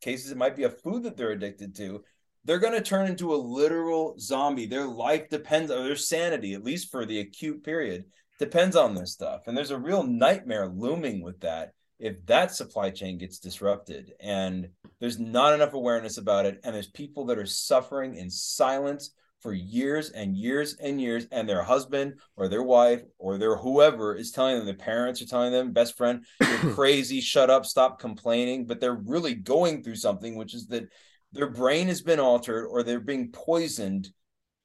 cases 0.01 0.31
it 0.31 0.37
might 0.37 0.55
be 0.55 0.63
a 0.63 0.69
food 0.69 1.03
that 1.03 1.17
they're 1.17 1.31
addicted 1.31 1.75
to, 1.75 2.03
they're 2.45 2.59
going 2.59 2.73
to 2.73 2.81
turn 2.81 3.07
into 3.07 3.33
a 3.33 3.37
literal 3.37 4.15
zombie. 4.19 4.65
Their 4.65 4.87
life 4.87 5.29
depends, 5.29 5.71
or 5.71 5.83
their 5.83 5.95
sanity, 5.95 6.53
at 6.53 6.63
least 6.63 6.91
for 6.91 7.05
the 7.05 7.19
acute 7.19 7.63
period, 7.63 8.05
depends 8.39 8.75
on 8.75 8.95
this 8.95 9.11
stuff. 9.11 9.41
And 9.47 9.55
there's 9.55 9.71
a 9.71 9.77
real 9.77 10.03
nightmare 10.03 10.67
looming 10.67 11.21
with 11.21 11.39
that 11.41 11.73
if 11.99 12.25
that 12.25 12.53
supply 12.53 12.89
chain 12.89 13.19
gets 13.19 13.37
disrupted 13.37 14.13
and 14.19 14.67
there's 14.99 15.19
not 15.19 15.53
enough 15.53 15.73
awareness 15.73 16.17
about 16.17 16.47
it. 16.47 16.59
And 16.63 16.73
there's 16.73 16.89
people 16.89 17.25
that 17.25 17.37
are 17.37 17.45
suffering 17.45 18.15
in 18.15 18.29
silence 18.29 19.11
for 19.41 19.53
years 19.53 20.09
and 20.09 20.35
years 20.35 20.75
and 20.75 21.01
years, 21.01 21.27
and 21.31 21.49
their 21.49 21.63
husband 21.63 22.19
or 22.35 22.47
their 22.47 22.61
wife 22.61 23.01
or 23.17 23.37
their 23.37 23.55
whoever 23.55 24.15
is 24.15 24.31
telling 24.31 24.57
them, 24.57 24.65
their 24.65 24.75
parents 24.75 25.21
are 25.21 25.25
telling 25.25 25.51
them, 25.51 25.71
best 25.71 25.97
friend, 25.97 26.25
you're 26.39 26.57
crazy, 26.75 27.21
shut 27.21 27.49
up, 27.49 27.65
stop 27.65 27.99
complaining. 27.99 28.65
But 28.65 28.79
they're 28.79 28.93
really 28.93 29.33
going 29.33 29.83
through 29.83 29.95
something, 29.95 30.35
which 30.35 30.53
is 30.53 30.67
that 30.67 30.89
their 31.33 31.49
brain 31.49 31.87
has 31.87 32.01
been 32.01 32.19
altered 32.19 32.65
or 32.65 32.83
they're 32.83 32.99
being 32.99 33.31
poisoned 33.31 34.09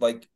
like 0.00 0.28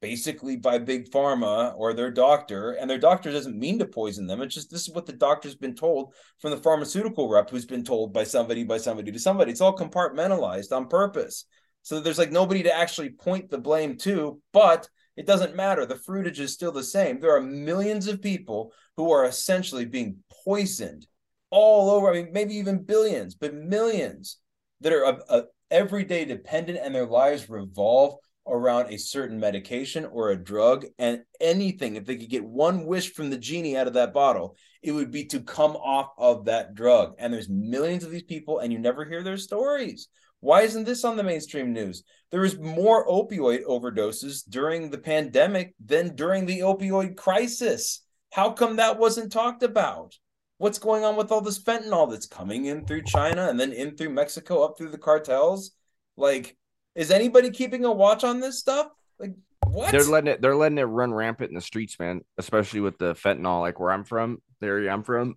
basically 0.00 0.56
by 0.56 0.78
big 0.78 1.10
pharma 1.10 1.74
or 1.76 1.92
their 1.92 2.10
doctor 2.10 2.72
and 2.72 2.88
their 2.88 2.98
doctor 2.98 3.32
doesn't 3.32 3.58
mean 3.58 3.78
to 3.78 3.86
poison 3.86 4.26
them. 4.26 4.42
It's 4.42 4.54
just 4.54 4.70
this 4.70 4.86
is 4.86 4.94
what 4.94 5.06
the 5.06 5.12
doctor's 5.12 5.54
been 5.54 5.74
told 5.74 6.14
from 6.40 6.50
the 6.50 6.58
pharmaceutical 6.58 7.28
rep 7.28 7.50
who's 7.50 7.66
been 7.66 7.84
told 7.84 8.12
by 8.12 8.24
somebody 8.24 8.64
by 8.64 8.78
somebody 8.78 9.10
to 9.10 9.18
somebody. 9.18 9.50
It's 9.50 9.60
all 9.60 9.76
compartmentalized 9.76 10.72
on 10.72 10.88
purpose. 10.88 11.46
So 11.82 12.00
there's 12.00 12.18
like 12.18 12.32
nobody 12.32 12.62
to 12.64 12.76
actually 12.76 13.10
point 13.10 13.50
the 13.50 13.58
blame 13.58 13.96
to 13.98 14.40
but 14.52 14.88
it 15.16 15.26
doesn't 15.26 15.56
matter. 15.56 15.86
The 15.86 15.94
fruitage 15.94 16.40
is 16.40 16.52
still 16.52 16.72
the 16.72 16.84
same. 16.84 17.18
There 17.18 17.34
are 17.34 17.40
millions 17.40 18.06
of 18.06 18.20
people 18.20 18.72
who 18.96 19.12
are 19.12 19.24
essentially 19.24 19.86
being 19.86 20.18
poisoned 20.44 21.06
all 21.50 21.90
over. 21.90 22.10
I 22.10 22.22
mean 22.22 22.32
maybe 22.32 22.54
even 22.56 22.82
billions 22.82 23.34
but 23.34 23.54
millions 23.54 24.38
that 24.82 24.92
are 24.92 25.20
uh, 25.28 25.42
everyday 25.70 26.24
dependent 26.24 26.78
and 26.82 26.94
their 26.94 27.06
lives 27.06 27.48
revolve 27.50 28.16
around 28.46 28.92
a 28.92 28.98
certain 28.98 29.40
medication 29.40 30.04
or 30.04 30.30
a 30.30 30.42
drug 30.42 30.86
and 30.98 31.22
anything. 31.40 31.96
If 31.96 32.04
they 32.06 32.16
could 32.16 32.30
get 32.30 32.44
one 32.44 32.86
wish 32.86 33.12
from 33.12 33.30
the 33.30 33.38
genie 33.38 33.76
out 33.76 33.88
of 33.88 33.94
that 33.94 34.14
bottle 34.14 34.56
it 34.82 34.92
would 34.92 35.10
be 35.10 35.24
to 35.24 35.40
come 35.40 35.72
off 35.72 36.12
of 36.16 36.44
that 36.44 36.74
drug. 36.74 37.16
And 37.18 37.34
there's 37.34 37.48
millions 37.48 38.04
of 38.04 38.12
these 38.12 38.22
people 38.22 38.60
and 38.60 38.72
you 38.72 38.78
never 38.78 39.04
hear 39.04 39.24
their 39.24 39.36
stories. 39.36 40.08
Why 40.38 40.62
isn't 40.62 40.84
this 40.84 41.04
on 41.04 41.16
the 41.16 41.24
mainstream 41.24 41.72
news? 41.72 42.04
There 42.30 42.42
was 42.42 42.58
more 42.58 43.06
opioid 43.08 43.64
overdoses 43.64 44.42
during 44.48 44.90
the 44.90 44.98
pandemic 44.98 45.74
than 45.84 46.14
during 46.14 46.46
the 46.46 46.60
opioid 46.60 47.16
crisis. 47.16 48.04
How 48.30 48.52
come 48.52 48.76
that 48.76 48.98
wasn't 48.98 49.32
talked 49.32 49.64
about 49.64 50.14
what's 50.58 50.78
going 50.78 51.04
on 51.04 51.16
with 51.16 51.30
all 51.30 51.40
this 51.40 51.58
fentanyl 51.58 52.10
that's 52.10 52.26
coming 52.26 52.66
in 52.66 52.86
through 52.86 53.02
China 53.02 53.48
and 53.48 53.58
then 53.58 53.72
in 53.72 53.96
through 53.96 54.10
Mexico 54.10 54.64
up 54.64 54.78
through 54.78 54.90
the 54.90 54.98
cartels? 54.98 55.72
Like, 56.16 56.56
is 56.94 57.10
anybody 57.10 57.50
keeping 57.50 57.84
a 57.84 57.92
watch 57.92 58.24
on 58.24 58.40
this 58.40 58.58
stuff? 58.58 58.88
Like, 59.18 59.34
what? 59.66 59.92
They're 59.92 60.04
letting 60.04 60.28
it. 60.28 60.40
They're 60.40 60.56
letting 60.56 60.78
it 60.78 60.84
run 60.84 61.12
rampant 61.12 61.50
in 61.50 61.54
the 61.54 61.60
streets, 61.60 61.98
man. 61.98 62.22
Especially 62.38 62.80
with 62.80 62.98
the 62.98 63.14
fentanyl, 63.14 63.60
like 63.60 63.78
where 63.78 63.90
I'm 63.90 64.04
from, 64.04 64.40
the 64.60 64.66
area 64.68 64.90
I'm 64.90 65.02
from. 65.02 65.36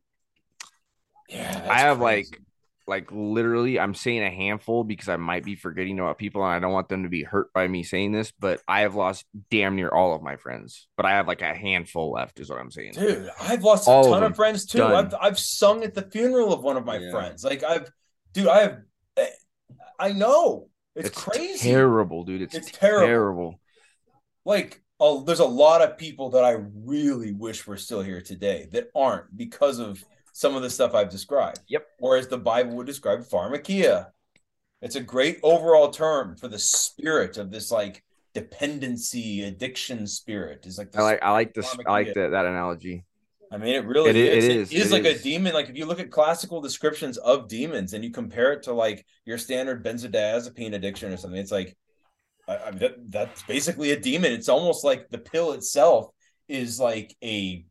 Yeah, 1.27 1.67
I 1.69 1.79
have 1.79 1.99
like 1.99 2.39
like 2.89 3.11
literally, 3.11 3.79
I'm 3.79 3.93
saying 3.93 4.23
a 4.23 4.31
handful 4.31 4.83
because 4.83 5.07
I 5.07 5.15
might 5.17 5.45
be 5.45 5.55
forgetting 5.55 5.99
about 5.99 6.17
people 6.17 6.43
and 6.43 6.51
I 6.51 6.59
don't 6.59 6.73
want 6.73 6.89
them 6.89 7.03
to 7.03 7.09
be 7.09 7.23
hurt 7.23 7.53
by 7.53 7.67
me 7.67 7.83
saying 7.83 8.11
this, 8.11 8.31
but 8.31 8.61
I 8.67 8.81
have 8.81 8.95
lost 8.95 9.25
damn 9.51 9.75
near 9.75 9.89
all 9.89 10.15
of 10.15 10.23
my 10.23 10.37
friends. 10.37 10.87
But 10.97 11.05
I 11.05 11.11
have 11.11 11.27
like 11.27 11.43
a 11.43 11.53
handful 11.53 12.11
left, 12.11 12.39
is 12.39 12.49
what 12.49 12.59
I'm 12.59 12.71
saying. 12.71 12.93
Dude, 12.93 13.29
I've 13.39 13.63
lost 13.63 13.87
All 13.87 14.01
a 14.01 14.09
ton 14.09 14.13
of, 14.17 14.21
them. 14.21 14.33
friends 14.33 14.65
too. 14.65 14.79
Done. 14.79 14.93
I've 15.05 15.15
I've 15.21 15.39
sung 15.39 15.83
at 15.83 15.93
the 15.93 16.01
funeral 16.01 16.51
of 16.51 16.63
one 16.63 16.77
of 16.77 16.85
my 16.85 16.99
friends. 17.11 17.43
Like 17.43 17.63
I've, 17.63 17.89
dude, 18.33 18.47
I 18.47 18.61
have. 18.61 18.79
Eh, 19.17 19.27
I 19.99 20.11
know 20.11 20.69
it's, 20.95 21.11
crazy. 21.11 21.69
Terrible, 21.69 22.23
dude. 22.23 22.41
It's, 22.41 22.55
It's 22.55 22.71
terrible. 22.71 23.07
terrible. 23.07 23.59
Like, 24.45 24.81
oh, 24.99 25.23
there's 25.23 25.39
a 25.39 25.45
lot 25.45 25.83
of 25.83 25.97
people 25.97 26.31
that 26.31 26.43
I 26.43 26.57
really 26.73 27.33
wish 27.33 27.67
were 27.67 27.77
still 27.77 28.01
here 28.01 28.21
today 28.21 28.67
that 28.71 28.89
aren't 28.95 29.37
because 29.37 29.77
of 29.77 30.03
some 30.39 30.55
of 30.55 30.61
the 30.61 30.69
stuff 30.69 30.95
I've 30.95 31.09
described. 31.09 31.59
Yep. 31.67 31.85
Or 31.99 32.15
as 32.15 32.29
the 32.29 32.37
Bible 32.37 32.77
would 32.77 32.87
describe, 32.87 33.19
pharmakeia. 33.27 34.07
It's 34.81 34.95
a 34.95 35.01
great 35.01 35.37
overall 35.43 35.89
term 35.91 36.37
for 36.37 36.47
the 36.47 36.57
spirit 36.57 37.35
of 37.37 37.51
this 37.51 37.71
like 37.71 38.01
dependency, 38.33 39.43
addiction 39.43 40.07
spirit. 40.07 40.65
Is 40.65 40.77
like 40.77 40.95
I 40.95 41.01
like 41.01 41.19
I 41.21 41.31
like 41.31 41.53
this 41.53 41.75
I 41.85 41.91
like 41.91 42.07
pharmakeia. 42.07 42.13
that 42.13 42.31
that 42.31 42.45
analogy. 42.45 43.03
I 43.51 43.57
mean, 43.57 43.75
it 43.75 43.85
really 43.85 44.11
It 44.11 44.15
is. 44.15 44.45
it 44.45 44.51
It 44.51 44.57
is, 44.57 44.71
is 44.71 44.91
it 44.91 44.93
like 44.93 45.03
is. 45.03 45.19
a 45.19 45.23
demon. 45.23 45.53
Like 45.53 45.67
if 45.67 45.75
you 45.75 45.85
look 45.85 45.99
at 45.99 46.09
classical 46.09 46.61
descriptions 46.61 47.17
of 47.17 47.49
demons 47.49 47.91
and 47.93 48.01
you 48.01 48.11
compare 48.11 48.53
it 48.53 48.63
to 48.63 48.73
like 48.73 49.05
your 49.25 49.37
standard 49.37 49.83
benzodiazepine 49.83 50.73
addiction 50.73 51.11
or 51.11 51.17
something, 51.17 51.39
it's 51.39 51.51
like, 51.51 51.75
I, 52.47 52.57
I 52.67 52.71
that, 52.71 53.11
that's 53.11 53.43
basically 53.43 53.91
a 53.91 53.99
demon. 53.99 54.31
It's 54.31 54.47
almost 54.47 54.85
like 54.85 55.09
the 55.09 55.17
pill 55.17 55.51
itself 55.51 56.11
is 56.47 56.79
like 56.79 57.13
a 57.21 57.65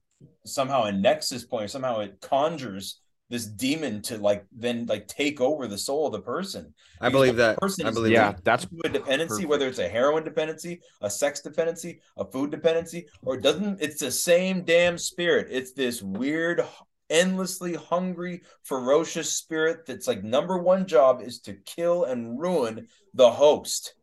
somehow 0.44 0.84
a 0.84 0.92
nexus 0.92 1.44
point. 1.44 1.64
Or 1.64 1.68
somehow 1.68 2.00
it 2.00 2.20
conjures 2.20 3.00
this 3.30 3.44
demon 3.44 4.00
to 4.00 4.16
like 4.16 4.46
then 4.56 4.86
like 4.86 5.06
take 5.06 5.40
over 5.40 5.66
the 5.66 5.76
soul 5.76 6.06
of 6.06 6.12
the 6.12 6.20
person. 6.20 6.72
I 7.00 7.08
Because 7.08 7.12
believe 7.12 7.36
that. 7.36 7.58
person 7.58 7.86
I 7.86 7.90
believe 7.90 8.12
Yeah, 8.12 8.34
that's 8.42 8.66
a 8.84 8.88
dependency, 8.88 9.44
whether 9.44 9.66
it's 9.68 9.78
a 9.78 9.88
heroin 9.88 10.24
dependency, 10.24 10.80
a 11.02 11.10
sex 11.10 11.40
dependency, 11.40 12.00
a 12.16 12.24
food 12.24 12.50
dependency, 12.50 13.06
or 13.22 13.34
it 13.34 13.42
doesn't, 13.42 13.82
it's 13.82 14.00
the 14.00 14.10
same 14.10 14.64
damn 14.64 14.96
spirit. 14.96 15.48
It's 15.50 15.72
this 15.72 16.02
weird, 16.02 16.64
endlessly 17.10 17.74
hungry, 17.74 18.42
ferocious 18.64 19.32
spirit 19.34 19.86
that's 19.86 20.06
like 20.06 20.24
number 20.24 20.58
one 20.58 20.86
job 20.86 21.20
is 21.22 21.40
to 21.40 21.54
kill 21.66 22.04
and 22.04 22.40
ruin 22.40 22.86
the 23.14 23.30
host 23.30 23.94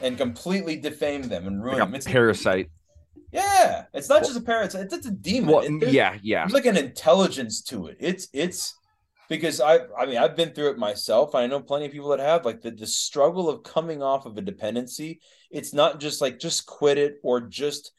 and 0.00 0.16
completely 0.16 0.76
defame 0.76 1.22
them 1.22 1.46
and 1.46 1.62
ruin 1.62 1.78
Like 1.78 1.88
them. 1.88 1.94
a 1.94 1.96
It's 1.98 2.06
parasite. 2.06 2.70
Yeah, 3.32 3.84
it's 3.94 4.08
not 4.08 4.22
just 4.24 4.36
a 4.36 4.40
parasite; 4.40 4.82
it's, 4.82 4.94
it's 4.94 5.06
a 5.06 5.10
demon. 5.10 5.50
Well, 5.50 5.62
It- 5.64 5.92
yeah, 5.92 6.18
yeah. 6.22 6.44
There's 6.44 6.52
like 6.54 6.66
an 6.66 6.76
intelligence 6.76 7.62
to 7.64 7.86
it. 7.86 7.96
It's 8.00 8.28
it's 8.32 8.74
because 9.28 9.60
I 9.60 9.80
I 9.98 10.06
mean 10.06 10.18
I've 10.18 10.36
been 10.36 10.52
through 10.52 10.70
it 10.70 10.78
myself. 10.78 11.34
I 11.34 11.46
know 11.46 11.60
plenty 11.60 11.86
of 11.86 11.92
people 11.92 12.08
that 12.10 12.20
have 12.20 12.44
like 12.44 12.60
the 12.62 12.70
the 12.70 12.86
struggle 12.86 13.48
of 13.48 13.62
coming 13.62 14.02
off 14.02 14.26
of 14.26 14.36
a 14.36 14.42
dependency. 14.42 15.20
It's 15.50 15.72
not 15.72 16.00
just 16.00 16.20
like 16.20 16.38
just 16.38 16.66
quit 16.66 16.98
it 16.98 17.16
or 17.22 17.40
just 17.40 17.92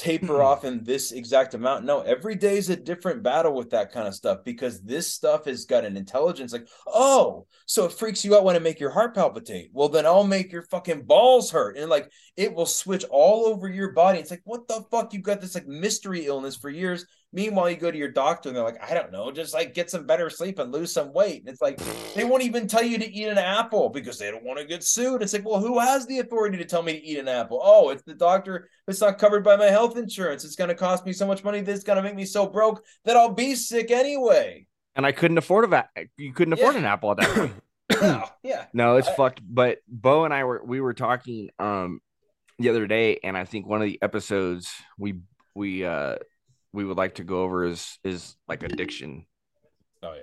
taper 0.00 0.28
mm-hmm. 0.28 0.42
off 0.42 0.64
in 0.64 0.82
this 0.82 1.12
exact 1.12 1.52
amount. 1.52 1.84
No, 1.84 2.00
every 2.00 2.34
day 2.34 2.56
is 2.56 2.70
a 2.70 2.76
different 2.76 3.22
battle 3.22 3.52
with 3.54 3.68
that 3.70 3.92
kind 3.92 4.08
of 4.08 4.14
stuff 4.14 4.38
because 4.44 4.80
this 4.80 5.12
stuff 5.12 5.44
has 5.44 5.66
got 5.66 5.84
an 5.84 5.98
intelligence 5.98 6.54
like, 6.54 6.66
oh, 6.86 7.46
so 7.66 7.84
it 7.84 7.92
freaks 7.92 8.24
you 8.24 8.34
out 8.34 8.44
when 8.44 8.56
I 8.56 8.60
make 8.60 8.80
your 8.80 8.90
heart 8.90 9.14
palpitate. 9.14 9.68
Well, 9.74 9.90
then 9.90 10.06
I'll 10.06 10.24
make 10.24 10.52
your 10.52 10.62
fucking 10.62 11.02
balls 11.02 11.50
hurt. 11.50 11.76
And 11.76 11.90
like 11.90 12.10
it 12.36 12.54
will 12.54 12.66
switch 12.66 13.04
all 13.10 13.44
over 13.44 13.68
your 13.68 13.92
body. 13.92 14.18
It's 14.18 14.30
like, 14.30 14.40
what 14.44 14.66
the 14.68 14.82
fuck? 14.90 15.12
You've 15.12 15.22
got 15.22 15.42
this 15.42 15.54
like 15.54 15.66
mystery 15.66 16.24
illness 16.24 16.56
for 16.56 16.70
years. 16.70 17.04
Meanwhile, 17.32 17.70
you 17.70 17.76
go 17.76 17.92
to 17.92 17.96
your 17.98 18.10
doctor 18.10 18.48
and 18.48 18.56
they're 18.56 18.64
like, 18.64 18.82
I 18.82 18.92
don't 18.92 19.12
know, 19.12 19.30
just 19.30 19.54
like 19.54 19.72
get 19.72 19.88
some 19.88 20.04
better 20.04 20.28
sleep 20.28 20.58
and 20.58 20.72
lose 20.72 20.92
some 20.92 21.12
weight. 21.12 21.40
And 21.42 21.48
it's 21.48 21.60
like, 21.62 21.78
they 22.14 22.24
won't 22.24 22.42
even 22.42 22.66
tell 22.66 22.82
you 22.82 22.98
to 22.98 23.08
eat 23.08 23.28
an 23.28 23.38
apple 23.38 23.88
because 23.88 24.18
they 24.18 24.30
don't 24.32 24.42
want 24.42 24.58
to 24.58 24.64
get 24.64 24.82
sued. 24.82 25.22
It's 25.22 25.32
like, 25.32 25.44
well, 25.46 25.60
who 25.60 25.78
has 25.78 26.06
the 26.06 26.18
authority 26.18 26.58
to 26.58 26.64
tell 26.64 26.82
me 26.82 26.94
to 26.94 27.04
eat 27.04 27.18
an 27.18 27.28
apple? 27.28 27.60
Oh, 27.62 27.90
it's 27.90 28.02
the 28.02 28.14
doctor. 28.14 28.68
It's 28.88 29.00
not 29.00 29.18
covered 29.18 29.44
by 29.44 29.54
my 29.54 29.66
health 29.66 29.96
insurance. 29.96 30.44
It's 30.44 30.56
going 30.56 30.68
to 30.70 30.74
cost 30.74 31.06
me 31.06 31.12
so 31.12 31.24
much 31.24 31.44
money. 31.44 31.60
This 31.60 31.78
is 31.78 31.84
going 31.84 31.98
to 31.98 32.02
make 32.02 32.16
me 32.16 32.24
so 32.24 32.48
broke 32.48 32.84
that 33.04 33.16
I'll 33.16 33.32
be 33.34 33.54
sick 33.54 33.92
anyway. 33.92 34.66
And 34.96 35.06
I 35.06 35.12
couldn't 35.12 35.38
afford 35.38 35.64
a 35.64 35.68
va- 35.68 35.88
you 36.16 36.32
couldn't 36.32 36.54
afford 36.54 36.74
Yeah. 36.74 36.80
an 36.80 36.84
apple 36.86 37.12
at 37.12 37.18
that 37.18 37.28
point. 37.36 37.52
Yeah. 38.02 38.24
yeah. 38.42 38.64
No, 38.72 38.96
it's 38.96 39.06
I- 39.06 39.14
fucked. 39.14 39.40
But 39.48 39.78
Beau 39.86 40.24
and 40.24 40.34
I 40.34 40.42
were 40.42 40.62
we 40.64 40.80
were 40.80 40.94
talking 40.94 41.50
um 41.60 42.00
the 42.58 42.70
other 42.70 42.88
day, 42.88 43.20
and 43.22 43.36
I 43.38 43.44
think 43.44 43.68
one 43.68 43.80
of 43.80 43.86
the 43.86 44.00
episodes 44.02 44.68
we 44.98 45.20
we 45.54 45.84
uh 45.84 46.16
we 46.72 46.84
would 46.84 46.96
like 46.96 47.16
to 47.16 47.24
go 47.24 47.42
over 47.42 47.64
is 47.64 47.98
is 48.04 48.36
like 48.48 48.62
addiction. 48.62 49.26
Oh, 50.02 50.14
yeah. 50.14 50.20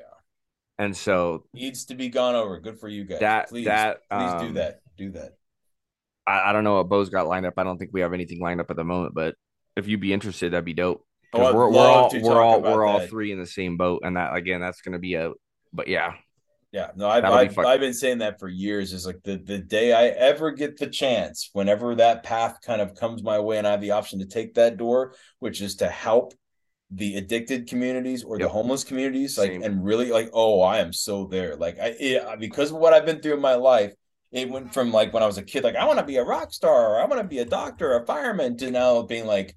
And 0.80 0.96
so 0.96 1.46
Needs 1.54 1.86
to 1.86 1.96
be 1.96 2.10
gone 2.10 2.36
over. 2.36 2.60
Good 2.60 2.80
for 2.80 2.88
you 2.88 3.04
guys. 3.04 3.20
That- 3.20 3.50
please, 3.50 3.66
that, 3.66 4.00
please 4.10 4.42
do 4.42 4.48
um, 4.48 4.54
that. 4.56 4.80
Do 4.98 5.12
that. 5.12 5.34
I, 6.26 6.50
I 6.50 6.54
don't 6.54 6.64
know 6.64 6.76
what 6.76 6.90
Beau's 6.90 7.10
got 7.10 7.28
lined 7.28 7.46
up. 7.46 7.54
I 7.58 7.64
don't 7.64 7.78
think 7.78 7.92
we 7.94 8.02
have 8.02 8.14
anything 8.14 8.40
lined 8.42 8.60
up 8.60 8.70
at 8.70 8.76
the 8.76 8.84
moment, 8.84 9.16
but 9.16 9.36
if 9.76 9.88
you'd 9.88 10.02
be 10.02 10.14
interested, 10.14 10.52
that'd 10.54 10.66
be 10.66 10.74
dope. 10.74 11.06
Oh, 11.34 11.54
we're, 11.54 11.70
we're 11.70 11.80
all 11.80 12.10
we're 12.14 12.42
all 12.42 12.62
we're 12.62 12.86
all 12.86 13.06
three 13.06 13.32
in 13.32 13.40
the 13.40 13.46
same 13.46 13.78
boat, 13.78 14.02
and 14.04 14.18
that 14.18 14.36
again, 14.36 14.62
that's 14.62 14.82
gonna 14.82 15.00
be 15.00 15.16
a. 15.16 15.32
But 15.74 15.88
yeah, 15.88 16.14
Yeah, 16.72 16.92
no, 16.96 17.08
I've, 17.08 17.24
I've, 17.24 17.58
I've 17.58 17.80
been 17.80 17.94
saying 17.94 18.18
that 18.18 18.40
for 18.40 18.50
years. 18.50 18.92
Is 18.92 19.06
like 19.06 19.24
the, 19.24 19.38
the 19.38 19.58
day 19.58 19.94
I 19.94 20.08
ever 20.08 20.52
get 20.52 20.78
the 20.78 20.88
chance, 20.88 21.50
whenever 21.54 21.96
that 21.96 22.24
path 22.24 22.58
kind 22.62 22.82
of 22.82 22.94
comes 22.94 23.24
my 23.24 23.40
way 23.40 23.58
and 23.58 23.66
I 23.66 23.72
have 23.72 23.82
the 23.82 23.92
option 23.92 24.20
to 24.20 24.26
take 24.26 24.56
that 24.56 24.78
door, 24.78 25.14
which 25.40 25.62
is 25.62 25.76
to 25.78 25.88
help 25.88 26.34
the 26.92 27.16
addicted 27.18 27.68
communities 27.68 28.24
or 28.24 28.38
the 28.38 28.48
homeless 28.48 28.84
communities, 28.84 29.38
like, 29.38 29.52
Same. 29.52 29.64
and 29.64 29.84
really 29.84 30.12
like, 30.12 30.30
oh, 30.34 30.62
I 30.62 30.80
am 30.80 30.94
so 30.94 31.26
there. 31.26 31.56
Like, 31.56 31.80
I, 31.80 31.96
it, 32.00 32.40
because 32.40 32.72
of 32.72 32.78
what 32.78 32.94
I've 32.94 33.06
been 33.06 33.22
through 33.22 33.36
in 33.36 33.42
my 33.42 33.56
life, 33.56 33.94
it 34.32 34.50
went 34.50 34.74
from 34.74 34.92
like 34.92 35.14
when 35.14 35.24
I 35.24 35.26
was 35.26 35.38
a 35.38 35.44
kid, 35.44 35.64
like, 35.64 35.76
I 35.76 35.86
want 35.86 36.00
to 36.00 36.06
be 36.06 36.18
a 36.18 36.24
rock 36.24 36.54
star 36.54 36.92
or 36.92 37.02
I 37.02 37.06
want 37.06 37.22
to 37.22 37.28
be 37.28 37.40
a 37.40 37.46
doctor 37.46 37.94
or 37.94 38.04
a 38.04 38.06
fireman 38.06 38.58
to 38.58 38.72
now 38.72 39.02
being 39.04 39.26
like, 39.26 39.56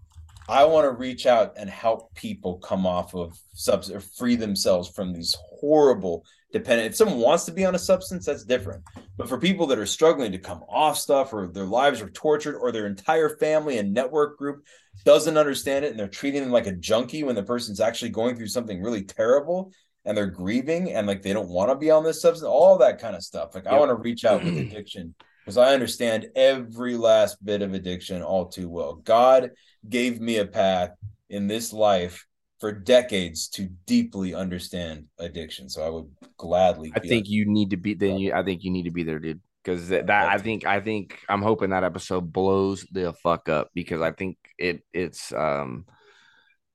I 0.49 0.65
want 0.65 0.87
to 0.87 0.91
reach 0.91 1.27
out 1.27 1.55
and 1.57 1.71
help 1.71 2.15
people 2.15 2.59
come 2.59 2.87
off 2.87 3.15
of 3.15 3.39
subs 3.55 3.91
or 3.91 4.01
free 4.01 4.37
themselves 4.37 4.89
from 4.89 5.13
these 5.13 5.37
horrible 5.61 6.25
dependent. 6.53 6.89
If 6.89 6.97
someone 6.97 7.19
wants 7.19 7.45
to 7.45 7.53
be 7.53 7.65
on 7.65 7.75
a 7.75 7.79
substance, 7.79 8.27
that's 8.27 8.45
different. 8.45 8.83
But 9.17 9.29
for 9.29 9.39
people 9.39 9.67
that 9.69 9.79
are 9.79 9.87
struggling 9.87 10.33
to 10.33 10.39
come 10.39 10.63
off 10.69 10.99
stuff 10.99 11.33
or 11.33 11.47
their 11.47 11.65
lives 11.65 12.01
are 12.01 12.11
tortured 12.11 12.57
or 12.57 12.73
their 12.73 12.87
entire 12.87 13.37
family 13.37 13.79
and 13.79 13.93
network 13.93 14.39
group 14.39 14.65
doesn't 15.05 15.37
understand 15.37 15.85
it 15.85 15.91
and 15.91 15.99
they're 15.99 16.09
treating 16.09 16.43
them 16.43 16.53
like 16.53 16.67
a 16.67 16.73
junkie 16.73 17.25
when 17.25 17.35
the 17.35 17.43
person's 17.43 17.81
actually 17.81 18.11
going 18.11 18.37
through 18.37 18.49
something 18.49 18.83
really 18.83 19.05
terrible 19.05 19.73
and 20.05 20.17
they're 20.17 20.27
grieving 20.27 20.93
and 20.93 21.07
like 21.07 21.23
they 21.23 21.33
don't 21.33 21.49
want 21.49 21.71
to 21.71 21.77
be 21.77 21.91
on 21.91 22.05
this 22.05 22.23
substance, 22.23 22.47
all 22.47 22.79
that 22.79 23.01
kind 23.01 23.15
of 23.15 23.23
stuff. 23.23 23.55
Like 23.55 23.67
I 23.67 23.79
want 23.79 23.91
to 23.91 23.95
reach 23.95 24.25
out 24.25 24.43
with 24.43 24.57
addiction 24.57 25.15
because 25.45 25.57
I 25.57 25.75
understand 25.75 26.29
every 26.35 26.97
last 26.97 27.45
bit 27.45 27.63
of 27.63 27.75
addiction 27.75 28.23
all 28.23 28.47
too 28.47 28.69
well. 28.69 28.95
God 28.95 29.51
gave 29.89 30.21
me 30.21 30.39
a 30.39 30.47
path 30.47 30.91
in 31.29 31.47
this 31.47 31.73
life 31.73 32.27
for 32.61 32.73
decades 32.73 33.49
to 33.49 33.69
deeply 33.87 34.35
understand 34.35 35.07
addiction. 35.19 35.69
So 35.69 35.83
I 35.83 35.89
would 35.89 36.11
gladly. 36.37 36.93
I 36.95 37.01
think 37.01 37.29
you 37.29 37.47
need 37.47 37.71
to 37.71 37.77
be 37.77 37.95
then. 37.95 38.19
You, 38.19 38.35
I 38.35 38.43
think 38.43 38.63
you 38.63 38.71
need 38.71 38.85
to 38.85 38.91
be 38.91 39.03
there, 39.03 39.19
dude. 39.19 39.41
Because 39.65 39.89
that, 39.89 40.07
that 40.07 40.29
I 40.29 40.39
think 40.39 40.65
I 40.65 40.81
think 40.81 41.19
I'm 41.29 41.43
hoping 41.43 41.71
that 41.71 41.85
episode 41.85 42.33
blows 42.33 42.87
the 42.93 43.13
fuck 43.13 43.49
up 43.49 43.71
because 43.75 44.01
I 44.01 44.13
think 44.13 44.39
it 44.59 44.83
it's 44.93 45.33
um 45.33 45.85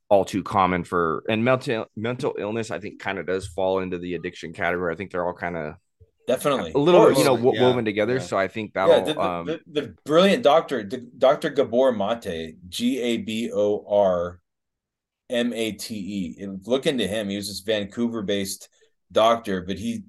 all 0.07 0.23
too 0.23 0.43
common 0.43 0.83
for 0.83 1.23
and 1.27 1.43
mental 1.43 1.85
mental 1.95 2.35
illness. 2.37 2.69
I 2.69 2.79
think 2.79 2.99
kind 2.99 3.17
of 3.17 3.25
does 3.25 3.47
fall 3.47 3.79
into 3.79 3.97
the 3.97 4.13
addiction 4.13 4.53
category. 4.53 4.93
I 4.93 4.97
think 4.97 5.11
they're 5.11 5.25
all 5.25 5.33
kind 5.33 5.57
of 5.57 5.75
definitely 6.27 6.73
a 6.75 6.77
little 6.77 7.11
you 7.11 7.23
know, 7.23 7.33
wo- 7.33 7.53
Yeah, 7.53 7.61
woven 7.63 7.85
together. 7.85 8.15
yeah. 8.15 8.19
So 8.19 8.37
I 8.37 8.47
think 8.47 8.73
that'll 8.73 9.03
the, 9.03 9.13
the, 9.13 9.21
um 9.21 9.45
the, 9.47 9.59
the 9.67 9.95
brilliant 10.05 10.43
doctor, 10.43 10.83
Dr. 10.83 11.49
Gabor 11.49 11.91
Mate, 11.91 12.55
G 12.69 12.99
A 12.99 13.17
B 13.17 13.51
O 13.51 13.83
R 13.89 14.39
M 15.29 15.53
A 15.53 15.71
T 15.71 15.95
E. 15.95 16.43
And 16.43 16.65
Look 16.65 16.85
into 16.85 17.07
him. 17.07 17.29
He 17.29 17.35
was 17.35 17.47
this 17.47 17.61
Vancouver 17.61 18.21
based 18.21 18.69
doctor, 19.11 19.61
but 19.61 19.77
he, 19.77 20.03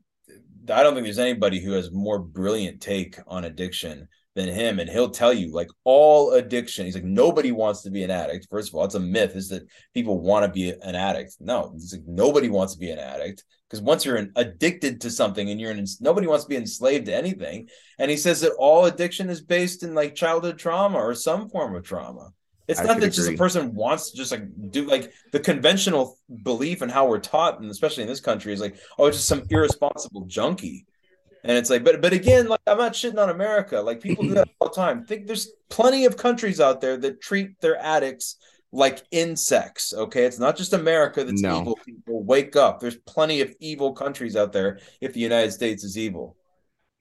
I 0.70 0.82
don't 0.82 0.94
think 0.94 1.04
there's 1.04 1.18
anybody 1.18 1.60
who 1.60 1.72
has 1.72 1.90
more 1.92 2.18
brilliant 2.18 2.80
take 2.80 3.18
on 3.26 3.44
addiction 3.44 4.08
than 4.36 4.48
him. 4.48 4.78
And 4.78 4.88
he'll 4.88 5.10
tell 5.10 5.32
you, 5.32 5.52
like, 5.52 5.70
all 5.84 6.32
addiction, 6.32 6.84
he's 6.84 6.94
like, 6.94 7.04
nobody 7.04 7.52
wants 7.52 7.82
to 7.82 7.90
be 7.90 8.04
an 8.04 8.10
addict. 8.10 8.46
First 8.50 8.68
of 8.68 8.74
all, 8.74 8.84
it's 8.84 8.94
a 8.94 9.00
myth 9.00 9.34
is 9.34 9.48
that 9.48 9.66
people 9.94 10.20
want 10.20 10.44
to 10.44 10.52
be 10.52 10.70
an 10.70 10.94
addict. 10.94 11.36
No, 11.40 11.72
he's 11.72 11.92
like, 11.92 12.06
nobody 12.06 12.48
wants 12.48 12.74
to 12.74 12.78
be 12.78 12.90
an 12.90 12.98
addict 12.98 13.44
because 13.68 13.80
once 13.80 14.04
you're 14.04 14.16
in, 14.16 14.32
addicted 14.36 15.00
to 15.00 15.10
something 15.10 15.50
and 15.50 15.60
you're 15.60 15.72
in, 15.72 15.84
nobody 16.00 16.26
wants 16.26 16.44
to 16.44 16.48
be 16.48 16.56
enslaved 16.56 17.06
to 17.06 17.16
anything. 17.16 17.68
And 17.98 18.10
he 18.10 18.16
says 18.16 18.42
that 18.42 18.52
all 18.58 18.84
addiction 18.84 19.30
is 19.30 19.40
based 19.40 19.82
in 19.82 19.94
like 19.94 20.14
childhood 20.14 20.58
trauma 20.58 20.98
or 20.98 21.14
some 21.14 21.48
form 21.48 21.74
of 21.74 21.82
trauma. 21.82 22.30
It's 22.68 22.80
I 22.80 22.84
not 22.84 23.00
that 23.00 23.12
just 23.12 23.30
a 23.30 23.36
person 23.36 23.74
wants 23.74 24.10
to 24.10 24.16
just 24.16 24.32
like 24.32 24.42
do 24.70 24.86
like 24.86 25.12
the 25.32 25.40
conventional 25.40 26.18
belief 26.42 26.82
and 26.82 26.90
how 26.90 27.06
we're 27.08 27.20
taught, 27.20 27.60
and 27.60 27.70
especially 27.70 28.02
in 28.02 28.08
this 28.08 28.20
country, 28.20 28.52
is 28.52 28.60
like, 28.60 28.76
oh, 28.98 29.06
it's 29.06 29.18
just 29.18 29.28
some 29.28 29.42
irresponsible 29.50 30.24
junkie. 30.26 30.86
And 31.44 31.56
it's 31.56 31.70
like, 31.70 31.84
but 31.84 32.00
but 32.00 32.12
again, 32.12 32.48
like 32.48 32.60
I'm 32.66 32.78
not 32.78 32.94
shitting 32.94 33.22
on 33.22 33.30
America. 33.30 33.80
Like 33.80 34.00
people 34.00 34.24
do 34.24 34.34
that 34.34 34.48
all 34.60 34.68
the 34.68 34.74
time. 34.74 35.04
Think 35.04 35.26
there's 35.26 35.52
plenty 35.68 36.04
of 36.04 36.16
countries 36.16 36.60
out 36.60 36.80
there 36.80 36.96
that 36.96 37.20
treat 37.20 37.60
their 37.60 37.76
addicts 37.76 38.36
like 38.72 39.04
insects. 39.12 39.94
Okay, 39.94 40.24
it's 40.24 40.40
not 40.40 40.56
just 40.56 40.72
America 40.72 41.22
that's 41.22 41.42
No. 41.42 41.60
evil. 41.60 41.78
People 41.84 42.24
wake 42.24 42.56
up. 42.56 42.80
There's 42.80 42.96
plenty 42.96 43.42
of 43.42 43.54
evil 43.60 43.92
countries 43.92 44.34
out 44.34 44.52
there. 44.52 44.80
If 45.00 45.12
the 45.12 45.20
United 45.20 45.52
States 45.52 45.84
is 45.84 45.96
evil, 45.96 46.36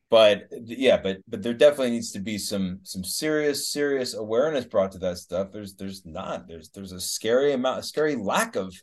but 0.10 0.48
yeah, 0.52 0.98
but 0.98 1.18
but 1.28 1.42
there 1.42 1.54
definitely 1.54 1.92
needs 1.92 2.12
to 2.12 2.20
be 2.20 2.38
some 2.38 2.80
some 2.84 3.04
serious 3.04 3.70
serious 3.70 4.14
awareness 4.14 4.66
brought 4.66 4.92
to 4.92 5.00
that 5.00 5.18
stuff. 5.18 5.52
There's 5.52 5.76
there's 5.76 6.06
not. 6.06 6.48
There's 6.48 6.70
there's 6.70 6.92
a 6.92 7.00
scary 7.00 7.54
amount, 7.54 7.80
a 7.80 7.84
scary 7.84 8.16
lack 8.16 8.56
of 8.56 8.74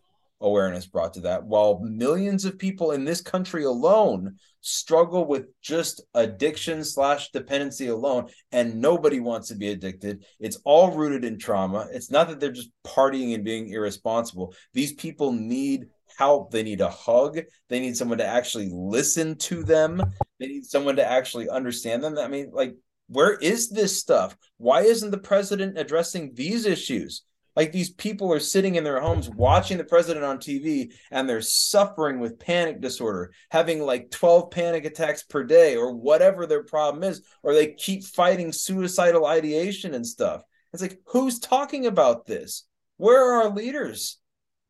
awareness 0.41 0.87
brought 0.87 1.15
to 1.15 1.21
that. 1.21 1.45
While 1.45 1.79
millions 1.79 2.45
of 2.45 2.59
people 2.59 2.91
in 2.91 3.05
this 3.05 3.21
country 3.21 3.65
alone 3.65 4.37
struggle 4.61 5.25
with 5.25 5.47
just 5.61 6.03
addiction 6.15 6.85
slash 6.85 7.31
dependency 7.31 7.87
alone, 7.89 8.29
and 8.51 8.81
nobody 8.81 9.21
wants 9.21 9.49
to 9.49 9.55
be 9.55 9.69
addicted. 9.71 10.25
It's 10.41 10.59
all 10.65 10.91
rooted 10.91 11.25
in 11.25 11.39
trauma. 11.39 11.89
It's 11.93 12.11
not 12.11 12.29
that 12.29 12.41
they're 12.41 12.53
just 12.53 12.71
partying 12.85 13.35
and 13.35 13.45
being 13.45 13.69
irresponsible. 13.69 14.55
These 14.73 14.95
people 14.95 15.33
need 15.33 15.87
help. 16.17 16.51
They 16.51 16.63
need 16.63 16.81
a 16.81 16.89
hug. 16.89 17.41
They 17.69 17.81
need 17.81 17.97
someone 17.97 18.19
to 18.19 18.27
actually 18.27 18.71
listen 18.73 19.37
to 19.39 19.63
them. 19.63 20.03
They 20.39 20.47
need 20.47 20.65
someone 20.65 20.97
to 20.97 21.09
actually 21.09 21.49
understand 21.49 22.03
them. 22.03 22.19
I 22.19 22.29
mean, 22.29 22.51
like, 22.53 22.75
where 23.09 23.35
is 23.35 23.71
this 23.71 23.99
stuff? 23.99 24.37
Why 24.57 24.83
isn't 24.83 25.11
the 25.11 25.19
president 25.19 25.79
addressing 25.79 26.35
these 26.35 26.67
issues? 26.67 27.23
Like 27.55 27.73
these 27.73 27.91
people 27.91 28.33
are 28.33 28.41
sitting 28.41 28.77
in 28.77 28.85
their 28.85 29.01
homes 29.01 29.29
watching 29.29 29.77
the 29.77 29.85
president 29.85 30.25
on 30.25 30.39
TV 30.39 30.93
and 31.11 31.29
they're 31.29 31.43
suffering 31.43 32.19
with 32.19 32.39
panic 32.39 32.81
disorder, 32.81 33.33
having 33.51 33.83
like 33.83 34.11
12 34.11 34.51
panic 34.51 34.87
attacks 34.87 35.23
per 35.23 35.45
day 35.45 35.77
or 35.77 35.95
whatever 35.95 36.47
their 36.47 36.63
problem 36.63 37.05
is, 37.05 37.23
or 37.43 37.53
they 37.53 37.75
keep 37.75 38.05
fighting 38.05 38.53
suicidal 38.53 39.27
ideation 39.27 39.93
and 39.95 40.07
stuff. 40.07 40.43
It's 40.73 40.81
like, 40.81 41.01
who's 41.07 41.39
talking 41.39 41.87
about 41.87 42.25
this? 42.25 42.65
Where 42.97 43.23
are 43.23 43.43
our 43.43 43.51
leaders? 43.51 44.19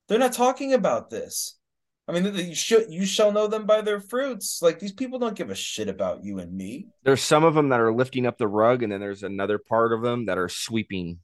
They're 0.08 0.18
not 0.18 0.32
talking 0.32 0.72
about 0.72 1.10
this. 1.10 1.58
I 2.08 2.12
mean, 2.12 2.34
you 2.34 2.54
should 2.54 2.86
you 2.90 3.06
shall 3.06 3.30
know 3.30 3.46
them 3.46 3.64
by 3.64 3.80
their 3.80 4.00
fruits. 4.00 4.60
Like 4.60 4.80
these 4.80 4.92
people 4.92 5.18
don't 5.18 5.36
give 5.36 5.50
a 5.50 5.54
shit 5.54 5.88
about 5.88 6.24
you 6.24 6.40
and 6.40 6.52
me. 6.54 6.88
There's 7.04 7.22
some 7.22 7.44
of 7.44 7.54
them 7.54 7.68
that 7.68 7.80
are 7.80 7.92
lifting 7.94 8.26
up 8.26 8.38
the 8.38 8.48
rug, 8.48 8.82
and 8.82 8.92
then 8.92 9.00
there's 9.00 9.22
another 9.22 9.58
part 9.58 9.92
of 9.92 10.02
them 10.02 10.26
that 10.26 10.38
are 10.38 10.48
sweeping 10.48 11.20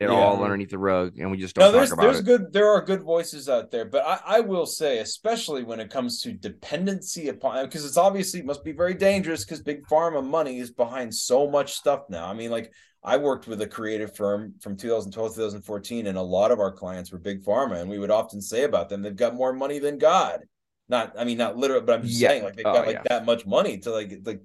it 0.00 0.08
Yeah. 0.08 0.10
all 0.10 0.42
underneath 0.42 0.70
the 0.70 0.78
rug, 0.78 1.18
and 1.18 1.30
we 1.30 1.36
just 1.38 1.54
don't 1.54 1.70
there's 1.70 1.90
talk 1.90 1.92
about 1.92 2.02
there's 2.02 2.20
it. 2.20 2.24
good 2.24 2.52
there 2.52 2.68
are 2.68 2.82
good 2.84 3.02
voices 3.02 3.48
out 3.48 3.70
there, 3.70 3.84
but 3.84 4.04
I, 4.04 4.38
I 4.38 4.40
will 4.40 4.66
say, 4.66 4.98
especially 4.98 5.62
when 5.62 5.78
it 5.80 5.90
comes 5.90 6.20
to 6.22 6.32
dependency 6.32 7.28
upon 7.28 7.64
because 7.64 7.84
it's 7.84 7.96
obviously 7.96 8.40
it 8.40 8.46
must 8.46 8.64
be 8.64 8.72
very 8.72 8.94
dangerous 8.94 9.44
because 9.44 9.62
big 9.62 9.86
pharma 9.86 10.24
money 10.26 10.58
is 10.58 10.70
behind 10.72 11.14
so 11.14 11.48
much 11.48 11.74
stuff 11.74 12.02
now. 12.10 12.26
I 12.26 12.34
mean, 12.34 12.50
like 12.50 12.72
I 13.04 13.18
worked 13.18 13.46
with 13.46 13.60
a 13.62 13.68
creative 13.68 14.16
firm 14.16 14.54
from 14.60 14.76
2012 14.76 15.34
2014, 15.36 16.06
and 16.08 16.18
a 16.18 16.22
lot 16.22 16.50
of 16.50 16.58
our 16.58 16.72
clients 16.72 17.12
were 17.12 17.18
big 17.18 17.44
pharma, 17.44 17.80
and 17.80 17.88
we 17.88 17.98
would 17.98 18.10
often 18.10 18.40
say 18.40 18.64
about 18.64 18.88
them, 18.88 19.02
they've 19.02 19.14
got 19.14 19.34
more 19.36 19.52
money 19.52 19.78
than 19.78 19.98
God. 19.98 20.40
Not, 20.88 21.14
I 21.18 21.24
mean, 21.24 21.38
not 21.38 21.56
literally, 21.56 21.84
but 21.86 21.94
I'm 22.00 22.02
just 22.06 22.20
Yeah. 22.20 22.28
saying, 22.30 22.42
like 22.44 22.56
they've 22.56 22.66
Oh, 22.66 22.72
got 22.72 22.86
like 22.86 22.96
yeah. 22.96 23.02
that 23.08 23.24
much 23.26 23.46
money 23.46 23.78
to 23.78 23.90
like 23.90 24.12
like 24.24 24.40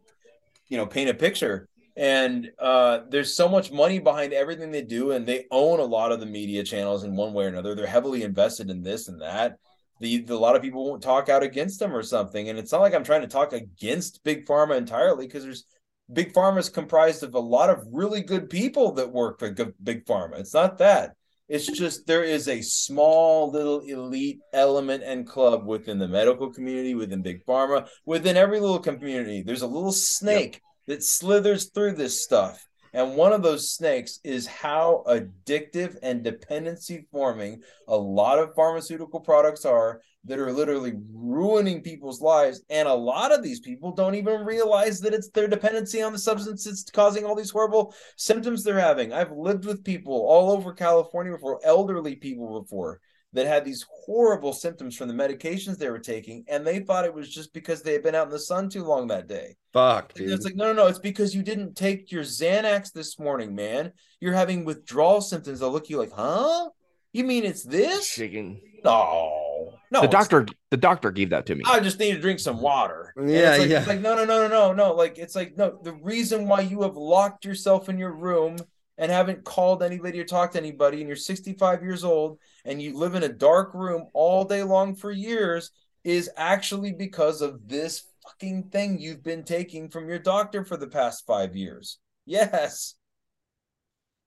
you 0.68 0.78
know 0.78 0.86
paint 0.86 1.10
a 1.10 1.14
picture 1.14 1.69
and 2.00 2.50
uh 2.60 3.02
there's 3.10 3.36
so 3.36 3.50
much 3.50 3.74
money 3.74 4.00
behind 4.00 4.32
everything 4.32 4.72
they 4.72 4.82
do 4.82 5.12
and 5.12 5.26
they 5.26 5.46
own 5.52 5.82
a 5.82 5.84
lot 5.84 6.14
of 6.14 6.22
the 6.22 6.26
media 6.26 6.64
channels 6.64 7.04
in 7.04 7.16
one 7.16 7.34
way 7.34 7.44
or 7.44 7.50
another. 7.50 7.76
They're 7.76 7.86
heavily 7.86 8.24
invested 8.24 8.70
in 8.70 8.82
this 8.82 9.10
and 9.10 9.22
that. 9.22 9.58
The, 10.00 10.22
the 10.22 10.34
a 10.34 10.38
lot 10.38 10.56
of 10.56 10.62
people 10.62 10.90
won't 10.90 11.04
talk 11.04 11.28
out 11.28 11.44
against 11.44 11.78
them 11.80 11.94
or 11.94 12.02
something. 12.02 12.48
And 12.48 12.58
it's 12.58 12.72
not 12.72 12.80
like 12.80 12.94
i'm 12.94 13.04
trying 13.04 13.22
to 13.22 13.28
talk 13.28 13.52
against 13.52 14.24
big 14.24 14.46
pharma 14.46 14.78
entirely 14.78 15.28
because 15.28 15.44
there's 15.44 15.66
big 16.12 16.34
pharma 16.34 16.60
is 16.60 16.70
comprised 16.70 17.22
of 17.22 17.36
a 17.36 17.40
lot 17.40 17.70
of 17.70 17.86
really 17.92 18.22
good 18.22 18.50
people 18.50 18.94
that 18.94 19.12
work 19.12 19.38
for 19.38 19.52
big 19.84 20.06
pharma. 20.06 20.40
It's 20.40 20.54
not 20.54 20.78
that. 20.78 21.16
It's 21.50 21.66
just 21.66 22.06
there 22.06 22.24
is 22.24 22.48
a 22.48 22.62
small 22.62 23.52
little 23.52 23.80
elite 23.82 24.40
element 24.54 25.04
and 25.04 25.28
club 25.28 25.66
within 25.66 25.98
the 25.98 26.08
medical 26.08 26.54
community, 26.54 26.94
within 26.94 27.24
big 27.24 27.44
pharma, 27.46 27.90
within 28.06 28.38
every 28.38 28.60
little 28.60 28.80
community. 28.80 29.42
There's 29.42 29.64
a 29.64 29.68
little 29.68 29.92
snake 29.92 30.62
that 30.90 31.04
slithers 31.04 31.66
through 31.66 31.94
this 31.94 32.22
stuff. 32.24 32.68
And 32.94 33.16
one 33.16 33.32
of 33.32 33.44
those 33.44 33.70
snakes 33.70 34.20
is 34.24 34.48
how 34.48 35.04
addictive 35.08 35.96
and 36.02 36.24
dependency 36.24 37.06
forming 37.12 37.62
a 37.88 37.96
lot 37.96 38.40
of 38.40 38.56
pharmaceutical 38.56 39.20
products 39.20 39.66
are 39.66 40.02
that 40.26 40.40
are 40.40 40.52
literally 40.52 40.94
ruining 41.14 41.84
people's 41.84 42.22
lives. 42.22 42.64
And 42.72 42.88
a 42.88 42.94
lot 42.94 43.32
of 43.32 43.44
these 43.44 43.60
people 43.60 43.92
don't 43.92 44.16
even 44.16 44.44
realize 44.44 45.00
that 45.02 45.14
it's 45.14 45.30
their 45.30 45.48
dependency 45.48 46.02
on 46.02 46.12
the 46.12 46.18
substance 46.18 46.64
that's 46.64 46.90
causing 46.90 47.24
all 47.24 47.36
these 47.36 47.52
horrible 47.52 47.94
symptoms 48.18 48.64
they're 48.64 48.80
having. 48.80 49.14
I've 49.14 49.32
lived 49.32 49.66
with 49.66 49.84
people 49.84 50.26
all 50.28 50.52
over 50.52 50.74
California 50.74 51.34
before, 51.34 51.60
elderly 51.64 52.16
people 52.16 52.60
before, 52.62 53.00
that 53.34 53.46
had 53.46 53.64
these 53.64 53.86
horrible 54.06 54.54
symptoms 54.54 54.96
from 54.96 55.08
the 55.08 55.14
medications 55.14 55.78
they 55.78 55.90
were 55.90 56.00
taking, 56.00 56.44
and 56.48 56.66
they 56.66 56.80
thought 56.80 57.06
it 57.06 57.14
was 57.14 57.30
just 57.30 57.54
because 57.54 57.84
they 57.84 57.94
had 57.94 58.04
been 58.04 58.16
out 58.16 58.28
in 58.28 58.32
the 58.32 58.40
sun 58.40 58.70
too 58.70 58.84
long 58.84 59.08
that 59.08 59.28
day. 59.28 59.56
Fuck, 59.72 60.14
And 60.16 60.28
dude. 60.28 60.34
It's 60.34 60.46
like, 60.46 60.56
no, 60.56 60.68
no, 60.68 60.74
no. 60.74 60.88
It's 60.88 61.00
because 61.00 61.36
you 61.36 61.44
didn't 61.44 61.76
take 61.76 62.12
your 62.12 62.24
Xanax 62.24 62.92
this 62.92 63.20
morning, 63.20 63.54
man. 63.54 63.92
You're 64.20 64.34
having 64.34 64.66
withdrawal 64.66 65.22
symptoms. 65.22 65.60
They'll 65.60 65.72
look 65.72 65.84
at 65.84 65.90
you 65.92 65.98
like, 65.98 66.12
huh? 66.12 66.70
You 67.14 67.24
mean 67.24 67.44
it's 67.44 67.64
this? 67.64 68.08
Shaking. 68.08 68.62
No, 68.84 69.74
no. 69.92 70.02
the 70.02 70.08
doctor, 70.08 70.48
the 70.72 70.78
doctor 70.78 71.12
gave 71.12 71.32
that 71.32 71.46
to 71.48 71.56
me. 71.56 71.64
I 71.68 71.80
just 71.80 72.00
need 72.00 72.14
to 72.14 72.20
drink 72.20 72.40
some 72.40 72.62
water. 72.62 73.14
And 73.16 73.30
Yeah, 73.30 73.52
it's 73.52 73.60
like, 73.60 73.70
yeah. 73.70 73.80
It's 73.80 73.88
like 73.88 74.02
no, 74.02 74.16
no, 74.16 74.26
no, 74.26 74.48
no, 74.48 74.48
no, 74.48 74.74
no. 74.74 74.94
Like 74.94 75.18
it's 75.18 75.36
like 75.36 75.58
no. 75.58 75.80
The 75.84 75.94
reason 75.94 76.48
why 76.48 76.62
you 76.62 76.84
have 76.84 76.96
locked 76.96 77.46
yourself 77.46 77.90
in 77.90 77.98
your 77.98 78.14
room 78.14 78.58
and 78.98 79.12
haven't 79.12 79.44
called 79.44 79.84
anybody 79.84 80.20
or 80.20 80.26
talked 80.26 80.54
to 80.54 80.60
anybody, 80.60 81.00
and 81.00 81.08
you're 81.08 81.16
65 81.16 81.84
years 81.84 82.04
old 82.04 82.40
and 82.66 82.82
you 82.82 82.98
live 82.98 83.16
in 83.16 83.24
a 83.24 83.30
dark 83.30 83.74
room 83.74 84.08
all 84.14 84.46
day 84.46 84.64
long 84.64 84.96
for 84.96 85.12
years, 85.12 85.72
is 86.04 86.30
actually 86.38 86.94
because 86.94 87.42
of 87.42 87.68
this 87.68 88.06
fucking 88.24 88.70
thing 88.70 89.00
you've 89.00 89.24
been 89.24 89.44
taking 89.44 89.90
from 89.90 90.08
your 90.08 90.20
doctor 90.20 90.64
for 90.64 90.78
the 90.78 90.88
past 90.88 91.26
five 91.26 91.56
years. 91.56 92.00
Yes. 92.26 92.96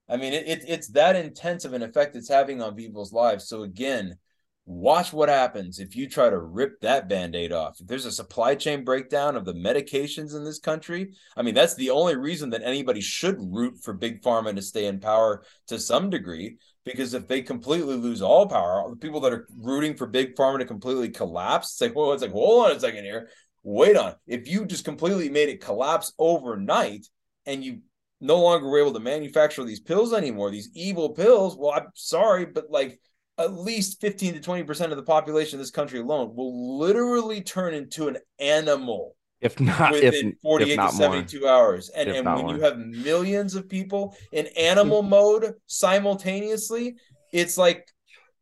I 0.08 0.16
mean, 0.16 0.32
it, 0.32 0.46
it, 0.46 0.64
it's 0.68 0.88
that 0.88 1.16
intense 1.16 1.64
of 1.64 1.72
an 1.72 1.82
effect 1.82 2.16
it's 2.16 2.28
having 2.28 2.60
on 2.60 2.74
people's 2.74 3.12
lives. 3.12 3.48
So 3.48 3.62
again, 3.62 4.18
watch 4.66 5.12
what 5.12 5.28
happens 5.28 5.78
if 5.78 5.96
you 5.96 6.08
try 6.08 6.28
to 6.28 6.38
rip 6.38 6.80
that 6.80 7.08
band-aid 7.08 7.52
off. 7.52 7.80
If 7.80 7.86
there's 7.86 8.06
a 8.06 8.12
supply 8.12 8.54
chain 8.54 8.84
breakdown 8.84 9.36
of 9.36 9.44
the 9.44 9.54
medications 9.54 10.36
in 10.36 10.44
this 10.44 10.58
country, 10.58 11.14
I 11.36 11.42
mean, 11.42 11.54
that's 11.54 11.74
the 11.74 11.90
only 11.90 12.16
reason 12.16 12.50
that 12.50 12.62
anybody 12.62 13.00
should 13.00 13.38
root 13.40 13.78
for 13.82 13.92
big 13.92 14.22
pharma 14.22 14.54
to 14.54 14.62
stay 14.62 14.86
in 14.86 15.00
power 15.00 15.44
to 15.68 15.78
some 15.78 16.10
degree. 16.10 16.58
Because 16.84 17.14
if 17.14 17.28
they 17.28 17.42
completely 17.42 17.96
lose 17.96 18.22
all 18.22 18.46
power, 18.48 18.84
the 18.90 18.96
people 18.96 19.20
that 19.20 19.32
are 19.32 19.46
rooting 19.56 19.94
for 19.94 20.06
big 20.06 20.34
pharma 20.34 20.58
to 20.58 20.64
completely 20.64 21.10
collapse, 21.10 21.72
it's 21.72 21.80
like, 21.80 21.94
well, 21.94 22.12
it's 22.12 22.22
like, 22.22 22.32
hold 22.32 22.66
on 22.66 22.76
a 22.76 22.80
second 22.80 23.04
here. 23.04 23.28
Wait 23.62 23.96
on. 23.96 24.14
If 24.26 24.48
you 24.48 24.66
just 24.66 24.84
completely 24.84 25.28
made 25.28 25.48
it 25.48 25.60
collapse 25.60 26.12
overnight 26.18 27.06
and 27.46 27.62
you 27.64 27.80
no 28.20 28.40
longer 28.40 28.68
were 28.68 28.80
able 28.80 28.92
to 28.94 29.00
manufacture 29.00 29.64
these 29.64 29.80
pills 29.80 30.12
anymore, 30.12 30.50
these 30.50 30.70
evil 30.74 31.10
pills. 31.10 31.56
Well, 31.56 31.72
I'm 31.72 31.88
sorry, 31.94 32.46
but 32.46 32.70
like 32.70 33.00
at 33.38 33.52
least 33.52 34.00
15 34.00 34.34
to 34.34 34.40
20% 34.40 34.90
of 34.90 34.96
the 34.96 35.02
population 35.02 35.58
of 35.58 35.60
this 35.60 35.70
country 35.70 36.00
alone 36.00 36.34
will 36.34 36.78
literally 36.78 37.40
turn 37.42 37.74
into 37.74 38.08
an 38.08 38.18
animal 38.38 39.16
If 39.42 39.60
not, 39.60 39.92
within 39.92 40.30
if 40.30 40.34
48 40.42 40.70
if 40.70 40.76
to 40.76 40.76
not 40.76 40.94
more. 40.94 41.12
72 41.12 41.46
hours. 41.48 41.90
And, 41.90 42.08
If 42.08 42.16
and 42.16 42.26
when 42.34 42.46
more. 42.46 42.54
you 42.54 42.60
have 42.62 42.78
millions 42.78 43.54
of 43.54 43.68
people 43.68 44.16
in 44.32 44.46
animal 44.56 45.02
mode 45.16 45.54
simultaneously, 45.66 46.96
it's 47.32 47.58
like 47.58 47.88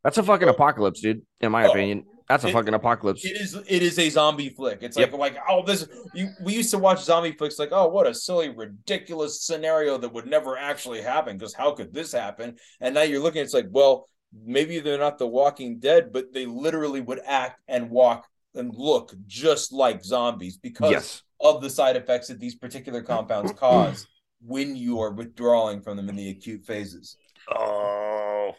That's 0.05 0.19
a 0.19 0.23
fucking 0.23 0.49
oh. 0.49 0.53
apocalypse, 0.53 1.01
dude. 1.01 1.23
In 1.41 1.53
my 1.53 1.67
Oh, 1.67 1.71
opinion, 1.71 2.05
that's 2.29 2.45
a 2.45 2.49
it- 2.49 2.53
fucking 2.53 2.75
apocalypse. 2.75 3.25
It 3.25 3.41
is 3.41 3.55
it 3.55 3.83
is 3.83 3.99
a 3.99 4.09
zombie 4.11 4.51
flick. 4.51 4.83
It's 4.83 4.97
Yep. 4.99 5.13
like 5.15 5.35
like 5.35 5.43
oh 5.49 5.65
this 5.65 5.87
you 6.15 6.29
we 6.45 6.55
used 6.55 6.71
to 6.73 6.79
watch 6.79 7.03
zombie 7.03 7.33
flicks 7.33 7.59
like 7.59 7.71
oh 7.73 7.89
what 7.89 8.07
a 8.07 8.15
silly 8.15 8.51
ridiculous 8.51 9.43
scenario 9.43 9.99
that 9.99 10.13
would 10.13 10.27
never 10.27 10.57
actually 10.57 11.03
happen 11.03 11.37
because 11.39 11.55
how 11.55 11.73
could 11.73 11.93
this 11.95 12.13
happen? 12.13 12.57
And 12.81 12.95
now 12.95 13.03
you're 13.03 13.21
looking 13.23 13.43
it's 13.43 13.55
like 13.55 13.67
well 13.71 14.09
maybe 14.45 14.79
they're 14.79 14.99
not 14.99 15.19
the 15.19 15.27
Walking 15.27 15.79
Dead 15.81 16.13
but 16.13 16.33
they 16.33 16.47
literally 16.47 17.01
would 17.01 17.21
act 17.27 17.61
and 17.69 17.91
walk 17.91 18.27
and 18.55 18.75
look 18.75 19.15
just 19.27 19.73
like 19.73 20.03
zombies 20.05 20.57
because 20.57 20.91
Yes. 20.91 21.23
of 21.41 21.63
the 21.63 21.71
side 21.71 21.97
effects 21.97 22.29
that 22.29 22.41
these 22.41 22.55
particular 22.55 23.03
compounds 23.03 23.53
cause 23.57 24.07
when 24.45 24.75
you 24.77 25.01
are 25.01 25.13
withdrawing 25.13 25.81
from 25.83 25.97
them 25.97 26.09
in 26.09 26.17
the 26.17 26.31
acute 26.31 26.65
phases. 26.65 27.17
Oh. 27.51 28.55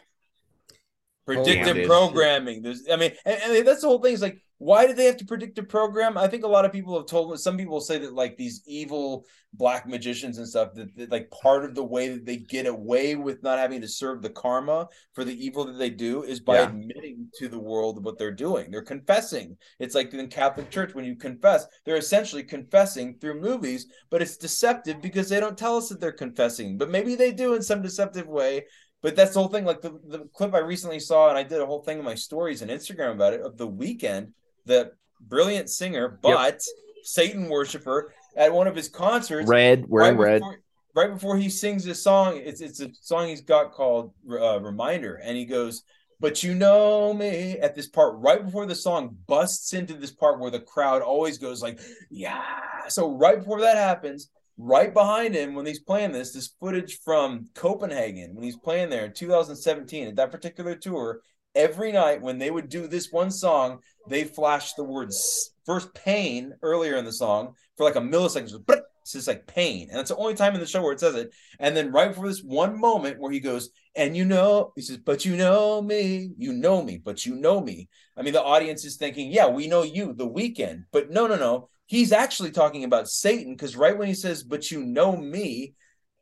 predictive 1.24 1.76
dude. 1.76 1.86
programming. 1.86 2.62
There's, 2.62 2.84
I 2.90 2.96
mean, 2.96 3.12
and, 3.24 3.40
and 3.56 3.66
that's 3.66 3.82
the 3.82 3.86
whole 3.88 4.00
thing. 4.00 4.14
Is 4.14 4.22
like, 4.22 4.42
why 4.64 4.86
do 4.86 4.92
they 4.94 5.06
have 5.06 5.16
to 5.16 5.24
predict 5.24 5.58
a 5.58 5.62
program? 5.64 6.16
I 6.16 6.28
think 6.28 6.44
a 6.44 6.48
lot 6.48 6.64
of 6.64 6.72
people 6.72 6.96
have 6.96 7.06
told. 7.06 7.38
Some 7.40 7.56
people 7.56 7.80
say 7.80 7.98
that 7.98 8.14
like 8.14 8.36
these 8.36 8.62
evil 8.64 9.26
black 9.54 9.88
magicians 9.88 10.38
and 10.38 10.48
stuff 10.48 10.72
that, 10.74 10.94
that 10.96 11.10
like 11.10 11.28
part 11.30 11.64
of 11.64 11.74
the 11.74 11.82
way 11.84 12.08
that 12.10 12.24
they 12.24 12.36
get 12.36 12.66
away 12.66 13.16
with 13.16 13.42
not 13.42 13.58
having 13.58 13.80
to 13.80 13.88
serve 13.88 14.22
the 14.22 14.30
karma 14.30 14.86
for 15.14 15.24
the 15.24 15.44
evil 15.44 15.64
that 15.64 15.78
they 15.78 15.90
do 15.90 16.22
is 16.22 16.38
by 16.40 16.60
Yeah. 16.60 16.62
admitting 16.62 17.28
to 17.38 17.48
the 17.48 17.58
world 17.58 18.04
what 18.04 18.18
they're 18.18 18.30
doing. 18.30 18.70
They're 18.70 18.82
confessing. 18.82 19.56
It's 19.80 19.94
like 19.96 20.14
in 20.14 20.28
Catholic 20.28 20.70
Church 20.70 20.94
when 20.94 21.04
you 21.04 21.16
confess, 21.16 21.66
they're 21.84 21.96
essentially 21.96 22.44
confessing 22.44 23.18
through 23.20 23.40
movies, 23.40 23.86
but 24.10 24.22
it's 24.22 24.36
deceptive 24.36 25.00
because 25.02 25.28
they 25.28 25.40
don't 25.40 25.58
tell 25.58 25.76
us 25.76 25.88
that 25.88 26.00
they're 26.00 26.12
confessing. 26.12 26.78
But 26.78 26.90
maybe 26.90 27.14
they 27.16 27.32
do 27.32 27.54
in 27.54 27.62
some 27.62 27.82
deceptive 27.82 28.28
way 28.28 28.64
But 29.02 29.16
that's 29.16 29.32
the 29.34 29.40
whole 29.40 29.48
thing. 29.48 29.64
Like 29.64 29.80
the, 29.82 29.98
the 30.06 30.28
clip 30.32 30.54
I 30.54 30.58
recently 30.58 31.00
saw, 31.00 31.28
and 31.28 31.36
I 31.36 31.42
did 31.42 31.60
a 31.60 31.66
whole 31.66 31.82
thing 31.82 31.98
in 31.98 32.04
my 32.04 32.14
stories 32.14 32.62
and 32.62 32.70
Instagram 32.70 33.12
about 33.12 33.32
it 33.34 33.40
of 33.40 33.56
the 33.56 33.68
Weeknd, 33.68 34.32
the 34.64 34.92
brilliant 35.20 35.70
singer, 35.70 36.18
but 36.22 36.62
Satan 37.04 37.48
worshiper 37.48 38.12
at 38.36 38.52
one 38.52 38.66
of 38.66 38.76
his 38.76 38.88
concerts. 38.88 39.48
Red, 39.48 39.84
wearing 39.88 40.16
right 40.16 40.32
red. 40.32 40.38
before- 40.40 40.58
right 40.94 41.12
before 41.12 41.36
he 41.36 41.48
sings 41.48 41.84
this 41.84 42.02
song, 42.02 42.36
it's 42.36 42.60
it's 42.60 42.80
a 42.80 42.90
song 43.00 43.28
he's 43.28 43.40
got 43.40 43.72
called 43.72 44.12
uh, 44.30 44.60
"Reminder," 44.60 45.14
and 45.16 45.36
he 45.36 45.44
goes, 45.44 45.82
"But 46.20 46.42
you 46.42 46.54
know 46.54 47.12
me." 47.14 47.58
At 47.58 47.74
this 47.74 47.88
part, 47.88 48.14
right 48.18 48.44
before 48.44 48.66
the 48.66 48.74
song 48.74 49.16
busts 49.26 49.72
into 49.72 49.94
this 49.94 50.12
part 50.12 50.38
where 50.38 50.50
the 50.50 50.60
crowd 50.60 51.02
always 51.02 51.38
goes 51.38 51.62
like, 51.62 51.80
"Yeah!" 52.10 52.42
So 52.88 53.16
right 53.16 53.38
before 53.38 53.60
that 53.60 53.76
happens, 53.76 54.30
right 54.58 54.92
behind 54.92 55.34
him 55.34 55.54
when 55.54 55.66
he's 55.66 55.80
playing 55.80 56.12
this, 56.12 56.32
this 56.32 56.54
footage 56.60 56.98
from 57.04 57.48
Copenhagen 57.54 58.34
when 58.34 58.44
he's 58.44 58.56
playing 58.56 58.90
there 58.90 59.06
in 59.06 59.12
2017 59.12 60.08
at 60.08 60.16
that 60.16 60.30
particular 60.30 60.74
tour. 60.74 61.22
Every 61.54 61.92
night 61.92 62.22
when 62.22 62.38
they 62.38 62.50
would 62.50 62.68
do 62.68 62.86
this 62.86 63.12
one 63.12 63.30
song, 63.30 63.80
they 64.08 64.24
flashed 64.24 64.76
the 64.76 64.84
words 64.84 65.52
first 65.64 65.92
pain 65.94 66.54
earlier 66.62 66.96
in 66.96 67.04
the 67.04 67.12
song 67.12 67.54
for 67.76 67.84
like 67.84 67.96
a 67.96 68.00
millisecond. 68.00 68.64
brrrt, 68.64 68.82
It's 69.02 69.12
just 69.12 69.28
like 69.28 69.46
pain. 69.46 69.88
And 69.88 69.98
that's 69.98 70.10
the 70.10 70.16
only 70.16 70.34
time 70.34 70.54
in 70.54 70.60
the 70.60 70.66
show 70.66 70.82
where 70.82 70.92
it 70.92 71.00
says 71.00 71.14
it. 71.14 71.32
And 71.58 71.76
then 71.76 71.92
right 71.92 72.08
before 72.08 72.28
this 72.28 72.42
one 72.42 72.80
moment 72.80 73.20
where 73.20 73.32
he 73.32 73.40
goes, 73.40 73.70
and 73.94 74.16
you 74.16 74.24
know, 74.24 74.72
he 74.76 74.82
says, 74.82 74.98
but 74.98 75.24
you 75.24 75.36
know 75.36 75.82
me, 75.82 76.30
you 76.38 76.52
know 76.52 76.82
me, 76.82 76.98
but 76.98 77.26
you 77.26 77.34
know 77.36 77.60
me. 77.60 77.88
I 78.16 78.22
mean, 78.22 78.32
the 78.32 78.42
audience 78.42 78.84
is 78.84 78.96
thinking, 78.96 79.30
yeah, 79.30 79.48
we 79.48 79.68
know 79.68 79.82
you, 79.82 80.12
the 80.12 80.28
Weeknd. 80.28 80.84
But 80.92 81.10
no, 81.10 81.26
no, 81.26 81.36
no. 81.36 81.68
He's 81.86 82.12
actually 82.12 82.52
talking 82.52 82.84
about 82.84 83.08
Satan 83.08 83.52
because 83.52 83.76
right 83.76 83.96
when 83.96 84.08
he 84.08 84.14
says, 84.14 84.42
but 84.42 84.70
you 84.70 84.82
know 84.82 85.16
me, 85.16 85.74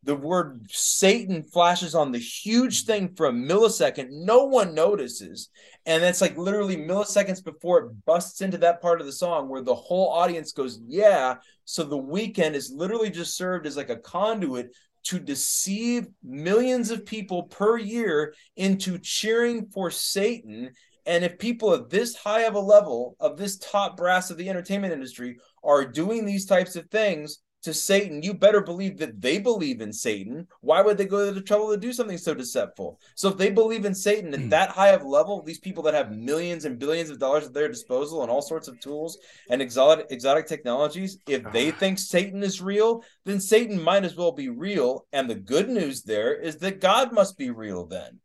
the 0.03 0.17
word 0.17 0.67
Satan 0.70 1.43
flashes 1.43 1.95
on 1.95 2.11
the 2.11 2.19
huge 2.19 2.85
thing 2.85 3.15
for 3.15 3.27
a 3.27 3.33
millisecond. 3.33 4.09
No 4.11 4.45
one 4.45 4.75
notices. 4.75 5.51
And 5.85 6.03
that's 6.03 6.23
like 6.23 6.39
literally 6.39 6.77
milliseconds 6.77 7.45
before 7.45 7.79
it 7.81 8.05
busts 8.07 8.41
into 8.41 8.59
that 8.59 8.81
part 8.81 9.01
of 9.01 9.07
the 9.07 9.12
song 9.12 9.49
where 9.49 9.62
the 9.62 9.75
whole 9.75 10.09
audience 10.09 10.53
goes, 10.53 10.81
Yeah. 10.87 11.37
So 11.65 11.85
the 11.85 11.99
Weeknd 11.99 12.55
is 12.55 12.73
literally 12.75 13.11
just 13.11 13.37
served 13.37 13.67
as 13.67 13.77
like 13.77 13.91
a 13.91 13.97
conduit 13.97 14.75
to 15.03 15.19
deceive 15.19 16.09
millions 16.23 16.91
of 16.91 17.07
people 17.07 17.45
per 17.45 17.79
year 17.79 18.35
into 18.57 18.99
cheering 18.99 19.67
for 19.67 19.91
Satan. 19.91 20.70
And 21.07 21.25
if 21.25 21.39
people 21.39 21.75
at 21.75 21.91
this 21.91 22.15
high 22.15 22.43
of 22.43 22.55
a 22.55 22.61
level 22.61 23.17
of 23.20 23.37
this 23.37 23.59
top 23.59 23.97
brass 23.97 24.31
of 24.31 24.37
the 24.37 24.49
entertainment 24.49 24.93
industry 24.93 25.39
are 25.62 25.85
doing 25.85 26.25
these 26.25 26.47
types 26.47 26.77
of 26.77 26.89
things 26.91 27.39
to 27.62 27.74
Satan, 27.74 28.22
you 28.22 28.32
better 28.32 28.60
believe 28.60 28.98
that 28.98 29.20
they 29.20 29.39
believe 29.39 29.80
in 29.80 29.92
Satan. 29.92 30.47
Why 30.60 30.80
would 30.80 30.97
they 30.97 31.05
go 31.05 31.26
to 31.26 31.32
the 31.32 31.42
trouble 31.42 31.70
to 31.70 31.76
do 31.76 31.92
something 31.92 32.16
so 32.16 32.34
deceptful? 32.34 32.98
So 33.14 33.28
if 33.28 33.36
they 33.36 33.50
believe 33.50 33.84
in 33.84 33.94
Satan 33.94 34.32
at 34.32 34.40
hmm. 34.40 34.48
that 34.48 34.70
high 34.70 34.90
of 34.90 35.05
level, 35.05 35.42
these 35.42 35.58
people 35.58 35.82
that 35.84 35.94
have 35.94 36.10
millions 36.10 36.64
and 36.64 36.78
billions 36.78 37.10
of 37.10 37.18
dollars 37.18 37.47
at 37.47 37.52
their 37.52 37.68
disposal 37.68 38.22
and 38.22 38.30
all 38.30 38.42
sorts 38.42 38.68
of 38.68 38.80
tools 38.80 39.18
and 39.50 39.60
exotic 39.60 40.06
exotic 40.10 40.47
technologies, 40.47 41.18
if 41.26 41.42
they 41.52 41.70
ah. 41.70 41.76
think 41.76 41.98
Satan 41.98 42.42
is 42.42 42.62
real, 42.62 43.05
then 43.24 43.40
Satan 43.40 43.80
might 43.80 44.05
as 44.05 44.16
well 44.16 44.32
be 44.32 44.48
real. 44.48 45.06
And 45.12 45.28
the 45.28 45.34
good 45.34 45.68
news 45.68 46.02
there 46.02 46.34
is 46.34 46.56
that 46.58 46.80
God 46.80 47.12
must 47.12 47.36
be 47.36 47.50
real 47.50 47.84
then. 47.86 48.20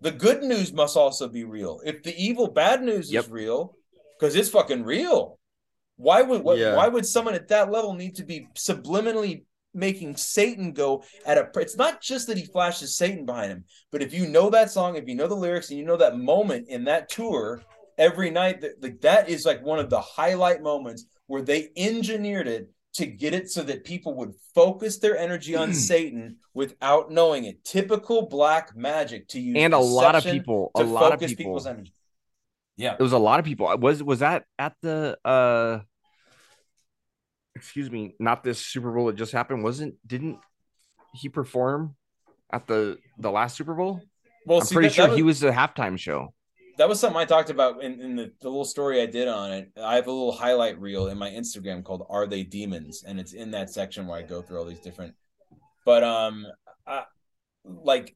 The 0.00 0.12
good 0.12 0.42
news 0.42 0.72
must 0.72 0.96
also 0.96 1.28
be 1.28 1.44
real. 1.44 1.80
If 1.84 2.02
the 2.02 2.14
evil 2.16 2.48
bad 2.48 2.82
news 2.82 3.12
is 3.12 3.30
real, 3.30 3.76
because 4.18 4.34
it's 4.34 4.50
fucking 4.50 4.84
real. 4.84 5.38
Why 5.96 6.22
would 6.22 6.42
what, 6.42 6.58
Yeah. 6.58 6.76
why 6.76 6.88
would 6.88 7.06
someone 7.06 7.34
at 7.34 7.48
that 7.48 7.70
level 7.70 7.94
need 7.94 8.16
to 8.16 8.24
be 8.24 8.48
subliminally 8.54 9.44
making 9.74 10.16
Satan 10.16 10.72
go 10.72 11.04
at 11.26 11.36
a 11.36 11.50
it's 11.60 11.76
not 11.76 12.00
just 12.00 12.26
that 12.28 12.38
he 12.38 12.44
flashes 12.46 12.96
Satan 12.96 13.26
behind 13.26 13.52
him, 13.52 13.64
but 13.92 14.02
if 14.02 14.12
you 14.14 14.26
know 14.26 14.48
that 14.50 14.70
song, 14.70 14.96
if 14.96 15.06
you 15.06 15.14
know 15.14 15.26
the 15.26 15.34
lyrics 15.34 15.70
and 15.70 15.78
you 15.78 15.84
know 15.84 15.96
that 15.98 16.18
moment 16.18 16.68
in 16.68 16.84
that 16.84 17.08
tour 17.10 17.62
every 17.98 18.30
night 18.30 18.60
that 18.62 18.82
like 18.82 19.00
that 19.02 19.28
is 19.28 19.44
like 19.46 19.62
one 19.64 19.78
of 19.78 19.90
the 19.90 20.00
highlight 20.00 20.62
moments 20.62 21.04
where 21.26 21.42
they 21.42 21.68
engineered 21.76 22.46
it 22.48 22.70
to 22.94 23.04
get 23.06 23.34
it 23.34 23.50
so 23.50 23.62
that 23.62 23.84
people 23.84 24.14
would 24.14 24.32
focus 24.54 24.98
their 24.98 25.16
energy 25.18 25.54
on 25.54 25.72
Satan 25.90 26.36
without 26.54 27.10
knowing 27.10 27.44
it. 27.44 27.62
Typical 27.64 28.26
black 28.28 28.74
magic 28.74 29.28
to 29.28 29.40
use 29.40 29.56
And 29.58 29.74
a 29.74 29.78
lot 29.78 30.14
of 30.14 30.24
people- 30.24 30.70
a 30.74 30.82
lot 30.84 31.12
of 31.12 31.20
people- 31.20 31.36
people's 31.36 31.66
energy. 31.66 31.92
Yeah. 32.76 32.94
It 32.98 33.02
was 33.02 33.12
a 33.12 33.18
lot 33.18 33.38
of 33.38 33.44
people. 33.46 33.74
Was 33.78 34.02
was 34.02 34.18
that 34.20 34.44
at 34.58 34.74
the 34.82 35.18
uh 35.24 35.80
excuse 37.54 37.90
me, 37.90 38.14
not 38.18 38.44
this 38.44 38.58
Super 38.58 38.92
Bowl 38.92 39.06
that 39.06 39.16
just 39.16 39.32
happened? 39.32 39.64
Wasn't 39.64 39.94
didn't 40.06 40.38
he 41.14 41.28
perform 41.28 41.96
at 42.52 42.66
the 42.66 42.98
the 43.18 43.30
last 43.30 43.56
Super 43.56 43.74
Bowl? 43.74 44.02
Well, 44.44 44.60
I'm 44.60 44.64
see, 44.66 44.74
pretty 44.74 44.88
that- 44.88 44.94
sure 44.94 45.06
that 45.08 45.16
he 45.16 45.22
was- 45.22 45.36
was 45.36 45.40
the 45.40 45.50
halftime 45.50 45.98
show. 45.98 46.32
that 46.78 46.88
was 46.88 47.00
something 47.00 47.16
I 47.18 47.24
talked 47.24 47.48
about 47.48 47.82
in, 47.82 47.98
in 48.02 48.16
the, 48.16 48.30
the 48.42 48.48
little 48.50 48.64
story 48.66 49.00
I 49.00 49.06
did 49.06 49.28
on 49.28 49.50
it. 49.50 49.72
I 49.82 49.94
have 49.96 50.06
a 50.08 50.12
little 50.12 50.30
highlight 50.32 50.78
reel 50.78 51.06
in 51.08 51.16
my 51.16 51.30
Instagram 51.30 51.82
called 51.82 52.06
Are 52.10 52.26
They 52.26 52.42
Demons? 52.42 53.02
And 53.02 53.18
it's 53.18 53.32
in 53.32 53.52
that 53.52 53.70
section 53.70 54.06
where 54.06 54.18
I 54.18 54.22
go 54.22 54.42
through 54.42 54.58
all 54.58 54.66
these 54.66 54.80
different 54.80 55.14
but 55.86 56.04
um 56.04 56.46
I, 56.86 57.04
like 57.64 58.14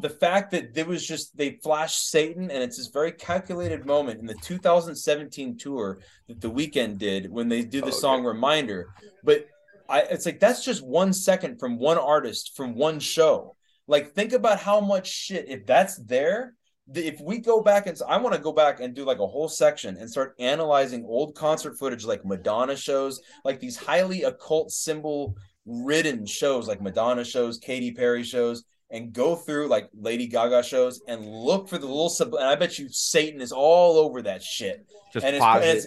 the 0.00 0.10
fact 0.10 0.50
that 0.52 0.74
there 0.74 0.84
was 0.84 1.06
just 1.06 1.36
they 1.36 1.58
flashed 1.62 2.10
Satan 2.10 2.50
and 2.50 2.62
it's 2.62 2.76
this 2.76 2.88
very 2.88 3.12
calculated 3.12 3.86
moment 3.86 4.20
in 4.20 4.26
the 4.26 4.34
2017 4.34 5.56
tour 5.56 6.00
that 6.26 6.40
the 6.40 6.50
Weeknd 6.50 6.98
did 6.98 7.30
when 7.30 7.48
they 7.48 7.62
do 7.62 7.80
the 7.80 7.88
oh, 7.88 7.90
song 7.90 8.24
reminder. 8.24 8.88
But 9.24 9.46
I 9.88 10.00
it's 10.02 10.26
like 10.26 10.40
that's 10.40 10.64
just 10.64 10.86
one 10.86 11.12
second 11.12 11.58
from 11.58 11.78
one 11.78 11.98
artist 11.98 12.56
from 12.56 12.74
one 12.74 13.00
show. 13.00 13.56
Like 13.86 14.12
think 14.12 14.32
about 14.32 14.60
how 14.60 14.80
much 14.80 15.08
shit 15.10 15.46
if 15.48 15.66
that's 15.66 15.96
there 15.96 16.54
if 16.94 17.20
we 17.20 17.38
go 17.38 17.60
back 17.62 17.86
and 17.86 18.00
I 18.08 18.16
want 18.16 18.34
to 18.34 18.40
go 18.40 18.52
back 18.52 18.80
and 18.80 18.94
do 18.94 19.04
like 19.04 19.18
a 19.18 19.26
whole 19.26 19.48
section 19.48 19.96
and 19.98 20.10
start 20.10 20.34
analyzing 20.38 21.04
old 21.04 21.34
concert 21.34 21.78
footage 21.78 22.04
like 22.04 22.24
Madonna 22.24 22.76
shows, 22.76 23.20
like 23.44 23.60
these 23.60 23.76
highly 23.76 24.22
occult 24.22 24.70
symbol 24.70 25.36
ridden 25.66 26.24
shows 26.24 26.66
like 26.66 26.80
Madonna 26.80 27.24
shows, 27.24 27.58
Katy 27.58 27.92
Perry 27.92 28.24
shows, 28.24 28.64
and 28.90 29.12
go 29.12 29.36
through 29.36 29.68
like 29.68 29.88
Lady 29.94 30.26
Gaga 30.26 30.62
shows 30.62 31.00
and 31.08 31.26
look 31.26 31.68
for 31.68 31.78
the 31.78 31.86
little 31.86 32.08
sub. 32.08 32.34
And 32.34 32.44
I 32.44 32.54
bet 32.54 32.78
you 32.78 32.88
Satan 32.90 33.40
is 33.40 33.52
all 33.52 33.98
over 33.98 34.22
that 34.22 34.42
shit. 34.42 34.86
Just 35.12 35.26
and, 35.26 35.36
it's, 35.36 35.44
and, 35.44 35.64
it's- 35.64 35.86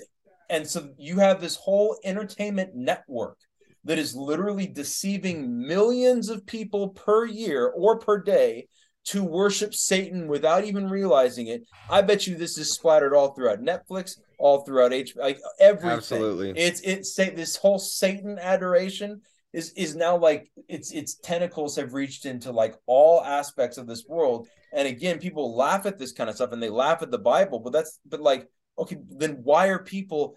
and 0.50 0.68
so 0.68 0.90
you 0.98 1.18
have 1.20 1.42
this 1.42 1.56
whole 1.56 1.98
entertainment 2.04 2.76
network 2.76 3.38
that 3.86 3.98
is 3.98 4.16
literally 4.16 4.68
deceiving 4.68 5.66
millions 5.66 6.30
of 6.30 6.46
people 6.46 6.90
per 6.90 7.26
year 7.26 7.68
or 7.76 7.98
per 7.98 8.22
day 8.22 8.68
to 9.04 9.24
worship 9.24 9.74
Satan 9.74 10.28
without 10.28 10.64
even 10.64 10.88
realizing 10.88 11.48
it. 11.48 11.64
I 11.90 12.02
bet 12.04 12.28
you 12.28 12.36
this 12.36 12.60
is 12.60 12.72
splattered 12.74 13.16
all 13.16 13.34
throughout 13.34 13.62
Netflix, 13.62 14.20
all 14.38 14.62
throughout 14.64 14.94
H, 14.94 15.16
like 15.16 15.40
everything. 15.60 15.90
Absolutely. 15.90 16.52
It's 16.56 16.82
it's 16.82 17.16
say 17.16 17.32
this 17.32 17.56
whole 17.56 17.80
Satan 17.80 18.38
adoration 18.40 19.22
is 19.54 19.72
is 19.74 19.96
now 19.96 20.18
like 20.18 20.52
its 20.68 20.92
its 20.92 21.16
tentacles 21.16 21.76
have 21.76 21.94
reached 21.94 22.26
into 22.26 22.52
like 22.52 22.76
all 22.86 23.24
aspects 23.24 23.78
of 23.78 23.88
this 23.88 24.06
world. 24.08 24.48
And 24.74 24.88
again, 24.88 25.20
people 25.20 25.56
laugh 25.56 25.86
at 25.86 26.00
this 26.00 26.14
kind 26.14 26.30
of 26.30 26.36
stuff 26.36 26.52
and 26.54 26.64
they 26.64 26.70
laugh 26.70 27.02
at 27.02 27.12
the 27.12 27.20
Bible, 27.20 27.60
but 27.60 27.74
that's 27.74 28.00
but 28.06 28.22
like 28.22 28.48
okay, 28.78 28.98
then 29.10 29.40
why 29.44 29.68
are 29.68 29.84
people 29.84 30.36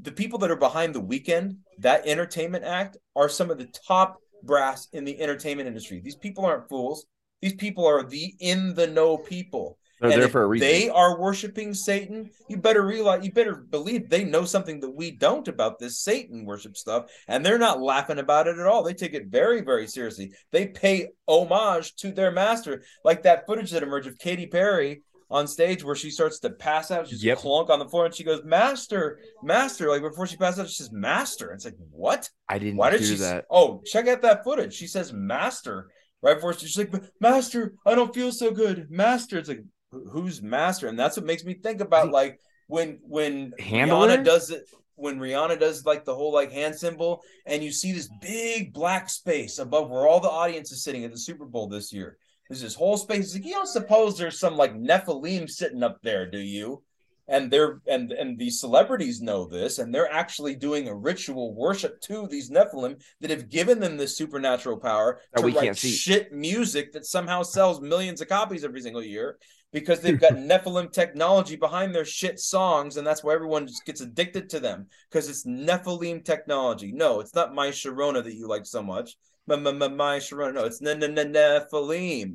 the 0.00 0.12
people 0.12 0.38
that 0.38 0.50
are 0.50 0.56
behind 0.56 0.94
the 0.94 1.02
Weeknd, 1.02 1.58
that 1.78 2.06
entertainment 2.06 2.64
act, 2.64 2.96
are 3.14 3.28
some 3.28 3.50
of 3.50 3.58
the 3.58 3.70
top 3.86 4.18
brass 4.42 4.88
in 4.92 5.04
the 5.04 5.20
entertainment 5.20 5.68
industry. 5.68 6.00
These 6.00 6.16
people 6.16 6.44
aren't 6.44 6.68
fools. 6.68 7.06
These 7.42 7.54
people 7.54 7.86
are 7.86 8.02
the 8.02 8.34
in 8.40 8.74
the 8.74 8.86
know 8.86 9.18
people. 9.18 9.78
They're 10.00 10.10
And 10.10 10.22
there 10.22 10.28
for 10.28 10.42
a 10.42 10.46
reason. 10.46 10.66
They 10.66 10.88
are 10.90 11.18
worshiping 11.20 11.72
Satan. 11.72 12.30
You 12.48 12.56
better 12.56 12.84
realize, 12.84 13.24
you 13.24 13.32
better 13.32 13.54
believe 13.54 14.08
they 14.10 14.24
know 14.24 14.44
something 14.44 14.80
that 14.80 14.90
we 14.90 15.12
don't 15.12 15.46
about 15.46 15.78
this 15.78 16.00
Satan 16.00 16.44
worship 16.44 16.76
stuff, 16.76 17.10
and 17.28 17.44
they're 17.46 17.58
not 17.58 17.80
laughing 17.80 18.18
about 18.18 18.48
it 18.48 18.58
at 18.58 18.66
all. 18.66 18.82
They 18.82 18.94
take 18.94 19.14
it 19.14 19.26
very, 19.28 19.60
very 19.60 19.86
seriously. 19.86 20.32
They 20.50 20.66
pay 20.66 21.08
homage 21.28 21.94
to 21.96 22.10
their 22.12 22.32
master, 22.32 22.82
like 23.04 23.22
that 23.22 23.46
footage 23.46 23.70
that 23.70 23.82
emerged 23.84 24.08
of 24.08 24.18
Katy 24.18 24.46
Perry 24.48 25.02
on 25.30 25.46
stage 25.46 25.82
where 25.82 25.94
she 25.96 26.10
starts 26.10 26.38
to 26.40 26.50
pass 26.50 26.90
out. 26.90 27.08
She's 27.08 27.24
Yep. 27.24 27.38
clunk 27.38 27.70
on 27.70 27.78
the 27.78 27.88
floor, 27.88 28.04
and 28.06 28.14
she 28.14 28.24
goes, 28.24 28.42
"Master, 28.44 29.18
Master!" 29.42 29.88
Like 29.88 30.02
before 30.02 30.26
she 30.26 30.36
passes 30.36 30.60
out, 30.60 30.68
she 30.68 30.74
says, 30.82 30.92
"Master." 30.92 31.50
It's 31.52 31.64
like, 31.64 31.74
what? 31.90 32.28
I 32.48 32.58
didn't 32.58 32.76
Why 32.76 32.90
did 32.90 33.04
she? 33.04 33.14
that. 33.16 33.46
Oh, 33.50 33.80
check 33.86 34.06
out 34.06 34.22
that 34.22 34.44
footage. 34.44 34.74
She 34.74 34.86
says, 34.86 35.12
"Master." 35.12 35.88
Right 36.22 36.34
before 36.34 36.52
she's 36.54 36.76
like, 36.78 36.92
"Master, 37.20 37.74
I 37.86 37.94
don't 37.94 38.14
feel 38.14 38.32
so 38.32 38.50
good." 38.50 38.90
Master. 38.90 39.38
It's 39.38 39.48
like, 39.48 39.62
who's 40.10 40.42
Master? 40.42 40.88
And 40.88 40.98
that's 40.98 41.16
what 41.16 41.26
makes 41.26 41.44
me 41.44 41.54
think 41.54 41.80
about 41.80 42.10
like 42.10 42.40
when 42.66 42.98
when 43.02 43.52
Handler? 43.58 44.08
Rihanna 44.08 44.24
does 44.24 44.50
it. 44.50 44.68
When 44.96 45.18
Rihanna 45.18 45.58
does 45.58 45.84
like 45.84 46.04
the 46.04 46.14
whole 46.14 46.32
like 46.32 46.52
hand 46.52 46.74
symbol, 46.76 47.22
and 47.46 47.64
you 47.64 47.72
see 47.72 47.92
this 47.92 48.08
big 48.20 48.72
black 48.72 49.10
space 49.10 49.58
above 49.58 49.90
where 49.90 50.06
all 50.06 50.20
the 50.20 50.28
audience 50.30 50.70
is 50.70 50.84
sitting 50.84 51.04
at 51.04 51.10
the 51.10 51.18
Super 51.18 51.46
Bowl 51.46 51.68
this 51.68 51.92
year. 51.92 52.16
There's 52.48 52.60
this 52.62 52.74
whole 52.76 52.96
space. 52.96 53.24
It's 53.26 53.34
like 53.34 53.44
you 53.44 53.52
don't 53.54 53.66
suppose 53.66 54.16
there's 54.16 54.38
some 54.38 54.56
like 54.56 54.74
Nephilim 54.74 55.50
sitting 55.50 55.82
up 55.82 55.98
there, 56.02 56.30
do 56.30 56.38
you? 56.38 56.82
and 57.26 57.50
they're 57.50 57.80
and 57.88 58.12
and 58.12 58.38
the 58.38 58.50
celebrities 58.50 59.22
know 59.22 59.46
this 59.46 59.78
and 59.78 59.94
they're 59.94 60.12
actually 60.12 60.54
doing 60.54 60.88
a 60.88 60.94
ritual 60.94 61.54
worship 61.54 61.98
to 62.02 62.26
these 62.26 62.50
nephilim 62.50 63.00
that 63.22 63.30
have 63.30 63.48
given 63.48 63.80
them 63.80 63.96
this 63.96 64.14
supernatural 64.18 64.76
power 64.76 65.20
That 65.32 65.40
to 65.40 65.46
we 65.46 65.54
write 65.54 65.64
can't 65.64 65.78
see. 65.78 65.90
shit 65.90 66.34
music 66.34 66.92
that 66.92 67.06
somehow 67.06 67.42
sells 67.42 67.80
millions 67.80 68.20
of 68.20 68.28
copies 68.28 68.62
every 68.62 68.82
single 68.82 69.02
year 69.02 69.38
because 69.74 70.00
they've 70.00 70.18
got 70.20 70.32
nephilim 70.50 70.90
technology 70.90 71.56
behind 71.56 71.94
their 71.94 72.06
shit 72.06 72.40
songs 72.40 72.96
and 72.96 73.06
that's 73.06 73.22
why 73.22 73.34
everyone 73.34 73.66
just 73.66 73.84
gets 73.84 74.00
addicted 74.00 74.48
to 74.48 74.58
them 74.60 74.86
because 75.10 75.28
it's 75.28 75.44
nephilim 75.44 76.24
technology 76.24 76.92
no 76.92 77.20
it's 77.20 77.34
not 77.34 77.54
my 77.54 77.68
sharona 77.68 78.24
that 78.24 78.34
you 78.34 78.48
like 78.48 78.64
so 78.64 78.82
much 78.82 79.18
my, 79.46 79.56
my, 79.56 79.72
my, 79.72 79.88
my 79.88 80.16
sharona 80.16 80.54
no 80.54 80.64
it's 80.64 80.80
ne- 80.80 80.94
ne- 80.94 81.08
ne- 81.08 81.24
nephilim 81.24 82.34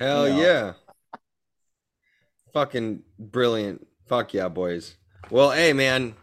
Hell 0.00 0.28
No. 0.28 0.40
yeah. 0.40 0.72
Fucking 2.54 3.02
brilliant. 3.18 3.86
Fuck 4.08 4.32
yeah, 4.32 4.48
boys. 4.48 4.96
Well, 5.30 5.50
hey 5.50 5.74
man, 5.74 6.14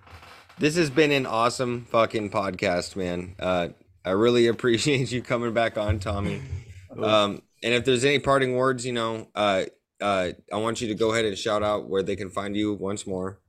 this 0.58 0.76
has 0.76 0.90
been 0.90 1.12
an 1.12 1.28
awesome 1.28 1.86
fucking 1.86 2.32
podcast, 2.32 2.96
man. 2.96 3.36
Uh 3.40 3.70
I 4.04 4.12
really 4.12 4.48
appreciate 4.54 5.12
you 5.12 5.22
coming 5.22 5.54
back 5.54 5.78
on, 5.78 6.00
Tommy. 6.00 6.42
Um 6.98 7.44
and 7.62 7.76
if 7.76 7.86
there's 7.86 8.04
any 8.04 8.18
parting 8.18 8.56
words, 8.56 8.84
you 8.84 8.94
know, 8.94 9.28
uh 9.36 9.66
uh 10.02 10.30
I 10.52 10.58
want 10.58 10.82
you 10.82 10.88
to 10.88 10.96
go 10.96 11.12
ahead 11.12 11.26
and 11.26 11.38
shout 11.38 11.64
out 11.64 11.90
where 11.90 12.04
they 12.04 12.16
can 12.16 12.30
find 12.30 12.56
you 12.56 12.74
once 12.74 13.08
more. 13.08 13.40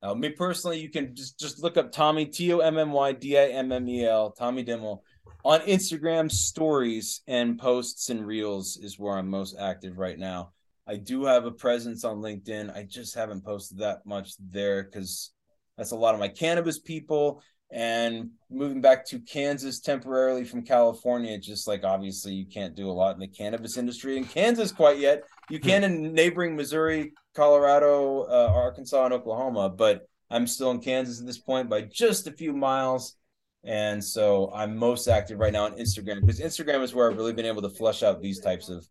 Uh, 0.00 0.14
me 0.14 0.30
personally, 0.30 0.78
you 0.78 0.88
can 0.88 1.14
just 1.14 1.38
just 1.38 1.62
look 1.62 1.76
up 1.76 1.90
Tommy 1.90 2.26
T 2.26 2.52
O 2.52 2.58
M 2.58 2.78
M 2.78 2.92
Y 2.92 3.12
D 3.12 3.38
I 3.38 3.46
M 3.46 3.72
M 3.72 3.88
E 3.88 4.04
L 4.04 4.30
Tommy 4.30 4.64
Dimmel 4.64 5.02
on 5.44 5.60
Instagram 5.60 6.30
stories 6.30 7.22
and 7.26 7.58
posts 7.58 8.10
and 8.10 8.26
reels 8.26 8.76
is 8.76 8.98
where 8.98 9.16
I'm 9.16 9.28
most 9.28 9.56
active 9.58 9.98
right 9.98 10.18
now. 10.18 10.52
I 10.86 10.96
do 10.96 11.24
have 11.24 11.44
a 11.44 11.50
presence 11.50 12.04
on 12.04 12.18
LinkedIn. 12.18 12.74
I 12.74 12.82
just 12.82 13.14
haven't 13.14 13.44
posted 13.44 13.78
that 13.78 14.06
much 14.06 14.32
there 14.38 14.84
because 14.84 15.32
that's 15.76 15.90
a 15.92 15.96
lot 15.96 16.14
of 16.14 16.20
my 16.20 16.28
cannabis 16.28 16.78
people. 16.78 17.42
And 17.70 18.30
moving 18.50 18.80
back 18.80 19.04
to 19.08 19.18
Kansas 19.20 19.80
temporarily 19.80 20.44
from 20.44 20.62
California, 20.62 21.36
just 21.38 21.68
like 21.68 21.84
obviously 21.84 22.32
you 22.32 22.46
can't 22.46 22.74
do 22.74 22.88
a 22.88 22.92
lot 22.92 23.14
in 23.14 23.20
the 23.20 23.28
cannabis 23.28 23.76
industry 23.76 24.16
in 24.16 24.24
Kansas 24.24 24.72
quite 24.72 24.98
yet. 24.98 25.24
You 25.50 25.60
can 25.60 25.84
in 25.84 26.14
neighboring 26.14 26.56
Missouri, 26.56 27.12
Colorado, 27.34 28.22
uh, 28.22 28.52
Arkansas, 28.54 29.04
and 29.04 29.14
Oklahoma, 29.14 29.68
but 29.68 30.08
I'm 30.30 30.46
still 30.46 30.70
in 30.70 30.80
Kansas 30.80 31.20
at 31.20 31.26
this 31.26 31.38
point 31.38 31.68
by 31.68 31.82
just 31.82 32.26
a 32.26 32.32
few 32.32 32.52
miles. 32.52 33.16
And 33.64 34.02
so 34.02 34.50
I'm 34.54 34.76
most 34.76 35.08
active 35.08 35.38
right 35.38 35.52
now 35.52 35.64
on 35.64 35.72
Instagram 35.72 36.20
because 36.20 36.40
Instagram 36.40 36.82
is 36.82 36.94
where 36.94 37.10
I've 37.10 37.16
really 37.16 37.32
been 37.32 37.46
able 37.46 37.62
to 37.62 37.70
flush 37.70 38.02
out 38.02 38.22
these 38.22 38.40
types 38.40 38.70
of 38.70 38.86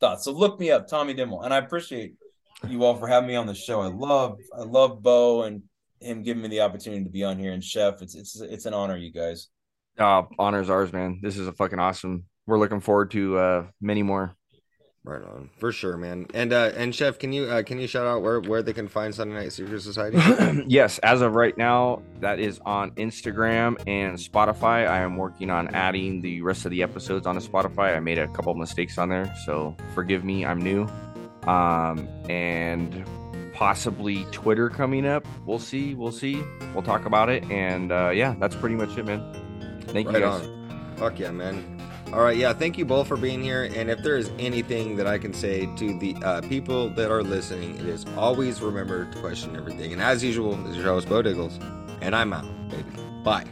thoughts. 0.00 0.24
So 0.24 0.32
look 0.32 0.58
me 0.58 0.70
up, 0.70 0.88
Tommy 0.88 1.14
Dimmel, 1.14 1.42
and 1.42 1.52
I 1.52 1.58
appreciate 1.58 2.14
you 2.68 2.84
all 2.84 2.96
for 2.96 3.06
having 3.06 3.28
me 3.28 3.36
on 3.36 3.46
the 3.46 3.54
show. 3.54 3.80
I 3.80 3.88
love, 3.88 4.38
I 4.56 4.62
love 4.62 5.02
Beau 5.02 5.42
and 5.42 5.62
him 6.02 6.22
giving 6.22 6.42
me 6.42 6.48
the 6.48 6.60
opportunity 6.60 7.04
to 7.04 7.10
be 7.10 7.24
on 7.24 7.38
here. 7.38 7.52
And 7.52 7.62
Chef, 7.62 8.02
it's 8.02 8.14
it's 8.14 8.40
it's 8.40 8.66
an 8.66 8.74
honor, 8.74 8.96
you 8.96 9.12
guys. 9.12 9.48
Uh, 9.98 10.22
honors 10.38 10.70
ours, 10.70 10.92
man. 10.92 11.20
This 11.22 11.36
is 11.36 11.46
a 11.46 11.52
fucking 11.52 11.78
awesome. 11.78 12.24
We're 12.46 12.58
looking 12.58 12.80
forward 12.80 13.10
to 13.12 13.38
uh 13.38 13.66
many 13.80 14.02
more. 14.02 14.36
Right 15.04 15.20
on, 15.20 15.50
for 15.58 15.72
sure, 15.72 15.96
man. 15.96 16.26
And 16.32 16.52
uh 16.52 16.70
and 16.76 16.94
Chef, 16.94 17.18
can 17.18 17.32
you 17.32 17.46
uh 17.46 17.64
can 17.64 17.80
you 17.80 17.88
shout 17.88 18.06
out 18.06 18.22
where 18.22 18.40
where 18.40 18.62
they 18.62 18.72
can 18.72 18.86
find 18.86 19.12
Sunday 19.12 19.34
Night 19.34 19.52
Secret 19.52 19.82
Society? 19.82 20.16
yes, 20.68 20.98
as 21.00 21.22
of 21.22 21.34
right 21.34 21.56
now, 21.58 22.02
that 22.20 22.38
is 22.38 22.60
on 22.64 22.92
Instagram 22.92 23.82
and 23.88 24.16
Spotify. 24.16 24.88
I 24.88 25.00
am 25.00 25.16
working 25.16 25.50
on 25.50 25.74
adding 25.74 26.20
the 26.20 26.40
rest 26.42 26.64
of 26.66 26.70
the 26.70 26.84
episodes 26.84 27.26
onto 27.26 27.40
Spotify. 27.40 27.96
I 27.96 28.00
made 28.00 28.18
a 28.18 28.28
couple 28.28 28.54
mistakes 28.54 28.96
on 28.96 29.08
there, 29.08 29.34
so 29.44 29.76
forgive 29.92 30.22
me. 30.24 30.46
I'm 30.46 30.60
new. 30.60 30.88
Um, 31.48 32.08
and 32.30 33.04
possibly 33.52 34.24
Twitter 34.32 34.68
coming 34.68 35.06
up. 35.06 35.26
We'll 35.46 35.58
see. 35.58 35.94
We'll 35.94 36.12
see. 36.12 36.42
We'll 36.74 36.82
talk 36.82 37.04
about 37.06 37.28
it. 37.28 37.44
And 37.50 37.92
uh, 37.92 38.10
yeah, 38.10 38.34
that's 38.38 38.56
pretty 38.56 38.76
much 38.76 38.96
it, 38.96 39.06
man. 39.06 39.80
Thank 39.88 40.08
right 40.08 40.16
you 40.16 40.20
guys. 40.20 40.46
on. 40.46 40.96
Fuck 40.96 41.18
yeah, 41.18 41.30
man. 41.30 41.80
All 42.12 42.22
right, 42.22 42.36
yeah. 42.36 42.52
Thank 42.52 42.76
you 42.76 42.84
both 42.84 43.08
for 43.08 43.16
being 43.16 43.42
here. 43.42 43.64
And 43.74 43.90
if 43.90 44.02
there 44.02 44.18
is 44.18 44.30
anything 44.38 44.96
that 44.96 45.06
I 45.06 45.16
can 45.16 45.32
say 45.32 45.66
to 45.76 45.98
the 45.98 46.14
uh, 46.22 46.42
people 46.42 46.90
that 46.90 47.10
are 47.10 47.22
listening, 47.22 47.76
it 47.78 47.86
is 47.86 48.04
always 48.18 48.60
remember 48.60 49.10
to 49.10 49.18
question 49.20 49.56
everything. 49.56 49.94
And 49.94 50.02
as 50.02 50.22
usual, 50.22 50.54
this 50.56 50.72
is 50.72 50.76
your 50.76 50.86
host 50.86 51.08
Beau 51.08 51.22
Diggles, 51.22 51.58
and 52.02 52.14
I'm 52.14 52.34
out, 52.34 52.46
baby. 52.68 52.84
Bye. 53.24 53.46